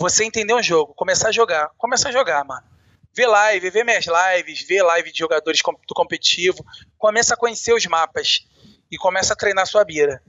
você 0.00 0.24
entender 0.24 0.54
um 0.54 0.62
jogo, 0.62 0.94
começar 0.94 1.28
a 1.28 1.32
jogar. 1.32 1.70
Começar 1.76 2.08
a 2.08 2.12
jogar, 2.12 2.42
mano 2.42 2.77
vê 3.18 3.26
live, 3.26 3.70
vê 3.70 3.82
minhas 3.82 4.06
lives, 4.06 4.62
vê 4.62 4.80
live 4.80 5.10
de 5.10 5.18
jogadores 5.18 5.60
do 5.88 5.94
competitivo, 5.94 6.64
começa 6.96 7.34
a 7.34 7.36
conhecer 7.36 7.72
os 7.72 7.84
mapas 7.86 8.46
e 8.88 8.96
começa 8.96 9.32
a 9.32 9.36
treinar 9.36 9.66
sua 9.66 9.84
mira. 9.84 10.22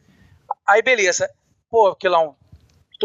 Aí 0.66 0.82
beleza, 0.82 1.30
pô, 1.70 1.96
Quilão, 1.96 2.36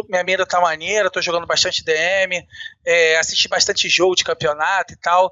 minha 0.09 0.24
mira 0.24 0.47
tá 0.47 0.59
maneira, 0.59 1.11
tô 1.11 1.20
jogando 1.20 1.47
bastante 1.47 1.85
DM, 1.85 2.48
é, 2.82 3.19
assisti 3.19 3.47
bastante 3.47 3.86
jogo 3.86 4.15
de 4.15 4.24
campeonato 4.24 4.94
e 4.94 4.97
tal. 4.97 5.31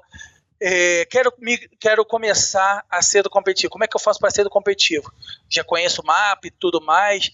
É, 0.61 1.05
quero, 1.09 1.33
me, 1.39 1.57
quero 1.79 2.05
começar 2.05 2.85
a 2.87 3.01
ser 3.01 3.23
do 3.23 3.31
competitivo. 3.31 3.71
Como 3.71 3.83
é 3.83 3.87
que 3.87 3.97
eu 3.97 3.99
faço 3.99 4.19
para 4.19 4.29
ser 4.29 4.43
do 4.43 4.51
competitivo? 4.51 5.11
Já 5.49 5.63
conheço 5.63 6.03
o 6.03 6.05
mapa 6.05 6.45
e 6.45 6.51
tudo 6.51 6.79
mais. 6.79 7.31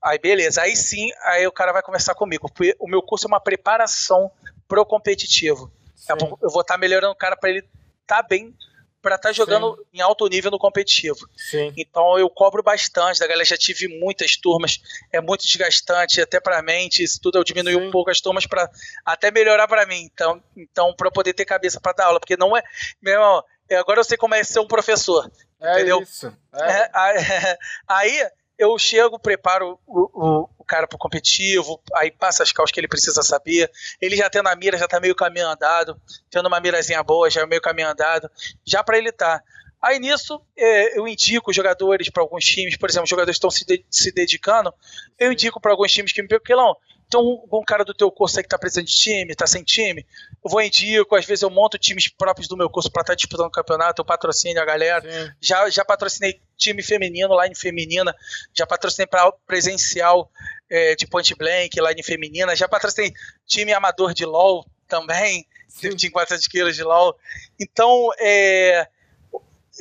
Aí 0.00 0.20
beleza, 0.20 0.62
aí 0.62 0.76
sim, 0.76 1.10
aí 1.24 1.44
o 1.48 1.52
cara 1.52 1.72
vai 1.72 1.82
conversar 1.82 2.14
comigo. 2.14 2.48
O 2.78 2.88
meu 2.88 3.02
curso 3.02 3.26
é 3.26 3.28
uma 3.28 3.40
preparação 3.40 4.30
pro 4.68 4.86
competitivo. 4.86 5.70
Sim. 6.18 6.26
Eu 6.42 6.50
vou 6.50 6.62
estar 6.62 6.74
tá 6.74 6.78
melhorando 6.78 7.12
o 7.12 7.16
cara 7.16 7.36
para 7.36 7.50
ele 7.50 7.58
estar 7.58 8.22
tá 8.22 8.22
bem 8.22 8.54
para 9.02 9.16
estar 9.16 9.30
tá 9.30 9.32
jogando 9.32 9.76
Sim. 9.76 9.82
em 9.94 10.00
alto 10.00 10.26
nível 10.28 10.50
no 10.50 10.58
competitivo. 10.58 11.26
Sim. 11.36 11.72
Então 11.76 12.18
eu 12.18 12.28
cobro 12.28 12.62
bastante 12.62 13.18
da 13.18 13.26
galera. 13.26 13.44
Já 13.44 13.56
tive 13.56 13.88
muitas 13.98 14.36
turmas, 14.36 14.80
é 15.12 15.20
muito 15.20 15.46
desgastante 15.46 16.20
até 16.20 16.38
para 16.38 16.58
a 16.58 16.62
mente. 16.62 17.02
Isso 17.02 17.18
tudo 17.20 17.38
eu 17.38 17.44
diminui 17.44 17.76
um 17.76 17.90
pouco 17.90 18.10
as 18.10 18.20
turmas 18.20 18.46
para 18.46 18.70
até 19.04 19.30
melhorar 19.30 19.66
para 19.66 19.86
mim. 19.86 20.02
Então, 20.12 20.42
então 20.56 20.94
para 20.94 21.10
poder 21.10 21.32
ter 21.32 21.44
cabeça 21.44 21.80
para 21.80 21.92
dar 21.92 22.06
aula, 22.06 22.20
porque 22.20 22.36
não 22.36 22.56
é, 22.56 22.62
meu, 23.00 23.42
agora 23.78 24.00
eu 24.00 24.04
sei 24.04 24.16
como 24.16 24.34
é 24.34 24.44
ser 24.44 24.60
um 24.60 24.66
professor. 24.66 25.30
É 25.60 25.72
entendeu? 25.72 26.02
Isso. 26.02 26.32
É. 26.54 26.90
É, 26.92 27.58
aí 27.86 28.26
eu 28.60 28.78
chego, 28.78 29.18
preparo 29.18 29.80
o, 29.86 30.00
o, 30.12 30.48
o 30.58 30.64
cara 30.64 30.86
pro 30.86 30.98
competitivo, 30.98 31.80
aí 31.94 32.10
passa 32.10 32.42
as 32.42 32.52
causas 32.52 32.70
que 32.70 32.78
ele 32.78 32.86
precisa 32.86 33.22
saber. 33.22 33.70
Ele 33.98 34.14
já 34.14 34.28
tendo 34.28 34.50
a 34.50 34.54
mira, 34.54 34.76
já 34.76 34.86
tá 34.86 35.00
meio 35.00 35.14
caminho 35.14 35.48
andado, 35.48 35.98
tendo 36.30 36.46
uma 36.46 36.60
mirazinha 36.60 37.02
boa, 37.02 37.30
já 37.30 37.40
é 37.40 37.46
meio 37.46 37.62
caminho 37.62 37.88
andado, 37.88 38.30
já 38.62 38.84
para 38.84 38.98
ele 38.98 39.10
tá. 39.10 39.42
Aí 39.80 39.98
nisso, 39.98 40.42
é, 40.54 40.98
eu 40.98 41.08
indico 41.08 41.54
jogadores 41.54 42.10
para 42.10 42.22
alguns 42.22 42.44
times, 42.44 42.76
por 42.76 42.90
exemplo, 42.90 43.08
jogadores 43.08 43.36
estão 43.36 43.50
se, 43.50 43.64
de, 43.64 43.82
se 43.90 44.12
dedicando, 44.12 44.74
eu 45.18 45.32
indico 45.32 45.58
para 45.58 45.70
alguns 45.70 45.90
times 45.90 46.12
que 46.12 46.20
me 46.20 46.28
não, 46.50 46.76
então, 47.10 47.42
um 47.52 47.64
cara 47.64 47.84
do 47.84 47.92
teu 47.92 48.08
curso 48.08 48.38
aí 48.38 48.42
que 48.44 48.48
tá 48.48 48.58
precisando 48.58 48.86
de 48.86 48.92
time, 48.92 49.34
tá 49.34 49.44
sem 49.44 49.64
time, 49.64 50.06
eu 50.42 50.50
vou 50.50 50.62
indico, 50.62 51.14
às 51.14 51.26
vezes 51.26 51.42
eu 51.42 51.50
monto 51.50 51.78
times 51.78 52.08
próprios 52.08 52.48
do 52.48 52.56
meu 52.56 52.70
curso 52.70 52.90
para 52.90 53.02
estar 53.02 53.12
tá 53.12 53.16
disputando 53.16 53.46
o 53.46 53.50
campeonato, 53.50 54.00
eu 54.00 54.06
patrocino 54.06 54.60
a 54.60 54.64
galera. 54.64 55.34
Já, 55.38 55.68
já 55.68 55.84
patrocinei 55.84 56.40
time 56.56 56.82
feminino, 56.82 57.40
line 57.42 57.54
feminina, 57.54 58.14
já 58.54 58.66
patrocinei 58.66 59.06
para 59.06 59.30
presencial 59.46 60.30
é, 60.68 60.94
de 60.94 61.06
point 61.06 61.34
blank, 61.34 61.78
line 61.78 62.02
feminina, 62.02 62.56
já 62.56 62.66
patrocinei 62.66 63.12
time 63.46 63.72
amador 63.74 64.14
de 64.14 64.24
LoL 64.24 64.64
também, 64.88 65.46
tinha 65.96 66.10
400 66.10 66.48
quilos 66.48 66.74
de 66.74 66.82
LoL. 66.82 67.14
Então, 67.58 68.08
é, 68.18 68.88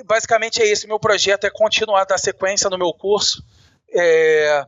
basicamente 0.06 0.61
é 0.61 0.65
isso. 0.65 0.88
Meu 0.90 0.99
projeto 0.99 1.45
é 1.45 1.49
continuar 1.49 2.02
a 2.02 2.06
dar 2.06 2.18
sequência 2.18 2.69
no 2.69 2.77
meu 2.77 2.94
curso. 2.94 3.41
É, 3.91 4.65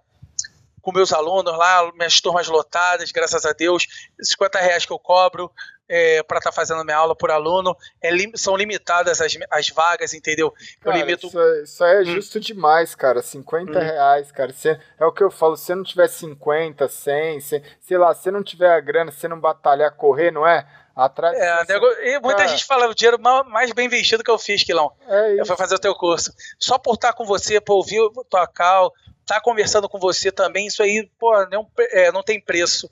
com 0.81 0.91
meus 0.91 1.13
alunos 1.13 1.55
lá, 1.55 1.91
minhas 1.93 2.19
turmas 2.19 2.47
lotadas, 2.47 3.11
graças 3.11 3.45
a 3.45 3.53
Deus, 3.53 3.85
50 4.19 4.59
reais 4.59 4.85
que 4.85 4.91
eu 4.91 4.97
cobro 4.97 5.51
é, 5.93 6.23
para 6.23 6.37
estar 6.37 6.51
tá 6.51 6.55
fazendo 6.55 6.85
minha 6.85 6.95
aula 6.95 7.13
por 7.13 7.29
aluno, 7.29 7.75
é, 8.01 8.09
são 8.35 8.55
limitadas 8.55 9.19
as, 9.19 9.37
as 9.51 9.67
vagas, 9.69 10.13
entendeu? 10.13 10.53
Cara, 10.79 10.97
eu 10.97 11.01
limito... 11.01 11.27
Isso 11.27 11.39
é, 11.39 11.63
isso 11.63 11.83
é 11.83 11.99
hum. 11.99 12.05
justo 12.05 12.39
demais, 12.39 12.95
cara, 12.95 13.21
50 13.21 13.77
hum. 13.77 13.81
reais, 13.81 14.31
cara, 14.31 14.53
é 14.97 15.05
o 15.05 15.11
que 15.11 15.21
eu 15.21 15.29
falo, 15.29 15.57
se 15.57 15.75
não 15.75 15.83
tiver 15.83 16.07
50, 16.07 16.87
100, 16.87 17.39
se, 17.41 17.63
sei 17.81 17.97
lá, 17.97 18.15
se 18.15 18.31
não 18.31 18.41
tiver 18.41 18.71
a 18.71 18.79
grana, 18.79 19.11
se 19.11 19.27
não 19.27 19.37
batalhar, 19.37 19.91
correr, 19.91 20.31
não 20.31 20.47
é? 20.47 20.65
Atrás 20.95 21.37
é, 21.37 21.63
nego... 21.69 21.85
e 21.85 22.19
muita 22.19 22.39
cara, 22.39 22.49
gente 22.49 22.65
fala 22.65 22.87
o 22.87 22.93
dinheiro 22.93 23.17
mais 23.19 23.71
bem 23.71 23.87
investido 23.87 24.23
que 24.23 24.31
eu 24.31 24.37
fiz, 24.37 24.63
Quilão. 24.63 24.91
É 25.07 25.39
eu 25.39 25.45
fui 25.45 25.55
fazer 25.55 25.75
o 25.75 25.79
teu 25.79 25.95
curso. 25.95 26.33
Só 26.59 26.77
por 26.77 26.95
estar 26.95 27.13
com 27.13 27.25
você, 27.25 27.61
por 27.61 27.75
ouvir 27.75 28.01
tua 28.29 28.45
cal, 28.45 28.93
estar 29.21 29.35
tá 29.35 29.41
conversando 29.41 29.87
com 29.87 29.97
você 29.97 30.31
também, 30.31 30.67
isso 30.67 30.83
aí, 30.83 31.09
pô, 31.17 31.45
não, 31.47 31.65
é, 31.91 32.11
não 32.11 32.21
tem 32.21 32.41
preço. 32.41 32.89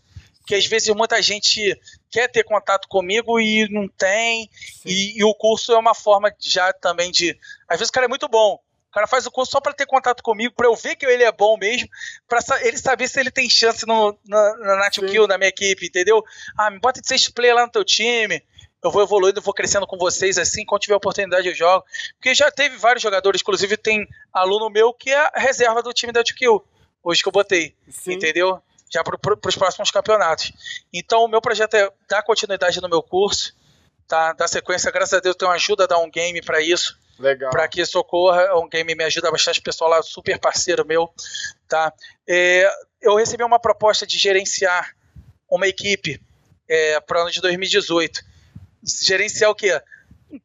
Porque 0.49 0.55
às 0.55 0.65
vezes 0.65 0.89
muita 0.95 1.21
gente 1.21 1.79
quer 2.09 2.27
ter 2.27 2.43
contato 2.43 2.87
comigo 2.87 3.39
e 3.39 3.69
não 3.69 3.87
tem. 3.87 4.49
E, 4.83 5.19
e, 5.19 5.23
o 5.23 5.31
curso 5.35 5.71
é 5.71 5.77
uma 5.77 5.93
forma 5.93 6.33
já 6.39 6.73
também 6.73 7.11
de. 7.11 7.37
Às 7.67 7.77
vezes 7.77 7.89
o 7.89 7.93
cara 7.93 8.07
é 8.07 8.09
muito 8.09 8.27
bom. 8.27 8.55
O 8.55 8.91
cara 8.91 9.05
faz 9.05 9.27
o 9.27 9.31
curso 9.31 9.51
só 9.51 9.61
para 9.61 9.73
ter 9.73 9.85
contato 9.85 10.23
comigo, 10.23 10.55
para 10.57 10.65
eu 10.65 10.75
ver 10.75 10.95
que 10.95 11.05
ele 11.05 11.23
é 11.23 11.31
bom 11.31 11.55
mesmo, 11.55 11.87
para 12.27 12.39
ele 12.63 12.79
saber 12.79 13.07
se 13.07 13.19
ele 13.19 13.29
tem 13.29 13.47
chance 13.47 13.85
no, 13.85 14.17
na, 14.25 14.77
na 14.77 14.89
Kill, 14.89 15.27
na 15.27 15.37
minha 15.37 15.49
equipe, 15.49 15.85
entendeu? 15.85 16.23
Ah, 16.57 16.71
me 16.71 16.79
bota 16.79 16.99
de 16.99 17.07
seis 17.07 17.29
player 17.29 17.53
lá 17.53 17.67
no 17.67 17.71
teu 17.71 17.85
time 17.85 18.43
eu 18.81 18.89
vou 18.89 19.03
evoluindo, 19.03 19.41
vou 19.41 19.53
crescendo 19.53 19.85
com 19.85 19.97
vocês 19.97 20.37
assim, 20.37 20.63
quando 20.65 20.81
tiver 20.81 20.95
oportunidade 20.95 21.47
eu 21.47 21.53
jogo. 21.53 21.85
Porque 22.15 22.33
já 22.33 22.49
teve 22.49 22.77
vários 22.77 23.03
jogadores, 23.03 23.41
inclusive 23.41 23.75
tem 23.75 24.07
aluno 24.33 24.69
meu 24.69 24.93
que 24.93 25.11
é 25.11 25.19
a 25.19 25.31
reserva 25.35 25.83
do 25.83 25.93
time 25.93 26.13
da 26.13 26.23
TQ, 26.23 26.47
hoje 27.03 27.21
que 27.21 27.27
eu 27.27 27.33
botei, 27.33 27.75
Sim. 27.89 28.13
entendeu? 28.13 28.63
Já 28.89 29.03
para 29.03 29.17
os 29.47 29.55
próximos 29.55 29.91
campeonatos. 29.91 30.51
Então 30.91 31.23
o 31.23 31.27
meu 31.27 31.41
projeto 31.41 31.75
é 31.75 31.89
dar 32.07 32.23
continuidade 32.23 32.81
no 32.81 32.89
meu 32.89 33.03
curso, 33.03 33.55
tá? 34.07 34.33
Dar 34.33 34.47
sequência, 34.47 34.91
graças 34.91 35.13
a 35.13 35.19
Deus 35.19 35.35
tenho 35.35 35.51
ajuda 35.51 35.83
a 35.83 35.87
dar 35.87 35.99
um 35.99 36.09
game 36.09 36.41
para 36.41 36.61
isso. 36.61 36.97
Legal. 37.19 37.51
Para 37.51 37.67
que 37.67 37.81
isso 37.81 37.99
ocorra, 37.99 38.57
um 38.57 38.67
game 38.67 38.95
me 38.95 39.03
ajuda 39.03 39.29
bastante, 39.29 39.61
pessoal 39.61 39.89
lá, 39.89 40.01
super 40.01 40.39
parceiro 40.39 40.85
meu, 40.85 41.13
tá? 41.67 41.93
É, 42.27 42.69
eu 43.01 43.15
recebi 43.15 43.43
uma 43.43 43.59
proposta 43.59 44.07
de 44.07 44.17
gerenciar 44.17 44.95
uma 45.49 45.67
equipe 45.67 46.21
é, 46.67 46.99
para 47.01 47.19
o 47.19 47.21
ano 47.23 47.31
de 47.31 47.41
2018 47.41 48.29
gerenciar 48.83 49.51
o 49.51 49.55
quê? 49.55 49.81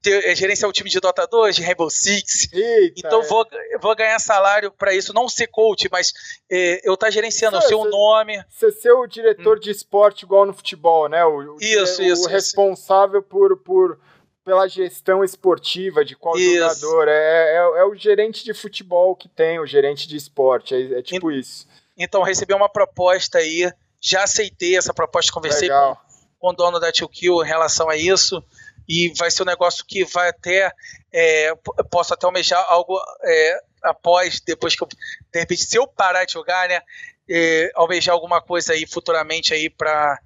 Ter, 0.01 0.25
é, 0.25 0.35
gerenciar 0.35 0.69
o 0.69 0.73
time 0.73 0.89
de 0.89 1.01
Dota 1.01 1.27
2, 1.27 1.57
de 1.57 1.63
Rainbow 1.63 1.91
Six. 1.91 2.53
Eita, 2.53 2.95
então 2.97 3.23
é. 3.23 3.27
vou, 3.27 3.47
vou 3.81 3.95
ganhar 3.95 4.19
salário 4.19 4.71
para 4.71 4.95
isso, 4.95 5.13
não 5.13 5.29
ser 5.29 5.49
coach, 5.49 5.89
mas 5.91 6.13
é, 6.51 6.81
eu 6.85 6.95
estar 6.95 7.07
tá 7.07 7.11
gerenciando, 7.11 7.59
o 7.59 7.63
seu 7.63 7.85
nome. 7.85 8.43
Você 8.49 8.71
ser 8.73 8.93
o 8.93 9.07
diretor 9.07 9.57
hum. 9.57 9.61
de 9.61 9.71
esporte 9.71 10.23
igual 10.25 10.47
no 10.47 10.55
futebol, 10.55 11.09
né? 11.09 11.25
O, 11.25 11.57
isso, 11.61 12.03
isso. 12.03 12.25
O 12.25 12.29
responsável 12.29 13.21
isso. 13.21 13.29
por. 13.29 13.57
por 13.59 13.99
pela 14.45 14.69
gestão 14.69 15.25
esportiva 15.25 16.05
de 16.05 16.15
qual 16.15 16.37
isso. 16.37 16.59
jogador. 16.59 17.09
É, 17.09 17.55
é, 17.55 17.57
é, 17.57 17.85
o 17.85 17.95
gerente 17.95 18.45
de 18.45 18.53
futebol 18.53 19.17
que 19.17 19.27
tem, 19.27 19.59
o 19.59 19.67
gerente 19.67 20.07
de 20.07 20.17
esporte. 20.17 20.75
É, 20.75 20.99
é 20.99 21.03
tipo 21.03 21.33
isso. 21.33 21.67
Então, 21.97 22.23
recebi 22.23 22.53
uma 22.53 22.69
proposta 22.69 23.39
aí, 23.39 23.73
já 24.01 24.25
aceitei 24.25 24.77
essa 24.77 24.93
proposta, 24.93 25.33
conversei 25.33 25.71
com, 25.71 25.97
com, 26.39 26.49
o 26.49 26.53
dono 26.53 26.79
da 26.79 26.93
Tio 26.93 27.09
Kill 27.09 27.43
em 27.43 27.47
relação 27.47 27.89
a 27.89 27.97
isso 27.97 28.45
e 28.89 29.13
vai 29.17 29.31
ser 29.31 29.43
um 29.43 29.47
negócio 29.47 29.85
que 29.87 30.05
vai 30.05 30.29
até 30.29 30.73
é, 31.13 31.55
posso 31.91 32.13
até 32.15 32.27
almejar 32.27 32.65
algo 32.69 33.01
é, 33.23 33.61
após 33.83 34.41
depois 34.41 34.75
que 34.75 34.83
eu 34.83 34.89
de 34.89 35.41
repente 35.41 35.65
se 35.65 35.77
eu 35.77 35.87
parar 35.87 36.25
de 36.25 36.33
jogar 36.33 36.69
né 36.69 36.81
é, 37.29 37.71
almejar 37.75 38.15
alguma 38.15 38.41
coisa 38.41 38.73
aí 38.73 38.87
futuramente 38.87 39.55
aí 39.55 39.71
para 39.71 40.19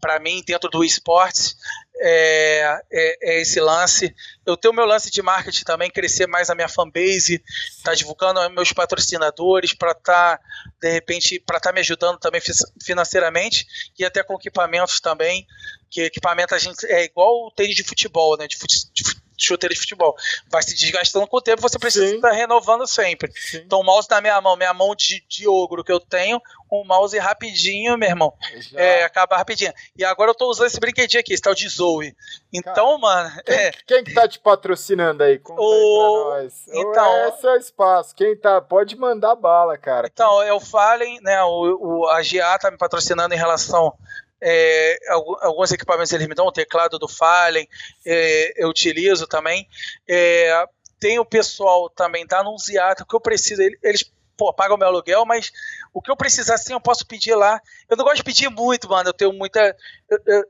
para 0.00 0.18
mim 0.18 0.42
dentro 0.46 0.70
do 0.70 0.82
esportes 0.82 1.56
é, 2.02 2.80
é, 2.90 3.18
é, 3.22 3.40
esse 3.42 3.60
lance. 3.60 4.14
Eu 4.46 4.56
tenho 4.56 4.74
meu 4.74 4.86
lance 4.86 5.10
de 5.10 5.20
marketing 5.22 5.64
também, 5.64 5.90
crescer 5.90 6.26
mais 6.26 6.48
a 6.48 6.54
minha 6.54 6.68
fanbase, 6.68 7.42
tá 7.84 7.94
divulgando 7.94 8.48
meus 8.50 8.72
patrocinadores 8.72 9.74
para 9.74 9.92
estar, 9.92 10.38
tá, 10.38 10.42
de 10.80 10.90
repente, 10.90 11.38
para 11.40 11.58
estar 11.58 11.70
tá 11.70 11.74
me 11.74 11.80
ajudando 11.80 12.18
também 12.18 12.40
financeiramente 12.82 13.66
e 13.98 14.04
até 14.04 14.22
com 14.22 14.34
equipamentos 14.34 15.00
também. 15.00 15.46
Que 15.90 16.02
equipamento 16.02 16.54
a 16.54 16.58
gente 16.58 16.86
é 16.86 17.04
igual 17.04 17.46
o 17.46 17.50
tênis 17.50 17.74
de 17.74 17.84
futebol, 17.84 18.36
né? 18.38 18.46
De, 18.46 18.56
de 18.56 19.02
chuteira 19.44 19.74
de 19.74 19.80
futebol. 19.80 20.16
Vai 20.48 20.62
se 20.62 20.74
desgastando 20.74 21.26
com 21.26 21.36
o 21.36 21.40
tempo, 21.40 21.62
você 21.62 21.78
precisa 21.78 22.06
Sim. 22.06 22.16
estar 22.16 22.32
renovando 22.32 22.86
sempre. 22.86 23.32
Sim. 23.34 23.58
Então, 23.58 23.80
o 23.80 23.84
mouse 23.84 24.08
na 24.10 24.20
minha 24.20 24.40
mão, 24.40 24.56
minha 24.56 24.74
mão 24.74 24.94
de, 24.94 25.24
de 25.28 25.48
ogro 25.48 25.84
que 25.84 25.92
eu 25.92 26.00
tenho, 26.00 26.40
um 26.70 26.84
mouse 26.84 27.18
rapidinho, 27.18 27.98
meu 27.98 28.08
irmão. 28.08 28.32
É, 28.74 29.02
acaba 29.02 29.36
rapidinho. 29.36 29.72
E 29.96 30.04
agora 30.04 30.30
eu 30.30 30.34
tô 30.34 30.48
usando 30.48 30.66
esse 30.66 30.78
brinquedinho 30.78 31.20
aqui, 31.20 31.32
esse 31.32 31.42
tal 31.42 31.54
de 31.54 31.68
Zoe. 31.68 32.14
Então, 32.52 32.74
Cara, 32.74 32.98
mano. 32.98 33.42
Quem, 33.44 33.54
é... 33.54 33.70
quem 33.86 34.04
que 34.04 34.14
tá 34.14 34.28
te 34.28 34.38
patrocinando 34.38 35.22
aí? 35.22 35.38
Conta 35.38 35.60
o... 35.60 36.32
aí 36.32 36.48
Então, 36.68 37.28
esse 37.28 37.46
é 37.46 37.50
o 37.50 37.56
espaço. 37.56 38.14
Quem 38.14 38.36
tá, 38.36 38.60
pode 38.60 38.96
mandar 38.96 39.34
bala, 39.34 39.76
cara. 39.76 40.08
Então, 40.12 40.42
eu 40.42 40.60
falem, 40.60 41.20
né? 41.22 41.42
O, 41.42 42.02
o, 42.02 42.08
a 42.08 42.22
GA 42.22 42.58
tá 42.58 42.70
me 42.70 42.78
patrocinando 42.78 43.34
em 43.34 43.38
relação 43.38 43.94
é, 44.42 44.98
alguns 45.40 45.72
equipamentos 45.72 46.12
eles 46.12 46.26
me 46.26 46.34
dão, 46.34 46.46
o 46.46 46.52
teclado 46.52 46.98
do 46.98 47.08
Fallen, 47.08 47.68
é, 48.04 48.54
eu 48.56 48.68
utilizo 48.68 49.26
também. 49.26 49.68
É, 50.08 50.64
tem 50.98 51.18
o 51.18 51.24
pessoal 51.24 51.88
também 51.90 52.26
da 52.26 52.40
Anunciata, 52.40 53.02
o 53.02 53.06
que 53.06 53.16
eu 53.16 53.20
preciso, 53.20 53.62
eles 53.82 54.10
pô, 54.36 54.52
pagam 54.52 54.76
meu 54.76 54.88
aluguel, 54.88 55.26
mas 55.26 55.52
o 55.92 56.00
que 56.00 56.10
eu 56.10 56.16
precisar 56.16 56.54
assim 56.54 56.72
eu 56.72 56.80
posso 56.80 57.06
pedir 57.06 57.34
lá. 57.34 57.60
Eu 57.88 57.96
não 57.96 58.04
gosto 58.04 58.16
de 58.16 58.24
pedir 58.24 58.48
muito, 58.48 58.88
mano, 58.88 59.10
eu 59.10 59.14
tenho 59.14 59.32
muita, 59.32 59.76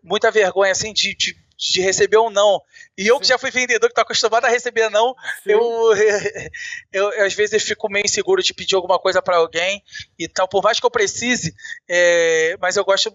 muita 0.02 0.30
vergonha 0.30 0.72
assim 0.72 0.92
de, 0.92 1.14
de 1.14 1.36
de 1.60 1.82
receber 1.82 2.16
um 2.16 2.30
não. 2.30 2.62
E 2.96 3.06
eu 3.06 3.20
que 3.20 3.26
já 3.26 3.36
fui 3.36 3.50
vendedor, 3.50 3.90
que 3.90 3.94
tô 3.94 4.00
acostumado 4.00 4.46
a 4.46 4.48
receber 4.48 4.88
não, 4.88 5.14
eu, 5.44 5.60
eu, 6.90 7.12
eu, 7.12 7.26
às 7.26 7.34
vezes 7.34 7.52
eu 7.52 7.60
fico 7.60 7.90
meio 7.90 8.06
inseguro 8.06 8.42
de 8.42 8.54
pedir 8.54 8.74
alguma 8.74 8.98
coisa 8.98 9.20
para 9.20 9.36
alguém 9.36 9.84
e 10.18 10.26
tal, 10.26 10.48
por 10.48 10.62
mais 10.62 10.80
que 10.80 10.86
eu 10.86 10.90
precise, 10.90 11.54
é, 11.86 12.56
mas 12.58 12.76
eu 12.76 12.84
gosto 12.84 13.14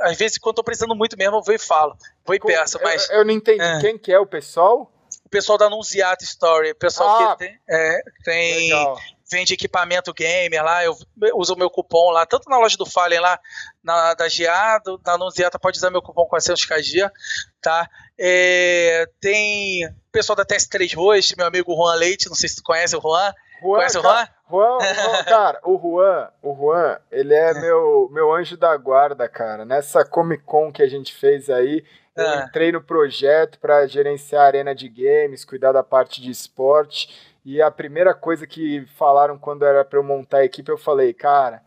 às 0.00 0.16
vezes, 0.16 0.38
quando 0.38 0.56
tô 0.56 0.64
precisando 0.64 0.94
muito 0.94 1.16
mesmo, 1.16 1.36
eu 1.36 1.42
vou 1.42 1.54
e 1.54 1.58
falo. 1.58 1.96
Vou 2.24 2.34
e 2.34 2.40
peço, 2.40 2.78
mas. 2.82 3.08
Eu, 3.10 3.18
eu 3.18 3.24
não 3.24 3.32
entendi. 3.32 3.62
É. 3.62 3.80
Quem 3.80 3.98
que 3.98 4.12
é 4.12 4.18
o 4.18 4.26
pessoal? 4.26 4.92
O 5.24 5.28
pessoal 5.28 5.58
da 5.58 5.66
Anunciata 5.66 6.24
Story. 6.24 6.70
O 6.70 6.76
pessoal 6.76 7.08
ah, 7.08 7.36
que 7.36 7.44
tem. 7.44 7.58
É, 7.68 8.00
tem 8.24 8.70
vende 9.30 9.52
equipamento 9.52 10.12
gamer 10.12 10.64
lá, 10.64 10.84
eu 10.84 10.96
uso 11.34 11.54
o 11.54 11.58
meu 11.58 11.68
cupom 11.70 12.10
lá, 12.10 12.24
tanto 12.24 12.48
na 12.48 12.58
loja 12.58 12.76
do 12.76 12.86
Fallen 12.86 13.20
lá, 13.20 13.38
na 13.82 14.14
da 14.14 14.26
GA, 14.26 14.78
do, 14.78 14.96
da 14.98 15.12
Anunciata, 15.12 15.58
pode 15.58 15.76
usar 15.76 15.90
meu 15.90 16.00
cupom 16.00 16.26
400KG, 16.26 17.10
tá? 17.60 17.88
É, 18.18 19.06
tem 19.20 19.86
o 19.86 19.92
pessoal 20.10 20.34
da 20.34 20.46
TS3 20.46 20.96
Host, 20.96 21.36
meu 21.36 21.46
amigo 21.46 21.74
Juan 21.74 21.94
Leite, 21.94 22.28
não 22.28 22.34
sei 22.34 22.48
se 22.48 22.56
tu 22.56 22.62
conhece 22.62 22.96
o 22.96 23.00
Juan. 23.00 23.32
Juan 23.60 23.76
conhece 23.76 24.00
cara, 24.00 24.30
o 24.48 24.50
Juan? 24.50 24.78
Juan, 24.78 24.94
Juan, 24.94 25.24
cara, 25.24 25.60
o 25.64 25.78
Juan, 25.78 26.30
o 26.42 26.54
Juan, 26.54 26.98
ele 27.10 27.34
é 27.34 27.54
meu, 27.54 28.08
meu 28.10 28.32
anjo 28.32 28.56
da 28.56 28.76
guarda, 28.76 29.28
cara. 29.28 29.64
Nessa 29.64 30.04
Comic 30.04 30.42
Con 30.44 30.72
que 30.72 30.82
a 30.82 30.88
gente 30.88 31.14
fez 31.14 31.50
aí, 31.50 31.84
eu 32.16 32.26
ah. 32.26 32.44
entrei 32.46 32.72
no 32.72 32.82
projeto 32.82 33.58
para 33.58 33.86
gerenciar 33.86 34.42
a 34.42 34.46
arena 34.46 34.74
de 34.74 34.88
games, 34.88 35.44
cuidar 35.44 35.72
da 35.72 35.82
parte 35.82 36.20
de 36.20 36.30
esporte. 36.30 37.36
E 37.44 37.62
a 37.62 37.70
primeira 37.70 38.12
coisa 38.12 38.46
que 38.46 38.84
falaram 38.96 39.38
quando 39.38 39.64
era 39.64 39.84
para 39.84 39.98
eu 39.98 40.02
montar 40.02 40.38
a 40.38 40.44
equipe, 40.44 40.70
eu 40.70 40.76
falei, 40.76 41.14
cara, 41.14 41.62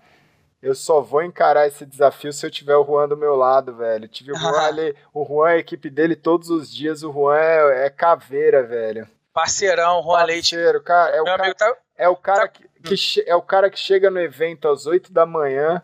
eu 0.61 0.75
só 0.75 1.01
vou 1.01 1.23
encarar 1.23 1.67
esse 1.67 1.85
desafio 1.85 2.31
se 2.31 2.45
eu 2.45 2.51
tiver 2.51 2.75
o 2.75 2.85
Juan 2.85 3.07
do 3.07 3.17
meu 3.17 3.35
lado, 3.35 3.75
velho. 3.75 4.07
tive 4.07 4.31
o 4.31 4.35
Juan 4.35 4.61
ali, 4.61 4.95
o 5.13 5.25
Juan, 5.25 5.49
a 5.49 5.57
equipe 5.57 5.89
dele 5.89 6.15
todos 6.15 6.49
os 6.49 6.71
dias, 6.71 7.03
o 7.03 7.11
Juan 7.11 7.37
é, 7.37 7.85
é 7.85 7.89
caveira, 7.89 8.61
velho. 8.61 9.07
Parceirão, 9.33 10.01
Juan 10.03 10.25
Parceiro, 10.25 10.71
Leite. 10.73 10.83
cara, 10.83 11.15
é 11.15 11.21
o 11.21 11.25
cara, 11.25 11.55
tá, 11.55 11.77
é 11.97 12.09
o 12.09 12.15
cara, 12.15 12.41
tá, 12.41 12.47
que, 12.47 12.67
que, 12.83 13.23
é 13.25 13.35
o 13.35 13.41
cara 13.41 13.69
que 13.69 13.79
chega 13.79 14.09
no 14.09 14.19
evento 14.19 14.67
às 14.67 14.85
8 14.85 15.11
da 15.11 15.25
manhã 15.25 15.81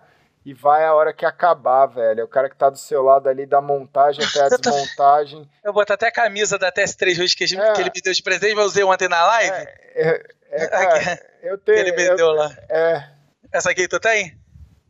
e 0.48 0.54
vai 0.54 0.86
a 0.86 0.94
hora 0.94 1.12
que 1.12 1.26
acabar, 1.26 1.88
velho. 1.88 2.22
É 2.22 2.24
o 2.24 2.28
cara 2.28 2.50
que 2.50 2.56
tá 2.56 2.70
do 2.70 2.78
seu 2.78 3.04
lado 3.04 3.28
ali 3.28 3.46
da 3.46 3.60
montagem 3.60 4.24
até 4.24 4.44
a 4.44 4.48
desmontagem. 4.58 5.50
Eu 5.62 5.74
boto 5.74 5.92
até 5.92 6.08
a 6.08 6.12
camisa 6.12 6.58
da 6.58 6.72
TS3 6.72 7.22
hoje 7.22 7.36
que, 7.36 7.44
é. 7.44 7.74
que 7.74 7.82
ele 7.82 7.92
me 7.94 8.02
deu 8.02 8.14
de 8.14 8.24
presente, 8.24 8.56
mas 8.56 8.64
eu 8.64 8.68
usei 8.68 8.84
ontem 8.86 9.10
na 9.10 9.26
live. 9.28 9.58
É, 9.58 9.76
é, 9.96 10.64
é 10.64 10.68
cara, 10.72 11.26
eu 11.44 11.58
tenho. 11.58 11.80
Ele 11.80 11.92
me 11.92 12.06
eu, 12.06 12.16
deu 12.16 12.32
lá. 12.32 12.50
É. 12.70 13.04
Essa 13.52 13.72
aqui 13.72 13.88
tu 13.88 14.00
tem? 14.00 14.38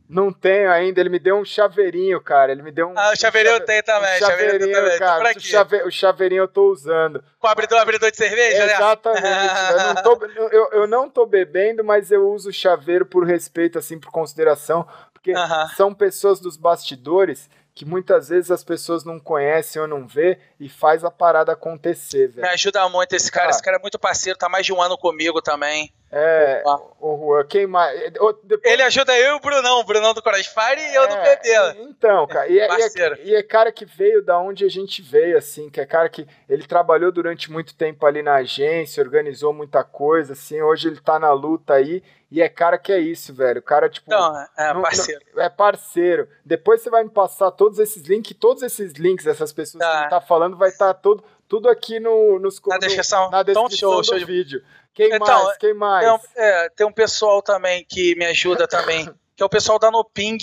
Não 0.08 0.32
tenho 0.32 0.70
ainda, 0.70 1.00
ele 1.00 1.10
me 1.10 1.18
deu 1.18 1.36
um 1.36 1.44
chaveirinho, 1.44 2.18
cara. 2.18 2.50
Ele 2.50 2.62
me 2.62 2.72
deu 2.72 2.88
um. 2.88 2.94
Ah, 2.98 3.12
o 3.12 3.16
chaveirinho 3.16 3.54
um 3.54 3.58
eu 3.58 3.64
tenho 3.64 3.82
também. 3.82 4.16
Um 4.16 4.18
chaveirinho, 4.18 4.50
chaveirinho 4.52 4.72
também. 4.72 4.98
cara. 4.98 5.36
O, 5.36 5.40
chave... 5.40 5.82
o, 5.82 5.90
chaveirinho 5.90 6.42
eu 6.44 6.48
tô 6.48 6.72
usando. 6.72 7.22
Com 7.38 7.46
o 7.46 7.50
abridor, 7.50 7.78
abridor 7.78 8.10
de 8.10 8.16
cerveja, 8.16 8.64
né? 8.64 8.72
Exatamente. 8.72 9.72
eu, 9.72 9.94
não 9.94 10.02
tô, 10.02 10.26
eu, 10.50 10.70
eu, 10.72 10.86
não 10.86 11.10
tô 11.10 11.26
bebendo, 11.26 11.84
mas 11.84 12.10
eu 12.10 12.26
uso 12.30 12.48
o 12.48 12.52
chaveiro 12.52 13.04
por 13.04 13.26
respeito, 13.26 13.78
assim, 13.78 13.98
por 13.98 14.10
consideração. 14.10 14.88
Porque 15.12 15.32
uh 15.32 15.36
-huh. 15.36 15.74
são 15.76 15.92
pessoas 15.92 16.40
dos 16.40 16.56
bastidores 16.56 17.50
que 17.78 17.84
muitas 17.84 18.28
vezes 18.28 18.50
as 18.50 18.64
pessoas 18.64 19.04
não 19.04 19.20
conhecem 19.20 19.80
ou 19.80 19.86
não 19.86 20.04
vê 20.04 20.36
e 20.58 20.68
faz 20.68 21.04
a 21.04 21.12
parada 21.12 21.52
acontecer, 21.52 22.26
velho. 22.26 22.42
Me 22.42 22.52
ajuda 22.52 22.88
muito 22.88 23.14
esse 23.14 23.30
cara. 23.30 23.44
cara. 23.44 23.50
Esse 23.52 23.62
cara 23.62 23.76
é 23.76 23.80
muito 23.80 24.00
parceiro, 24.00 24.36
tá 24.36 24.48
mais 24.48 24.66
de 24.66 24.72
um 24.72 24.82
ano 24.82 24.98
comigo 24.98 25.40
também. 25.40 25.92
É, 26.10 26.62
o 27.00 27.16
Juan, 27.16 27.44
quem 27.44 27.68
mais? 27.68 27.96
Depois... 28.10 28.64
Ele 28.64 28.82
ajuda 28.82 29.16
eu 29.16 29.34
e 29.34 29.36
o 29.36 29.40
Brunão, 29.40 29.78
o 29.78 29.84
Brunão 29.84 30.12
do 30.12 30.22
Crossfire 30.22 30.80
e 30.80 30.94
eu 30.94 31.06
do 31.06 31.14
é, 31.14 31.36
PB. 31.36 31.82
Então, 31.82 32.26
cara, 32.26 32.48
e 32.48 32.58
é, 32.58 32.66
e, 32.66 32.82
é, 32.82 33.18
e 33.24 33.34
é, 33.36 33.42
cara 33.44 33.70
que 33.70 33.84
veio 33.84 34.24
da 34.24 34.40
onde 34.40 34.64
a 34.64 34.68
gente 34.68 35.00
veio, 35.00 35.38
assim, 35.38 35.70
que 35.70 35.80
é 35.80 35.86
cara 35.86 36.08
que 36.08 36.26
ele 36.48 36.66
trabalhou 36.66 37.12
durante 37.12 37.52
muito 37.52 37.76
tempo 37.76 38.06
ali 38.06 38.22
na 38.22 38.36
agência, 38.36 39.04
organizou 39.04 39.52
muita 39.52 39.84
coisa, 39.84 40.32
assim, 40.32 40.60
hoje 40.60 40.88
ele 40.88 40.98
tá 40.98 41.16
na 41.18 41.30
luta 41.30 41.74
aí, 41.74 42.02
e 42.30 42.42
é 42.42 42.48
cara 42.48 42.76
que 42.76 42.92
é 42.92 42.98
isso, 42.98 43.32
velho. 43.32 43.60
O 43.60 43.62
cara, 43.62 43.88
tipo. 43.88 44.10
Não, 44.10 44.36
é 44.56 44.74
parceiro. 44.74 45.20
Não, 45.34 45.42
é 45.42 45.48
parceiro. 45.48 46.28
Depois 46.44 46.82
você 46.82 46.90
vai 46.90 47.02
me 47.02 47.10
passar 47.10 47.50
todos 47.50 47.78
esses 47.78 48.02
links, 48.02 48.36
todos 48.38 48.62
esses 48.62 48.92
links 48.94 49.24
dessas 49.24 49.52
pessoas 49.52 49.82
tá. 49.82 49.90
que 49.90 49.98
ele 50.02 50.10
tá 50.10 50.20
falando, 50.20 50.56
vai 50.56 50.68
estar 50.68 50.92
tá 50.92 50.94
todo, 50.94 51.24
tudo 51.48 51.68
aqui 51.68 51.98
no, 51.98 52.38
nos, 52.38 52.60
na 52.66 52.76
descrição, 52.78 53.30
na 53.30 53.42
descrição 53.42 53.66
então, 53.66 53.76
show, 53.78 54.00
do 54.00 54.18
show 54.18 54.26
vídeo. 54.26 54.62
Quem 54.92 55.14
então, 55.14 55.44
mais? 55.44 55.56
Quem 55.56 55.74
mais? 55.74 56.04
Tem 56.04 56.12
um, 56.12 56.18
é, 56.36 56.68
tem 56.70 56.86
um 56.86 56.92
pessoal 56.92 57.40
também 57.40 57.86
que 57.88 58.14
me 58.16 58.26
ajuda 58.26 58.68
também, 58.68 59.06
que 59.34 59.42
é 59.42 59.46
o 59.46 59.48
pessoal 59.48 59.78
da 59.78 59.90
Noping, 59.90 60.38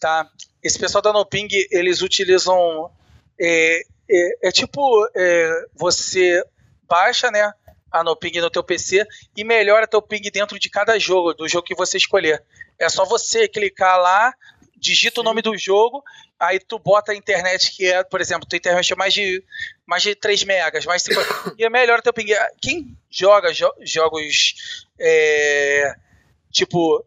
tá? 0.00 0.26
Esse 0.62 0.78
pessoal 0.78 1.02
da 1.02 1.12
Noping, 1.12 1.48
eles 1.70 2.00
utilizam. 2.00 2.90
É, 3.38 3.82
é, 4.10 4.48
é 4.48 4.52
tipo, 4.52 4.80
é, 5.14 5.66
você 5.74 6.42
baixa, 6.88 7.30
né? 7.30 7.52
A 7.92 8.02
Noping 8.02 8.40
no 8.40 8.50
teu 8.50 8.62
PC 8.62 9.06
e 9.36 9.44
melhora 9.44 9.86
teu 9.86 10.00
ping 10.00 10.22
dentro 10.30 10.58
de 10.58 10.70
cada 10.70 10.98
jogo, 10.98 11.34
do 11.34 11.48
jogo 11.48 11.66
que 11.66 11.74
você 11.74 11.96
escolher. 11.96 12.42
É 12.78 12.88
só 12.88 13.04
você 13.04 13.46
clicar 13.46 14.00
lá, 14.00 14.32
digita 14.76 15.16
Sim. 15.16 15.20
o 15.20 15.24
nome 15.24 15.42
do 15.42 15.56
jogo, 15.56 16.02
aí 16.38 16.58
tu 16.58 16.78
bota 16.78 17.12
a 17.12 17.14
internet 17.14 17.70
que 17.70 17.86
é, 17.86 18.02
por 18.02 18.20
exemplo, 18.20 18.48
tua 18.48 18.56
internet 18.56 18.92
é 18.92 18.96
mais 18.96 19.14
de, 19.14 19.44
mais 19.86 20.02
de 20.02 20.14
3 20.14 20.44
megas, 20.44 20.84
mais 20.84 21.02
5, 21.02 21.20
e 21.58 21.64
é 21.64 21.70
melhor 21.70 21.98
o 21.98 22.02
teu 22.02 22.12
ping. 22.12 22.32
Quem 22.60 22.96
joga 23.10 23.52
jo 23.52 23.70
jogos 23.80 24.88
é, 24.98 25.94
tipo 26.50 27.04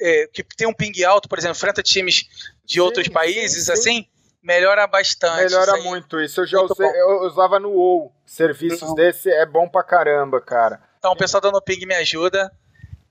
é, 0.00 0.28
que 0.32 0.42
tem 0.42 0.66
um 0.66 0.72
ping 0.72 1.02
alto, 1.04 1.28
por 1.28 1.38
exemplo, 1.38 1.56
enfrenta 1.56 1.82
times 1.82 2.24
de 2.64 2.74
sim, 2.74 2.80
outros 2.80 3.08
países, 3.08 3.66
sim. 3.66 3.72
assim, 3.72 4.06
melhora 4.42 4.86
bastante. 4.86 5.44
Melhora 5.44 5.78
isso 5.78 5.88
muito 5.88 6.20
isso. 6.20 6.40
Eu 6.40 6.46
já 6.46 6.60
usei, 6.60 6.86
eu 6.86 7.22
usava 7.22 7.58
no 7.58 7.70
WoW. 7.70 8.12
Serviços 8.24 8.88
uhum. 8.88 8.94
desse 8.94 9.30
é 9.30 9.44
bom 9.44 9.68
pra 9.68 9.82
caramba, 9.82 10.40
cara. 10.40 10.80
Então 10.98 11.12
o 11.12 11.16
pessoal 11.16 11.40
dando 11.40 11.60
ping 11.62 11.84
me 11.86 11.94
ajuda. 11.94 12.52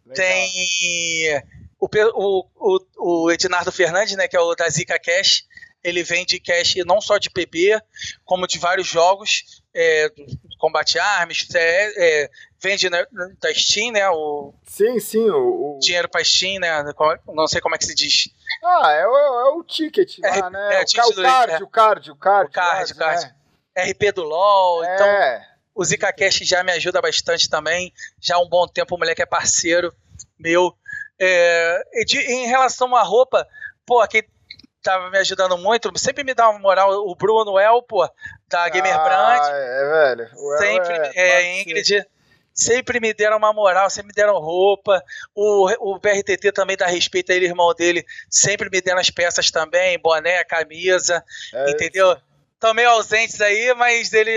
Legal. 0.06 0.16
Tem 0.16 1.44
o, 1.80 1.88
o, 2.14 2.46
o, 2.56 3.26
o 3.26 3.32
Ednardo 3.32 3.72
Fernandes, 3.72 4.16
né, 4.16 4.28
que 4.28 4.36
é 4.36 4.40
o 4.40 4.56
da 4.56 4.70
Zika 4.70 5.00
Cash, 5.00 5.46
ele 5.84 6.04
vende 6.04 6.40
cash 6.40 6.76
não 6.86 7.00
só 7.00 7.18
de 7.18 7.30
PB, 7.30 7.82
como 8.26 8.48
de 8.48 8.60
vários 8.60 8.88
jogos, 8.88 9.62
é, 9.74 10.12
combate 10.58 11.00
armas, 11.00 11.48
é, 11.56 12.24
é, 12.24 12.30
vende 12.62 12.90
né, 12.90 13.06
da 13.40 13.54
Steam, 13.54 13.92
né? 13.92 14.10
O, 14.10 14.54
sim, 14.66 15.00
sim, 15.00 15.30
o, 15.30 15.78
o... 15.78 15.80
dinheiro 15.80 16.10
para 16.10 16.24
Steam, 16.24 16.60
né? 16.60 16.84
Não 17.28 17.48
sei 17.48 17.62
como 17.62 17.76
é 17.76 17.78
que 17.78 17.86
se 17.86 17.96
diz. 17.96 18.30
Ah, 18.64 18.92
é 18.92 19.08
o, 19.08 19.18
é 19.18 19.50
o 19.56 19.64
ticket 19.64 20.18
lá, 20.20 20.30
é, 20.30 20.50
né? 20.50 20.82
É, 20.82 21.02
o, 21.02 21.08
o, 21.08 21.14
do, 21.14 21.22
card, 21.22 21.54
é. 21.54 21.58
o 21.58 21.68
card, 21.68 22.12
o 22.12 22.16
card, 22.16 22.50
o 22.50 22.54
card, 22.54 22.94
o 22.94 22.96
card. 22.96 23.26
Né? 23.26 23.36
RP 23.92 24.12
do 24.14 24.24
LoL, 24.24 24.84
então 24.84 25.08
o 25.74 25.86
Zika 25.86 26.12
Cash 26.12 26.40
já 26.40 26.62
me 26.62 26.74
ajuda 26.74 27.02
bastante 27.02 27.50
também. 27.50 27.94
Já 28.20 28.36
há 28.36 28.40
um 28.40 28.50
bom 28.50 28.68
tempo 28.68 28.96
o 28.96 29.00
moleque 29.00 29.22
é 29.22 29.26
parceiro 29.26 29.94
meu. 30.38 30.76
É, 31.18 31.82
de, 32.06 32.18
em 32.18 32.48
relação 32.48 32.94
à 32.96 33.04
roupa, 33.04 33.48
pô, 33.86 34.06
quem 34.08 34.24
tava 34.90 35.12
me 35.12 35.20
ajudando 35.20 35.56
muito, 35.56 35.92
sempre 36.00 36.24
me 36.24 36.34
dá 36.34 36.50
uma 36.50 36.58
moral, 36.58 37.08
o 37.08 37.14
Bruno 37.14 37.60
El, 37.60 37.84
pô, 37.84 38.10
da 38.48 38.68
Gamer 38.70 38.96
ah, 38.96 39.04
Brand. 39.04 39.54
É, 39.54 39.90
velho. 39.90 40.30
O 40.36 40.58
sempre, 40.58 40.94
é, 41.16 41.30
é 41.30 41.62
Ingrid, 41.62 42.08
sempre 42.52 43.00
me 43.00 43.14
deram 43.14 43.38
uma 43.38 43.54
moral, 43.54 43.88
sempre 43.92 44.08
me 44.08 44.14
deram 44.14 44.40
roupa. 44.40 45.04
O, 45.36 45.70
o 45.92 46.00
BRTT 46.00 46.52
também 46.52 46.76
dá 46.76 46.88
respeito 46.88 47.32
a 47.32 47.36
ele, 47.36 47.46
irmão 47.46 47.72
dele, 47.76 48.04
sempre 48.28 48.68
me 48.68 48.82
deram 48.82 49.00
as 49.00 49.12
peças 49.12 49.52
também, 49.52 50.00
boné, 50.00 50.44
camisa, 50.44 51.24
é 51.54 51.70
entendeu? 51.70 52.18
Estão 52.56 52.74
meio 52.74 52.90
ausentes 52.90 53.40
aí, 53.40 53.72
mas 53.76 54.12
ele, 54.12 54.32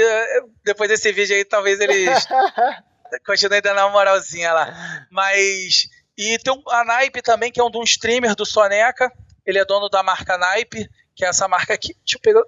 depois 0.63 0.91
desse 0.91 1.11
vídeo 1.13 1.35
aí, 1.35 1.47
talvez 1.47 1.81
eles 1.81 2.29
continuem 3.25 3.63
dando 3.63 3.79
uma 3.79 3.89
moralzinha 3.89 4.53
lá. 4.53 5.07
Mas 5.11 5.89
e 6.17 6.39
tem 6.39 6.63
a 6.69 6.85
Naipe 6.85 7.23
também, 7.23 7.51
que 7.51 7.59
é 7.59 7.65
um 7.65 7.71
dos 7.71 7.91
streamers 7.91 8.37
do 8.37 8.45
Soneca. 8.45 9.11
Ele 9.45 9.59
é 9.59 9.65
dono 9.65 9.89
da 9.89 10.03
marca 10.03 10.39
Naipe, 10.39 10.89
que 11.15 11.25
é 11.25 11.29
essa 11.29 11.49
marca 11.49 11.75
aqui. 11.75 11.95
Deixa 12.05 12.17
eu 12.17 12.21
pegar. 12.21 12.43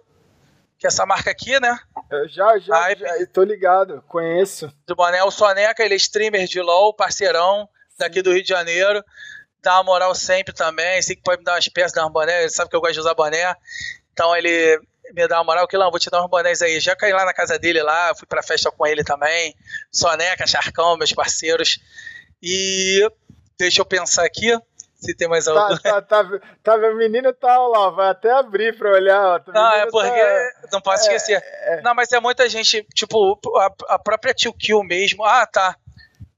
Que 0.79 0.87
é 0.87 0.89
essa 0.89 1.07
marca 1.07 1.31
aqui, 1.31 1.59
né? 1.61 1.79
Eu 2.11 2.29
já, 2.29 2.59
já, 2.59 2.95
já 2.95 3.27
tô 3.33 3.43
ligado, 3.43 4.03
conheço. 4.09 4.73
Do 4.87 4.95
boné, 4.97 5.23
o 5.23 5.31
Soneca, 5.31 5.85
ele 5.85 5.95
é 5.95 5.97
streamer 5.97 6.47
de 6.47 6.61
LOL, 6.61 6.95
parceirão, 6.95 7.69
daqui 7.99 8.23
do 8.23 8.33
Rio 8.33 8.43
de 8.43 8.49
Janeiro. 8.49 9.03
Dá 9.63 9.77
uma 9.77 9.85
moral 9.85 10.15
sempre 10.15 10.53
também. 10.53 11.01
Sei 11.01 11.17
que 11.17 11.23
pode 11.23 11.39
me 11.39 11.45
dar 11.45 11.55
umas 11.55 11.69
peças, 11.69 11.93
dar 11.93 12.07
um 12.07 12.11
boné. 12.11 12.43
Ele 12.43 12.51
sabe 12.51 12.71
que 12.71 12.77
eu 12.77 12.81
gosto 12.81 12.95
de 12.95 13.01
usar 13.01 13.15
boné. 13.15 13.55
Então 14.13 14.37
ele 14.37 14.81
me 15.13 15.27
dá 15.29 15.39
uma 15.39 15.45
moral, 15.45 15.69
que 15.69 15.77
lá, 15.77 15.89
vou 15.89 15.99
te 15.99 16.11
dar 16.11 16.25
uns 16.25 16.31
bonés 16.31 16.61
aí. 16.61 16.81
Já 16.81 16.95
caí 16.97 17.13
lá 17.13 17.25
na 17.25 17.33
casa 17.33 17.59
dele 17.59 17.83
lá, 17.83 18.15
fui 18.15 18.27
pra 18.27 18.43
festa 18.43 18.71
com 18.71 18.87
ele 18.87 19.05
também. 19.05 19.55
Soneca, 19.91 20.47
Charcão, 20.47 20.97
meus 20.97 21.13
parceiros. 21.13 21.79
E 22.43 23.09
Deixa 23.59 23.81
eu 23.81 23.87
pensar 23.87 24.25
aqui 24.25 24.59
se 25.05 25.15
tem 25.15 25.29
mais 25.29 25.47
algo. 25.47 25.79
Tá, 25.81 26.01
tá, 26.01 26.25
tá, 26.25 26.41
tá, 26.63 26.79
meu 26.79 26.97
menino 26.97 27.33
tá 27.33 27.59
lá, 27.59 27.91
vai 27.91 28.09
até 28.09 28.31
abrir 28.31 28.77
pra 28.77 28.91
olhar. 28.91 29.43
Ó, 29.47 29.53
não, 29.53 29.73
é 29.73 29.87
porque. 29.91 30.11
Tá... 30.11 30.69
Não 30.73 30.81
posso 30.81 31.05
é, 31.11 31.15
esquecer. 31.15 31.43
É. 31.45 31.83
Não, 31.83 31.95
mas 31.95 32.11
é 32.13 32.21
muita 32.21 32.49
gente, 32.49 32.87
tipo, 32.95 33.39
a, 33.59 33.95
a 33.95 33.99
própria 33.99 34.33
Tio 34.33 34.53
Kill 34.53 34.83
mesmo. 34.83 35.25
Ah, 35.25 35.47
tá. 35.47 35.77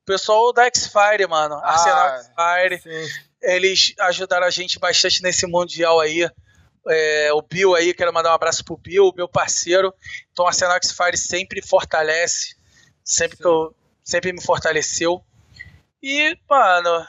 O 0.03 0.07
pessoal 0.07 0.53
da 0.53 0.65
X-Fire, 0.65 1.27
mano. 1.29 1.57
Ah, 1.63 1.73
Arsenal 1.73 2.09
X-Fire. 2.19 3.11
Eles 3.43 3.95
ajudaram 4.01 4.47
a 4.47 4.51
gente 4.51 4.79
bastante 4.79 5.23
nesse 5.23 5.47
Mundial 5.47 6.01
aí. 6.01 6.29
É, 6.89 7.33
o 7.33 7.43
Bill 7.43 7.75
aí, 7.75 7.93
quero 7.93 8.13
mandar 8.13 8.31
um 8.31 8.35
abraço 8.35 8.65
pro 8.65 8.77
Bill, 8.77 9.13
meu 9.17 9.29
parceiro. 9.29 9.93
Então, 10.33 10.45
a 10.45 10.49
Arsenal 10.49 10.77
X-Fire 10.77 11.17
sempre 11.17 11.63
fortalece. 11.63 12.57
Sempre 13.05 13.37
sim. 13.37 13.43
que 13.43 13.49
eu. 13.49 13.75
Sempre 14.05 14.33
me 14.33 14.41
fortaleceu. 14.41 15.21
E, 16.01 16.39
mano, 16.49 17.05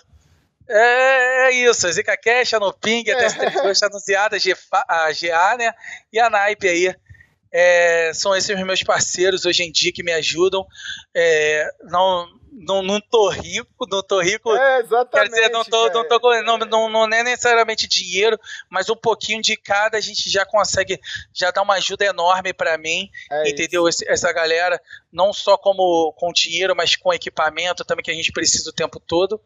é, 0.70 1.48
é 1.48 1.52
isso. 1.52 1.92
Zika 1.92 2.18
Cash, 2.18 2.54
a 2.54 2.60
Noping, 2.60 3.04
a 3.10 3.18
TS32 3.18 3.84
anunciada, 3.84 4.38
a 4.88 5.12
GA, 5.12 5.58
né? 5.58 5.74
E 6.12 6.20
a 6.20 6.30
Naipe 6.30 6.68
aí. 6.68 6.96
É, 7.50 8.12
são 8.14 8.36
esses 8.36 8.56
meus 8.64 8.84
parceiros 8.84 9.46
hoje 9.46 9.64
em 9.64 9.72
dia 9.72 9.94
que 9.94 10.04
me 10.04 10.12
ajudam. 10.12 10.66
É, 11.16 11.70
não, 11.84 12.28
não, 12.52 12.82
não 12.82 13.00
tô 13.00 13.30
rico, 13.30 13.88
não 13.90 14.02
tô 14.02 14.20
rico. 14.20 14.54
É, 14.54 14.80
exatamente. 14.80 15.12
Quer 15.12 15.36
dizer, 15.36 15.52
não 15.52 15.64
tô, 15.64 15.90
não, 15.90 16.08
tô, 16.08 16.44
não, 16.44 16.58
não, 16.58 16.90
não 16.90 17.04
é 17.14 17.24
necessariamente 17.24 17.88
dinheiro, 17.88 18.40
mas 18.70 18.90
um 18.90 18.96
pouquinho 18.96 19.42
de 19.42 19.56
cada 19.56 19.98
a 19.98 20.02
gente 20.02 20.30
já 20.30 20.46
consegue, 20.46 21.00
já 21.34 21.52
dá 21.52 21.62
uma 21.62 21.76
ajuda 21.76 22.06
enorme 22.06 22.54
para 22.54 22.78
mim, 22.78 23.10
é 23.32 23.50
entendeu? 23.50 23.88
Isso. 23.88 24.04
Essa 24.08 24.32
galera, 24.32 24.82
não 25.12 25.32
só 25.32 25.58
como 25.58 26.14
com 26.14 26.34
dinheiro, 26.34 26.76
mas 26.76 26.96
com 26.96 27.14
equipamento 27.14 27.86
também 27.86 28.04
que 28.04 28.12
a 28.12 28.16
gente 28.16 28.32
precisa 28.32 28.70
o 28.70 28.74
tempo 28.74 29.00
todo. 29.00 29.40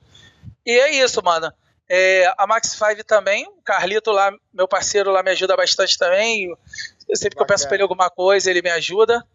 E 0.66 0.72
é 0.72 1.04
isso, 1.04 1.22
mano. 1.24 1.52
É, 1.90 2.32
a 2.38 2.48
Max 2.48 2.70
5 2.70 3.04
também, 3.04 3.46
o 3.48 3.62
Carlito 3.64 4.12
lá, 4.12 4.32
meu 4.54 4.68
parceiro 4.68 5.12
lá, 5.12 5.22
me 5.22 5.32
ajuda 5.32 5.58
bastante 5.58 5.98
também. 5.98 6.48
Sempre 7.14 7.30
Bacana. 7.30 7.36
que 7.36 7.42
eu 7.42 7.46
peço 7.46 7.68
pra 7.68 7.76
ele 7.76 7.84
alguma 7.84 8.10
coisa, 8.10 8.50
ele 8.50 8.62
me 8.62 8.70
ajuda. 8.70 9.26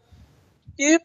E 0.79 0.99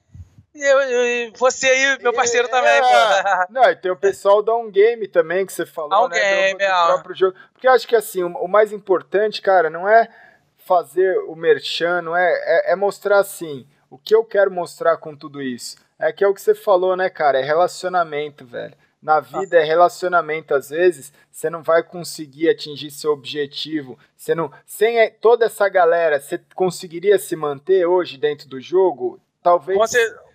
e 0.54 0.62
eu, 0.62 0.82
eu, 0.82 1.34
você 1.34 1.66
aí, 1.68 1.98
meu 2.02 2.12
parceiro 2.12 2.48
e, 2.48 2.52
também, 2.52 2.72
é, 2.72 3.46
Não, 3.50 3.64
e 3.64 3.76
tem 3.76 3.90
o 3.90 3.96
pessoal 3.96 4.44
da 4.44 4.54
On 4.54 4.70
Game 4.70 5.08
também, 5.08 5.46
que 5.46 5.54
você 5.54 5.66
falou, 5.66 6.06
On 6.06 6.08
né? 6.10 6.20
Game, 6.20 6.54
do, 6.54 6.58
do 6.58 6.64
é. 6.64 6.88
próprio 6.88 7.16
jogo. 7.16 7.38
Porque 7.54 7.68
eu 7.68 7.72
acho 7.72 7.88
que 7.88 7.96
assim, 7.96 8.22
o, 8.22 8.28
o, 8.28 8.48
mais 8.48 8.74
importante, 8.74 9.42
cara, 9.42 9.70
não 9.70 9.88
é 9.88 10.10
fazer 10.58 11.18
o 11.20 11.36
merchan, 11.36 12.02
não 12.02 12.16
é, 12.16 12.32
é, 12.44 12.74
é, 12.74 12.76
mostrar 12.76 13.20
assim, 13.20 13.66
o 13.90 13.98
que 13.98 14.14
eu 14.14 14.26
quero 14.26 14.52
mostrar 14.52 14.98
com 14.98 15.16
tudo 15.16 15.42
isso. 15.42 15.78
É 15.98 16.12
que 16.12 16.24
é 16.24 16.28
o 16.28 16.34
que 16.34 16.42
você 16.42 16.54
falou, 16.54 16.98
né, 16.98 17.10
cara? 17.10 17.40
É 17.40 17.44
relacionamento, 17.44 18.46
velho. 18.46 18.76
Na 19.02 19.20
vida 19.20 19.58
é 19.58 19.64
relacionamento. 19.64 20.54
Às 20.54 20.70
vezes 20.70 21.12
você 21.32 21.50
não 21.50 21.64
vai 21.64 21.82
conseguir 21.82 22.50
atingir 22.50 22.92
seu 22.92 23.12
objetivo. 23.12 23.98
Você 24.16 24.36
não, 24.36 24.52
sem 24.66 25.10
toda 25.20 25.46
essa 25.46 25.68
galera, 25.68 26.20
você 26.20 26.40
conseguiria 26.54 27.18
se 27.18 27.36
manter 27.36 27.86
hoje 27.86 28.18
dentro 28.18 28.48
do 28.48 28.62
jogo? 28.62 29.20
Talvez. 29.42 29.78
Com, 29.78 29.86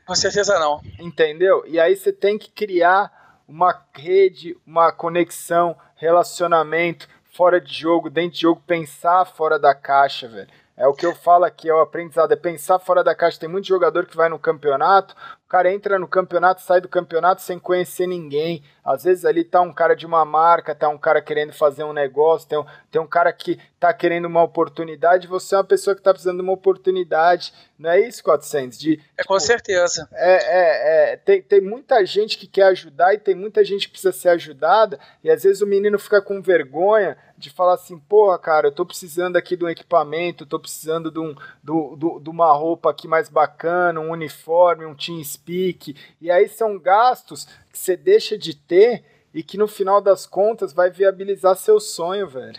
com 0.07 0.15
certeza 0.15 0.59
não. 0.59 0.81
Entendeu? 0.99 1.65
E 1.67 1.79
aí 1.79 1.95
você 1.95 2.13
tem 2.13 2.37
que 2.37 2.51
criar 2.51 3.41
uma 3.47 3.85
rede, 3.95 4.59
uma 4.67 4.91
conexão, 4.91 5.77
relacionamento 5.95 7.09
fora 7.37 7.61
de 7.61 7.73
jogo, 7.73 8.09
dentro 8.09 8.33
de 8.33 8.41
jogo, 8.41 8.63
pensar 8.67 9.25
fora 9.27 9.59
da 9.59 9.75
caixa, 9.75 10.27
velho. 10.27 10.49
É 10.77 10.87
o 10.87 10.93
que 10.93 11.07
eu 11.07 11.15
falo 11.15 11.45
aqui, 11.45 11.69
é 11.69 11.75
o 11.75 11.81
aprendizado, 11.81 12.33
é 12.33 12.37
pensar 12.37 12.79
fora 12.79 13.03
da 13.03 13.15
caixa. 13.15 13.41
Tem 13.41 13.49
muito 13.49 13.67
jogador 13.67 14.07
que 14.07 14.17
vai 14.17 14.29
no 14.29 14.39
campeonato, 14.39 15.15
o 15.47 15.49
cara 15.49 15.73
entra 15.73 15.97
no 15.97 16.09
campeonato, 16.09 16.61
sai 16.61 16.81
do 16.81 16.89
campeonato 16.89 17.41
sem 17.41 17.57
conhecer 17.57 18.09
ninguém. 18.09 18.65
Às 18.85 19.05
vezes 19.05 19.25
ali 19.25 19.45
tá 19.45 19.61
um 19.61 19.73
cara 19.73 19.95
de 19.95 20.05
uma 20.05 20.25
marca, 20.25 20.75
tá 20.75 20.89
um 20.89 20.99
cara 20.99 21.23
querendo 21.23 21.53
fazer 21.53 21.85
um 21.85 21.93
negócio, 21.93 22.49
tem 22.49 22.59
um, 22.59 22.65
tem 22.91 23.01
um 23.01 23.07
cara 23.07 23.33
que 23.33 23.57
tá 23.79 23.95
querendo 23.95 24.25
uma 24.25 24.43
oportunidade, 24.43 25.29
você 25.29 25.55
é 25.55 25.59
uma 25.59 25.65
pessoa 25.65 25.95
que 25.95 26.03
tá 26.03 26.13
precisando 26.13 26.39
de 26.39 26.43
uma 26.43 26.53
oportunidade. 26.53 27.55
Não 27.79 27.91
é 27.91 28.01
isso, 28.01 28.25
400? 28.25 28.77
De, 28.77 28.95
é 29.17 29.23
tipo, 29.23 29.29
com 29.29 29.39
certeza. 29.39 30.09
É, 30.13 30.35
é, 30.35 31.13
é, 31.13 31.17
tem, 31.17 31.41
tem 31.41 31.61
muita 31.61 32.05
gente 32.05 32.39
que 32.39 32.49
quer 32.49 32.65
ajudar 32.65 33.15
e 33.15 33.19
tem 33.19 33.37
muita 33.37 33.65
gente 33.65 33.87
que 33.87 33.93
precisa 33.93 34.13
ser 34.13 34.31
ajudada, 34.31 34.99
e 35.23 35.31
às 35.31 35.45
vezes 35.45 35.63
o 35.63 35.67
menino 35.67 35.97
fica 35.97 36.21
com 36.21 36.43
vergonha 36.43 37.17
de 37.39 37.51
falar 37.51 37.75
assim, 37.75 37.99
porra, 37.99 38.39
cara, 38.39 38.69
eu 38.69 38.73
tô 38.73 38.85
precisando 38.87 39.37
aqui 39.37 39.57
de 39.57 39.65
um 39.65 39.69
equipamento, 39.69 40.47
tô 40.47 40.59
precisando 40.59 41.11
de, 41.11 41.21
um, 41.21 41.35
de, 41.63 42.23
de 42.23 42.31
uma 42.31 42.51
roupa 42.53 42.91
aqui 42.91 43.07
mais 43.07 43.29
bacana, 43.29 44.01
um 44.01 44.11
uniforme, 44.11 44.87
um 44.87 44.95
team 44.95 45.21
speak, 45.37 45.97
e 46.21 46.31
aí 46.31 46.49
são 46.49 46.79
gastos 46.79 47.47
que 47.71 47.79
você 47.79 47.97
deixa 47.97 48.37
de 48.37 48.55
ter 48.55 49.05
e 49.33 49.43
que 49.43 49.59
no 49.59 49.69
final 49.69 50.01
das 50.01 50.27
contas 50.27 50.73
vai 50.73 50.91
viabilizar 50.91 51.57
seu 51.57 51.79
sonho, 51.79 52.29
velho. 52.29 52.59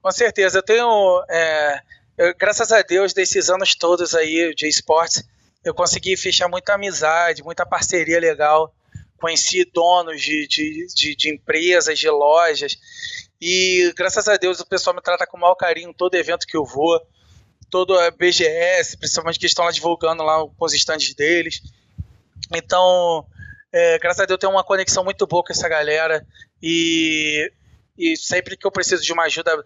Com 0.00 0.10
certeza, 0.10 0.58
eu 0.58 0.62
tenho, 0.62 1.24
é, 1.28 1.80
eu, 2.16 2.34
graças 2.38 2.72
a 2.72 2.80
Deus, 2.82 3.12
desses 3.12 3.50
anos 3.50 3.74
todos 3.74 4.14
aí 4.14 4.54
de 4.54 4.66
esportes, 4.66 5.22
eu 5.64 5.74
consegui 5.74 6.16
fechar 6.16 6.48
muita 6.48 6.74
amizade, 6.74 7.42
muita 7.42 7.66
parceria 7.66 8.20
legal, 8.20 8.72
conheci 9.18 9.64
donos 9.64 10.22
de, 10.22 10.46
de, 10.46 10.86
de, 10.94 11.16
de 11.16 11.30
empresas, 11.34 11.98
de 11.98 12.08
lojas, 12.08 12.78
e 13.40 13.92
graças 13.96 14.26
a 14.28 14.36
Deus 14.36 14.60
o 14.60 14.66
pessoal 14.66 14.94
me 14.94 15.02
trata 15.02 15.26
com 15.26 15.36
o 15.36 15.40
maior 15.40 15.54
carinho 15.54 15.92
todo 15.92 16.14
evento 16.14 16.46
que 16.46 16.56
eu 16.56 16.64
vou, 16.64 17.00
todo 17.70 17.98
a 17.98 18.10
BGS, 18.10 18.96
principalmente 18.96 19.38
que 19.38 19.46
estão 19.46 19.64
lá 19.64 19.70
divulgando 19.70 20.22
lá 20.22 20.38
com 20.38 20.64
os 20.64 20.72
estandes 20.72 21.14
deles. 21.14 21.60
Então, 22.54 23.26
é, 23.72 23.98
graças 23.98 24.20
a 24.20 24.24
Deus 24.24 24.34
eu 24.36 24.38
tenho 24.38 24.52
uma 24.52 24.64
conexão 24.64 25.04
muito 25.04 25.26
boa 25.26 25.42
com 25.44 25.52
essa 25.52 25.68
galera 25.68 26.26
e 26.62 27.50
e 27.98 28.16
sempre 28.16 28.56
que 28.56 28.66
eu 28.66 28.70
preciso 28.70 29.02
de 29.02 29.12
uma 29.12 29.24
ajuda, 29.24 29.64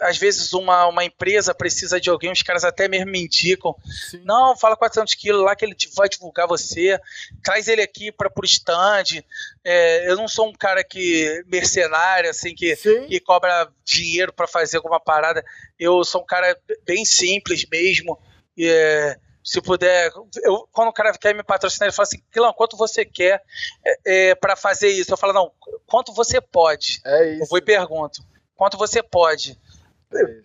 às 0.00 0.16
vezes 0.16 0.52
uma, 0.52 0.86
uma 0.86 1.04
empresa 1.04 1.54
precisa 1.54 2.00
de 2.00 2.08
alguém, 2.08 2.30
os 2.30 2.42
caras 2.42 2.64
até 2.64 2.86
mesmo 2.86 3.10
me 3.10 3.20
indicam. 3.20 3.74
Sim. 4.10 4.22
Não, 4.24 4.56
fala 4.56 4.76
400 4.76 5.14
quilos 5.14 5.42
lá 5.42 5.56
que 5.56 5.64
ele 5.64 5.76
vai 5.96 6.08
divulgar 6.08 6.46
você, 6.46 6.98
traz 7.42 7.66
ele 7.66 7.82
aqui 7.82 8.12
para 8.12 8.28
o 8.28 8.44
stand. 8.44 9.22
É, 9.64 10.08
eu 10.08 10.16
não 10.16 10.28
sou 10.28 10.48
um 10.48 10.52
cara 10.52 10.84
que 10.84 11.42
mercenário, 11.46 12.30
assim, 12.30 12.54
que, 12.54 12.76
que 12.76 13.20
cobra 13.20 13.68
dinheiro 13.84 14.32
para 14.32 14.46
fazer 14.46 14.76
alguma 14.76 15.00
parada. 15.00 15.44
Eu 15.78 16.04
sou 16.04 16.22
um 16.22 16.26
cara 16.26 16.56
bem 16.86 17.04
simples 17.04 17.66
mesmo. 17.70 18.18
E, 18.56 18.68
é, 18.68 19.16
se 19.48 19.62
puder. 19.62 20.12
Eu, 20.42 20.68
quando 20.70 20.88
o 20.88 20.92
cara 20.92 21.10
quer 21.16 21.34
me 21.34 21.42
patrocinar, 21.42 21.86
ele 21.86 21.96
fala 21.96 22.06
assim: 22.06 22.22
Quilão, 22.30 22.52
quanto 22.52 22.76
você 22.76 23.02
quer 23.02 23.42
é, 23.82 24.30
é 24.30 24.34
para 24.34 24.54
fazer 24.54 24.88
isso? 24.88 25.10
Eu 25.10 25.16
falo: 25.16 25.32
Não, 25.32 25.50
quanto 25.86 26.12
você 26.12 26.38
pode? 26.38 27.00
É 27.02 27.32
isso. 27.32 27.44
Eu 27.44 27.46
vou 27.46 27.56
e 27.56 27.62
pergunto: 27.62 28.22
Quanto 28.54 28.76
você 28.76 29.02
pode? 29.02 29.58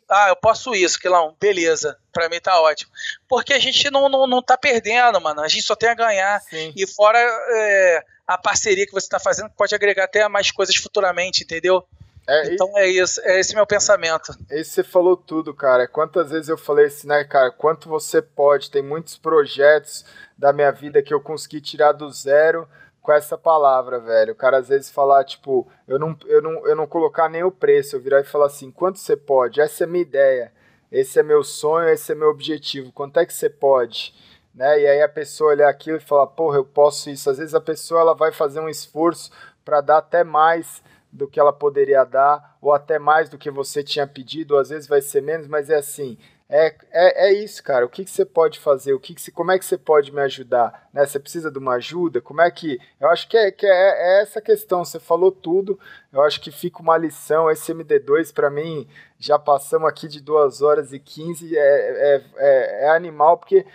ah, 0.09 0.27
eu 0.27 0.35
posso 0.35 0.75
isso, 0.75 0.99
que 0.99 1.07
lá, 1.07 1.19
beleza, 1.39 1.97
pra 2.11 2.27
mim 2.27 2.39
tá 2.39 2.61
ótimo. 2.61 2.91
Porque 3.29 3.53
a 3.53 3.59
gente 3.59 3.89
não, 3.89 4.09
não, 4.09 4.27
não 4.27 4.41
tá 4.41 4.57
perdendo, 4.57 5.21
mano, 5.21 5.41
a 5.41 5.47
gente 5.47 5.63
só 5.63 5.75
tem 5.75 5.89
a 5.89 5.95
ganhar. 5.95 6.41
Sim. 6.41 6.73
E 6.75 6.85
fora 6.85 7.17
é, 7.17 8.03
a 8.27 8.37
parceria 8.37 8.85
que 8.85 8.91
você 8.91 9.07
tá 9.07 9.19
fazendo, 9.19 9.49
pode 9.51 9.73
agregar 9.73 10.03
até 10.03 10.27
mais 10.27 10.51
coisas 10.51 10.75
futuramente, 10.75 11.43
entendeu? 11.43 11.85
É, 12.27 12.53
então 12.53 12.69
e... 12.75 12.79
é 12.79 12.87
isso, 12.87 13.21
é 13.23 13.39
esse 13.39 13.53
meu 13.53 13.65
pensamento. 13.65 14.33
Esse 14.49 14.71
você 14.71 14.83
falou 14.83 15.17
tudo, 15.17 15.53
cara. 15.53 15.87
Quantas 15.87 16.31
vezes 16.31 16.49
eu 16.49 16.57
falei 16.57 16.85
assim, 16.85 17.07
né, 17.07 17.23
cara? 17.23 17.51
Quanto 17.51 17.89
você 17.89 18.21
pode? 18.21 18.71
Tem 18.71 18.81
muitos 18.81 19.17
projetos 19.17 20.05
da 20.37 20.53
minha 20.53 20.71
vida 20.71 21.01
que 21.01 21.13
eu 21.13 21.21
consegui 21.21 21.59
tirar 21.59 21.91
do 21.91 22.09
zero 22.09 22.67
com 23.01 23.11
essa 23.11 23.37
palavra, 23.37 23.99
velho. 23.99 24.31
O 24.31 24.35
cara 24.35 24.57
às 24.57 24.69
vezes 24.69 24.89
falar, 24.89 25.25
tipo, 25.25 25.69
eu 25.87 25.99
não, 25.99 26.17
eu 26.25 26.41
não, 26.41 26.67
eu 26.67 26.75
não 26.75 26.87
colocar 26.87 27.29
nem 27.29 27.43
o 27.43 27.51
preço, 27.51 27.95
eu 27.95 28.01
virar 28.01 28.21
e 28.21 28.23
falar 28.23 28.45
assim, 28.45 28.71
quanto 28.71 28.97
você 28.97 29.17
pode? 29.17 29.59
Essa 29.59 29.83
é 29.83 29.85
a 29.85 29.89
minha 29.89 30.01
ideia, 30.01 30.53
esse 30.89 31.19
é 31.19 31.23
meu 31.23 31.43
sonho, 31.43 31.89
esse 31.89 32.13
é 32.13 32.15
meu 32.15 32.29
objetivo, 32.29 32.93
quanto 32.93 33.19
é 33.19 33.25
que 33.25 33.33
você 33.33 33.49
pode? 33.49 34.15
Né? 34.55 34.81
E 34.81 34.87
aí 34.87 35.01
a 35.01 35.09
pessoa 35.09 35.51
olhar 35.51 35.69
aquilo 35.69 35.97
e 35.97 35.99
falar, 35.99 36.27
porra, 36.27 36.57
eu 36.57 36.65
posso 36.65 37.09
isso. 37.09 37.29
Às 37.29 37.39
vezes 37.39 37.55
a 37.55 37.61
pessoa 37.61 37.99
ela 37.99 38.13
vai 38.13 38.31
fazer 38.31 38.59
um 38.59 38.69
esforço 38.69 39.31
para 39.65 39.81
dar 39.81 39.97
até 39.97 40.23
mais 40.23 40.81
do 41.13 41.27
que 41.27 41.39
ela 41.39 41.53
poderia 41.53 42.03
dar, 42.03 42.57
ou 42.59 42.73
até 42.73 42.97
mais 42.97 43.29
do 43.29 43.37
que 43.37 43.51
você 43.51 43.83
tinha 43.83 44.07
pedido, 44.07 44.55
ou 44.55 44.59
às 44.59 44.69
vezes 44.69 44.87
vai 44.87 44.99
ser 44.99 45.21
menos, 45.21 45.47
mas 45.47 45.69
é 45.69 45.75
assim, 45.75 46.17
é, 46.49 46.75
é, 46.91 47.29
é 47.29 47.33
isso, 47.33 47.63
cara. 47.63 47.85
O 47.85 47.89
que, 47.89 48.03
que 48.03 48.11
você 48.11 48.25
pode 48.25 48.59
fazer? 48.59 48.93
O 48.93 48.99
que, 48.99 49.13
que 49.13 49.21
você, 49.21 49.31
como 49.31 49.51
é 49.51 49.57
que 49.57 49.65
você 49.65 49.77
pode 49.77 50.11
me 50.11 50.21
ajudar? 50.21 50.87
Né? 50.91 51.05
Você 51.05 51.19
precisa 51.19 51.49
de 51.49 51.57
uma 51.57 51.73
ajuda? 51.73 52.19
Como 52.19 52.41
é 52.41 52.51
que. 52.51 52.79
Eu 52.99 53.09
acho 53.09 53.27
que, 53.27 53.37
é, 53.37 53.51
que 53.51 53.65
é, 53.65 53.69
é 53.69 54.21
essa 54.21 54.41
questão. 54.41 54.83
Você 54.83 54.99
falou 54.99 55.31
tudo. 55.31 55.79
Eu 56.11 56.21
acho 56.21 56.41
que 56.41 56.51
fica 56.51 56.81
uma 56.81 56.97
lição. 56.97 57.49
Esse 57.49 57.73
MD2, 57.73 58.33
para 58.33 58.49
mim, 58.49 58.87
já 59.17 59.39
passamos 59.39 59.87
aqui 59.87 60.07
de 60.07 60.19
2 60.19 60.61
horas 60.61 60.93
e 60.93 60.99
15. 60.99 61.57
É, 61.57 61.59
é, 61.59 62.23
é, 62.37 62.85
é 62.85 62.89
animal, 62.89 63.37
porque 63.37 63.65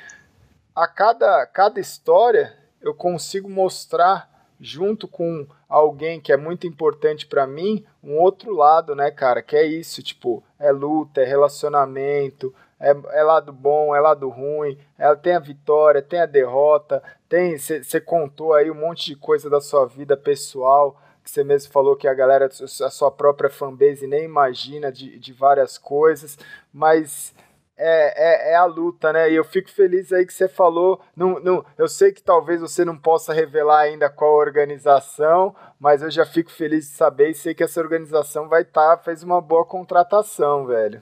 a 0.75 0.87
cada, 0.87 1.47
cada 1.47 1.81
história 1.81 2.57
eu 2.81 2.95
consigo 2.95 3.49
mostrar 3.49 4.38
junto 4.61 5.07
com 5.07 5.47
alguém 5.69 6.21
que 6.21 6.33
é 6.33 6.37
muito 6.37 6.67
importante 6.67 7.27
para 7.27 7.47
mim, 7.47 7.85
um 8.03 8.19
outro 8.19 8.55
lado, 8.55 8.95
né, 8.95 9.11
cara? 9.11 9.43
Que 9.43 9.57
é 9.57 9.67
isso, 9.67 10.03
tipo, 10.03 10.43
é 10.59 10.71
luta, 10.73 11.21
é 11.21 11.25
relacionamento, 11.25 12.55
é, 12.81 12.91
é 12.91 13.23
lado 13.23 13.53
bom, 13.53 13.95
é 13.95 14.01
lado 14.01 14.29
ruim, 14.29 14.79
ela 14.97 15.17
tem 15.17 15.35
a 15.35 15.41
vitória, 15.41 16.03
tem 16.03 16.21
a 16.21 16.27
derrota, 16.27 17.03
tem. 17.29 17.57
Você 17.59 18.01
contou 18.01 18.55
aí 18.55 18.71
um 18.71 18.75
monte 18.75 19.07
de 19.07 19.17
coisa 19.17 19.51
da 19.51 19.61
sua 19.61 19.87
vida 19.87 20.17
pessoal, 20.17 21.01
que 21.23 21.31
você 21.31 21.45
mesmo 21.45 21.73
falou 21.73 21.97
que 21.97 22.09
a 22.09 22.15
galera, 22.15 22.47
a 22.47 22.91
sua 22.91 23.11
própria 23.11 23.51
fanbase 23.51 24.07
nem 24.07 24.25
imagina 24.25 24.91
de, 24.91 25.19
de 25.19 25.33
várias 25.33 25.77
coisas, 25.77 26.39
mas 26.73 27.35
é, 27.79 28.13
é, 28.17 28.53
é, 28.53 28.55
a 28.57 28.65
luta, 28.65 29.13
né? 29.13 29.31
E 29.31 29.37
eu 29.37 29.45
fico 29.45 29.71
feliz 29.71 30.13
aí 30.13 30.27
que 30.27 30.35
você 30.35 30.49
falou. 30.49 31.01
Não, 31.17 31.39
não, 31.39 31.65
eu 31.79 31.87
sei 31.87 32.13
que 32.13 32.21
talvez 32.21 32.61
você 32.61 32.85
não 32.85 32.99
possa 32.99 33.33
revelar 33.33 33.83
ainda 33.83 34.11
qual 34.11 34.35
organização, 34.35 35.55
mas 35.79 36.03
eu 36.03 36.11
já 36.11 36.27
fico 36.27 36.51
feliz 36.51 36.87
de 36.87 36.97
saber 36.97 37.31
e 37.31 37.35
sei 37.35 37.55
que 37.55 37.63
essa 37.63 37.81
organização 37.81 38.49
vai 38.49 38.63
estar, 38.63 38.97
tá, 38.97 39.03
fez 39.03 39.23
uma 39.23 39.41
boa 39.41 39.65
contratação, 39.65 40.67
velho. 40.67 41.01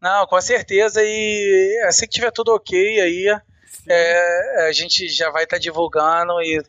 Não, 0.00 0.26
com 0.26 0.40
certeza. 0.40 1.00
E 1.02 1.82
assim 1.86 2.06
que 2.06 2.12
tiver 2.12 2.32
tudo 2.32 2.52
ok 2.52 3.00
aí, 3.00 3.40
é, 3.88 4.66
a 4.68 4.72
gente 4.72 5.08
já 5.08 5.30
vai 5.30 5.44
estar 5.44 5.56
tá 5.56 5.60
divulgando 5.60 6.42
e, 6.42 6.60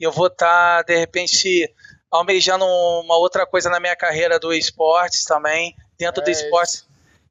e, 0.00 0.04
eu 0.04 0.10
vou 0.10 0.28
estar, 0.28 0.78
tá, 0.78 0.82
de 0.84 0.98
repente, 0.98 1.70
almejando 2.10 2.64
uma 2.64 3.18
outra 3.18 3.44
coisa 3.44 3.68
na 3.68 3.78
minha 3.78 3.94
carreira 3.94 4.40
do 4.40 4.54
esportes 4.54 5.24
também, 5.24 5.76
dentro 5.98 6.22
é 6.22 6.24
do 6.24 6.30
esportes. 6.30 6.88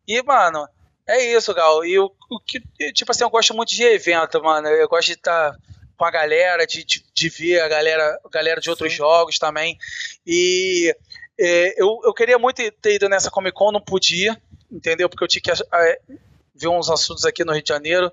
E, 0.07 0.21
mano 0.21 0.67
é 1.15 1.35
isso, 1.35 1.53
Gal. 1.53 1.85
E 1.85 1.99
o, 1.99 2.11
o 2.29 2.39
que, 2.39 2.61
tipo 2.93 3.11
assim, 3.11 3.23
eu 3.23 3.29
gosto 3.29 3.53
muito 3.53 3.69
de 3.69 3.83
evento, 3.83 4.41
mano. 4.41 4.67
Eu 4.67 4.87
gosto 4.87 5.07
de 5.07 5.13
estar 5.13 5.55
com 5.97 6.05
a 6.05 6.11
galera, 6.11 6.65
de, 6.65 6.83
de, 6.83 7.03
de 7.13 7.29
ver 7.29 7.61
a 7.61 7.67
galera, 7.67 8.19
galera 8.31 8.59
de 8.59 8.69
outros 8.69 8.91
Sim. 8.91 8.97
jogos 8.97 9.37
também. 9.37 9.77
E 10.25 10.95
é, 11.39 11.81
eu, 11.81 11.99
eu 12.03 12.13
queria 12.13 12.39
muito 12.39 12.59
ter 12.81 12.95
ido 12.95 13.07
nessa 13.07 13.29
Comic 13.29 13.55
Con, 13.55 13.71
não 13.71 13.81
podia, 13.81 14.39
entendeu? 14.71 15.09
Porque 15.09 15.23
eu 15.23 15.27
tinha 15.27 15.41
que 15.41 15.51
é, 15.51 15.99
ver 16.55 16.67
uns 16.67 16.89
assuntos 16.89 17.25
aqui 17.25 17.43
no 17.43 17.53
Rio 17.53 17.63
de 17.63 17.69
Janeiro, 17.69 18.11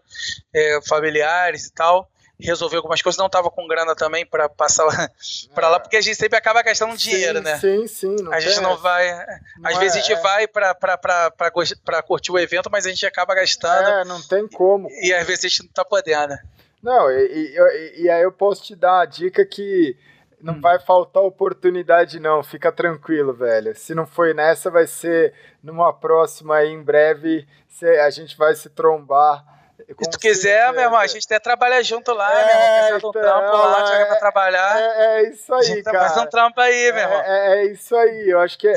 é, 0.53 0.81
familiares 0.87 1.67
e 1.67 1.73
tal 1.73 2.11
resolver 2.41 2.77
algumas 2.77 3.03
coisas, 3.03 3.19
não 3.19 3.27
estava 3.27 3.51
com 3.51 3.67
grana 3.67 3.97
também 3.97 4.25
para 4.25 4.49
passar 4.49 4.87
para 5.55 5.67
é. 5.67 5.71
lá, 5.71 5.81
porque 5.81 5.97
a 5.97 6.01
gente 6.01 6.17
sempre 6.17 6.39
acaba 6.39 6.63
gastando 6.63 6.93
sim, 6.99 7.11
dinheiro, 7.11 7.41
né? 7.41 7.59
Sim, 7.59 7.87
sim. 7.87 8.17
a 8.31 8.39
gente 8.39 8.61
não 8.61 8.77
vai. 8.77 9.11
Não 9.59 9.71
às 9.71 9.77
é, 9.77 9.79
vezes 9.81 9.97
a 9.97 10.01
gente 10.01 10.13
é. 10.13 10.21
vai 10.21 10.47
para 10.47 12.03
curtir 12.07 12.31
o 12.31 12.39
evento, 12.39 12.71
mas 12.71 12.87
a 12.87 12.91
gente 12.91 13.05
acaba 13.05 13.35
gastando. 13.35 13.89
É, 13.89 14.05
não 14.05 14.23
tem 14.23 14.47
como. 14.47 14.89
E, 14.91 15.09
e 15.09 15.15
às 15.15 15.27
vezes 15.27 15.45
a 15.45 15.49
gente 15.49 15.61
não 15.61 15.69
está 15.69 15.85
podendo. 15.85 16.37
Não, 16.83 17.11
e, 17.11 17.27
e, 17.27 18.03
e, 18.03 18.11
aí 18.11 18.23
eu 18.23 18.31
posso 18.31 18.63
te 18.63 18.77
dar 18.77 19.01
a 19.01 19.05
dica 19.05 19.45
que 19.45 19.97
não 20.41 20.55
hum. 20.55 20.61
vai 20.61 20.79
faltar 20.79 21.25
oportunidade, 21.25 22.21
não. 22.21 22.45
Fica 22.45 22.71
tranquilo, 22.71 23.35
velho. 23.35 23.75
Se 23.75 23.97
não 23.97 24.07
foi 24.07 24.33
nessa, 24.33 24.71
vai 24.71 24.87
ser 24.87 25.35
numa 25.61 25.93
próxima 25.93 26.57
aí, 26.57 26.69
em 26.69 26.83
breve. 26.83 27.47
A 28.05 28.11
gente 28.11 28.37
vai 28.37 28.55
se 28.55 28.71
trombar 28.71 29.58
se 29.89 30.11
tu 30.11 30.19
quiser, 30.19 30.73
meu 30.73 30.83
irmão, 30.83 30.99
a 30.99 31.07
gente 31.07 31.25
até 31.25 31.39
trabalha 31.39 31.83
junto 31.83 32.13
lá, 32.13 32.31
é, 32.31 32.45
meu 32.45 32.55
irmão. 32.55 32.99
Então, 32.99 33.09
um 33.09 33.13
trampo 33.13 33.57
lá, 33.57 33.85
te 33.85 34.07
pra 34.07 34.17
trabalhar. 34.17 34.81
É, 34.81 35.23
é 35.23 35.31
isso 35.31 35.55
aí, 35.55 35.83
cara. 35.83 36.09
Faz 36.09 36.17
um 36.23 36.27
trampo 36.27 36.61
aí, 36.61 36.93
meu 36.93 37.03
irmão. 37.03 37.21
É, 37.21 37.27
é, 37.27 37.59
é 37.59 37.73
isso 37.73 37.97
aí, 37.97 38.29
eu 38.29 38.41
acho 38.41 38.59
que 38.59 38.69
é, 38.69 38.75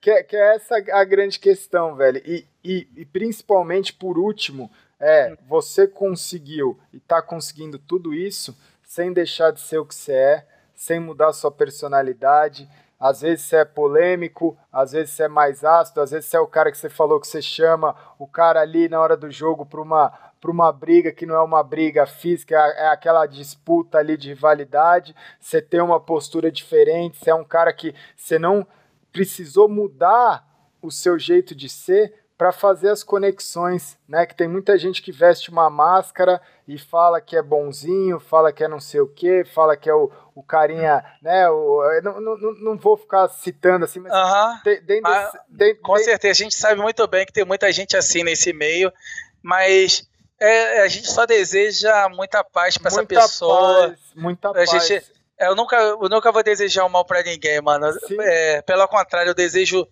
que, 0.00 0.10
é, 0.10 0.22
que, 0.22 0.36
é 0.36 0.54
essa 0.54 0.76
a 0.92 1.04
grande 1.04 1.38
questão, 1.38 1.94
velho. 1.94 2.22
E, 2.24 2.46
e, 2.64 2.88
e 2.96 3.04
principalmente, 3.04 3.92
por 3.92 4.18
último, 4.18 4.70
é, 4.98 5.36
você 5.46 5.86
conseguiu 5.86 6.78
e 6.92 6.98
tá 6.98 7.20
conseguindo 7.20 7.78
tudo 7.78 8.14
isso 8.14 8.56
sem 8.82 9.12
deixar 9.12 9.52
de 9.52 9.60
ser 9.60 9.78
o 9.78 9.84
que 9.84 9.94
você 9.94 10.12
é, 10.12 10.46
sem 10.74 10.98
mudar 10.98 11.32
sua 11.32 11.50
personalidade, 11.50 12.68
às 12.98 13.20
vezes 13.20 13.44
você 13.44 13.56
é 13.56 13.64
polêmico, 13.64 14.56
às 14.72 14.92
vezes 14.92 15.14
você 15.14 15.24
é 15.24 15.28
mais 15.28 15.64
ácido, 15.64 16.00
às 16.00 16.10
vezes 16.10 16.26
você 16.28 16.36
é 16.36 16.40
o 16.40 16.46
cara 16.46 16.70
que 16.70 16.78
você 16.78 16.88
falou 16.88 17.20
que 17.20 17.26
você 17.26 17.42
chama 17.42 17.94
o 18.18 18.26
cara 18.26 18.60
ali 18.60 18.88
na 18.88 19.00
hora 19.00 19.16
do 19.16 19.30
jogo 19.30 19.66
para 19.66 19.80
uma 19.80 20.12
para 20.38 20.50
uma 20.50 20.70
briga 20.70 21.10
que 21.12 21.26
não 21.26 21.34
é 21.34 21.42
uma 21.42 21.62
briga 21.62 22.06
física, 22.06 22.54
é, 22.54 22.84
é 22.84 22.88
aquela 22.88 23.26
disputa 23.26 23.98
ali 23.98 24.16
de 24.16 24.28
rivalidade. 24.28 25.16
Você 25.40 25.60
tem 25.60 25.80
uma 25.80 25.98
postura 25.98 26.52
diferente, 26.52 27.18
você 27.18 27.30
é 27.30 27.34
um 27.34 27.42
cara 27.42 27.72
que 27.72 27.94
você 28.14 28.38
não 28.38 28.66
precisou 29.10 29.68
mudar 29.68 30.46
o 30.80 30.90
seu 30.90 31.18
jeito 31.18 31.54
de 31.54 31.68
ser 31.68 32.25
para 32.36 32.52
fazer 32.52 32.90
as 32.90 33.02
conexões, 33.02 33.96
né? 34.08 34.26
Que 34.26 34.34
tem 34.34 34.46
muita 34.46 34.76
gente 34.76 35.00
que 35.00 35.10
veste 35.10 35.50
uma 35.50 35.70
máscara 35.70 36.40
e 36.68 36.78
fala 36.78 37.20
que 37.20 37.36
é 37.36 37.42
bonzinho, 37.42 38.20
fala 38.20 38.52
que 38.52 38.62
é 38.62 38.68
não 38.68 38.80
sei 38.80 39.00
o 39.00 39.08
que, 39.08 39.44
fala 39.44 39.76
que 39.76 39.88
é 39.88 39.94
o, 39.94 40.10
o 40.34 40.42
carinha, 40.42 41.02
né? 41.22 41.48
O, 41.48 41.80
não, 42.02 42.20
não, 42.20 42.36
não 42.60 42.76
vou 42.76 42.96
ficar 42.96 43.28
citando 43.28 43.86
assim, 43.86 44.00
mas, 44.00 44.12
uhum. 44.12 44.60
desse, 45.48 45.74
com 45.76 45.96
certeza 45.96 46.32
a 46.32 46.44
gente 46.44 46.54
sabe 46.54 46.80
muito 46.80 47.06
bem 47.06 47.24
que 47.24 47.32
tem 47.32 47.44
muita 47.44 47.72
gente 47.72 47.96
assim 47.96 48.22
nesse 48.22 48.52
meio, 48.52 48.92
mas 49.42 50.06
é, 50.38 50.82
a 50.82 50.88
gente 50.88 51.10
só 51.10 51.24
deseja 51.24 52.08
muita 52.10 52.44
paz 52.44 52.76
para 52.76 52.88
essa 52.88 53.06
pessoa. 53.06 53.88
Paz, 53.88 53.98
muita 54.14 54.50
a 54.50 54.54
paz. 54.54 54.70
Gente, 54.70 55.15
eu 55.38 55.54
nunca, 55.54 55.76
eu 55.76 56.08
nunca 56.08 56.32
vou 56.32 56.42
desejar 56.42 56.84
o 56.84 56.88
mal 56.88 57.04
para 57.04 57.22
ninguém, 57.22 57.60
mano. 57.60 57.86
É, 58.20 58.62
pelo 58.62 58.88
contrário, 58.88 59.30
eu 59.30 59.34
desejo 59.34 59.86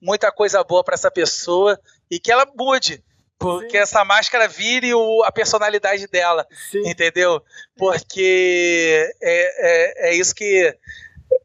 muita 0.00 0.30
coisa 0.30 0.62
boa 0.62 0.84
para 0.84 0.94
essa 0.94 1.10
pessoa 1.10 1.78
e 2.10 2.18
que 2.18 2.30
ela 2.30 2.46
mude. 2.56 3.02
Porque 3.38 3.70
Sim. 3.70 3.78
essa 3.78 4.04
máscara 4.04 4.46
vire 4.46 4.92
o, 4.92 5.24
a 5.24 5.32
personalidade 5.32 6.06
dela. 6.06 6.46
Sim. 6.70 6.82
Entendeu? 6.86 7.42
Porque 7.74 9.10
é, 9.22 10.08
é, 10.08 10.10
é, 10.10 10.14
isso 10.14 10.34
que 10.34 10.76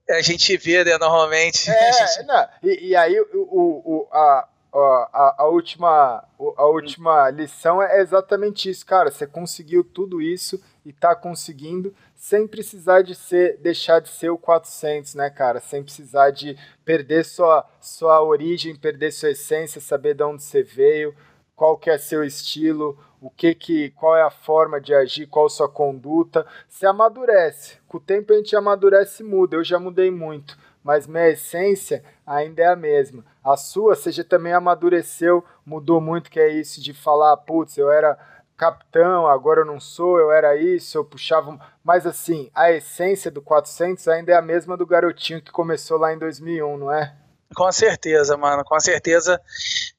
a 0.10 0.22
gente 0.22 0.58
vê, 0.58 0.84
né, 0.84 0.98
normalmente. 0.98 1.72
É, 1.72 1.94
gente... 2.18 2.28
não, 2.28 2.48
e, 2.62 2.90
e, 2.90 2.96
aí 2.98 3.18
o, 3.18 3.28
o, 3.34 4.08
a, 4.12 4.46
a, 4.74 5.36
a, 5.38 5.48
última, 5.48 6.26
a 6.58 6.66
última 6.66 7.30
lição 7.30 7.82
é 7.82 8.02
exatamente 8.02 8.70
isso, 8.70 8.86
cara. 8.86 9.10
Você 9.10 9.26
conseguiu 9.26 9.82
tudo 9.82 10.22
isso 10.22 10.62
e 10.86 10.92
tá 10.92 11.16
conseguindo 11.16 11.96
sem 12.26 12.48
precisar 12.48 13.04
de 13.04 13.14
ser, 13.14 13.56
deixar 13.58 14.00
de 14.00 14.10
ser 14.10 14.32
o 14.32 14.38
400, 14.38 15.14
né, 15.14 15.30
cara? 15.30 15.60
Sem 15.60 15.84
precisar 15.84 16.32
de 16.32 16.58
perder 16.84 17.24
sua, 17.24 17.64
sua 17.80 18.20
origem, 18.20 18.76
perder 18.76 19.12
sua 19.12 19.30
essência, 19.30 19.80
saber 19.80 20.16
de 20.16 20.24
onde 20.24 20.42
você 20.42 20.64
veio, 20.64 21.16
qual 21.56 21.78
que 21.78 21.88
é 21.88 22.00
seu 22.00 22.24
estilo, 22.24 22.98
o 23.22 23.30
que 23.30 23.54
que, 23.54 23.92
qual 23.92 24.18
é 24.18 24.24
a 24.24 24.32
forma 24.32 24.82
de 24.82 24.92
agir, 24.92 25.28
qual 25.28 25.48
sua 25.48 25.70
conduta. 25.70 26.48
Você 26.68 26.88
amadurece. 26.88 27.78
Com 27.88 27.98
o 27.98 28.02
tempo 28.02 28.34
a 28.34 28.38
gente 28.38 28.56
amadurece 28.56 29.22
e 29.22 29.26
muda. 29.26 29.58
Eu 29.58 29.64
já 29.64 29.78
mudei 29.78 30.10
muito 30.10 30.58
mas 30.86 31.08
minha 31.08 31.30
essência 31.30 32.04
ainda 32.28 32.62
é 32.62 32.68
a 32.68 32.76
mesma. 32.76 33.26
A 33.44 33.58
sua, 33.58 33.96
você 33.96 34.12
já 34.12 34.24
também 34.24 34.54
amadureceu, 34.54 35.44
mudou 35.66 36.00
muito, 36.00 36.30
que 36.30 36.40
é 36.40 36.48
isso 36.48 36.80
de 36.80 36.94
falar, 36.94 37.36
putz, 37.38 37.76
eu 37.76 37.92
era 37.92 38.16
capitão, 38.58 39.28
agora 39.28 39.62
eu 39.62 39.66
não 39.66 39.80
sou, 39.80 40.20
eu 40.20 40.32
era 40.32 40.56
isso, 40.56 40.98
eu 40.98 41.06
puxava. 41.06 41.60
Mas 41.84 42.06
assim, 42.06 42.50
a 42.54 42.72
essência 42.72 43.30
do 43.30 43.42
400 43.42 44.08
ainda 44.08 44.32
é 44.32 44.36
a 44.36 44.42
mesma 44.42 44.78
do 44.78 44.86
garotinho 44.86 45.42
que 45.42 45.52
começou 45.52 45.98
lá 45.98 46.14
em 46.14 46.18
2001, 46.18 46.78
não 46.78 46.92
é? 46.92 47.14
Com 47.54 47.72
certeza, 47.72 48.36
mano, 48.36 48.64
com 48.64 48.80
certeza. 48.80 49.40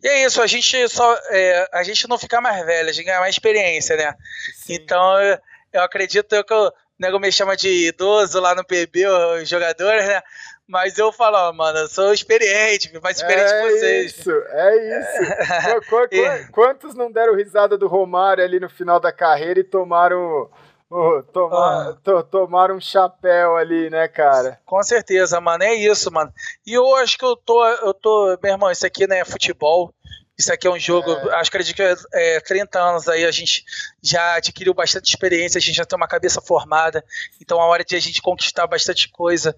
E 0.02 0.08
é 0.08 0.24
isso, 0.26 0.42
a 0.42 0.46
gente 0.46 0.88
só. 0.88 1.14
É, 1.30 1.68
a 1.72 1.82
gente 1.82 2.08
não 2.08 2.18
fica 2.18 2.40
mais 2.40 2.64
velho, 2.66 2.88
a 2.88 2.92
gente 2.92 3.04
ganha 3.04 3.20
mais 3.20 3.34
experiência, 3.34 3.96
né? 3.96 4.14
Sim. 4.54 4.74
Então 4.74 5.20
eu, 5.20 5.38
eu 5.72 5.82
acredito 5.82 6.42
que 6.44 6.54
o 6.54 6.72
nego 6.98 7.18
me 7.18 7.30
chama 7.30 7.56
de 7.56 7.88
idoso 7.88 8.40
lá 8.40 8.54
no 8.54 8.64
PB, 8.64 9.06
os 9.06 9.48
jogadores, 9.48 10.06
né? 10.06 10.22
Mas 10.68 10.98
eu 10.98 11.12
falo, 11.12 11.36
ó, 11.36 11.52
mano, 11.52 11.78
eu 11.78 11.88
sou 11.88 12.12
experiente, 12.12 12.92
mais 13.00 13.18
experiente 13.18 13.52
é 13.52 13.62
que 13.62 13.70
vocês. 13.70 14.18
Isso, 14.18 14.30
é 14.30 15.00
isso. 15.00 15.82
Qu 15.88 16.08
qu 16.08 16.50
quantos 16.52 16.94
não 16.94 17.10
deram 17.10 17.36
risada 17.36 17.78
do 17.78 17.86
Romário 17.86 18.42
ali 18.42 18.58
no 18.58 18.68
final 18.68 18.98
da 18.98 19.12
carreira 19.12 19.60
e 19.60 19.64
tomaram 19.64 20.50
Oh, 20.88 21.20
tomar, 21.32 21.90
oh. 21.90 21.94
To, 21.96 22.22
tomar 22.22 22.70
um 22.70 22.80
chapéu 22.80 23.56
ali, 23.56 23.90
né, 23.90 24.06
cara? 24.06 24.60
Com 24.64 24.80
certeza, 24.84 25.40
mano. 25.40 25.64
É 25.64 25.74
isso, 25.74 26.12
mano. 26.12 26.32
E 26.64 26.74
eu 26.74 26.94
acho 26.96 27.18
que 27.18 27.24
eu 27.24 27.34
tô, 27.34 27.66
eu 27.66 27.92
tô, 27.92 28.38
meu 28.40 28.52
irmão, 28.52 28.70
isso 28.70 28.86
aqui 28.86 29.04
não 29.06 29.16
é 29.16 29.24
futebol. 29.24 29.92
Isso 30.38 30.52
aqui 30.52 30.66
é 30.66 30.70
um 30.70 30.78
jogo, 30.78 31.10
é. 31.10 31.34
acho 31.36 31.50
que 31.50 31.56
acredito 31.56 31.76
que 31.76 31.82
é, 32.14 32.40
30 32.40 32.78
anos 32.78 33.08
aí 33.08 33.24
a 33.24 33.30
gente 33.30 33.64
já 34.02 34.34
adquiriu 34.34 34.74
bastante 34.74 35.08
experiência, 35.08 35.58
a 35.58 35.62
gente 35.62 35.76
já 35.76 35.84
tem 35.84 35.96
uma 35.96 36.08
cabeça 36.08 36.40
formada, 36.42 37.04
então 37.40 37.60
a 37.60 37.66
hora 37.66 37.84
de 37.84 37.96
a 37.96 38.00
gente 38.00 38.20
conquistar 38.20 38.66
bastante 38.66 39.08
coisa 39.08 39.56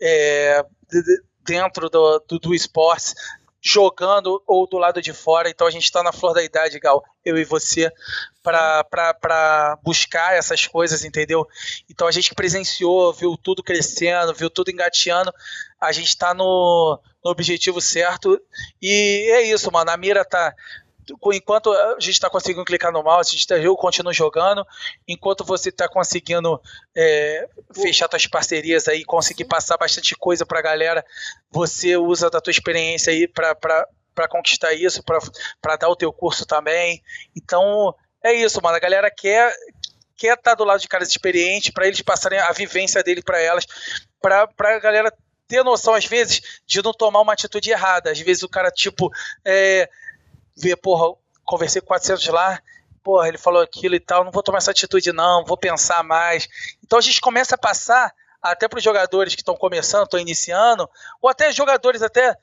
é, 0.00 0.62
dentro 1.46 1.88
do, 1.88 2.18
do, 2.28 2.38
do 2.38 2.54
esporte, 2.54 3.14
jogando 3.60 4.42
ou 4.46 4.68
do 4.68 4.78
lado 4.78 5.02
de 5.02 5.12
fora. 5.12 5.50
Então 5.50 5.66
a 5.66 5.70
gente 5.70 5.84
está 5.84 6.02
na 6.02 6.12
flor 6.12 6.34
da 6.34 6.42
idade, 6.42 6.78
Gal, 6.78 7.02
eu 7.24 7.36
e 7.36 7.44
você, 7.44 7.90
para 8.42 9.78
buscar 9.82 10.34
essas 10.34 10.66
coisas, 10.66 11.04
entendeu? 11.04 11.46
Então 11.88 12.06
a 12.06 12.10
gente 12.10 12.34
presenciou, 12.34 13.12
viu 13.12 13.36
tudo 13.36 13.62
crescendo, 13.62 14.34
viu 14.34 14.48
tudo 14.48 14.70
engateando. 14.70 15.32
A 15.80 15.92
gente 15.92 16.08
está 16.08 16.32
no, 16.34 17.00
no 17.28 17.32
objetivo 17.32 17.80
certo. 17.80 18.40
E 18.80 19.30
é 19.32 19.42
isso, 19.42 19.70
mano. 19.70 19.90
A 19.90 19.96
mira 19.96 20.24
tá 20.24 20.54
enquanto 21.32 21.72
a 21.72 21.94
gente 21.98 22.12
está 22.12 22.28
conseguindo 22.28 22.66
clicar 22.66 22.92
no 22.92 23.02
mouse, 23.02 23.30
a 23.30 23.32
gente 23.32 23.46
tá, 23.46 23.56
eu 23.56 23.74
continuo 23.76 24.12
jogando, 24.12 24.62
enquanto 25.06 25.42
você 25.42 25.70
está 25.70 25.88
conseguindo 25.88 26.60
é, 26.94 27.48
fechar 27.72 28.10
suas 28.10 28.26
parcerias 28.26 28.86
aí, 28.88 29.06
conseguir 29.06 29.46
passar 29.46 29.78
bastante 29.78 30.14
coisa 30.14 30.44
para 30.44 30.58
a 30.58 30.62
galera, 30.62 31.02
você 31.50 31.96
usa 31.96 32.28
da 32.28 32.42
tua 32.42 32.50
experiência 32.50 33.10
aí 33.10 33.26
para 33.26 34.28
conquistar 34.28 34.74
isso, 34.74 35.02
para 35.62 35.76
dar 35.76 35.88
o 35.88 35.96
teu 35.96 36.12
curso 36.12 36.44
também. 36.44 37.02
Então, 37.34 37.94
é 38.22 38.34
isso, 38.34 38.60
mano. 38.62 38.76
A 38.76 38.80
galera 38.80 39.10
quer 39.10 39.50
quer 40.14 40.36
estar 40.36 40.50
tá 40.50 40.54
do 40.56 40.64
lado 40.64 40.80
de 40.80 40.88
caras 40.88 41.08
experientes 41.08 41.70
para 41.70 41.86
eles 41.86 42.02
passarem 42.02 42.38
a 42.38 42.52
vivência 42.52 43.02
dele 43.02 43.22
para 43.22 43.40
elas, 43.40 43.64
para 44.20 44.46
a 44.58 44.78
galera 44.78 45.10
ter 45.48 45.64
noção 45.64 45.94
às 45.94 46.04
vezes 46.04 46.60
de 46.66 46.82
não 46.82 46.92
tomar 46.92 47.20
uma 47.22 47.32
atitude 47.32 47.70
errada. 47.70 48.12
Às 48.12 48.20
vezes 48.20 48.42
o 48.42 48.48
cara 48.48 48.70
tipo 48.70 49.10
é, 49.44 49.88
ver, 50.56 50.76
porra, 50.76 51.16
conversei 51.44 51.80
com 51.80 51.88
400 51.88 52.28
lá, 52.28 52.60
porra, 53.02 53.26
ele 53.26 53.38
falou 53.38 53.62
aquilo 53.62 53.94
e 53.94 54.00
tal, 54.00 54.22
não 54.22 54.30
vou 54.30 54.42
tomar 54.42 54.58
essa 54.58 54.70
atitude 54.70 55.12
não, 55.12 55.44
vou 55.44 55.56
pensar 55.56 56.04
mais. 56.04 56.46
Então 56.84 56.98
a 56.98 57.02
gente 57.02 57.20
começa 57.20 57.54
a 57.54 57.58
passar 57.58 58.12
até 58.40 58.68
para 58.68 58.78
os 58.78 58.84
jogadores 58.84 59.34
que 59.34 59.40
estão 59.40 59.56
começando, 59.56 60.04
estão 60.04 60.20
iniciando, 60.20 60.88
ou 61.20 61.28
até 61.28 61.50
jogadores 61.50 62.02
até 62.02 62.36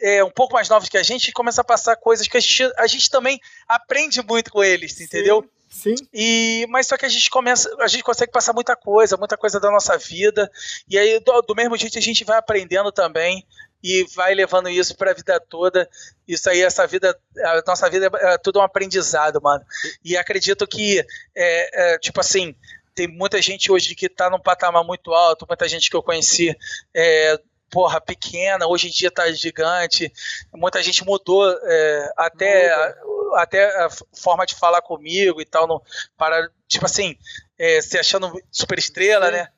é, 0.00 0.22
um 0.22 0.30
pouco 0.30 0.54
mais 0.54 0.68
novos 0.68 0.88
que 0.88 0.98
a 0.98 1.02
gente, 1.02 1.32
começa 1.32 1.60
a 1.60 1.64
passar 1.64 1.96
coisas 1.96 2.28
que 2.28 2.36
a 2.36 2.40
gente, 2.40 2.70
a 2.76 2.86
gente 2.86 3.08
também 3.08 3.40
aprende 3.66 4.22
muito 4.22 4.50
com 4.50 4.62
eles, 4.62 4.94
Sim. 4.94 5.04
entendeu? 5.04 5.48
Sim. 5.74 5.96
E, 6.12 6.66
mas 6.70 6.86
só 6.86 6.96
que 6.96 7.04
a 7.04 7.08
gente 7.08 7.28
começa, 7.28 7.68
a 7.80 7.88
gente 7.88 8.04
consegue 8.04 8.30
passar 8.30 8.52
muita 8.52 8.76
coisa, 8.76 9.16
muita 9.16 9.36
coisa 9.36 9.58
da 9.58 9.72
nossa 9.72 9.98
vida. 9.98 10.48
E 10.88 10.96
aí, 10.96 11.18
do, 11.18 11.42
do 11.42 11.54
mesmo 11.54 11.76
jeito, 11.76 11.98
a 11.98 12.00
gente 12.00 12.22
vai 12.22 12.38
aprendendo 12.38 12.92
também 12.92 13.44
e 13.82 14.06
vai 14.14 14.32
levando 14.34 14.68
isso 14.68 14.96
para 14.96 15.10
a 15.10 15.14
vida 15.14 15.40
toda. 15.40 15.90
Isso 16.28 16.48
aí, 16.48 16.62
essa 16.62 16.86
vida, 16.86 17.18
a 17.44 17.62
nossa 17.66 17.90
vida 17.90 18.08
é, 18.20 18.34
é 18.34 18.38
tudo 18.38 18.60
um 18.60 18.62
aprendizado, 18.62 19.42
mano. 19.42 19.64
E 20.04 20.16
acredito 20.16 20.64
que, 20.64 21.04
é, 21.34 21.94
é, 21.94 21.98
tipo 21.98 22.20
assim, 22.20 22.54
tem 22.94 23.08
muita 23.08 23.42
gente 23.42 23.72
hoje 23.72 23.96
que 23.96 24.06
está 24.06 24.30
num 24.30 24.38
patamar 24.38 24.84
muito 24.84 25.12
alto, 25.12 25.44
muita 25.48 25.66
gente 25.66 25.90
que 25.90 25.96
eu 25.96 26.04
conheci. 26.04 26.56
É, 26.94 27.36
porra, 27.68 28.00
pequena, 28.00 28.68
hoje 28.68 28.86
em 28.86 28.92
dia 28.92 29.10
tá 29.10 29.28
gigante. 29.32 30.12
Muita 30.54 30.80
gente 30.80 31.04
mudou 31.04 31.44
é, 31.50 32.12
até, 32.16 32.72
a, 32.72 32.94
até 33.34 33.64
a 33.84 33.88
forma 34.12 34.46
de 34.46 34.54
falar 34.54 34.82
comigo 34.82 35.40
e 35.40 35.44
tal, 35.44 35.66
no, 35.66 35.82
para, 36.16 36.50
tipo 36.68 36.84
assim, 36.84 37.16
é, 37.58 37.80
se 37.80 37.98
achando 37.98 38.32
super 38.50 38.78
estrela, 38.78 39.30
né? 39.30 39.48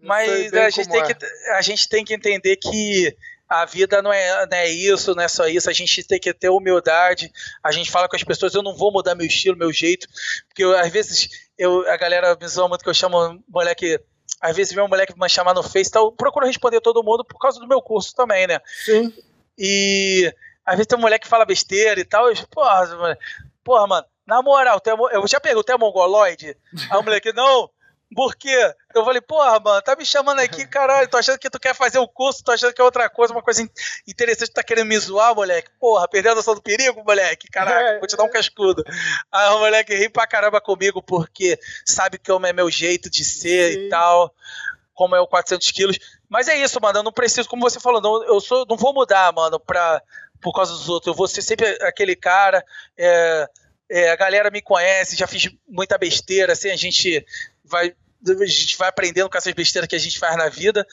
Mas 0.00 0.52
a 0.52 0.70
gente, 0.70 0.88
tem 0.90 1.00
é. 1.00 1.14
que, 1.14 1.26
a 1.52 1.62
gente 1.62 1.88
tem 1.88 2.04
que 2.04 2.14
entender 2.14 2.56
que 2.56 3.16
a 3.48 3.64
vida 3.64 4.02
não 4.02 4.12
é, 4.12 4.46
não 4.46 4.56
é 4.58 4.68
isso, 4.68 5.14
não 5.14 5.22
é 5.22 5.28
só 5.28 5.46
isso. 5.46 5.70
A 5.70 5.72
gente 5.72 6.04
tem 6.04 6.20
que 6.20 6.32
ter 6.34 6.50
humildade. 6.50 7.32
A 7.62 7.72
gente 7.72 7.90
fala 7.90 8.08
com 8.08 8.16
as 8.16 8.22
pessoas: 8.22 8.54
eu 8.54 8.62
não 8.62 8.76
vou 8.76 8.92
mudar 8.92 9.14
meu 9.14 9.26
estilo, 9.26 9.56
meu 9.56 9.72
jeito. 9.72 10.06
Porque 10.46 10.62
eu, 10.62 10.76
às 10.76 10.92
vezes 10.92 11.28
eu, 11.56 11.88
a 11.90 11.96
galera 11.96 12.36
me 12.38 12.46
zoa 12.46 12.68
muito 12.68 12.84
que 12.84 12.90
eu 12.90 12.94
chamo 12.94 13.42
moleque 13.48 13.98
às 14.40 14.54
vezes 14.54 14.74
vem 14.74 14.84
um 14.84 14.88
moleque 14.88 15.18
me 15.18 15.28
chamar 15.28 15.54
no 15.54 15.62
Face, 15.62 15.88
então 15.88 16.04
eu 16.04 16.12
procuro 16.12 16.46
responder 16.46 16.78
todo 16.82 17.02
mundo 17.02 17.24
por 17.24 17.38
causa 17.38 17.58
do 17.58 17.66
meu 17.66 17.80
curso 17.80 18.14
também, 18.14 18.46
né? 18.46 18.60
Sim. 18.84 19.10
E 19.58 20.30
às 20.64 20.76
vezes 20.76 20.86
tem 20.86 20.98
um 20.98 21.02
moleque 21.02 21.24
que 21.24 21.30
fala 21.30 21.44
besteira 21.44 22.00
e 22.00 22.04
tal, 22.04 22.28
eu, 22.28 22.34
porra, 22.48 23.18
porra, 23.62 23.86
mano, 23.86 24.06
na 24.26 24.42
moral, 24.42 24.80
eu 25.12 25.26
já 25.26 25.38
perguntei 25.38 25.74
a 25.74 25.78
mongoloide? 25.78 26.56
Aí 26.90 26.98
o 26.98 27.02
moleque, 27.02 27.32
não, 27.34 27.70
por 28.14 28.36
quê? 28.36 28.72
Eu 28.94 29.04
falei, 29.04 29.20
porra, 29.20 29.58
mano, 29.58 29.82
tá 29.82 29.96
me 29.96 30.06
chamando 30.06 30.38
aqui, 30.38 30.66
caralho, 30.66 31.08
tô 31.08 31.16
achando 31.16 31.38
que 31.38 31.50
tu 31.50 31.58
quer 31.58 31.74
fazer 31.74 31.98
o 31.98 32.04
um 32.04 32.06
curso, 32.06 32.44
tô 32.44 32.52
achando 32.52 32.72
que 32.72 32.80
é 32.80 32.84
outra 32.84 33.10
coisa, 33.10 33.34
uma 33.34 33.42
coisa 33.42 33.68
interessante, 34.06 34.52
tá 34.52 34.62
querendo 34.62 34.86
me 34.86 34.98
zoar, 34.98 35.34
moleque. 35.34 35.70
Porra, 35.80 36.06
perdeu 36.06 36.32
a 36.32 36.34
noção 36.36 36.54
do 36.54 36.62
perigo, 36.62 37.02
moleque, 37.04 37.48
caraca, 37.48 37.98
vou 37.98 38.06
te 38.06 38.16
dar 38.16 38.22
um 38.22 38.30
cascudo. 38.30 38.84
Aí 39.32 39.48
o 39.50 39.58
moleque 39.58 39.94
ri 39.94 40.08
pra 40.08 40.26
caramba 40.26 40.60
comigo, 40.60 41.02
porque 41.02 41.58
sabe 41.84 42.18
que 42.18 42.30
é 42.30 42.52
meu 42.52 42.70
jeito 42.70 43.10
de 43.10 43.24
ser 43.24 43.72
Sim. 43.72 43.78
e 43.80 43.88
tal, 43.88 44.32
como 44.94 45.14
é 45.14 45.20
o 45.20 45.26
400 45.26 45.70
quilos. 45.70 45.98
Mas 46.28 46.48
é 46.48 46.56
isso, 46.56 46.80
mano, 46.80 47.00
eu 47.00 47.02
não 47.02 47.12
preciso, 47.12 47.48
como 47.48 47.62
você 47.62 47.80
falou, 47.80 48.00
não, 48.00 48.24
eu 48.24 48.40
sou, 48.40 48.64
não 48.68 48.76
vou 48.76 48.94
mudar, 48.94 49.32
mano, 49.32 49.60
pra, 49.60 50.02
por 50.40 50.54
causa 50.54 50.72
dos 50.72 50.88
outros, 50.88 51.08
eu 51.08 51.16
vou 51.16 51.28
ser 51.28 51.42
sempre 51.42 51.66
aquele 51.82 52.16
cara, 52.16 52.64
é, 52.96 53.48
é, 53.90 54.10
a 54.10 54.16
galera 54.16 54.50
me 54.50 54.62
conhece, 54.62 55.16
já 55.16 55.26
fiz 55.26 55.50
muita 55.68 55.98
besteira, 55.98 56.52
assim, 56.52 56.70
a 56.70 56.76
gente 56.76 57.24
vai 57.64 57.94
a 58.26 58.46
gente 58.46 58.78
vai 58.78 58.88
aprendendo 58.88 59.28
com 59.28 59.36
essas 59.36 59.52
besteiras 59.52 59.86
que 59.86 59.94
a 59.94 59.98
gente 59.98 60.18
faz 60.18 60.34
na 60.34 60.48
vida. 60.48 60.86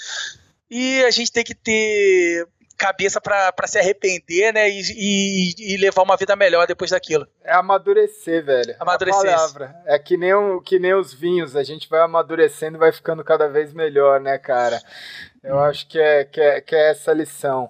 E 0.70 1.02
a 1.04 1.12
gente 1.12 1.32
tem 1.32 1.46
que 1.46 1.56
ter 1.56 2.46
cabeça 2.82 3.22
para 3.22 3.68
se 3.68 3.78
arrepender, 3.78 4.52
né? 4.52 4.68
E, 4.68 4.82
e, 4.96 5.74
e, 5.76 5.78
levar 5.78 6.02
uma 6.02 6.18
vida 6.18 6.36
melhor 6.36 6.66
depois 6.66 6.90
daquilo. 6.90 7.28
É 7.44 7.54
amadurecer, 7.54 8.44
velho. 8.44 8.76
Amadurecer. 8.80 9.30
É 9.30 9.34
a 9.34 9.36
palavra. 9.36 9.76
É 9.86 10.00
que 10.00 10.18
nem, 10.18 10.34
um, 10.34 10.60
que 10.60 10.80
nem 10.80 10.96
os 10.96 11.14
vinhos, 11.14 11.56
a 11.56 11.62
gente 11.62 11.88
vai 11.88 12.02
amadurecendo 12.02 12.78
e 12.78 12.80
vai 12.80 12.92
ficando 12.92 13.24
cada 13.24 13.48
vez 13.48 13.72
melhor, 13.72 14.20
né, 14.20 14.40
cara? 14.40 14.82
Eu 15.44 15.58
hum. 15.58 15.60
acho 15.60 15.88
que 15.88 16.00
é, 16.00 16.26
que, 16.26 16.42
é, 16.42 16.60
que 16.60 16.76
é 16.76 16.90
essa 16.90 17.14
lição. 17.14 17.70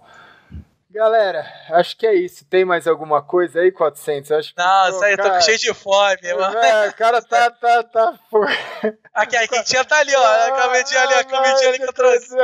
Galera, 0.89 1.45
acho 1.71 1.97
que 1.97 2.07
é 2.07 2.13
isso. 2.13 2.45
Tem 2.45 2.63
mais 2.63 2.87
alguma 2.87 3.21
coisa 3.21 3.59
aí, 3.59 3.71
400? 3.71 4.31
acho 4.31 4.53
Não, 4.57 4.89
isso 4.89 5.03
aí, 5.03 5.17
cara... 5.17 5.35
tô 5.35 5.41
cheio 5.41 5.57
de 5.57 5.73
fome, 5.73 6.33
mano. 6.33 6.57
É, 6.57 6.87
o 6.87 6.93
cara 6.93 7.21
tá, 7.21 7.51
tá, 7.51 7.83
tá... 7.83 8.13
Aqui, 9.13 9.35
a 9.35 9.47
quentinha 9.47 9.83
tá 9.83 9.99
ali, 9.99 10.13
ó. 10.15 10.23
A 10.23 10.67
comidinha 10.67 11.01
ali, 11.01 11.13
a 11.15 11.23
comidinha 11.23 11.69
ali 11.69 11.77
que 11.79 11.83
eu 11.83 11.93
trouxe. 11.93 12.35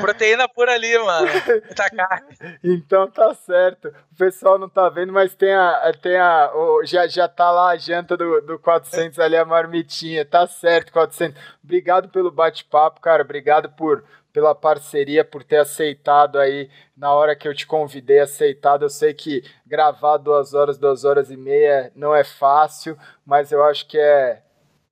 Proteína 0.00 0.48
por 0.48 0.68
ali, 0.68 0.98
mano. 0.98 1.28
Tá 1.74 1.88
carne. 1.90 2.36
Então 2.62 3.08
tá 3.08 3.34
certo. 3.34 3.88
O 4.12 4.16
pessoal 4.16 4.58
não 4.58 4.68
tá 4.68 4.88
vendo, 4.88 5.12
mas 5.12 5.34
tem 5.34 5.54
a. 5.54 5.92
Tem 6.00 6.16
a 6.16 6.50
já, 6.84 7.06
já 7.06 7.28
tá 7.28 7.50
lá 7.50 7.70
a 7.70 7.76
janta 7.76 8.16
do, 8.16 8.40
do 8.40 8.58
400 8.58 9.18
ali, 9.18 9.36
a 9.36 9.44
marmitinha. 9.44 10.24
Tá 10.24 10.46
certo, 10.46 10.92
400. 10.92 11.40
Obrigado 11.62 12.08
pelo 12.08 12.30
bate-papo, 12.30 13.00
cara. 13.00 13.22
Obrigado 13.22 13.68
por 13.70 14.04
pela 14.32 14.54
parceria, 14.54 15.24
por 15.24 15.42
ter 15.42 15.56
aceitado 15.56 16.38
aí 16.38 16.70
na 16.96 17.12
hora 17.12 17.34
que 17.34 17.48
eu 17.48 17.54
te 17.54 17.66
convidei, 17.66 18.20
aceitado. 18.20 18.84
Eu 18.84 18.88
sei 18.88 19.12
que 19.12 19.42
gravar 19.66 20.16
duas 20.16 20.54
horas, 20.54 20.78
duas 20.78 21.04
horas 21.04 21.30
e 21.30 21.36
meia 21.36 21.90
não 21.94 22.14
é 22.14 22.22
fácil, 22.22 22.96
mas 23.26 23.50
eu 23.50 23.64
acho 23.64 23.86
que 23.86 23.98
é, 23.98 24.42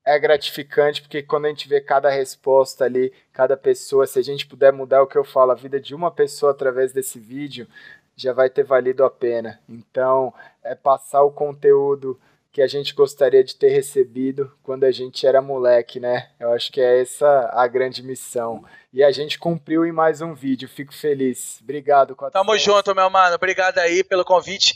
é 0.07 0.17
gratificante, 0.21 1.03
porque 1.03 1.21
quando 1.21 1.47
a 1.47 1.49
gente 1.49 1.69
vê 1.69 1.81
cada 1.81 2.09
resposta 2.09 2.85
ali, 2.85 3.13
cada 3.33 3.57
pessoa, 3.57 4.07
se 4.07 4.21
a 4.21 4.23
gente 4.23 4.47
puder 4.47 4.73
mudar 4.73 5.03
o 5.03 5.07
que 5.07 5.19
eu 5.19 5.25
falo, 5.25 5.51
a 5.51 5.57
vida 5.57 5.81
de 5.81 5.97
uma 5.97 6.13
pessoa 6.13 6.53
através 6.53 6.93
desse 6.93 7.19
vídeo, 7.19 7.67
já 8.15 8.33
vai 8.33 8.49
ter 8.49 8.63
valido 8.63 9.05
a 9.05 9.11
pena. 9.11 9.61
Então, 9.69 10.33
é 10.63 10.77
passar 10.77 11.23
o 11.25 11.33
conteúdo 11.33 12.19
que 12.53 12.63
a 12.63 12.67
gente 12.67 12.95
gostaria 12.95 13.45
de 13.45 13.55
ter 13.55 13.69
recebido 13.69 14.51
quando 14.63 14.85
a 14.85 14.91
gente 14.91 15.27
era 15.27 15.43
moleque, 15.43 16.01
né? 16.01 16.31
Eu 16.41 16.53
acho 16.53 16.73
que 16.73 16.81
é 16.81 17.03
essa 17.03 17.51
a 17.53 17.67
grande 17.67 18.03
missão. 18.03 18.65
E 18.91 19.05
a 19.05 19.11
gente 19.11 19.39
cumpriu 19.39 19.85
em 19.85 19.93
mais 19.93 20.23
um 20.23 20.33
vídeo. 20.33 20.67
Fico 20.67 20.95
feliz. 20.95 21.61
Obrigado, 21.63 22.17
Tamo 22.33 22.57
junto, 22.57 22.95
meu 22.95 23.11
mano. 23.11 23.35
Obrigado 23.35 23.77
aí 23.77 24.03
pelo 24.03 24.25
convite. 24.25 24.75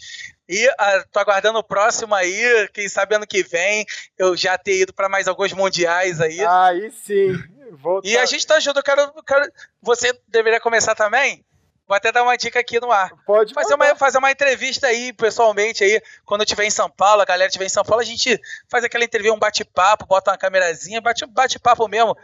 E 0.50 0.66
uh, 0.68 1.08
tô 1.12 1.20
aguardando 1.20 1.60
o 1.60 1.62
próximo 1.62 2.12
aí. 2.12 2.68
Quem 2.74 2.88
sabe 2.88 3.14
ano 3.14 3.24
que 3.24 3.40
vem 3.40 3.86
eu 4.18 4.36
já 4.36 4.58
ter 4.58 4.80
ido 4.80 4.92
para 4.92 5.08
mais 5.08 5.28
alguns 5.28 5.52
mundiais 5.52 6.20
aí. 6.20 6.44
Aí 6.44 6.90
sim. 6.90 7.32
Voltar. 7.70 8.08
E 8.08 8.18
a 8.18 8.26
gente 8.26 8.44
tá 8.44 8.58
junto, 8.58 8.80
eu 8.80 8.82
quero, 8.82 9.12
quero. 9.22 9.48
Você 9.80 10.12
deveria 10.26 10.58
começar 10.58 10.96
também? 10.96 11.44
Vou 11.86 11.96
até 11.96 12.10
dar 12.10 12.24
uma 12.24 12.36
dica 12.36 12.58
aqui 12.58 12.80
no 12.80 12.90
ar. 12.90 13.12
Pode 13.24 13.54
fazer 13.54 13.74
uma, 13.74 13.94
fazer 13.94 14.18
uma 14.18 14.30
entrevista 14.32 14.88
aí, 14.88 15.12
pessoalmente, 15.12 15.84
aí, 15.84 16.02
quando 16.24 16.40
eu 16.40 16.44
estiver 16.44 16.64
em 16.64 16.70
São 16.70 16.90
Paulo, 16.90 17.22
a 17.22 17.24
galera 17.24 17.48
estiver 17.48 17.66
em 17.66 17.68
São 17.68 17.84
Paulo, 17.84 18.02
a 18.02 18.04
gente 18.04 18.40
faz 18.68 18.82
aquela 18.82 19.04
entrevista, 19.04 19.34
um 19.34 19.38
bate-papo, 19.38 20.06
bota 20.06 20.32
uma 20.32 20.38
câmerazinha, 20.38 21.00
bate 21.00 21.24
bate-papo 21.26 21.86
mesmo. 21.86 22.16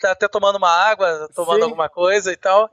Tá 0.00 0.12
até 0.12 0.28
tomando 0.28 0.56
uma 0.56 0.70
água, 0.70 1.28
tomando 1.34 1.58
Sim. 1.58 1.62
alguma 1.64 1.88
coisa 1.88 2.32
e 2.32 2.36
tal. 2.36 2.70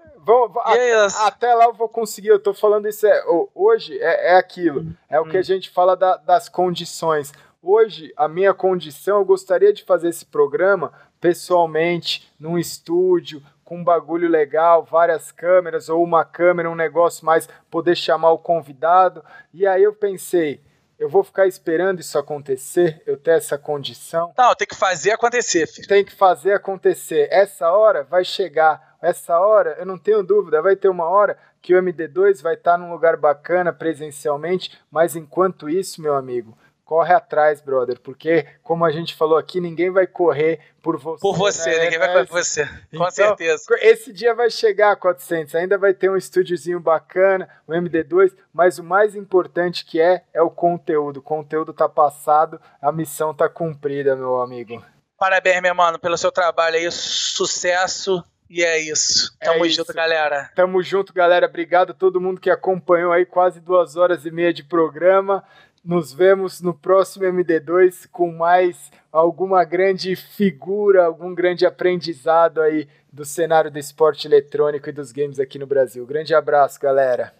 E 0.75 0.79
é 0.79 1.27
até 1.27 1.53
lá 1.53 1.65
eu 1.65 1.73
vou 1.73 1.89
conseguir, 1.89 2.29
eu 2.29 2.39
tô 2.39 2.53
falando 2.53 2.87
isso, 2.87 3.05
é, 3.05 3.23
hoje 3.53 3.97
é, 3.99 4.33
é 4.33 4.35
aquilo, 4.37 4.85
é 5.09 5.19
o 5.19 5.23
hum. 5.23 5.29
que 5.29 5.37
a 5.37 5.41
gente 5.41 5.69
fala 5.69 5.95
da, 5.95 6.17
das 6.17 6.49
condições. 6.49 7.31
Hoje, 7.61 8.13
a 8.17 8.27
minha 8.27 8.53
condição, 8.53 9.19
eu 9.19 9.25
gostaria 9.25 9.71
de 9.71 9.83
fazer 9.83 10.09
esse 10.09 10.25
programa 10.25 10.91
pessoalmente, 11.21 12.29
num 12.37 12.57
estúdio, 12.57 13.41
com 13.63 13.77
um 13.77 13.83
bagulho 13.83 14.27
legal, 14.27 14.83
várias 14.83 15.31
câmeras 15.31 15.87
ou 15.87 16.03
uma 16.03 16.25
câmera, 16.25 16.69
um 16.69 16.75
negócio 16.75 17.25
mais 17.25 17.47
poder 17.71 17.95
chamar 17.95 18.31
o 18.31 18.37
convidado. 18.37 19.23
E 19.53 19.65
aí 19.65 19.81
eu 19.81 19.93
pensei, 19.93 20.61
eu 20.99 21.09
vou 21.09 21.23
ficar 21.23 21.47
esperando 21.47 21.99
isso 21.99 22.17
acontecer, 22.17 23.01
eu 23.05 23.17
ter 23.17 23.37
essa 23.37 23.57
condição. 23.57 24.33
Não, 24.37 24.53
tem 24.55 24.67
que 24.67 24.75
fazer 24.75 25.11
acontecer, 25.11 25.67
filho. 25.67 25.87
Tem 25.87 26.05
que 26.05 26.13
fazer 26.13 26.53
acontecer. 26.53 27.27
Essa 27.31 27.71
hora 27.71 28.03
vai 28.03 28.23
chegar. 28.23 28.92
Essa 29.03 29.37
hora, 29.37 29.75
eu 29.77 29.85
não 29.85 29.97
tenho 29.97 30.23
dúvida, 30.23 30.61
vai 30.61 30.77
ter 30.77 30.87
uma 30.87 31.05
hora 31.05 31.37
que 31.61 31.75
o 31.75 31.81
MD2 31.81 32.41
vai 32.41 32.53
estar 32.53 32.77
num 32.77 32.89
lugar 32.89 33.17
bacana 33.17 33.73
presencialmente, 33.73 34.79
mas 34.89 35.15
enquanto 35.15 35.69
isso, 35.69 36.01
meu 36.01 36.15
amigo, 36.15 36.57
corre 36.85 37.13
atrás, 37.13 37.59
brother, 37.59 37.99
porque, 37.99 38.45
como 38.61 38.85
a 38.85 38.91
gente 38.91 39.13
falou 39.13 39.37
aqui, 39.37 39.59
ninguém 39.59 39.89
vai 39.89 40.07
correr 40.07 40.59
por 40.81 40.97
você. 40.97 41.21
Por 41.21 41.35
você, 41.35 41.69
né? 41.71 41.83
ninguém 41.85 41.99
vai 41.99 42.07
correr 42.13 42.27
por 42.27 42.43
você, 42.43 42.65
com 42.65 42.95
então, 42.95 43.11
certeza. 43.11 43.65
Esse 43.81 44.13
dia 44.13 44.33
vai 44.33 44.49
chegar 44.49 44.91
a 44.91 44.95
400, 44.95 45.53
ainda 45.55 45.77
vai 45.77 45.93
ter 45.93 46.09
um 46.09 46.15
estúdiozinho 46.15 46.79
bacana, 46.79 47.49
o 47.67 47.73
MD2, 47.73 48.33
mas 48.53 48.79
o 48.79 48.83
mais 48.83 49.15
importante 49.17 49.85
que 49.85 49.99
é, 49.99 50.23
é 50.33 50.41
o 50.41 50.49
conteúdo. 50.49 51.17
O 51.17 51.23
conteúdo 51.23 51.73
tá 51.73 51.89
passado, 51.89 52.57
a 52.81 52.91
missão 52.91 53.33
tá 53.33 53.49
cumprida, 53.49 54.15
meu 54.15 54.41
amigo. 54.41 54.81
Parabéns, 55.17 55.61
meu 55.61 55.75
mano, 55.75 55.99
pelo 55.99 56.17
seu 56.17 56.31
trabalho 56.31 56.77
aí, 56.77 56.91
sucesso. 56.91 58.23
E 58.49 58.63
é 58.63 58.79
isso. 58.79 59.35
É 59.39 59.45
Tamo 59.45 59.65
é 59.65 59.69
junto, 59.69 59.89
isso. 59.89 59.93
galera. 59.93 60.51
Tamo 60.55 60.83
junto, 60.83 61.13
galera. 61.13 61.47
Obrigado 61.47 61.91
a 61.91 61.93
todo 61.93 62.21
mundo 62.21 62.39
que 62.39 62.49
acompanhou 62.49 63.11
aí 63.11 63.25
quase 63.25 63.59
duas 63.59 63.95
horas 63.95 64.25
e 64.25 64.31
meia 64.31 64.53
de 64.53 64.63
programa. 64.63 65.43
Nos 65.83 66.13
vemos 66.13 66.61
no 66.61 66.73
próximo 66.73 67.25
MD2 67.25 68.07
com 68.11 68.31
mais 68.31 68.91
alguma 69.11 69.63
grande 69.63 70.15
figura, 70.15 71.05
algum 71.05 71.35
grande 71.35 71.65
aprendizado 71.65 72.61
aí 72.61 72.87
do 73.11 73.25
cenário 73.25 73.69
do 73.69 73.77
esporte 73.77 74.27
eletrônico 74.27 74.89
e 74.89 74.93
dos 74.93 75.11
games 75.11 75.39
aqui 75.39 75.59
no 75.59 75.67
Brasil. 75.67 76.05
Grande 76.05 76.33
abraço, 76.33 76.79
galera. 76.79 77.33